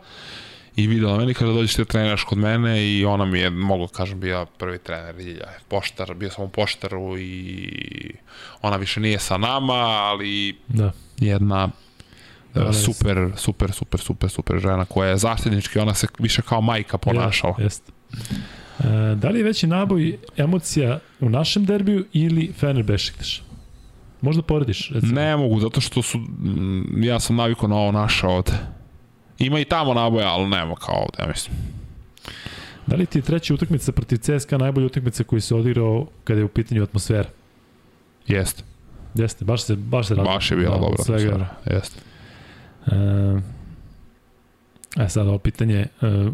i 0.77 0.87
videla 0.87 1.17
meni 1.17 1.35
kada 1.35 1.53
dođeš 1.53 1.75
ti 1.75 1.81
da 1.81 1.85
treniraš 1.85 2.25
kod 2.25 2.39
mene 2.39 2.87
i 2.87 3.05
ona 3.05 3.25
mi 3.25 3.39
je, 3.39 3.51
mogu 3.51 3.87
da 3.87 3.93
kažem, 3.93 4.21
bio 4.21 4.47
prvi 4.59 4.79
trener 4.79 5.17
Ljilja. 5.17 5.47
Poštar, 5.69 6.15
bio 6.15 6.31
sam 6.31 6.45
u 6.45 6.49
poštaru 6.49 7.19
i 7.19 7.71
ona 8.63 8.77
više 8.77 9.01
nije 9.01 9.19
sa 9.19 9.37
nama, 9.37 9.75
ali 9.75 10.59
Da. 10.69 10.93
jedna 11.19 11.69
Da, 12.55 12.61
da, 12.61 12.67
ne, 12.67 12.75
super, 12.75 13.31
super, 13.37 13.73
super, 13.73 14.01
super, 14.01 14.31
super 14.31 14.59
žena 14.59 14.85
koja 14.85 15.11
je 15.11 15.17
zaštitnički, 15.17 15.79
ona 15.79 15.95
se 15.95 16.07
više 16.19 16.43
kao 16.43 16.61
majka 16.61 16.99
ponašala. 16.99 17.55
Jeste. 17.59 17.93
E, 18.79 19.15
da 19.15 19.29
li 19.29 19.39
je 19.39 19.45
veći 19.45 19.67
naboj 19.67 20.19
emocija 20.37 20.99
u 21.21 21.31
našem 21.31 21.65
derbiju 21.65 22.05
ili 22.13 22.53
Fener 22.59 22.83
Bešiktaš? 22.83 23.43
Možda 24.21 24.43
porediš, 24.43 24.91
recimo. 24.91 25.13
Ne 25.13 25.37
mogu, 25.37 25.61
zato 25.61 25.81
što 25.81 26.03
su, 26.03 26.19
mm, 26.19 27.03
ja 27.03 27.21
sam 27.21 27.37
navikao 27.37 27.69
na 27.69 27.77
ovo 27.77 27.93
naše 27.93 28.27
ovde. 28.27 28.53
Ima 29.39 29.61
i 29.61 29.65
tamo 29.65 29.95
naboja, 29.95 30.29
ali 30.29 30.49
nema 30.49 30.75
kao 30.75 30.95
ovde, 30.95 31.17
ja 31.19 31.27
mislim. 31.27 31.57
Da 32.87 32.97
li 32.97 33.07
ti 33.07 33.19
je 33.19 33.23
treća 33.23 33.55
utakmica 33.55 33.93
protiv 33.93 34.19
CSKA 34.19 34.59
najbolja 34.59 34.87
utakmica 34.87 35.25
koju 35.25 35.41
se 35.41 35.55
odigrao 35.55 36.07
kada 36.25 36.41
je 36.41 36.45
u 36.45 36.49
pitanju 36.49 36.83
atmosfera? 36.83 37.29
Jeste. 38.27 38.63
Jeste, 39.15 39.45
baš 39.45 39.63
se, 39.63 39.77
baš 39.77 40.07
se 40.07 40.15
razlika. 40.15 40.35
Baš 40.35 40.51
je 40.51 40.57
bila 40.57 40.75
Da, 40.75 40.81
dobra 40.81 41.05
svega. 41.05 41.33
atmosfera. 41.35 41.77
Jeste. 41.77 42.01
E, 42.87 43.41
e 44.97 45.09
sad 45.09 45.27
ovo 45.29 45.39
pitanje, 45.39 45.77
e, 45.77 45.87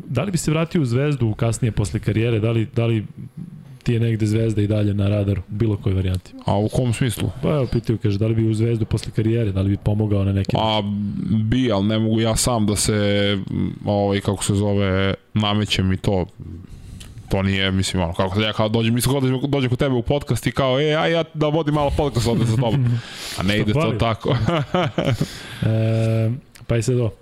da 0.07 0.23
li 0.23 0.31
bi 0.31 0.39
se 0.39 0.51
vratio 0.51 0.83
u 0.83 0.85
Zvezdu 0.85 1.35
kasnije 1.35 1.73
posle 1.73 2.01
karijere, 2.01 2.41
da 2.41 2.51
li, 2.51 2.67
da 2.67 2.87
li 2.87 3.07
ti 3.83 3.93
je 3.93 4.01
negde 4.01 4.27
Zvezda 4.27 4.63
i 4.63 4.67
dalje 4.67 4.95
na 4.95 5.09
radaru, 5.09 5.41
u 5.41 5.55
bilo 5.55 5.77
kojoj 5.77 5.95
varijanti? 5.95 6.33
A 6.47 6.59
u 6.59 6.69
kom 6.69 6.93
smislu? 6.93 7.31
Pa 7.43 7.49
evo 7.49 7.67
pitaju, 7.73 7.99
kaže, 8.03 8.19
da 8.19 8.27
li 8.27 8.35
bi 8.35 8.51
u 8.51 8.55
Zvezdu 8.55 8.85
posle 8.85 9.13
karijere, 9.13 9.53
da 9.53 9.61
li 9.61 9.69
bi 9.71 9.77
pomogao 9.77 10.25
na 10.25 10.33
nekim... 10.33 10.59
A 10.63 10.83
bi, 11.45 11.73
ali 11.73 11.87
ne 11.87 11.99
mogu 11.99 12.21
ja 12.21 12.37
sam 12.37 12.67
da 12.67 12.77
se, 12.77 13.39
ovaj, 13.85 14.21
kako 14.21 14.45
se 14.45 14.55
zove, 14.55 15.15
namećem 15.35 15.93
i 15.93 15.97
to 15.97 16.27
to 17.33 17.43
nije, 17.43 17.71
mislim, 17.71 18.03
ono, 18.03 18.13
kako 18.13 18.39
da 18.39 18.47
ja 18.47 18.53
kao 18.53 18.69
dođem, 18.69 18.95
mislim, 18.95 19.21
dođem, 19.21 19.41
dođem 19.51 19.71
kod 19.71 19.79
tebe 19.79 19.95
u 19.95 20.03
podcast 20.03 20.47
i 20.47 20.53
kao, 20.53 20.81
e, 20.81 20.95
aj 20.95 21.13
ja 21.13 21.25
da 21.35 21.49
vodim 21.49 21.75
malo 21.75 21.91
podcast 21.97 22.27
ovde 22.27 22.47
sa 22.47 22.57
tobom. 22.57 22.87
A 23.39 23.43
ne 23.43 23.59
ide 23.59 23.73
to 23.73 23.93
tako. 23.99 24.37
E, 25.63 26.31
pa 26.67 26.77
i 26.77 26.83
sad 26.83 26.99
ovo. 26.99 27.13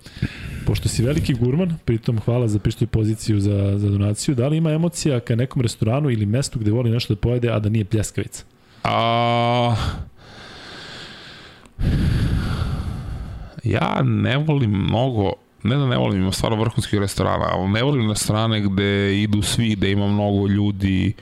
Pošto 0.67 0.89
si 0.89 1.03
veliki 1.03 1.35
gurman, 1.35 1.79
pritom 1.85 2.19
hvala 2.19 2.49
za 2.49 2.59
pištoju 2.59 2.89
poziciju 2.89 3.41
za, 3.41 3.79
za 3.79 3.91
donaciju, 3.91 4.35
da 4.35 4.49
li 4.49 4.57
ima 4.57 4.73
emocija 4.73 5.21
ka 5.21 5.37
nekom 5.37 5.63
restoranu 5.63 6.11
ili 6.11 6.27
mestu 6.27 6.59
gde 6.59 6.71
voli 6.71 6.91
nešto 6.91 7.15
da 7.15 7.21
pojede, 7.21 7.51
a 7.51 7.59
da 7.59 7.69
nije 7.69 7.85
pljeskavica? 7.85 8.45
A... 8.85 9.77
Ja 13.65 14.03
ne 14.03 14.37
volim 14.39 14.71
mnogo, 14.71 15.33
ne 15.63 15.77
da 15.77 15.87
ne 15.87 15.97
volim, 15.97 16.21
ima 16.21 16.33
stvarno 16.33 16.61
vrhunskih 16.61 16.99
restorana, 16.99 17.47
ali 17.53 17.69
ne 17.69 17.83
volim 17.83 18.11
restorane 18.11 18.61
gde 18.61 19.23
idu 19.23 19.43
svi, 19.43 19.75
gde 19.77 19.91
ima 19.91 20.07
mnogo 20.07 20.47
ljudi 20.47 21.13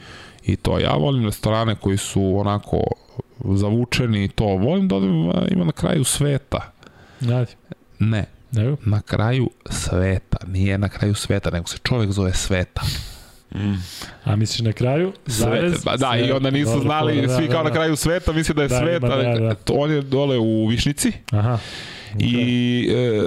i 0.45 0.57
to. 0.57 0.79
Ja 0.79 0.93
volim 0.93 1.25
restorane 1.25 1.75
koji 1.75 1.97
su 1.97 2.39
onako 2.39 2.83
zavučeni 3.45 4.25
i 4.25 4.29
to. 4.29 4.45
Volim 4.45 4.89
da 4.89 4.97
odem, 4.97 5.31
ima 5.51 5.65
na 5.65 5.73
kraju 5.73 6.05
sveta. 6.05 6.73
Ajde. 7.21 7.53
Ne, 7.99 8.25
Nego? 8.53 8.77
na 8.85 9.01
kraju 9.01 9.51
sveta. 9.67 10.37
Nije 10.47 10.79
na 10.79 10.89
kraju 10.89 11.15
sveta, 11.15 11.51
nego 11.51 11.67
se 11.67 11.79
čovek 11.79 12.11
zove 12.11 12.35
sveta. 12.35 12.81
A 14.25 14.37
misliš 14.37 14.61
na 14.61 14.73
kraju? 14.73 15.13
Zarez, 15.27 15.73
Sveta. 15.73 15.83
Ba, 15.85 15.97
da, 15.97 16.11
sve- 16.11 16.27
i 16.29 16.33
onda 16.33 16.51
nisu 16.51 16.71
dobro, 16.71 16.83
znali, 16.83 17.23
da, 17.23 17.37
svi 17.37 17.47
da, 17.47 17.53
kao 17.53 17.63
da. 17.63 17.69
na 17.69 17.75
kraju 17.75 17.97
sveta, 17.97 18.33
misle 18.33 18.55
da 18.55 18.63
je 18.63 18.69
Da, 18.69 18.79
sveta. 18.79 19.07
ima, 19.07 19.17
da, 19.17 19.41
da. 19.41 19.55
On 19.69 19.91
je 19.91 20.03
dole 20.03 20.39
u 20.39 20.67
Višnici 20.67 21.13
Aha. 21.33 21.59
i 22.19 22.89
e, 22.91 23.23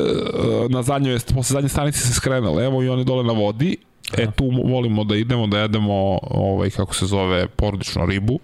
na 0.69 0.84
zadnjoj, 0.84 1.19
posle 1.19 1.53
zadnje 1.53 1.69
stanice 1.69 1.99
se 1.99 2.14
skrenule, 2.14 2.65
evo 2.65 2.84
i 2.84 2.89
on 2.89 2.99
je 2.99 3.06
dole 3.06 3.23
na 3.23 3.34
vodi. 3.34 3.77
E 4.18 4.23
Aha. 4.23 4.31
tu 4.31 4.45
volimo 4.65 5.03
da 5.03 5.15
idemo, 5.15 5.48
da 5.48 5.60
jedemo 5.60 5.93
ovaj, 6.22 6.69
kako 6.69 6.95
se 6.95 7.06
zove, 7.06 7.48
porodičnu 7.48 8.06
ribu. 8.06 8.39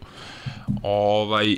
Ovaj, 0.83 1.57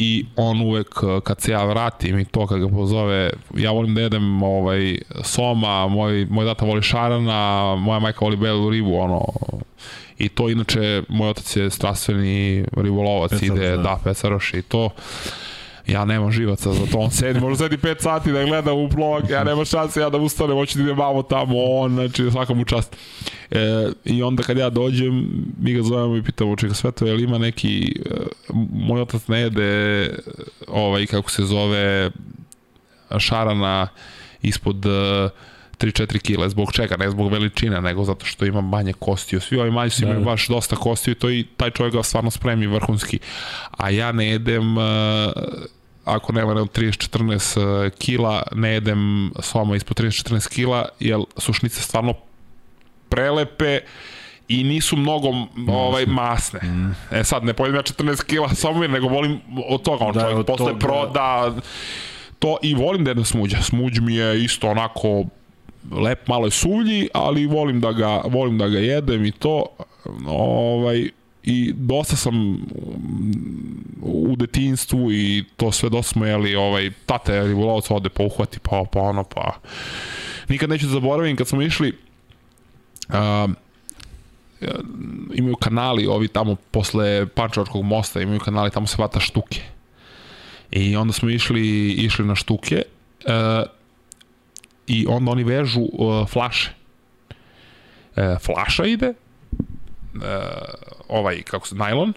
i 0.00 0.24
on 0.36 0.60
uvek 0.60 0.88
eh, 1.02 1.20
kad 1.20 1.40
se 1.40 1.52
ja 1.52 1.64
vratim 1.64 2.18
i 2.18 2.24
to 2.24 2.46
kad 2.46 2.60
ga 2.60 2.68
pozove 2.68 3.30
ja 3.56 3.70
volim 3.70 3.94
da 3.94 4.00
jedem 4.00 4.42
ovaj 4.42 4.98
soma 5.22 5.88
moj 5.88 6.26
moj 6.30 6.46
tata 6.46 6.64
voli 6.64 6.82
šarana 6.82 7.74
moja 7.78 7.98
majka 7.98 8.24
voli 8.24 8.36
belu 8.36 8.70
ribu 8.70 8.94
ono 8.94 9.24
i 10.18 10.28
to 10.28 10.48
inače 10.48 11.02
moj 11.08 11.30
otac 11.30 11.56
je 11.56 11.70
strastveni 11.70 12.64
ribolovac 12.76 13.30
Pecaroš, 13.30 13.56
ide 13.56 13.70
da. 13.70 13.82
da 13.82 13.98
pecaroš 14.04 14.54
i 14.54 14.62
to 14.62 14.90
ja 15.88 16.04
nemam 16.04 16.32
živaca 16.32 16.72
za 16.72 16.86
to, 16.92 16.98
on 16.98 17.10
sedi, 17.10 17.40
može 17.40 17.56
sedi 17.56 17.76
5 17.76 18.00
sati 18.02 18.32
da 18.32 18.44
gleda 18.44 18.72
u 18.72 18.86
vlog, 18.86 19.30
ja 19.30 19.44
nema 19.44 19.64
šanse 19.64 20.00
ja 20.00 20.10
da 20.10 20.18
ustanem, 20.18 20.56
hoću 20.56 20.78
da 20.78 20.84
idem 20.84 20.98
vamo 20.98 21.22
tamo, 21.22 21.54
on, 21.64 21.92
znači 21.94 22.30
svaka 22.30 22.54
mu 22.54 22.64
čast. 22.64 22.96
E, 23.50 23.88
I 24.04 24.22
onda 24.22 24.42
kad 24.42 24.56
ja 24.56 24.70
dođem, 24.70 25.28
mi 25.60 25.72
ga 25.72 25.82
zovemo 25.82 26.16
i 26.16 26.22
pitamo, 26.22 26.56
čeka 26.56 26.74
sve 26.74 26.92
to, 26.92 27.06
jel 27.06 27.20
ima 27.20 27.38
neki, 27.38 27.94
e, 28.06 28.10
moj 28.72 29.00
otac 29.00 29.26
ne 29.28 29.40
jede, 29.40 30.10
ovaj, 30.68 31.06
kako 31.06 31.30
se 31.30 31.42
zove, 31.44 32.10
šarana 33.18 33.88
ispod 34.42 34.86
e, 34.86 35.28
3-4 35.78 36.18
kile, 36.18 36.48
zbog 36.48 36.72
čega, 36.72 36.96
ne 36.96 37.10
zbog 37.10 37.32
veličine, 37.32 37.80
nego 37.80 38.04
zato 38.04 38.26
što 38.26 38.44
ima 38.44 38.60
manje 38.60 38.92
kostiju. 38.92 39.40
Svi 39.40 39.58
ovi 39.58 39.70
manji 39.70 39.90
su 39.90 40.00
Da, 40.00 40.06
imaju 40.06 40.20
da. 40.20 40.24
baš 40.24 40.48
dosta 40.48 40.76
kostiju 40.76 41.12
i 41.12 41.14
to 41.14 41.30
i 41.30 41.46
taj 41.56 41.70
čovjek 41.70 41.94
ga 41.94 42.02
stvarno 42.02 42.30
spremi 42.30 42.66
vrhunski. 42.66 43.18
A 43.70 43.90
ja 43.90 44.12
ne 44.12 44.28
jedem, 44.28 44.78
e, 44.78 44.82
ako 46.08 46.32
ne 46.32 46.42
30-14 46.42 47.86
e, 47.86 47.90
kila, 47.90 48.42
ne 48.54 48.70
jedem 48.70 49.32
soma 49.40 49.76
ispod 49.76 50.00
30-14 50.00 50.48
kila, 50.48 50.88
jer 51.00 51.20
su 51.36 51.52
šnice 51.52 51.82
stvarno 51.82 52.14
prelepe 53.08 53.80
i 54.48 54.64
nisu 54.64 54.96
mnogo 54.96 55.28
ovaj 55.68 56.06
masne. 56.06 56.60
E 57.10 57.24
sad 57.24 57.44
ne 57.44 57.52
pojedem 57.52 57.76
ja 57.76 57.82
14 57.82 58.24
kila 58.24 58.54
somir, 58.54 58.90
nego 58.90 59.08
volim 59.08 59.40
od 59.68 59.82
toga 59.82 60.04
on 60.04 60.14
Da, 60.14 60.20
da, 60.20 60.30
čovjek 60.30 60.46
posle 60.46 60.66
toga. 60.66 60.78
proda 60.78 61.54
to 62.38 62.56
i 62.62 62.74
volim 62.74 63.04
da 63.04 63.10
jedem 63.10 63.24
smuđa. 63.24 63.62
Smuđ 63.62 63.98
mi 63.98 64.14
je 64.14 64.44
isto 64.44 64.68
onako 64.70 65.24
lep, 65.90 66.28
malo 66.28 66.46
je 66.46 66.50
suvlji, 66.50 67.08
ali 67.14 67.46
volim 67.46 67.80
da 67.80 67.92
ga 67.92 68.22
volim 68.24 68.58
da 68.58 68.68
ga 68.68 68.78
jedem 68.78 69.24
i 69.24 69.32
to 69.32 69.66
ovaj 70.26 71.08
i 71.50 71.72
dosta 71.76 72.16
sam 72.16 72.34
mm, 72.34 72.62
u 74.02 74.36
detinjstvu 74.36 75.12
i 75.12 75.44
to 75.56 75.72
sve 75.72 75.88
dosta 75.88 76.12
smo 76.12 76.26
jeli 76.26 76.54
ovaj 76.56 76.90
tata 77.06 77.34
je 77.34 77.48
ribolovac 77.48 77.90
ode 77.90 78.08
pa 78.08 78.22
uhvati 78.22 78.58
pa 78.62 78.84
pa 78.92 79.00
ono 79.00 79.24
pa. 79.24 79.52
Nikad 80.48 80.70
neću 80.70 80.86
da 80.86 80.92
zaboravim 80.92 81.36
kad 81.36 81.48
smo 81.48 81.62
išli 81.62 81.98
a, 83.08 83.48
imaju 85.34 85.56
kanali 85.56 86.06
ovi 86.06 86.28
tamo 86.28 86.56
posle 86.70 87.26
Pančevačkog 87.26 87.84
mosta 87.84 88.20
imaju 88.20 88.40
kanali 88.40 88.70
tamo 88.70 88.86
se 88.86 88.96
vata 88.98 89.20
štuke. 89.20 89.60
I 90.70 90.96
onda 90.96 91.12
smo 91.12 91.30
išli 91.30 91.90
išli 91.92 92.24
na 92.24 92.34
štuke 92.34 92.82
e, 93.24 93.64
i 94.86 95.06
onda 95.08 95.30
oni 95.30 95.44
vežu 95.44 95.80
e, 95.80 96.26
flaše. 96.26 96.70
E, 98.16 98.36
flaša 98.44 98.86
ide 98.86 99.06
e, 99.06 99.27
ovaj 101.08 101.42
kako 101.42 101.66
se 101.66 101.74
najlon 101.74 102.12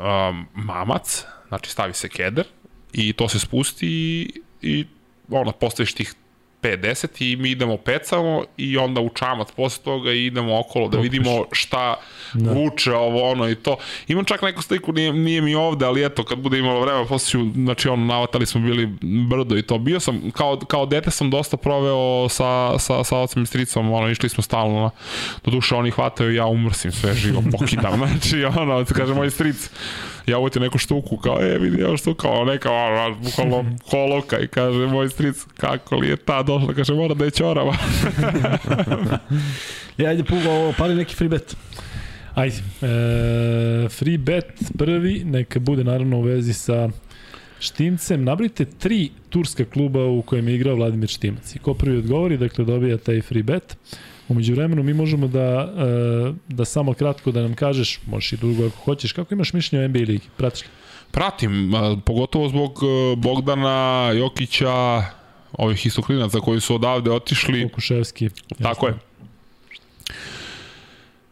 um, 0.00 0.46
mamac 0.54 1.24
znači 1.48 1.70
stavi 1.70 1.92
se 1.92 2.08
keder 2.08 2.46
i 2.92 3.12
to 3.12 3.28
se 3.28 3.38
spusti 3.38 3.86
i, 3.86 4.40
i 4.62 4.86
ono 5.30 5.52
postaviš 5.52 5.94
tih 5.94 6.14
5-10 6.62 7.32
i 7.32 7.36
mi 7.36 7.50
idemo 7.50 7.76
pecamo 7.76 8.44
i 8.56 8.78
onda 8.78 9.00
u 9.00 9.08
čamac 9.08 9.48
posle 9.56 9.84
toga 9.84 10.12
i 10.12 10.26
idemo 10.26 10.60
okolo 10.60 10.88
da 10.88 10.98
vidimo 10.98 11.44
šta 11.52 11.96
Da. 12.34 12.52
vuče 12.52 12.92
ovo 12.92 13.30
ono 13.30 13.48
i 13.48 13.54
to. 13.54 13.76
Imam 14.08 14.24
čak 14.24 14.42
neku 14.42 14.62
sliku, 14.62 14.92
nije, 14.92 15.12
nije 15.12 15.40
mi 15.40 15.54
ovde, 15.54 15.86
ali 15.86 16.04
eto, 16.04 16.24
kad 16.24 16.38
bude 16.38 16.58
imalo 16.58 16.80
vremena, 16.80 17.04
posle 17.06 17.30
ću, 17.30 17.46
znači 17.54 17.88
ono, 17.88 18.04
navatali 18.04 18.46
smo 18.46 18.60
bili 18.60 18.88
brdo 19.28 19.56
i 19.56 19.62
to. 19.62 19.78
Bio 19.78 20.00
sam, 20.00 20.30
kao, 20.30 20.58
kao 20.58 20.86
dete 20.86 21.10
sam 21.10 21.30
dosta 21.30 21.56
proveo 21.56 22.28
sa, 22.28 22.78
sa, 22.78 23.04
sa 23.04 23.18
ocem 23.18 23.42
i 23.42 23.46
stricom, 23.46 23.92
ono, 23.92 24.10
išli 24.10 24.28
smo 24.28 24.42
stalno, 24.42 24.80
na, 24.80 24.90
do 25.44 25.50
duše 25.50 25.74
oni 25.74 25.90
hvataju, 25.90 26.34
ja 26.34 26.46
umrsim 26.46 26.92
sve 26.92 27.14
živo, 27.14 27.42
pokidam, 27.58 27.96
znači, 27.96 28.44
ono, 28.44 28.84
kaže 28.98 29.14
moj 29.14 29.30
stric, 29.30 29.70
ja 30.26 30.38
uvoti 30.38 30.60
neku 30.60 30.78
štuku, 30.78 31.16
kao, 31.16 31.38
e, 31.40 31.58
vidi, 31.58 31.82
evo 31.82 31.96
štuka, 31.96 32.28
ono, 32.28 32.52
neka, 32.52 32.72
ono, 32.72 33.14
bukvalno 33.14 33.64
kolovka 33.90 34.38
i 34.38 34.48
kaže 34.48 34.86
moj 34.86 35.08
stric, 35.08 35.36
kako 35.56 35.96
li 35.96 36.08
je 36.08 36.16
ta 36.16 36.42
došla, 36.58 36.74
kaže, 36.74 36.94
mora 36.94 37.14
da 37.14 37.24
je 37.24 37.30
ćorava. 37.30 37.76
Ja, 39.98 40.08
ajde, 40.10 40.24
Pugo, 40.24 40.50
ovo, 40.50 40.72
pali 40.78 40.94
neki 40.94 41.14
free 41.14 41.28
bet. 41.28 41.56
Ajde. 42.34 42.56
E, 42.56 43.88
free 43.88 44.18
bet 44.18 44.52
prvi, 44.78 45.24
neka 45.24 45.60
bude 45.60 45.84
naravno 45.84 46.18
u 46.18 46.22
vezi 46.22 46.52
sa 46.52 46.88
Štimcem. 47.60 48.24
Nabrite 48.24 48.64
tri 48.64 49.10
turska 49.28 49.64
kluba 49.64 50.04
u 50.04 50.22
kojem 50.22 50.48
je 50.48 50.54
igrao 50.54 50.76
Vladimir 50.76 51.08
Štimac. 51.08 51.54
I 51.54 51.58
ko 51.58 51.74
prvi 51.74 51.98
odgovori, 51.98 52.36
dakle 52.36 52.64
dobija 52.64 52.98
taj 52.98 53.20
free 53.22 53.42
bet. 53.42 53.76
Umeđu 54.28 54.54
vremenu 54.54 54.82
mi 54.82 54.94
možemo 54.94 55.28
da, 55.28 55.72
e, 55.78 56.32
da 56.48 56.64
samo 56.64 56.94
kratko 56.94 57.30
da 57.32 57.42
nam 57.42 57.54
kažeš, 57.54 58.00
možeš 58.06 58.32
i 58.32 58.36
dugo 58.36 58.66
ako 58.66 58.76
hoćeš, 58.84 59.12
kako 59.12 59.34
imaš 59.34 59.52
mišljenje 59.52 59.84
o 59.84 59.88
NBA 59.88 59.98
ligi? 59.98 60.28
Pratiš 60.36 60.62
li? 60.62 60.68
Pratim, 61.10 61.74
a, 61.74 61.96
pogotovo 62.04 62.48
zbog 62.48 62.80
e, 62.82 63.16
Bogdana, 63.16 64.10
Jokića, 64.14 65.04
ovih 65.52 65.86
istoklinaca 65.86 66.40
koji 66.40 66.60
su 66.60 66.74
odavde 66.74 67.10
otišli. 67.10 67.68
Kukuševski. 67.68 68.30
Tako 68.62 68.86
je. 68.86 68.94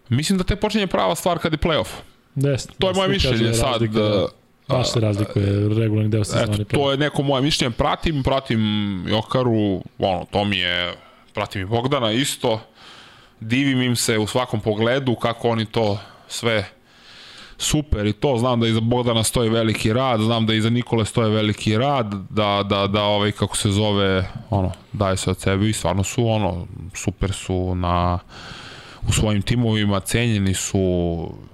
Mislim 0.09 0.39
da 0.39 0.45
te 0.45 0.57
počinje 0.57 0.87
prava 0.87 1.15
stvar 1.15 1.39
kad 1.39 1.53
je 1.53 1.59
playoff. 1.59 1.89
Desno. 2.35 2.75
To 2.79 2.89
je 2.89 2.95
moje 2.95 3.09
mišljenje 3.09 3.55
sad. 3.55 3.83
Da, 3.83 4.27
baš 4.69 4.93
se 4.93 5.01
razlikuje 5.01 5.69
regularni 5.69 6.11
deo 6.11 6.25
sezone. 6.25 6.55
Eto, 6.55 6.65
to 6.65 6.91
je 6.91 6.99
neko 6.99 7.23
moje 7.23 7.43
mišljenje. 7.43 7.75
Pratim, 7.75 8.23
pratim 8.23 8.61
Jokaru, 9.09 9.83
ono, 9.99 10.27
to 10.31 10.45
mi 10.45 10.59
je, 10.59 10.95
pratim 11.35 11.63
i 11.63 11.65
Bogdana 11.65 12.13
isto. 12.13 12.61
Divim 13.41 13.83
im 13.83 13.97
se 13.97 14.19
u 14.19 14.27
svakom 14.27 14.61
pogledu 14.61 15.15
kako 15.15 15.49
oni 15.49 15.67
to 15.67 15.99
sve 16.29 16.69
super 17.61 18.07
i 18.07 18.13
to, 18.13 18.37
znam 18.39 18.61
da 18.61 18.67
iza 18.67 18.81
Bogdana 18.81 19.25
stoji 19.25 19.51
veliki 19.51 19.93
rad, 19.93 20.21
znam 20.21 20.47
da 20.47 20.55
iza 20.55 20.71
Nikole 20.71 21.05
stoje 21.05 21.31
veliki 21.31 21.79
rad, 21.79 22.15
da, 22.31 22.63
da, 22.69 22.87
da 22.87 23.03
ovaj, 23.03 23.33
kako 23.33 23.57
se 23.57 23.71
zove, 23.71 24.31
ono, 24.51 24.73
daje 24.93 25.17
se 25.17 25.31
od 25.31 25.41
sebe 25.41 25.69
i 25.69 25.73
stvarno 25.73 26.05
su, 26.05 26.27
ono, 26.27 26.67
super 26.95 27.33
su 27.33 27.75
na, 27.75 28.19
u 29.09 29.13
svojim 29.13 29.43
timovima, 29.43 30.01
cenjeni 30.01 30.55
su, 30.55 30.81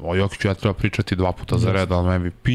o 0.03 0.15
Jokiću 0.15 0.49
ja 0.49 0.55
treba 0.55 0.75
pričati 0.75 1.17
dva 1.17 1.33
puta 1.33 1.59
za 1.59 1.73
red, 1.73 1.93
ali 1.93 2.19
MVP, 2.19 2.49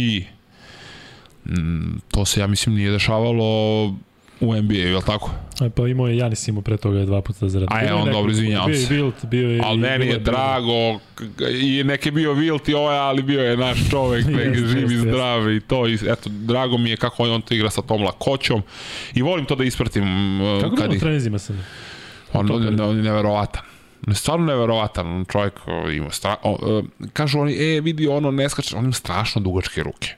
mm, 1.45 1.99
to 2.11 2.25
se, 2.25 2.39
ja 2.39 2.47
mislim, 2.47 2.75
nije 2.75 2.91
dešavalo 2.91 3.93
u 4.41 4.55
NBA, 4.61 4.73
je 4.73 4.95
li 4.95 5.01
tako? 5.05 5.31
A, 5.59 5.69
pa 5.69 5.87
imao 5.87 6.07
je 6.07 6.17
Janis 6.17 6.47
imao 6.47 6.61
pre 6.61 6.77
toga 6.77 7.05
dva 7.05 7.21
puta 7.21 7.49
za 7.49 7.59
red. 7.59 7.67
A 7.71 7.79
je, 7.79 7.93
on 7.93 8.11
dobro, 8.11 8.31
izvinjavam 8.31 8.73
se. 8.73 8.87
Bio 8.89 8.97
je 8.97 9.03
Wilt, 9.03 9.25
bio 9.25 9.49
je... 9.49 9.61
Ali 9.63 9.77
meni 9.77 10.07
je 10.07 10.19
drago, 10.19 10.99
i 11.61 11.83
neke 11.83 12.11
bio 12.11 12.33
Wilt 12.33 12.69
i 12.69 12.73
ovaj, 12.73 12.97
ali 12.97 13.21
bio 13.21 13.41
je 13.41 13.57
naš 13.57 13.89
čovek, 13.89 14.25
neki 14.45 14.59
živ 14.67 14.91
i 14.91 14.97
zdrav 14.97 15.51
i 15.51 15.59
to, 15.59 15.87
i 15.87 15.93
eto, 15.93 16.29
drago 16.29 16.77
mi 16.77 16.89
je 16.89 16.97
kako 16.97 17.23
on 17.23 17.41
to 17.41 17.53
igra 17.53 17.69
sa 17.69 17.81
tom 17.81 18.03
lakoćom 18.03 18.61
i 19.13 19.21
volim 19.21 19.45
to 19.45 19.55
da 19.55 19.63
ispratim. 19.63 20.03
Kako 20.61 20.75
kad 20.75 20.85
bilo 20.85 20.97
u 20.97 20.99
trenizima 20.99 21.39
sad? 21.39 21.55
On, 22.33 22.51
on, 22.51 22.81
on 22.81 22.97
je 22.97 23.03
neverovatan 23.03 23.61
stvarno 24.13 24.45
neverovatan 24.45 25.25
čovjek 25.31 25.53
ima 25.93 26.11
stra... 26.11 26.35
o, 26.43 26.83
kažu 27.13 27.39
oni 27.39 27.53
e 27.53 27.81
vidi 27.81 28.07
ono 28.07 28.31
ne 28.31 28.49
skače 28.49 28.75
on 28.77 28.83
ima 28.83 28.93
strašno 28.93 29.41
dugačke 29.41 29.83
ruke 29.83 30.15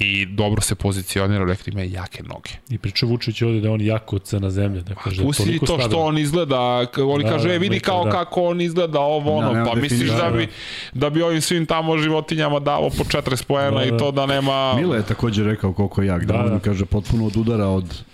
i 0.00 0.26
dobro 0.26 0.62
se 0.62 0.74
pozicionira, 0.74 1.44
rekli 1.44 1.72
ima 1.72 1.82
jake 1.82 2.22
noge. 2.22 2.50
I 2.68 2.78
priča 2.78 3.06
Vučić 3.06 3.42
ovde 3.42 3.60
da 3.60 3.70
on 3.70 3.80
jako 3.80 4.16
od 4.16 4.28
na 4.32 4.50
zemlje, 4.50 4.82
da 4.82 4.94
kaže 4.94 5.22
Pusti 5.22 5.58
to 5.66 5.78
što 5.78 5.98
on 5.98 6.18
izgleda, 6.18 6.86
oni 6.96 7.24
da, 7.24 7.30
kaže, 7.30 7.48
da, 7.48 7.54
e, 7.54 7.58
vidi 7.58 7.80
kao 7.80 8.04
da. 8.04 8.10
kako 8.10 8.42
on 8.42 8.60
izgleda 8.60 9.00
ovo 9.00 9.36
ono, 9.36 9.54
da, 9.54 9.64
pa 9.64 9.74
misliš 9.74 10.10
da, 10.10 10.30
bi, 10.30 10.48
da 10.92 11.10
bi 11.10 11.22
ovim 11.22 11.40
svim 11.40 11.66
tamo 11.66 11.98
životinjama 11.98 12.58
davo 12.58 12.90
po 12.90 13.04
40 13.04 13.44
poena 13.44 13.70
da, 13.70 13.76
da. 13.76 13.84
i 13.84 13.98
to 13.98 14.10
da 14.10 14.26
nema... 14.26 14.74
Mile 14.74 14.96
je 14.96 15.02
takođe 15.02 15.44
rekao 15.44 15.72
koliko 15.72 16.02
je 16.02 16.08
jak, 16.08 16.24
da, 16.24 16.36
da, 16.36 16.42
da. 16.42 16.54
on 16.54 16.60
kaže 16.60 16.84
potpuno 16.84 17.26
od 17.26 17.36
udara 17.36 17.66
od 17.66 18.04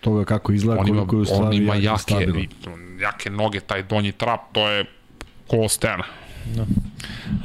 toga 0.00 0.24
kako 0.24 0.52
izgleda, 0.52 0.80
on 0.80 0.88
ima, 0.88 0.96
koliko 0.96 1.16
je 1.16 1.20
u 1.20 1.24
stvari 1.24 1.46
on 1.46 1.62
ima 1.62 1.74
jake, 1.74 2.26
jake 3.00 3.30
noge, 3.30 3.60
taj 3.60 3.82
donji 3.82 4.12
trap, 4.12 4.40
to 4.52 4.68
je 4.68 4.84
ko 5.46 5.68
stena. 5.68 6.04
Da. 6.56 6.66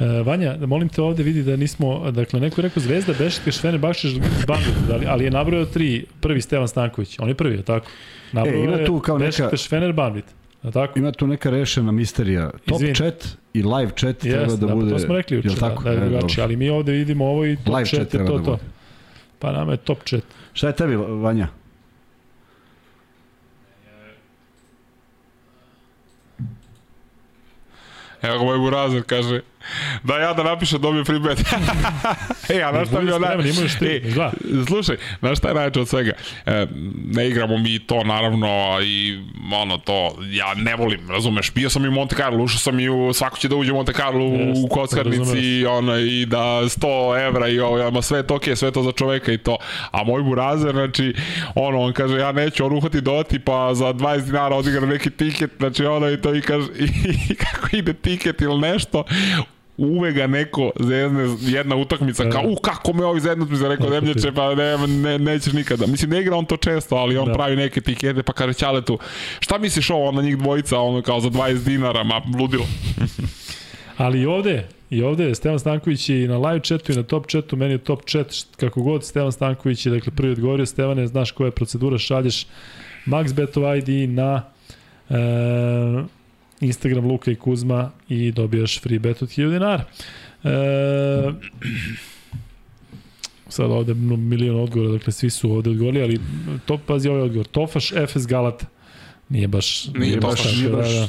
E, 0.00 0.22
Vanja, 0.22 0.56
molim 0.66 0.88
te 0.88 1.02
ovde 1.02 1.22
vidi 1.22 1.42
da 1.42 1.56
nismo, 1.56 2.10
dakle, 2.10 2.40
neko 2.40 2.60
je 2.60 2.62
rekao 2.62 2.82
Zvezda, 2.82 3.12
Bešiktaš, 3.18 3.60
Fener, 3.60 3.80
Bakšiš, 3.80 4.14
Bandit, 4.46 4.74
ali, 4.92 5.06
ali 5.06 5.24
je 5.24 5.30
nabrojao 5.30 5.66
tri, 5.66 6.04
prvi 6.20 6.40
Stevan 6.40 6.68
Stanković, 6.68 7.18
on 7.18 7.28
je 7.28 7.34
prvi, 7.34 7.56
je 7.56 7.62
tako? 7.62 7.86
Nabrojao 8.32 8.60
e, 8.60 8.64
ima 8.64 8.86
tu 8.86 9.00
kao 9.00 9.18
neka... 9.18 9.26
Bešiktaš, 9.26 9.68
Fener, 9.68 9.92
Bandit. 9.92 10.24
A 10.62 10.70
tako? 10.70 10.98
Ima 10.98 11.12
tu 11.12 11.26
neka 11.26 11.50
rešena 11.50 11.92
misterija. 11.92 12.50
Top 12.66 12.80
Izvin. 12.80 12.94
chat 12.94 13.36
i 13.54 13.62
live 13.62 13.90
chat 13.96 14.16
yes, 14.16 14.30
treba 14.30 14.56
da, 14.56 14.66
da 14.66 14.74
bude... 14.74 14.90
To 14.90 14.98
smo 14.98 15.14
rekli 15.14 15.42
tako? 15.60 15.82
da, 15.82 15.90
da 15.90 15.96
je 15.96 16.06
e, 16.06 16.08
drugačije, 16.08 16.44
ali 16.44 16.56
mi 16.56 16.68
ovde 16.68 16.92
vidimo 16.92 17.26
ovo 17.26 17.46
i 17.46 17.56
top 17.56 17.74
live 17.74 17.86
chat, 17.86 18.00
chat 18.00 18.14
je 18.14 18.26
to 18.26 18.38
da 18.38 18.44
to. 18.44 18.58
Pa 19.38 19.52
nama 19.52 19.72
je 19.72 19.76
top 19.76 19.98
chat. 20.04 20.22
Šta 20.52 20.66
je 20.66 20.72
tebi, 20.72 20.96
Vanja? 20.96 21.48
Evo 28.24 28.38
ga 28.38 28.44
moj 28.44 28.58
burazer, 28.58 29.02
kaže, 29.06 29.42
da 30.02 30.18
ja 30.18 30.32
da 30.32 30.42
napišem 30.42 30.80
dobio 30.80 31.04
free 31.04 31.18
bet. 31.18 31.38
e, 32.54 32.62
a 32.62 32.72
znaš 32.72 32.88
šta 32.88 33.00
mi 33.00 33.10
je 33.10 33.14
onaj... 33.14 33.34
E, 33.34 34.00
slušaj, 34.66 34.96
znaš 35.18 35.38
šta 35.38 35.48
je 35.48 35.54
najče 35.54 35.80
od 35.80 35.88
svega? 35.88 36.12
E, 36.46 36.66
ne 37.06 37.28
igramo 37.28 37.58
mi 37.58 37.78
to, 37.78 38.04
naravno, 38.04 38.78
i 38.82 39.18
ono 39.52 39.78
to, 39.78 40.16
ja 40.30 40.54
ne 40.54 40.76
volim, 40.76 41.10
razumeš, 41.10 41.52
bio 41.54 41.70
sam 41.70 41.84
i 41.84 41.88
u 41.88 41.92
Monte 41.92 42.16
Carlo, 42.16 42.44
ušao 42.44 42.58
sam 42.58 42.80
i 42.80 42.88
u, 42.88 43.12
svako 43.12 43.38
će 43.38 43.48
da 43.48 43.56
uđe 43.56 43.72
u 43.72 43.74
Monte 43.74 43.92
Carlo 43.92 44.24
u 44.64 44.68
kockarnici, 44.68 45.66
ono, 45.66 45.98
i 45.98 46.26
da 46.26 46.38
100 46.38 47.26
evra 47.26 47.48
i 47.48 47.60
ovo, 47.60 47.78
ja, 47.78 48.02
sve 48.02 48.22
to 48.22 48.34
ok, 48.34 48.44
sve 48.54 48.70
to 48.70 48.82
za 48.82 48.92
čoveka 48.92 49.32
i 49.32 49.38
to. 49.38 49.56
A 49.90 50.04
moj 50.04 50.22
burazer, 50.22 50.72
znači, 50.72 51.14
ono, 51.54 51.80
on 51.80 51.92
kaže, 51.92 52.18
ja 52.18 52.32
neću, 52.32 52.66
on 52.66 52.72
uhvati 52.72 53.00
doti, 53.00 53.38
pa 53.38 53.74
za 53.74 53.92
20 53.92 54.24
dinara 54.24 54.56
odigra 54.56 54.86
neki 54.86 55.10
tiket, 55.10 55.50
znači, 55.58 55.84
ono, 55.84 56.10
i 56.10 56.20
to, 56.20 56.34
i 56.34 56.40
kaže, 56.40 56.66
i, 56.78 56.84
i 57.30 57.34
kako 57.34 57.76
ide 57.76 57.92
tiket 57.92 58.40
ili 58.40 58.60
nešto, 58.60 59.04
uve 59.76 60.12
ga 60.12 60.26
neko 60.26 60.70
zezne 60.80 61.36
jedna 61.40 61.76
utakmica 61.76 62.30
kao, 62.30 62.42
u 62.46 62.56
kako 62.56 62.92
me 62.92 63.04
ovi 63.04 63.20
zeznu 63.20 63.46
mi 63.50 63.56
za 63.56 63.68
rekao 63.68 63.90
Demlječe, 63.90 64.32
pa 64.32 64.54
ne, 64.54 64.78
ne, 64.86 65.18
nećeš 65.18 65.52
nikada. 65.52 65.86
Mislim, 65.86 66.10
ne 66.10 66.20
igra 66.20 66.36
on 66.36 66.44
to 66.44 66.56
često, 66.56 66.96
ali 66.96 67.16
on 67.16 67.26
da. 67.26 67.32
pravi 67.32 67.56
neke 67.56 67.80
tikete, 67.80 68.22
pa 68.22 68.32
kaže 68.32 68.52
Ćaletu, 68.54 68.98
šta 69.40 69.58
misliš 69.58 69.90
ovo 69.90 70.12
na 70.12 70.22
njih 70.22 70.38
dvojica, 70.38 70.78
ono 70.78 71.02
kao 71.02 71.20
za 71.20 71.30
20 71.30 71.64
dinara, 71.64 72.02
ma 72.02 72.22
ludilo. 72.38 72.66
ali 73.96 74.20
i 74.20 74.26
ovde, 74.26 74.68
i 74.90 75.02
ovde 75.02 75.24
je 75.24 75.34
Stevan 75.34 75.58
Stanković 75.58 76.08
i 76.08 76.28
na 76.28 76.38
live 76.38 76.60
chatu 76.60 76.92
i 76.92 76.96
na 76.96 77.02
top 77.02 77.26
chatu, 77.26 77.56
meni 77.56 77.72
je 77.72 77.78
top 77.78 78.04
chat 78.06 78.26
kako 78.56 78.82
god 78.82 79.04
Stevan 79.04 79.32
Stanković 79.32 79.86
je, 79.86 79.92
dakle 79.92 80.12
prvi 80.16 80.32
odgovorio, 80.32 80.66
Stevane, 80.66 81.06
znaš 81.06 81.30
koja 81.30 81.46
je 81.46 81.50
procedura, 81.50 81.98
šalješ 81.98 82.46
MaxBetov 83.06 83.78
ID 83.78 84.10
na 84.10 84.42
e, 85.10 85.14
Instagram 86.64 87.06
Luka 87.06 87.30
i 87.30 87.34
Kuzma 87.34 87.90
i 88.08 88.32
dobijaš 88.32 88.80
free 88.80 88.98
bet 88.98 89.22
od 89.22 89.28
1000 89.28 89.50
dinara. 89.50 89.84
E, 90.44 91.32
sad 93.48 93.70
ovde 93.70 93.94
milion 93.94 94.60
odgovora, 94.60 94.92
dakle 94.92 95.12
svi 95.12 95.30
su 95.30 95.52
ovde 95.52 95.70
odgovorili, 95.70 96.04
ali 96.04 96.20
to, 96.66 96.78
pazi 96.86 97.08
ovaj 97.08 97.22
odgovor. 97.22 97.46
Tofaš 97.46 97.92
FS 98.08 98.26
Galata. 98.26 98.66
Nije 99.28 99.48
baš... 99.48 99.86
Nije, 99.86 99.98
nije 99.98 100.20
baš, 100.20 100.56
nije 100.56 100.68
baš, 100.68 100.88
da, 100.92 101.06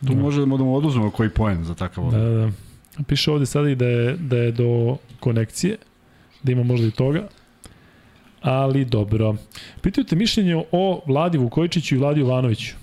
da. 0.00 0.08
Tu 0.08 0.16
možemo 0.16 0.56
da 0.56 0.64
mu 0.64 0.76
oduzmemo 0.76 1.10
koji 1.10 1.28
poen 1.28 1.64
za 1.64 1.74
takav 1.74 2.06
odgovor. 2.06 2.28
Da, 2.28 2.52
da. 2.98 3.04
Piše 3.06 3.30
ovde 3.30 3.46
sada 3.46 3.70
i 3.70 3.74
da 3.74 3.86
je, 3.86 4.16
da 4.16 4.36
je 4.36 4.52
do 4.52 4.96
konekcije, 5.20 5.76
da 6.42 6.52
ima 6.52 6.62
možda 6.62 6.86
i 6.86 6.90
toga. 6.90 7.28
Ali 8.40 8.84
dobro. 8.84 9.36
Pitaju 9.82 10.04
te 10.04 10.16
mišljenje 10.16 10.64
o 10.72 11.02
Vladi 11.06 11.38
Vukojičiću 11.38 11.94
i 11.94 11.98
Vladi 11.98 12.20
Jovanoviću. 12.20 12.74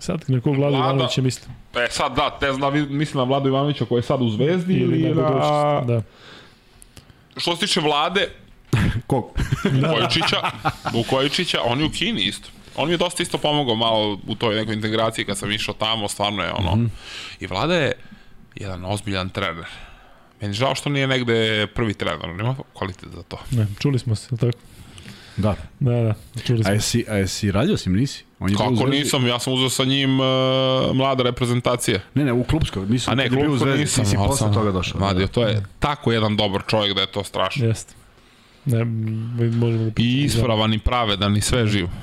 Sad 0.00 0.24
na 0.28 0.40
kog 0.40 0.56
Vladu 0.56 0.76
Ivanovića 0.76 1.22
mislim? 1.22 1.54
E 1.74 1.86
sad 1.90 2.16
da, 2.16 2.38
ne 2.42 2.52
znam, 2.52 2.96
mislim 2.96 3.18
na 3.18 3.24
Vladu 3.24 3.48
Ivanovića 3.48 3.84
koji 3.84 3.98
je 3.98 4.02
sad 4.02 4.22
u 4.22 4.30
Zvezdi 4.30 4.74
ili, 4.74 4.98
ili 4.98 5.22
na... 5.22 5.30
na... 5.30 5.80
Da. 5.80 6.02
Što 7.36 7.56
se 7.56 7.66
tiče 7.66 7.80
Vlade, 7.80 8.28
Kog? 9.06 9.24
Vukojičića, 9.82 10.50
Vukojičića, 10.92 11.58
on 11.64 11.80
je 11.80 11.86
u 11.86 11.90
Kini 11.90 12.22
isto. 12.22 12.48
On 12.76 12.88
mi 12.88 12.94
je 12.94 12.98
dosta 12.98 13.22
isto 13.22 13.38
pomogao 13.38 13.74
malo 13.74 14.18
u 14.26 14.34
toj 14.34 14.54
nekoj 14.54 14.74
integraciji 14.74 15.24
kad 15.24 15.38
sam 15.38 15.52
išao 15.52 15.74
tamo, 15.74 16.08
stvarno 16.08 16.42
je 16.42 16.52
ono. 16.52 16.76
Mm 16.76 16.80
-hmm. 16.80 16.88
I 17.40 17.46
Vlada 17.46 17.74
je 17.74 17.92
jedan 18.54 18.84
ozbiljan 18.84 19.28
trener. 19.28 19.66
Meni 20.40 20.54
žao 20.54 20.74
što 20.74 20.88
nije 20.88 21.06
negde 21.06 21.66
prvi 21.74 21.94
trener, 21.94 22.28
nema 22.28 22.56
kvalitet 22.72 23.08
za 23.14 23.22
to. 23.22 23.38
Ne, 23.50 23.66
čuli 23.78 23.98
smo 23.98 24.14
se, 24.14 24.36
tako? 24.36 24.58
Da. 25.36 25.56
Da, 25.80 25.92
da, 25.92 26.14
čuli 26.46 26.62
smo. 26.62 26.70
A 26.70 26.74
jesi, 26.74 27.04
a 27.08 27.14
jesi 27.14 27.52
radio 27.52 27.76
si, 27.76 27.90
nisi? 27.90 28.24
On 28.38 28.50
je 28.50 28.56
Kako 28.56 28.86
nisam, 28.86 29.26
ja 29.26 29.38
sam 29.38 29.52
uzeo 29.52 29.70
sa 29.70 29.84
njim 29.84 30.20
uh, 30.20 30.26
mlada 30.94 31.22
reprezentacija. 31.22 32.00
Ne, 32.14 32.24
ne, 32.24 32.32
u 32.32 32.44
klubskog, 32.44 32.90
nisam. 32.90 33.12
A 33.12 33.14
ne, 33.14 33.28
klubskog 33.28 33.68
nisam. 33.68 34.04
Ti 34.04 34.10
si 34.10 34.16
posle 34.16 34.52
toga 34.52 34.72
došao. 34.72 35.00
Madio, 35.00 35.26
to 35.26 35.42
je 35.42 35.62
tako 35.78 36.12
jedan 36.12 36.36
dobar 36.36 36.62
čovjek 36.66 36.94
da 36.94 37.00
je 37.00 37.06
to 37.06 37.24
strašno. 37.24 37.66
Jeste. 37.66 37.94
Ne, 38.66 38.84
možemo 39.50 39.84
da 39.84 40.02
I 40.02 40.22
ispravan 40.24 40.74
i 40.74 40.78
pravedan 40.78 41.36
i 41.36 41.40
sve 41.40 41.66
živ. 41.66 41.86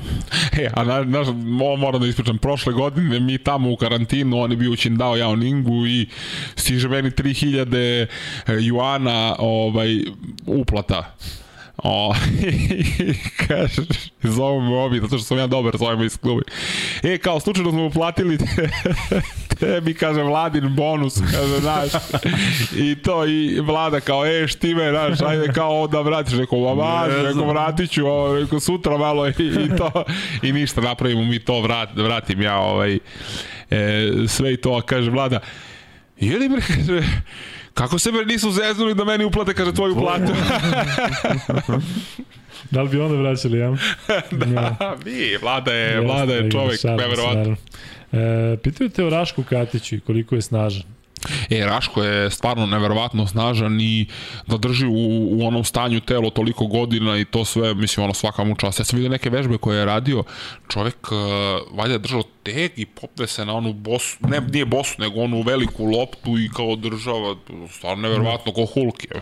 E, 0.61 0.69
a 0.73 0.83
na, 0.83 1.03
na, 1.03 1.19
ovo 1.61 1.75
moram 1.75 2.01
da 2.01 2.07
ispričam, 2.07 2.37
prošle 2.37 2.73
godine 2.73 3.19
mi 3.19 3.37
tamo 3.37 3.71
u 3.71 3.75
karantinu, 3.75 4.39
on 4.39 4.51
je 4.51 4.57
bio 4.57 4.71
u 4.71 5.17
Jao 5.17 5.35
Ningu 5.35 5.87
i 5.87 6.07
stiže 6.55 6.89
meni 6.89 7.11
3000 7.11 7.75
e, 7.75 8.07
juana 8.47 9.35
ovaj, 9.39 9.99
uplata 10.45 11.15
O, 11.83 12.13
kaže, 13.47 13.81
zovu 14.21 14.61
me 14.61 14.75
ovi, 14.75 14.99
zato 14.99 15.17
što 15.17 15.25
sam 15.25 15.37
ja 15.37 15.47
dobar, 15.47 15.77
zovemo 15.77 16.03
iz 16.03 16.17
klubi. 16.17 16.43
E, 17.03 17.17
kao, 17.17 17.39
slučajno 17.39 17.71
smo 17.71 17.85
uplatili 17.85 18.37
tebi, 19.59 19.93
kaže, 19.93 20.23
Vladin 20.23 20.75
bonus, 20.75 21.21
kaže, 21.31 21.59
znaš, 21.59 21.91
i 22.75 22.95
to, 22.95 23.25
i 23.25 23.59
Vlada 23.59 23.99
kao, 23.99 24.25
e, 24.25 24.47
štime, 24.47 24.89
znaš, 24.89 25.21
ajde 25.21 25.53
kao 25.53 25.87
da 25.87 26.01
vratiš, 26.01 26.33
rekao, 26.33 26.75
važi, 26.75 27.15
rekao, 27.23 27.47
vratit 27.47 27.91
ću, 27.91 28.05
ovo, 28.05 28.39
rekao, 28.39 28.59
sutra 28.59 28.97
malo 28.97 29.27
i, 29.27 29.31
i 29.37 29.75
to, 29.77 30.03
i 30.41 30.51
ništa, 30.51 30.81
napravimo 30.81 31.23
mi 31.23 31.39
to, 31.39 31.61
vrat, 31.61 31.89
vratim 31.95 32.41
ja, 32.41 32.57
ovaj, 32.57 32.99
e, 33.69 34.11
sve 34.27 34.53
i 34.53 34.57
to, 34.57 34.81
kaže, 34.81 35.11
Vlada, 35.11 35.39
jeli 36.19 36.49
bre, 36.49 36.61
kaže, 36.61 37.01
kako 37.73 37.99
se 37.99 38.11
bre 38.11 38.25
nisu 38.25 38.51
zeznuli 38.51 38.95
da 38.95 39.05
meni 39.05 39.25
uplate, 39.25 39.53
kaže, 39.53 39.73
tvoju 39.73 39.95
platu? 39.95 40.33
Da 42.71 42.81
li 42.81 42.89
bi 42.89 42.99
onda 42.99 43.15
vraćali, 43.15 43.57
ja? 43.57 43.69
da, 44.31 44.97
mi, 45.05 45.37
Vlada 45.41 45.73
je, 45.73 46.01
Vlada 46.01 46.33
je 46.33 46.51
čovek, 46.51 46.83
neverovatno. 46.83 47.55
E, 48.11 48.57
pitaju 48.63 48.89
te 48.89 49.05
o 49.05 49.09
Rašku 49.09 49.43
Katiću 49.43 49.95
i 49.95 49.99
koliko 49.99 50.35
je 50.35 50.41
snažan. 50.41 50.83
E, 51.49 51.65
Raško 51.65 52.03
je 52.03 52.31
stvarno 52.31 52.65
neverovatno 52.65 53.27
snažan 53.27 53.81
i 53.81 54.05
da 54.47 54.57
drži 54.57 54.85
u, 54.85 55.27
u 55.31 55.47
onom 55.47 55.63
stanju 55.63 55.99
telo 55.99 56.29
toliko 56.29 56.67
godina 56.67 57.17
i 57.17 57.25
to 57.25 57.45
sve, 57.45 57.73
mislim, 57.73 58.03
ono 58.03 58.13
svaka 58.13 58.43
mu 58.43 58.55
čast. 58.55 58.79
Ja 58.79 58.85
sam 58.85 58.97
vidio 58.97 59.11
neke 59.11 59.29
vežbe 59.29 59.57
koje 59.57 59.79
je 59.79 59.85
radio, 59.85 60.23
čovek 60.69 61.07
uh, 61.11 61.17
valjda 61.77 61.97
držao 61.97 62.23
teg 62.43 62.71
i 62.75 62.85
popne 62.85 63.27
se 63.27 63.45
na 63.45 63.53
onu 63.53 63.73
bosu, 63.73 64.17
ne, 64.19 64.41
nije 64.51 64.65
bosu, 64.65 64.95
nego 64.97 65.21
onu 65.21 65.41
veliku 65.41 65.85
loptu 65.85 66.37
i 66.37 66.49
kao 66.55 66.75
država, 66.75 67.35
stvarno 67.69 68.01
neverovatno, 68.01 68.51
ko 68.51 68.65
Hulk 68.65 69.03
je. 69.03 69.21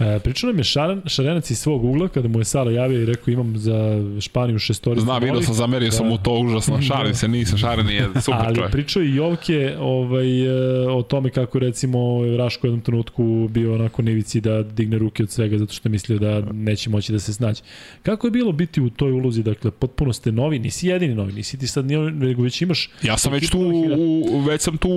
E, 0.00 0.18
pričao 0.18 0.48
nam 0.48 0.58
je 0.58 0.64
Šaren, 0.64 1.02
Šarenac 1.06 1.50
iz 1.50 1.58
svog 1.58 1.84
ugla 1.84 2.08
kada 2.08 2.28
mu 2.28 2.38
je 2.38 2.44
Sala 2.44 2.70
javio 2.70 3.02
i 3.02 3.06
rekao 3.06 3.32
imam 3.32 3.58
za 3.58 4.02
Španiju 4.20 4.58
šestoricu. 4.58 5.04
Znam, 5.04 5.22
vidio 5.22 5.42
sam, 5.42 5.54
zamerio 5.54 5.88
da. 5.88 5.92
sam 5.92 6.06
mu 6.06 6.18
to 6.18 6.32
užasno, 6.38 6.82
šalim 6.88 7.14
se, 7.14 7.28
nisam, 7.28 7.58
Šaren 7.58 7.88
je 7.88 8.08
super 8.24 8.40
Ali 8.46 8.56
čovjek. 8.56 8.72
pričao 8.72 9.02
i 9.02 9.14
Jovke 9.14 9.76
ovaj, 9.80 10.46
e, 10.46 10.88
o 10.88 11.02
tome 11.02 11.30
kako 11.30 11.58
recimo 11.58 11.98
Raško 12.38 12.66
u 12.66 12.68
jednom 12.68 12.80
trenutku 12.80 13.48
bio 13.50 13.74
onako 13.74 14.02
nevici 14.02 14.40
da 14.40 14.62
digne 14.62 14.98
ruke 14.98 15.22
od 15.22 15.30
svega 15.30 15.58
zato 15.58 15.72
što 15.72 15.88
je 15.88 15.90
mislio 15.90 16.18
da 16.18 16.40
neće 16.52 16.90
moći 16.90 17.12
da 17.12 17.18
se 17.18 17.32
snađe. 17.32 17.62
Kako 18.02 18.26
je 18.26 18.30
bilo 18.30 18.52
biti 18.52 18.80
u 18.80 18.90
toj 18.90 19.12
ulozi, 19.12 19.42
dakle, 19.42 19.70
potpuno 19.70 20.12
ste 20.12 20.32
novi, 20.32 20.58
nisi 20.58 20.88
jedini 20.88 21.14
novi, 21.14 21.32
nisi 21.32 21.58
ti 21.58 21.66
sad 21.66 21.86
nego 21.86 22.42
već 22.42 22.62
imaš... 22.62 22.90
Ja 23.02 23.16
sam 23.18 23.32
već 23.32 23.50
tu, 23.50 23.58
u, 23.98 24.40
već 24.40 24.62
sam 24.62 24.76
tu 24.76 24.90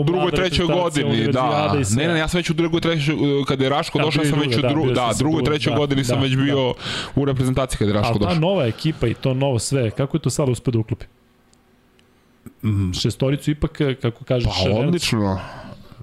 u 0.00 0.04
drugoj, 0.06 0.30
trećoj 0.30 0.66
godini, 0.66 1.32
da. 1.32 1.74
Ne, 1.96 2.08
ne, 2.08 2.18
ja 2.18 2.28
sam 2.28 2.38
već 2.38 2.50
u 2.50 2.54
drugoj, 2.54 2.80
trećoj, 2.80 3.16
kada 3.48 3.64
je 3.64 3.70
Raško 3.70 3.95
Raško 3.98 4.06
došao 4.06 4.24
sam 4.24 4.40
već 4.40 4.58
u 4.58 4.60
da, 4.60 4.68
dru, 4.68 4.92
da, 4.92 5.10
drugoj, 5.18 5.44
trećoj 5.44 5.70
da, 5.70 5.78
godini 5.78 6.02
da, 6.02 6.08
sam 6.08 6.20
već 6.20 6.36
bio 6.36 6.56
da. 6.56 7.20
u 7.20 7.24
reprezentaciji 7.24 7.78
kada 7.78 7.90
je 7.90 7.94
Raško 7.94 8.18
došao. 8.18 8.28
Ali 8.28 8.36
ta 8.36 8.40
nova 8.40 8.66
ekipa 8.66 9.06
i 9.06 9.14
to 9.14 9.34
novo 9.34 9.58
sve, 9.58 9.90
kako 9.90 10.16
je 10.16 10.20
to 10.20 10.30
sad 10.30 10.48
uspio 10.48 10.72
da 10.72 10.78
uklopi? 10.78 11.06
Mm. 12.62 12.92
Šestoricu 12.92 13.50
ipak, 13.50 13.80
kako 14.02 14.24
kažeš, 14.24 14.50
Pa 14.64 14.70
odlično. 14.70 15.40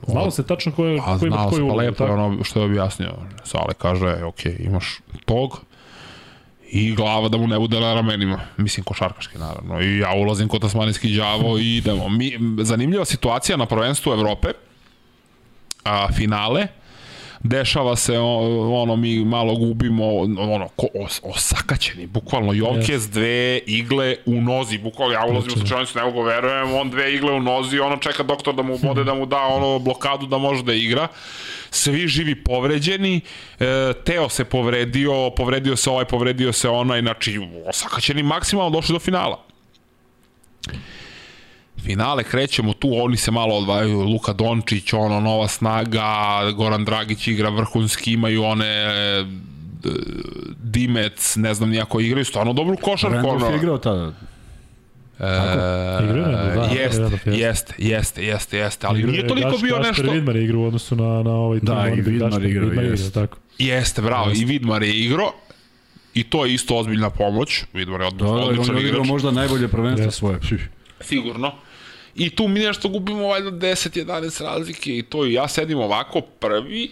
Znalo 0.08 0.32
se 0.32 0.44
tačno 0.44 0.72
ko 0.72 0.86
je, 0.86 1.00
ko 1.20 1.26
ima 1.26 1.48
ulogu. 1.48 1.68
Pa 1.68 1.76
lepo 1.76 2.04
ono 2.04 2.44
što 2.44 2.60
je 2.60 2.66
objasnio. 2.66 3.14
Sale 3.44 3.74
kaže, 3.78 4.24
ok, 4.24 4.46
imaš 4.46 5.00
tog, 5.26 5.62
i 6.74 6.96
glava 6.96 7.30
da 7.30 7.38
mu 7.38 7.48
ne 7.48 7.60
bude 7.60 7.80
na 7.80 7.94
ramenima. 7.94 8.40
Mislim, 8.58 8.84
košarkaški, 8.84 9.38
naravno. 9.38 9.82
I 9.82 9.98
ja 9.98 10.14
ulazim 10.14 10.48
kod 10.48 10.62
tasmanijski 10.62 11.16
đavo 11.18 11.58
i 11.58 11.76
idemo. 11.78 12.10
Mi, 12.10 12.40
zanimljiva 12.62 13.06
situacija 13.06 13.58
na 13.58 13.66
prvenstvu 13.66 14.14
Evrope, 14.14 14.48
a, 15.84 16.08
finale, 16.14 16.68
dešava 17.44 17.96
se 17.96 18.20
ono 18.20 18.96
mi 18.96 19.26
malo 19.26 19.56
gubimo 19.56 20.18
ono 20.20 20.68
ko, 20.76 20.88
os, 21.06 21.22
osakaćeni 21.24 22.08
bukvalno 22.08 22.54
Jokes 22.54 23.10
dve 23.10 23.60
igle 23.66 24.16
u 24.26 24.42
nozi 24.42 24.78
bukvalno 24.78 25.14
ja 25.14 25.26
ulazim 25.26 25.52
u 25.54 25.58
slučajnicu 25.58 25.98
ne 25.98 26.04
mogu 26.04 26.22
verujem 26.22 26.76
on 26.76 26.90
dve 26.90 27.14
igle 27.14 27.34
u 27.34 27.42
nozi 27.42 27.80
ono 27.80 27.98
čeka 27.98 28.24
doktor 28.24 28.56
da 28.56 28.64
mu 28.64 28.78
bode 28.78 29.04
da 29.04 29.14
mu 29.14 29.26
da 29.26 29.38
ono 29.38 29.80
blokadu 29.80 30.26
da 30.26 30.38
može 30.38 30.64
da 30.64 30.74
igra. 30.74 31.08
Svi 31.70 32.08
živi 32.08 32.44
povređeni 32.44 33.22
e, 33.60 33.94
Teo 34.06 34.30
se 34.30 34.46
povredio 34.46 35.30
povredio 35.30 35.76
se 35.76 35.90
ovaj 35.90 36.06
povredio 36.06 36.54
se 36.54 36.70
onaj 36.70 37.02
znači 37.02 37.40
osakaćeni 37.66 38.24
maksimalno 38.24 38.70
došli 38.70 38.94
do 38.94 39.00
finala 39.00 39.44
finale 41.84 42.24
krećemo 42.24 42.74
tu, 42.74 42.90
oni 42.94 43.18
se 43.18 43.32
malo 43.32 43.56
odvajaju, 43.56 44.00
Luka 44.00 44.34
Dončić, 44.34 44.94
ono, 44.94 45.20
nova 45.20 45.48
snaga, 45.48 46.06
Goran 46.56 46.86
Dragić 46.86 47.28
igra 47.28 47.50
vrhunski, 47.50 48.14
imaju 48.14 48.44
one 48.44 48.66
e, 48.66 49.26
Dimec, 50.64 51.36
ne 51.36 51.54
znam 51.54 51.70
nijako 51.70 52.00
igraju, 52.00 52.26
stvarno 52.26 52.54
dobru 52.54 52.78
košarku. 52.78 53.16
Randolph 53.16 53.52
je 53.52 53.56
igrao 53.56 53.78
tada. 53.78 54.14
E, 55.20 55.26
da, 55.26 56.70
jeste, 56.72 57.32
jeste, 57.32 57.74
jeste, 57.78 58.26
jeste, 58.26 58.58
jeste, 58.58 58.88
ali 58.88 59.04
nije 59.04 59.28
toliko 59.28 59.58
bio 59.62 59.78
nešto... 59.78 59.90
Gašper 59.90 60.10
Vidmar 60.10 60.36
je 60.36 60.44
igrao 60.44 60.62
u 60.62 60.66
odnosu 60.66 60.96
na, 60.96 61.24
na 61.24 61.32
ovaj 61.32 61.60
tim. 61.60 61.68
Da, 61.68 61.90
i 61.98 62.02
Vidmar 62.02 62.46
igrao, 62.46 62.84
jeste. 62.84 63.12
Tako. 63.12 63.38
Jeste, 63.58 64.02
bravo, 64.02 64.32
i 64.36 64.46
Vidmar 64.46 64.84
je 64.84 65.00
igrao. 65.00 65.32
I 66.14 66.24
to 66.24 66.46
je 66.46 66.54
isto 66.54 66.78
ozbiljna 66.78 67.10
pomoć. 67.10 67.64
Vidmar 67.74 68.02
je 68.02 68.08
odličan 68.08 68.28
igrač. 68.28 68.68
Da, 68.68 68.74
on 68.74 68.78
je 68.78 68.88
igrao 68.88 69.04
možda 69.04 69.32
najbolje 69.32 69.68
prvenstvo 69.68 70.12
svoje. 70.12 70.40
Sigurno. 71.02 71.52
I 72.16 72.30
tu 72.30 72.48
mi 72.48 72.60
nešto 72.60 72.90
gubimo 72.90 73.28
valjda 73.28 73.52
10-11 73.52 74.44
razlike 74.44 74.98
i 74.98 75.04
to. 75.04 75.26
I 75.26 75.34
ja 75.34 75.48
sedim 75.48 75.80
ovako 75.80 76.22
prvi, 76.22 76.92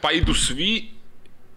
pa 0.00 0.12
idu 0.12 0.34
svi 0.34 0.88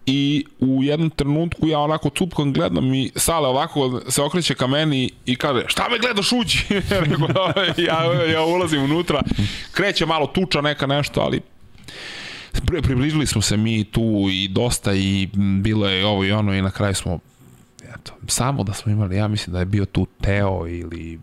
i 0.06 0.44
u 0.60 0.82
jednom 0.82 1.10
trenutku 1.10 1.68
ja 1.68 1.78
onako 1.78 2.10
cupkom 2.10 2.52
gledam 2.52 2.94
i 2.94 3.10
Sale 3.16 3.48
ovako 3.48 4.00
se 4.08 4.22
okreće 4.22 4.54
ka 4.54 4.66
meni 4.66 5.10
i 5.26 5.36
kaže 5.36 5.64
šta 5.66 5.88
me 5.88 5.98
gledaš 5.98 6.32
uđi? 6.32 6.58
Ja, 7.86 8.12
ja 8.32 8.42
ulazim 8.44 8.82
unutra. 8.82 9.22
Kreće 9.72 10.06
malo 10.06 10.26
tuča 10.26 10.60
neka 10.60 10.86
nešto 10.86 11.20
ali 11.20 11.40
približili 12.82 13.26
smo 13.26 13.42
se 13.42 13.56
mi 13.56 13.84
tu 13.84 14.26
i 14.30 14.48
dosta 14.48 14.94
i 14.94 15.28
bilo 15.62 15.88
je 15.88 16.06
ovo 16.06 16.24
i 16.24 16.32
ono 16.32 16.54
i 16.54 16.62
na 16.62 16.70
kraju 16.70 16.94
smo 16.94 17.18
eto, 17.94 18.12
samo 18.26 18.64
da 18.64 18.72
smo 18.72 18.92
imali 18.92 19.16
ja 19.16 19.28
mislim 19.28 19.52
da 19.52 19.58
je 19.58 19.64
bio 19.64 19.84
tu 19.84 20.06
Teo 20.20 20.68
ili 20.68 21.20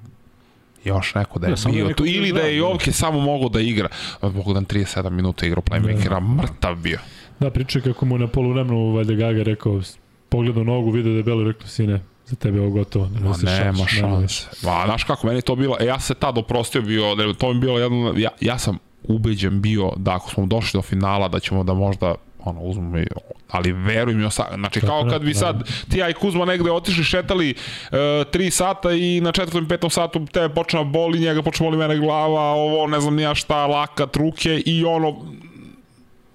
još 0.90 1.16
neko 1.16 1.40
da 1.40 1.48
je 1.48 1.56
ja, 1.66 1.72
bio 1.72 1.94
tu, 1.94 2.06
ili 2.06 2.32
da 2.32 2.40
je 2.40 2.58
Jovke 2.58 2.92
samo 2.92 3.20
mogao 3.20 3.50
da 3.50 3.62
igra. 3.62 3.88
Bogdan 4.22 4.66
37 4.66 5.10
minuta 5.10 5.46
igrao 5.46 5.62
playmakera, 5.62 6.10
da. 6.10 6.20
mrtav 6.20 6.76
bio. 6.76 7.00
Da, 7.40 7.50
priča 7.50 7.80
kako 7.80 8.06
mu 8.06 8.18
na 8.18 8.28
polu 8.28 8.54
vremenu 8.54 8.92
valjda 8.92 9.14
Gaga 9.14 9.44
rekao, 9.44 9.82
pogledao 10.30 10.64
nogu, 10.64 10.92
vidio 10.92 11.12
da 11.12 11.18
je 11.18 11.24
belo, 11.24 11.44
rekao 11.44 11.68
sine, 11.68 12.02
za 12.26 12.36
tebe 12.36 12.58
je 12.58 12.62
ovo 12.62 12.72
gotovo. 12.72 13.08
Ne 13.08 13.20
Ma 13.20 13.36
nema 13.44 13.88
šanse. 13.88 14.48
Ma, 14.64 14.82
znaš 14.86 15.04
kako, 15.04 15.28
meni 15.28 15.42
to 15.42 15.56
bilo, 15.56 15.78
e, 15.80 15.86
ja 15.86 16.00
se 16.00 16.14
tad 16.14 16.38
oprostio 16.38 16.82
bio, 16.82 17.16
da 17.16 17.34
to 17.34 17.54
mi 17.54 17.60
bilo 17.60 17.80
jedno, 17.80 18.14
ja, 18.18 18.30
ja 18.42 18.58
sam 18.58 18.78
ubeđen 19.04 19.62
bio 19.62 19.92
da 19.98 20.16
ako 20.16 20.30
smo 20.30 20.46
došli 20.46 20.78
do 20.78 20.82
finala 20.82 21.28
da 21.28 21.40
ćemo 21.40 21.64
da 21.64 21.74
možda 21.74 22.16
ono, 22.50 22.62
uzmemo 22.62 23.00
i, 23.00 23.06
ali 23.50 23.72
veruj 23.72 24.14
mi, 24.14 24.26
osa, 24.26 24.46
znači 24.56 24.82
kao 24.82 25.08
kad 25.10 25.22
bi 25.22 25.34
sad 25.34 25.70
ti 25.90 25.98
ja 25.98 26.10
i 26.10 26.14
Kuzma 26.14 26.46
negde 26.46 26.72
otišli, 26.72 27.04
šetali 27.04 27.50
uh, 27.52 27.98
3 27.98 28.50
sata 28.50 28.92
i 28.92 29.22
na 29.22 29.32
četvrtom 29.32 29.64
i 29.64 29.68
petom 29.68 29.90
satu 29.90 30.26
tebe 30.26 30.54
počne 30.54 30.86
boli, 30.86 31.20
njega 31.20 31.42
počne 31.42 31.64
boli 31.64 31.78
mene 31.78 31.98
glava, 31.98 32.42
ovo 32.42 32.88
ne 32.88 33.00
znam 33.00 33.16
nija 33.16 33.36
šta, 33.36 33.68
laka, 33.68 34.08
truke 34.08 34.64
i 34.66 34.86
ono, 34.86 35.26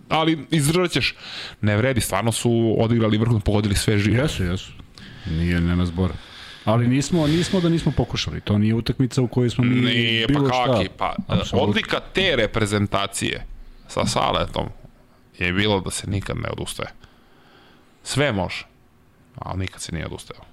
ali 0.09 0.47
izdržat 0.51 0.91
ćeš. 0.91 1.15
Ne 1.61 1.77
vredi, 1.77 2.01
stvarno 2.01 2.33
su 2.33 2.77
odigrali 2.79 3.19
vrhunno, 3.19 3.41
pogodili 3.41 3.75
sve 3.75 3.99
živo. 3.99 4.17
Jesu, 4.17 4.45
jesu. 4.45 4.73
Nije, 5.31 5.61
nema 5.61 5.87
zbora. 5.87 6.15
Ali 6.65 6.89
nismo, 6.89 7.27
nismo 7.27 7.61
da 7.61 7.69
nismo 7.69 7.93
pokušali. 7.97 8.41
To 8.41 8.59
nije 8.59 8.75
utakmica 8.75 9.23
u 9.23 9.29
kojoj 9.29 9.51
smo 9.51 9.65
mi 9.65 9.75
nije, 9.75 10.27
bilo 10.27 10.49
pa 10.49 10.65
kaki, 10.67 10.85
šta. 10.85 10.95
Pa, 10.99 11.15
Absolutno. 11.27 11.69
odlika 11.69 12.01
te 12.13 12.37
reprezentacije 12.37 13.47
sa 13.89 14.07
Saletom 14.07 14.69
je 15.39 15.53
bilo 15.53 15.81
da 15.81 15.91
se 15.91 16.11
nikad 16.11 16.37
ne 16.37 16.49
odustaje. 16.51 16.89
Sve 18.03 18.33
može, 18.33 18.67
ali 19.35 19.59
nikad 19.59 19.81
se 19.81 19.93
nije 19.93 20.07
odustajao. 20.07 20.45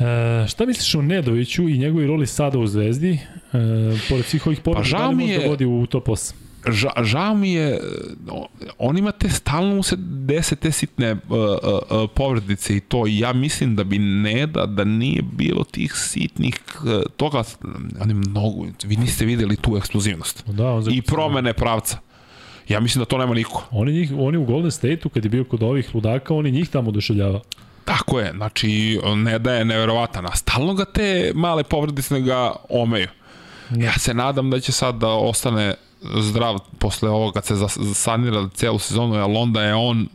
E, 0.00 0.48
šta 0.48 0.66
misliš 0.66 0.94
o 0.94 1.02
Nedoviću 1.02 1.68
i 1.68 1.78
njegovoj 1.78 2.06
roli 2.06 2.26
sada 2.26 2.58
u 2.58 2.66
Zvezdi? 2.66 3.12
E, 3.12 3.58
pored 4.08 4.24
svih 4.24 4.46
ovih 4.46 4.60
pobjeda, 4.60 4.88
pa 4.92 4.98
da 4.98 5.08
li 5.08 5.14
možda 5.14 5.48
vodi 5.48 5.64
u 5.64 5.86
top 5.86 6.06
8? 6.06 6.32
ža, 6.68 6.90
žao 7.02 7.34
mi 7.34 7.52
je, 7.52 7.80
on 8.78 8.98
ima 8.98 9.12
te, 9.12 9.28
stalno 9.28 9.74
mu 9.74 9.82
se 9.82 9.96
dese 9.98 10.56
te 10.56 10.72
sitne 10.72 11.12
uh, 11.12 11.20
uh, 11.28 11.38
uh, 12.02 12.10
povredice 12.14 12.76
i 12.76 12.80
to, 12.80 13.06
i 13.06 13.18
ja 13.18 13.32
mislim 13.32 13.76
da 13.76 13.84
bi 13.84 13.98
ne 13.98 14.46
da, 14.46 14.66
da 14.66 14.84
nije 14.84 15.22
bilo 15.22 15.64
tih 15.64 15.92
sitnih 15.94 16.60
uh, 16.74 17.02
toga, 17.16 17.42
on 18.00 18.08
je 18.08 18.14
mnogo, 18.14 18.66
vi 18.84 18.96
niste 18.96 19.24
videli 19.24 19.56
tu 19.56 19.76
eksplozivnost. 19.76 20.44
Da, 20.46 20.82
I 20.90 21.02
promene 21.02 21.52
pravca. 21.52 21.98
Ja 22.70 22.80
mislim 22.80 23.00
da 23.00 23.04
to 23.04 23.18
nema 23.18 23.34
niko. 23.34 23.64
Oni, 23.70 23.92
njih, 23.92 24.12
oni 24.18 24.38
u 24.38 24.44
Golden 24.44 24.70
State-u, 24.70 25.08
kad 25.08 25.24
je 25.24 25.30
bio 25.30 25.44
kod 25.44 25.62
ovih 25.62 25.94
ludaka, 25.94 26.34
oni 26.34 26.50
njih 26.50 26.68
tamo 26.68 26.88
oduševljava. 26.88 27.40
Tako 27.84 28.20
je, 28.20 28.32
znači 28.36 29.00
ne 29.16 29.38
da 29.38 29.54
je 29.54 29.64
neverovatan, 29.64 30.26
a 30.26 30.36
stalno 30.36 30.74
ga 30.74 30.84
te 30.84 31.32
male 31.34 31.64
povredice 31.64 32.20
ga 32.20 32.52
omeju. 32.68 33.08
Ja 33.76 33.92
se 33.98 34.14
nadam 34.14 34.50
da 34.50 34.60
će 34.60 34.72
sad 34.72 34.94
da 34.94 35.08
ostane 35.08 35.74
zdrav 36.02 36.58
posle 36.78 37.10
ovoga 37.10 37.40
kad 37.40 37.44
se 37.44 37.54
sanira 37.94 38.48
celu 38.54 38.78
sezonu, 38.78 39.14
jer 39.14 39.24
onda 39.28 39.62
je 39.62 39.74
on 39.74 40.08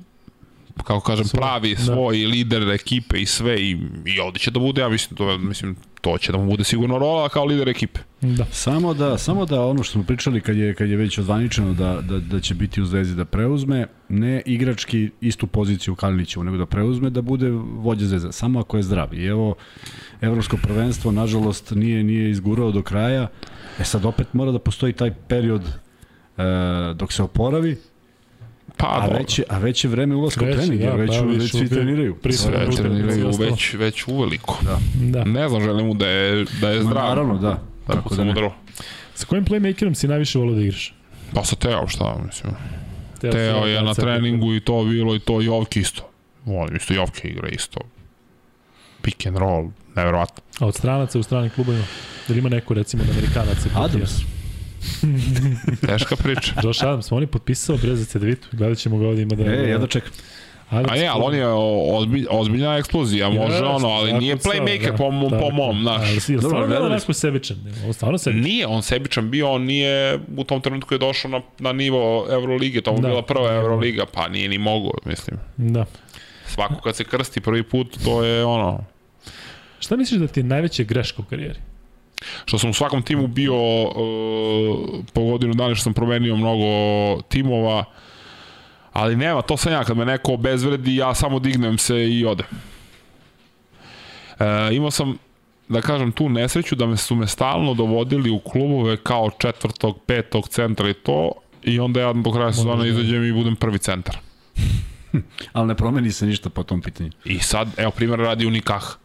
kako 0.83 0.99
kažem, 0.99 1.25
svoj, 1.25 1.39
pravi 1.39 1.75
da. 1.75 1.81
svoj 1.81 2.21
da. 2.21 2.27
lider 2.27 2.69
ekipe 2.69 3.17
i 3.17 3.25
sve 3.25 3.61
i, 3.61 3.77
i 4.05 4.19
ovde 4.19 4.39
će 4.39 4.51
da 4.51 4.59
bude, 4.59 4.81
ja 4.81 4.89
mislim, 4.89 5.17
to, 5.17 5.37
mislim, 5.37 5.75
to 6.01 6.17
će 6.17 6.31
da 6.31 6.37
mu 6.37 6.45
bude 6.45 6.63
sigurno 6.63 6.97
rola 6.97 7.29
kao 7.29 7.45
lider 7.45 7.69
ekipe. 7.69 7.99
Da. 8.27 8.45
Samo 8.45 8.93
da, 8.93 9.17
samo 9.17 9.45
da 9.45 9.61
ono 9.61 9.83
što 9.83 9.91
smo 9.91 10.03
pričali 10.03 10.41
kad 10.41 10.57
je, 10.57 10.73
kad 10.73 10.89
je 10.89 10.97
već 10.97 11.17
odvaničeno 11.17 11.73
da, 11.73 12.01
da, 12.01 12.19
da 12.19 12.39
će 12.39 12.55
biti 12.55 12.81
u 12.81 12.85
Zvezdi 12.85 13.15
da 13.15 13.25
preuzme, 13.25 13.87
ne 14.09 14.41
igrački 14.45 15.09
istu 15.21 15.47
poziciju 15.47 15.91
u 15.91 15.97
Kalinićevu, 15.97 16.43
nego 16.43 16.57
da 16.57 16.65
preuzme 16.65 17.09
da 17.09 17.21
bude 17.21 17.49
vođa 17.73 18.05
Zvezda, 18.05 18.31
samo 18.31 18.59
ako 18.59 18.77
je 18.77 18.83
zdrav. 18.83 19.13
I 19.13 19.25
evo, 19.25 19.55
evropsko 20.21 20.57
prvenstvo, 20.57 21.11
nažalost, 21.11 21.71
nije, 21.71 22.03
nije 22.03 22.29
izgurao 22.29 22.71
do 22.71 22.81
kraja. 22.81 23.27
E 23.79 23.83
sad 23.83 24.05
opet 24.05 24.33
mora 24.33 24.51
da 24.51 24.59
postoji 24.59 24.93
taj 24.93 25.13
period 25.27 25.61
e, 25.61 26.43
dok 26.95 27.13
se 27.13 27.23
oporavi, 27.23 27.77
Pa, 28.77 28.85
a 28.87 29.07
već, 29.09 29.39
je- 29.39 29.45
a 29.49 29.57
već 29.57 29.83
je 29.83 29.89
vreme 29.89 30.15
ulaska 30.15 30.45
u 30.45 30.53
trening, 30.53 30.81
jer 30.81 30.89
da, 30.91 30.95
već, 30.95 31.11
pa, 31.11 31.25
već, 31.25 31.51
svi 31.51 31.69
treniraju. 31.69 32.15
Sve 32.31 32.51
treniraju 32.73 33.31
već, 33.39 33.73
već 33.73 34.07
uveliko. 34.07 34.59
Da. 34.61 34.79
Da. 35.03 35.23
Ne 35.23 35.49
znam, 35.49 35.61
želim 35.61 35.85
mu 35.87 35.93
da 35.93 36.07
je, 36.07 36.45
da 36.61 36.69
je 36.69 36.77
Ma, 36.77 36.83
zdrav. 36.83 37.03
naravno, 37.05 37.37
da. 37.37 37.61
Da 37.87 37.93
Tako 37.93 38.09
da 38.09 38.15
sam 38.15 38.25
ne. 38.25 38.31
udarao. 38.31 38.53
Sa 39.15 39.25
kojim 39.25 39.45
playmakerom 39.45 39.93
si 39.93 40.07
najviše 40.07 40.39
volio 40.39 40.55
da 40.55 40.61
igraš? 40.61 40.93
Pa 41.33 41.43
sa 41.43 41.55
Teo, 41.55 41.87
šta 41.87 42.17
mislim. 42.25 42.53
Teo, 43.21 43.31
Teo 43.31 43.65
je 43.65 43.81
na 43.81 43.93
treningu 43.93 44.53
i 44.55 44.59
to 44.59 44.83
bilo 44.83 45.15
i 45.15 45.19
to 45.19 45.41
Jovke 45.41 45.79
isto. 45.79 46.09
Volim 46.45 46.75
isto 46.75 46.93
Jovke 46.93 47.27
igra 47.27 47.47
isto. 47.49 47.79
Pick 49.01 49.27
and 49.27 49.37
roll, 49.37 49.67
nevjerovatno. 49.95 50.43
A 50.59 50.65
od 50.65 50.75
stranaca 50.75 51.19
u 51.19 51.23
stranim 51.23 51.49
klubovima? 51.49 51.85
Da 52.27 52.33
li 52.33 52.39
ima 52.39 52.49
neko, 52.49 52.73
recimo, 52.73 53.03
od 53.03 53.09
Amerikanaca? 53.09 53.69
Adams. 53.75 54.11
Teška 55.87 56.15
priča. 56.15 56.53
Josh 56.63 56.83
Adams, 56.83 57.11
on 57.11 57.21
je 57.23 57.27
potpisao 57.27 57.77
bre 57.77 57.95
za 57.95 58.05
Cedevitu. 58.05 58.47
Gledat 58.51 58.77
ćemo 58.77 58.97
ga 58.97 59.07
ovdje 59.07 59.21
ima 59.21 59.35
da... 59.35 59.43
E, 59.43 59.69
ja 59.69 59.77
da 59.77 59.87
čekam. 59.87 60.11
Adams, 60.69 60.91
A 60.91 60.95
ne, 60.95 61.07
ali 61.07 61.23
on 61.23 61.35
je 61.35 61.47
ozbilj, 61.97 62.25
ozbiljna 62.29 62.77
eksplozija, 62.77 63.29
može 63.29 63.53
Jeste, 63.53 63.65
ono, 63.65 63.87
ali 63.87 64.13
nije 64.13 64.37
playmaker 64.37 64.91
da. 64.91 64.97
po, 64.97 65.11
mom, 65.11 65.29
po 65.29 65.35
Tako. 65.35 65.51
mom, 65.51 65.81
znaš. 65.81 66.09
Ali 66.09 66.19
si, 66.19 66.31
jel 66.33 66.41
Dobro, 66.41 66.63
stvarno 66.65 66.85
onako 66.85 67.13
sebičan? 67.13 67.57
On 67.87 67.93
stvarno 67.93 68.17
sebičan. 68.17 68.43
Nije 68.43 68.67
on 68.67 68.83
sebičan 68.83 69.31
bio, 69.31 69.51
on 69.51 69.61
nije 69.61 70.19
u 70.37 70.43
tom 70.43 70.61
trenutku 70.61 70.93
je 70.93 70.97
došao 70.97 71.31
na, 71.31 71.41
na 71.59 71.71
nivo 71.73 72.27
Eurolige, 72.29 72.81
to 72.81 72.93
mu 72.93 72.99
Da. 72.99 73.07
bila 73.07 73.21
prva 73.21 73.53
Euroliga, 73.53 74.05
pa 74.13 74.27
nije 74.27 74.49
ni 74.49 74.57
mogao, 74.57 74.91
mislim. 75.05 75.37
Da. 75.57 75.85
Svako 76.47 76.81
kad 76.81 76.95
se 76.95 77.03
krsti 77.03 77.41
prvi 77.41 77.63
put, 77.63 77.97
to 78.03 78.23
je 78.23 78.45
ono, 78.45 78.83
Šta 79.79 79.95
misliš 79.95 80.19
da 80.19 80.27
ti 80.27 80.39
je 80.39 80.43
najveća 80.43 80.83
greška 80.83 81.21
u 81.21 81.25
karijeri? 81.25 81.59
što 82.45 82.57
sam 82.57 82.69
u 82.69 82.73
svakom 82.73 83.01
timu 83.01 83.27
bio 83.27 83.55
uh, 83.83 83.91
po 85.13 85.23
godinu 85.23 85.53
dana 85.53 85.75
što 85.75 85.83
sam 85.83 85.93
promenio 85.93 86.35
mnogo 86.35 86.65
timova, 87.21 87.83
ali 88.95 89.15
nema, 89.15 89.41
to 89.41 89.57
sam 89.57 89.73
ja, 89.73 89.83
kad 89.83 89.97
me 89.97 90.05
neko 90.05 90.33
obezvredi, 90.33 90.95
ja 90.95 91.15
samo 91.15 91.39
dignem 91.39 91.77
se 91.77 92.09
i 92.09 92.25
odem. 92.25 92.45
E, 94.39 94.75
imao 94.75 94.91
sam, 94.91 95.17
da 95.67 95.81
kažem, 95.81 96.11
tu 96.11 96.29
nesreću 96.29 96.75
da 96.75 96.85
me 96.85 96.97
su 96.97 97.15
me 97.15 97.27
stalno 97.27 97.73
dovodili 97.73 98.29
u 98.29 98.39
klubove 98.39 98.97
kao 98.97 99.29
četvrtog, 99.37 99.99
petog 100.05 100.47
centra 100.47 100.89
i 100.89 100.93
to, 100.93 101.31
i 101.63 101.79
onda 101.79 102.01
ja 102.01 102.13
do 102.13 102.31
kraja 102.31 102.53
sezona 102.53 102.87
izađem 102.87 103.25
i 103.25 103.33
budem 103.33 103.55
prvi 103.55 103.77
centar. 103.77 104.17
Ali 105.53 105.67
ne 105.67 105.75
promeni 105.75 106.11
se 106.11 106.25
ništa 106.25 106.49
po 106.49 106.63
tom 106.63 106.81
pitanju. 106.81 107.11
I 107.25 107.39
sad, 107.39 107.67
evo, 107.77 107.91
primjer 107.91 108.19
radi 108.19 108.45
Unikah. 108.45 108.97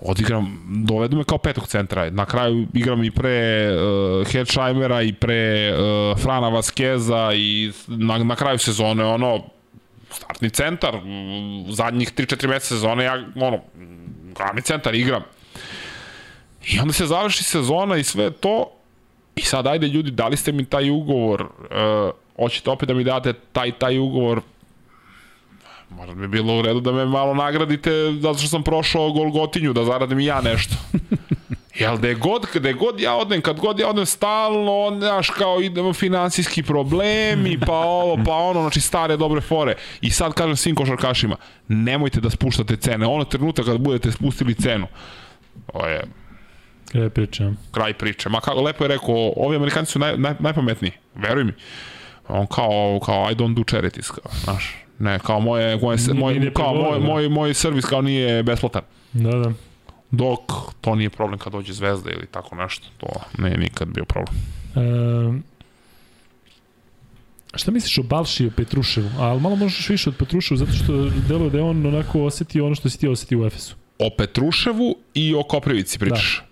Odigram, 0.00 0.62
dovedu 0.86 1.16
me 1.16 1.24
kao 1.24 1.38
petog 1.38 1.68
centra. 1.68 2.10
Na 2.10 2.26
kraju 2.26 2.66
igram 2.74 3.04
i 3.04 3.10
pre 3.10 3.68
uh, 3.72 4.26
Hedgeheimera 4.26 5.02
i 5.02 5.12
pre 5.12 5.72
uh, 5.72 6.18
Frana 6.18 6.48
Vaskeza 6.48 7.32
i 7.34 7.72
na, 7.86 8.18
na 8.18 8.36
kraju 8.36 8.58
sezone, 8.58 9.04
ono, 9.04 9.44
startni 10.10 10.50
centar, 10.50 10.96
u 11.68 11.72
zadnjih 11.72 12.12
3-4 12.14 12.48
meseca 12.48 12.74
sezone, 12.74 13.04
ja, 13.04 13.24
ono, 13.34 13.60
glavni 14.36 14.62
centar 14.62 14.94
igram. 14.94 15.22
I 16.68 16.78
onda 16.78 16.92
se 16.92 17.06
završi 17.06 17.44
sezona 17.44 17.96
i 17.96 18.04
sve 18.04 18.30
to, 18.30 18.70
i 19.36 19.40
sad, 19.40 19.66
ajde 19.66 19.88
ljudi, 19.88 20.10
dali 20.10 20.36
ste 20.36 20.52
mi 20.52 20.64
taj 20.64 20.90
ugovor, 20.90 21.42
uh, 21.42 22.10
hoćete 22.36 22.70
opet 22.70 22.88
da 22.88 22.94
mi 22.94 23.04
date 23.04 23.32
taj, 23.52 23.72
taj 23.72 23.98
ugovor, 23.98 24.40
Možda 25.90 26.14
bi 26.14 26.28
bilo 26.28 26.58
u 26.58 26.62
redu 26.62 26.80
da 26.80 26.92
me 26.92 27.04
malo 27.06 27.34
nagradite 27.34 27.90
zato 28.20 28.38
što 28.38 28.48
sam 28.48 28.62
prošao 28.62 29.12
Golgotinju, 29.12 29.72
da 29.72 29.84
zaradim 29.84 30.18
i 30.18 30.24
ja 30.24 30.40
nešto. 30.40 30.74
Jel 31.80 31.98
da 31.98 32.08
je 32.08 32.14
god, 32.14 32.46
da 32.60 32.68
je 32.68 32.74
god 32.74 33.00
ja 33.00 33.14
odem, 33.14 33.40
kad 33.40 33.60
god 33.60 33.78
ja 33.78 33.88
odem 33.88 34.06
stalno, 34.06 34.78
on, 34.78 35.00
znaš, 35.00 35.30
kao 35.30 35.60
idemo 35.60 35.92
finansijski 35.92 36.62
problemi, 36.62 37.58
pa 37.66 37.72
ovo, 37.74 38.24
pa 38.24 38.34
ono, 38.34 38.60
znači 38.60 38.80
stare 38.80 39.16
dobre 39.16 39.40
fore. 39.40 39.74
I 40.00 40.10
sad 40.10 40.32
kažem 40.34 40.56
svim 40.56 40.74
košarkašima, 40.76 41.36
nemojte 41.68 42.20
da 42.20 42.30
spuštate 42.30 42.76
cene. 42.76 43.06
Ono 43.06 43.24
trenutak 43.24 43.64
kad 43.64 43.78
budete 43.80 44.12
spustili 44.12 44.54
cenu, 44.54 44.86
to 45.72 45.86
je 45.86 46.04
Kada 46.92 47.10
pričam. 47.10 47.56
kraj 47.72 47.92
priče. 47.94 48.28
Ma 48.28 48.40
kako, 48.40 48.62
lepo 48.62 48.84
je 48.84 48.88
rekao, 48.88 49.32
ovi 49.36 49.56
Amerikanci 49.56 49.92
su 49.92 49.98
naj, 49.98 50.16
naj, 50.16 50.34
najpametniji, 50.38 50.92
veruj 51.14 51.44
mi. 51.44 51.52
On 52.28 52.46
kao, 52.46 53.00
kao 53.06 53.30
I 53.30 53.34
don't 53.34 53.54
do 53.54 53.62
charities, 53.70 54.10
kao, 54.10 54.32
znaš. 54.44 54.85
Ne, 54.98 55.18
kao 55.18 55.40
moje, 55.40 55.76
moje, 55.76 55.98
moj, 56.14 56.52
kao 56.54 56.74
moj, 56.74 56.98
da. 56.98 57.06
moj, 57.06 57.28
moj 57.28 57.54
servis 57.54 57.84
kao 57.84 58.02
nije 58.02 58.42
besplatan. 58.42 58.82
Da, 59.12 59.30
da. 59.30 59.52
Dok 60.10 60.40
to 60.80 60.94
nije 60.94 61.10
problem 61.10 61.38
kad 61.38 61.52
dođe 61.52 61.72
zvezda 61.72 62.10
ili 62.10 62.26
tako 62.26 62.56
nešto, 62.56 62.86
to 62.98 63.06
ne 63.38 63.50
nikad 63.50 63.88
bio 63.88 64.04
problem. 64.04 64.36
E, 64.76 65.40
šta 67.54 67.70
misliš 67.70 67.98
o 67.98 68.02
Balši 68.02 68.44
i 68.44 68.46
o 68.46 68.50
Petruševu? 68.56 69.10
Ali 69.18 69.40
malo 69.40 69.56
možeš 69.56 69.88
više 69.88 70.10
od 70.10 70.16
Petruševu, 70.16 70.58
zato 70.58 70.72
što 70.72 71.10
deluje 71.28 71.50
da 71.50 71.58
je 71.58 71.64
on 71.64 71.86
onako 71.86 72.22
osetio 72.22 72.66
ono 72.66 72.74
što 72.74 72.88
si 72.88 72.98
ti 72.98 73.08
osetio 73.08 73.42
u 73.42 73.46
Efesu. 73.46 73.76
O 73.98 74.10
Petruševu 74.10 74.96
i 75.14 75.34
o 75.34 75.42
Koprivici 75.42 75.98
pričaš. 75.98 76.42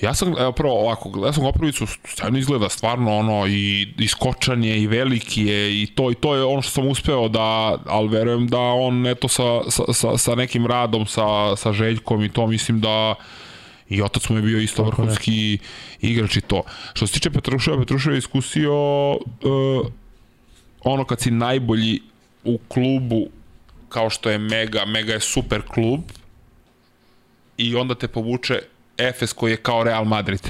Da. 0.00 0.06
Ja 0.06 0.14
sam, 0.14 0.34
evo 0.38 0.52
prvo 0.52 0.80
ovako, 0.80 1.10
gledao 1.10 1.32
sam 1.32 1.44
Koprivicu, 1.44 1.86
stvarno 2.04 2.38
izgleda 2.38 2.68
stvarno 2.68 3.16
ono 3.16 3.46
i, 3.46 3.88
i 3.98 4.08
skočan 4.08 4.64
je 4.64 4.82
i 4.82 4.86
veliki 4.86 5.42
je 5.42 5.82
i 5.82 5.86
to 5.86 6.10
i 6.10 6.14
to 6.14 6.34
je 6.34 6.44
ono 6.44 6.62
što 6.62 6.70
sam 6.70 6.88
uspeo 6.88 7.28
da, 7.28 7.78
ali 7.86 8.08
verujem 8.08 8.48
da 8.48 8.58
on 8.58 9.06
eto 9.06 9.28
sa, 9.28 9.70
sa, 9.70 9.92
sa, 9.92 10.18
sa 10.18 10.34
nekim 10.34 10.66
radom, 10.66 11.06
sa, 11.06 11.56
sa 11.56 11.72
Željkom 11.72 12.24
i 12.24 12.32
to 12.32 12.46
mislim 12.46 12.80
da 12.80 13.14
i 13.88 14.02
otac 14.02 14.28
mu 14.28 14.36
je 14.36 14.42
bio 14.42 14.58
isto 14.58 14.84
Tako 14.84 15.02
vrhunski 15.02 15.58
igrač 16.00 16.36
i 16.36 16.40
to. 16.40 16.62
Što 16.94 17.06
se 17.06 17.12
tiče 17.12 17.30
Petruševa, 17.30 17.78
Petrušev 17.78 18.12
je 18.12 18.18
iskusio 18.18 18.74
uh, 19.12 19.18
ono 20.84 21.04
kad 21.04 21.20
si 21.20 21.30
najbolji 21.30 22.00
u 22.44 22.58
klubu 22.68 23.28
kao 23.88 24.10
što 24.10 24.30
je 24.30 24.38
Mega, 24.38 24.84
Mega 24.84 25.12
je 25.12 25.20
super 25.20 25.62
klub, 25.62 26.00
i 27.60 27.76
onda 27.76 27.94
te 27.94 28.08
povuče 28.08 28.62
Efes 28.98 29.32
koji 29.32 29.50
je 29.50 29.56
kao 29.56 29.84
Real 29.84 30.04
Madrid. 30.04 30.40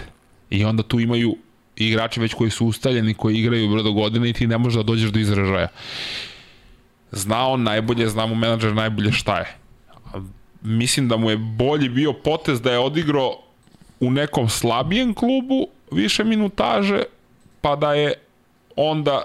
I 0.51 0.65
onda 0.65 0.83
tu 0.83 1.01
imaju 1.01 1.37
igrači 1.77 2.21
već 2.21 2.35
koji 2.35 2.51
su 2.51 2.67
ustaljeni, 2.67 3.15
koji 3.15 3.37
igraju 3.37 3.71
brdo 3.71 3.93
godine 3.93 4.31
i 4.31 4.33
ti 4.33 4.47
ne 4.47 4.59
možeš 4.59 4.77
da 4.77 4.83
dođeš 4.83 5.11
do 5.11 5.19
izražaja. 5.19 5.69
Zna 7.13 7.47
on 7.47 7.63
najbolje, 7.63 8.09
zna 8.09 8.27
mu 8.27 8.35
menadžer 8.35 8.75
najbolje 8.75 9.13
šta 9.13 9.39
je. 9.39 9.57
Mislim 10.63 11.09
da 11.09 11.17
mu 11.17 11.31
je 11.31 11.37
bolji 11.37 11.89
bio 11.89 12.13
potez 12.13 12.61
da 12.61 12.73
je 12.73 12.79
odigrao 12.79 13.43
u 14.01 14.11
nekom 14.11 14.49
slabijem 14.49 15.15
klubu 15.15 15.67
više 15.93 16.25
minutaže, 16.25 17.03
pa 17.61 17.77
da 17.77 17.95
je 17.95 18.15
onda 18.77 19.23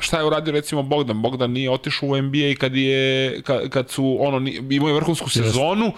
šta 0.00 0.18
je 0.18 0.24
uradio 0.24 0.52
recimo 0.52 0.82
Bogdan? 0.82 1.22
Bogdan 1.22 1.52
nije 1.52 1.70
otišao 1.70 2.08
u 2.08 2.22
NBA 2.22 2.54
kad 2.60 2.76
je 2.76 3.42
kad, 3.42 3.68
kad 3.68 3.90
su 3.90 4.16
ono 4.20 4.50
imao 4.70 4.88
je 4.88 4.94
vrhunsku 4.94 5.30
sezonu 5.30 5.92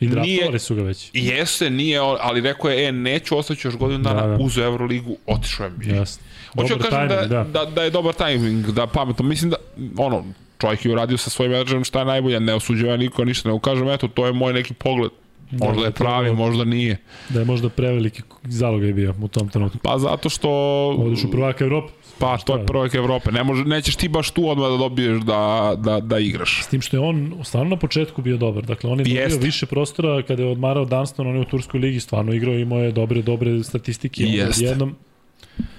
I 0.00 0.06
Nije- 0.06 0.14
draftovali 0.14 0.58
su 0.58 0.74
ga 0.74 0.82
već. 0.82 1.10
Jeste, 1.12 1.70
nije, 1.70 1.98
ali 2.20 2.40
rekao 2.40 2.70
je, 2.70 2.88
e, 2.88 2.92
neću, 2.92 3.38
ostaću 3.38 3.68
još 3.68 3.76
godinu 3.76 4.02
dana, 4.02 4.14
Da, 4.14 4.22
da, 4.22 4.28
da. 4.32 4.36
da. 4.36 4.44
uzu 4.44 4.62
Euroligu, 4.62 5.16
otišao 5.26 5.68
NBA. 5.68 5.94
Jasno. 5.94 6.22
Hoću 6.54 6.76
da 6.76 6.84
kažem 6.84 7.08
timing, 7.08 7.28
da, 7.28 7.44
da. 7.44 7.44
da. 7.44 7.70
da, 7.70 7.82
je 7.82 7.90
dobar 7.90 8.14
tajming, 8.14 8.66
da 8.66 8.86
pametno. 8.86 9.24
Mislim 9.24 9.50
da, 9.50 9.56
ono, 9.96 10.24
čovjek 10.58 10.84
je 10.84 10.92
uradio 10.92 11.18
sa 11.18 11.30
svojim 11.30 11.52
menadžerom 11.52 11.84
šta 11.84 11.98
je 11.98 12.04
najbolje, 12.04 12.40
ne 12.40 12.54
osuđeva 12.54 12.96
niko 12.96 13.24
ništa, 13.24 13.48
ne 13.48 13.60
kažem, 13.62 13.88
eto, 13.88 14.08
to 14.08 14.26
je 14.26 14.32
moj 14.32 14.52
neki 14.52 14.74
pogled. 14.74 15.10
Možda 15.50 15.80
da, 15.80 15.86
je 15.86 15.92
pravi, 15.92 16.32
možda 16.32 16.64
nije. 16.64 16.96
Da 17.28 17.38
je 17.38 17.44
možda 17.44 17.68
preveliki 17.68 18.22
zalog 18.44 18.84
je 18.84 18.92
bio 18.92 19.14
u 19.22 19.28
tom 19.28 19.48
trenutku. 19.48 19.78
Pa 19.82 19.98
zato 19.98 20.28
što... 20.28 20.50
Odiš 20.98 21.24
u 21.24 21.30
prvaka 21.30 21.64
Evrope. 21.64 21.92
Pa, 22.20 22.38
to 22.38 22.56
je 22.56 22.66
prvak 22.66 22.94
Evrope. 22.94 23.32
Ne 23.32 23.44
može, 23.44 23.64
nećeš 23.64 23.96
ti 23.96 24.08
baš 24.08 24.30
tu 24.30 24.48
odmah 24.48 24.70
da 24.70 24.76
dobiješ 24.76 25.22
da, 25.22 25.74
da, 25.78 26.00
da 26.00 26.18
igraš. 26.18 26.62
S 26.64 26.66
tim 26.66 26.80
što 26.80 26.96
je 26.96 27.00
on 27.00 27.34
stvarno 27.44 27.70
na 27.70 27.76
početku 27.76 28.22
bio 28.22 28.36
dobar. 28.36 28.64
Dakle, 28.64 28.90
on 28.90 28.98
je 28.98 29.04
dobio 29.04 29.20
Jeste. 29.20 29.44
više 29.44 29.66
prostora 29.66 30.22
kada 30.22 30.42
je 30.42 30.48
odmarao 30.48 30.84
Dunston, 30.84 31.26
on 31.26 31.34
je 31.34 31.40
u 31.40 31.44
Turskoj 31.44 31.80
ligi 31.80 32.00
stvarno 32.00 32.32
igrao, 32.32 32.54
imao 32.54 32.78
je 32.78 32.92
dobre, 32.92 33.22
dobre 33.22 33.62
statistike. 33.62 34.22
Jeste. 34.22 34.64
Jednom, 34.64 34.96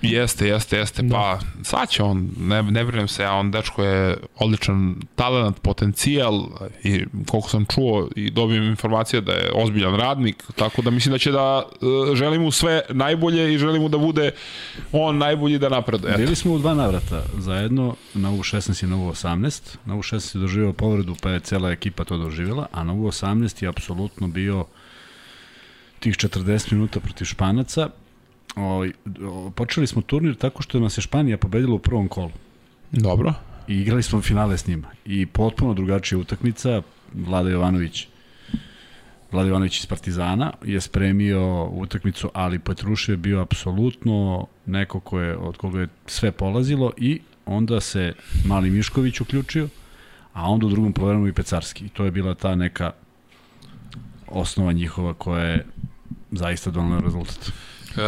Jeste, 0.01 0.47
jeste, 0.47 0.77
jeste. 0.77 1.01
Da. 1.01 1.15
Pa, 1.15 1.39
sad 1.63 1.89
će 1.89 2.03
on, 2.03 2.29
ne, 2.37 2.63
ne 2.63 2.83
brinem 2.85 3.07
se, 3.07 3.23
ja, 3.23 3.33
on 3.33 3.51
dečko 3.51 3.83
je 3.83 4.17
odličan 4.35 4.95
talent, 5.15 5.61
potencijal 5.61 6.47
i 6.83 7.05
koliko 7.27 7.49
sam 7.49 7.65
čuo 7.65 8.09
i 8.15 8.29
dobijem 8.31 8.63
informacije 8.63 9.21
da 9.21 9.33
je 9.33 9.51
ozbiljan 9.55 9.95
radnik, 9.95 10.43
tako 10.55 10.81
da 10.81 10.91
mislim 10.91 11.11
da 11.11 11.17
će 11.17 11.31
da 11.31 11.63
e, 11.71 12.15
želim 12.15 12.41
mu 12.41 12.51
sve 12.51 12.81
najbolje 12.89 13.53
i 13.53 13.57
želim 13.57 13.81
mu 13.81 13.89
da 13.89 13.97
bude 13.97 14.31
on 14.91 15.17
najbolji 15.17 15.59
da 15.59 15.69
napreduje. 15.69 16.17
Bili 16.17 16.35
smo 16.35 16.53
u 16.53 16.59
dva 16.59 16.73
navrata 16.73 17.23
zajedno, 17.37 17.95
na 18.13 18.31
U16 18.31 18.83
i 18.83 18.87
na 18.87 18.95
U18. 18.95 19.77
Na 19.85 19.95
U16 19.95 20.35
je 20.35 20.41
doživao 20.41 20.73
povredu, 20.73 21.15
pa 21.21 21.29
je 21.29 21.39
cela 21.39 21.71
ekipa 21.71 22.03
to 22.03 22.17
doživjela, 22.17 22.67
a 22.71 22.83
na 22.83 22.93
U18 22.93 23.63
je 23.63 23.69
apsolutno 23.69 24.27
bio 24.27 24.65
tih 25.99 26.15
40 26.15 26.73
minuta 26.73 26.99
protiv 26.99 27.25
Španaca, 27.25 27.89
ovaj, 28.55 28.91
o, 29.23 29.51
počeli 29.55 29.87
smo 29.87 30.01
turnir 30.01 30.35
tako 30.35 30.61
što 30.61 30.79
nas 30.79 30.97
je 30.97 31.01
Španija 31.01 31.37
pobedila 31.37 31.75
u 31.75 31.79
prvom 31.79 32.07
kolu. 32.07 32.31
Dobro. 32.91 33.33
I 33.67 33.75
igrali 33.81 34.03
smo 34.03 34.21
finale 34.21 34.57
s 34.57 34.67
njima. 34.67 34.87
I 35.05 35.25
potpuno 35.25 35.73
drugačija 35.73 36.19
utakmica. 36.19 36.81
Vlada 37.13 37.49
Jovanović 37.49 38.07
Vlada 39.31 39.47
Jovanović 39.47 39.79
iz 39.79 39.85
Partizana 39.85 40.53
je 40.63 40.81
spremio 40.81 41.65
utakmicu, 41.65 42.29
ali 42.33 42.59
Petrušev 42.59 43.13
je 43.13 43.17
bio 43.17 43.41
apsolutno 43.41 44.47
neko 44.65 44.99
ko 44.99 45.19
je, 45.19 45.37
od 45.37 45.57
koga 45.57 45.79
je 45.79 45.87
sve 46.05 46.31
polazilo 46.31 46.91
i 46.97 47.19
onda 47.45 47.81
se 47.81 48.13
Mali 48.45 48.69
Mišković 48.69 49.21
uključio, 49.21 49.67
a 50.33 50.49
onda 50.49 50.65
u 50.65 50.69
drugom 50.69 50.93
programu 50.93 51.27
i 51.27 51.33
Pecarski. 51.33 51.85
I 51.85 51.89
to 51.89 52.05
je 52.05 52.11
bila 52.11 52.35
ta 52.35 52.55
neka 52.55 52.91
osnova 54.27 54.71
njihova 54.71 55.13
koja 55.13 55.43
je 55.43 55.65
zaista 56.31 56.71
donala 56.71 57.01
rezultat. 57.01 57.51
E, 57.97 58.01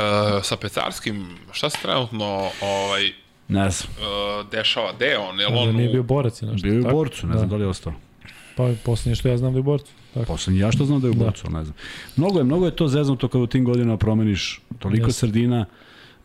sa 0.44 0.56
Pecarskim, 0.58 1.26
šta 1.52 1.70
se 1.70 1.78
trenutno 1.82 2.26
ovaj, 2.62 3.12
Ne 3.48 3.70
znam, 3.70 3.90
e, 4.00 4.44
dešava? 4.52 4.94
Gde 4.95 5.06
je 5.06 5.18
on? 5.18 5.40
Je 5.40 5.50
Možda 5.50 5.70
on 5.70 5.76
nije 5.76 5.90
bio 5.90 6.03
borac 6.03 6.42
i 6.42 6.45
nešto. 6.45 6.68
bio 6.68 6.74
je 6.74 6.88
u 6.88 6.92
borcu, 6.92 7.28
ne 7.28 7.38
znam 7.38 7.50
da 7.50 7.56
li 7.56 7.64
je 7.64 7.68
ostao. 7.68 7.94
Pa 8.58 8.70
poslednje 8.86 9.16
što 9.16 9.28
ja 9.28 9.38
znam 9.38 9.53
da 9.53 9.58
je 9.58 9.62
u 9.62 9.64
borcu. 9.64 9.92
Tako. 10.14 10.26
Poslednji 10.26 10.60
ja 10.62 10.72
što 10.72 10.86
znam 10.86 11.02
da 11.02 11.08
je 11.08 11.12
u 11.12 11.14
Da. 11.14 11.24
borcu, 11.26 11.44
ali 11.45 11.53
ne 11.53 11.64
znam. 11.64 11.76
Mnogo 12.16 12.40
je, 12.40 12.44
mnogo 12.44 12.66
je 12.66 12.76
to 12.76 12.88
zeznuto 12.88 13.28
kada 13.28 13.44
u 13.44 13.48
tim 13.48 13.66
godinama 13.66 13.98
promeniš 13.98 14.62
toliko 14.80 15.08
Jeste. 15.08 15.20
sredina, 15.20 15.66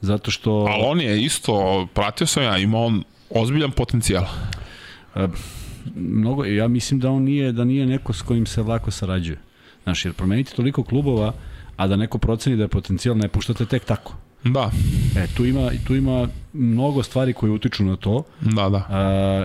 zato 0.01 0.31
što... 0.31 0.51
Ali 0.70 0.83
on 0.85 1.01
je 1.01 1.23
isto, 1.23 1.87
pratio 1.95 2.27
sam 2.27 2.43
ja, 2.43 2.59
ima 2.59 2.78
on 2.78 3.03
ozbiljan 3.31 3.70
potencijal. 3.70 4.25
mnogo, 5.95 6.45
ja 6.45 6.69
mislim 6.69 7.01
da 7.01 7.11
on 7.11 7.23
nije, 7.23 7.53
da 7.53 7.65
nije 7.65 7.87
neko 7.87 8.12
s 8.12 8.23
kojim 8.23 8.47
se 8.47 8.62
lako 8.62 8.91
sarađuje. 8.91 9.39
Znaš, 9.83 10.05
jer 10.05 10.15
promeniti 10.15 10.57
toliko 10.57 10.83
klubova, 10.83 11.33
a 11.79 11.87
da 11.87 11.97
neko 11.97 12.19
proceni 12.19 12.57
da 12.57 12.63
je 12.63 12.69
potencijal, 12.69 13.17
ne 13.17 13.29
puštate 13.29 13.67
tek 13.67 13.85
tako. 13.85 14.15
Da, 14.45 14.71
E, 15.17 15.27
tu 15.37 15.45
ima, 15.47 15.71
tu 15.87 15.97
ima 15.97 16.29
mnogo 16.53 17.03
stvari 17.03 17.33
koje 17.33 17.53
utiču 17.53 17.85
na 17.85 17.97
to. 17.97 18.23
da, 18.41 18.69
da. 18.69 18.87
A, 18.89 19.01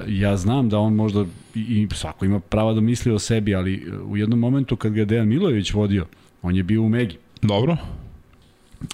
ja 0.08 0.38
znam 0.38 0.70
da 0.70 0.80
on 0.80 0.95
možda, 0.95 1.26
i, 1.56 1.88
svako 1.94 2.26
ima 2.26 2.40
prava 2.40 2.74
da 2.74 2.82
misli 2.82 3.12
o 3.12 3.20
sebi, 3.20 3.56
ali 3.56 3.92
u 4.06 4.18
jednom 4.18 4.40
momentu 4.40 4.76
kad 4.76 4.94
ga 4.94 5.00
je 5.00 5.06
Dejan 5.06 5.28
Milojević 5.28 5.74
vodio, 5.74 6.06
on 6.42 6.56
je 6.56 6.64
bio 6.64 6.82
u 6.82 6.90
Megi. 6.90 7.18
Dobro. 7.42 7.78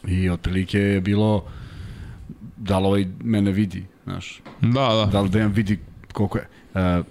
I 0.07 0.29
otprilike 0.29 0.79
je 0.79 1.01
bilo 1.01 1.43
da 2.57 2.79
li 2.79 2.85
ovaj 2.85 3.05
mene 3.23 3.51
vidi, 3.51 3.83
znaš, 4.03 4.41
Da, 4.61 4.69
da. 4.95 5.09
da 5.11 5.21
li 5.21 5.29
Dejan 5.29 5.51
vidi 5.51 5.79
koliko 6.13 6.37
je. 6.37 6.47
E, 6.75 7.01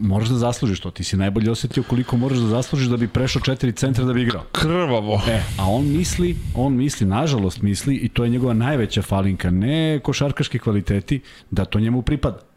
moraš 0.00 0.28
da 0.28 0.34
zaslužiš 0.34 0.80
to, 0.80 0.90
ti 0.90 1.04
si 1.04 1.16
najbolje 1.16 1.50
osetio 1.50 1.82
koliko 1.82 2.16
moraš 2.16 2.38
da 2.38 2.46
zaslužiš 2.46 2.88
da 2.88 2.96
bi 2.96 3.08
prešao 3.08 3.42
četiri 3.42 3.72
centra 3.72 4.04
da 4.04 4.12
bi 4.12 4.22
igrao. 4.22 4.44
Krvavo. 4.52 5.22
E, 5.28 5.42
a 5.58 5.66
on 5.70 5.86
misli, 5.92 6.36
on 6.54 6.76
misli, 6.76 7.06
nažalost 7.06 7.62
misli, 7.62 7.94
i 7.94 8.08
to 8.08 8.24
je 8.24 8.30
njegova 8.30 8.54
najveća 8.54 9.02
falinka, 9.02 9.50
ne 9.50 10.00
košarkaški 10.02 10.58
kvaliteti, 10.58 11.20
da 11.50 11.64
to 11.64 11.80
njemu 11.80 12.02
pripada. 12.02 12.50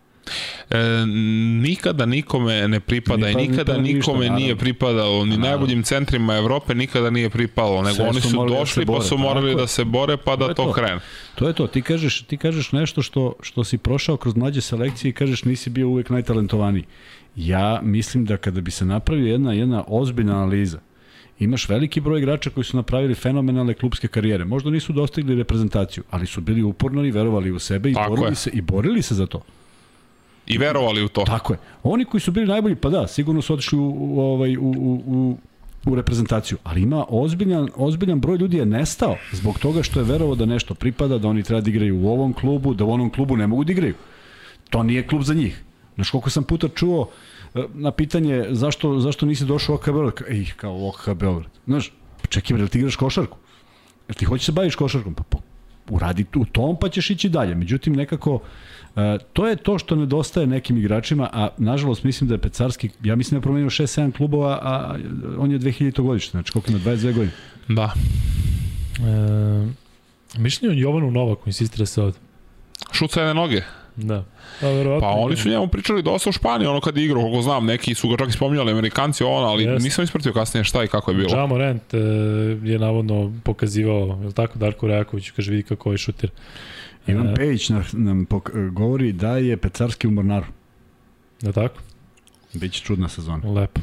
E, 0.70 1.06
nikada 1.62 2.06
nikome 2.06 2.68
ne 2.68 2.80
pripada 2.80 3.30
i 3.30 3.36
Ne 3.36 3.40
pripada 3.40 3.52
nikada 3.52 3.78
ništa, 3.78 3.98
nikome 3.98 4.26
naravno. 4.26 4.40
nije 4.40 4.56
pripadalo, 4.56 5.26
ni 5.26 5.38
najboljim 5.38 5.84
centrima 5.84 6.36
Evrope 6.36 6.76
nikada 6.76 7.10
nije 7.10 7.30
pripalo, 7.30 7.82
nego 7.82 7.96
Sve 7.96 8.08
oni 8.08 8.22
su 8.22 8.30
su 8.30 8.38
da 8.38 8.56
došli 8.56 8.86
pa 8.86 8.92
bore, 8.92 9.06
su 9.06 9.18
morali 9.18 9.52
tako 9.52 9.62
da 9.62 9.68
se 9.68 9.84
bore 9.86 10.18
pa 10.18 10.36
da 10.36 10.48
to 10.48 10.54
to. 10.54 10.72
krene. 10.72 11.00
To 11.36 11.48
je 11.48 11.54
to, 11.54 11.68
ti 11.68 11.82
kažeš, 11.82 12.22
ti 12.22 12.38
kažeš 12.38 12.72
nešto 12.72 13.02
što, 13.02 13.34
što 13.42 13.64
si 13.64 13.78
prošao 13.78 14.18
kroz 14.18 14.36
mlađe 14.36 14.62
selekcije 14.62 15.10
i 15.10 15.14
kažeš 15.14 15.44
nisi 15.44 15.70
bio 15.70 15.90
uvek 15.90 16.10
najtalentovaniji. 16.10 16.84
Ja 17.36 17.80
mislim 17.84 18.26
da 18.26 18.38
kada 18.38 18.62
bi 18.62 18.72
se 18.72 18.86
napravio 18.86 19.32
jedna, 19.32 19.54
jedna 19.54 19.84
ozbiljna 19.88 20.36
analiza, 20.36 20.80
imaš 21.40 21.70
veliki 21.70 22.02
broj 22.02 22.20
igrača 22.20 22.50
koji 22.50 22.64
su 22.64 22.78
napravili 22.78 23.16
fenomenalne 23.16 23.74
klubske 23.74 24.08
karijere. 24.08 24.46
Možda 24.46 24.70
nisu 24.70 24.94
dostigli 24.94 25.36
reprezentaciju, 25.36 26.04
ali 26.12 26.26
su 26.26 26.42
bili 26.42 26.64
uporni, 26.64 27.12
verovali 27.12 27.52
u 27.52 27.60
sebe 27.60 27.92
i 27.92 27.94
Tako 27.94 28.10
borili 28.10 28.32
je. 28.32 28.36
se 28.36 28.50
i 28.50 28.62
borili 28.62 29.02
se 29.02 29.16
za 29.16 29.26
to. 29.26 29.42
I 30.48 30.58
verovali 30.58 31.04
u 31.04 31.08
to. 31.08 31.24
Tako 31.24 31.54
je. 31.54 31.60
Oni 31.84 32.06
koji 32.06 32.22
su 32.22 32.32
bili 32.32 32.48
najbolji, 32.48 32.76
pa 32.76 32.90
da, 32.90 33.08
sigurno 33.08 33.42
su 33.42 33.54
otišli 33.54 33.80
u, 33.80 33.96
u, 34.00 34.20
ovaj, 34.20 34.58
u, 34.58 34.62
u, 34.62 35.04
u, 35.06 35.38
u 35.86 35.96
reprezentaciju, 35.96 36.58
ali 36.64 36.82
ima 36.82 37.06
ozbiljan, 37.10 37.70
ozbiljan 37.76 38.20
broj 38.20 38.38
ljudi 38.38 38.58
je 38.58 38.66
nestao 38.66 39.16
zbog 39.32 39.60
toga 39.60 39.84
što 39.84 40.00
je 40.00 40.06
verovao 40.06 40.36
da 40.36 40.46
nešto 40.46 40.74
pripada, 40.74 41.18
da 41.18 41.28
oni 41.28 41.44
treba 41.44 41.62
da 41.62 41.70
igraju 41.70 42.00
u 42.00 42.10
ovom 42.10 42.34
klubu, 42.34 42.74
da 42.74 42.86
u 42.86 42.92
onom 42.92 43.10
klubu 43.10 43.38
ne 43.38 43.48
mogu 43.48 43.64
da 43.64 43.72
igraju. 43.72 43.94
To 44.70 44.84
nije 44.84 45.08
klub 45.08 45.22
za 45.22 45.34
njih. 45.34 45.64
Znaš 45.96 46.10
koliko 46.10 46.30
sam 46.30 46.44
puta 46.44 46.68
čuo 46.68 47.10
e, 47.56 47.64
na 47.74 47.92
pitanje 47.92 48.46
zašto, 48.50 49.00
zašto 49.00 49.26
nisi 49.26 49.46
došao 49.46 49.74
u 49.74 49.76
OKH 49.76 49.86
Beograd? 49.86 50.14
Ej, 50.30 50.46
kao 50.56 50.74
u 50.74 50.88
OKH 50.88 51.10
Beograd. 51.14 51.52
Znaš, 51.66 51.92
pa 52.22 52.28
čekaj, 52.28 52.54
bre, 52.54 52.62
jel 52.62 52.68
ti 52.68 52.78
igraš 52.78 52.96
košarku? 52.96 53.38
Jel 54.08 54.16
ti 54.16 54.26
hoćeš 54.26 54.46
se 54.46 54.52
baviš 54.52 54.76
košarkom? 54.76 55.14
Pa 55.14 55.24
po, 55.24 55.38
uradi 55.90 56.26
u 56.36 56.46
tom 56.46 56.78
pa 56.82 56.90
ćeš 56.90 57.10
ići 57.10 57.30
dalje. 57.30 57.56
Međutim, 57.56 57.94
nekako, 57.94 58.40
e, 58.96 59.18
to 59.34 59.48
je 59.48 59.56
to 59.56 59.80
što 59.80 59.96
nedostaje 59.96 60.48
nekim 60.48 60.78
igračima, 60.78 61.30
a 61.34 61.50
nažalost 61.58 62.04
mislim 62.04 62.28
da 62.28 62.36
je 62.36 62.42
Pecarski, 62.42 62.90
ja 63.04 63.16
mislim 63.16 63.36
da 63.36 63.38
je 63.38 63.42
promenio 63.42 63.70
6-7 63.70 64.18
klubova, 64.18 64.60
a 64.62 64.96
on 65.38 65.52
je 65.52 65.60
2000 65.60 66.02
godište, 66.02 66.32
znači 66.32 66.52
koliko 66.52 66.72
ima, 66.72 66.80
22 66.80 67.14
godine. 67.14 67.32
Da. 67.68 67.94
E, 69.00 70.40
mišljenje 70.40 70.76
o 70.76 70.80
Jovanu 70.80 71.12
Novaku, 71.12 71.44
insistira 71.50 71.86
se 71.86 72.02
ovde. 72.02 72.18
Šuca 72.92 73.20
jedne 73.20 73.34
noge. 73.34 73.62
Da. 73.96 74.24
Pa, 74.62 74.68
verovatno. 74.68 75.00
Pa 75.02 75.16
oni 75.16 75.36
su 75.36 75.50
njemu 75.50 75.68
pričali 75.68 76.02
dosta 76.04 76.30
u 76.30 76.34
Španiji, 76.34 76.68
ono 76.68 76.82
kad 76.82 76.98
je 76.98 77.06
igrao, 77.06 77.22
koliko 77.22 77.42
znam, 77.42 77.66
neki 77.66 77.96
su 77.96 78.10
ga 78.10 78.18
čak 78.18 78.30
i 78.30 78.32
spominjali, 78.32 78.72
Amerikanci, 78.72 79.24
ono, 79.24 79.48
ali 79.48 79.64
Jeste. 79.64 79.84
nisam 79.84 80.04
ispratio 80.04 80.34
kasnije 80.34 80.64
šta 80.64 80.84
i 80.84 80.88
kako 80.88 81.12
je 81.12 81.18
bilo. 81.18 81.38
Ja 81.38 81.46
Morant 81.46 81.94
e, 81.94 81.98
je 82.64 82.80
navodno 82.80 83.34
pokazivao, 83.44 84.18
je 84.22 84.28
li 84.28 84.34
tako, 84.34 84.60
Darko 84.60 84.88
Rajaković, 84.88 85.30
kaže 85.32 85.52
vidi 85.52 85.64
kako 85.64 85.92
je 85.92 85.98
šuter. 85.98 86.30
Ivan 87.08 87.28
E. 87.30 87.36
Pejić 87.36 87.70
nam, 87.70 87.84
nam 87.94 88.26
pok- 88.26 88.70
govori 88.70 89.12
da 89.12 89.38
je 89.38 89.58
Pecarski 89.58 90.08
u 90.08 90.12
Mornaru. 90.12 90.46
Je 91.42 91.48
li 91.48 91.54
tako? 91.54 91.80
Biće 92.54 92.84
čudna 92.84 93.10
sezona. 93.10 93.52
Lepo. 93.52 93.82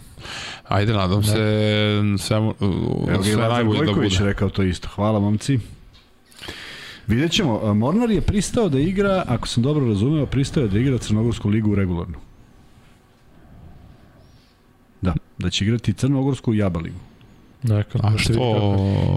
Ajde, 0.68 0.92
nadam 0.92 1.22
se 1.22 1.30
sve, 1.30 1.96
Evo 1.98 2.18
sve 2.18 3.36
Lazar 3.36 3.50
najbolje 3.50 3.78
da 3.78 3.84
Gojković 3.84 4.12
bude. 4.12 4.24
rekao 4.24 4.48
to 4.50 4.62
isto. 4.62 4.88
Hvala, 4.88 5.20
momci. 5.20 5.58
Vidjet 7.06 7.32
ćemo. 7.32 7.74
Mornar 7.74 8.10
je 8.10 8.20
pristao 8.20 8.68
da 8.68 8.78
igra, 8.78 9.24
ako 9.26 9.48
sam 9.48 9.62
dobro 9.62 9.86
razumeo, 9.86 10.26
pristao 10.26 10.62
je 10.62 10.68
da 10.68 10.78
igra 10.78 10.98
Crnogorsku 10.98 11.48
ligu 11.48 11.74
regularno. 11.74 12.18
Da, 15.00 15.14
da 15.38 15.50
će 15.50 15.64
igrati 15.64 15.92
Crnogorsku 15.92 16.54
i 16.54 16.58
Jaba 16.58 16.80
ligu. 16.80 16.98
Neka, 17.62 17.98
A 18.02 18.10
da 18.10 18.18
što... 18.18 18.76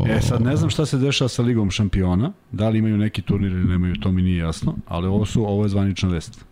E, 0.10 0.22
sad 0.22 0.42
ne 0.42 0.56
znam 0.56 0.70
šta 0.70 0.86
se 0.86 0.98
dešava 0.98 1.30
sa 1.30 1.42
ligom 1.42 1.72
šampiona, 1.72 2.32
da 2.52 2.70
li 2.70 2.80
imaju 2.80 2.98
neki 2.98 3.22
turnir 3.22 3.52
ili 3.52 3.66
nemaju, 3.66 3.95
to 3.95 4.12
mi 4.12 4.22
nije 4.22 4.38
jasno, 4.38 4.76
ali 4.88 5.08
ovo 5.08 5.26
su, 5.26 5.45
ovo 5.45 5.64
je 5.64 5.70
zvanična 5.70 6.10
vest. 6.10 6.45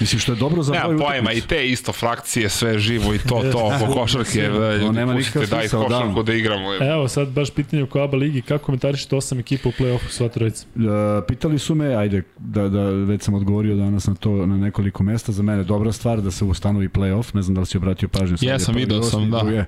Mislim 0.00 0.20
što 0.20 0.32
je 0.32 0.36
dobro 0.36 0.62
za 0.62 0.72
Nema 0.72 1.04
pojma, 1.04 1.32
i 1.32 1.40
te 1.40 1.68
isto 1.68 1.92
frakcije, 1.92 2.48
sve 2.48 2.78
živo 2.78 3.14
i 3.14 3.18
to, 3.18 3.42
to, 3.52 3.72
oko 3.76 3.92
košarke, 3.92 4.40
ljudi, 4.40 4.90
nema 4.90 5.14
pustite, 5.14 5.46
daj 5.46 5.60
smisao, 5.60 5.84
košarku 5.84 6.14
da. 6.14 6.22
da 6.22 6.34
igramo. 6.34 6.74
Evo 6.74 7.08
sad 7.08 7.28
baš 7.28 7.50
pitanje 7.50 7.82
oko 7.82 8.00
ABA 8.00 8.16
ligi, 8.16 8.42
kako 8.42 8.64
komentarišete 8.64 9.16
osam 9.16 9.38
ekipa 9.38 9.68
u 9.68 9.72
play-offu 9.72 10.08
sva 10.08 10.28
trojica? 10.28 10.66
E, 10.76 11.26
pitali 11.28 11.58
su 11.58 11.74
me, 11.74 11.94
ajde, 11.94 12.22
da, 12.38 12.68
da 12.68 12.82
već 12.82 13.22
sam 13.22 13.34
odgovorio 13.34 13.76
danas 13.76 14.06
na 14.06 14.14
to 14.14 14.46
na 14.46 14.56
nekoliko 14.56 15.02
mesta, 15.02 15.32
za 15.32 15.42
mene 15.42 15.64
dobra 15.64 15.92
stvar 15.92 16.20
da 16.20 16.30
se 16.30 16.44
ustanovi 16.44 16.88
play-off, 16.88 17.34
ne 17.34 17.42
znam 17.42 17.54
da 17.54 17.60
li 17.60 17.66
si 17.66 17.76
obratio 17.76 18.08
pažnju. 18.08 18.36
Jesam, 18.40 18.74
prvi, 18.74 18.84
video 18.84 19.02
sam, 19.02 19.30
da. 19.30 19.38
drugi. 19.38 19.62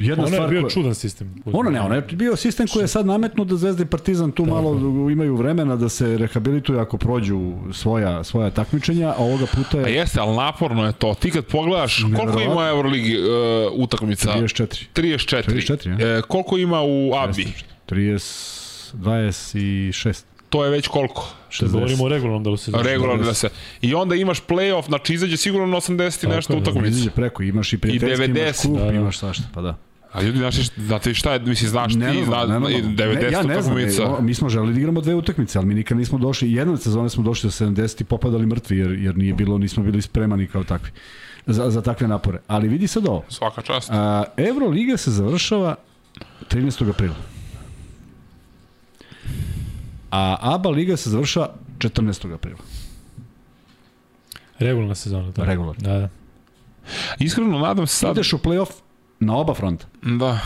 Jedna 0.00 0.14
Ono 0.16 0.26
je 0.26 0.32
stvar 0.32 0.50
bio 0.50 0.60
koja- 0.60 0.70
čudan 0.70 0.94
sistem. 0.94 1.34
Ono 1.46 1.70
ne, 1.70 1.80
ono 1.80 1.94
je 1.94 2.00
bio 2.02 2.36
sistem 2.36 2.66
koji 2.66 2.82
je 2.82 2.88
sad 2.88 3.06
nametnut 3.06 3.48
da 3.48 3.56
Zvezda 3.56 3.82
i 3.82 3.86
Partizan 3.86 4.32
tu 4.32 4.44
malo 4.44 4.74
imaju 5.10 5.36
vremena 5.36 5.76
da 5.76 5.88
se 5.88 6.18
rehabilituju 6.18 6.78
ako 6.78 6.98
prođu 6.98 7.40
svoja, 7.72 8.24
svoja 8.24 8.50
takmičenja, 8.50 9.08
a 9.08 9.14
ovoga 9.18 9.46
puta 9.46 9.78
A 9.78 9.80
je 9.80 9.94
jeste, 9.94 10.20
ali 10.20 10.36
naporno 10.36 10.86
je 10.86 10.92
to. 10.92 11.14
Ti 11.14 11.30
kad 11.30 11.44
pogledaš, 11.44 12.02
koliko 12.16 12.40
ima 12.40 12.56
u 12.56 12.68
Euroligi 12.68 13.16
uh, 13.18 13.24
utakmica? 13.74 14.32
34. 14.32 14.84
34. 14.94 15.42
34, 15.44 16.18
E, 16.18 16.22
koliko 16.22 16.58
ima 16.58 16.82
u 16.82 17.12
ABI? 17.14 17.46
30, 17.88 18.94
26. 18.94 20.22
To 20.48 20.64
je 20.64 20.70
već 20.70 20.88
koliko? 20.88 21.28
Što 21.48 21.68
govorimo 21.68 22.04
o 22.04 22.08
regularnom 22.08 22.44
delu 22.44 22.56
sezonu. 22.56 22.82
Regularno 22.82 23.24
da 23.24 23.34
se. 23.34 23.48
I 23.82 23.94
onda 23.94 24.14
imaš 24.14 24.42
play-off, 24.42 24.86
znači 24.86 25.14
izađe 25.14 25.36
sigurno 25.36 25.66
na 25.66 25.76
80 25.76 25.90
i 26.18 26.20
Tako 26.20 26.34
nešto 26.36 26.52
je, 26.52 26.56
da. 26.56 26.62
utakmica. 26.62 26.88
Izađe 26.88 27.10
preko, 27.10 27.42
imaš 27.42 27.72
i 27.72 27.78
prijateljski, 27.78 28.24
imaš 28.24 28.38
90, 28.38 28.62
kup, 28.62 28.78
da, 28.78 28.84
da. 28.84 28.92
imaš 28.92 29.18
svašta, 29.18 29.44
pa 29.54 29.60
da. 29.60 29.76
A 30.16 30.22
ljudi, 30.22 30.38
znaš, 30.38 30.56
znate 30.76 31.14
šta 31.14 31.32
je, 31.32 31.40
misli, 31.40 31.68
znaš 31.68 31.92
ti, 31.92 31.98
Nenormalno, 31.98 32.46
zna, 32.46 32.58
nenormalno. 32.58 32.96
90 32.96 33.22
Ne, 33.22 33.32
ja 33.32 33.42
ne 33.42 33.62
znam, 33.62 33.78
e, 33.78 33.88
mi 34.20 34.34
smo 34.34 34.48
želeli 34.48 34.72
da 34.72 34.78
igramo 34.78 35.00
dve 35.00 35.14
utakmice, 35.14 35.58
ali 35.58 35.66
mi 35.66 35.74
nikad 35.74 35.98
nismo 35.98 36.18
došli, 36.18 36.52
jedne 36.52 36.76
sezone 36.76 37.08
smo 37.10 37.22
došli 37.22 37.46
do 37.46 37.52
70 37.52 38.00
i 38.00 38.04
popadali 38.04 38.46
mrtvi, 38.46 38.78
jer, 38.78 38.90
jer 38.90 39.16
nije 39.16 39.34
bilo, 39.34 39.58
nismo 39.58 39.82
bili 39.82 40.02
spremani 40.02 40.46
kao 40.46 40.64
takvi 40.64 40.90
za, 41.46 41.70
za 41.70 41.82
takve 41.82 42.08
napore. 42.08 42.38
Ali 42.48 42.68
vidi 42.68 42.86
sad 42.86 43.06
ovo, 43.06 43.24
Svaka 43.28 43.62
čast. 43.62 43.90
a, 43.92 44.24
Euroliga 44.36 44.96
se 44.96 45.10
završava 45.10 45.74
13. 46.50 46.90
aprila. 46.90 47.14
A 50.10 50.36
ABA 50.40 50.70
liga 50.70 50.96
se 50.96 51.10
završava 51.10 51.54
14. 51.78 52.34
aprila. 52.34 52.58
Regularna 54.58 54.94
sezona. 54.94 55.32
Tako. 55.32 55.46
Regularna. 55.46 55.92
Da, 55.92 55.98
da. 55.98 56.08
Iskreno, 57.18 57.58
nadam 57.58 57.86
se 57.86 57.96
sad... 57.96 58.16
Ideš 58.16 58.32
u 58.32 58.38
play-off 58.38 58.70
na 59.20 59.36
oba 59.36 59.54
fronta. 59.54 59.86
Da. 60.02 60.40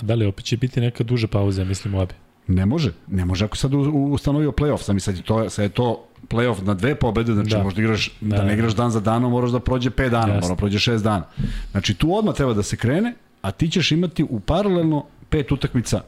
Da 0.00 0.14
li 0.14 0.26
opet 0.26 0.44
će 0.44 0.56
biti 0.56 0.80
neka 0.80 1.04
duža 1.04 1.26
pauza, 1.26 1.64
mislim, 1.64 1.94
u 1.94 2.00
ABI? 2.00 2.14
Ne 2.48 2.66
može. 2.66 2.92
Ne 3.06 3.24
može 3.24 3.44
ako 3.44 3.56
sad 3.56 3.72
ustanovio 3.94 4.50
play-off. 4.50 4.82
Sam 4.82 5.00
sad 5.00 5.16
je 5.16 5.22
to, 5.22 5.50
sad 5.50 5.62
je 5.62 5.68
to 5.68 6.04
play-off 6.28 6.62
na 6.62 6.74
dve 6.74 6.94
pobede, 6.94 7.34
znači 7.34 7.50
da. 7.50 7.56
Da. 7.56 7.62
možda 7.64 7.82
igraš, 7.82 8.12
da, 8.20 8.36
Da, 8.36 8.44
ne 8.44 8.54
igraš 8.54 8.74
dan 8.74 8.90
za 8.90 9.00
danom, 9.00 9.32
moraš 9.32 9.50
da 9.50 9.60
prođe 9.60 9.90
5 9.90 10.10
dana, 10.10 10.34
Jasne. 10.34 10.40
mora 10.40 10.48
da 10.48 10.56
prođe 10.56 10.78
6 10.78 11.02
dana. 11.02 11.24
Znači 11.70 11.94
tu 11.94 12.16
odmah 12.16 12.34
treba 12.34 12.54
da 12.54 12.62
se 12.62 12.76
krene, 12.76 13.14
a 13.42 13.50
ti 13.50 13.70
ćeš 13.70 13.92
imati 13.92 14.24
u 14.24 14.40
paralelno 14.40 15.04
pet 15.28 15.52
utakmica 15.52 16.00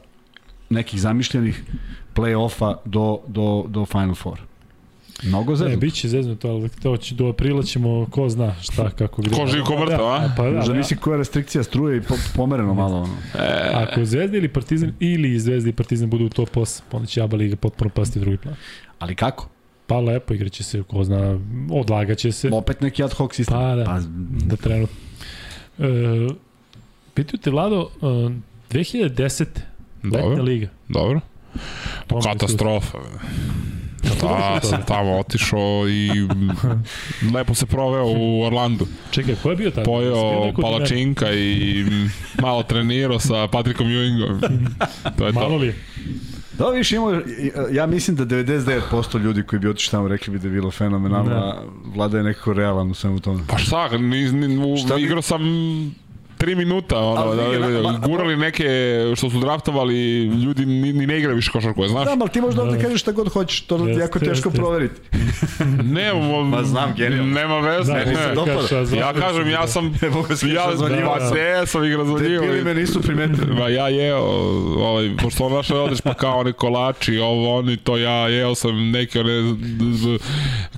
nekih 0.69 1.01
zamišljenih 1.01 1.63
play-offa 2.15 2.75
do, 2.85 3.19
do, 3.27 3.65
do 3.67 3.85
Final 3.85 4.15
Four. 4.15 4.39
Mnogo 5.23 5.51
Ne, 5.51 5.57
zeznuto. 5.57 5.79
bit 5.79 5.93
će 5.93 6.07
zeznuto, 6.07 6.49
ali 6.49 6.69
to 6.71 6.97
će, 6.97 7.15
do 7.15 7.27
aprila 7.27 7.63
ćemo, 7.63 8.05
ko 8.05 8.29
zna 8.29 8.55
šta, 8.61 8.89
kako 8.89 9.21
gde. 9.21 9.35
Ko 9.35 9.47
živ, 9.47 9.63
ko 9.63 9.79
mrtav, 9.79 10.07
a? 10.07 10.33
Pa 10.37 10.43
da, 10.43 10.49
Možda 10.51 10.71
da. 10.71 10.77
nisi 10.77 10.95
koja 10.95 11.17
restrikcija 11.17 11.63
struje 11.63 11.97
i 11.97 12.01
po, 12.01 12.13
pomereno 12.35 12.73
malo. 12.73 12.97
Ono. 12.97 13.13
Ako 13.73 14.05
Zvezda 14.05 14.37
ili 14.37 14.47
Partizan, 14.47 14.93
ili 14.99 15.39
Zvezda 15.39 15.69
i 15.69 15.73
Partizan 15.73 16.09
budu 16.09 16.25
u 16.25 16.29
top 16.29 16.49
8, 16.49 16.81
onda 16.91 17.07
će 17.07 17.21
Aba 17.21 17.37
Liga 17.37 17.55
potpuno 17.55 17.89
pasti 17.89 18.19
u 18.19 18.21
drugi 18.21 18.37
plan. 18.37 18.55
Ali 18.99 19.15
kako? 19.15 19.49
Pa 19.87 19.99
lepo, 19.99 20.33
igraće 20.33 20.63
se, 20.63 20.83
ko 20.83 21.03
zna, 21.03 21.39
odlagaće 21.71 22.31
se. 22.31 22.49
Opet 22.53 22.81
neki 22.81 23.03
ad 23.03 23.13
hoc 23.13 23.35
sistem. 23.35 23.57
Pa 23.57 23.75
da. 23.75 23.83
Pa, 23.83 23.99
da 24.45 24.55
trenutno. 24.55 24.95
E, 25.79 25.83
pitaju 27.13 27.39
te, 27.39 27.51
Vlado, 27.51 27.89
e, 28.01 28.05
2010. 28.69 29.45
letna 30.03 30.19
Dobro, 30.19 30.43
liga. 30.43 30.67
dobro. 30.89 31.19
Tome 32.07 32.21
Katastrofa. 32.23 32.97
Da, 34.21 34.59
sam 34.61 34.81
tamo 34.83 35.17
otišao 35.17 35.83
i 35.89 36.09
lepo 37.33 37.53
se 37.53 37.65
proveo 37.65 38.05
u 38.07 38.43
Orlandu. 38.43 38.87
Čekaj, 39.11 39.35
ko 39.35 39.49
je 39.49 39.55
bio 39.55 39.71
Pojeo 39.85 40.15
od 40.19 40.41
mene? 40.43 40.53
palačinka 40.53 41.31
i 41.31 41.85
malo 42.41 42.63
trenirao 42.63 43.19
sa 43.19 43.47
Patrikom 43.47 43.87
Ewingom. 43.87 44.39
To 45.17 45.25
je 45.25 45.31
Malo 45.33 45.49
to. 45.49 45.57
li? 45.57 45.67
je? 45.67 45.75
Da, 46.53 46.65
više 46.67 46.95
ima, 46.95 47.21
ja 47.71 47.85
mislim 47.85 48.17
da 48.17 48.25
99% 48.25 49.19
ljudi 49.19 49.43
koji 49.43 49.59
bi 49.59 49.67
otišli 49.67 49.91
tamo 49.91 50.07
rekli 50.07 50.33
bi 50.33 50.39
da 50.39 50.47
je 50.47 50.51
bilo 50.51 50.71
fenomenalno, 50.71 51.29
Da. 51.29 51.35
a 51.37 51.61
Vlada 51.85 52.17
je 52.17 52.23
nekako 52.23 52.53
realan 52.53 52.91
u 52.91 52.93
svemu 52.93 53.19
tome. 53.19 53.43
Pa 53.47 53.57
šta, 53.57 53.89
ni, 53.89 54.31
ni, 54.31 54.57
u, 54.65 54.77
Šta 54.77 54.95
bi- 54.95 55.01
igrao 55.01 55.21
sam 55.21 55.41
3 56.39 56.55
minuta, 56.55 56.99
ono, 56.99 57.35
da, 57.35 57.59
da, 57.59 57.81
da, 57.81 58.07
gurali 58.07 58.37
neke 58.37 58.65
što 59.15 59.29
su 59.29 59.39
draftovali, 59.39 60.23
ljudi 60.23 60.65
ni, 60.65 60.93
ni 60.93 61.07
ne 61.07 61.19
igra 61.19 61.33
više 61.33 61.51
košarku, 61.51 61.87
znaš? 61.87 62.05
Da, 62.05 62.17
ali 62.19 62.29
ti 62.29 62.41
možda 62.41 62.61
ovde 62.61 62.77
Da. 62.77 62.83
kažeš 62.83 63.01
šta 63.01 63.11
god 63.11 63.29
hoćeš, 63.29 63.61
to 63.61 63.87
je 63.87 63.95
jako 63.95 64.19
teško 64.19 64.49
proveriti. 64.49 65.01
Ne, 65.83 66.13
Ma 66.43 66.63
znam, 66.63 66.93
genijalno. 66.97 67.33
Nema 67.33 67.59
veze. 67.59 67.93
Da, 67.93 68.05
ne. 68.05 68.35
dopada. 68.35 68.85
znam 68.85 68.99
Ja 68.99 69.13
kažem, 69.13 69.49
ja 69.49 69.67
sam... 69.67 69.85
Ja, 70.53 70.63
pa 71.05 71.65
sam 71.65 71.83
igra 71.83 72.05
za 72.05 72.17
Te 72.17 72.23
pili 72.23 72.63
me 72.63 72.73
nisu 72.73 73.01
primetili. 73.01 73.53
Ma 73.53 73.69
ja 73.69 73.87
jeo, 73.89 74.21
ovaj, 74.77 75.11
pošto 75.21 75.45
on 75.45 75.53
našao 75.53 75.83
odeš 75.83 76.01
pa 76.01 76.13
kao 76.13 76.39
oni 76.39 76.53
kolači, 76.53 77.17
ovo, 77.17 77.57
oni, 77.57 77.77
to 77.77 77.97
ja 77.97 78.27
jeo 78.27 78.55
sam 78.55 78.91
neke 78.91 79.19
one, 79.19 79.57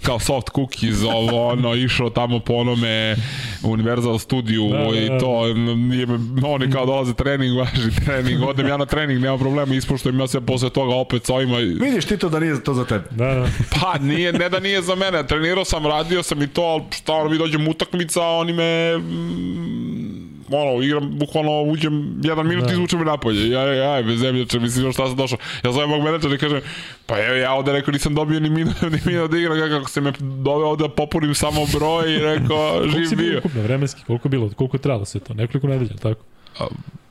kao 0.02 0.20
soft 0.20 0.50
cookies, 0.56 1.04
ovo, 1.04 1.48
ono, 1.48 1.76
išao 1.76 2.10
tamo 2.10 2.40
po 2.40 2.54
onome 2.54 3.16
Universal 3.64 4.20
studiju 4.20 4.70
Da, 4.70 4.78
da, 4.78 5.00
i 5.00 5.20
to, 5.20 5.51
nije 5.54 6.06
me, 6.06 6.20
oni 6.44 6.72
kao 6.72 6.86
dolaze 6.86 7.14
trening, 7.14 7.58
važi 7.60 8.06
trening, 8.06 8.44
odem 8.44 8.68
ja 8.68 8.78
na 8.78 8.86
trening, 8.86 9.22
nema 9.22 9.38
problema, 9.38 9.76
ispoštujem 9.76 10.20
ja 10.20 10.28
se 10.28 10.42
posle 10.42 10.70
toga 10.70 10.96
opet 10.96 11.26
sa 11.26 11.34
ovima, 11.34 11.58
Vidiš 11.58 12.06
ti 12.06 12.18
to 12.18 12.30
da 12.30 12.40
nije 12.40 12.64
to 12.64 12.74
za 12.74 12.86
tebe. 12.86 13.04
Da, 13.12 13.26
da. 13.26 13.48
Pa, 13.82 13.98
nije, 14.00 14.34
ne 14.34 14.50
da 14.50 14.60
nije 14.60 14.82
za 14.82 14.96
mene, 14.96 15.28
trenirao 15.28 15.66
sam, 15.66 15.86
radio 15.86 16.24
sam 16.24 16.42
i 16.42 16.48
to, 16.48 16.62
ali 16.62 16.84
šta 16.92 17.14
ono, 17.14 17.30
mi 17.30 17.38
dođem 17.38 17.68
utakmica, 17.68 18.22
oni 18.22 18.54
me, 18.54 18.98
mm, 18.98 20.31
ono, 20.54 20.84
igram, 20.84 21.10
bukvalno 21.12 21.62
uđem, 21.62 22.22
jedan 22.24 22.48
minut 22.48 22.64
Da. 22.64 22.68
da. 22.68 22.74
izvuče 22.74 22.98
me 22.98 23.06
napolje, 23.06 23.50
ja, 23.50 23.62
ja, 23.64 23.96
ja, 23.96 24.04
bez 24.04 24.20
zemljače, 24.20 24.60
mislim, 24.60 24.92
šta 24.94 25.08
sam 25.08 25.16
došao, 25.16 25.38
ja 25.64 25.72
zovem 25.72 25.90
mog 25.90 26.04
menadžera 26.04 26.36
i 26.36 26.38
kažem, 26.38 26.62
pa 27.06 27.20
evo, 27.20 27.36
ja 27.36 27.54
ovde 27.54 27.72
rekao, 27.72 27.92
nisam 27.92 28.16
dobio 28.16 28.40
ni 28.40 28.50
minut, 28.50 28.82
ni 28.94 29.00
minut 29.06 29.32
da 29.32 29.38
igram, 29.38 29.70
kako 29.70 29.90
se 29.90 30.02
me 30.02 30.12
doveo 30.20 30.68
ovde 30.68 30.84
da 30.84 30.90
popunim 30.90 31.34
samo 31.36 31.62
broj 31.74 32.16
i 32.16 32.20
rekao, 32.20 32.72
Koliko 32.80 32.94
si 32.94 33.06
živ 33.08 33.18
bio 33.18 33.30
bio. 33.30 33.40
ukupno 33.40 33.62
vremenski? 33.62 34.02
Koliko 34.04 34.28
je 34.28 34.30
bilo? 34.30 34.50
Koliko 34.50 34.78
je 34.78 34.82
trajalo 34.82 35.06
sve 35.06 35.20
to? 35.20 35.34
Nekoliko 35.34 35.68
nedelja, 35.68 35.94
tako? 35.94 36.24
A, 36.60 36.66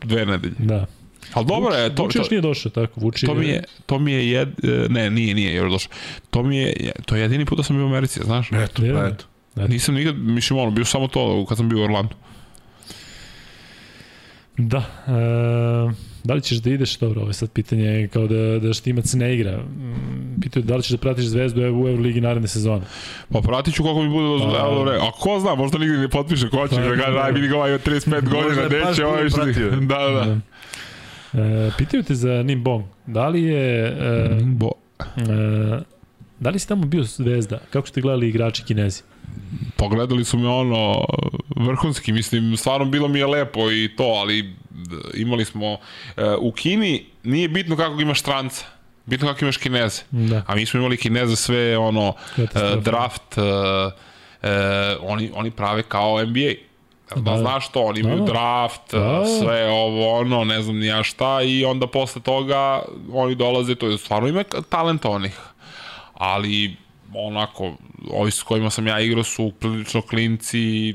Dve 0.04 0.26
nedelje. 0.26 0.54
Da. 0.58 0.86
Ali 1.32 1.46
dobro 1.46 1.74
je, 1.74 1.94
to, 1.94 2.02
Vuči 2.02 2.18
još 2.18 2.30
nije 2.30 2.40
došao, 2.40 2.70
tako? 2.72 3.00
Vuči 3.00 3.26
to 3.26 3.34
mi 3.34 3.46
je, 3.48 3.64
to 3.86 3.98
mi 3.98 4.12
je 4.12 4.30
jed, 4.30 4.48
ne, 4.88 5.10
nije, 5.10 5.34
nije 5.34 5.54
još 5.54 5.72
došao. 5.72 5.92
To 6.30 6.42
mi 6.42 6.56
je, 6.56 6.92
to 7.06 7.16
je 7.16 7.22
jedini 7.22 7.44
put 7.44 7.58
da 7.58 7.62
sam 7.64 7.76
bio 7.76 7.84
u 7.86 7.88
Americi, 7.88 8.20
znaš? 8.24 8.52
Eto, 8.52 8.84
Je. 8.84 8.94
pa 8.94 9.06
eto. 9.06 9.24
Nisam 9.68 9.94
nikad, 9.94 10.16
mislim, 10.18 10.58
ono, 10.58 10.70
bio 10.70 10.84
samo 10.84 11.08
to 11.08 11.46
kad 11.48 11.56
sam 11.58 11.68
bio 11.68 11.78
u 11.78 11.84
Orlandu. 11.84 12.14
Da. 14.68 14.78
E, 14.78 16.10
da 16.24 16.34
li 16.34 16.40
ćeš 16.42 16.58
da 16.58 16.70
ideš, 16.70 16.98
dobro, 16.98 17.20
ovo 17.20 17.30
je 17.30 17.34
sad 17.34 17.50
pitanje 17.50 18.08
kao 18.12 18.26
da, 18.26 18.58
da 18.58 18.72
Štimac 18.72 19.12
ne 19.14 19.34
igra. 19.34 19.58
Mm, 19.58 20.40
Pitaju 20.40 20.62
da 20.64 20.76
li 20.76 20.82
ćeš 20.82 20.90
da 20.90 20.98
pratiš 20.98 21.24
Zvezdu 21.24 21.60
u 21.60 21.64
Euroligi 21.88 22.20
naredne 22.20 22.48
sezone. 22.48 22.82
Pa 23.32 23.40
pratit 23.40 23.74
ću 23.74 23.82
koliko 23.82 24.02
mi 24.02 24.08
bude 24.08 24.26
dozvoljeno. 24.26 24.84
Pa- 25.00 25.08
a 25.08 25.10
ko 25.20 25.40
zna, 25.40 25.54
možda 25.54 25.78
nigde 25.78 25.96
ne 25.98 26.08
potpiše, 26.08 26.48
ko 26.48 26.68
će, 26.68 26.74
Pa, 26.74 26.80
da 26.82 26.96
kaže, 26.96 27.18
aj 27.18 27.32
vidi 27.32 27.48
ga 27.48 27.56
ovaj 27.56 27.74
od 27.74 27.86
35 27.86 28.28
godina, 28.28 28.68
deće, 28.68 29.06
ovaj 29.06 29.28
što... 29.28 29.44
Da, 29.80 29.98
da, 29.98 30.24
da. 30.24 30.38
E, 31.42 31.70
pitaju 31.78 32.02
te 32.02 32.14
za 32.14 32.42
Nimbong. 32.42 32.84
Da 33.06 33.28
li 33.28 33.42
je... 33.42 33.86
E, 33.86 34.38
Bo, 34.42 34.70
e, 35.00 35.80
da 36.40 36.50
li 36.50 36.58
si 36.58 36.68
tamo 36.68 36.86
bio 36.86 37.02
Zvezda? 37.02 37.58
Kako 37.70 37.86
ste 37.86 38.00
gledali 38.00 38.28
igrači 38.28 38.64
Kinezi? 38.64 39.02
Pogledali 39.76 40.24
su 40.24 40.38
me 40.38 40.48
ono 40.48 41.04
vrhunski, 41.56 42.12
mislim, 42.12 42.56
stvarno 42.56 42.84
bilo 42.86 43.08
mi 43.08 43.18
je 43.18 43.26
lepo 43.26 43.70
i 43.70 43.90
to, 43.96 44.04
ali 44.04 44.42
d- 44.70 44.96
imali 45.14 45.44
smo 45.44 45.78
e, 46.16 46.34
u 46.38 46.52
Kini 46.52 47.06
nije 47.22 47.48
bitno 47.48 47.76
kako 47.76 48.00
imaš 48.00 48.20
stranca, 48.20 48.64
bitno 49.06 49.28
kako 49.28 49.44
imaš 49.44 49.56
kineze. 49.56 50.02
Da. 50.10 50.42
A 50.46 50.54
mi 50.54 50.66
smo 50.66 50.80
imali 50.80 50.96
kineze 50.96 51.36
sve 51.36 51.78
ono 51.78 52.14
e, 52.38 52.46
draft 52.76 53.38
e, 53.38 53.40
e, 54.42 54.50
oni 55.00 55.30
oni 55.34 55.50
prave 55.50 55.82
kao 55.82 56.24
NBA. 56.24 56.52
Da, 57.10 57.16
Da. 57.16 57.30
da 57.30 57.38
znaš 57.38 57.68
to, 57.68 57.80
oni 57.80 58.00
imaju 58.00 58.16
Da, 58.16 58.24
da. 58.24 58.32
draft, 58.32 58.80
Da. 58.92 59.24
sve 59.40 59.70
ovo, 59.70 60.18
ono, 60.18 60.44
ne 60.44 60.62
znam 60.62 60.76
ni 60.76 60.86
ja 60.86 61.02
šta 61.02 61.42
i 61.42 61.64
onda 61.64 61.86
posle 61.86 62.22
toga 62.22 62.82
oni 63.12 63.34
dolaze, 63.34 63.74
to 63.74 63.86
je 63.86 63.98
stvarno 63.98 64.28
ima 64.28 64.42
talentovanih. 64.44 65.38
Ali 66.14 66.76
onako, 67.14 67.72
ovi 68.10 68.30
s 68.30 68.42
kojima 68.42 68.70
sam 68.70 68.86
ja 68.86 69.00
igrao 69.00 69.24
su 69.24 69.52
prilično 69.52 70.02
klinci, 70.02 70.94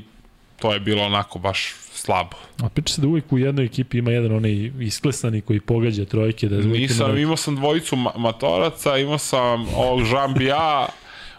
to 0.58 0.72
je 0.72 0.80
bilo 0.80 1.02
onako 1.02 1.38
baš 1.38 1.64
slabo. 1.92 2.36
A 2.58 2.68
priča 2.68 2.94
se 2.94 3.00
da 3.00 3.06
uvijek 3.06 3.32
u 3.32 3.38
jednoj 3.38 3.64
ekipi 3.64 3.98
ima 3.98 4.10
jedan 4.10 4.32
onaj 4.32 4.52
isklesani 4.80 5.40
koji 5.40 5.60
pogađa 5.60 6.04
trojke. 6.04 6.48
Da 6.48 6.56
ima 6.56 6.66
Nisam, 6.66 7.10
neki- 7.10 7.22
imao 7.22 7.36
sam 7.36 7.56
dvojicu 7.56 7.96
ma 7.96 8.12
matoraca, 8.16 8.96
imao 8.98 9.18
sam 9.18 9.66
ovog 9.68 10.04
Žambija, 10.04 10.86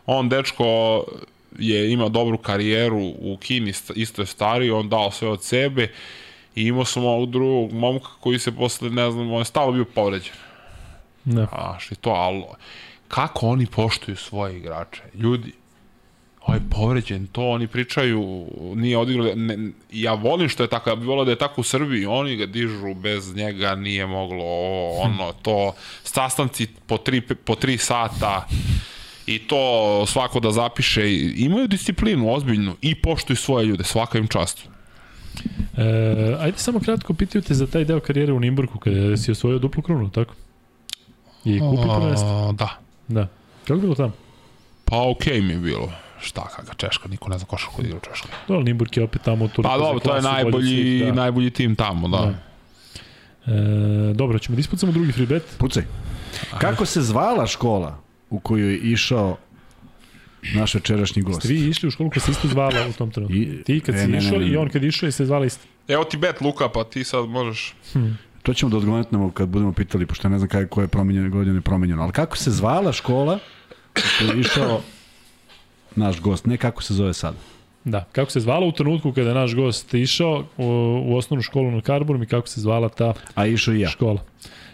on 0.05 0.29
dečko 0.29 1.03
je 1.59 1.91
ima 1.91 2.09
dobru 2.09 2.37
karijeru 2.37 2.99
u 3.19 3.37
Kini, 3.37 3.71
st- 3.71 3.91
isto 3.95 4.21
je 4.21 4.25
stari, 4.25 4.71
on 4.71 4.89
dao 4.89 5.11
sve 5.11 5.27
od 5.27 5.43
sebe 5.43 5.91
i 6.55 6.63
imao 6.63 6.85
sam 6.85 7.05
ovog 7.05 7.29
drugog 7.29 7.73
momka 7.73 8.07
koji 8.19 8.39
se 8.39 8.51
posle, 8.51 8.89
ne 8.89 9.11
znam, 9.11 9.31
on 9.31 9.39
je 9.39 9.45
stalo 9.45 9.71
bio 9.71 9.85
povređen. 9.85 10.33
Da. 11.25 11.41
A 11.43 11.75
što 11.79 11.93
je 11.93 11.97
to, 11.97 12.09
ali 12.09 12.43
kako 13.07 13.47
oni 13.47 13.65
poštuju 13.65 14.15
svoje 14.15 14.57
igrače? 14.57 15.01
Ljudi, 15.13 15.53
ovaj 16.41 16.59
povređen, 16.71 17.27
to 17.27 17.49
oni 17.49 17.67
pričaju, 17.67 18.47
nije 18.75 18.97
odigrao, 18.97 19.35
ne, 19.35 19.57
ja 19.91 20.13
volim 20.13 20.49
što 20.49 20.63
je 20.63 20.69
tako, 20.69 20.89
ja 20.89 20.95
bih 20.95 21.07
volio 21.07 21.25
da 21.25 21.31
je 21.31 21.37
tako 21.37 21.61
u 21.61 21.63
Srbiji, 21.63 22.05
oni 22.05 22.35
ga 22.35 22.45
dižu, 22.45 22.93
bez 22.93 23.35
njega 23.35 23.75
nije 23.75 24.05
moglo, 24.05 24.43
ovo, 24.43 25.01
ono, 25.01 25.33
to, 25.41 25.73
sastanci 26.03 26.67
po 26.85 26.97
tri, 26.97 27.21
po 27.21 27.55
tri 27.55 27.77
sata, 27.77 28.47
i 29.25 29.39
to 29.39 30.05
svako 30.07 30.39
da 30.39 30.51
zapiše, 30.51 31.01
imaju 31.35 31.67
disciplinu 31.67 32.33
ozbiljnu 32.33 32.75
i 32.81 32.95
poštuju 32.95 33.37
svoje 33.37 33.65
ljude, 33.65 33.83
svaka 33.83 34.17
im 34.17 34.27
čast. 34.27 34.67
E, 35.77 36.35
ajde 36.39 36.57
samo 36.57 36.79
kratko 36.79 37.13
pitaju 37.13 37.41
te 37.41 37.53
za 37.53 37.67
taj 37.67 37.85
deo 37.85 37.99
karijere 37.99 38.33
u 38.33 38.39
Nimburgu 38.39 38.79
kada 38.79 39.17
si 39.17 39.31
osvojio 39.31 39.59
duplu 39.59 39.83
krunu, 39.83 40.09
tako? 40.09 40.33
I 41.45 41.59
kupi 41.59 41.87
prvenstvo. 41.99 42.53
Da. 42.57 42.86
Da. 43.07 43.27
Kako 43.61 43.73
je 43.73 43.81
bilo 43.81 43.95
tamo? 43.95 44.11
Pa 44.85 45.09
okej 45.09 45.33
okay 45.33 45.47
mi 45.47 45.53
je 45.53 45.59
bilo. 45.59 45.91
Šta, 46.21 46.47
kakva 46.55 46.73
Češka, 46.73 47.09
niko 47.09 47.29
ne 47.29 47.37
zna 47.37 47.47
košarku 47.47 47.81
da 47.81 47.87
igra 47.87 47.97
u 47.97 48.05
Češkoj. 48.09 48.31
To, 48.47 48.53
ali 48.53 48.63
Nimburg 48.63 48.97
je 48.97 49.03
opet 49.03 49.21
tamo 49.21 49.47
toliko 49.47 49.61
Pa 49.61 49.77
dobro, 49.77 49.99
to 49.99 50.15
je 50.15 50.21
najbolji, 50.21 50.67
svih, 50.67 51.05
da. 51.05 51.11
najbolji 51.13 51.49
tim 51.49 51.75
tamo, 51.75 52.07
da. 52.07 52.17
Da. 52.17 52.33
E, 53.53 54.13
dobro, 54.13 54.39
ćemo 54.39 54.55
da 54.55 54.59
ispucamo 54.59 54.91
drugi 54.91 55.11
free 55.11 55.25
bet. 55.25 55.43
Pucaj. 55.57 55.83
Kako 56.59 56.85
se 56.85 57.01
zvala 57.01 57.47
škola 57.47 57.99
u 58.29 58.39
koju 58.39 58.71
je 58.71 58.77
išao 58.77 59.37
naš 60.55 60.73
večerašnji 60.73 61.21
gost? 61.21 61.39
Ste 61.39 61.47
vi 61.47 61.69
išli 61.69 61.87
u 61.87 61.91
školu 61.91 62.09
koja 62.09 62.21
se 62.21 62.31
isto 62.31 62.47
zvala 62.47 62.87
u 62.89 62.93
tom 62.93 63.11
trenutku? 63.11 63.35
I- 63.35 63.63
Ti 63.63 63.79
kad 63.79 63.95
e, 63.95 63.97
si 63.97 64.07
ne, 64.07 64.11
ne, 64.11 64.17
išao 64.17 64.39
ne, 64.39 64.45
ne. 64.45 64.51
i 64.51 64.57
on 64.57 64.69
kad 64.69 64.83
je 64.83 64.89
išao 64.89 65.09
i 65.09 65.11
se 65.11 65.25
zvala 65.25 65.45
isto. 65.45 65.65
Evo 65.87 66.03
ti 66.03 66.17
bet 66.17 66.41
Luka, 66.41 66.69
pa 66.69 66.83
ti 66.83 67.03
sad 67.03 67.25
možeš... 67.29 67.75
To 68.47 68.53
ćemo 68.53 68.69
da 68.69 68.77
odgovorimo 68.77 69.31
kad 69.31 69.49
budemo 69.49 69.73
pitali, 69.73 70.05
pošto 70.05 70.27
ja 70.27 70.31
ne 70.31 70.37
znam 70.37 70.49
kaj, 70.49 70.67
koje 70.67 70.83
je 70.83 70.87
promenjeno, 70.87 71.29
godine 71.29 71.61
promenjeno. 71.61 72.03
Ali 72.03 72.11
kako 72.11 72.37
se 72.37 72.51
zvala 72.51 72.91
škola 72.91 73.39
koju 74.19 74.29
je 74.29 74.39
išao 74.39 74.81
naš 75.95 76.21
gost? 76.21 76.45
Ne 76.45 76.57
kako 76.57 76.83
se 76.83 76.93
zove 76.93 77.13
sada. 77.13 77.37
Da, 77.83 78.05
kako 78.11 78.31
se 78.31 78.39
zvala 78.39 78.65
u 78.65 78.71
trenutku 78.71 79.11
kada 79.11 79.29
je 79.29 79.35
naš 79.35 79.55
gost 79.55 79.93
išao 79.93 80.45
u, 80.57 80.65
u 81.05 81.17
osnovnu 81.17 81.41
školu 81.41 81.71
na 81.71 81.81
Karburom 81.81 82.23
i 82.23 82.25
kako 82.25 82.47
se 82.47 82.61
zvala 82.61 82.89
ta 82.89 83.13
A 83.35 83.47
išao 83.47 83.73
i 83.73 83.79
ja. 83.79 83.89
škola. 83.89 84.23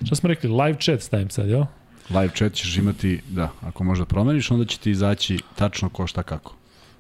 Šta 0.06 0.16
smo 0.16 0.30
rekli? 0.30 0.50
Live 0.50 0.78
chat 0.82 1.02
stavim 1.02 1.30
sad, 1.30 1.50
jel? 1.50 1.64
Live 2.10 2.32
chat 2.36 2.54
ćeš 2.54 2.78
imati, 2.78 3.22
da, 3.30 3.50
ako 3.62 3.84
možda 3.84 4.06
promeniš, 4.06 4.52
onda 4.52 4.66
će 4.66 4.78
ti 4.78 4.92
izaći 4.92 5.40
tačno 5.56 5.90
ko 5.90 6.08
šta 6.08 6.24
kako. 6.24 6.56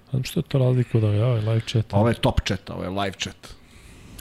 Znam 0.10 0.24
što 0.24 0.40
je 0.40 0.44
to 0.44 0.58
razlika 0.58 0.98
od 0.98 1.04
ove, 1.04 1.24
ovaj 1.26 1.42
live 1.42 1.62
chat, 1.68 1.86
Ovo 1.92 2.10
je 2.10 2.16
top 2.16 2.42
chat, 2.48 2.70
ovo 2.70 2.84
je 2.84 2.90
live 2.90 3.16
chat. 3.20 3.63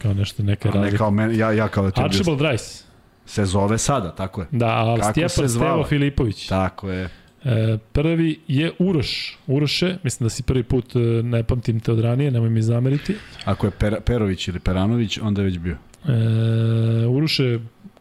Kao 0.02 0.14
nešto, 0.14 0.42
neka 0.42 0.68
A 0.74 0.81
ne 0.81 0.97
kao 0.97 1.10
meni, 1.10 1.39
ja, 1.39 1.52
ja 1.52 1.68
kao 1.68 1.84
da 1.84 1.90
bio, 1.90 2.05
Archibald 2.05 2.40
Rice. 2.40 2.84
se 3.26 3.44
zove 3.44 3.78
sada, 3.78 4.14
tako 4.14 4.40
je. 4.40 4.47
Da, 4.50 4.66
ali 4.66 5.00
Kako 5.00 5.12
Stjepan? 5.12 5.48
Stevo 5.48 5.84
Filipović. 5.84 6.47
Tako 6.47 6.90
je. 6.90 7.08
E, 7.44 7.78
prvi 7.92 8.40
je 8.48 8.72
Uroš. 8.78 9.39
Uroše, 9.47 9.97
mislim 10.02 10.24
da 10.26 10.31
si 10.31 10.42
prvi 10.42 10.62
put, 10.62 10.97
e, 10.97 10.98
ne 11.22 11.42
pamtim 11.42 11.81
te 11.81 11.92
od 11.92 12.00
ranije, 12.00 12.31
nemoj 12.31 12.50
mi 12.50 12.62
zameriti. 12.62 13.16
Ako 13.44 13.66
je 13.66 13.70
per, 13.70 14.00
Perović 14.00 14.48
ili 14.48 14.60
Peranović, 14.60 15.18
onda 15.18 15.40
je 15.40 15.44
već 15.44 15.58
bio. 15.58 15.76
E, 16.08 17.06
Uroše, 17.06 17.58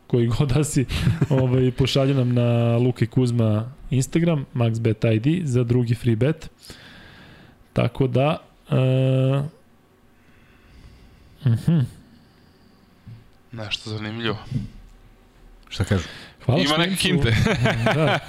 koji 0.07 0.27
god 0.27 0.49
da 0.49 0.63
si, 0.63 0.85
ovaj, 1.29 1.71
pošalje 1.71 2.13
nam 2.13 2.33
na 2.33 2.77
Luka 2.77 3.05
i 3.05 3.07
Kuzma 3.07 3.71
Instagram, 3.89 4.45
MaxBetID, 4.53 5.45
za 5.45 5.63
drugi 5.63 5.95
free 5.95 6.15
bet. 6.15 6.49
Tako 7.73 8.07
da... 8.07 8.37
E, 8.69 9.60
uh 11.45 11.51
-huh. 11.51 11.83
Nešto 13.51 13.89
zanimljivo. 13.89 14.37
Šta 15.69 15.83
kažu? 15.83 16.07
Hvala 16.45 16.61
Ima 16.61 16.77
neke 16.77 16.95
kinte. 16.95 17.35
da. 17.95 18.19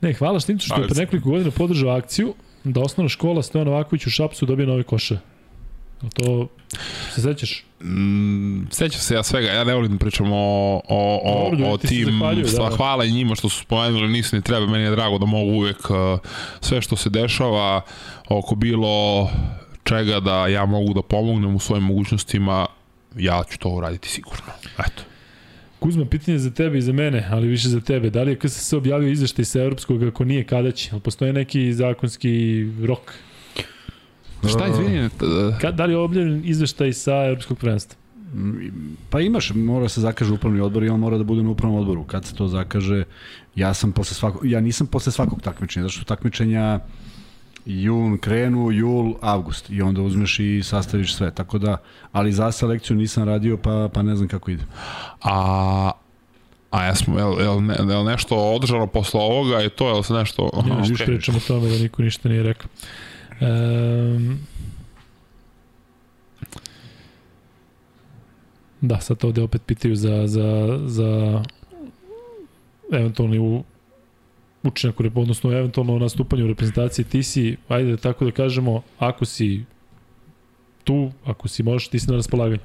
Ne, 0.00 0.12
hvala 0.12 0.40
Štimcu 0.40 0.66
što 0.66 0.82
je 0.82 0.88
pre 0.88 1.00
nekoliko 1.00 1.30
godina 1.30 1.50
podržao 1.50 1.96
akciju 1.96 2.34
da 2.64 2.80
osnovna 2.80 3.08
škola 3.08 3.42
Stojan 3.42 3.66
Novaković 3.66 4.06
u 4.06 4.10
Šapsu 4.10 4.46
dobije 4.46 4.66
nove 4.66 4.82
koše. 4.82 5.18
To 6.14 6.48
se 7.14 7.22
sećaš? 7.22 7.64
Mm, 7.80 8.66
sećam 8.70 9.00
se 9.00 9.14
ja 9.14 9.22
svega, 9.22 9.48
ja 9.48 9.64
ne 9.64 9.74
volim 9.74 9.92
da 9.92 9.98
pričam 9.98 10.32
o, 10.32 10.80
o, 10.88 11.20
o, 11.24 11.44
Dobro, 11.44 11.58
ljudi 11.58 11.72
o 11.72 11.76
tim, 11.76 12.18
da. 12.56 12.68
da. 12.68 12.76
hvala 12.76 13.04
i 13.04 13.12
njima 13.12 13.34
što 13.34 13.48
su 13.48 13.60
spomenuli, 13.60 14.08
nisu 14.08 14.36
ni 14.36 14.42
treba, 14.42 14.66
meni 14.66 14.84
je 14.84 14.90
drago 14.90 15.18
da 15.18 15.26
mogu 15.26 15.50
uvek 15.50 15.90
uh, 15.90 15.96
sve 16.60 16.82
što 16.82 16.96
se 16.96 17.10
dešava 17.10 17.80
oko 18.28 18.54
bilo 18.54 19.30
čega 19.88 20.20
da 20.20 20.46
ja 20.46 20.66
mogu 20.66 20.94
da 20.94 21.02
pomognem 21.02 21.54
u 21.54 21.58
svojim 21.58 21.84
mogućnostima, 21.84 22.66
ja 23.16 23.42
ću 23.50 23.58
to 23.58 23.68
uraditi 23.68 24.08
sigurno. 24.08 24.52
Eto. 24.78 25.02
Kuzma, 25.78 26.04
pitanje 26.04 26.38
za 26.38 26.50
tebe 26.50 26.78
i 26.78 26.82
za 26.82 26.92
mene, 26.92 27.28
ali 27.30 27.48
više 27.48 27.68
za 27.68 27.80
tebe. 27.80 28.10
Da 28.10 28.22
li 28.22 28.32
je 28.32 28.38
KSS 28.38 28.72
objavio 28.72 29.08
izveštaj 29.08 29.44
sa 29.44 29.60
Evropskog, 29.60 30.02
ako 30.02 30.24
nije, 30.24 30.44
kada 30.44 30.72
će? 30.72 30.88
Ali 30.92 31.00
postoje 31.00 31.32
neki 31.32 31.72
zakonski 31.72 32.66
rok? 32.82 33.14
Šta, 34.48 34.66
izvini, 34.68 35.08
Ka, 35.60 35.70
da 35.70 35.84
li 35.84 35.92
je 35.92 35.98
objavljen 35.98 36.42
izveštaj 36.44 36.92
sa 36.92 37.24
Evropskog 37.26 37.58
prvenstva? 37.58 37.98
Pa 39.10 39.20
imaš, 39.20 39.52
mora 39.54 39.88
se 39.88 40.00
zakaže 40.00 40.32
upravni 40.32 40.60
odbor 40.60 40.84
i 40.84 40.88
on 40.88 41.00
mora 41.00 41.18
da 41.18 41.24
bude 41.24 41.42
na 41.42 41.50
upravnom 41.50 41.80
odboru. 41.80 42.04
Kad 42.04 42.24
se 42.24 42.34
to 42.34 42.48
zakaže, 42.48 43.04
ja 43.54 43.74
sam 43.74 43.92
posle 43.92 44.14
svakog, 44.14 44.46
ja 44.46 44.60
nisam 44.60 44.86
posle 44.86 45.12
svakog 45.12 45.42
takmičenja, 45.42 45.84
zato 45.84 45.92
što 45.92 46.04
takmičenja 46.04 46.80
jun 47.66 48.18
krenu, 48.18 48.70
jul, 48.70 49.14
avgust 49.20 49.70
i 49.70 49.82
onda 49.82 50.02
uzmeš 50.02 50.38
i 50.38 50.62
sastaviš 50.64 51.14
sve. 51.14 51.30
Tako 51.34 51.58
da, 51.58 51.76
ali 52.12 52.32
za 52.32 52.52
selekciju 52.52 52.96
nisam 52.96 53.24
radio 53.24 53.56
pa, 53.56 53.88
pa 53.94 54.02
ne 54.02 54.16
znam 54.16 54.28
kako 54.28 54.50
ide. 54.50 54.64
a 55.22 55.90
A 56.70 56.84
ja 56.84 56.94
smo, 56.94 57.18
jel, 57.18 57.40
jel, 57.40 57.62
ne, 57.62 57.76
jel 57.88 58.04
nešto 58.04 58.36
održano 58.36 58.86
posle 58.86 59.20
ovoga 59.20 59.62
i 59.62 59.68
to, 59.68 59.88
jel 59.88 60.02
se 60.02 60.12
nešto... 60.12 60.50
Ja, 60.54 60.60
Aha, 60.60 60.82
okay. 60.82 60.94
okej. 60.94 61.06
pričamo 61.06 61.38
o 61.38 61.40
tome 61.48 61.68
da 61.68 61.78
niko 61.78 62.02
ništa 62.02 62.28
nije 62.28 62.42
rekao. 62.42 62.68
Um, 63.40 64.38
da, 68.80 69.00
sad 69.00 69.24
ovde 69.24 69.42
opet 69.42 69.62
pitaju 69.66 69.96
za, 69.96 70.26
za, 70.26 70.78
za 70.86 71.42
eventualni 72.92 73.38
u, 73.38 73.64
učinak, 74.66 75.00
odnosno 75.00 75.52
eventualno 75.52 75.98
nastupanje 75.98 76.44
u 76.44 76.48
reprezentaciji. 76.48 77.04
Ti 77.04 77.22
si, 77.22 77.56
ajde 77.68 77.90
da 77.90 77.96
tako 77.96 78.24
da 78.24 78.30
kažemo, 78.30 78.82
ako 78.98 79.24
si 79.24 79.64
tu, 80.84 81.10
ako 81.24 81.48
si 81.48 81.62
možeš, 81.62 81.88
ti 81.88 81.98
si 81.98 82.10
na 82.10 82.16
raspolaganju. 82.16 82.58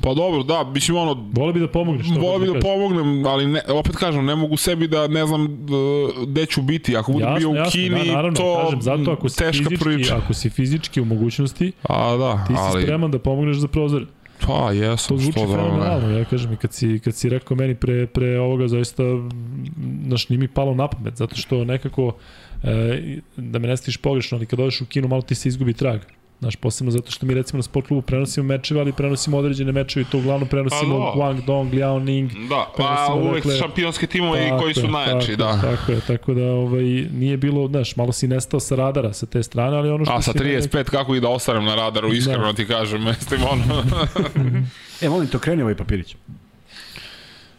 Pa 0.00 0.14
dobro, 0.14 0.42
da, 0.42 0.64
mislim 0.64 0.96
ono, 0.96 1.28
Vole 1.32 1.52
bi 1.52 1.60
da 1.60 1.68
pomogneš. 1.68 2.06
Vole 2.18 2.38
bi 2.38 2.46
da 2.46 2.52
kažem. 2.52 2.62
pomognem, 2.62 3.26
ali 3.26 3.46
ne, 3.46 3.60
opet 3.68 3.96
kažem, 3.96 4.24
ne 4.24 4.36
mogu 4.36 4.56
sebi 4.56 4.88
da 4.88 5.06
ne 5.08 5.26
znam 5.26 5.42
uh, 5.44 6.28
gde 6.28 6.46
ću 6.46 6.62
biti. 6.62 6.96
Ako 6.96 7.12
budem 7.12 7.34
bio 7.38 7.50
u 7.50 7.54
Kini, 7.72 8.06
da, 8.06 8.12
naravno, 8.12 8.36
to 8.36 8.62
kažem, 8.64 8.82
zato 8.82 9.10
ako 9.10 9.28
si, 9.28 9.38
teška 9.38 9.64
fizički, 9.64 9.84
priča. 9.84 10.16
ako 10.16 10.34
si 10.34 10.50
fizički 10.50 11.00
u 11.00 11.04
mogućnosti, 11.04 11.72
A 11.82 12.16
da, 12.16 12.44
ti 12.48 12.52
si 12.52 12.60
ali, 12.60 12.82
spreman 12.82 13.10
da 13.10 13.18
pomogneš 13.18 13.56
za 13.56 13.68
prozor. 13.68 14.06
Pa 14.40 14.46
To 14.46 14.70
jesam, 14.70 15.18
zvuči 15.18 15.32
što 15.32 15.46
da 15.46 15.56
fenomenalno, 15.56 16.18
ja 16.18 16.24
kažem, 16.24 16.52
i 16.52 16.56
kad 16.56 16.72
si, 16.72 17.00
kad 17.04 17.14
si 17.14 17.28
rekao 17.28 17.56
meni 17.56 17.74
pre, 17.74 18.06
pre 18.06 18.38
ovoga, 18.40 18.68
zaista, 18.68 19.02
znaš, 20.06 20.28
nije 20.28 20.38
mi 20.38 20.48
palo 20.48 20.74
na 20.74 20.88
pamet, 20.88 21.16
zato 21.16 21.36
što 21.36 21.64
nekako, 21.64 22.16
e, 22.62 23.18
da 23.36 23.58
me 23.58 23.68
ne 23.68 23.76
stiš 23.76 23.96
pogrešno, 23.96 24.38
ali 24.38 24.46
kad 24.46 24.60
odeš 24.60 24.80
u 24.80 24.86
kinu, 24.86 25.08
malo 25.08 25.22
ti 25.22 25.34
se 25.34 25.48
izgubi 25.48 25.72
trag. 25.72 26.00
Znaš, 26.40 26.56
posebno 26.56 26.90
zato 26.90 27.10
što 27.10 27.26
mi 27.26 27.34
recimo 27.34 27.58
na 27.58 27.62
sport 27.62 27.86
klubu 27.86 28.02
prenosimo 28.02 28.46
mečeve, 28.46 28.80
ali 28.80 28.92
prenosimo 28.92 29.36
određene 29.38 29.72
mečeve 29.72 30.02
i 30.02 30.10
to 30.12 30.18
uglavnom 30.18 30.48
prenosimo 30.48 30.98
Pa 30.98 31.04
da. 31.04 31.12
Guangdong, 31.14 31.74
Liaoning, 31.74 32.30
Da, 32.48 32.66
pa 32.76 32.82
Prenosimo, 32.84 33.30
uvek 33.30 33.44
dakle, 33.44 33.58
šampionske 33.58 34.06
timove 34.06 34.46
i 34.46 34.48
Tako 34.48 34.62
koji 34.62 34.74
su 34.74 34.88
najjači, 34.88 35.36
tako, 35.36 35.42
da. 35.62 35.68
je, 35.68 35.76
Tako 35.76 35.92
je, 35.92 36.00
tako 36.00 36.34
da 36.34 36.44
ovaj, 36.44 36.82
nije 37.12 37.36
bilo, 37.36 37.68
znaš, 37.68 37.96
malo 37.96 38.12
si 38.12 38.28
nestao 38.28 38.60
sa 38.60 38.76
radara 38.76 39.12
sa 39.12 39.26
te 39.26 39.42
strane, 39.42 39.76
ali 39.76 39.90
ono 39.90 40.04
što 40.04 40.14
A 40.14 40.22
sa 40.22 40.32
si 40.32 40.38
35 40.38 40.84
kako 40.84 41.14
i 41.14 41.20
da 41.20 41.28
ostanem 41.28 41.64
na 41.64 41.74
radaru, 41.74 42.12
iskreno 42.12 42.44
Da. 42.44 42.52
ti 42.52 42.66
kažem, 42.66 43.04
mislim 43.18 43.40
ono. 43.42 43.82
E, 45.00 45.08
molim 45.08 45.28
to, 45.28 45.38
kreni 45.38 45.62
ovaj 45.62 45.74
papirić. 45.74 46.16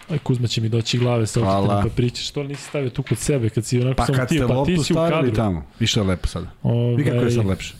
Aj, 0.09 0.17
Kuzma 0.17 0.47
će 0.47 0.61
mi 0.61 0.69
doći 0.69 0.97
glave 0.97 1.27
sa 1.27 1.39
okretenim 1.39 1.83
papiriće. 1.83 2.23
Što 2.23 2.41
li 2.41 2.47
nisi 2.47 2.63
stavio 2.63 2.89
tu 2.89 3.03
kod 3.03 3.17
sebe 3.17 3.49
kad 3.49 3.65
si 3.65 3.81
onako 3.81 3.95
Pa 3.97 4.05
kad 4.05 4.29
ti, 4.29 4.35
ste 4.35 4.41
pa 4.41 4.47
ti 4.47 4.53
loptu 4.53 4.75
si 4.75 4.93
u 4.93 4.95
stavili 4.95 5.11
kadru. 5.21 5.35
tamo, 5.35 5.65
više 5.79 5.99
je 5.99 6.03
lepo 6.03 6.27
sada. 6.27 6.47
Ovaj, 6.63 6.95
Vi 6.95 7.03
kako 7.03 7.15
je 7.17 7.31
sad 7.31 7.45
lepše? 7.45 7.73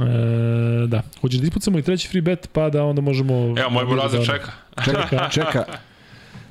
E, 0.00 0.86
da. 0.86 1.02
Hoćeš 1.20 1.40
da 1.40 1.46
ispucamo 1.46 1.78
i 1.78 1.82
treći 1.82 2.08
free 2.08 2.22
bet, 2.22 2.48
pa 2.52 2.70
da 2.70 2.84
onda 2.84 3.00
možemo... 3.00 3.34
Evo, 3.58 3.70
moj 3.70 3.84
burazer 3.84 4.20
da- 4.20 4.26
čeka. 4.26 4.52
Čeka, 4.84 5.28
čeka. 5.34 5.64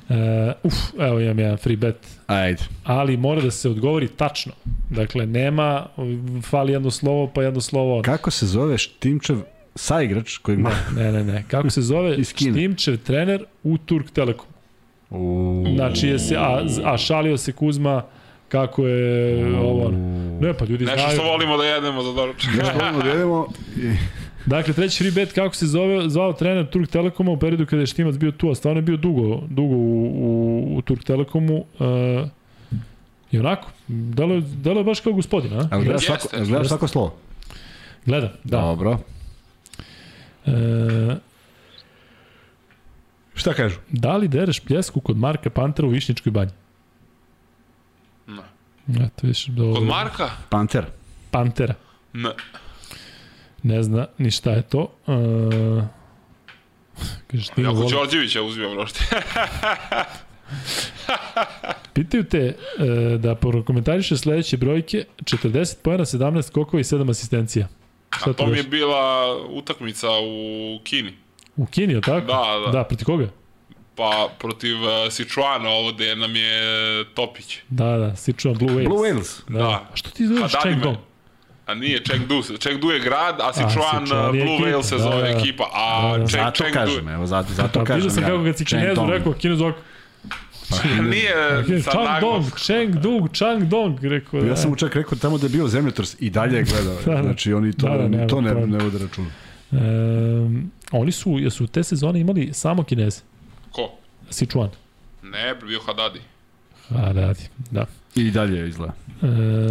E, 0.08 0.52
uf, 0.62 0.74
evo 0.98 1.20
imam 1.20 1.38
jedan 1.38 1.56
free 1.56 1.76
bet. 1.76 1.96
Ajde. 2.26 2.62
Ali 2.84 3.16
mora 3.16 3.40
da 3.40 3.50
se 3.50 3.68
odgovori 3.68 4.08
tačno. 4.08 4.52
Dakle, 4.90 5.26
nema, 5.26 5.86
fali 6.42 6.72
jedno 6.72 6.90
slovo, 6.90 7.26
pa 7.34 7.42
jedno 7.42 7.60
slovo. 7.60 8.02
Kako 8.02 8.30
se 8.30 8.46
zove 8.46 8.78
Štimčev 8.78 9.36
saigrač 9.74 10.38
kojeg 10.38 10.58
ma... 10.58 10.70
Ne, 10.96 11.12
ne, 11.12 11.24
ne. 11.24 11.44
Kako 11.48 11.70
se 11.70 11.82
zove. 11.82 12.24
Štimčev 12.24 12.96
trener 12.96 13.44
u 13.62 13.78
Turk 13.78 14.10
Telekom. 14.10 14.46
U... 15.10 15.64
Znači, 15.74 16.08
je 16.08 16.18
se, 16.18 16.36
a, 16.36 16.64
a 16.84 16.96
šalio 16.98 17.36
se 17.36 17.52
Kuzma 17.52 18.02
kako 18.52 18.86
je 18.86 19.56
ovo. 19.58 19.90
Ne, 20.40 20.54
pa 20.54 20.64
ljudi 20.64 20.84
Nešto 20.84 21.00
znaju. 21.00 21.18
što 21.18 21.28
volimo 21.28 21.56
da 21.56 21.64
jedemo 21.64 22.02
za 22.02 22.12
doručak. 22.12 22.54
Nešto 22.54 22.78
volimo 22.78 23.02
da 23.02 23.08
jedemo 23.08 23.46
i... 23.76 23.96
Dakle, 24.46 24.74
treći 24.74 24.98
free 24.98 25.10
bet, 25.10 25.32
kako 25.32 25.54
se 25.54 25.66
zove, 25.66 26.10
zvao 26.10 26.32
trener 26.32 26.70
Turk 26.70 26.90
Telekoma 26.90 27.30
u 27.30 27.38
periodu 27.38 27.66
kada 27.66 27.80
je 27.80 27.86
Štimac 27.86 28.16
bio 28.16 28.30
tu, 28.30 28.50
a 28.50 28.54
stvarno 28.54 28.78
je 28.78 28.82
bio 28.82 28.96
dugo, 28.96 29.42
dugo 29.48 29.74
u, 29.74 30.04
u, 30.04 30.76
u 30.76 30.82
Turk 30.82 31.04
Telekomu. 31.04 31.56
Uh, 31.78 32.28
I 33.30 33.38
onako, 33.38 33.68
delo 33.88 34.34
je, 34.34 34.40
delo 34.40 34.80
je 34.80 34.84
baš 34.84 35.00
kao 35.00 35.12
gospodin, 35.12 35.52
a? 35.52 35.68
Ali 35.70 35.84
gledaš 35.84 36.06
svako, 36.06 36.28
jel 36.36 36.46
gledaš 36.46 36.68
svako 36.68 36.88
slovo? 36.88 37.14
Gledam, 38.06 38.30
da. 38.44 38.60
Dobro. 38.60 38.98
E, 40.46 40.50
Šta 43.34 43.54
kažu? 43.54 43.76
da 43.88 44.16
li 44.16 44.28
dereš 44.28 44.60
pljesku 44.60 45.00
kod 45.00 45.16
Marka 45.16 45.50
Pantera 45.50 45.88
u 45.88 45.90
Višnjičkoj 45.90 46.32
banji? 46.32 46.50
Eto, 48.90 49.26
viš, 49.26 49.46
do, 49.46 49.74
Kod 49.74 49.82
Marka? 49.84 50.30
Panter. 50.48 50.84
Pantera. 51.30 51.74
Ne. 52.12 52.30
Ne 53.62 53.82
zna 53.82 54.06
ni 54.18 54.30
šta 54.30 54.50
je 54.50 54.62
to. 54.62 54.92
Uh, 55.06 55.84
kaže, 57.26 57.42
Štimo, 57.44 57.68
Jako 57.68 57.78
voli- 57.78 57.90
Đorđevića 57.92 58.42
uzimam 58.42 58.74
rošte. 58.74 59.04
Pitaju 61.94 62.24
te 62.24 62.38
e, 62.38 62.54
da 63.18 63.34
prokomentariše 63.34 64.16
sledeće 64.16 64.56
brojke, 64.56 65.04
40 65.18 65.76
pojena, 65.82 66.04
17 66.04 66.42
skokova 66.42 66.80
i 66.80 66.84
7 66.84 67.10
asistencija. 67.10 67.68
Šta 68.16 68.30
A 68.30 68.32
to 68.32 68.46
mi 68.46 68.56
je 68.56 68.62
bila 68.62 69.02
utakmica 69.46 70.08
u 70.10 70.80
Kini. 70.84 71.12
U 71.56 71.66
Kini, 71.66 71.92
je 71.92 72.00
tako? 72.00 72.26
Da, 72.26 72.62
da. 72.66 72.72
Da, 72.72 72.84
proti 72.84 73.04
koga? 73.04 73.28
Pa 73.94 74.28
protiv 74.38 74.82
uh, 74.82 74.90
Sichuana 75.10 75.68
ovde 75.68 76.16
nam 76.16 76.36
je 76.36 76.54
Topić. 77.14 77.58
Da, 77.68 77.96
da, 77.98 78.16
Sichuan 78.16 78.54
Blue 78.58 78.70
Whales. 78.70 78.88
Blue 78.88 78.98
Whales. 78.98 79.40
Da. 79.48 79.58
Da. 79.58 79.68
A 79.68 79.96
što 79.96 80.10
ti 80.10 80.26
zoveš 80.26 80.52
Pa 80.52 80.70
me. 80.70 80.96
A 81.66 81.74
nije 81.74 82.02
Chengdu. 82.04 82.42
Chengdu 82.58 82.90
je 82.90 83.00
grad, 83.00 83.40
a 83.40 83.52
Sichuan, 83.52 84.06
Sichuan 84.06 84.34
je 84.34 84.44
Blue 84.44 84.58
Whale 84.58 84.82
se 84.82 84.96
da, 84.96 85.02
zove 85.02 85.22
da. 85.22 85.28
ekipa. 85.28 85.64
A 85.74 86.12
Da, 86.12 86.18
da. 86.18 86.26
Cheng, 86.26 86.44
Zato 86.44 86.64
Chengdu... 86.64 86.74
kažem, 86.74 87.08
evo, 87.08 87.26
zato, 87.26 87.52
zato 87.52 87.78
Pa 87.78 87.84
kažem. 87.84 87.96
vidio 87.96 88.10
sam 88.10 88.22
kako 88.24 88.44
kad 88.44 88.58
si 88.58 88.64
Kinezu 88.64 89.06
rekao, 89.06 89.32
Kinez 89.32 89.60
ovako, 89.60 89.78
Nije 91.10 91.82
sad 91.82 91.92
Chang 91.92 92.04
naglo. 92.08 92.32
Dong, 92.32 92.44
Cheng 92.56 92.94
Dong, 92.94 93.28
Chang 93.32 93.62
Dong, 93.64 94.04
rekao. 94.04 94.40
Ja 94.40 94.46
da. 94.46 94.56
sam 94.56 94.70
mu 94.70 94.76
čak 94.76 94.94
rekao 94.96 95.18
tamo 95.18 95.38
da 95.38 95.46
je 95.46 95.50
bio 95.50 95.68
zemljotres 95.68 96.16
i 96.20 96.30
dalje 96.30 96.56
je 96.56 96.62
gledao. 96.64 96.94
Da, 97.06 97.14
da. 97.14 97.22
Znači 97.22 97.52
oni 97.52 97.72
to, 97.72 97.88
Da, 97.88 97.96
da, 97.96 98.08
nema 98.08 98.26
to 98.26 98.40
ne, 98.40 98.52
pojma. 98.52 98.78
ne 98.78 98.84
vode 98.84 98.98
računa. 98.98 99.28
Um, 99.70 100.70
oni 100.92 101.12
su, 101.12 101.38
jesu 101.38 101.66
te 101.66 101.82
sezone 101.84 102.20
imali 102.20 102.50
samo 102.52 102.82
Kineze, 102.82 103.20
Ko? 103.72 103.92
Sichuan. 104.30 104.70
Ne, 105.22 105.54
bio 105.54 105.80
Hadadi. 105.86 106.20
A, 106.90 107.12
radi, 107.12 107.48
da. 107.70 107.86
I 108.14 108.30
dalje 108.30 108.68
izgleda. 108.68 108.92
E, 109.22 109.26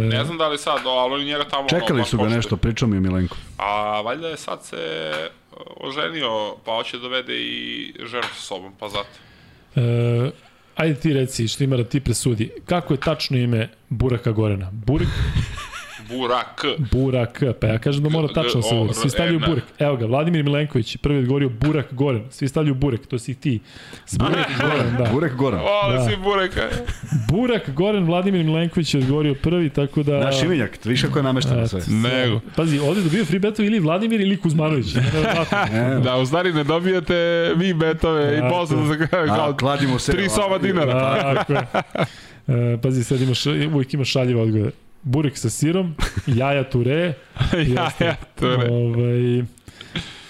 Ne 0.06 0.24
znam 0.24 0.38
da 0.38 0.48
li 0.48 0.58
sad, 0.58 0.80
ali 0.86 1.14
oni 1.14 1.24
njega 1.24 1.44
tamo... 1.44 1.68
Čekali 1.68 1.92
ono, 2.00 2.04
su 2.04 2.16
ga 2.16 2.22
baš 2.22 2.32
nešto, 2.32 2.56
pričao 2.56 2.88
mi 2.88 2.96
je 2.96 3.00
Milenko. 3.00 3.36
A 3.56 4.00
valjda 4.00 4.28
je 4.28 4.36
sad 4.36 4.64
se 4.64 5.12
uh, 5.52 5.56
oženio, 5.88 6.54
pa 6.64 6.72
hoće 6.76 6.96
da 6.96 7.02
dovede 7.02 7.34
i 7.40 7.92
ženu 8.06 8.22
sa 8.34 8.40
sobom, 8.40 8.72
pa 8.78 8.88
zato. 8.88 9.08
e, 9.76 10.30
ajde 10.76 10.94
ti 11.00 11.12
reci, 11.12 11.48
što 11.48 11.64
ima 11.64 11.76
da 11.76 11.84
ti 11.84 12.00
presudi. 12.00 12.50
Kako 12.66 12.94
je 12.94 13.00
tačno 13.00 13.38
ime 13.38 13.68
Buraka 13.88 14.30
Gorena? 14.32 14.68
Burik, 14.72 15.08
Burak. 16.12 16.64
Burak, 16.92 17.42
pa 17.60 17.66
ja 17.66 17.78
kažem 17.78 18.02
da 18.02 18.08
mora 18.08 18.28
tačno 18.28 18.60
da 18.86 18.94
se. 18.94 19.00
Svi 19.00 19.10
stavljaju. 19.10 19.40
Burak. 19.40 19.64
Evo 19.78 19.96
ga, 19.96 20.06
Vladimir 20.06 20.44
Milenković, 20.44 20.96
prvi 20.96 21.18
odgovorio 21.18 21.48
Burak 21.50 21.86
Goren. 21.90 22.22
Svi 22.30 22.48
stavljaju 22.48 22.74
Burek, 22.74 23.06
to 23.06 23.18
si 23.18 23.34
ti. 23.34 23.60
Burak 24.12 24.46
Goren, 24.60 24.96
da. 24.98 25.10
Burek 25.12 25.34
Goran. 25.34 25.60
O, 25.60 25.90
Da. 25.90 25.96
da. 25.96 26.04
si 26.04 26.16
Bureka. 26.16 26.68
Burak 27.28 27.70
Goren, 27.70 28.04
Vladimir 28.04 28.44
Milenković 28.44 28.94
je 28.94 29.00
odgovorio 29.00 29.34
prvi, 29.34 29.70
tako 29.70 30.02
da... 30.02 30.18
Naš 30.20 30.42
imenjak, 30.42 30.78
viš 30.84 31.02
kako 31.02 31.18
je 31.18 31.22
namešteno 31.22 31.68
sve. 31.68 31.80
Nego. 31.88 32.40
Pazi, 32.56 32.78
ovdje 32.78 33.02
dobio 33.02 33.24
free 33.24 33.40
betovi 33.40 33.68
ili 33.68 33.78
Vladimir 33.78 34.20
ili 34.20 34.36
Kuzmanović. 34.36 34.96
E, 34.96 35.00
Da, 36.04 36.16
u 36.16 36.26
stvari 36.26 36.52
ne 36.52 36.64
dobijate 36.64 37.14
vi 37.56 37.74
betove 37.74 38.36
i 38.36 38.40
Tako. 38.40 38.48
posle 38.50 38.76
da 38.76 38.86
se 38.88 39.16
a, 39.16 39.26
kao 39.26 39.56
kladimo 39.56 39.98
se. 39.98 40.12
tri 40.12 40.28
soma 40.28 40.58
dinara. 40.58 40.92
Tako 41.34 41.52
je. 41.52 41.60
E, 42.48 42.78
pazi, 42.82 43.04
sad 43.04 43.20
imaš, 43.20 43.46
uvijek 43.46 43.94
imaš 43.94 44.08
šaljive 44.08 44.40
odgovore. 44.40 44.70
Burek 45.02 45.38
sa 45.38 45.50
sirom, 45.50 45.94
jaja 46.40 46.64
ture, 46.64 47.14
ja, 47.66 47.90
ja, 48.00 48.14
to 48.34 48.50
je. 48.50 48.70
ovaj, 48.70 49.44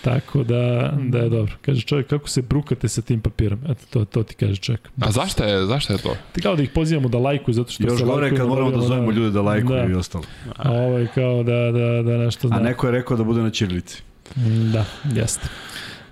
tako 0.02 0.42
da, 0.42 0.92
da 1.01 1.18
je 1.18 1.28
dobro. 1.28 1.52
Kaže 1.62 1.81
čovjek, 1.83 2.07
kako 2.07 2.28
se 2.28 2.42
brukate 2.42 2.89
sa 2.89 3.02
tim 3.02 3.20
papirom? 3.20 3.59
Eto, 3.68 3.84
to, 3.91 4.05
to 4.05 4.23
ti 4.23 4.34
kaže 4.34 4.57
čovjek. 4.57 4.89
A 5.01 5.12
zašto 5.12 5.44
je, 5.44 5.67
zašto 5.67 5.92
je 5.92 5.99
to? 5.99 6.17
Ti 6.33 6.41
kao 6.41 6.57
da 6.57 6.62
ih 6.62 6.70
pozivamo 6.70 7.09
da 7.09 7.18
lajkuju, 7.18 7.55
zato 7.55 7.70
što 7.73 7.84
Još 7.84 7.99
se 7.99 8.05
gore 8.05 8.36
kad 8.36 8.49
moramo 8.49 8.70
da 8.70 8.81
zovemo 8.81 9.10
ljude 9.10 9.31
da 9.31 9.42
lajkuju 9.42 9.76
Da. 9.76 9.84
i 9.84 9.94
ostalo. 9.94 10.25
A 10.57 10.70
ovo 10.73 10.99
je 10.99 11.07
kao 11.15 11.42
da, 11.42 11.52
da, 11.73 12.02
da 12.02 12.17
nešto 12.18 12.49
zna. 12.49 12.57
A 12.57 12.60
neko 12.60 12.86
je 12.86 12.92
rekao 12.92 13.17
da 13.17 13.25
bude 13.25 13.42
na 13.42 13.51
Ćirilici. 13.51 14.02
Mm, 14.36 14.73
Da, 14.73 14.84
jeste. 15.15 15.49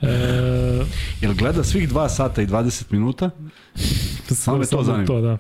E, 0.03 0.09
Jel 1.21 1.35
gleda 1.35 1.65
svih 1.65 1.89
2 1.91 2.09
sata 2.09 2.43
i 2.43 2.47
20 2.47 2.85
minuta? 2.91 3.31
Samo 4.27 4.59
me 4.59 4.67
to 4.67 4.83
zanima. 4.83 5.07
To, 5.07 5.21
da. 5.21 5.39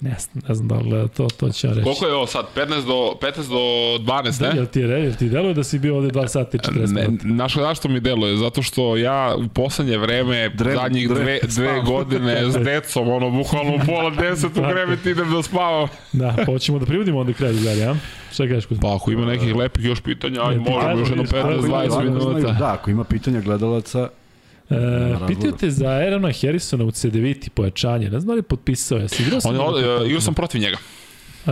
Ne, 0.00 0.16
znam- 0.20 0.42
ne 0.48 0.54
znam 0.54 0.68
da 0.68 0.74
li 0.76 1.08
to, 1.08 1.28
to 1.30 1.50
ću 1.50 1.66
ja 1.66 1.72
reći. 1.72 1.84
Koliko 1.84 2.06
je 2.06 2.14
ovo 2.14 2.26
sad? 2.26 2.46
15 2.56 2.68
do, 2.82 3.14
15 3.22 3.48
do 3.48 3.58
12, 4.04 4.40
Da, 4.40 4.48
ne? 4.48 4.56
jel 4.56 4.66
ti, 4.66 4.80
je, 4.80 4.88
jel 5.00 5.14
ti 5.14 5.28
deluje 5.28 5.54
da 5.54 5.64
si 5.64 5.78
bio 5.78 5.96
ovde 5.96 6.08
2 6.10 6.26
sata 6.28 6.56
i 6.56 6.60
40 6.60 6.92
Ne, 6.92 7.02
minuta? 7.02 7.24
znaš 7.24 7.54
zašto 7.56 7.88
mi 7.88 8.00
deluje? 8.00 8.36
Zato 8.36 8.62
što 8.62 8.96
ja 8.96 9.34
u 9.36 9.48
poslednje 9.48 9.98
vreme, 9.98 10.50
Drem- 10.50 10.74
zadnjih 10.74 11.08
drem- 11.08 11.14
dve, 11.14 11.38
dve 11.44 11.50
spavam. 11.50 11.84
godine 11.86 12.42
s 12.44 12.56
decom, 12.64 13.08
ono, 13.08 13.30
bukvalno 13.32 13.74
u 13.74 13.86
pola 13.86 14.10
deset 14.12 14.50
u 14.52 14.62
krevet 14.62 15.06
idem 15.06 15.30
da 15.30 15.42
spavam. 15.42 15.88
Da, 16.12 16.34
pa 16.36 16.44
hoćemo 16.44 16.78
da 16.78 16.86
privodimo 16.86 17.18
onda 17.20 17.32
kraj 17.32 17.52
dalje, 17.54 17.84
a? 17.84 17.94
Šta 18.32 18.44
kažeš 18.44 18.66
Kuzma? 18.66 18.82
Pa 18.82 18.94
ako 18.94 19.10
ima 19.10 19.26
nekih 19.26 19.54
lepih 19.54 19.84
još 19.84 20.00
pitanja, 20.00 20.42
aj 20.42 20.56
Ne, 20.56 20.64
ti 20.64 20.70
možemo 20.70 20.90
još 20.92 21.08
jedno 21.08 21.24
kažeš, 21.24 21.42
ako 21.44 21.66
ima 21.66 21.76
15-20 21.76 21.86
Ako 21.86 21.90
znaju- 21.92 22.10
minuta. 22.28 22.52
Da, 22.52 22.72
ako 22.72 22.90
ima 22.90 23.04
pitanja 23.04 23.40
gledalaca, 23.40 24.08
E, 24.70 24.74
pitaju 25.26 25.52
te 25.52 25.70
za 25.70 25.88
Aarona 25.88 26.32
Harrisona 26.42 26.84
u 26.84 26.90
CDVT 26.90 27.48
pojačanje, 27.54 28.04
ne 28.04 28.20
znam 28.20 28.26
da 28.26 28.32
li 28.32 28.38
je 28.38 28.42
potpisao, 28.42 28.98
jesi 28.98 29.22
igrao 29.22 29.40
sam? 29.40 29.56
On 29.60 29.82
je, 29.82 30.06
igrao 30.06 30.20
sam 30.20 30.34
protiv 30.34 30.60
njega. 30.60 30.76
E, 31.46 31.50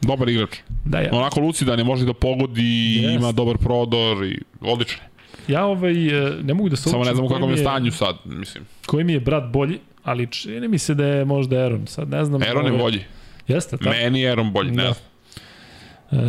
Dobar 0.00 0.28
igrač. 0.28 0.50
da, 0.84 0.98
ja, 0.98 1.08
Onako 1.12 1.40
lucidan 1.40 1.78
je, 1.78 1.84
može 1.84 2.04
da 2.04 2.12
pogodi, 2.12 2.94
Jest. 2.96 3.14
ima 3.14 3.32
dobar 3.32 3.58
prodor 3.58 4.24
i 4.24 4.38
odlično. 4.60 5.02
ja 5.48 5.64
ovaj, 5.64 5.92
e, 6.28 6.32
ne 6.42 6.54
mogu 6.54 6.68
da 6.68 6.76
se 6.76 6.90
Samo 6.90 7.04
ne 7.04 7.14
znam 7.14 7.26
u 7.26 7.28
kakvom 7.28 7.50
mi 7.50 7.56
je 7.56 7.60
stanju 7.60 7.92
sad, 7.92 8.16
mislim. 8.24 8.64
Koji 8.86 9.04
mi 9.04 9.12
je 9.12 9.20
brat 9.20 9.52
bolji, 9.52 9.78
ali 10.02 10.26
čini 10.26 10.68
mi 10.68 10.78
se 10.78 10.94
da 10.94 11.06
je 11.06 11.24
možda 11.24 11.56
Aaron, 11.56 11.86
sad 11.86 12.08
ne 12.10 12.24
znam. 12.24 12.42
Aaron 12.42 12.66
je 12.66 12.72
bolji. 12.72 13.00
Jeste, 13.48 13.76
tako? 13.76 13.90
Meni 13.90 14.20
je 14.20 14.30
Aaron 14.30 14.52
bolji, 14.52 14.70
ne 14.70 14.82
Da. 14.82 14.92
znam. 16.10 16.24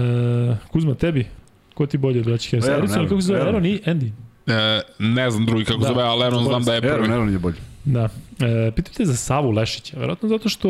E, 0.51 0.57
Kuzma, 0.71 0.95
tebi? 0.95 1.25
Ko 1.73 1.85
ti 1.85 1.97
bolje 1.97 2.19
od 2.19 2.25
braća 2.25 2.49
Harrison? 2.49 2.73
Aaron, 2.73 2.91
Aaron, 2.91 3.07
kako 3.07 3.21
se 3.21 3.27
zove? 3.27 3.39
Aaron. 3.39 3.55
Aaron 3.55 3.65
i 3.65 3.80
Andy. 3.85 4.11
E, 4.47 4.81
ne 4.99 5.31
znam 5.31 5.45
drugi 5.45 5.65
kako 5.65 5.79
Da. 5.79 5.87
zove, 5.87 6.03
ali 6.03 6.23
Aaron 6.23 6.43
znam 6.43 6.63
da 6.63 6.73
je 6.73 6.81
prvi. 6.81 6.93
Aaron, 6.93 7.11
Aaron 7.11 7.33
je 7.33 7.39
bolji. 7.39 7.57
Da. 7.85 8.09
E, 8.39 8.71
pitajte 8.75 9.05
za 9.05 9.15
Savu 9.15 9.51
Lešića, 9.51 9.97
verovatno 9.99 10.29
zato 10.29 10.49
što 10.49 10.69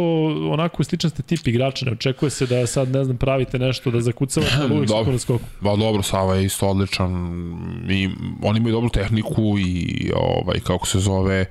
onako 0.51 0.83
sličan 0.83 1.09
ste 1.09 1.21
tip 1.23 1.47
igrača, 1.47 1.85
ne 1.85 1.91
očekuje 1.91 2.29
se 2.29 2.45
da 2.45 2.67
sad, 2.67 2.89
ne 2.89 3.03
znam, 3.03 3.17
pravite 3.17 3.59
nešto, 3.59 3.91
da 3.91 4.01
zakucavate 4.01 4.57
na 4.69 4.75
uvijek 4.75 4.87
Dobro. 4.87 5.03
skoro 5.03 5.17
skoku. 5.19 5.43
Ba 5.61 5.75
dobro, 5.75 6.03
Sava 6.03 6.35
je 6.35 6.45
isto 6.45 6.67
odličan. 6.67 7.11
I, 7.89 8.09
on 8.41 8.57
ima 8.57 8.69
i 8.69 8.71
dobru 8.71 8.89
tehniku 8.89 9.55
i 9.59 10.11
ovaj, 10.15 10.59
kako 10.59 10.87
se 10.87 10.99
zove, 10.99 11.45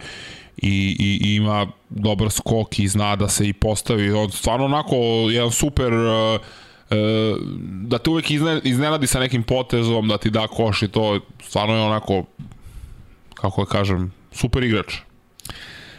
i, 0.57 0.97
i, 0.99 1.29
i 1.31 1.35
ima 1.35 1.67
dobar 1.89 2.31
skok 2.31 2.79
i 2.79 2.89
zna 2.89 3.17
da 3.17 3.29
se 3.29 3.49
i 3.49 3.53
postavi. 3.53 4.13
On 4.13 4.31
stvarno 4.31 4.65
onako 4.65 4.97
jedan 5.31 5.51
super 5.51 5.93
uh, 5.93 6.41
da 7.87 7.99
te 7.99 8.11
uvek 8.11 8.31
izne, 8.31 8.61
iznenadi 8.65 9.07
sa 9.07 9.21
nekim 9.21 9.43
potezom, 9.43 10.09
da 10.09 10.19
ti 10.19 10.31
da 10.31 10.47
koš 10.47 10.83
i 10.83 10.89
to 10.89 11.21
stvarno 11.43 11.75
je 11.77 11.83
onako 11.83 12.25
kako 13.35 13.65
da 13.65 13.71
kažem, 13.71 14.13
super 14.33 14.63
igrač. 14.63 14.95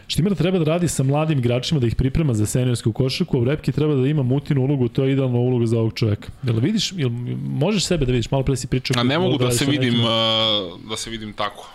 Štimar 0.08 0.36
treba 0.36 0.60
da 0.60 0.66
radi 0.66 0.88
sa 0.88 1.04
mladim 1.04 1.40
igračima, 1.40 1.80
da 1.80 1.88
ih 1.88 1.96
priprema 1.96 2.34
za 2.34 2.46
seniorsku 2.46 2.92
košarku, 2.94 3.38
a 3.38 3.42
u 3.42 3.44
Repki 3.44 3.72
treba 3.72 3.96
da 3.96 4.08
ima 4.08 4.24
mutinu 4.24 4.62
ulogu, 4.62 4.88
to 4.88 5.04
je 5.04 5.14
idealna 5.14 5.40
uloga 5.40 5.66
za 5.66 5.80
ovog 5.80 5.94
čoveka. 5.94 6.32
Jel 6.44 6.60
vidiš, 6.60 6.92
jel 6.96 7.10
možeš 7.48 7.86
sebe 7.86 8.06
da 8.06 8.12
vidiš, 8.12 8.32
malo 8.32 8.44
pre 8.44 8.56
si 8.56 8.68
pričao. 8.68 9.00
A 9.00 9.04
ne 9.04 9.20
mogu 9.20 9.38
da 9.38 9.52
se 9.52 9.66
vidim 9.66 9.94
nekim- 9.94 10.06
uh, 10.06 10.90
da 10.90 10.98
se 10.98 11.10
vidim 11.10 11.34
tako. 11.34 11.70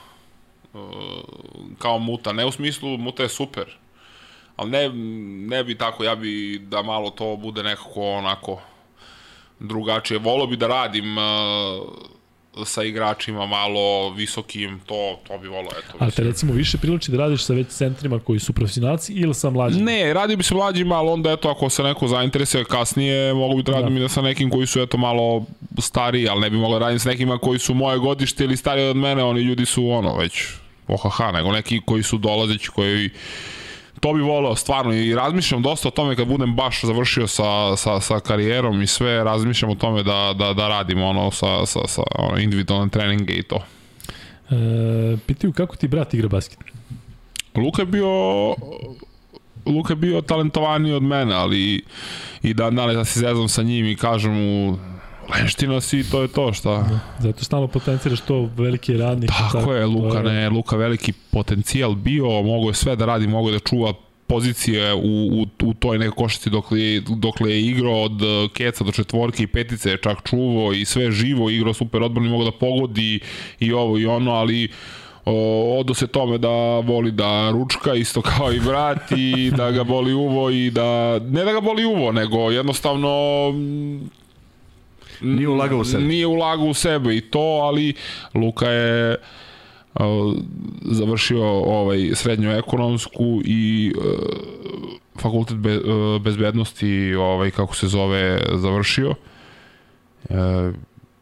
Uh, 0.75 0.81
kao 1.79 1.99
muta, 1.99 2.33
ne 2.33 2.45
u 2.47 2.53
smislu 2.53 2.99
muta 2.99 3.23
je 3.23 3.29
super. 3.29 3.65
Ali 4.57 4.71
ne, 4.71 4.89
ne 5.49 5.65
bi 5.65 5.75
tako, 5.75 6.05
ja 6.05 6.15
bi 6.17 6.59
da 6.59 6.83
malo 6.83 7.11
to 7.11 7.37
bude 7.37 7.63
nekako 7.63 8.03
onako 8.03 8.61
drugačije. 9.61 10.19
Volio 10.19 10.47
bi 10.47 10.57
da 10.57 10.67
radim 10.67 11.19
uh, 11.19 11.25
sa 12.65 12.83
igračima 12.83 13.47
malo 13.47 14.11
visokim, 14.11 14.81
to, 14.87 15.19
to 15.29 15.39
bi 15.39 15.49
volio, 15.49 15.71
eto. 15.79 15.97
Ali 15.99 16.13
te 16.13 16.23
recimo 16.25 16.53
više 16.53 16.79
priliči 16.79 17.11
da 17.11 17.17
radiš 17.17 17.45
sa 17.45 17.53
već 17.53 17.69
centrima 17.69 18.19
koji 18.21 18.39
su 18.39 18.53
profesionalci 18.53 19.13
ili 19.13 19.35
sa 19.35 19.51
mlađim? 19.51 19.85
Ne, 19.85 20.15
radio 20.15 20.37
bi 20.37 20.43
se 20.43 20.55
mlađima, 20.55 20.95
ali 20.95 21.09
onda 21.09 21.33
eto 21.33 21.49
ako 21.49 21.69
se 21.69 21.83
neko 21.83 22.09
zainteresuje 22.09 22.65
kasnije, 22.65 23.35
mogu 23.35 23.57
bi 23.57 23.63
da 23.63 23.73
radim 23.73 23.95
Da. 23.95 23.99
i 23.99 24.03
da 24.03 24.09
sa 24.09 24.23
nekim 24.23 24.51
koji 24.51 24.67
su 24.67 24.81
eto 24.81 24.97
malo 24.97 25.45
stariji, 25.79 26.29
ali 26.29 26.41
ne 26.41 26.51
bi 26.51 26.57
mogao 26.57 26.79
da 26.79 26.85
radim 26.85 26.99
sa 26.99 27.09
nekima 27.09 27.39
koji 27.39 27.59
su 27.59 27.75
moje 27.75 27.99
godište 27.99 28.45
ili 28.45 28.57
stariji 28.57 28.89
od 28.89 28.97
mene, 28.97 29.25
oni 29.25 29.41
ljudi 29.41 29.67
su 29.67 29.89
ono 29.91 30.17
već 30.17 30.45
OHH, 30.89 31.21
nego 31.35 31.53
neki 31.53 31.81
koji 31.87 32.03
su 32.03 32.19
dolazeći, 32.19 32.71
koji 32.71 33.11
to 34.01 34.13
bi 34.13 34.21
voleo 34.21 34.55
stvarno 34.55 34.93
i 34.95 35.15
razmišljam 35.15 35.63
dosta 35.63 35.89
o 35.89 35.91
tome 35.91 36.17
kad 36.17 36.29
budem 36.29 36.57
baš 36.57 36.85
završio 36.85 37.27
sa, 37.27 37.77
sa, 37.77 38.01
sa 38.01 38.21
karijerom 38.21 38.83
i 38.83 38.87
sve, 38.87 39.25
razmišljam 39.25 39.71
o 39.71 39.75
tome 39.75 40.03
da, 40.03 40.35
da, 40.39 40.53
da 40.53 40.69
radim 40.69 41.03
ono 41.03 41.31
sa, 41.31 41.67
sa, 41.67 41.81
sa 41.87 42.03
ono, 42.15 42.39
individualne 42.39 42.91
treninge 42.91 43.35
i 43.35 43.43
to. 43.43 43.63
E, 44.51 45.17
pitaju 45.27 45.53
kako 45.53 45.77
ti 45.77 45.89
brat 45.89 46.15
igra 46.15 46.29
basket? 46.29 46.59
Luka 47.55 47.83
je 47.83 47.87
bio 47.87 48.09
Luka 49.67 49.93
je 49.93 49.97
bio 49.97 50.21
talentovaniji 50.21 50.93
od 50.93 51.03
mene, 51.03 51.35
ali 51.35 51.85
i 52.43 52.55
dan 52.55 52.77
danas 52.77 52.95
ja 52.95 53.05
se 53.05 53.21
zezam 53.21 53.49
sa 53.49 53.63
njim 53.63 53.87
i 53.87 53.97
kažem 53.97 54.33
mu 54.33 54.79
lenština 55.35 55.81
si 55.81 55.99
i 55.99 56.05
to 56.05 56.23
je 56.23 56.29
to 56.29 56.53
šta. 56.53 57.01
Zato 57.19 57.45
stalno 57.45 57.69
potenciraš 57.69 58.21
to 58.21 58.51
veliki 58.57 58.93
je 58.93 58.99
radnik. 58.99 59.31
Tako 59.53 59.73
je, 59.73 59.87
Luka 59.87 60.23
to 60.23 60.23
ne, 60.23 60.49
Luka 60.49 60.77
veliki 60.77 61.13
potencijal 61.31 61.95
bio, 61.95 62.43
mogo 62.43 62.69
je 62.69 62.75
sve 62.75 62.97
da 62.97 63.07
radi, 63.07 63.27
mogo 63.27 63.49
je 63.49 63.53
da 63.53 63.59
čuva 63.59 63.93
pozicije 64.27 64.95
u, 64.95 64.99
u, 65.43 65.47
u 65.63 65.75
toj 65.75 65.99
nekoj 65.99 66.17
košici 66.17 66.51
dok 66.51 66.65
je, 66.71 67.01
dok 67.01 67.35
je 67.41 67.63
igrao 67.63 68.03
od 68.03 68.23
eh, 68.23 68.49
keca 68.55 68.85
do 68.85 68.93
četvorke 68.93 69.43
i 69.43 69.47
petice 69.47 69.91
je 69.91 69.97
čak 70.03 70.19
čuvo 70.25 70.73
i 70.73 70.85
sve 70.85 71.11
živo, 71.13 71.51
igrao 71.51 71.75
super 71.75 72.03
odbrani, 72.03 72.29
mogo 72.29 72.45
da 72.45 72.51
pogodi 72.51 73.21
i 73.61 73.73
ovo 73.73 73.99
i 73.99 74.07
ono, 74.07 74.33
ali 74.33 74.69
odo 75.79 75.95
se 75.95 76.07
tome 76.07 76.39
da 76.39 76.79
voli 76.85 77.11
da 77.11 77.51
ručka 77.51 77.95
isto 77.95 78.23
kao 78.23 78.53
i 78.53 78.61
brat 78.61 79.13
i 79.17 79.53
da 79.57 79.71
ga 79.71 79.85
boli 79.85 80.13
uvo 80.13 80.51
i 80.51 80.71
da, 80.71 81.19
ne 81.19 81.45
da 81.45 81.53
ga 81.53 81.61
boli 81.61 81.85
uvo, 81.85 82.13
nego 82.13 82.51
jednostavno 82.51 83.09
Nije 85.21 85.49
ulagao 85.49 85.79
u 85.79 85.85
sebe. 85.85 86.05
Nije 86.05 86.27
ulagao 86.27 86.67
u 86.67 86.75
sebe 86.75 87.17
i 87.17 87.21
to, 87.21 87.61
ali 87.63 87.95
Luka 88.35 88.71
je 88.71 89.17
završio 90.83 91.45
ovaj 91.49 92.11
srednju 92.15 92.51
ekonomsku 92.51 93.41
i 93.45 93.93
uh, 93.97 94.05
fakultet 95.21 95.57
be, 95.57 95.79
uh, 95.79 96.23
bezbednosti 96.23 97.15
ovaj 97.15 97.51
kako 97.51 97.75
se 97.75 97.89
zove 97.89 98.43
završio. 98.55 99.15
E, 100.31 100.35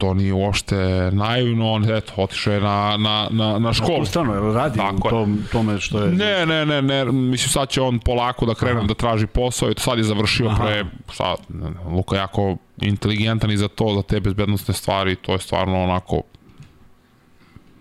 to 0.04 0.14
nije 0.14 0.32
uopšte 0.32 0.76
naivno, 1.12 1.72
on 1.72 1.90
eto, 1.90 2.12
otišao 2.16 2.52
je 2.52 2.60
na, 2.60 2.96
na, 2.96 3.28
na, 3.30 3.58
na 3.58 3.72
školu. 3.72 3.98
Tu 3.98 4.04
strano, 4.04 4.34
jel 4.34 4.52
radi 4.54 4.78
Tako 4.78 5.08
u 5.08 5.10
tom, 5.10 5.38
tome 5.52 5.80
što 5.80 6.02
je... 6.02 6.12
Ne, 6.12 6.46
ne, 6.46 6.66
ne, 6.66 6.82
ne, 6.82 7.04
mislim 7.04 7.48
sad 7.48 7.68
će 7.68 7.80
on 7.80 7.98
polako 7.98 8.46
da 8.46 8.54
krene 8.54 8.84
da 8.84 8.94
traži 8.94 9.26
posao 9.26 9.70
i 9.70 9.74
to 9.74 9.82
sad 9.82 9.98
je 9.98 10.04
završio 10.04 10.48
Aha. 10.48 10.64
pre, 10.64 10.84
sad, 11.12 11.36
ne, 11.48 11.70
ne, 11.70 11.96
Luka 11.96 12.16
je 12.16 12.20
jako 12.20 12.56
inteligentan 12.80 13.50
i 13.50 13.56
za 13.56 13.68
to, 13.68 13.94
za 13.94 14.02
te 14.02 14.20
bezbednostne 14.20 14.74
stvari, 14.74 15.16
to 15.16 15.32
je 15.32 15.38
stvarno 15.38 15.82
onako, 15.82 16.22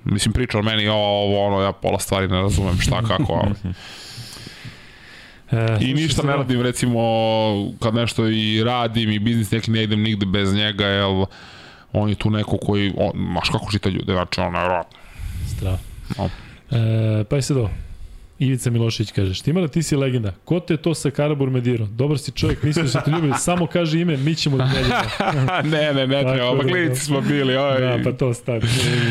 mislim 0.04 0.34
pričao 0.34 0.62
meni 0.62 0.88
o 0.88 0.96
ovo, 0.96 1.46
ono, 1.48 1.62
ja 1.62 1.72
pola 1.72 2.00
stvari 2.00 2.28
ne 2.28 2.42
razumem 2.42 2.78
šta, 2.80 3.02
kako, 3.02 3.34
ali. 3.44 3.74
E, 5.52 5.78
I 5.82 5.94
ništa 5.94 6.24
ne 6.24 6.36
radim, 6.36 6.62
recimo, 6.62 7.00
kad 7.80 7.96
nešto 7.96 8.28
i 8.28 8.64
radim 8.64 9.12
i 9.12 9.20
biznis 9.20 9.52
neki 9.52 9.72
ne 9.72 9.84
idem 9.84 10.02
nigde 10.02 10.26
bez 10.26 10.54
njega, 10.54 10.86
jel, 10.86 11.26
on 11.94 12.10
je 12.10 12.16
tu 12.16 12.30
neko 12.30 12.58
koji, 12.58 12.94
on, 12.98 13.12
maš 13.16 13.50
kako 13.50 13.72
čita 13.72 13.90
ljude, 13.90 14.14
znači, 14.14 14.42
ono, 14.42 14.52
nevjerojatno. 14.52 14.98
Strah. 15.58 15.80
No. 16.18 16.30
E, 16.78 17.24
pa 17.24 17.38
i 17.38 17.42
sad 17.42 17.58
ovo. 17.58 17.70
Ivica 18.40 18.70
Milošević 18.70 19.12
kaže, 19.12 19.34
Štimala, 19.34 19.68
ti 19.68 19.84
si 19.84 19.96
legenda. 19.96 20.34
Ko 20.46 20.60
te 20.60 20.74
je 20.74 20.78
to 20.78 20.94
sa 20.94 21.10
Karabur 21.10 21.50
Mediro? 21.50 21.86
Dobar 21.86 22.20
si 22.20 22.32
čovjek, 22.32 22.64
mislio 22.64 22.88
se 22.88 23.00
te 23.06 23.12
ljubili. 23.12 23.34
Samo 23.38 23.68
kaže 23.68 24.02
ime, 24.02 24.18
mi 24.18 24.36
ćemo 24.36 24.58
da 24.58 24.64
ljubimo. 24.66 24.96
ne, 25.78 25.94
ne, 25.94 26.08
ne, 26.08 26.22
treba, 26.22 26.58
pa 26.58 26.64
da, 26.64 26.70
klinici 26.70 27.00
da. 27.00 27.06
smo 27.06 27.22
bili, 27.22 27.58
oj. 27.58 27.82
Da, 27.82 28.00
pa 28.04 28.12
to 28.12 28.34
stavi. 28.34 28.68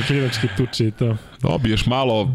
Klinačke 0.06 0.48
tuče 0.56 0.86
i 0.86 0.90
to. 0.90 1.16
Dobiješ 1.40 1.86
malo, 1.86 2.30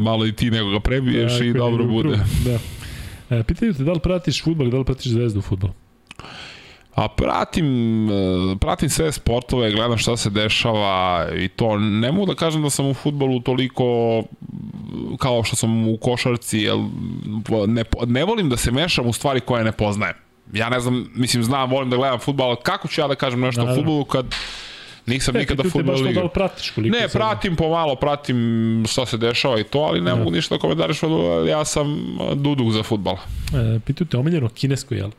malo 0.00 0.26
i 0.26 0.32
ti 0.32 0.50
nekoga 0.50 0.80
prebiješ 0.80 1.32
Tako 1.32 1.44
i 1.44 1.46
je, 1.46 1.52
dobro 1.52 1.84
bude. 1.84 2.08
krug, 2.08 2.26
Da. 2.44 2.58
E, 3.36 3.42
pitaju 3.42 3.74
te 3.74 3.82
da 3.82 3.92
li 3.92 4.00
pratiš 4.00 4.44
futbol 4.44 4.68
i 4.68 4.70
da 4.70 4.78
li 4.78 4.84
pratiš 4.84 5.12
zvezdu 5.12 5.38
u 5.38 5.42
futbolu? 5.42 5.72
A 7.00 7.08
pratim, 7.08 7.66
e, 8.10 8.56
pratim 8.60 8.88
sve 8.90 9.12
sportove, 9.12 9.72
gledam 9.72 9.98
šta 9.98 10.16
se 10.16 10.30
dešava 10.30 11.26
i 11.36 11.48
to. 11.48 11.78
Ne 11.78 12.12
mogu 12.12 12.26
da 12.26 12.34
kažem 12.34 12.62
da 12.62 12.70
sam 12.70 12.86
u 12.86 12.94
futbolu 12.94 13.40
toliko 13.40 13.84
kao 15.18 15.44
što 15.44 15.56
sam 15.56 15.88
u 15.88 15.96
košarci, 15.96 16.58
jer 16.58 16.76
ne, 17.66 17.84
ne 18.06 18.24
volim 18.24 18.48
da 18.48 18.56
se 18.56 18.70
mešam 18.70 19.06
u 19.06 19.12
stvari 19.12 19.40
koje 19.40 19.64
ne 19.64 19.72
poznajem. 19.72 20.14
Ja 20.52 20.68
ne 20.68 20.80
znam, 20.80 21.10
mislim, 21.14 21.42
znam, 21.44 21.70
volim 21.70 21.90
da 21.90 21.96
gledam 21.96 22.18
futbol, 22.18 22.46
ali 22.48 22.56
kako 22.62 22.88
ću 22.88 23.00
ja 23.00 23.08
da 23.08 23.14
kažem 23.14 23.40
nešto 23.40 23.60
Naravno. 23.60 23.80
o 23.80 23.82
futbolu 23.82 24.04
kad 24.04 24.26
nisam 25.06 25.34
Ne, 25.34 25.40
nikada 25.40 25.62
futbol 25.62 25.96
to 25.96 26.12
da 26.12 26.22
li 26.22 26.28
pratiš 26.34 26.70
koliko 26.70 26.96
Ne, 26.96 27.08
pratim 27.08 27.56
pomalo, 27.56 27.94
pratim 27.94 28.36
šta 28.88 29.06
se 29.06 29.16
dešava 29.16 29.60
i 29.60 29.64
to, 29.64 29.78
ali 29.78 30.00
ne 30.00 30.10
Da. 30.10 30.16
mogu 30.16 30.30
ništa 30.30 30.54
da 30.54 30.58
komentariš, 30.60 31.00
ja 31.48 31.64
sam 31.64 32.16
duduk 32.34 32.72
za 32.72 32.82
futbal. 32.82 33.14
E, 33.14 33.80
pitaju 33.86 34.06
te 34.08 34.16
omiljeno 34.16 34.48
kinesko, 34.48 34.94
jel? 34.94 35.10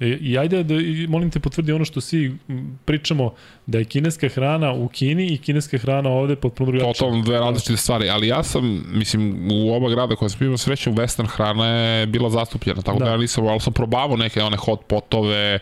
E, 0.00 0.08
I 0.20 0.38
ajde 0.38 0.62
da, 0.62 0.74
i 0.74 1.06
molim 1.08 1.30
te 1.30 1.40
potvrdi 1.40 1.72
ono 1.72 1.84
što 1.84 2.00
svi 2.00 2.36
pričamo, 2.84 3.34
da 3.66 3.78
je 3.78 3.84
kineska 3.84 4.28
hrana 4.28 4.72
u 4.72 4.88
Kini 4.88 5.26
i 5.34 5.38
kineska 5.38 5.78
hrana 5.78 6.10
ovde 6.10 6.36
potpuno 6.36 6.70
drugačija. 6.70 6.92
Totalno 6.92 7.22
dve 7.24 7.38
različite 7.38 7.76
stvari, 7.76 8.10
ali 8.10 8.28
ja 8.28 8.42
sam, 8.42 8.84
mislim, 8.92 9.48
u 9.52 9.74
oba 9.74 9.90
grada 9.90 10.16
koja 10.16 10.28
sam 10.28 10.44
imao 10.44 10.56
sreću, 10.56 10.90
western 10.90 11.26
hrana 11.26 11.66
je 11.66 12.06
bila 12.06 12.30
zastupljena, 12.30 12.82
tako 12.82 12.98
da, 12.98 13.04
Da. 13.04 13.10
ja 13.10 13.16
nisam, 13.16 13.46
ali 13.46 13.60
sam 13.60 13.72
probavao 13.72 14.16
neke 14.16 14.42
one 14.42 14.56
hot 14.56 14.80
potove 14.86 15.58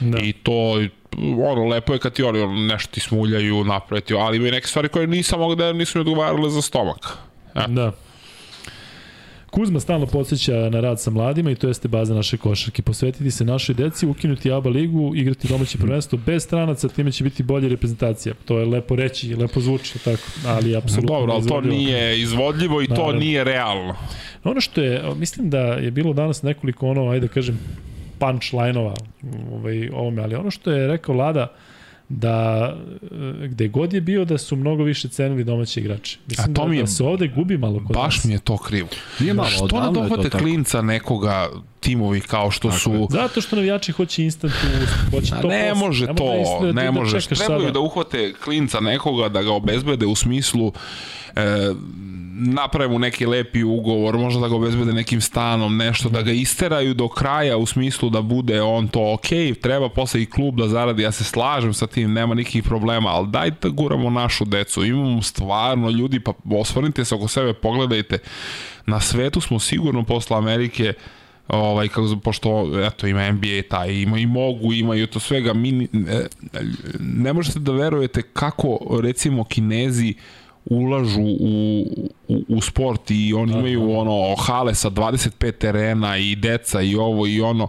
Da. 0.00 0.18
i 0.18 0.32
to, 0.32 0.80
i, 0.82 0.90
ono, 1.46 1.64
lepo 1.64 1.92
je 1.92 1.98
kad 1.98 2.12
ti 2.12 2.22
oni 2.22 2.40
ono, 2.40 2.54
nešto 2.54 2.94
ti 2.94 3.00
smuljaju, 3.00 3.64
napreti, 3.64 4.14
ali 4.14 4.36
ima 4.36 4.48
i 4.48 4.50
neke 4.50 4.66
stvari 4.66 4.88
koje 4.88 5.06
nisam 5.06 5.38
mogao 5.38 5.54
da 5.54 5.72
nisu 5.72 5.98
mi 5.98 6.00
odgovarale 6.00 6.50
za 6.50 6.62
stomak. 6.62 7.18
E, 7.54 7.60
Da. 7.68 7.92
Kuzma 9.54 9.80
stalno 9.80 10.06
podsjeća 10.06 10.68
na 10.70 10.80
rad 10.80 11.00
sa 11.00 11.10
mladima 11.10 11.50
i 11.50 11.54
to 11.54 11.68
jeste 11.68 11.88
baza 11.88 12.14
naše 12.14 12.36
košarke. 12.36 12.82
Posvetiti 12.82 13.30
se 13.30 13.44
našoj 13.44 13.74
deci, 13.74 14.06
ukinuti 14.06 14.52
ABA 14.52 14.70
ligu, 14.70 15.12
igrati 15.14 15.48
domaće 15.48 15.78
prvenstvo 15.78 16.18
bez 16.26 16.42
stranaca, 16.42 16.88
time 16.88 17.12
će 17.12 17.24
biti 17.24 17.42
bolja 17.42 17.68
reprezentacija. 17.68 18.34
To 18.44 18.58
je 18.58 18.66
lepo 18.66 18.96
reći, 18.96 19.34
lepo 19.34 19.60
zvuči, 19.60 19.98
tako, 20.04 20.22
ali 20.46 20.76
apsolutno 20.76 21.18
Dobro, 21.18 21.32
ali 21.32 21.46
to 21.46 21.60
nije 21.60 22.20
izvodljivo 22.20 22.82
i 22.82 22.86
to 22.86 22.92
Naravno. 22.94 23.20
nije 23.20 23.44
realno. 23.44 23.94
Ono 24.44 24.60
što 24.60 24.80
je, 24.80 25.02
mislim 25.16 25.50
da 25.50 25.58
je 25.58 25.90
bilo 25.90 26.12
danas 26.12 26.42
nekoliko 26.42 26.88
ono, 26.88 27.08
ajde 27.10 27.26
da 27.26 27.32
kažem, 27.32 27.58
punchline-ova 28.18 28.94
ovaj, 29.52 29.88
ovome, 29.88 30.22
ali 30.22 30.34
ono 30.34 30.50
što 30.50 30.70
je 30.70 30.86
rekao 30.86 31.14
Vlada, 31.14 31.52
da 32.16 32.68
e, 33.42 33.48
gde 33.48 33.68
god 33.68 33.92
je 33.92 34.00
bio 34.00 34.24
da 34.24 34.38
su 34.38 34.56
mnogo 34.56 34.82
više 34.84 35.08
cenili 35.08 35.44
domaće 35.44 35.80
igrače. 35.80 36.18
Mislim 36.26 36.44
A 36.44 36.54
to 36.54 36.62
da, 36.62 36.68
mi 36.68 36.76
je- 36.76 36.82
da 36.82 36.86
se 36.86 37.04
ovde 37.04 37.28
gubi 37.28 37.58
malo 37.58 37.78
kod 37.78 37.94
Baš 37.94 38.14
nas. 38.14 38.24
mi 38.24 38.32
je 38.32 38.38
to 38.38 38.56
krivo. 38.58 38.88
Nije 39.20 39.34
malo, 39.34 39.48
Što 39.48 39.80
ne 39.80 39.92
dohvate 39.92 40.30
tako. 40.30 40.38
klinca 40.38 40.82
nekoga, 40.82 41.48
timovi 41.80 42.20
kao 42.20 42.50
što 42.50 42.68
Tako 42.68 42.80
su... 42.80 42.92
je. 42.92 43.06
Zato 43.10 43.40
što 43.40 43.56
navijači 43.56 43.92
hoće 43.92 44.24
instant 44.24 44.54
boost, 44.62 44.92
hoće 45.10 45.34
A 45.34 45.40
to 45.40 45.48
ne 45.48 45.68
posle. 45.70 45.86
može 45.86 46.06
to, 46.06 46.12
da 46.60 46.66
da, 46.66 46.72
ne 46.72 46.84
da 46.84 46.90
može. 46.90 47.20
čekaš 47.20 47.38
Trebaju 47.38 47.60
sada. 47.60 47.72
da 47.72 47.80
uhvate 47.80 48.32
klinca 48.34 48.80
nekoga, 48.80 49.28
da 49.28 49.42
ga 49.42 49.52
obezbede 49.52 50.06
u 50.06 50.14
smislu 50.14 50.72
e, 51.36 51.42
naprave 52.36 52.88
mu 52.88 52.98
neki 52.98 53.26
lepi 53.26 53.62
ugovor, 53.62 54.18
možda 54.18 54.40
da 54.40 54.48
ga 54.48 54.56
obezbede 54.56 54.92
nekim 54.92 55.20
stanom, 55.20 55.76
nešto, 55.76 56.08
da 56.08 56.22
ga 56.22 56.32
isteraju 56.32 56.94
do 56.94 57.08
kraja 57.08 57.56
u 57.56 57.66
smislu 57.66 58.10
da 58.10 58.22
bude 58.22 58.62
on 58.62 58.88
to 58.88 59.12
ok, 59.12 59.58
treba 59.62 59.88
posle 59.88 60.22
i 60.22 60.26
klub 60.26 60.56
da 60.56 60.68
zaradi, 60.68 61.02
ja 61.02 61.12
se 61.12 61.24
slažem 61.24 61.74
sa 61.74 61.86
tim, 61.86 62.12
nema 62.12 62.34
nikakvih 62.34 62.62
problema, 62.62 63.10
ali 63.10 63.28
dajte 63.28 63.56
da 63.62 63.68
guramo 63.68 64.10
našu 64.10 64.44
decu, 64.44 64.84
imamo 64.84 65.22
stvarno 65.22 65.90
ljudi, 65.90 66.20
pa 66.20 66.32
osvrnite 66.50 67.04
se 67.04 67.14
oko 67.14 67.28
sebe, 67.28 67.54
pogledajte, 67.54 68.18
na 68.86 69.00
svetu 69.00 69.40
smo 69.40 69.58
sigurno 69.58 70.04
posle 70.04 70.36
Amerike 70.36 70.92
ovaj 71.48 71.88
kako 71.88 72.16
pošto 72.24 72.70
eto 72.86 73.06
ima 73.06 73.32
NBA 73.32 73.62
taj 73.70 73.94
ima 73.94 74.18
i 74.18 74.26
mogu 74.26 74.72
imaju 74.72 75.06
to 75.06 75.20
svega 75.20 75.52
mi 75.52 75.84
e, 75.84 76.26
ne 77.00 77.32
možete 77.32 77.58
da 77.58 77.72
verujete 77.72 78.22
kako 78.22 78.98
recimo 79.02 79.44
Kinezi 79.44 80.14
ulažu 80.66 81.20
u, 81.20 81.86
u, 82.28 82.44
u 82.48 82.60
sport 82.60 83.10
i 83.10 83.34
oni 83.34 83.52
imaju 83.52 83.92
ono 83.92 84.34
hale 84.36 84.74
sa 84.74 84.90
25 84.90 85.52
terena 85.52 86.16
i 86.18 86.36
deca 86.36 86.82
i 86.82 86.96
ovo 86.96 87.26
i 87.26 87.40
ono 87.40 87.68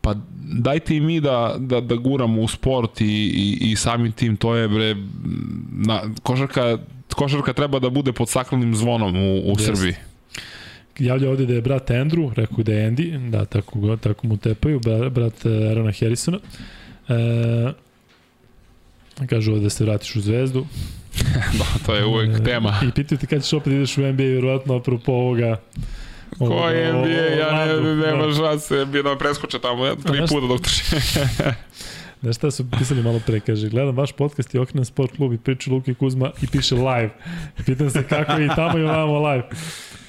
pa 0.00 0.14
dajte 0.44 0.96
i 0.96 1.00
mi 1.00 1.20
da, 1.20 1.56
da, 1.58 1.80
da 1.80 1.94
guramo 1.96 2.42
u 2.42 2.48
sport 2.48 3.00
i, 3.00 3.04
i, 3.04 3.70
i 3.70 3.76
samim 3.76 4.12
tim 4.12 4.36
to 4.36 4.54
je 4.54 4.68
bre 4.68 4.96
na, 5.72 6.02
košarka 6.22 6.78
košarka 7.14 7.52
treba 7.52 7.78
da 7.78 7.90
bude 7.90 8.12
pod 8.12 8.28
staklenim 8.28 8.76
zvonom 8.76 9.16
u, 9.16 9.34
u 9.36 9.50
Jeste. 9.50 9.64
Srbiji 9.66 9.94
Javlja 10.98 11.30
ovde 11.30 11.46
da 11.46 11.54
je 11.54 11.60
brat 11.60 11.90
Andrew, 11.90 12.34
rekao 12.34 12.64
da 12.64 12.72
je 12.72 12.90
Andy, 12.90 13.30
da, 13.30 13.44
tako, 13.44 13.80
ga- 13.80 13.96
tako 13.96 14.26
mu 14.26 14.36
tepaju, 14.36 14.80
bra- 14.80 15.10
brat 15.10 15.46
Arona 15.46 15.92
Harrisona. 15.92 16.38
E, 17.08 17.72
kažu 19.26 19.52
ovde 19.52 19.62
da 19.62 19.70
se 19.70 19.84
vratiš 19.84 20.16
u 20.16 20.20
zvezdu. 20.20 20.66
da, 21.58 21.86
to 21.86 21.94
je 21.94 22.04
uvek 22.04 22.40
E, 22.40 22.44
tema 22.44 22.80
I 22.88 22.90
pitaju 22.90 23.18
ti 23.18 23.26
kad 23.26 23.42
ćeš 23.42 23.52
opet 23.52 23.72
ideš 23.72 23.98
u 23.98 24.00
NBA, 24.00 24.22
vjerovatno 24.22 24.76
apropo 24.76 25.12
ovoga. 25.12 25.56
Je 26.74 26.92
NBA, 26.92 27.08
ja 27.08 27.66
ne, 27.66 27.74
Orlandu, 27.74 28.06
nema 28.06 28.26
da. 28.26 28.34
šanse, 28.34 28.84
bi 28.84 29.02
da 29.02 29.08
me 29.08 29.18
preskoče 29.18 29.58
tamo, 29.58 29.86
ja, 29.86 29.94
tri 29.96 30.20
puta 30.28 30.46
dok 30.46 30.60
trči. 30.60 30.82
Znaš 32.22 32.36
šta 32.36 32.50
su 32.50 32.70
pisali 32.70 33.02
malo 33.02 33.20
pre, 33.26 33.40
kaže, 33.40 33.68
gledam 33.68 33.96
vaš 33.96 34.12
podcast 34.12 34.54
i 34.54 34.58
okrenem 34.58 34.84
sport 34.84 35.16
klub 35.16 35.32
i 35.32 35.38
priča 35.38 35.70
Luka 35.70 35.90
i 35.90 35.94
Kuzma 35.94 36.30
i 36.42 36.46
piše 36.46 36.74
live. 36.74 37.10
Pitam 37.66 37.90
se 37.90 38.02
kako 38.08 38.32
je 38.32 38.46
i 38.46 38.48
tamo 38.56 38.78
i 38.78 38.82
ovamo 38.82 39.28
live. 39.28 39.44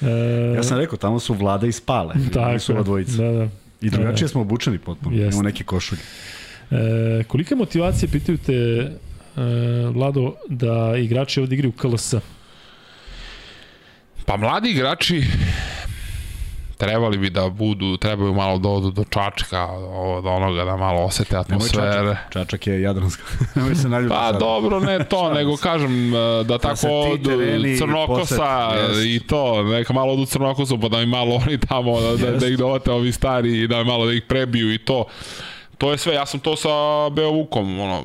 E, 0.02 0.54
Ja 0.56 0.62
sam 0.62 0.78
rekao, 0.78 0.98
tamo 0.98 1.20
su 1.20 1.34
vlada 1.34 1.66
i 1.66 1.72
spale. 1.72 2.14
tako, 2.34 2.52
Nisu 2.52 2.72
ova 2.72 2.82
dvojica. 2.82 3.16
Da, 3.16 3.30
da. 3.32 3.48
I 3.80 3.90
drugačije 3.90 4.28
smo 4.28 4.40
obučeni 4.40 4.78
potpuno. 4.78 5.16
Jeste. 5.16 5.28
Imamo 5.28 5.42
neke 5.42 5.64
košulje. 5.64 6.00
E, 6.70 7.24
kolika 7.28 7.56
motivacija, 7.56 8.08
pitaju 8.12 8.38
te, 8.38 8.90
Vlado, 9.94 10.34
da 10.48 10.94
igrači 10.96 11.40
ovde 11.40 11.54
igraju 11.54 11.72
u 11.76 11.80
KLS? 11.80 12.14
Pa 14.26 14.36
mladi 14.36 14.70
igrači 14.70 15.22
trebali 16.82 17.18
bi 17.18 17.30
da 17.30 17.48
budu, 17.48 17.96
trebaju 17.96 18.34
malo 18.34 18.58
da 18.58 18.68
odu 18.68 18.90
do 18.90 19.04
Čačka, 19.04 19.66
od 19.92 20.26
onoga 20.26 20.64
da 20.64 20.76
malo 20.76 21.02
osete 21.02 21.34
Nemoj 21.34 21.40
atmosfere. 21.40 22.14
Čačak. 22.14 22.32
Čačak 22.32 22.66
je 22.66 22.82
jadranska. 22.82 23.22
Nemoj 23.54 23.74
se 23.74 23.88
naljubiti. 23.88 24.14
Pa 24.16 24.30
sad. 24.30 24.40
dobro, 24.40 24.80
ne 24.80 25.04
to, 25.04 25.34
nego 25.34 25.56
kažem 25.56 26.14
e, 26.14 26.44
da 26.44 26.58
se 26.58 26.62
tako 26.62 26.94
odu 26.94 27.30
Crnokosa 27.78 28.70
posete, 28.70 29.08
i 29.08 29.20
to, 29.20 29.62
neka 29.62 29.92
malo 29.92 30.12
odu 30.12 30.26
Crnokosu 30.26 30.80
pa 30.80 30.88
da 30.88 30.98
mi 30.98 31.06
malo 31.06 31.34
oni 31.34 31.58
tamo, 31.58 32.00
da, 32.00 32.16
da, 32.16 32.36
da 32.36 32.46
ih 32.46 32.58
dovate 32.58 32.90
ovi 32.90 33.12
stari 33.12 33.60
i 33.60 33.68
da 33.68 33.84
malo 33.84 34.06
da 34.06 34.12
ih 34.12 34.22
prebiju 34.28 34.74
i 34.74 34.78
to. 34.78 35.04
To 35.78 35.90
je 35.90 35.98
sve, 35.98 36.14
ja 36.14 36.26
sam 36.26 36.40
to 36.40 36.56
sa 36.56 36.68
Beovukom, 37.10 37.80
ono, 37.80 38.04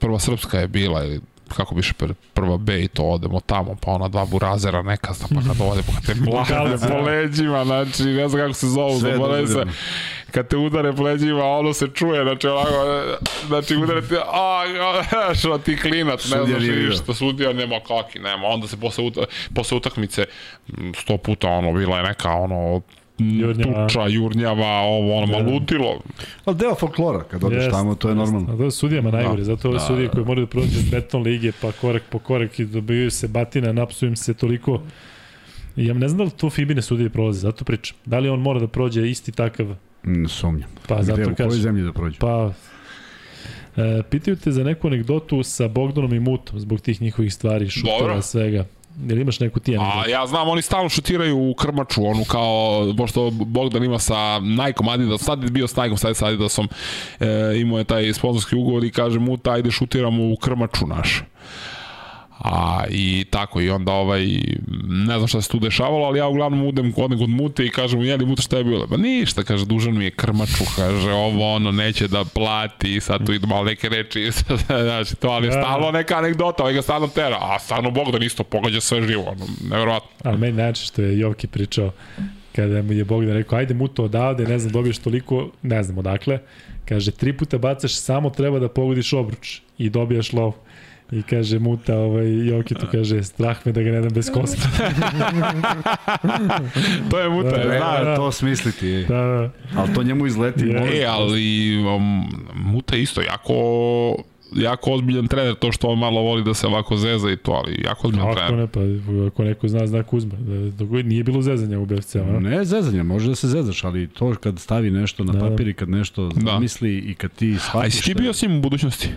prva 0.00 0.18
srpska 0.18 0.58
je 0.58 0.68
bila, 0.68 1.04
ili 1.04 1.20
kako 1.56 1.74
biše 1.74 1.94
pr- 1.98 2.14
prva 2.34 2.56
B 2.56 2.82
i 2.82 2.88
to 2.88 3.02
odemo 3.02 3.40
tamo, 3.40 3.76
pa 3.80 3.90
ona 3.90 4.08
dva 4.08 4.24
burazera 4.24 4.82
neka, 4.82 5.12
pa 5.20 5.40
kad 5.40 5.60
ode, 5.60 5.82
pa 5.86 5.92
kad 5.92 6.04
te 6.06 6.14
mlade 6.30 6.76
po 6.88 6.96
leđima, 6.98 7.64
znači, 7.64 8.04
ne 8.04 8.28
znam 8.28 8.42
kako 8.42 8.54
se 8.54 8.66
zovu, 8.66 8.98
zaboravim 8.98 9.46
se, 9.46 9.52
dozvoljeno. 9.52 9.72
kad 10.30 10.48
te 10.48 10.56
udare 10.56 10.92
po 10.92 11.02
leđima, 11.02 11.44
ono 11.44 11.72
se 11.72 11.88
čuje, 11.94 12.22
znači 12.22 12.46
ovako, 12.46 12.70
znači 13.46 13.76
udare 13.76 14.02
ti, 14.02 14.14
a, 14.16 14.64
a, 15.30 15.34
što 15.34 15.58
ti 15.58 15.76
klinac, 15.76 16.24
ne 16.24 16.46
znaš 16.46 16.62
ništa, 16.62 17.14
sudija 17.14 17.52
nema 17.52 17.80
kaki, 17.80 18.18
nema, 18.18 18.46
onda 18.46 18.68
se 18.68 18.76
posle, 18.80 19.04
uta, 19.04 19.20
posle 19.54 19.76
utakmice 19.76 20.24
sto 20.96 21.16
puta 21.16 21.48
ono, 21.48 21.72
bila 21.72 21.96
je 21.96 22.02
neka 22.02 22.30
ono, 22.30 22.80
Jurnjava. 23.18 23.86
tuča, 23.86 24.06
jurnjava, 24.06 24.66
ovo, 24.68 25.16
ono, 25.16 25.26
Da. 25.28 25.32
malutilo. 25.34 26.00
Ali 26.44 26.56
deo 26.56 26.74
folklora, 26.74 27.22
kad 27.22 27.44
odeš 27.44 27.58
Jest, 27.58 27.70
tamo, 27.70 27.94
to 27.94 28.08
je 28.08 28.14
normalno. 28.14 28.54
A 28.54 28.56
to 28.56 28.64
je 28.64 28.70
sudijama 28.70 29.10
najgore, 29.10 29.36
Da. 29.36 29.44
zato 29.44 29.68
ove 29.68 29.78
Da, 29.78 29.84
sudije 29.84 30.06
da. 30.06 30.12
koje 30.12 30.24
moraju 30.24 30.46
da 30.46 30.50
prođu 30.50 30.68
beton 30.90 31.22
lige, 31.22 31.52
pa 31.52 31.72
korak 31.72 32.02
po 32.10 32.18
korak 32.18 32.58
i 32.58 32.64
dobijaju 32.64 33.10
se 33.10 33.28
batina, 33.28 33.72
napsuju 33.72 34.08
im 34.08 34.16
se 34.16 34.34
toliko. 34.34 34.82
I 35.76 35.86
ja 35.86 35.94
ne 35.94 36.08
znam 36.08 36.18
da 36.18 36.24
li 36.24 36.30
to 36.30 36.50
Fibine 36.50 36.82
sudije 36.82 37.10
prolaze, 37.10 37.40
zato 37.40 37.64
pričam. 37.64 37.96
Da 38.04 38.18
li 38.18 38.28
on 38.28 38.40
mora 38.40 38.60
da 38.60 38.66
prođe 38.68 39.10
isti 39.10 39.32
takav, 39.32 39.74
Mm, 40.04 40.26
sumnjam. 40.26 40.70
pa 40.88 40.94
Gde, 40.94 41.04
zato 41.04 41.22
u 41.22 41.34
kojoj 41.36 41.50
zemlji 41.50 41.82
da 41.82 41.92
prođe? 41.92 42.18
Pa, 42.18 42.52
e, 43.76 44.02
pitaju 44.02 44.36
te 44.36 44.52
za 44.52 44.64
neku 44.64 44.86
anegdotu 44.86 45.42
sa 45.42 45.68
Bogdanom 45.68 46.14
i 46.14 46.20
Mutom 46.20 46.60
zbog 46.60 46.80
tih 46.80 47.02
njihovih 47.02 47.34
stvari, 47.34 47.68
šutova, 47.68 47.98
Dobro. 47.98 48.22
svega. 48.22 48.64
Jel 49.08 49.18
imaš 49.18 49.40
neku 49.40 49.60
ti 49.60 49.76
A 49.80 50.08
ja 50.08 50.26
znam, 50.26 50.48
oni 50.48 50.62
stalno 50.62 50.88
šutiraju 50.88 51.50
u 51.50 51.54
krmaču, 51.54 52.06
onu 52.06 52.24
kao, 52.24 52.94
pošto 52.96 53.30
Bogdan 53.30 53.84
ima 53.84 53.98
sa 53.98 54.40
Nikeom 54.40 54.88
Adidas, 54.88 55.20
sad 55.20 55.42
je 55.42 55.50
bio 55.50 55.68
s 55.68 55.76
Nikeom, 55.76 55.96
sad 55.96 56.10
je 56.10 56.14
sa 56.14 56.26
Adidasom, 56.26 56.68
e, 57.20 57.26
imao 57.56 57.78
je 57.78 57.84
taj 57.84 58.12
sponsorski 58.12 58.56
ugovor 58.56 58.84
i 58.84 58.90
kaže 58.90 59.18
mu, 59.18 59.38
ajde 59.44 59.70
šutiramo 59.70 60.32
u 60.32 60.36
krmaču 60.36 60.86
naš. 60.86 61.22
A, 62.38 62.84
i 62.90 63.24
tako, 63.30 63.60
i 63.60 63.70
onda 63.70 63.92
ovaj, 63.92 64.26
ne 64.88 65.16
znam 65.16 65.28
šta 65.28 65.42
se 65.42 65.48
tu 65.48 65.58
dešavalo, 65.58 66.06
ali 66.06 66.18
ja 66.18 66.26
uglavnom 66.26 66.66
udem 66.66 66.92
kod 66.92 67.28
mute 67.28 67.66
i 67.66 67.70
kažem 67.70 67.98
mu, 67.98 68.04
jeli 68.04 68.26
mute 68.26 68.42
šta 68.42 68.58
je 68.58 68.64
bilo? 68.64 68.86
Pa 68.86 68.96
ništa, 68.96 69.42
kaže, 69.42 69.66
dužan 69.66 69.98
mi 69.98 70.04
je 70.04 70.10
krmaču, 70.10 70.64
kaže, 70.76 71.12
ovo, 71.12 71.54
ono, 71.54 71.72
neće 71.72 72.08
da 72.08 72.24
plati, 72.24 73.00
sad 73.00 73.26
tu 73.26 73.32
idu 73.32 73.46
malo 73.46 73.64
neke 73.64 73.88
reči, 73.88 74.30
znači, 74.84 75.16
to, 75.16 75.28
ali 75.28 75.46
Da. 75.46 75.52
stalno 75.52 75.90
neka 75.90 76.18
anegdota, 76.18 76.62
ovaj 76.62 76.74
ga 76.74 76.82
stalno 76.82 77.06
tera, 77.08 77.38
a 77.40 77.58
stvarno 77.58 77.90
Bogdan 77.90 78.22
isto 78.22 78.44
pogađa 78.44 78.80
sve 78.80 79.02
živo, 79.02 79.22
ono, 79.22 79.46
nevjerovatno. 79.70 80.08
Ali 80.24 80.38
meni 80.38 80.52
najče 80.56 80.84
što 80.84 81.02
je 81.02 81.18
Joki 81.18 81.46
pričao 81.46 81.90
kada 82.56 82.82
mu 82.82 82.92
je 82.92 83.04
Bogdan 83.04 83.34
rekao, 83.36 83.58
ajde 83.58 83.74
Muto 83.74 84.04
odavde, 84.04 84.44
ne 84.48 84.58
znam, 84.58 84.72
dobiješ 84.72 84.98
toliko, 84.98 85.50
ne 85.62 85.82
znam 85.82 85.98
odakle. 85.98 86.38
Kaže, 86.84 87.10
tri 87.10 87.32
puta 87.32 87.58
bacaš, 87.58 87.94
samo 87.94 88.30
treba 88.30 88.58
da 88.58 88.68
pogodiš 88.68 89.12
obruč 89.12 89.60
i 89.78 89.90
dobijaš 89.90 90.32
lov. 90.32 90.52
I 91.12 91.22
kaže 91.22 91.58
Muta, 91.58 91.96
ovaj, 91.96 92.46
Joki 92.48 92.74
tu 92.74 92.86
kaže, 92.92 93.22
strah 93.22 93.66
me 93.66 93.72
da 93.72 93.82
ga 93.82 93.90
ne 93.90 94.00
dam 94.00 94.10
bez 94.10 94.30
kosta. 94.30 94.68
To 97.10 97.18
je 97.18 97.28
muta, 97.28 97.50
Da, 97.50 97.56
da, 97.58 97.68
da, 97.98 98.04
da. 98.04 98.16
to 98.16 98.32
smisliti, 98.32 99.04
da, 99.04 99.14
da. 99.14 99.50
ali 99.76 99.94
to 99.94 100.02
njemu 100.02 100.26
izleti. 100.26 100.66
Je. 100.66 100.80
može. 100.80 100.92
E, 100.92 101.04
ali 101.04 101.76
um, 101.86 102.24
muta 102.54 102.96
je 102.96 103.02
isto 103.02 103.20
jako 103.20 103.54
jako 104.56 104.92
ozbiljan 104.92 105.26
trener, 105.26 105.54
to 105.54 105.72
što 105.72 105.88
on 105.88 105.98
malo 105.98 106.20
voli 106.22 106.44
da 106.44 106.54
se 106.54 106.66
ovako 106.66 106.96
zeza 106.96 107.30
i 107.30 107.36
to, 107.36 107.52
ali 107.52 107.80
jako 107.84 108.08
ozbiljan 108.08 108.28
Ako 108.28 108.36
trener. 108.36 108.54
ne, 108.54 108.66
pa 108.66 108.80
ako 109.26 109.44
neko 109.44 109.68
zna, 109.68 109.86
zna 109.86 110.02
Kuzma. 110.02 110.34
Da, 110.36 110.70
dok 110.70 110.90
nije 110.90 111.24
bilo 111.24 111.42
zezanja 111.42 111.78
u 111.78 111.86
BFC, 111.86 112.14
ono. 112.14 112.40
Ne 112.40 112.64
zezanje, 112.64 113.02
može 113.02 113.28
da 113.28 113.34
se 113.34 113.48
zezaš, 113.48 113.84
ali 113.84 114.06
to 114.08 114.34
kad 114.34 114.58
stavi 114.58 114.90
nešto 114.90 115.24
na 115.24 115.32
Da. 115.32 115.38
papir 115.40 115.68
i 115.68 115.74
kad 115.74 115.88
nešto 115.88 116.28
Da. 116.28 116.58
misli 116.58 116.98
i 116.98 117.14
kad 117.14 117.32
ti 117.32 117.54
A 117.56 117.58
shvatiš 117.60 117.94
jesi 117.94 118.04
ti 118.04 118.10
je 118.10 118.14
bio 118.14 118.32
s 118.32 118.42
njim 118.42 118.56
u 118.56 118.60
budućnosti? 118.60 119.08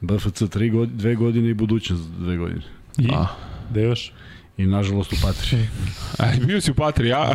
BFC 0.00 0.42
3 0.42 0.72
godine, 0.72 0.98
dve 0.98 1.14
godine 1.14 1.48
i 1.48 1.54
budućnost 1.54 2.02
dve 2.18 2.36
godine. 2.36 2.62
I, 2.98 3.08
A. 3.12 3.26
da 3.70 3.80
još? 3.80 4.12
I 4.56 4.66
nažalost 4.66 5.12
u 5.12 5.16
Patri. 5.22 5.58
A, 6.18 6.46
bio 6.46 6.60
si 6.60 6.70
u 6.70 6.74
Patri, 6.74 7.08
ja? 7.08 7.34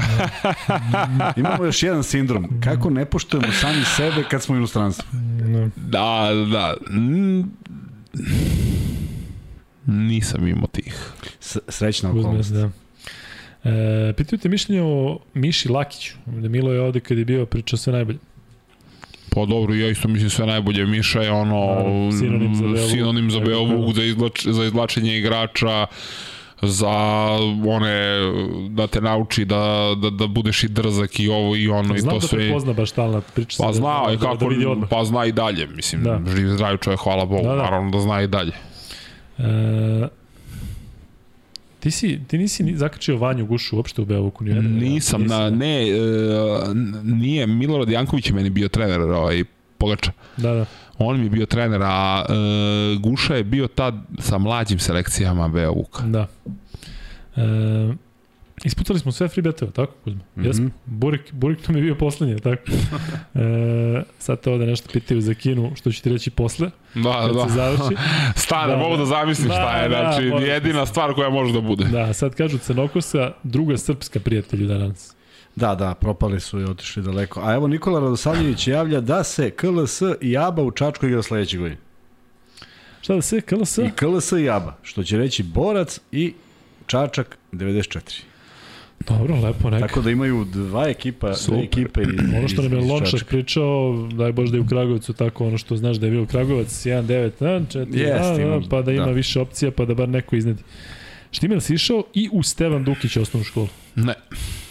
Imamo 1.38 1.66
još 1.66 1.84
jedan 1.84 2.04
sindrom. 2.04 2.62
Kako 2.64 2.90
ne 2.90 3.06
poštujemo 3.06 3.54
sami 3.54 3.84
sebe 3.86 4.24
kad 4.32 4.44
smo 4.44 4.56
u 4.56 4.58
inostranstvu? 4.58 5.06
No. 5.48 5.70
da, 5.76 6.30
da. 6.52 6.76
Mm, 6.94 7.42
Nisam 9.86 10.48
imao 10.48 10.68
tih. 10.68 11.12
S 11.40 11.58
srećna 11.68 12.10
okolnost. 12.10 12.52
da. 12.54 12.70
E, 13.64 14.14
pitaju 14.18 14.40
te 14.40 14.50
mišljenje 14.50 14.82
o 14.82 15.20
Miši 15.34 15.70
Lakiću. 15.70 16.14
Da 16.26 16.50
Milo 16.50 16.74
je 16.74 16.82
ovde 16.82 17.00
kad 17.00 17.18
je 17.18 17.26
bio 17.26 17.46
pričao 17.46 17.78
sve 17.78 17.94
najbolje. 17.94 18.18
Pa 19.36 19.46
dobro, 19.46 19.74
ja 19.76 19.90
isto 19.90 20.08
mislim 20.08 20.30
sve 20.30 20.46
najbolje. 20.46 20.86
Miša 20.86 21.22
je 21.22 21.32
ono 21.32 21.76
sinonim 22.12 22.56
za 22.56 22.64
Beovuk. 22.64 22.90
sinonim 22.90 23.32
za. 23.32 23.40
Beovuk, 23.40 23.96
za, 23.96 24.04
izlač, 24.04 24.46
za 24.46 24.64
izvlačenje 24.64 25.18
igrača, 25.18 25.86
za 26.62 26.90
one 27.68 28.20
da 28.70 28.88
te 28.88 29.02
nauči 29.02 29.46
da, 29.46 29.64
da, 29.98 30.10
da 30.10 30.28
budeš 30.28 30.64
i 30.64 30.68
drzak 30.70 31.20
i 31.20 31.28
ovo 31.30 31.56
i 31.56 31.70
ono 31.70 31.96
i 31.96 32.00
Znam 32.00 32.14
to 32.14 32.20
da 32.20 32.28
sve. 32.28 32.38
prepozna 32.40 32.74
baš 32.74 32.92
talent, 32.92 33.26
priča 33.34 33.58
Pa 33.60 33.68
da- 33.68 33.74
znao 33.74 34.10
je 34.10 34.18
da, 34.18 34.22
kako, 34.24 34.38
da 34.38 34.46
vidi 34.48 34.66
odmah. 34.66 34.90
pa 34.90 35.04
zna 35.04 35.26
i 35.26 35.32
dalje, 35.32 35.68
mislim, 35.68 36.04
Da. 36.04 36.16
da. 36.16 36.32
živ 36.32 36.48
zdrav 36.48 36.78
čovjek, 36.78 37.00
hvala 37.00 37.26
Bogu, 37.26 37.44
Da, 37.44 37.50
da, 37.50 37.50
da. 37.50 37.56
da. 37.56 37.64
naravno 37.64 37.92
da 37.92 38.00
zna 38.00 38.22
i 38.22 38.28
dalje. 38.28 38.52
E, 39.38 39.44
ti, 41.84 41.92
si, 41.92 42.20
ti 42.28 42.38
nisi 42.38 42.64
ni 42.64 42.78
zakačio 42.78 43.18
Vanju 43.18 43.46
Gušu 43.46 43.76
uopšte 43.76 44.02
u 44.02 44.06
Beovuku? 44.06 44.44
Ni 44.44 44.52
u 44.52 44.56
jednom? 44.56 44.74
Nisam, 44.74 45.22
Nisi, 45.22 45.34
na, 45.34 45.50
da. 45.50 45.56
ne, 45.56 45.90
e, 45.90 45.94
nije, 47.04 47.48
Milorad 47.48 47.90
Janković 47.90 48.28
je 48.30 48.34
meni 48.34 48.50
bio 48.50 48.68
trener, 48.68 49.02
ovaj, 49.02 49.44
Pogača. 49.78 50.12
Da, 50.38 50.54
da. 50.54 50.66
On 50.98 51.20
mi 51.20 51.26
je 51.26 51.30
bio 51.30 51.46
trener, 51.46 51.82
a 51.84 52.26
e, 52.30 52.34
Guša 53.00 53.36
je 53.36 53.44
bio 53.44 53.68
tad 53.68 53.96
sa 54.20 54.38
mlađim 54.38 54.80
selekcijama 54.80 55.48
Beovuka. 55.48 56.04
Da. 56.04 56.28
E, 57.36 57.42
ispucali 58.64 59.00
smo 59.00 59.12
sve 59.12 59.28
free 59.28 59.42
betove, 59.42 59.72
tako 59.72 59.94
Kuzma? 60.04 60.20
Mm. 60.36 60.42
-hmm. 60.42 60.46
Jesmo. 60.46 60.70
Burik, 60.86 61.34
Burik 61.34 61.68
mi 61.68 61.78
je 61.78 61.82
bio 61.82 61.96
poslednji, 61.96 62.40
tako? 62.40 62.62
e, 63.36 64.04
sad 64.20 64.42
te 64.42 64.52
ovde 64.52 64.66
nešto 64.66 64.90
pitaju 64.94 65.22
za 65.22 65.34
Kinu, 65.34 65.72
što 65.76 65.92
ću 65.92 66.04
ti 66.04 66.10
reći 66.10 66.30
posle, 66.30 66.70
Da, 66.96 67.30
kad 67.34 67.52
se 67.52 67.58
da. 67.58 67.64
završi. 67.64 67.96
Stane, 68.46 68.68
Da, 68.68 68.74
da, 68.74 68.84
mogu 68.84 68.96
da. 68.96 69.00
da 69.00 69.06
zamislim 69.06 69.48
Da, 69.48 69.54
šta 69.54 69.78
je, 69.78 69.90
da, 69.90 69.96
znači 69.96 70.26
možeš 70.26 70.48
jedina 70.48 70.86
stvar 70.86 71.14
koja 71.14 71.30
može 71.30 71.54
da 71.54 71.62
bude. 71.62 71.86
Da, 71.86 72.14
sad 72.14 72.36
kažu 72.36 72.58
Crnokosa, 72.58 73.32
druga 73.44 73.78
srpska 73.78 74.20
prijatelju 74.20 74.68
danas. 74.68 75.16
Da, 75.56 75.76
da, 75.76 75.94
propali 75.94 76.40
su 76.40 76.60
i 76.60 76.64
otišli 76.64 77.04
daleko. 77.04 77.42
A 77.44 77.54
evo 77.54 77.68
Nikola 77.68 78.00
Radosavljević 78.00 78.68
javlja 78.68 79.02
da 79.02 79.24
se 79.24 79.52
KLS 79.52 80.02
i 80.22 80.38
ABA 80.38 80.62
u 80.62 80.72
Čačku 80.72 81.06
igra 81.06 81.22
sledeće 81.22 81.58
godine. 81.58 81.78
Šta 83.02 83.16
da 83.16 83.22
se, 83.22 83.42
KLS? 83.42 83.78
I 83.78 83.92
KLS 83.96 84.32
i 84.32 84.50
ABA, 84.50 84.78
što 84.82 85.04
će 85.04 85.18
reći 85.18 85.44
Borac 85.44 86.00
i 86.12 86.34
Čačak 86.88 87.38
94. 87.52 88.22
Dobro, 89.08 89.36
lepo, 89.42 89.70
neka. 89.70 89.88
Tako 89.88 90.02
da 90.02 90.12
imaju 90.12 90.46
dva 90.46 90.88
ekipa, 90.90 91.34
Super. 91.34 91.56
dve 91.56 91.64
ekipe 91.66 92.02
iz, 92.02 92.08
Ono 92.38 92.48
što 92.48 92.62
nam 92.62 92.74
je 92.74 92.80
Lončar 92.80 93.24
pričao, 93.24 94.08
daj 94.14 94.32
Bož 94.32 94.50
da 94.50 94.58
je 94.58 94.62
u 94.62 94.68
Kragovicu 94.68 95.14
tako 95.14 95.48
ono 95.48 95.58
što 95.58 95.76
znaš 95.78 95.98
da 95.98 96.06
je 96.06 96.12
bio 96.12 96.26
Kragovac, 96.26 96.68
1-9, 96.86 97.32
a, 97.40 97.46
4, 97.46 97.96
Jeste, 97.96 98.20
a, 98.20 98.34
a, 98.34 98.42
ima, 98.42 98.62
pa 98.70 98.82
da 98.82 98.92
ima 98.92 99.06
da. 99.06 99.12
više 99.12 99.40
opcija, 99.40 99.72
pa 99.72 99.86
da 99.86 99.94
bar 99.94 100.10
neko 100.10 100.36
iznedi. 100.36 100.64
Štimel 101.32 101.60
si 101.60 101.74
išao 101.74 102.04
i 102.14 102.30
u 102.32 102.44
Stevan 102.44 102.84
Dukić 102.84 103.18
osnovnu 103.18 103.44
školu. 103.46 103.68
Ne, 103.96 104.14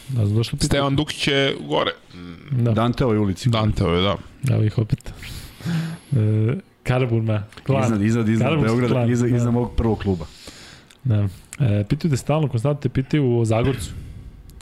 Da 0.09 0.27
znam 0.27 0.37
došlo 0.37 0.57
pitanje. 0.57 0.69
Stevan 0.69 0.97
Dukić 0.97 1.29
je 1.29 1.57
gore. 1.69 1.91
Da, 2.51 2.73
Danteovoj 2.73 3.19
ulici. 3.19 3.49
Danteove, 3.49 4.01
da. 4.03 4.17
evo 4.55 4.65
ih 4.65 4.79
opet. 4.79 5.13
E, 6.13 6.55
Karaburma, 6.83 7.43
klan. 7.67 7.85
Iznad, 7.85 8.03
iznad, 8.03 8.29
iznad 8.29 8.61
Beograda, 8.61 8.95
klan, 8.95 9.11
iznad, 9.11 9.31
da. 9.31 9.37
iznad 9.37 9.55
mog 9.55 9.77
prvog 9.77 9.99
kluba. 9.99 10.27
Da. 11.05 11.29
E, 11.61 11.85
pitaju 11.89 12.11
te 12.11 12.17
stalno, 12.17 12.49
konstantno 12.49 12.81
te 12.81 12.89
pitaju 12.89 13.39
o 13.39 13.45
Zagorcu. 13.45 13.91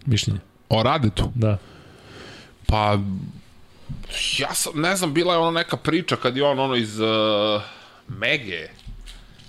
Mišljenje. 0.06 0.40
O 0.68 0.82
Radetu. 0.82 1.32
Da. 1.34 1.58
Pa, 2.66 2.98
ja 4.38 4.54
sam, 4.54 4.80
ne 4.80 4.96
znam, 4.96 5.14
bila 5.14 5.34
je 5.34 5.38
ono 5.38 5.50
neka 5.50 5.76
priča 5.76 6.16
kad 6.16 6.36
je 6.36 6.44
on 6.44 6.58
ono 6.58 6.76
iz 6.76 7.00
uh, 7.00 7.06
Mege, 8.08 8.68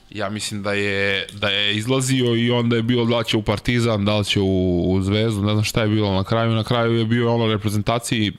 ja 0.09 0.29
mislim 0.29 0.63
da 0.63 0.73
je, 0.73 1.27
da 1.33 1.49
je 1.49 1.75
izlazio 1.75 2.35
i 2.35 2.51
onda 2.51 2.75
je 2.75 2.81
bilo 2.83 3.05
da 3.05 3.17
li 3.17 3.25
će 3.25 3.37
u 3.37 3.41
Partizan, 3.41 4.05
da 4.05 4.17
li 4.17 4.25
će 4.25 4.39
u, 4.39 4.91
u 4.91 5.01
Zvezdu, 5.01 5.41
ne 5.41 5.51
znam 5.51 5.63
šta 5.63 5.81
je 5.81 5.87
bilo 5.87 6.13
na 6.13 6.23
kraju, 6.23 6.51
na 6.51 6.63
kraju 6.63 6.93
je 6.97 7.05
bio 7.05 7.33
ono 7.33 7.53
reprezentaciji, 7.53 8.31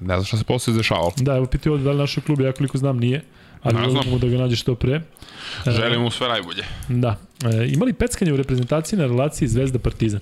ne 0.00 0.14
znam 0.14 0.24
šta 0.24 0.36
se 0.36 0.44
posle 0.44 0.70
izdešavalo. 0.70 1.12
Da, 1.16 1.36
evo 1.36 1.46
pitaju 1.46 1.72
ovde 1.72 1.84
da 1.84 1.90
li 1.90 1.98
našo 1.98 2.20
klub, 2.20 2.40
ja 2.40 2.52
koliko 2.52 2.78
znam 2.78 2.98
nije. 2.98 3.22
Ali 3.62 3.80
Ne 3.80 3.90
znam. 3.90 4.04
mu 4.10 4.18
da 4.18 4.28
ga 4.28 4.36
nađe 4.38 4.56
što 4.56 4.74
pre. 4.74 5.00
Želim 5.66 6.00
mu 6.00 6.10
sve 6.10 6.28
najbolje. 6.28 6.64
Da. 6.88 7.16
E, 7.44 7.68
imali 7.68 7.92
peckanje 7.92 8.32
u 8.32 8.36
reprezentaciji 8.36 8.98
na 8.98 9.06
relaciji 9.06 9.48
Zvezda 9.48 9.78
Partizan? 9.78 10.20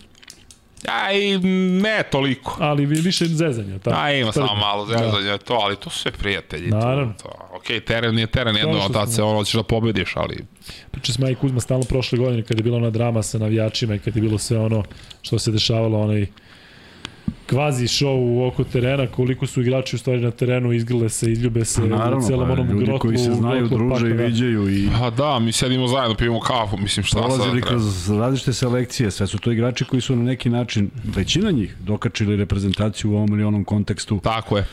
I 1.15 1.39
ne 1.83 2.03
toliko. 2.11 2.57
Ali 2.61 2.87
vi- 2.87 3.01
više 3.01 3.25
zezanja. 3.27 3.79
Tako. 3.79 3.97
A 4.01 4.13
ima 4.13 4.33
samo 4.33 4.55
malo 4.55 4.87
zezanja 4.87 5.39
to, 5.39 5.55
ali 5.55 5.77
to 5.77 5.91
su 5.91 5.99
sve 5.99 6.11
prijatelji. 6.11 6.69
Naravno. 6.71 7.15
To, 7.23 7.23
to. 7.23 7.49
Ok, 7.57 7.85
teren 7.87 8.19
je 8.19 8.27
teren, 8.27 8.57
jedno, 8.57 8.81
što 8.81 8.93
tad 8.93 9.13
se 9.15 9.23
ono, 9.23 9.39
hoćeš 9.39 9.55
da 9.55 9.63
pobediš, 9.63 10.13
ali 10.17 10.45
Priča 10.91 11.13
smo 11.13 11.27
ja 11.27 11.31
i 11.31 11.35
Kuzma 11.35 11.61
stalno 11.61 11.85
prošle 11.85 12.19
godine 12.19 12.43
kad 12.43 12.59
je 12.59 12.63
bila 12.63 12.77
ona 12.77 12.91
drama 12.91 13.23
sa 13.23 13.39
navijačima 13.39 13.95
i 13.95 13.99
kad 13.99 14.17
je 14.17 14.23
bilo 14.23 14.39
sve 14.39 14.59
ono 14.59 14.85
što 15.23 15.39
se 15.39 15.51
dešavalo, 15.51 16.01
onaj 16.01 16.27
kvazi 17.53 17.87
show 17.89 18.47
oko 18.49 18.65
terena, 18.65 19.07
koliko 19.07 19.47
su 19.47 19.61
igrači 19.61 19.97
u 19.97 19.99
stvari 19.99 20.21
na 20.21 20.31
terenu, 20.31 20.73
izgrle 20.73 21.09
se, 21.09 21.33
izljube 21.33 21.65
se 21.65 21.81
Naravno, 21.81 22.19
u 22.19 22.23
celom 22.29 22.47
pa, 22.47 22.53
onom 22.53 22.69
ljudi 22.71 22.85
grotlu. 22.85 22.99
koji 22.99 23.19
se 23.19 23.33
znaju, 23.33 23.69
druže 23.69 24.11
i 24.11 24.15
da. 24.15 24.23
viđaju 24.25 24.69
i 24.71 24.89
Pa 25.01 25.11
da, 25.11 25.39
mi 25.39 25.53
sedimo 25.53 25.89
zajedno, 25.89 26.17
pijemo 26.17 26.41
kafu, 26.41 26.77
mislim 26.77 27.05
šta 27.05 27.19
sad 27.19 27.27
prolazili 27.27 27.61
treba. 27.61 27.69
kroz 27.69 28.11
različite 28.11 28.53
selekcije, 28.53 29.11
sve 29.11 29.27
su 29.27 29.39
to 29.39 29.53
igrači 29.53 29.85
koji 29.85 30.01
su 30.03 30.17
na 30.17 30.23
neki 30.23 30.51
način, 30.51 30.91
većina 31.17 31.51
njih, 31.51 31.77
dokačili 31.81 32.37
reprezentaciju 32.37 33.11
u 33.11 33.15
ovom 33.17 33.33
ili 33.33 33.45
onom 33.45 33.65
kontekstu 33.65 34.21
Tako 34.23 34.57
je. 34.57 34.67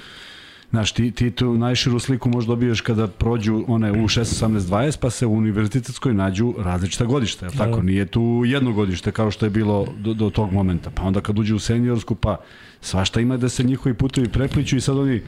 Znaš, 0.70 0.92
ti, 0.92 1.12
ti 1.12 1.32
tu 1.32 1.58
najširu 1.58 2.00
sliku 2.00 2.30
možda 2.30 2.50
dobiješ 2.50 2.82
kada 2.82 3.08
prođu 3.08 3.64
one 3.68 3.92
u 3.92 3.96
16, 3.96 4.46
18, 4.46 4.60
20, 4.60 4.98
pa 5.02 5.10
se 5.10 5.26
u 5.26 5.34
univerzitetskoj 5.34 6.14
nađu 6.14 6.54
različita 6.58 7.06
godišta, 7.06 7.46
je 7.46 7.52
tako? 7.52 7.76
Da. 7.76 7.82
Nije 7.82 8.06
tu 8.06 8.44
jedno 8.46 8.74
godište 8.74 9.12
kao 9.12 9.32
što 9.32 9.46
je 9.46 9.50
bilo 9.50 9.88
do, 9.98 10.14
do 10.14 10.30
tog 10.30 10.54
momenta. 10.54 10.90
Pa 10.90 11.04
onda 11.04 11.22
kad 11.22 11.40
uđu 11.40 11.56
u 11.56 11.60
seniorsku, 11.60 12.16
pa 12.16 12.38
svašta 12.82 13.22
ima 13.22 13.38
da 13.38 13.50
se 13.50 13.64
njihovi 13.64 13.94
putovi 13.94 14.30
prepliču 14.30 14.78
i 14.78 14.82
sad 14.82 14.98
oni 14.98 15.22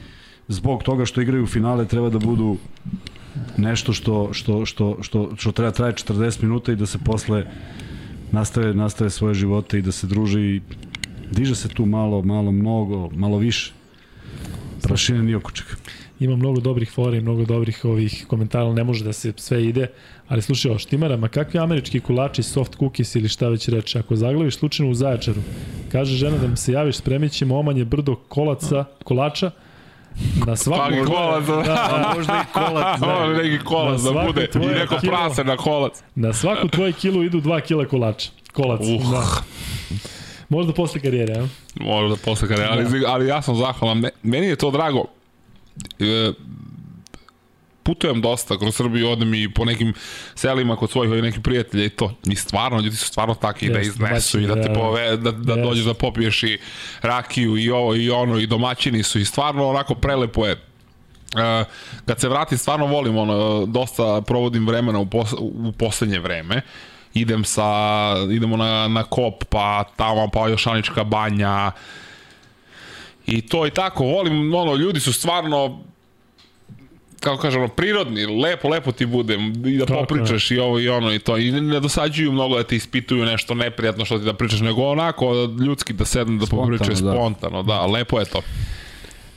zbog 0.48 0.84
toga 0.84 1.06
što 1.06 1.22
igraju 1.22 1.48
finale 1.48 1.88
treba 1.88 2.10
da 2.10 2.20
budu 2.20 2.58
nešto 3.58 3.94
što, 3.94 4.34
što, 4.34 4.66
što, 4.66 4.98
što, 5.02 5.30
što 5.38 5.52
treba 5.52 5.72
traje 5.72 5.94
40 5.94 6.44
minuta 6.44 6.72
i 6.72 6.76
da 6.76 6.86
se 6.86 6.98
posle 6.98 7.46
nastave, 8.32 8.74
nastave 8.74 9.10
svoje 9.10 9.34
živote 9.34 9.80
i 9.80 9.82
da 9.82 9.92
se 9.92 10.08
druže 10.08 10.42
i 10.42 10.62
diže 11.32 11.56
se 11.56 11.68
tu 11.68 11.86
malo, 11.86 12.22
malo, 12.22 12.52
mnogo, 12.52 13.10
malo 13.10 13.38
više. 13.38 13.74
Prašina 14.84 15.22
nije 15.22 15.38
oko 15.38 15.52
čega. 15.52 15.70
Ima 16.20 16.36
mnogo 16.36 16.60
dobrih 16.60 16.92
fora 16.92 17.18
i 17.18 17.22
mnogo 17.22 17.46
dobrih 17.46 17.86
ovih 17.86 18.26
komentara, 18.28 18.74
ne 18.74 18.84
može 18.84 19.04
da 19.04 19.14
se 19.14 19.34
sve 19.38 19.66
ide. 19.66 19.88
Ali 20.28 20.42
slušaj, 20.42 20.70
ovo, 20.70 20.80
Štimara, 20.80 21.18
ma 21.18 21.28
kakvi 21.28 21.60
američki 21.60 22.00
kulači, 22.00 22.44
soft 22.44 22.76
cookies 22.80 23.16
ili 23.16 23.30
šta 23.30 23.48
već 23.50 23.68
reče, 23.68 24.00
ako 24.00 24.16
zaglaviš 24.16 24.56
slučajno 24.58 24.92
u 24.92 24.96
Zaječaru, 24.96 25.42
kaže 25.92 26.16
žena 26.16 26.38
da 26.38 26.48
mi 26.48 26.58
se 26.58 26.72
javiš, 26.72 26.96
spremit 26.96 27.32
ćemo 27.32 27.58
omanje 27.60 27.86
brdo 27.86 28.16
kolaca, 28.16 28.86
kolača, 29.04 29.52
na 30.48 30.56
svaku... 30.56 30.82
Pagi 30.90 31.02
kolac, 31.06 31.46
da. 31.46 31.90
A 31.92 32.14
možda 32.16 32.34
i 32.44 32.54
kolac. 32.54 33.00
Može 33.30 33.44
neki 33.44 33.64
kolac 33.64 34.02
da 34.02 34.12
bude 34.28 34.44
i 34.44 34.48
tvoje 34.52 34.76
neko 34.80 34.98
kilo. 35.00 35.12
prase 35.18 35.44
na 35.44 35.58
kolac. 35.58 36.04
Na 36.16 36.34
svaku 36.34 36.68
tvoju 36.68 36.94
kilu 36.94 37.24
idu 37.24 37.42
2 37.42 37.62
kila 37.62 37.86
kolača. 37.86 38.30
Kolac, 38.54 38.82
Uh. 38.82 39.12
da. 39.12 39.26
Možda 40.52 40.74
posle 40.74 41.02
karijere, 41.02 41.34
a? 41.40 41.48
Možda 41.80 42.16
posle 42.26 42.48
kada, 42.48 42.68
ali, 42.72 43.04
ali 43.08 43.28
ja 43.28 43.42
sam 43.42 43.56
zahvalan. 43.56 44.00
Me- 44.00 44.10
Meni 44.24 44.48
je 44.48 44.56
to 44.56 44.72
drago. 44.72 45.06
E, 46.00 46.32
putujem 47.84 48.22
dosta 48.22 48.58
kroz 48.58 48.76
Srbiju, 48.76 49.10
odem 49.10 49.34
i 49.34 49.54
po 49.54 49.66
nekim 49.66 49.94
selima 50.36 50.76
kod 50.76 50.92
svojih 50.92 51.12
ovih 51.12 51.24
nekih 51.24 51.42
prijatelja 51.42 51.86
i 51.86 51.90
to. 51.90 52.14
I 52.28 52.36
stvarno, 52.36 52.80
ljudi 52.80 52.96
su 52.96 53.06
stvarno 53.06 53.34
takvi 53.36 53.70
da 53.70 53.78
Jeste, 53.78 53.90
iznesu 53.92 54.40
i 54.40 54.48
da 54.48 54.56
te 54.62 54.68
da. 54.68 54.74
pove, 54.74 55.18
da, 55.18 55.32
da 55.32 55.54
Jeste. 55.54 55.62
dođeš 55.62 55.86
da 55.86 55.94
popiješ 55.94 56.44
i 56.44 56.58
rakiju 57.02 57.58
i 57.58 57.70
ovo 57.70 57.96
i 57.96 58.10
ono 58.10 58.38
i 58.40 58.48
domaćini 58.48 59.04
su 59.04 59.20
i 59.20 59.26
stvarno 59.26 59.68
onako 59.70 59.96
prelepo 59.96 60.46
je. 60.48 60.54
Uh, 60.54 61.68
kad 62.06 62.20
se 62.20 62.30
vratim, 62.30 62.58
stvarno 62.58 62.86
volim, 62.86 63.18
ono, 63.18 63.66
dosta 63.66 64.22
provodim 64.22 64.68
vremena 64.68 65.00
u, 65.00 65.06
pos, 65.06 65.34
u 65.40 65.72
poslednje 65.72 66.20
vreme. 66.20 66.62
Idem 67.14 67.44
sa, 67.44 67.64
idemo 68.32 68.58
na, 68.58 68.88
na 68.88 69.04
kop, 69.04 69.44
pa 69.50 69.84
tamo, 69.96 70.30
pa 70.34 70.48
Jošanička 70.48 71.04
banja. 71.04 71.72
I 73.28 73.42
to 73.42 73.68
i 73.68 73.72
tako, 73.72 74.04
volim, 74.04 74.56
ono, 74.56 74.76
ljudi 74.76 75.00
su 75.00 75.14
stvarno 75.14 75.84
kako 77.20 77.42
kažem, 77.42 77.62
ono, 77.62 77.68
prirodni, 77.68 78.26
lepo, 78.26 78.70
lepo 78.70 78.92
ti 78.92 79.06
bude 79.06 79.38
i 79.66 79.78
da 79.78 79.86
Tako 79.86 80.00
je. 80.00 80.08
popričaš 80.08 80.52
i 80.52 80.60
ovo 80.60 80.80
i 80.80 80.90
ono 80.90 81.14
i 81.14 81.20
to. 81.20 81.38
I 81.38 81.52
ne, 81.52 81.80
dosađuju 81.80 82.32
mnogo 82.32 82.58
da 82.58 82.64
te 82.64 82.76
ispituju 82.76 83.26
nešto 83.26 83.54
neprijatno 83.54 84.06
što 84.06 84.20
ti 84.20 84.26
da 84.26 84.34
pričaš, 84.34 84.60
nego 84.60 84.84
onako 84.84 85.34
ljudski 85.66 85.94
da 85.94 86.06
sednu 86.06 86.38
da 86.38 86.46
Spontano, 86.46 86.72
popričaju 86.78 87.06
da. 87.06 87.12
spontano, 87.12 87.64
da, 87.64 87.86
lepo 87.86 88.20
je 88.20 88.26
to. 88.26 88.42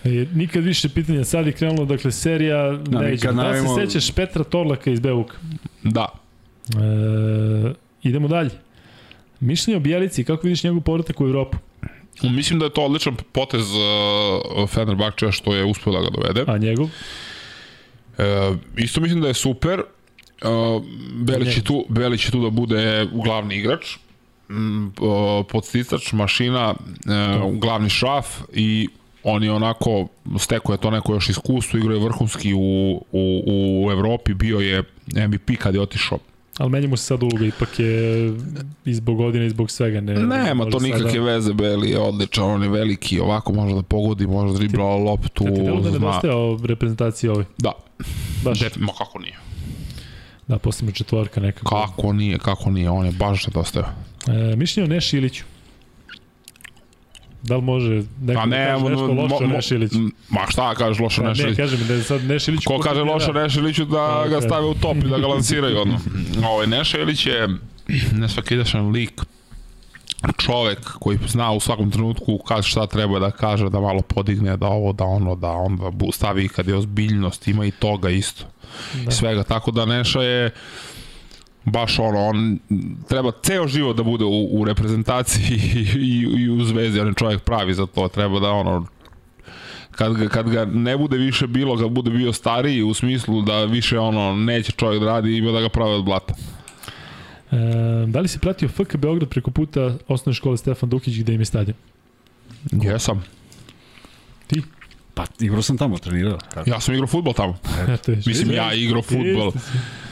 E, 0.05 0.27
nikad 0.35 0.65
više 0.65 0.89
pitanja, 0.89 1.25
sad 1.25 1.47
je 1.47 1.53
krenulo, 1.53 1.85
dakle, 1.85 2.13
serija, 2.13 2.73
Da, 2.73 3.01
ne 3.01 3.11
nikad 3.11 3.35
iđemo. 3.35 3.43
Da 3.43 3.55
se 3.55 3.87
sećaš 3.87 4.11
Petra 4.11 4.45
Torlaka 4.45 4.91
iz 4.91 5.01
Bevuka? 5.01 5.37
Da. 5.83 6.09
E, 6.69 7.75
idemo 8.03 8.29
dalje. 8.29 8.51
Mišljenje 9.41 9.77
o 9.77 9.81
Bijelici, 9.81 10.25
kako 10.25 10.47
vidiš 10.47 10.65
njegov 10.65 10.81
povratak 10.81 11.21
u 11.21 11.27
Evropu? 11.27 11.59
Mislim 12.23 12.59
da 12.59 12.65
je 12.65 12.73
to 12.73 12.85
odličan 12.85 13.17
potez 13.33 13.67
uh, 13.71 14.69
Fenerbahčeja 14.69 15.33
što 15.33 15.55
je 15.55 15.65
uspio 15.65 15.93
da 15.93 16.01
ga 16.01 16.09
dovede. 16.11 16.45
A 16.47 16.59
njegov? 16.59 16.89
E, 18.19 18.55
isto 18.77 19.01
mislim 19.01 19.21
da 19.21 19.29
je 19.29 19.35
super. 19.35 19.83
Uh, 20.45 20.85
Belić, 21.13 21.57
je 21.57 21.65
tu, 21.65 21.85
Belić 21.89 22.25
je 22.25 22.31
tu 22.31 22.43
da 22.43 22.51
bude 22.51 23.09
glavni 23.13 23.57
igrač, 23.57 23.97
mm, 24.51 24.89
podsticač, 25.49 26.13
mašina, 26.13 26.75
e, 26.75 27.59
glavni 27.59 27.91
šraf 27.91 28.27
i 28.53 28.89
on 29.23 29.45
je 29.45 29.53
onako, 29.53 30.07
steko 30.39 30.73
je 30.73 30.79
to 30.79 30.91
neko 30.91 31.15
još 31.15 31.29
iskustvo, 31.29 31.79
igrao 31.79 31.95
je 31.95 32.05
vrhunski 32.05 32.55
u, 32.55 32.59
u, 33.13 33.43
u 33.87 33.93
Evropi, 33.93 34.35
bio 34.35 34.59
je 34.59 34.83
MVP 35.29 35.59
kad 35.59 35.75
je 35.75 35.81
otišao. 35.81 36.19
Ali 36.59 36.71
menja 36.71 36.89
mu 36.89 36.97
se 36.97 37.05
sad 37.05 37.23
uloga, 37.23 37.47
ipak 37.47 37.79
je 37.79 38.27
i 38.85 38.95
zbog 38.95 39.17
godine 39.17 39.47
i 39.47 39.51
zbog 39.51 39.71
svega. 39.71 40.01
Ne, 40.01 40.15
Nema 40.15 40.65
to 40.65 40.79
nikakve 40.79 41.11
sada- 41.11 41.23
veze, 41.23 41.53
Beli 41.53 41.91
je 41.91 41.99
odličan, 41.99 42.45
on 42.45 42.63
je 42.63 42.69
veliki, 42.69 43.21
ovako 43.21 43.53
može 43.53 43.75
da 43.75 43.83
pogodi, 43.83 44.27
može 44.27 44.53
da 44.53 44.59
dribla 44.59 44.97
loptu, 44.97 45.45
Kad 45.45 45.55
ti 45.55 45.63
delo 45.63 45.77
da 45.77 45.91
zna. 45.91 45.99
nedostaje 45.99 46.35
o 46.35 46.59
reprezentaciji 46.65 47.31
ovoj? 47.31 47.45
Da, 47.59 47.73
Baš, 48.45 48.61
de, 48.61 48.71
ma 48.77 48.93
kako 48.93 49.19
nije? 49.19 49.35
da, 50.49 50.59
posebno 50.59 50.93
četvorka 50.93 51.41
nekako. 51.41 51.77
Kako 51.77 52.13
nije, 52.13 52.39
kako 52.39 52.71
nije, 52.71 52.91
on 52.91 53.07
je 53.07 53.13
baš 53.13 53.47
nedostaje. 53.47 53.87
E, 54.27 54.57
mišljenje 54.57 54.85
o 54.87 54.95
Neši 54.95 55.17
Iliću. 55.17 55.45
Da 57.45 57.57
li 57.57 57.63
može 57.63 58.03
neko 58.21 58.41
Pa 58.41 58.47
da 58.47 58.47
ne, 58.47 58.67
kaže 58.67 58.85
nešto 58.85 59.13
loše 59.13 59.45
o? 59.45 60.11
Ma 60.29 60.41
šta 60.49 60.75
kažeš 60.75 60.99
loše 60.99 61.21
Pa, 61.23 61.29
Nešilić? 61.29 61.59
ne, 61.59 61.65
kažem 61.65 61.87
da 61.89 61.95
je 61.95 62.03
sad 62.03 62.25
Neši 62.25 62.51
Ilić... 62.51 62.65
Ko 62.65 62.79
kaže 62.79 63.03
loše 63.03 63.33
Nešiliću 63.33 63.85
da 63.85 64.07
Tako 64.07 64.31
ga 64.31 64.41
stave 64.41 64.67
u 64.67 64.75
top 64.75 64.97
i 64.97 65.09
da 65.09 65.19
ga 65.19 65.27
lansiraju 65.27 65.81
ono. 65.81 66.01
Ovaj 66.51 66.67
Neša 66.67 66.99
Ilić 66.99 67.27
je 67.27 67.49
nesvakidašan 68.13 68.91
lik 68.91 69.23
čovek 70.39 70.91
koji 70.99 71.19
zna 71.29 71.53
u 71.53 71.61
svakom 71.61 71.91
trenutku 71.91 72.39
kaže 72.39 72.69
šta 72.69 72.87
treba 72.87 73.19
da 73.19 73.31
kaže, 73.31 73.69
da 73.71 73.81
malo 73.81 74.03
podigne, 74.03 74.57
da 74.57 74.67
ovo, 74.67 74.93
da 74.93 75.05
ono, 75.05 75.35
da 75.37 75.51
onda 75.51 75.91
stavi 76.13 76.49
kad 76.49 76.69
je 76.69 76.77
ozbiljnost, 76.77 77.49
ima 77.49 77.67
i 77.67 77.71
toga 77.71 78.11
isto. 78.11 78.45
Da. 79.05 79.11
Svega, 79.11 79.43
tako 79.43 79.71
da 79.71 79.85
Neša 79.85 80.23
je 80.23 80.51
baš 81.65 81.99
ono, 81.99 82.27
on 82.27 82.59
treba 83.09 83.33
ceo 83.43 83.69
život 83.69 83.97
da 83.97 84.03
bude 84.03 84.25
u, 84.25 84.49
u 84.61 84.65
reprezentaciji 84.65 85.45
i, 85.75 85.99
i, 85.99 86.43
i 86.43 86.49
u 86.51 86.65
zvezdi, 86.65 87.01
on 87.01 87.09
je 87.09 87.15
čovjek 87.15 87.43
pravi 87.43 87.75
za 87.75 87.87
to, 87.87 88.09
treba 88.09 88.41
da 88.41 88.51
ono 88.51 88.87
kad 89.91 90.17
ga, 90.17 90.29
kad 90.29 90.51
ga 90.51 90.65
ne 90.65 90.97
bude 90.97 91.17
više 91.17 91.47
bilo, 91.47 91.79
kad 91.79 91.91
bude 91.91 92.11
bio 92.11 92.33
stariji 92.33 92.83
u 92.83 92.95
smislu 92.95 93.43
da 93.43 93.65
više 93.65 93.99
ono 93.99 94.37
neće 94.37 94.73
čovjek 94.73 95.01
da 95.01 95.07
radi, 95.07 95.37
ima 95.37 95.53
da 95.53 95.61
ga 95.61 95.69
prave 95.69 95.95
od 95.95 96.05
blata. 96.05 96.35
E, 97.51 97.57
da 98.07 98.21
li 98.21 98.29
si 98.29 98.39
pratio 98.39 98.69
FK 98.69 98.97
Beograd 98.97 99.29
preko 99.29 99.51
puta 99.51 99.95
osnovne 100.09 100.35
škole 100.35 100.57
Stefan 100.57 100.89
Dukić 100.89 101.19
gde 101.19 101.35
im 101.35 101.41
je 101.41 101.45
stadion? 101.45 101.77
Jesam. 102.73 103.25
Pa 105.15 105.25
igrao 105.41 105.63
sam 105.63 105.79
tamo, 105.79 105.99
trenirao. 105.99 106.39
Kako? 106.55 106.71
Ja 106.71 106.81
sam 106.81 106.95
igrao 106.95 107.07
futbol 107.07 107.33
tamo. 107.35 107.59
Eto. 107.95 108.13
Mislim, 108.27 108.51
ja 108.51 108.75
igrao 108.75 109.03
futbol. 109.03 109.53
Jeste. 109.55 110.04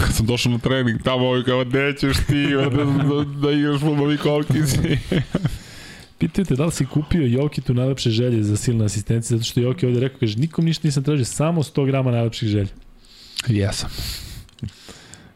Kad 0.00 0.14
sam 0.14 0.26
došao 0.26 0.52
na 0.52 0.58
trening, 0.58 1.02
tamo 1.02 1.26
ovi 1.26 1.44
kao, 1.44 1.64
nećeš 1.64 2.16
ti 2.16 2.46
da, 2.46 2.68
da, 2.68 3.24
da 3.40 3.52
igraš 3.52 3.80
futbol 3.80 4.12
i 4.12 4.18
koliki 4.18 4.66
si. 4.66 4.98
Pitaju 6.18 6.44
te 6.44 6.56
da 6.56 6.64
li 6.64 6.72
si 6.72 6.86
kupio 6.86 7.26
Jokitu 7.26 7.74
najlepše 7.74 8.10
želje 8.10 8.42
za 8.42 8.56
silne 8.56 8.84
asistencije, 8.84 9.38
zato 9.38 9.50
što 9.50 9.60
Joki 9.60 9.86
ovde 9.86 10.00
rekao, 10.00 10.18
kaže, 10.20 10.38
nikom 10.38 10.64
ništa 10.64 10.88
nisam 10.88 11.04
tražio, 11.04 11.24
samo 11.24 11.62
100 11.62 11.86
grama 11.86 12.10
najlepših 12.10 12.48
želja. 12.48 12.70
Jesam. 13.46 13.90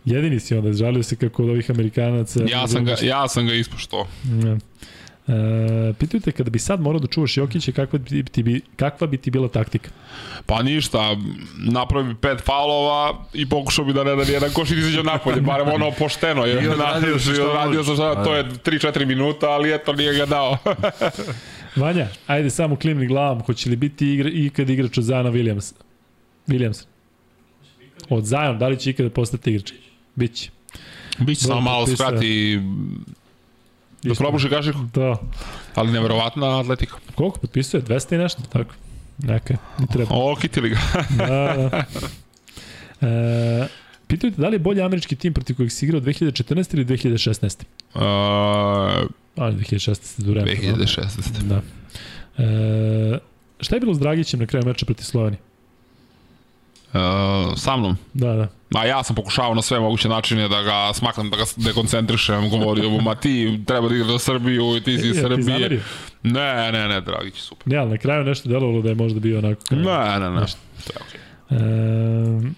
Jedini 0.05 0.41
si 0.41 0.55
onda, 0.55 0.73
žalio 0.73 1.03
se 1.03 1.17
kako 1.17 1.43
od 1.43 1.49
ovih 1.49 1.71
Amerikanaca... 1.71 2.41
Ja 2.49 2.69
sam 2.69 2.85
ga, 2.85 2.97
ja 3.03 3.29
sam 3.29 3.47
ga 3.47 3.55
ispoštovao. 3.55 4.07
Ne. 4.25 4.59
E, 5.31 5.93
pitaju 5.99 6.21
te, 6.21 6.33
kada 6.33 6.51
bi 6.51 6.59
sad 6.59 6.81
morao 6.81 7.01
da 7.01 7.07
čuvaš 7.07 7.37
Jokića, 7.37 7.73
kakva 7.73 7.99
bi 7.99 8.23
ti, 8.23 8.43
bi, 8.43 8.61
kakva 8.77 9.07
bi 9.07 9.17
ti 9.17 9.31
bila 9.31 9.49
taktika? 9.49 9.91
Pa 10.47 10.63
ništa, 10.63 11.17
napravio 11.59 12.15
bi 12.15 12.21
pet 12.21 12.41
faulova 12.41 13.25
i 13.35 13.49
pokušao 13.49 13.85
bi 13.85 13.93
da 13.93 14.05
ne 14.05 14.17
da 14.17 14.25
nijedan 14.25 14.51
koš 14.53 14.71
i 14.71 14.75
izađe 14.75 15.03
napolje, 15.03 15.41
barem 15.41 15.69
ono 15.69 15.91
pošteno. 15.99 16.45
Je, 16.45 16.65
I 16.65 16.69
odradio 16.69 17.17
i 17.17 17.19
šta 17.19 17.45
odradio 17.45 17.85
sam 17.85 17.95
šta, 17.95 18.25
to 18.25 18.35
je 18.35 18.45
3-4 18.45 19.05
minuta, 19.05 19.51
ali 19.51 19.75
eto 19.75 19.93
nije 19.93 20.15
ga 20.15 20.27
dao. 20.27 20.57
Vanja, 21.83 22.09
ajde 22.27 22.51
samo 22.51 22.77
klimni 22.77 23.07
glavom, 23.07 23.43
hoće 23.43 23.71
li 23.71 23.77
biti 23.77 24.15
igra, 24.15 24.31
ikad 24.33 24.71
igrač 24.71 24.99
od 24.99 25.05
Zajana 25.05 25.31
Williams? 25.31 25.75
Williams. 26.47 26.85
Od 28.09 28.25
Zajan, 28.25 28.59
da 28.59 28.69
li 28.69 28.79
će 28.79 28.91
ikada 28.91 29.11
postati 29.11 29.51
igrač? 29.51 29.73
Biće. 30.15 30.51
Biće 31.19 31.41
samo 31.41 31.61
malo 31.61 31.87
skrati 31.87 32.61
da 34.03 34.15
probuši 34.15 34.49
kašiku, 34.49 34.79
Da. 34.95 35.17
ali 35.75 35.93
neverovatna 35.93 36.61
atletika. 36.61 36.97
Koliko 37.15 37.39
potpisuje? 37.39 37.83
200 37.83 38.15
i 38.15 38.19
nešto? 38.19 38.43
Tako. 38.43 38.75
Neka, 39.19 39.57
ne 39.79 39.87
treba. 39.87 40.15
O, 40.15 40.37
kitili 40.37 40.69
ga. 40.71 40.79
Da, 41.19 41.57
da. 41.71 41.85
E, 43.09 43.69
pitaju 44.07 44.33
da 44.37 44.49
li 44.49 44.55
je 44.55 44.59
bolji 44.59 44.83
američki 44.83 45.17
tim 45.17 45.33
protiv 45.35 45.57
kojeg 45.57 45.73
si 45.73 45.85
igrao 45.87 46.01
2014 46.01 46.75
ili 46.75 46.85
2016? 46.85 47.63
Uh, 47.95 48.01
Ali 49.37 49.55
2016 49.57 50.23
do 50.23 50.31
vremena. 50.31 50.61
2016. 50.61 51.43
Da. 51.43 51.63
E, 52.45 53.19
šta 53.61 53.77
je 53.77 53.81
bilo 53.81 53.95
s 53.95 53.99
Dragićem 53.99 54.41
na 54.41 54.47
kraju 54.47 54.67
meča 54.67 54.87
protiv 54.87 55.05
Slovenije? 55.05 55.41
Uh, 56.91 56.99
sa 57.57 57.77
mnom. 57.77 57.97
Da, 58.15 58.33
da. 58.33 58.49
A 58.75 58.87
ja 58.87 59.03
sam 59.03 59.17
pokušavao 59.17 59.55
na 59.55 59.63
sve 59.63 59.81
moguće 59.81 60.09
načine 60.09 60.49
da 60.49 60.63
ga 60.63 60.91
smaknem, 60.95 61.31
da 61.31 61.37
ga 61.37 61.43
dekoncentrišem, 61.57 62.51
govorio 62.51 62.91
mu, 62.91 63.01
ma 63.01 63.15
ti 63.15 63.61
treba 63.67 63.89
da 63.89 63.95
igraš 63.95 64.09
za 64.09 64.19
Srbiju 64.19 64.77
i 64.77 64.81
ti 64.81 64.91
si 64.93 65.01
iz 65.01 65.07
Je, 65.07 65.13
ti 65.13 65.21
Srbije. 65.21 65.43
zamerio? 65.45 65.81
Ne, 66.23 66.73
ne, 66.73 66.89
ne, 66.89 67.01
Dragić, 67.01 67.35
super. 67.35 67.67
Ne, 67.67 67.77
ali 67.77 67.91
na 67.91 67.97
kraju 67.97 68.25
nešto 68.25 68.49
delovalo 68.49 68.83
da 68.83 68.89
je 68.89 68.95
možda 68.95 69.21
bio 69.21 69.39
onako... 69.39 69.63
kao- 69.65 69.79
Ne, 69.79 70.21
ne, 70.21 70.31
ne. 70.31 70.47
To 70.77 70.93
je 70.93 70.99
okej. 71.01 71.21
E, 71.51 72.51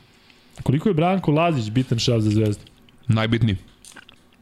koliko 0.63 0.89
je 0.89 0.95
Branko 0.95 1.31
Lazić 1.31 1.71
bitan 1.71 1.99
šaf 1.99 2.21
za 2.21 2.31
zvezdu? 2.31 2.63
Najbitniji. 3.09 3.57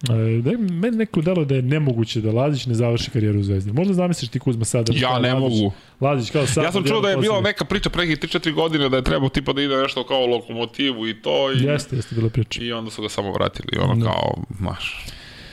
Da, 0.02 0.14
meni 0.58 0.96
neko 0.96 1.20
delo 1.20 1.44
da 1.44 1.54
je 1.54 1.62
nemoguće 1.62 2.20
da 2.20 2.32
Lazić 2.32 2.66
ne 2.66 2.74
završi 2.74 3.10
karijeru 3.10 3.38
u 3.40 3.42
Zvezdi. 3.42 3.72
Možda 3.72 3.94
zamisliš 3.94 4.30
ti 4.30 4.38
Kuzma 4.38 4.64
sada. 4.64 4.92
Ja 4.96 5.18
ne 5.18 5.34
Lazić, 5.34 5.60
mogu. 5.60 5.72
Lazić 6.00 6.30
kao 6.30 6.46
sad. 6.46 6.64
Ja 6.64 6.72
sam 6.72 6.84
čuo 6.84 7.00
da 7.00 7.10
je 7.10 7.16
bila 7.16 7.40
neka 7.40 7.64
priča 7.64 7.90
pre 7.90 8.02
3-4 8.04 8.52
godine 8.54 8.88
da 8.88 8.96
je 8.96 9.04
trebao 9.04 9.28
tipa 9.28 9.52
da 9.52 9.62
ide 9.62 9.76
nešto 9.76 10.04
kao 10.04 10.26
lokomotivu 10.26 11.08
i 11.08 11.22
to 11.22 11.52
i, 11.52 11.56
Jeste, 11.64 11.96
jeste 11.96 12.14
bila 12.14 12.30
priča. 12.30 12.62
i 12.62 12.72
onda 12.72 12.90
su 12.90 13.02
ga 13.02 13.08
samo 13.08 13.32
vratili, 13.32 13.78
ono 13.80 13.94
Da. 13.94 14.10
kao, 14.10 14.34
maš. 14.60 15.06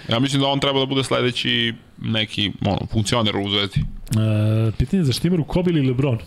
Ja 0.09 0.19
mislim 0.19 0.41
da 0.41 0.47
on 0.47 0.59
treba 0.59 0.79
da 0.79 0.85
bude 0.85 1.03
sledeći 1.03 1.73
neki 2.01 2.51
ono, 2.65 2.79
funkcioner 2.91 3.37
u 3.37 3.49
Zvezdi. 3.49 3.79
E, 3.79 4.71
pitanje 4.77 5.03
za 5.03 5.13
Štimaru, 5.13 5.43
Kobe 5.43 5.71
ili 5.71 5.87
Lebron? 5.87 6.17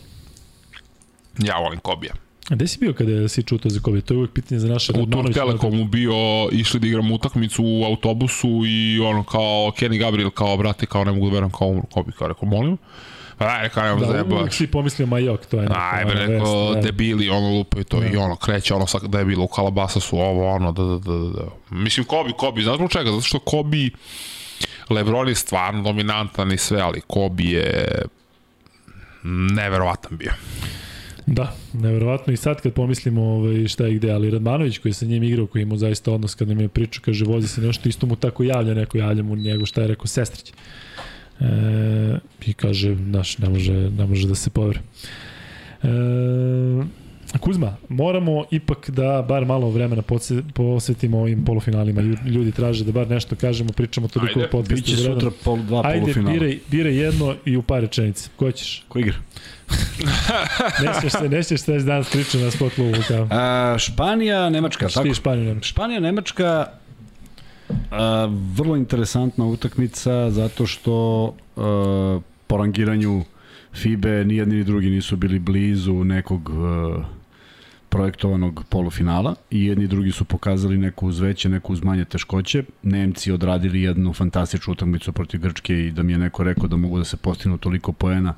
Ja 1.39 1.57
volim 1.59 1.79
Kobija. 1.79 2.13
A 2.51 2.55
gde 2.55 2.67
si 2.67 2.79
bio 2.79 2.93
kada 2.93 3.29
si 3.29 3.43
čutao 3.43 3.71
za 3.71 3.81
Kobe? 3.81 4.01
To 4.01 4.15
je 4.15 4.19
uvek 4.19 4.31
pitanje 4.33 4.59
za 4.59 4.69
naše 4.69 4.93
U 4.93 5.07
Turk. 5.07 5.35
Telekomu 5.35 5.85
bio, 5.85 6.15
išli 6.53 6.81
da 6.81 6.87
igramo 6.87 7.15
utakmicu 7.15 7.63
u 7.65 7.85
autobusu 7.85 8.63
i 8.67 9.01
ono 9.01 9.23
kao 9.25 9.41
Kenny 9.71 9.99
Gabriel 9.99 10.31
kao 10.31 10.57
brate, 10.57 10.87
kao 10.87 11.05
ne 11.05 11.13
mogu 11.13 11.27
da 11.27 11.33
verujem 11.33 11.51
kao 11.51 11.69
umro 11.69 11.83
Kobi, 11.85 12.13
kao 12.13 12.29
rekao 12.29 12.49
molim. 12.49 12.79
Pa 13.39 13.47
daj, 13.47 13.63
rekao 13.63 13.83
nemam 13.83 14.01
Da, 14.01 14.07
da, 14.07 14.13
uvek 14.13 14.29
zajebaš. 14.31 14.57
si 14.57 14.67
pomislio 14.67 15.07
Majok, 15.07 15.47
to 15.47 15.57
je 15.57 15.63
neka 15.63 15.91
Aj, 15.93 16.05
bre, 16.05 16.27
rekao, 16.27 16.75
da. 16.75 16.81
debili, 16.81 17.29
ono 17.29 17.49
lupa 17.49 17.81
i 17.81 17.85
to, 17.85 18.01
Da. 18.01 18.07
i 18.07 18.17
ono, 18.17 18.37
kreće, 18.37 18.75
ono, 18.75 18.87
sa, 18.87 18.99
da 18.99 19.19
je 19.19 19.25
bilo 19.25 19.45
u 19.45 19.49
Kalabasasu, 19.49 20.17
ovo, 20.19 20.51
ono, 20.51 20.73
da, 20.73 20.83
da, 20.83 20.99
da, 20.99 21.13
da, 21.15 21.29
da. 21.31 21.47
Mislim, 21.71 22.07
Kobi, 22.07 22.33
Kobi, 22.33 22.63
znaš 22.63 22.77
zbog 22.77 22.91
čega? 22.91 23.11
Zato 23.11 23.21
što 23.21 23.39
Kobi, 23.39 23.91
Lebron 24.91 25.29
je 25.29 25.35
stvarno 25.35 25.83
dominantan 25.83 26.53
i 26.53 26.59
sve, 26.59 26.81
ali 26.81 27.01
Kobi 27.01 27.51
je 27.51 28.03
neverovatan 29.53 30.19
bio. 30.19 30.33
Da, 31.33 31.53
neverovatno 31.73 32.33
i 32.33 32.37
sad 32.37 32.61
kad 32.61 32.73
pomislimo 32.73 33.23
ovaj, 33.23 33.69
šta 33.69 33.87
je 33.87 33.95
gde, 33.95 34.11
ali 34.11 34.31
Radmanović 34.31 34.79
koji 34.79 34.91
je 34.91 34.95
sa 34.95 35.07
njim 35.07 35.23
igrao, 35.23 35.47
koji 35.47 35.63
ima 35.63 35.77
zaista 35.77 36.13
odnos 36.13 36.35
kad 36.35 36.49
nam 36.49 36.61
je 36.61 36.69
pričao, 36.69 37.03
kaže 37.05 37.25
vozi 37.25 37.49
se 37.49 37.61
nešto, 37.61 37.89
isto 37.89 38.07
mu 38.07 38.17
tako 38.17 38.43
javlja 38.43 38.75
neko, 38.75 38.99
javlja 38.99 39.23
mu 39.23 39.37
njegu 39.37 39.67
šta 39.67 39.83
je 39.83 39.89
rekao 39.89 40.07
sestrić. 40.07 40.53
E, 41.41 41.45
I 42.47 42.53
kaže, 42.53 42.95
znaš, 42.97 43.39
ne 43.39 43.49
može, 43.49 43.73
ne 43.91 44.07
može 44.07 44.29
da 44.29 44.35
se 44.35 44.51
povere. 44.51 44.81
E, 45.83 45.89
Kuzma, 47.41 47.77
moramo 47.89 48.45
ipak 48.51 48.91
da 48.91 49.25
bar 49.29 49.45
malo 49.45 49.71
vremena 49.71 50.03
posvetimo 50.55 51.19
ovim 51.19 51.45
polufinalima. 51.45 52.01
Lju- 52.03 52.27
Ljudi 52.27 52.53
traže 52.53 52.85
da 52.85 52.93
bar 52.93 53.11
nešto 53.11 53.37
kažemo, 53.37 53.73
pričamo 53.73 54.09
toliko 54.09 54.39
Ajde, 54.39 54.49
o 54.49 54.51
podcastu. 54.51 54.75
Biće 54.75 54.97
sutra 54.97 55.31
pol, 55.45 55.59
dva 55.59 55.83
Ajde, 55.85 56.01
polufinala. 56.01 56.33
biraj, 56.33 56.59
biraj 56.71 56.97
jedno 56.97 57.35
i 57.45 57.57
u 57.57 57.63
par 57.63 57.81
rečenice. 57.81 58.29
Ko 58.37 58.53
ćeš? 58.53 58.85
Ko 58.89 58.99
igra? 58.99 59.15
Nećeš 60.87 61.13
se, 61.13 61.29
nećeš 61.29 61.61
se 61.61 61.79
danas 61.79 62.11
pričati 62.11 62.45
na 62.45 62.51
sport 62.51 62.75
klubu. 62.75 62.99
Kao. 63.09 63.27
A, 63.31 63.79
Španija, 63.79 64.51
Nemačka, 64.51 64.89
Šta 64.89 65.01
tako? 65.01 65.09
ti 65.09 65.15
Španiju 65.15 65.45
nemaš? 65.45 65.69
Španija, 65.69 66.01
Nemačka, 66.01 66.67
a, 67.91 68.29
vrlo 68.55 68.77
interesantna 68.77 69.45
utakmica 69.45 70.31
zato 70.31 70.67
što 70.67 71.27
a, 71.57 72.21
po 72.47 72.57
rangiranju 72.57 73.25
FIBE 73.75 74.25
ni 74.25 74.37
jedni 74.37 74.55
ni 74.57 74.65
drugi 74.65 74.91
nisu 74.91 75.17
bili 75.17 75.39
blizu 75.39 76.05
nekog 76.05 76.51
a, 76.51 77.05
projektovanog 77.89 78.65
polufinala 78.69 79.35
i 79.51 79.65
jedni 79.65 79.85
i 79.85 79.89
drugi 79.89 80.13
su 80.13 80.25
pokazali 80.25 80.79
neku 80.79 81.07
uz 81.07 81.21
veće, 81.21 81.49
neku 81.49 81.73
uz 81.73 81.83
manje 81.83 82.05
teškoće. 82.05 82.65
Nemci 82.83 83.33
odradili 83.33 83.83
jednu 83.83 84.13
fantastičnu 84.13 84.73
utakmicu 84.73 85.13
protiv 85.13 85.41
Grčke 85.41 85.75
i 85.75 85.91
da 85.91 86.03
mi 86.03 86.13
je 86.13 86.19
neko 86.19 86.45
rekao 86.45 86.69
da 86.69 86.77
mogu 86.77 86.99
da 86.99 87.05
se 87.05 87.17
postignu 87.17 87.59
toliko 87.59 87.93
poena 87.93 88.35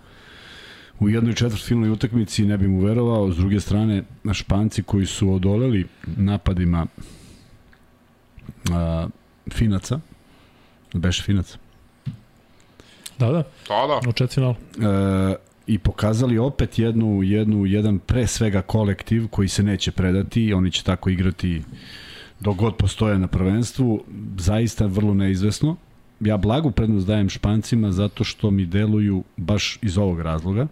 u 1.03 1.09
jednoj 1.09 1.35
četvrtfinalnoj 1.35 1.91
utakmici 1.91 2.45
ne 2.47 2.59
bi 2.59 2.69
mu 2.69 2.81
verovao. 2.81 3.33
S 3.33 3.37
druge 3.37 3.61
strane, 3.61 4.03
Španci 4.33 4.83
koji 4.83 5.07
su 5.07 5.33
odoleli 5.35 5.87
napadima 6.17 6.87
a, 8.73 9.07
Finaca, 9.53 10.01
beš 10.95 11.23
Finaca, 11.23 11.59
Da, 13.19 13.27
da, 13.27 13.43
Da, 13.69 13.87
da. 13.87 14.09
u 14.09 14.13
četvrtfinalu. 14.13 14.55
e, 14.55 15.35
i 15.67 15.79
pokazali 15.79 16.39
opet 16.39 16.79
jednu, 16.79 17.23
jednu, 17.23 17.67
jedan 17.67 17.99
pre 17.99 18.27
svega 18.27 18.63
kolektiv 18.63 19.29
koji 19.29 19.49
se 19.49 19.63
neće 19.63 19.93
predati 19.93 20.45
i 20.45 20.53
oni 20.55 20.71
će 20.71 20.83
tako 20.85 21.11
igrati 21.11 21.63
dok 22.41 22.57
god 22.57 22.77
postoje 22.77 23.19
na 23.19 23.27
prvenstvu, 23.27 24.05
zaista 24.39 24.87
vrlo 24.87 25.15
neizvesno. 25.15 25.77
Ja 26.25 26.37
blagu 26.37 26.71
prednost 26.71 27.07
dajem 27.07 27.29
Špancima 27.29 27.93
zato 27.93 28.25
što 28.25 28.51
mi 28.51 28.67
deluju 28.67 29.25
baš 29.37 29.79
iz 29.83 29.99
ovog 29.99 30.21
razloga, 30.21 30.63
e, 30.63 30.69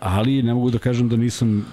ali 0.00 0.42
ne 0.42 0.54
mogu 0.54 0.70
da 0.70 0.78
kažem 0.78 1.08
da 1.08 1.16
nisam 1.16 1.66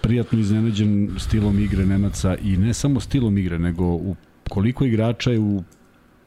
prijatno 0.00 0.38
iznenađen 0.38 1.10
stilom 1.18 1.58
igre 1.58 1.86
Nemaca 1.86 2.36
i 2.36 2.56
ne 2.56 2.74
samo 2.74 3.00
stilom 3.00 3.38
igre, 3.38 3.58
nego 3.58 3.84
u 3.84 4.16
koliko 4.48 4.84
igrača 4.84 5.30
je 5.30 5.38
u 5.38 5.62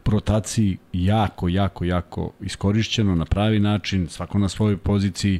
rotaciji 0.09 0.77
jako, 0.93 1.49
jako, 1.49 1.85
jako 1.85 2.31
iskorišćeno 2.41 3.15
na 3.15 3.25
pravi 3.25 3.59
način, 3.59 4.07
svako 4.07 4.39
na 4.39 4.49
svojoj 4.49 4.77
poziciji. 4.77 5.39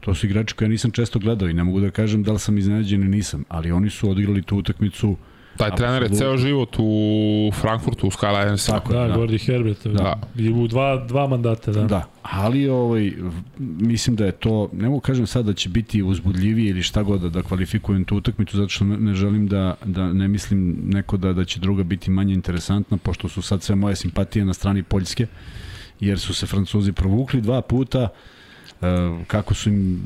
To 0.00 0.14
su 0.14 0.26
igrači 0.26 0.54
koje 0.54 0.66
ja 0.66 0.70
nisam 0.70 0.90
često 0.90 1.18
gledao 1.18 1.48
i 1.48 1.54
ne 1.54 1.64
mogu 1.64 1.80
da 1.80 1.90
kažem 1.90 2.22
da 2.22 2.32
li 2.32 2.38
sam 2.38 2.58
iznenađen 2.58 3.00
ili 3.00 3.10
nisam, 3.10 3.44
ali 3.48 3.72
oni 3.72 3.90
su 3.90 4.10
odigrali 4.10 4.42
tu 4.42 4.56
utakmicu 4.56 5.16
Taj 5.56 5.76
trener 5.76 6.02
je 6.02 6.08
ceo 6.08 6.36
život 6.36 6.76
u 6.78 7.50
Frankfurtu, 7.60 8.06
u 8.06 8.10
Sky 8.10 8.44
Lions. 8.44 8.66
Tako 8.66 8.92
Da, 8.92 9.00
da, 9.00 9.08
da. 9.08 9.16
Gordi 9.16 9.38
Herbert. 9.38 9.86
Da. 9.86 10.20
I 10.36 10.48
u 10.48 10.66
dva, 10.66 11.04
dva 11.08 11.26
mandata, 11.26 11.72
da. 11.72 11.84
Da, 11.84 12.06
ali 12.22 12.68
ovaj, 12.68 13.12
mislim 13.58 14.16
da 14.16 14.26
je 14.26 14.32
to, 14.32 14.68
ne 14.72 14.88
mogu 14.88 15.00
kažem 15.00 15.26
sad 15.26 15.44
da 15.44 15.52
će 15.52 15.68
biti 15.68 16.02
uzbudljivije 16.02 16.70
ili 16.70 16.82
šta 16.82 17.02
god 17.02 17.20
da, 17.20 17.28
da 17.28 17.42
kvalifikujem 17.42 18.04
tu 18.04 18.16
utakmicu, 18.16 18.56
zato 18.56 18.68
što 18.68 18.84
ne, 18.84 19.14
želim 19.14 19.48
da, 19.48 19.74
da 19.84 20.12
ne 20.12 20.28
mislim 20.28 20.76
neko 20.84 21.16
da, 21.16 21.32
da 21.32 21.44
će 21.44 21.60
druga 21.60 21.82
biti 21.82 22.10
manje 22.10 22.34
interesantna, 22.34 22.96
pošto 22.96 23.28
su 23.28 23.42
sad 23.42 23.62
sve 23.62 23.74
moje 23.74 23.96
simpatije 23.96 24.44
na 24.44 24.54
strani 24.54 24.82
Poljske, 24.82 25.26
jer 26.00 26.18
su 26.18 26.34
se 26.34 26.46
Francuzi 26.46 26.92
provukli 26.92 27.40
dva 27.40 27.62
puta, 27.62 28.08
kako 29.26 29.54
su 29.54 29.68
im 29.68 30.00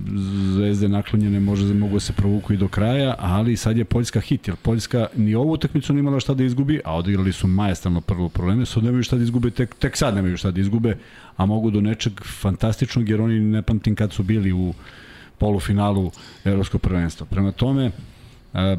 zvezde 0.55 0.89
naklonjene 0.89 1.41
može 1.41 1.75
mogu 1.75 1.95
da 1.95 2.01
se 2.01 2.13
provuku 2.13 2.53
i 2.53 2.57
do 2.57 2.69
kraja, 2.69 3.15
ali 3.19 3.57
sad 3.57 3.77
je 3.77 3.85
Poljska 3.85 4.21
hit, 4.21 4.49
jer 4.49 4.57
Poljska 4.57 5.07
ni 5.17 5.35
ovu 5.35 5.53
utakmicu 5.53 5.93
nije 5.93 6.01
imala 6.01 6.21
šta 6.21 6.35
da 6.35 6.45
izgubi, 6.45 6.81
a 6.85 6.97
odigrali 6.97 7.33
su 7.33 7.47
majestralno 7.47 8.01
prvo 8.01 8.29
probleme, 8.29 8.67
sad 8.67 8.85
nemaju 8.85 9.03
šta 9.03 9.17
da 9.17 9.23
izgube, 9.23 9.51
tek, 9.51 9.75
tek 9.75 9.97
sad 9.97 10.15
nemaju 10.15 10.37
šta 10.37 10.51
da 10.51 10.61
izgube, 10.61 10.97
a 11.37 11.47
mogu 11.47 11.71
do 11.71 11.81
nečeg 11.81 12.13
fantastičnog, 12.25 13.09
jer 13.09 13.21
oni 13.21 13.41
ne 13.41 13.63
pamtim 13.63 13.95
kad 13.95 14.13
su 14.13 14.23
bili 14.23 14.53
u 14.53 14.75
polufinalu 15.39 16.11
Evropskog 16.45 16.81
prvenstva. 16.81 17.27
Prema 17.27 17.53
tome, 17.53 17.91
e, 18.55 18.77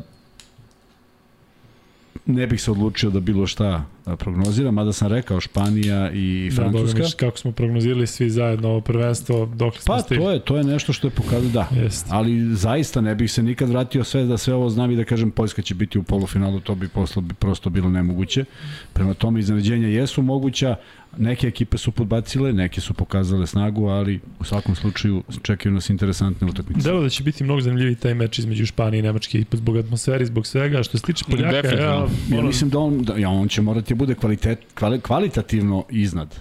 ne 2.26 2.48
bih 2.48 2.62
se 2.62 2.72
odlučio 2.72 3.10
da 3.10 3.20
bilo 3.20 3.48
šta 3.48 3.86
a, 4.06 4.16
prognoziram, 4.16 4.74
mada 4.74 4.94
sam 4.94 5.08
rekao 5.08 5.40
Španija 5.40 6.12
i 6.12 6.50
Da, 6.50 6.56
Francuska. 6.56 7.00
mi, 7.00 7.12
kako 7.18 7.38
smo 7.38 7.52
prognozirali 7.52 8.08
svi 8.08 8.30
zajedno 8.30 8.70
ovo 8.70 8.82
prvenstvo, 8.82 9.46
dok 9.46 9.78
smo 9.78 9.96
Pa 9.96 10.02
stigli. 10.02 10.24
to 10.24 10.32
je, 10.32 10.40
to 10.40 10.58
je 10.58 10.64
nešto 10.64 10.94
što 10.94 11.08
je 11.08 11.12
pokazao, 11.12 11.50
da. 11.50 11.68
Jest. 11.82 12.06
Ali 12.10 12.56
zaista 12.56 13.02
ne 13.02 13.16
bih 13.16 13.32
se 13.32 13.44
nikad 13.44 13.70
vratio 13.70 14.04
sve 14.04 14.24
da 14.24 14.38
sve 14.38 14.54
ovo 14.54 14.70
znam 14.70 14.92
i 14.92 14.96
da 14.96 15.04
kažem 15.04 15.32
Poljska 15.32 15.62
će 15.62 15.76
biti 15.76 16.00
u 16.00 16.04
polufinalu, 16.04 16.60
to 16.60 16.76
bi 16.76 16.88
posle 16.88 17.22
bi 17.22 17.34
prosto 17.34 17.70
bilo 17.70 17.90
nemoguće. 17.90 18.46
Prema 18.94 19.14
tome 19.14 19.40
iznenađenja 19.40 19.88
jesu 19.88 20.22
moguća, 20.22 20.76
neke 21.18 21.48
ekipe 21.48 21.78
su 21.78 21.92
podbacile, 21.92 22.54
neke 22.54 22.82
su 22.82 22.94
pokazale 22.94 23.48
snagu, 23.48 23.86
ali 23.86 24.20
u 24.40 24.44
svakom 24.44 24.76
slučaju 24.76 25.24
čekaju 25.42 25.74
nas 25.74 25.90
interesantne 25.90 26.48
utakmice. 26.48 26.90
Delo 26.90 27.02
da 27.02 27.10
će 27.10 27.24
biti 27.24 27.44
mnogo 27.44 27.62
zanimljiviji 27.62 27.96
taj 27.96 28.14
meč 28.14 28.40
između 28.40 28.66
Španije 28.66 29.00
i 29.00 29.04
Nemačke 29.04 29.40
i 29.40 29.46
zbog 29.54 29.78
atmosferi, 29.78 30.26
zbog 30.26 30.48
svega. 30.48 30.84
Što 30.84 30.98
se 30.98 31.04
tiče 31.04 31.26
Poljaka, 31.32 31.68
ja, 31.68 31.84
Ja 31.84 32.08
ono, 32.38 32.48
mislim 32.48 32.70
da 32.70 32.80
on, 32.80 33.04
da, 33.04 33.16
ja, 33.18 33.30
on 33.30 33.48
će 33.48 33.62
morati 33.62 33.95
da 33.96 33.98
bude 33.98 34.16
kvalitet, 34.16 34.60
kvali, 34.74 35.00
kvalitativno 35.00 35.86
iznad. 35.90 36.36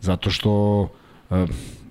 Zato 0.00 0.30
što 0.30 0.80
uh, 1.30 1.38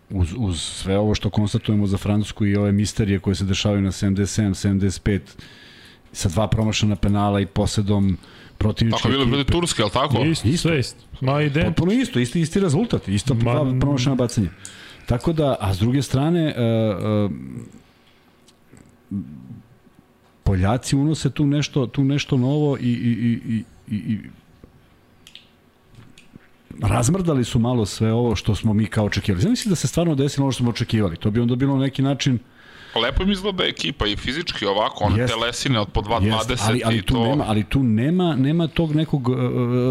uz, 0.10 0.34
uz 0.38 0.62
sve 0.62 0.98
ovo 0.98 1.16
što 1.16 1.30
konstatujemo 1.30 1.88
za 1.88 1.98
Francusku 1.98 2.46
i 2.46 2.56
ove 2.56 2.72
misterije 2.72 3.20
koje 3.20 3.36
se 3.36 3.46
dešavaju 3.46 3.82
na 3.82 3.92
77, 3.92 4.50
75, 4.50 5.20
sa 6.12 6.30
dva 6.30 6.48
promašana 6.48 6.96
penala 6.96 7.40
i 7.40 7.46
posedom 7.46 8.18
protivničke 8.58 9.02
Tako 9.02 9.14
je 9.14 9.26
bilo 9.26 9.38
protiv 9.38 9.52
Turske, 9.52 9.84
li 9.84 9.90
tako? 9.90 10.24
isto, 10.24 10.48
isto. 10.48 10.68
sve 10.68 10.80
isto. 10.80 11.04
Ma 11.22 11.42
ide, 11.42 11.64
Potpuno 11.64 11.92
isto, 11.92 12.20
isti, 12.20 12.42
isti 12.42 12.60
rezultat, 12.60 13.08
isto 13.08 13.34
Ma- 13.34 13.40
dva 13.40 13.80
promašana 13.80 14.16
bacanja. 14.16 14.50
Tako 15.06 15.34
da, 15.34 15.56
a 15.60 15.74
s 15.74 15.80
druge 15.80 16.02
strane, 16.02 16.56
uh, 16.58 17.32
uh, 17.32 17.32
Poljaci 20.44 20.96
unose 20.96 21.30
tu 21.30 21.46
nešto, 21.46 21.88
tu 21.88 22.04
nešto 22.04 22.38
novo 22.38 22.78
i, 22.78 22.82
i, 22.82 22.88
i, 22.88 23.56
i, 23.56 23.64
i, 23.96 24.14
i 24.14 24.20
razmrdali 26.82 27.44
su 27.44 27.60
malo 27.60 27.86
sve 27.86 28.14
ovo 28.14 28.36
što 28.36 28.56
smo 28.56 28.74
mi 28.74 28.86
kao 28.86 29.06
očekivali. 29.06 29.42
Zamisli 29.42 29.70
da 29.70 29.76
se 29.76 29.88
stvarno 29.88 30.16
desilo 30.16 30.46
ono 30.46 30.52
što 30.52 30.64
smo 30.64 30.70
očekivali. 30.70 31.18
To 31.18 31.32
bi 31.32 31.40
onda 31.40 31.56
bilo 31.56 31.76
na 31.76 31.82
neki 31.82 32.02
način 32.02 32.40
Lepo 33.00 33.24
im 33.24 33.32
izgleda 33.32 33.64
ekipa 33.64 34.08
i 34.08 34.16
fizički 34.16 34.66
ovako, 34.66 35.04
one 35.04 35.20
Jest. 35.20 35.34
telesine 35.34 35.80
od 35.80 35.88
po 35.90 36.02
2.20 36.02 36.52
Jest, 36.52 36.64
ali, 36.68 36.82
ali 36.86 36.98
i 36.98 37.02
tu 37.02 37.14
to... 37.14 37.24
nema, 37.24 37.44
ali 37.48 37.64
tu 37.64 37.84
nema, 37.84 38.36
nema 38.36 38.68
tog 38.68 38.96
nekog 38.96 39.30
uh, 39.30 39.38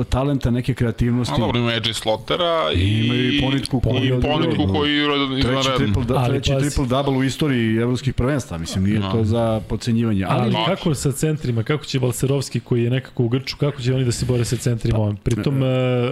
talenta, 0.08 0.50
neke 0.50 0.74
kreativnosti. 0.74 1.34
A 1.36 1.38
dobro, 1.38 1.58
ima 1.58 1.68
AJ 1.68 1.92
Slotera 1.92 2.72
i, 2.74 2.78
I 2.78 3.06
imaju 3.06 3.32
i 3.32 3.40
Ponitku 3.40 3.80
koji 3.80 4.06
i. 4.06 4.20
Ponitku 4.20 4.66
koji 4.72 4.96
je 4.96 5.06
treći 5.06 5.38
izvanredno. 5.38 5.78
triple, 5.78 6.04
da, 6.04 6.14
Ali 6.14 6.32
treći 6.32 6.52
pazi. 6.52 6.68
triple 6.68 6.86
double 6.86 7.16
u 7.16 7.24
istoriji 7.24 7.76
evropskih 7.76 8.14
prvenstva. 8.14 8.58
Mislim, 8.58 8.84
nije 8.84 9.00
to 9.12 9.24
za 9.24 9.60
pocenjivanje. 9.68 10.24
Ali, 10.28 10.56
Ali 10.56 10.66
kako 10.66 10.94
sa 10.94 11.12
centrima, 11.12 11.62
kako 11.62 11.84
će 11.84 12.00
Balserovski 12.00 12.60
koji 12.60 12.84
je 12.84 12.90
nekako 12.90 13.24
u 13.24 13.28
Grču, 13.28 13.56
kako 13.56 13.82
će 13.82 13.94
oni 13.94 14.04
da 14.04 14.12
se 14.12 14.26
bore 14.26 14.44
sa 14.44 14.56
centrima 14.56 14.98
ovim? 14.98 15.16
Pritom 15.16 15.62
e, 15.62 15.66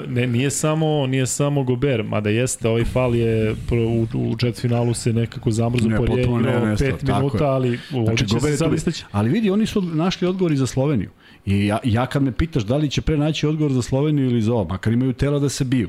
ne, 0.07 0.27
nije 0.27 0.51
samo 0.51 1.07
nije 1.07 1.27
samo 1.27 1.63
Gober, 1.63 2.03
mada 2.03 2.31
jeste, 2.31 2.69
ovaj 2.69 2.85
fal 2.85 3.15
je 3.15 3.57
u, 3.71 4.07
u 4.15 4.37
četvrtfinalu 4.37 4.95
se 4.95 5.13
nekako 5.13 5.51
zamrzo 5.51 5.89
Ne, 5.89 5.97
potpuno 5.97 6.41
igrao 6.41 6.67
nestao, 6.67 6.80
5 6.81 7.07
tako 7.07 7.19
minuta, 7.19 7.45
je. 7.45 7.51
ali 7.51 7.79
Znači, 8.05 8.29
će 8.29 8.41
se 8.41 8.57
sad 8.57 8.73
istaći. 8.73 9.05
Ali 9.13 9.31
vidi, 9.31 9.51
oni 9.51 9.67
su 9.67 9.83
našli 9.83 10.29
odgovor 10.29 10.53
i 10.53 10.57
za 10.57 10.67
Sloveniju. 10.67 11.11
I 11.47 11.67
ja, 11.67 11.79
ja 11.85 12.07
kad 12.07 12.23
me 12.23 12.33
pitaš 12.33 12.63
da 12.63 12.77
li 12.77 12.91
će 12.91 13.01
pre 13.01 13.17
naći 13.17 13.47
odgovor 13.47 13.73
za 13.73 13.83
Sloveniju 13.83 14.31
ili 14.31 14.43
za 14.43 14.53
ovo, 14.53 14.65
makar 14.65 14.93
imaju 14.93 15.13
tela 15.13 15.39
da 15.39 15.49
se 15.49 15.65
biju. 15.65 15.89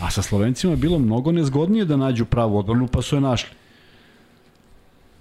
A 0.00 0.10
sa 0.10 0.22
Slovencima 0.22 0.72
je 0.72 0.76
bilo 0.76 0.98
mnogo 0.98 1.32
nezgodnije 1.32 1.84
da 1.84 1.96
nađu 1.96 2.24
pravu 2.24 2.58
odbranu, 2.58 2.86
pa 2.86 3.02
su 3.02 3.16
je 3.16 3.20
našli. 3.20 3.50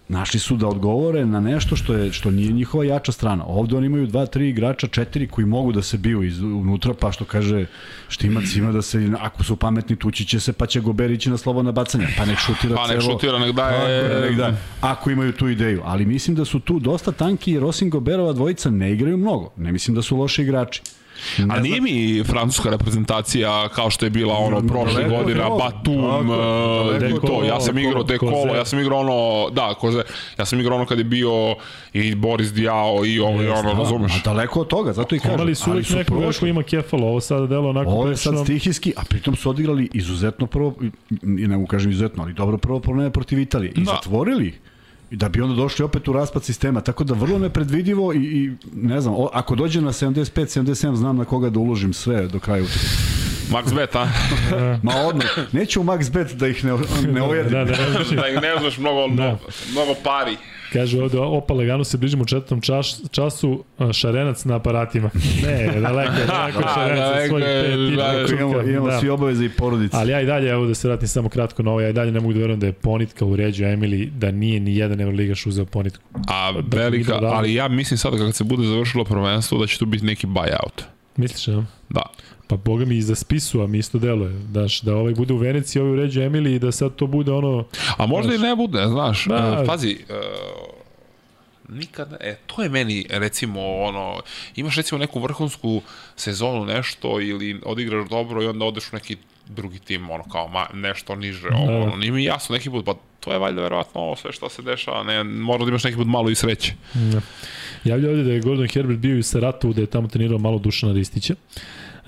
Našli 0.10 0.40
su 0.40 0.56
da 0.58 0.68
odgovore 0.68 1.26
na 1.26 1.40
nešto 1.40 1.76
što 1.76 1.94
je 1.94 2.12
što 2.14 2.32
nije 2.32 2.52
njihova 2.52 2.86
jača 2.86 3.12
strana. 3.12 3.44
Ovde 3.48 3.78
oni 3.78 3.86
imaju 3.86 4.08
dva, 4.08 4.26
tri 4.26 4.50
igrača, 4.50 4.88
četiri 4.88 5.28
koji 5.28 5.48
mogu 5.48 5.72
da 5.72 5.82
se 5.82 5.98
biju 5.98 6.24
iz, 6.24 6.40
unutra, 6.42 6.94
pa 6.94 7.12
što 7.12 7.26
kaže 7.26 7.66
Štimac 8.08 8.56
ima 8.56 8.72
da 8.72 8.82
se, 8.82 9.10
ako 9.20 9.44
su 9.44 9.56
pametni, 9.56 9.96
tući 9.96 10.26
će 10.26 10.40
se, 10.40 10.54
pa 10.54 10.66
će 10.66 10.80
Gober 10.80 11.12
ići 11.12 11.30
na 11.30 11.38
slobodna 11.38 11.72
bacanja, 11.72 12.08
pa 12.18 12.26
nek 12.26 12.38
šutira 12.38 12.76
Pa 12.76 12.88
nek 12.88 13.02
celo- 13.02 13.12
šutira, 13.12 13.40
nek 13.40 13.56
daje... 13.56 14.22
Nek 14.22 14.38
da, 14.38 14.54
ako 14.82 15.10
imaju 15.12 15.32
tu 15.32 15.48
ideju. 15.48 15.82
Ali 15.86 16.06
mislim 16.06 16.36
da 16.36 16.46
su 16.46 16.60
tu 16.60 16.80
dosta 16.80 17.12
tanki 17.12 17.52
jer 17.52 17.64
osim 17.64 17.90
Goberova 17.90 18.34
dvojica 18.34 18.70
ne 18.70 18.94
igraju 18.94 19.18
mnogo. 19.18 19.52
Ne 19.58 19.72
mislim 19.72 19.96
da 19.96 20.02
su 20.02 20.18
loši 20.18 20.42
igrači. 20.42 20.82
A 21.50 21.60
nije 21.60 21.82
mi 21.82 22.24
francuska 22.24 22.70
reprezentacija 22.70 23.70
kao 23.70 23.90
što 23.90 24.06
je 24.06 24.10
bila 24.10 24.38
ono 24.38 24.62
prošle 24.68 25.04
Daleko 25.04 25.16
od 25.16 25.22
godine. 25.22 25.44
Batum, 25.60 26.02
Tako 26.02 27.06
je, 27.06 27.10
e, 27.10 27.20
to, 27.28 27.44
ja 27.44 27.62
sam 27.62 27.78
igrao 27.78 28.04
te 28.04 28.18
kolo, 28.18 28.56
ja 28.56 28.66
sam 28.66 28.80
igrao 28.80 29.00
ono, 29.00 29.50
da, 29.50 29.74
koze, 29.74 30.02
ja 30.40 30.46
sam 30.46 30.60
igrao 30.60 30.76
ono 30.76 30.86
kad 30.86 30.98
je 30.98 31.04
bio 31.04 31.56
i 31.94 32.16
Boris 32.16 32.54
Diao 32.54 33.06
i 33.06 33.20
ovo 33.20 33.42
i 33.42 33.48
ono, 33.48 33.74
razumeš? 33.74 34.16
A 34.16 34.20
daleko 34.24 34.62
od 34.62 34.68
toga, 34.68 34.94
zato 34.94 35.16
i 35.16 35.20
kažem. 35.20 35.36
Imali 35.36 35.56
su 35.56 35.72
uvijek 35.72 35.90
nekoga 35.90 36.30
ko 36.40 36.46
ima 36.46 36.64
kefalo, 36.64 37.08
ovo 37.08 37.20
sada 37.22 37.48
delo 37.48 37.70
onako 37.70 37.92
Ovo 37.92 38.08
je 38.08 38.18
sad 38.18 38.34
stihijski, 38.44 38.94
a 38.98 39.02
pritom 39.10 39.36
su 39.36 39.50
odigrali 39.50 39.90
izuzetno 39.94 40.48
prvo, 40.48 40.76
i 41.22 41.48
ne 41.48 41.56
mogu 41.56 41.68
kažem 41.68 41.92
izuzetno, 41.92 42.24
ali 42.24 42.34
dobro 42.34 42.58
prvo 42.58 42.80
polovreme 42.80 43.12
protiv 43.12 43.40
Italije. 43.40 43.72
I 43.76 43.84
Da. 43.84 43.92
zatvorili 43.92 44.48
ih. 44.48 44.60
I 45.12 45.16
da 45.16 45.30
bi 45.30 45.42
onda 45.42 45.56
došli 45.56 45.86
opet 45.86 46.08
u 46.08 46.14
raspad 46.14 46.44
sistema. 46.44 46.82
Tako 46.82 47.04
da 47.04 47.14
vrlo 47.14 47.40
nepredvidivo 47.40 48.14
i, 48.14 48.18
i 48.18 48.52
ne 48.74 49.02
znam, 49.02 49.14
o, 49.18 49.30
ako 49.34 49.56
dođe 49.56 49.82
na 49.82 49.92
75-77 49.92 50.96
znam 50.96 51.18
na 51.18 51.26
koga 51.26 51.50
da 51.50 51.60
uložim 51.60 51.94
sve 51.94 52.28
do 52.28 52.40
kraja 52.40 52.64
utakmice. 52.64 53.20
Max 53.52 53.74
Bet, 53.76 53.96
a? 53.96 54.08
Ma 54.84 54.94
odmah, 54.96 55.26
neću 55.52 55.82
u 55.82 55.84
max 55.84 56.12
bet 56.12 56.34
da 56.34 56.48
ih 56.48 56.66
ne, 56.66 56.72
ne 57.14 57.22
ojadim. 57.24 57.52
Da, 57.58 57.66
da, 57.66 57.72
ne 57.72 58.04
znam. 58.04 58.18
da 58.18 58.28
ih 58.28 58.42
ne 58.42 58.60
znaš 58.60 58.78
mnogo, 58.78 59.08
Da. 59.16 59.38
mnogo 59.72 59.94
pari. 60.04 60.38
Kaže 60.74 61.02
ovde, 61.02 61.20
opa, 61.20 61.54
lagano 61.54 61.84
se 61.84 61.98
bližimo 61.98 62.24
u 62.24 62.26
četvrtom 62.26 62.62
čas, 62.62 63.02
času, 63.12 63.64
šarenac 63.94 64.46
na 64.46 64.56
aparatima. 64.56 65.10
Ne, 65.44 65.80
daleko, 65.82 66.14
je, 66.14 66.26
daleko 66.36 66.62
Da, 66.62 66.72
šarenac 66.76 67.00
sa 67.00 67.10
daleko 67.10 67.28
svojih 67.28 67.46
je, 67.48 67.62
pet 67.90 67.98
da, 67.98 68.28
čuka, 68.28 68.44
Imamo, 68.44 68.62
imamo 68.62 68.88
da. 68.88 69.00
svi 69.00 69.10
obaveze 69.10 69.46
i 69.46 69.50
porodice. 69.50 69.98
Ali 69.98 70.12
ja 70.12 70.22
i 70.22 70.26
dalje, 70.26 70.50
evo 70.50 70.66
da 70.66 70.74
se 70.76 70.88
vratim 70.88 71.08
samo 71.08 71.30
kratko 71.30 71.64
na 71.64 71.72
ovo, 71.72 71.82
ja 71.82 71.90
i 71.90 71.94
dalje 71.94 72.12
ne 72.12 72.20
mogu 72.20 72.34
da 72.34 72.40
verujem 72.40 72.60
da 72.60 72.66
je 72.66 72.74
Ponitka 72.74 73.26
uređio 73.26 73.68
Emily, 73.68 74.10
da 74.10 74.32
nije 74.32 74.60
ni 74.60 74.76
jedan 74.76 75.02
Euroligaš 75.02 75.46
uzeo 75.46 75.66
Ponitku. 75.66 76.04
A 76.28 76.52
Dakle, 76.52 76.80
velika, 76.80 77.14
dalje. 77.14 77.28
ali 77.28 77.54
ja 77.54 77.68
mislim 77.68 77.98
sad 77.98 78.18
kad 78.18 78.36
se 78.36 78.44
bude 78.44 78.68
završilo 78.68 79.04
prvenstvo 79.06 79.58
da 79.60 79.68
će 79.68 79.80
tu 79.80 79.86
biti 79.86 80.06
neki 80.06 80.28
buyout. 80.28 80.82
Misliš, 81.18 81.48
ne? 81.48 81.66
Da. 81.90 82.02
Pa 82.50 82.58
boga 82.58 82.86
mi 82.86 82.98
i 82.98 83.02
za 83.02 83.16
spisu, 83.16 83.62
a 83.62 83.68
mi 83.68 83.78
isto 83.78 84.00
deluje. 84.00 84.34
Daš, 84.34 84.82
da 84.82 84.96
ovaj 84.96 85.14
bude 85.14 85.34
u 85.34 85.38
Veneciji, 85.38 85.82
ovaj 85.82 85.94
uređuje 85.94 86.30
Emily 86.30 86.56
i 86.56 86.60
da 86.60 86.72
sad 86.72 86.96
to 86.96 87.08
bude 87.08 87.32
ono... 87.32 87.66
A 87.98 88.06
možda 88.06 88.36
i 88.36 88.38
ne 88.38 88.56
bude, 88.56 88.86
znaš. 88.88 89.26
Da. 89.26 89.60
E, 89.64 89.66
pazi, 89.66 89.98
e, 90.10 90.14
nikada, 91.70 92.18
e, 92.20 92.36
to 92.48 92.64
je 92.64 92.70
meni, 92.70 93.06
recimo, 93.10 93.62
ono, 93.78 94.22
imaš 94.56 94.76
recimo 94.76 95.00
neku 95.00 95.20
vrhunsku 95.20 95.82
sezonu 96.16 96.66
nešto 96.66 97.22
ili 97.22 97.62
odigraš 97.66 98.10
dobro 98.10 98.44
i 98.44 98.48
onda 98.48 98.66
odeš 98.66 98.94
u 98.94 98.96
neki 98.96 99.18
drugi 99.48 99.80
tim, 99.80 100.10
ono, 100.10 100.24
kao 100.24 100.48
ma, 100.48 100.68
nešto 100.74 101.16
niže, 101.16 101.48
ovo, 101.48 101.82
ono, 101.82 101.96
nije 101.96 102.12
mi 102.12 102.24
jasno 102.24 102.56
neki 102.56 102.70
put, 102.70 102.86
pa 102.86 102.94
to 103.20 103.34
je 103.34 103.40
valjda 103.40 103.62
verovatno 103.62 104.02
ovo 104.02 104.16
sve 104.16 104.32
što 104.32 104.50
se 104.50 104.62
dešava, 104.62 105.04
ne, 105.04 105.24
mora 105.24 105.66
da 105.66 105.70
imaš 105.70 105.84
neki 105.84 105.98
put 105.98 106.08
malo 106.08 106.30
i 106.30 106.36
sreće. 106.36 106.74
Ne. 106.94 107.22
Javlja 107.84 108.10
ovdje 108.10 108.24
da 108.24 108.32
je 108.32 108.40
Gordon 108.40 108.68
Herbert 108.68 109.00
bio 109.00 109.16
i 109.16 109.20
u 109.20 109.24
Saratovu, 109.24 109.74
da 109.74 109.82
je 109.82 109.88
tamo 109.88 110.08
trenirao 110.08 110.38
malo 110.38 110.60
Dušana 110.60 110.94
Ristića. 110.94 111.36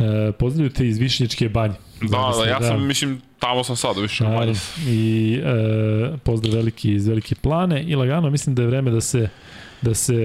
E, 0.01 0.31
pozdravljaju 0.31 0.73
te 0.73 0.87
iz 0.87 0.97
Višnjičke 0.97 1.49
banje. 1.49 1.73
Da, 2.01 2.31
da, 2.37 2.49
ja 2.49 2.61
sam, 2.61 2.87
mislim, 2.87 3.21
tamo 3.39 3.63
sam 3.63 3.75
sad, 3.75 3.97
više 3.97 4.23
manje. 4.23 4.35
Naravno. 4.35 4.55
I 4.87 5.39
e, 5.43 6.17
pozdrav 6.23 6.55
veliki 6.55 6.93
iz 6.93 7.07
Velike 7.07 7.35
plane 7.35 7.83
i 7.83 7.95
lagano 7.95 8.29
mislim 8.29 8.55
da 8.55 8.61
je 8.61 8.67
vreme 8.67 8.91
da 8.91 9.01
se 9.01 9.29
da 9.81 9.93
se 9.93 10.15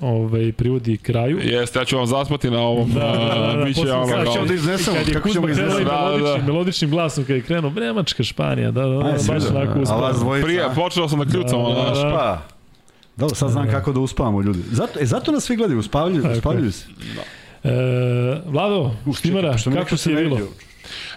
ovaj 0.00 0.52
privodi 0.52 0.96
kraju. 0.96 1.38
Jeste, 1.42 1.78
ja 1.78 1.84
ću 1.84 1.96
vam 1.96 2.06
zaspati 2.06 2.50
na 2.50 2.60
ovom, 2.60 2.90
Da, 2.92 3.00
da, 3.00 3.46
da, 3.46 3.56
da, 3.56 3.64
biće 3.64 3.80
posle 3.80 3.94
ono 3.94 4.06
sad 4.06 4.24
kao... 4.24 4.32
ćemo 4.32 4.46
da 4.46 4.54
iznesemo, 4.54 4.96
kako 5.12 5.28
ćemo 5.28 5.46
Kuzma 5.46 5.54
krenuo 5.54 5.78
i 5.78 5.82
iznesemo? 5.82 5.84
Da, 5.84 5.94
da. 5.94 6.16
melodičnim, 6.16 6.46
melodičnim 6.46 6.90
glasom 6.90 7.24
kad 7.24 7.36
je 7.36 7.42
krenuo, 7.42 7.70
Vremačka 7.70 8.22
Španija, 8.22 8.70
da, 8.70 8.82
da, 8.82 8.88
da, 8.88 9.04
Aj, 9.04 9.12
baš 9.28 9.42
onako 9.50 9.78
dvojica? 10.18 10.46
Prije, 10.46 10.64
počeo 10.74 11.08
sam 11.08 11.18
da 11.18 11.24
kljucam, 11.24 11.64
Da, 11.64 11.74
znaš. 11.74 11.98
da. 11.98 12.10
Pa, 12.14 12.42
dobro, 13.16 13.34
sad 13.34 13.50
znam 13.50 13.70
kako 13.70 13.92
da 13.92 14.00
uspavamo 14.00 14.42
ljudi. 14.42 14.62
Zato, 14.70 15.00
e, 15.00 15.06
zato 15.06 15.32
nas 15.32 15.44
svi 15.44 15.56
gledaju, 15.56 15.76
je. 15.76 15.80
uspavljaju 15.80 16.72
se. 16.72 16.86
E, 17.64 17.70
Vlado, 18.46 18.94
Štimara, 19.18 19.56
kako 19.74 19.96
ti 19.96 20.10
je 20.10 20.16
bilo? 20.16 20.38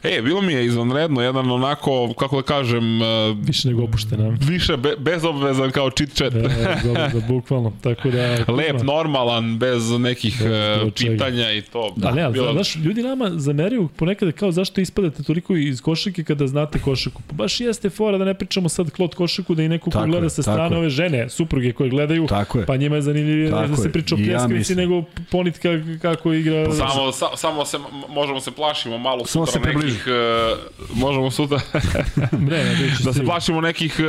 E, 0.03 0.21
bilo 0.21 0.41
mi 0.41 0.53
je 0.53 0.65
izvanredno, 0.65 1.21
jedan 1.21 1.51
onako, 1.51 2.13
kako 2.13 2.35
da 2.35 2.41
kažem, 2.41 3.01
e, 3.01 3.05
Više 3.37 3.67
nego 3.67 3.83
opuštena. 3.83 4.37
više 4.41 4.77
be, 4.77 4.93
bezobvezan 4.97 5.71
kao 5.71 5.89
chit 5.89 6.09
chat. 6.09 6.33
E, 6.33 6.39
da, 6.39 6.49
da, 6.93 7.19
bukvalno. 7.27 7.73
Tako 7.81 8.09
da... 8.09 8.21
Lep, 8.57 8.81
normalan, 8.83 9.57
bez 9.57 9.91
nekih 9.91 10.37
čega. 10.37 10.85
pitanja 10.97 11.51
i 11.51 11.61
to. 11.61 11.93
Da, 11.95 12.11
ne, 12.11 12.21
bilo- 12.21 12.31
Bilo... 12.31 12.53
znaš, 12.53 12.75
ljudi 12.75 13.03
nama 13.03 13.31
zameraju 13.31 13.87
ponekad 13.89 14.31
kao 14.31 14.51
zašto 14.51 14.81
ispadate 14.81 15.23
toliko 15.23 15.55
iz 15.55 15.81
košarke 15.81 16.23
kada 16.23 16.47
znate 16.47 16.79
košarku. 16.79 17.21
Pa 17.27 17.33
baš 17.33 17.59
jeste 17.59 17.89
fora 17.89 18.17
da 18.17 18.25
ne 18.25 18.33
pričamo 18.33 18.69
sad 18.69 18.91
klot 18.91 19.15
košarku, 19.15 19.55
da 19.55 19.63
i 19.63 19.69
neko 19.69 19.91
ko 19.91 20.03
gleda 20.05 20.29
sa 20.29 20.41
strane 20.41 20.77
ove 20.77 20.89
žene, 20.89 21.29
supruge 21.29 21.73
koje 21.73 21.89
gledaju, 21.89 22.27
Tako 22.27 22.59
je. 22.59 22.65
pa 22.65 22.75
njima 22.75 22.95
je 22.95 23.01
zanimljivije 23.01 23.49
da 23.49 23.75
se 23.75 23.91
priča 23.91 24.15
o 24.15 24.17
I 24.17 24.21
ja 24.21 24.25
pljeskavici 24.27 24.55
mislim. 24.57 24.77
nego 24.77 25.03
ponitka 25.31 25.69
kako 26.01 26.33
igra. 26.33 26.71
Samo, 26.71 27.11
sa, 27.11 27.25
samo 27.35 27.65
se, 27.65 27.77
možemo 28.09 28.39
se 28.39 28.51
plašimo 28.51 28.97
malo 28.97 29.25
Samo 29.25 29.45
sutra. 29.45 29.61
Nekih, 29.91 30.07
e, 30.07 30.55
možemo 30.93 31.31
sutra 31.31 31.59
ne, 32.31 32.57
ne, 32.59 32.71
neće 32.71 33.03
da 33.05 33.13
se 33.13 33.25
plašimo 33.25 33.61
nekih 33.61 33.99
e, 33.99 34.03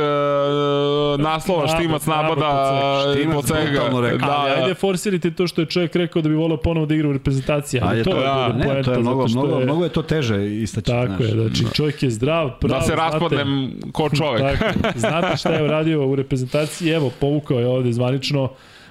naslova, 1.17 1.67
štimac, 1.69 2.05
nabada 2.05 2.73
i 3.07 3.17
Štimac 3.17 3.45
po 3.91 4.01
rekao. 4.01 4.17
Da, 4.19 4.31
Ali 4.31 4.51
da. 4.51 4.57
ajde 4.57 4.73
forsirite 4.73 5.31
to 5.31 5.47
što 5.47 5.61
je 5.61 5.67
čovjek 5.67 5.95
rekao 5.95 6.21
da 6.21 6.29
bi 6.29 6.35
volao 6.35 6.57
ponovo 6.57 6.85
da 6.85 6.95
igra 6.95 7.09
u 7.09 7.13
reprezentaciji. 7.13 7.79
Ajde, 7.79 7.91
Ajde, 7.91 8.03
to 8.03 8.09
to, 8.09 8.17
je 8.17 8.23
da, 8.23 8.47
ne, 8.49 8.63
poenta, 8.63 8.83
to 8.83 8.91
je 8.91 8.99
mnogo, 8.99 9.27
mnogo, 9.27 9.55
je- 9.55 9.65
mnogo 9.65 9.83
je 9.83 9.89
to 9.89 10.01
teže 10.03 10.31
istaći. 10.53 10.85
Tako 10.85 11.23
je, 11.23 11.29
znači 11.31 11.63
čovjek 11.73 12.03
je 12.03 12.09
zdrav, 12.11 12.51
prav, 12.51 12.71
Da 12.71 12.81
se 12.81 12.85
znate- 12.85 13.01
raspadnem 13.03 13.49
ko 13.91 14.09
čovek. 14.17 14.41
Tako, 14.59 14.79
znate 14.95 15.37
šta 15.37 15.49
je 15.49 15.63
uradio 15.63 16.07
u 16.07 16.15
reprezentaciji, 16.15 16.89
evo, 16.89 17.11
povukao 17.11 17.59
je 17.59 17.67
ovde 17.67 17.93
zvanično, 17.93 18.49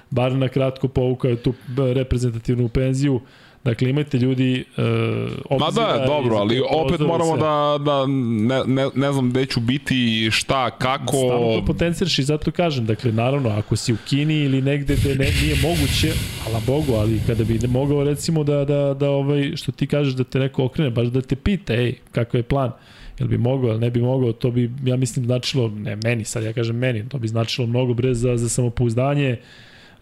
bar 0.09 0.31
na 0.31 0.47
kratko 0.47 0.87
povukao 0.87 1.29
je 1.29 1.35
tu 1.37 1.53
reprezentativnu 1.93 2.69
penziju, 2.69 3.21
Dakle, 3.63 3.89
imajte 3.89 4.17
ljudi 4.17 4.65
uh, 4.77 5.59
Ma 5.59 5.71
da, 5.71 6.03
dobro, 6.07 6.35
ali 6.35 6.61
opet 6.69 6.99
moramo 6.99 7.37
da, 7.37 7.77
da 7.85 8.05
ne, 8.07 8.63
ne, 8.65 8.89
ne 8.95 9.11
znam 9.11 9.29
gde 9.29 9.45
ću 9.45 9.59
biti, 9.59 10.29
šta, 10.31 10.69
kako... 10.69 11.17
Stalno 11.17 11.59
to 11.59 11.65
potenciraš 11.65 12.19
i 12.19 12.23
zato 12.23 12.51
kažem, 12.51 12.85
dakle, 12.85 13.11
naravno, 13.11 13.49
ako 13.49 13.75
si 13.75 13.93
u 13.93 13.97
Kini 14.09 14.35
ili 14.35 14.61
negde 14.61 14.95
gde 14.95 15.15
ne, 15.15 15.31
nije 15.41 15.55
moguće, 15.63 16.11
ala 16.47 16.61
Bogu, 16.67 16.93
ali 16.93 17.21
kada 17.27 17.43
bi 17.43 17.59
mogao 17.67 18.03
recimo 18.03 18.43
da, 18.43 18.65
da, 18.65 18.93
da 18.93 19.09
ovaj, 19.09 19.55
što 19.55 19.71
ti 19.71 19.87
kažeš 19.87 20.13
da 20.13 20.23
te 20.23 20.39
neko 20.39 20.65
okrene, 20.65 20.89
baš 20.89 21.07
da 21.07 21.21
te 21.21 21.35
pita, 21.35 21.73
ej, 21.73 21.93
kakav 22.11 22.39
je 22.39 22.43
plan, 22.43 22.71
jel 23.19 23.27
bi 23.27 23.37
mogao, 23.37 23.69
jel 23.69 23.79
ne 23.79 23.89
bi 23.89 24.01
mogao, 24.01 24.31
to 24.31 24.51
bi, 24.51 24.71
ja 24.85 24.95
mislim, 24.97 25.25
značilo, 25.25 25.67
ne 25.67 25.95
meni, 26.03 26.25
sad 26.25 26.43
ja 26.43 26.53
kažem 26.53 26.75
meni, 26.75 27.09
to 27.09 27.17
bi 27.17 27.27
značilo 27.27 27.67
mnogo 27.67 27.93
bre 27.93 28.13
za, 28.13 28.37
za 28.37 28.49
samopouzdanje, 28.49 29.37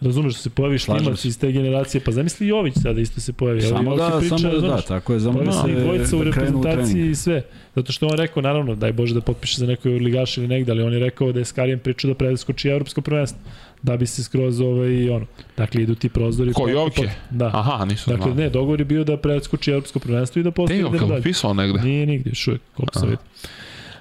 Razumeš 0.00 0.32
da 0.32 0.38
se 0.38 0.50
pojavi 0.50 0.78
se. 0.78 0.92
iz 1.24 1.38
te 1.38 1.52
generacije, 1.52 2.00
pa 2.00 2.10
zamisli 2.12 2.46
Jović 2.46 2.74
sada 2.74 3.00
isto 3.00 3.20
se 3.20 3.32
pojavi. 3.32 3.62
Samo 3.62 3.90
Jović 3.90 3.98
da, 4.02 4.18
priča, 4.18 4.38
samo 4.38 4.52
da, 4.52 4.60
da, 4.60 4.80
tako 4.80 5.12
je, 5.12 5.18
za 5.18 5.32
Pojavi 5.32 5.52
se 5.52 5.70
i 5.70 5.74
dvojica 5.74 6.06
u 6.06 6.18
da 6.18 6.20
u 6.20 6.24
reprezentaciji 6.24 7.10
i 7.10 7.14
sve. 7.14 7.42
Zato 7.74 7.92
što 7.92 8.06
on 8.06 8.16
rekao, 8.16 8.42
naravno, 8.42 8.74
daj 8.74 8.92
Bože 8.92 9.14
da 9.14 9.20
potpiše 9.20 9.56
za 9.56 9.66
neko 9.66 9.88
ligaš 9.88 10.38
ili 10.38 10.48
negde, 10.48 10.72
ali 10.72 10.82
on 10.82 10.92
je 10.92 10.98
rekao 10.98 11.32
da 11.32 11.38
je 11.38 11.44
Skarijan 11.44 11.78
pričao 11.78 12.08
da 12.08 12.14
preskoči 12.14 12.68
evropsko 12.68 13.00
prvenstvo 13.00 13.40
da 13.82 13.96
bi 13.96 14.06
se 14.06 14.24
skroz 14.24 14.60
ovaj, 14.60 15.10
ono, 15.10 15.26
dakle 15.56 15.82
idu 15.82 15.94
ti 15.94 16.08
prozori. 16.08 16.52
Ko, 16.52 16.62
pot- 16.62 16.70
Jovke? 16.70 16.96
pot- 16.96 17.10
Da. 17.30 17.46
Aha, 17.46 17.84
nisam 17.84 18.16
Dakle, 18.16 18.34
ne, 18.34 18.50
dogovor 18.50 18.80
je 18.80 18.84
bio 18.84 19.04
da 19.04 19.16
preskoči 19.16 19.70
evropsko 19.70 19.98
prvenstvo 19.98 20.40
i 20.40 20.42
da 20.42 20.50
Te 20.50 20.54
postoji 20.54 20.78
je 20.78 20.86
idemo 20.88 21.06
dalje. 21.06 21.22
pisao 21.22 21.54
negde. 21.54 21.80
Nije 21.80 22.06
nigde, 22.06 22.30
još 22.30 22.48
uvijek, 22.48 22.62
koliko 22.74 22.94
sam 22.94 23.08
vidio. 23.08 23.24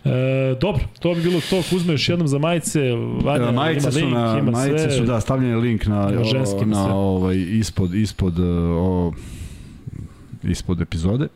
E, 0.06 0.10
dobro, 0.61 0.82
to 1.00 1.14
bi 1.14 1.22
bilo 1.22 1.42
to. 1.42 1.61
Kuzma 1.69 1.92
još 1.92 2.10
jednom 2.10 2.28
za 2.28 2.38
majice. 2.40 2.80
Vanja, 3.24 3.48
E, 3.48 3.52
majice 3.52 3.82
ima 3.82 3.92
su 3.92 4.00
link, 4.00 4.14
na 4.14 4.40
ima 4.40 4.52
majice 4.52 4.80
sve. 4.80 4.92
su 4.92 5.03
da 5.03 5.22
stavljen 5.22 5.50
je 5.50 5.58
link 5.58 5.86
na 5.86 6.08
o, 6.08 6.10
na 6.66 6.76
sve. 6.76 6.94
ovaj 6.94 7.36
ispod 7.50 7.94
ispod 7.94 8.40
e, 8.40 8.44
o, 8.72 9.14
ispod 10.44 10.82
epizode 10.82 11.28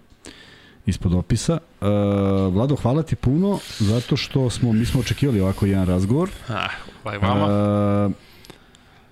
ispod 0.85 1.13
opisa. 1.13 1.53
Uh, 1.81 1.87
Vlado, 2.53 2.75
hvala 2.75 3.03
ti 3.03 3.15
puno 3.15 3.59
zato 3.79 4.17
što 4.17 4.49
smo 4.49 4.73
mi 4.73 4.85
smo 4.85 4.99
očekivali 4.99 5.41
ovako 5.41 5.65
jedan 5.65 5.85
razgovor. 5.85 6.29
Ah, 6.49 6.67
hvala 7.03 7.15
i 7.15 7.19
vama. 7.19 7.45
Uh, 8.05 8.11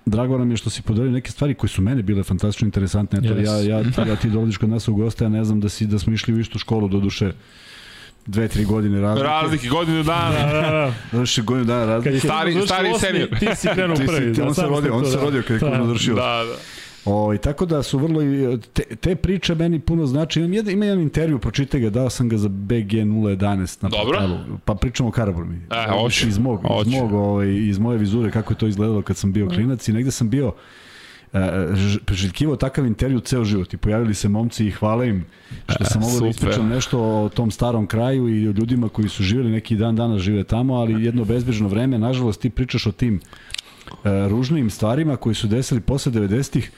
Drago 0.06 0.38
nam 0.38 0.50
je 0.50 0.56
što 0.56 0.70
si 0.70 0.82
podelio 0.82 1.10
neke 1.12 1.30
stvari 1.30 1.54
koje 1.54 1.70
su 1.70 1.82
mene 1.82 2.02
bile 2.02 2.22
fantastično 2.22 2.66
interesantne. 2.66 3.18
Eto, 3.18 3.34
Yes. 3.34 3.46
ja, 3.68 3.78
ja, 3.78 3.82
ti, 3.84 4.00
ja 4.08 4.16
ti 4.16 4.30
dolaziš 4.30 4.56
kod 4.56 4.68
nas 4.68 4.88
u 4.88 4.94
goste, 4.94 5.24
ja 5.24 5.28
ne 5.28 5.44
znam 5.44 5.60
da, 5.60 5.68
si, 5.68 5.86
da 5.86 5.98
smo 5.98 6.12
išli 6.12 6.34
u 6.34 6.40
istu 6.40 6.58
školu, 6.58 6.88
do 6.88 7.00
duše 7.00 7.32
dve, 8.26 8.48
tri 8.48 8.64
godine 8.64 9.00
razlike. 9.00 9.28
Razlike, 9.28 9.68
godinu 9.68 10.02
dana. 10.02 10.30
Da, 10.46 10.52
da, 10.52 10.70
da. 10.70 10.94
Doduše 11.12 11.42
godinu 11.42 11.66
dana 11.66 11.84
razlike. 11.86 12.04
Kad 12.06 12.14
je 12.14 12.20
Stari- 12.22 12.66
stari 12.66 12.88
osmi, 12.88 13.00
senior. 13.00 13.28
Ti 13.30 13.48
si 13.56 13.68
krenuo 13.68 13.96
Ti 13.96 14.02
si- 14.02 14.06
prvi. 14.08 14.32
ti- 14.34 14.40
da, 14.40 14.46
on 14.46 14.54
se 14.54 14.60
sam 14.60 14.70
rodio, 14.70 14.94
on 14.94 15.04
se 15.06 15.16
da. 15.16 15.22
rodio 15.22 15.42
kad 15.42 15.50
je 15.52 15.60
Da. 15.60 15.70
Kuzma 15.70 15.84
završio. 15.84 16.14
Da, 16.14 16.20
da. 16.44 16.56
O, 17.04 17.34
i 17.34 17.38
tako 17.38 17.66
da 17.66 17.82
su 17.82 17.98
vrlo, 17.98 18.20
te, 18.64 18.82
te 18.96 19.16
priče 19.16 19.54
meni 19.54 19.80
puno 19.80 20.06
znači. 20.06 20.40
Imam 20.40 20.52
jedan, 20.52 20.72
ima 20.72 20.84
jedan 20.84 21.00
intervju, 21.00 21.38
pročitaj 21.38 21.80
ga, 21.80 21.90
dao 21.90 22.10
sam 22.10 22.28
ga 22.28 22.36
za 22.36 22.48
BG 22.48 22.92
011 22.94 23.82
na 23.82 23.88
Dobro. 23.88 24.18
portalu. 24.18 24.36
Pa 24.64 24.74
pričamo 24.74 25.08
o 25.08 25.12
Karaburmi. 25.12 25.56
E, 25.56 25.90
hoću, 25.92 26.28
Iz, 26.28 26.38
mog, 26.38 26.60
iz, 26.60 26.68
hoću. 26.68 26.90
mog, 26.90 27.12
ovaj, 27.12 27.48
iz 27.58 27.78
moje 27.78 27.98
vizure, 27.98 28.30
kako 28.30 28.52
je 28.52 28.58
to 28.58 28.66
izgledalo 28.66 29.02
kad 29.02 29.16
sam 29.16 29.32
bio 29.32 29.48
klinac 29.48 29.88
i 29.88 29.92
negde 29.92 30.10
sam 30.10 30.30
bio 30.30 30.52
priželjkivao 31.98 32.56
takav 32.56 32.86
intervju 32.86 33.20
ceo 33.20 33.44
život 33.44 33.74
i 33.74 33.78
pojavili 33.78 34.14
se 34.14 34.28
momci 34.28 34.66
i 34.66 34.70
hvala 34.70 35.04
im 35.04 35.24
što 35.68 35.84
sam 35.84 36.02
E, 36.02 36.04
mogao 36.04 36.20
da 36.20 36.26
ispričam 36.28 36.68
nešto 36.68 37.00
o 37.00 37.28
tom 37.28 37.50
starom 37.50 37.86
kraju 37.86 38.28
i 38.30 38.48
o 38.48 38.52
ljudima 38.52 38.88
koji 38.88 39.08
su 39.08 39.22
živjeli 39.22 39.50
neki 39.50 39.76
dan 39.76 39.96
danas 39.96 40.20
žive 40.20 40.44
tamo, 40.44 40.74
ali 40.74 41.04
jedno 41.04 41.24
bezbežno 41.24 41.68
vreme, 41.68 41.98
nažalost 41.98 42.40
ti 42.40 42.50
pričaš 42.50 42.86
o 42.86 42.92
tim 42.92 43.20
e, 44.04 44.28
ružnim 44.28 44.70
stvarima 44.70 45.16
koji 45.16 45.34
su 45.34 45.46
desili 45.46 45.80
posle 45.80 46.12
90-ih 46.12 46.70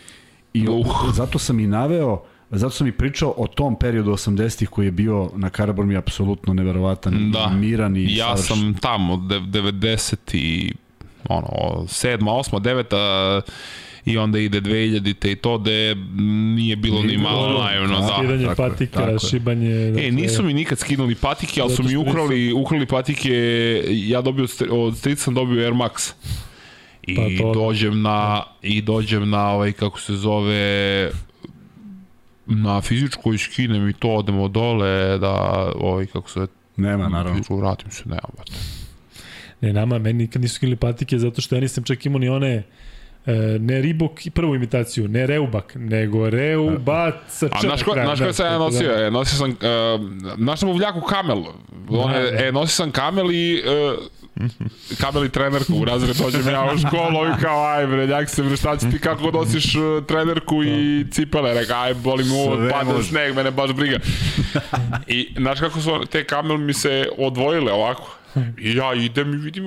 i 0.55 0.69
Uh. 0.69 0.87
zato 1.13 1.39
sam 1.39 1.61
i 1.61 1.67
naveo 1.67 2.23
zato 2.51 2.71
sam 2.71 2.87
i 2.87 2.93
pričao 2.93 3.35
o 3.37 3.47
tom 3.47 3.77
periodu 3.77 4.11
80-ih 4.11 4.69
koji 4.69 4.87
je 4.87 4.93
bio 4.93 5.31
na 5.35 5.51
Karaburmi 5.51 5.97
apsolutno 5.97 6.55
neverovatan, 6.55 7.31
Da. 7.33 7.49
miran 7.49 7.97
i 7.97 8.07
Ja 8.11 8.27
savršen. 8.27 8.57
sam 8.57 8.75
tamo, 8.75 9.17
de- 9.19 9.41
90 9.41 10.15
i 10.33 10.73
ono, 11.25 11.49
7, 11.85 12.19
8, 12.21 12.61
9 12.61 13.43
i 14.05 14.19
onda 14.19 14.39
ide 14.39 14.61
2000 14.61 15.01
i 15.29 15.37
to 15.37 15.59
da 15.59 15.71
nije 16.55 16.77
bilo 16.77 17.03
ni 17.03 17.19
malo 17.19 17.49
da. 17.49 17.65
naivno, 17.65 18.01
da. 18.01 18.09
Skidanje 18.09 18.47
tako 18.47 18.63
je, 18.63 18.69
patika, 18.71 18.93
tako 18.95 19.13
je. 19.13 19.19
šibanje. 19.21 19.87
dakle, 19.87 20.09
E, 20.09 20.13
nisu 20.13 20.43
mi 20.43 20.55
nikad 20.55 20.79
skinuli 20.79 21.15
patike, 21.15 21.61
ali 21.61 21.71
su 21.71 21.83
mi 21.83 21.97
ukrali, 21.99 22.53
ukrali 22.55 22.87
patike, 22.87 23.33
ja 23.89 24.21
dobio, 24.21 24.45
od 24.45 24.51
stri- 24.51 24.69
od 24.73 24.97
strica 24.97 25.23
sam 25.23 25.35
dobio 25.35 25.65
Air 25.65 25.73
Max. 25.73 26.13
I 27.03 27.17
Pa 27.17 27.23
to- 27.39 27.53
dođem 27.55 28.03
na, 28.03 28.43
i 28.63 28.83
dođem 28.83 29.31
na 29.31 29.51
ovaj, 29.51 29.73
kako 29.73 30.01
se 30.01 30.15
zove, 30.15 31.11
na 32.47 32.81
fizičkoj 32.81 33.39
skinem 33.39 33.89
i 33.89 33.93
to 33.93 34.09
odemo 34.11 34.49
dole 34.49 35.19
da 35.19 35.33
ovaj 35.75 36.07
kako 36.07 36.31
se 36.31 36.47
Nema, 36.77 37.09
naravno. 37.09 37.33
fizičku 37.33 37.57
vratim 37.57 37.91
se 37.91 38.03
nema 38.07 38.21
brate. 38.35 38.53
Ne, 39.61 39.73
nama, 39.73 39.99
meni 39.99 40.19
nikad 40.19 40.43
nisu 40.43 40.55
skinuli 40.55 40.77
patike 40.77 41.19
zato 41.19 41.41
što 41.41 41.55
ja 41.55 41.61
nisam 41.61 41.85
čak 41.85 42.07
imao 42.07 42.19
ni 42.19 42.29
one 42.29 42.49
e, 42.49 42.63
ne 43.61 43.81
Ribok 43.81 44.27
i 44.27 44.31
prvu 44.31 44.55
imitaciju, 44.55 45.09
ne 45.09 45.27
Reubak, 45.27 45.73
nego 45.75 46.31
Reubac 46.31 47.15
sa 47.29 47.47
A 47.47 47.61
Č 47.61 47.67
znaš 47.67 47.81
na 47.81 47.87
ko, 47.87 47.93
znaš 47.93 48.19
da, 48.19 48.27
ko 48.27 48.33
sam 48.33 48.47
ja 48.47 48.53
tako 48.53 48.65
nosio? 48.65 48.89
da. 48.89 49.05
E, 49.05 49.11
nosio 49.11 49.39
sam, 49.39 49.51
uh, 49.51 49.57
znaš 50.37 50.61
sam 50.61 50.69
u 50.69 51.01
kamel. 51.09 51.45
One, 51.89 52.23
Da, 52.23 52.31
da. 52.31 52.45
E, 52.45 52.53
nosio 52.53 52.75
sam 52.75 52.91
kamel 52.91 53.33
i 53.33 53.63
uh, 53.67 54.05
kamel 55.01 55.25
i 55.25 55.29
trenerku 55.29 55.75
u 55.75 55.85
razred 55.85 56.17
dođem 56.17 56.49
ja 56.49 56.73
u 56.75 56.79
školu 56.79 57.27
i 57.27 57.43
kao 57.43 57.67
aj 57.67 57.87
bre, 57.87 58.07
ljak 58.07 58.31
se 58.31 58.43
bre, 58.43 58.57
šta 58.57 58.77
će 58.77 58.91
ti 58.91 58.99
kako 58.99 59.31
nosiš 59.31 59.75
trenerku 60.09 60.65
i 60.65 61.07
cipele, 61.11 61.55
reka 61.55 61.81
aj 61.81 61.95
boli 61.95 62.25
mi 62.25 62.31
ovo, 62.31 62.71
pada 62.71 63.03
sneg, 63.03 63.35
mene 63.35 63.51
baš 63.51 63.73
briga. 63.73 63.99
I 65.07 65.35
znaš 65.37 65.61
kako 65.61 65.81
su 65.81 66.01
te 66.11 66.25
kamel 66.25 66.57
mi 66.57 66.73
se 66.73 67.09
odvojile 67.19 67.73
ovako. 67.73 68.17
I 68.59 68.77
ja 68.77 68.95
idem 68.95 69.35
i 69.35 69.37
vidim, 69.37 69.65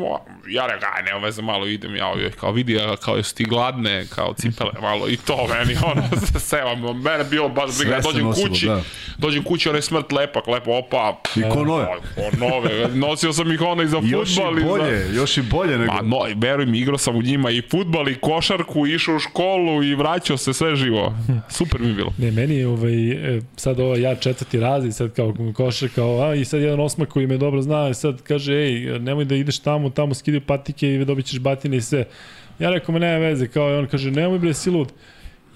ja 0.49 0.67
rekao, 0.67 0.89
aj, 0.97 1.03
nema 1.03 1.19
veze, 1.19 1.41
malo 1.41 1.67
idem, 1.67 1.95
ja 1.95 2.13
joj, 2.19 2.31
kao 2.31 2.51
vidi, 2.51 2.73
ja, 2.73 2.97
kao 2.97 3.15
jesi 3.15 3.35
ti 3.35 3.43
gladne, 3.43 4.05
kao 4.15 4.33
cipele, 4.33 4.71
malo, 4.81 5.09
i 5.09 5.17
to 5.17 5.47
meni, 5.47 5.77
ono, 5.83 6.03
se 6.33 6.39
sevam, 6.39 7.01
mene 7.01 7.23
bilo 7.23 7.49
baš 7.49 7.77
briga, 7.77 7.99
dođem 8.03 8.23
nosilo, 8.23 8.49
kući, 8.49 8.65
da. 8.65 8.81
dođem 9.17 9.43
kući, 9.43 9.69
onaj 9.69 9.81
smrt 9.81 10.11
lepak, 10.11 10.47
lepo, 10.47 10.71
opa, 10.77 11.21
I 11.35 11.41
ko 11.41 11.65
nove. 11.65 11.85
o, 12.17 12.37
nove, 12.37 12.87
nosio 12.93 13.33
sam 13.33 13.51
ih 13.51 13.61
ono 13.61 13.83
i 13.83 13.87
za 13.87 14.01
I 14.03 14.09
još 14.09 14.31
i 14.31 14.35
futbal, 14.35 14.57
i 14.57 14.61
za... 14.61 14.67
bolje, 14.67 15.15
još 15.15 15.37
i 15.37 15.41
bolje 15.41 15.77
nego... 15.77 15.93
Ma 15.93 16.01
no, 16.01 16.17
veruj 16.35 16.65
mi, 16.65 16.79
igrao 16.79 16.97
sam 16.97 17.15
u 17.15 17.21
njima 17.21 17.51
i 17.51 17.61
futbal 17.71 18.09
i 18.09 18.15
košarku, 18.15 18.87
išao 18.87 19.15
u 19.15 19.19
školu 19.19 19.83
i 19.83 19.95
vraćao 19.95 20.37
se 20.37 20.53
sve 20.53 20.75
živo. 20.75 21.15
Super 21.49 21.81
mi 21.81 21.87
je 21.87 21.93
bilo. 21.93 22.13
Ne, 22.17 22.31
meni 22.31 22.55
je 22.55 22.67
ovaj, 22.67 23.11
e, 23.11 23.41
sad 23.55 23.79
ovo 23.79 23.95
ja 23.95 24.15
četvrti 24.15 24.59
razred, 24.59 24.95
sad 24.95 25.13
kao 25.13 25.33
košar, 25.53 25.89
kao, 25.95 26.21
a, 26.21 26.35
i 26.35 26.45
sad 26.45 26.61
jedan 26.61 26.79
osmak 26.79 27.09
koji 27.09 27.27
me 27.27 27.37
dobro 27.37 27.61
zna, 27.61 27.93
sad 27.93 28.21
kaže, 28.21 28.56
ej, 28.57 28.99
nemoj 28.99 29.25
da 29.25 29.35
ideš 29.35 29.59
tamo, 29.59 29.89
tamo 29.89 30.13
skidaju 30.13 30.41
patike 30.41 30.93
i 30.93 31.05
dobit 31.05 31.25
ćeš 31.25 31.39
batine 31.39 31.77
i 31.77 31.81
sve. 31.81 32.05
Ja 32.59 32.69
rekao, 32.69 32.93
me 32.93 32.99
nema 32.99 33.17
veze, 33.17 33.47
kao, 33.47 33.69
i 33.69 33.75
on 33.75 33.87
kaže, 33.87 34.11
nemoj 34.11 34.39
bre, 34.39 34.53
si 34.53 34.69
lud. 34.69 34.93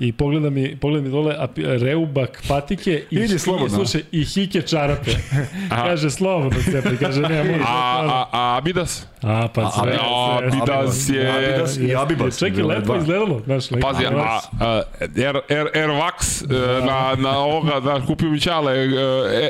I 0.02 0.12
pogleda 0.12 0.50
mi, 0.50 0.76
pogleda 0.76 1.04
mi 1.04 1.12
dole 1.12 1.36
a, 1.36 1.48
Reubak 1.78 2.44
patike 2.48 3.04
i, 3.12 3.16
Idi 3.16 3.36
i, 3.36 3.40
slobodno. 3.40 3.70
slušaj, 3.70 4.02
i 4.12 4.26
hike 4.26 4.62
čarape. 4.62 5.12
kaže, 5.70 6.10
slobodno 6.10 6.60
cepi, 6.62 6.98
kaže, 6.98 7.22
nema 7.22 7.44
može. 7.44 7.64
A, 7.64 8.02
a, 8.02 8.26
a 8.32 8.58
Abidas? 8.58 9.06
a, 9.22 9.48
pa 9.48 9.72
sve. 9.72 9.92
a, 9.94 10.38
sve. 10.40 10.48
Abidas 10.52 11.10
je... 11.10 11.30
Abidas 11.32 11.78
i 11.78 11.96
Abibas. 11.96 12.40
Čekaj, 12.40 12.64
lepo 12.64 12.96
izgledalo, 12.96 13.42
znaš, 13.46 13.72
lepo. 13.72 13.88
Pazi, 13.88 14.06
a, 14.06 14.40
a, 14.60 14.82
Air, 15.00 15.36
Air, 15.50 15.68
Air 15.76 15.90
Wax, 15.92 16.44
e, 16.44 16.86
na, 16.86 17.16
na 17.22 17.40
ovoga, 17.40 17.80
da 17.80 18.06
kupio 18.08 18.30
mi 18.30 18.40
čale, 18.40 18.74
e, 18.76 18.88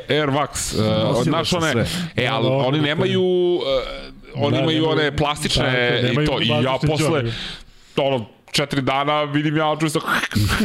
Air 0.10 0.30
Wax, 0.30 0.76
e, 0.76 1.04
Nosilo 1.04 1.24
znaš 1.24 1.50
se 1.50 1.58
one, 1.58 1.72
sve. 1.72 1.86
e, 2.16 2.28
ali 2.28 2.44
Da, 2.44 2.50
da, 2.50 2.56
oni 2.58 2.78
da, 2.78 2.84
nemaju, 2.84 3.22
e, 3.22 4.12
oni 4.36 4.52
Da, 4.52 4.62
imaju 4.62 4.78
nemaju- 4.78 4.92
one 4.92 5.18
plastične 5.18 6.02
tako, 6.02 6.22
i 6.22 6.26
to, 6.26 6.42
i 6.42 6.48
ja 6.64 6.78
posle, 6.88 7.24
ono, 7.98 8.26
četiri 8.52 8.82
dana 8.82 9.24
vidim 9.24 9.58
ja 9.58 9.78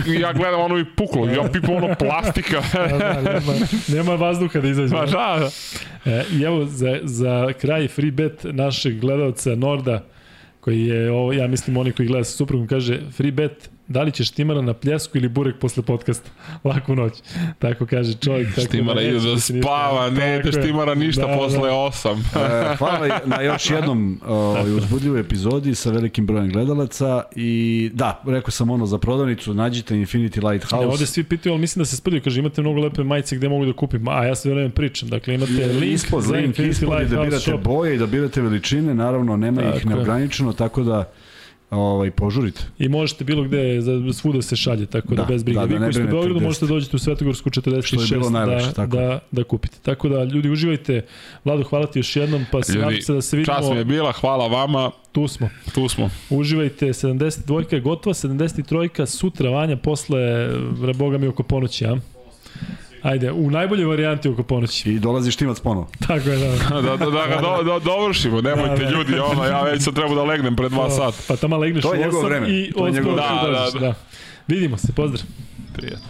i 0.07 0.21
ja 0.21 0.33
gledam 0.33 0.61
ono 0.61 0.79
i 0.79 0.85
puklo, 0.85 1.29
ja 1.29 1.49
pipam 1.53 1.75
ono 1.75 1.95
plastika. 1.95 2.63
Da, 2.73 2.99
da, 2.99 3.21
nema, 3.21 3.53
nema 3.89 4.15
vazduha 4.15 4.61
da 4.61 4.69
izađe. 4.69 4.95
Pa 4.95 5.07
da, 5.07 5.39
da. 5.41 5.51
E, 6.11 6.25
I 6.33 6.43
evo, 6.43 6.65
za, 6.65 6.99
za 7.03 7.53
kraj 7.61 7.89
free 7.89 8.11
bet 8.11 8.45
našeg 8.45 9.01
gledalca 9.01 9.55
Norda, 9.55 10.05
koji 10.61 10.87
je, 10.87 11.11
ovo, 11.11 11.33
ja 11.33 11.47
mislim, 11.47 11.77
oni 11.77 11.93
koji 11.93 12.09
gleda 12.09 12.25
sa 12.25 12.37
suprugom, 12.37 12.67
kaže, 12.67 13.01
free 13.17 13.33
bet, 13.33 13.71
da 13.89 14.03
li 14.03 14.13
ćeš 14.13 14.31
Timara 14.31 14.61
na 14.61 14.75
pljesku 14.75 15.19
ili 15.19 15.29
burek 15.29 15.59
posle 15.59 15.83
podcasta? 15.83 16.31
Laku 16.65 16.95
noć. 16.97 17.13
Tako 17.59 17.87
kaže 17.87 18.15
čovjek. 18.15 18.49
Tako 18.55 18.61
Štimara 18.61 19.01
ide 19.03 19.13
da 19.13 19.19
biti 19.19 19.31
ništa. 19.35 19.53
spava, 19.63 20.11
ne 20.11 20.39
ide. 20.39 20.53
Štimara 20.53 20.95
ništa 20.95 21.27
Da, 21.27 21.37
posle 21.37 21.69
da. 21.69 21.75
osam. 21.75 22.19
E, 22.19 22.77
hvala 22.77 23.21
na 23.25 23.41
još 23.43 23.71
jednom 23.77 24.21
ovaj, 24.27 24.75
uzbudljivoj 24.75 25.21
epizodi 25.21 25.75
sa 25.75 25.91
velikim 25.91 26.27
brojem 26.27 26.53
gledalaca 26.53 27.23
i 27.37 27.91
da, 27.95 28.23
rekao 28.27 28.51
sam 28.51 28.71
ono 28.71 28.87
za 28.87 28.99
prodavnicu, 28.99 29.55
nađite 29.55 29.95
Infinity 29.95 30.51
Lighthouse. 30.51 30.87
Ne, 30.87 30.93
ovde 30.93 31.07
svi 31.07 31.25
pitaju, 31.25 31.53
ali 31.53 31.61
mislim 31.61 31.81
da 31.81 31.85
se 31.87 31.97
sprdaju, 31.97 32.23
kaže 32.23 32.41
imate 32.41 32.61
mnogo 32.61 32.81
lepe 32.81 33.05
majice 33.05 33.37
gde 33.37 33.49
mogu 33.49 33.67
da 33.67 33.73
kupim, 33.73 34.09
a 34.09 34.25
ja 34.25 34.35
se 34.35 34.51
vremena 34.51 34.71
pričam, 34.75 35.09
dakle 35.09 35.35
imate 35.35 35.53
link 35.67 35.95
ispod, 35.95 36.23
za 36.23 36.33
link 36.37 36.57
Infinity 36.57 36.69
ispod 36.69 36.89
i 36.89 36.91
da 36.91 36.97
Lighthouse 36.99 37.25
birate 37.29 37.41
shop. 37.51 37.61
boje 37.65 37.95
i 37.95 37.99
da 37.99 38.07
birate 38.07 38.41
veličine, 38.41 38.95
naravno 38.95 39.37
nema 39.37 39.63
Tako 39.63 39.77
ih 39.77 39.87
neograničeno, 39.87 40.53
tako 40.53 40.83
da 40.83 41.11
ovaj, 41.71 42.11
požurite. 42.11 42.61
I 42.79 42.89
možete 42.89 43.25
bilo 43.25 43.43
gde, 43.43 43.81
za 43.81 44.13
svuda 44.13 44.43
se 44.43 44.57
šalje, 44.57 44.87
tako 44.87 45.09
da, 45.09 45.17
Da, 45.17 45.25
bez 45.25 45.43
briga. 45.43 45.61
da, 45.61 45.67
da 45.67 45.75
Vi 45.75 45.81
koji 45.81 45.93
ste 45.93 46.05
u 46.05 46.07
Beogradu 46.07 46.41
možete 46.41 46.55
ste. 46.57 46.67
dođete 46.67 46.97
u 46.97 47.01
Svetogorsku 47.01 47.51
46 47.51 47.83
Što 47.87 48.15
je 48.15 48.19
bilo 48.19 48.31
najlepše, 48.31 48.67
da, 48.67 48.73
tako. 48.73 48.97
da, 48.97 49.19
da 49.33 49.45
kupite. 49.45 49.77
Tako 49.83 50.09
da, 50.09 50.25
ljudi, 50.25 50.51
uživajte. 50.51 51.05
Vlado, 51.45 51.63
hvala 51.63 51.87
ti 51.87 51.99
još 51.99 52.17
jednom, 52.17 52.45
pa 52.53 52.63
se 52.63 52.75
nadam 52.75 53.01
se 53.03 53.13
da 53.13 53.23
se 53.23 53.37
vidimo. 53.37 53.57
čast 53.57 53.71
mi 53.71 53.77
je 53.77 53.85
bila, 53.85 54.13
hvala 54.13 54.47
vama, 54.49 54.91
Tu 55.13 55.29
smo. 55.29 55.49
tu 55.75 55.89
smo. 55.89 56.11
Uživajte, 56.31 56.87
72 56.87 57.75
je 57.75 57.81
gotova, 57.81 58.15
73 58.15 59.07
sutra 59.07 59.51
vanja 59.51 59.77
posle, 59.77 60.19
bre, 60.73 60.95
boga 60.95 61.19
mi 61.19 61.27
oko 61.27 61.43
ponoći, 61.43 61.87
a? 61.87 61.97
Ajde, 63.07 63.33
u 63.33 63.51
najboljoj 63.51 63.85
varijanti 63.85 64.29
oko 64.29 64.43
ponoći. 64.43 64.93
I 64.93 64.99
dolazi 64.99 65.31
štimac 65.31 65.61
ponovo. 65.61 65.89
Tako 66.07 66.29
je, 66.29 66.39
da. 66.71 66.81
da, 66.81 66.97
da, 66.97 67.11
da 67.11 67.27
ga 67.27 67.41
do, 67.41 67.63
do, 67.63 67.79
dovršimo, 67.79 68.41
nemojte 68.41 68.77
Da, 68.77 68.85
da. 68.85 68.91
ljudi, 68.91 69.19
ono, 69.19 69.45
ja 69.45 69.63
već 69.63 69.83
sam 69.83 69.95
trebao 69.95 70.15
da 70.15 70.23
legnem 70.25 70.57
pre 70.57 70.69
dva 70.69 70.91
sata. 70.91 71.17
Pa 71.29 71.37
tamo 71.37 71.57
legneš 71.57 71.85
u 71.85 71.89
osam 71.89 72.01
i 72.47 72.73
To 72.73 72.87
je 72.87 72.89
od 72.89 72.95
njegovo 72.95 73.17
skoro 73.17 73.35
vreme. 73.37 73.59
dođeš, 73.59 73.73
Da, 73.73 73.79
da, 73.79 73.87
da. 73.87 73.87
da. 73.87 73.95
Vidimo 74.49 74.77
se, 74.77 74.93
pozdrav. 74.93 75.23
Prijatno. 75.75 76.07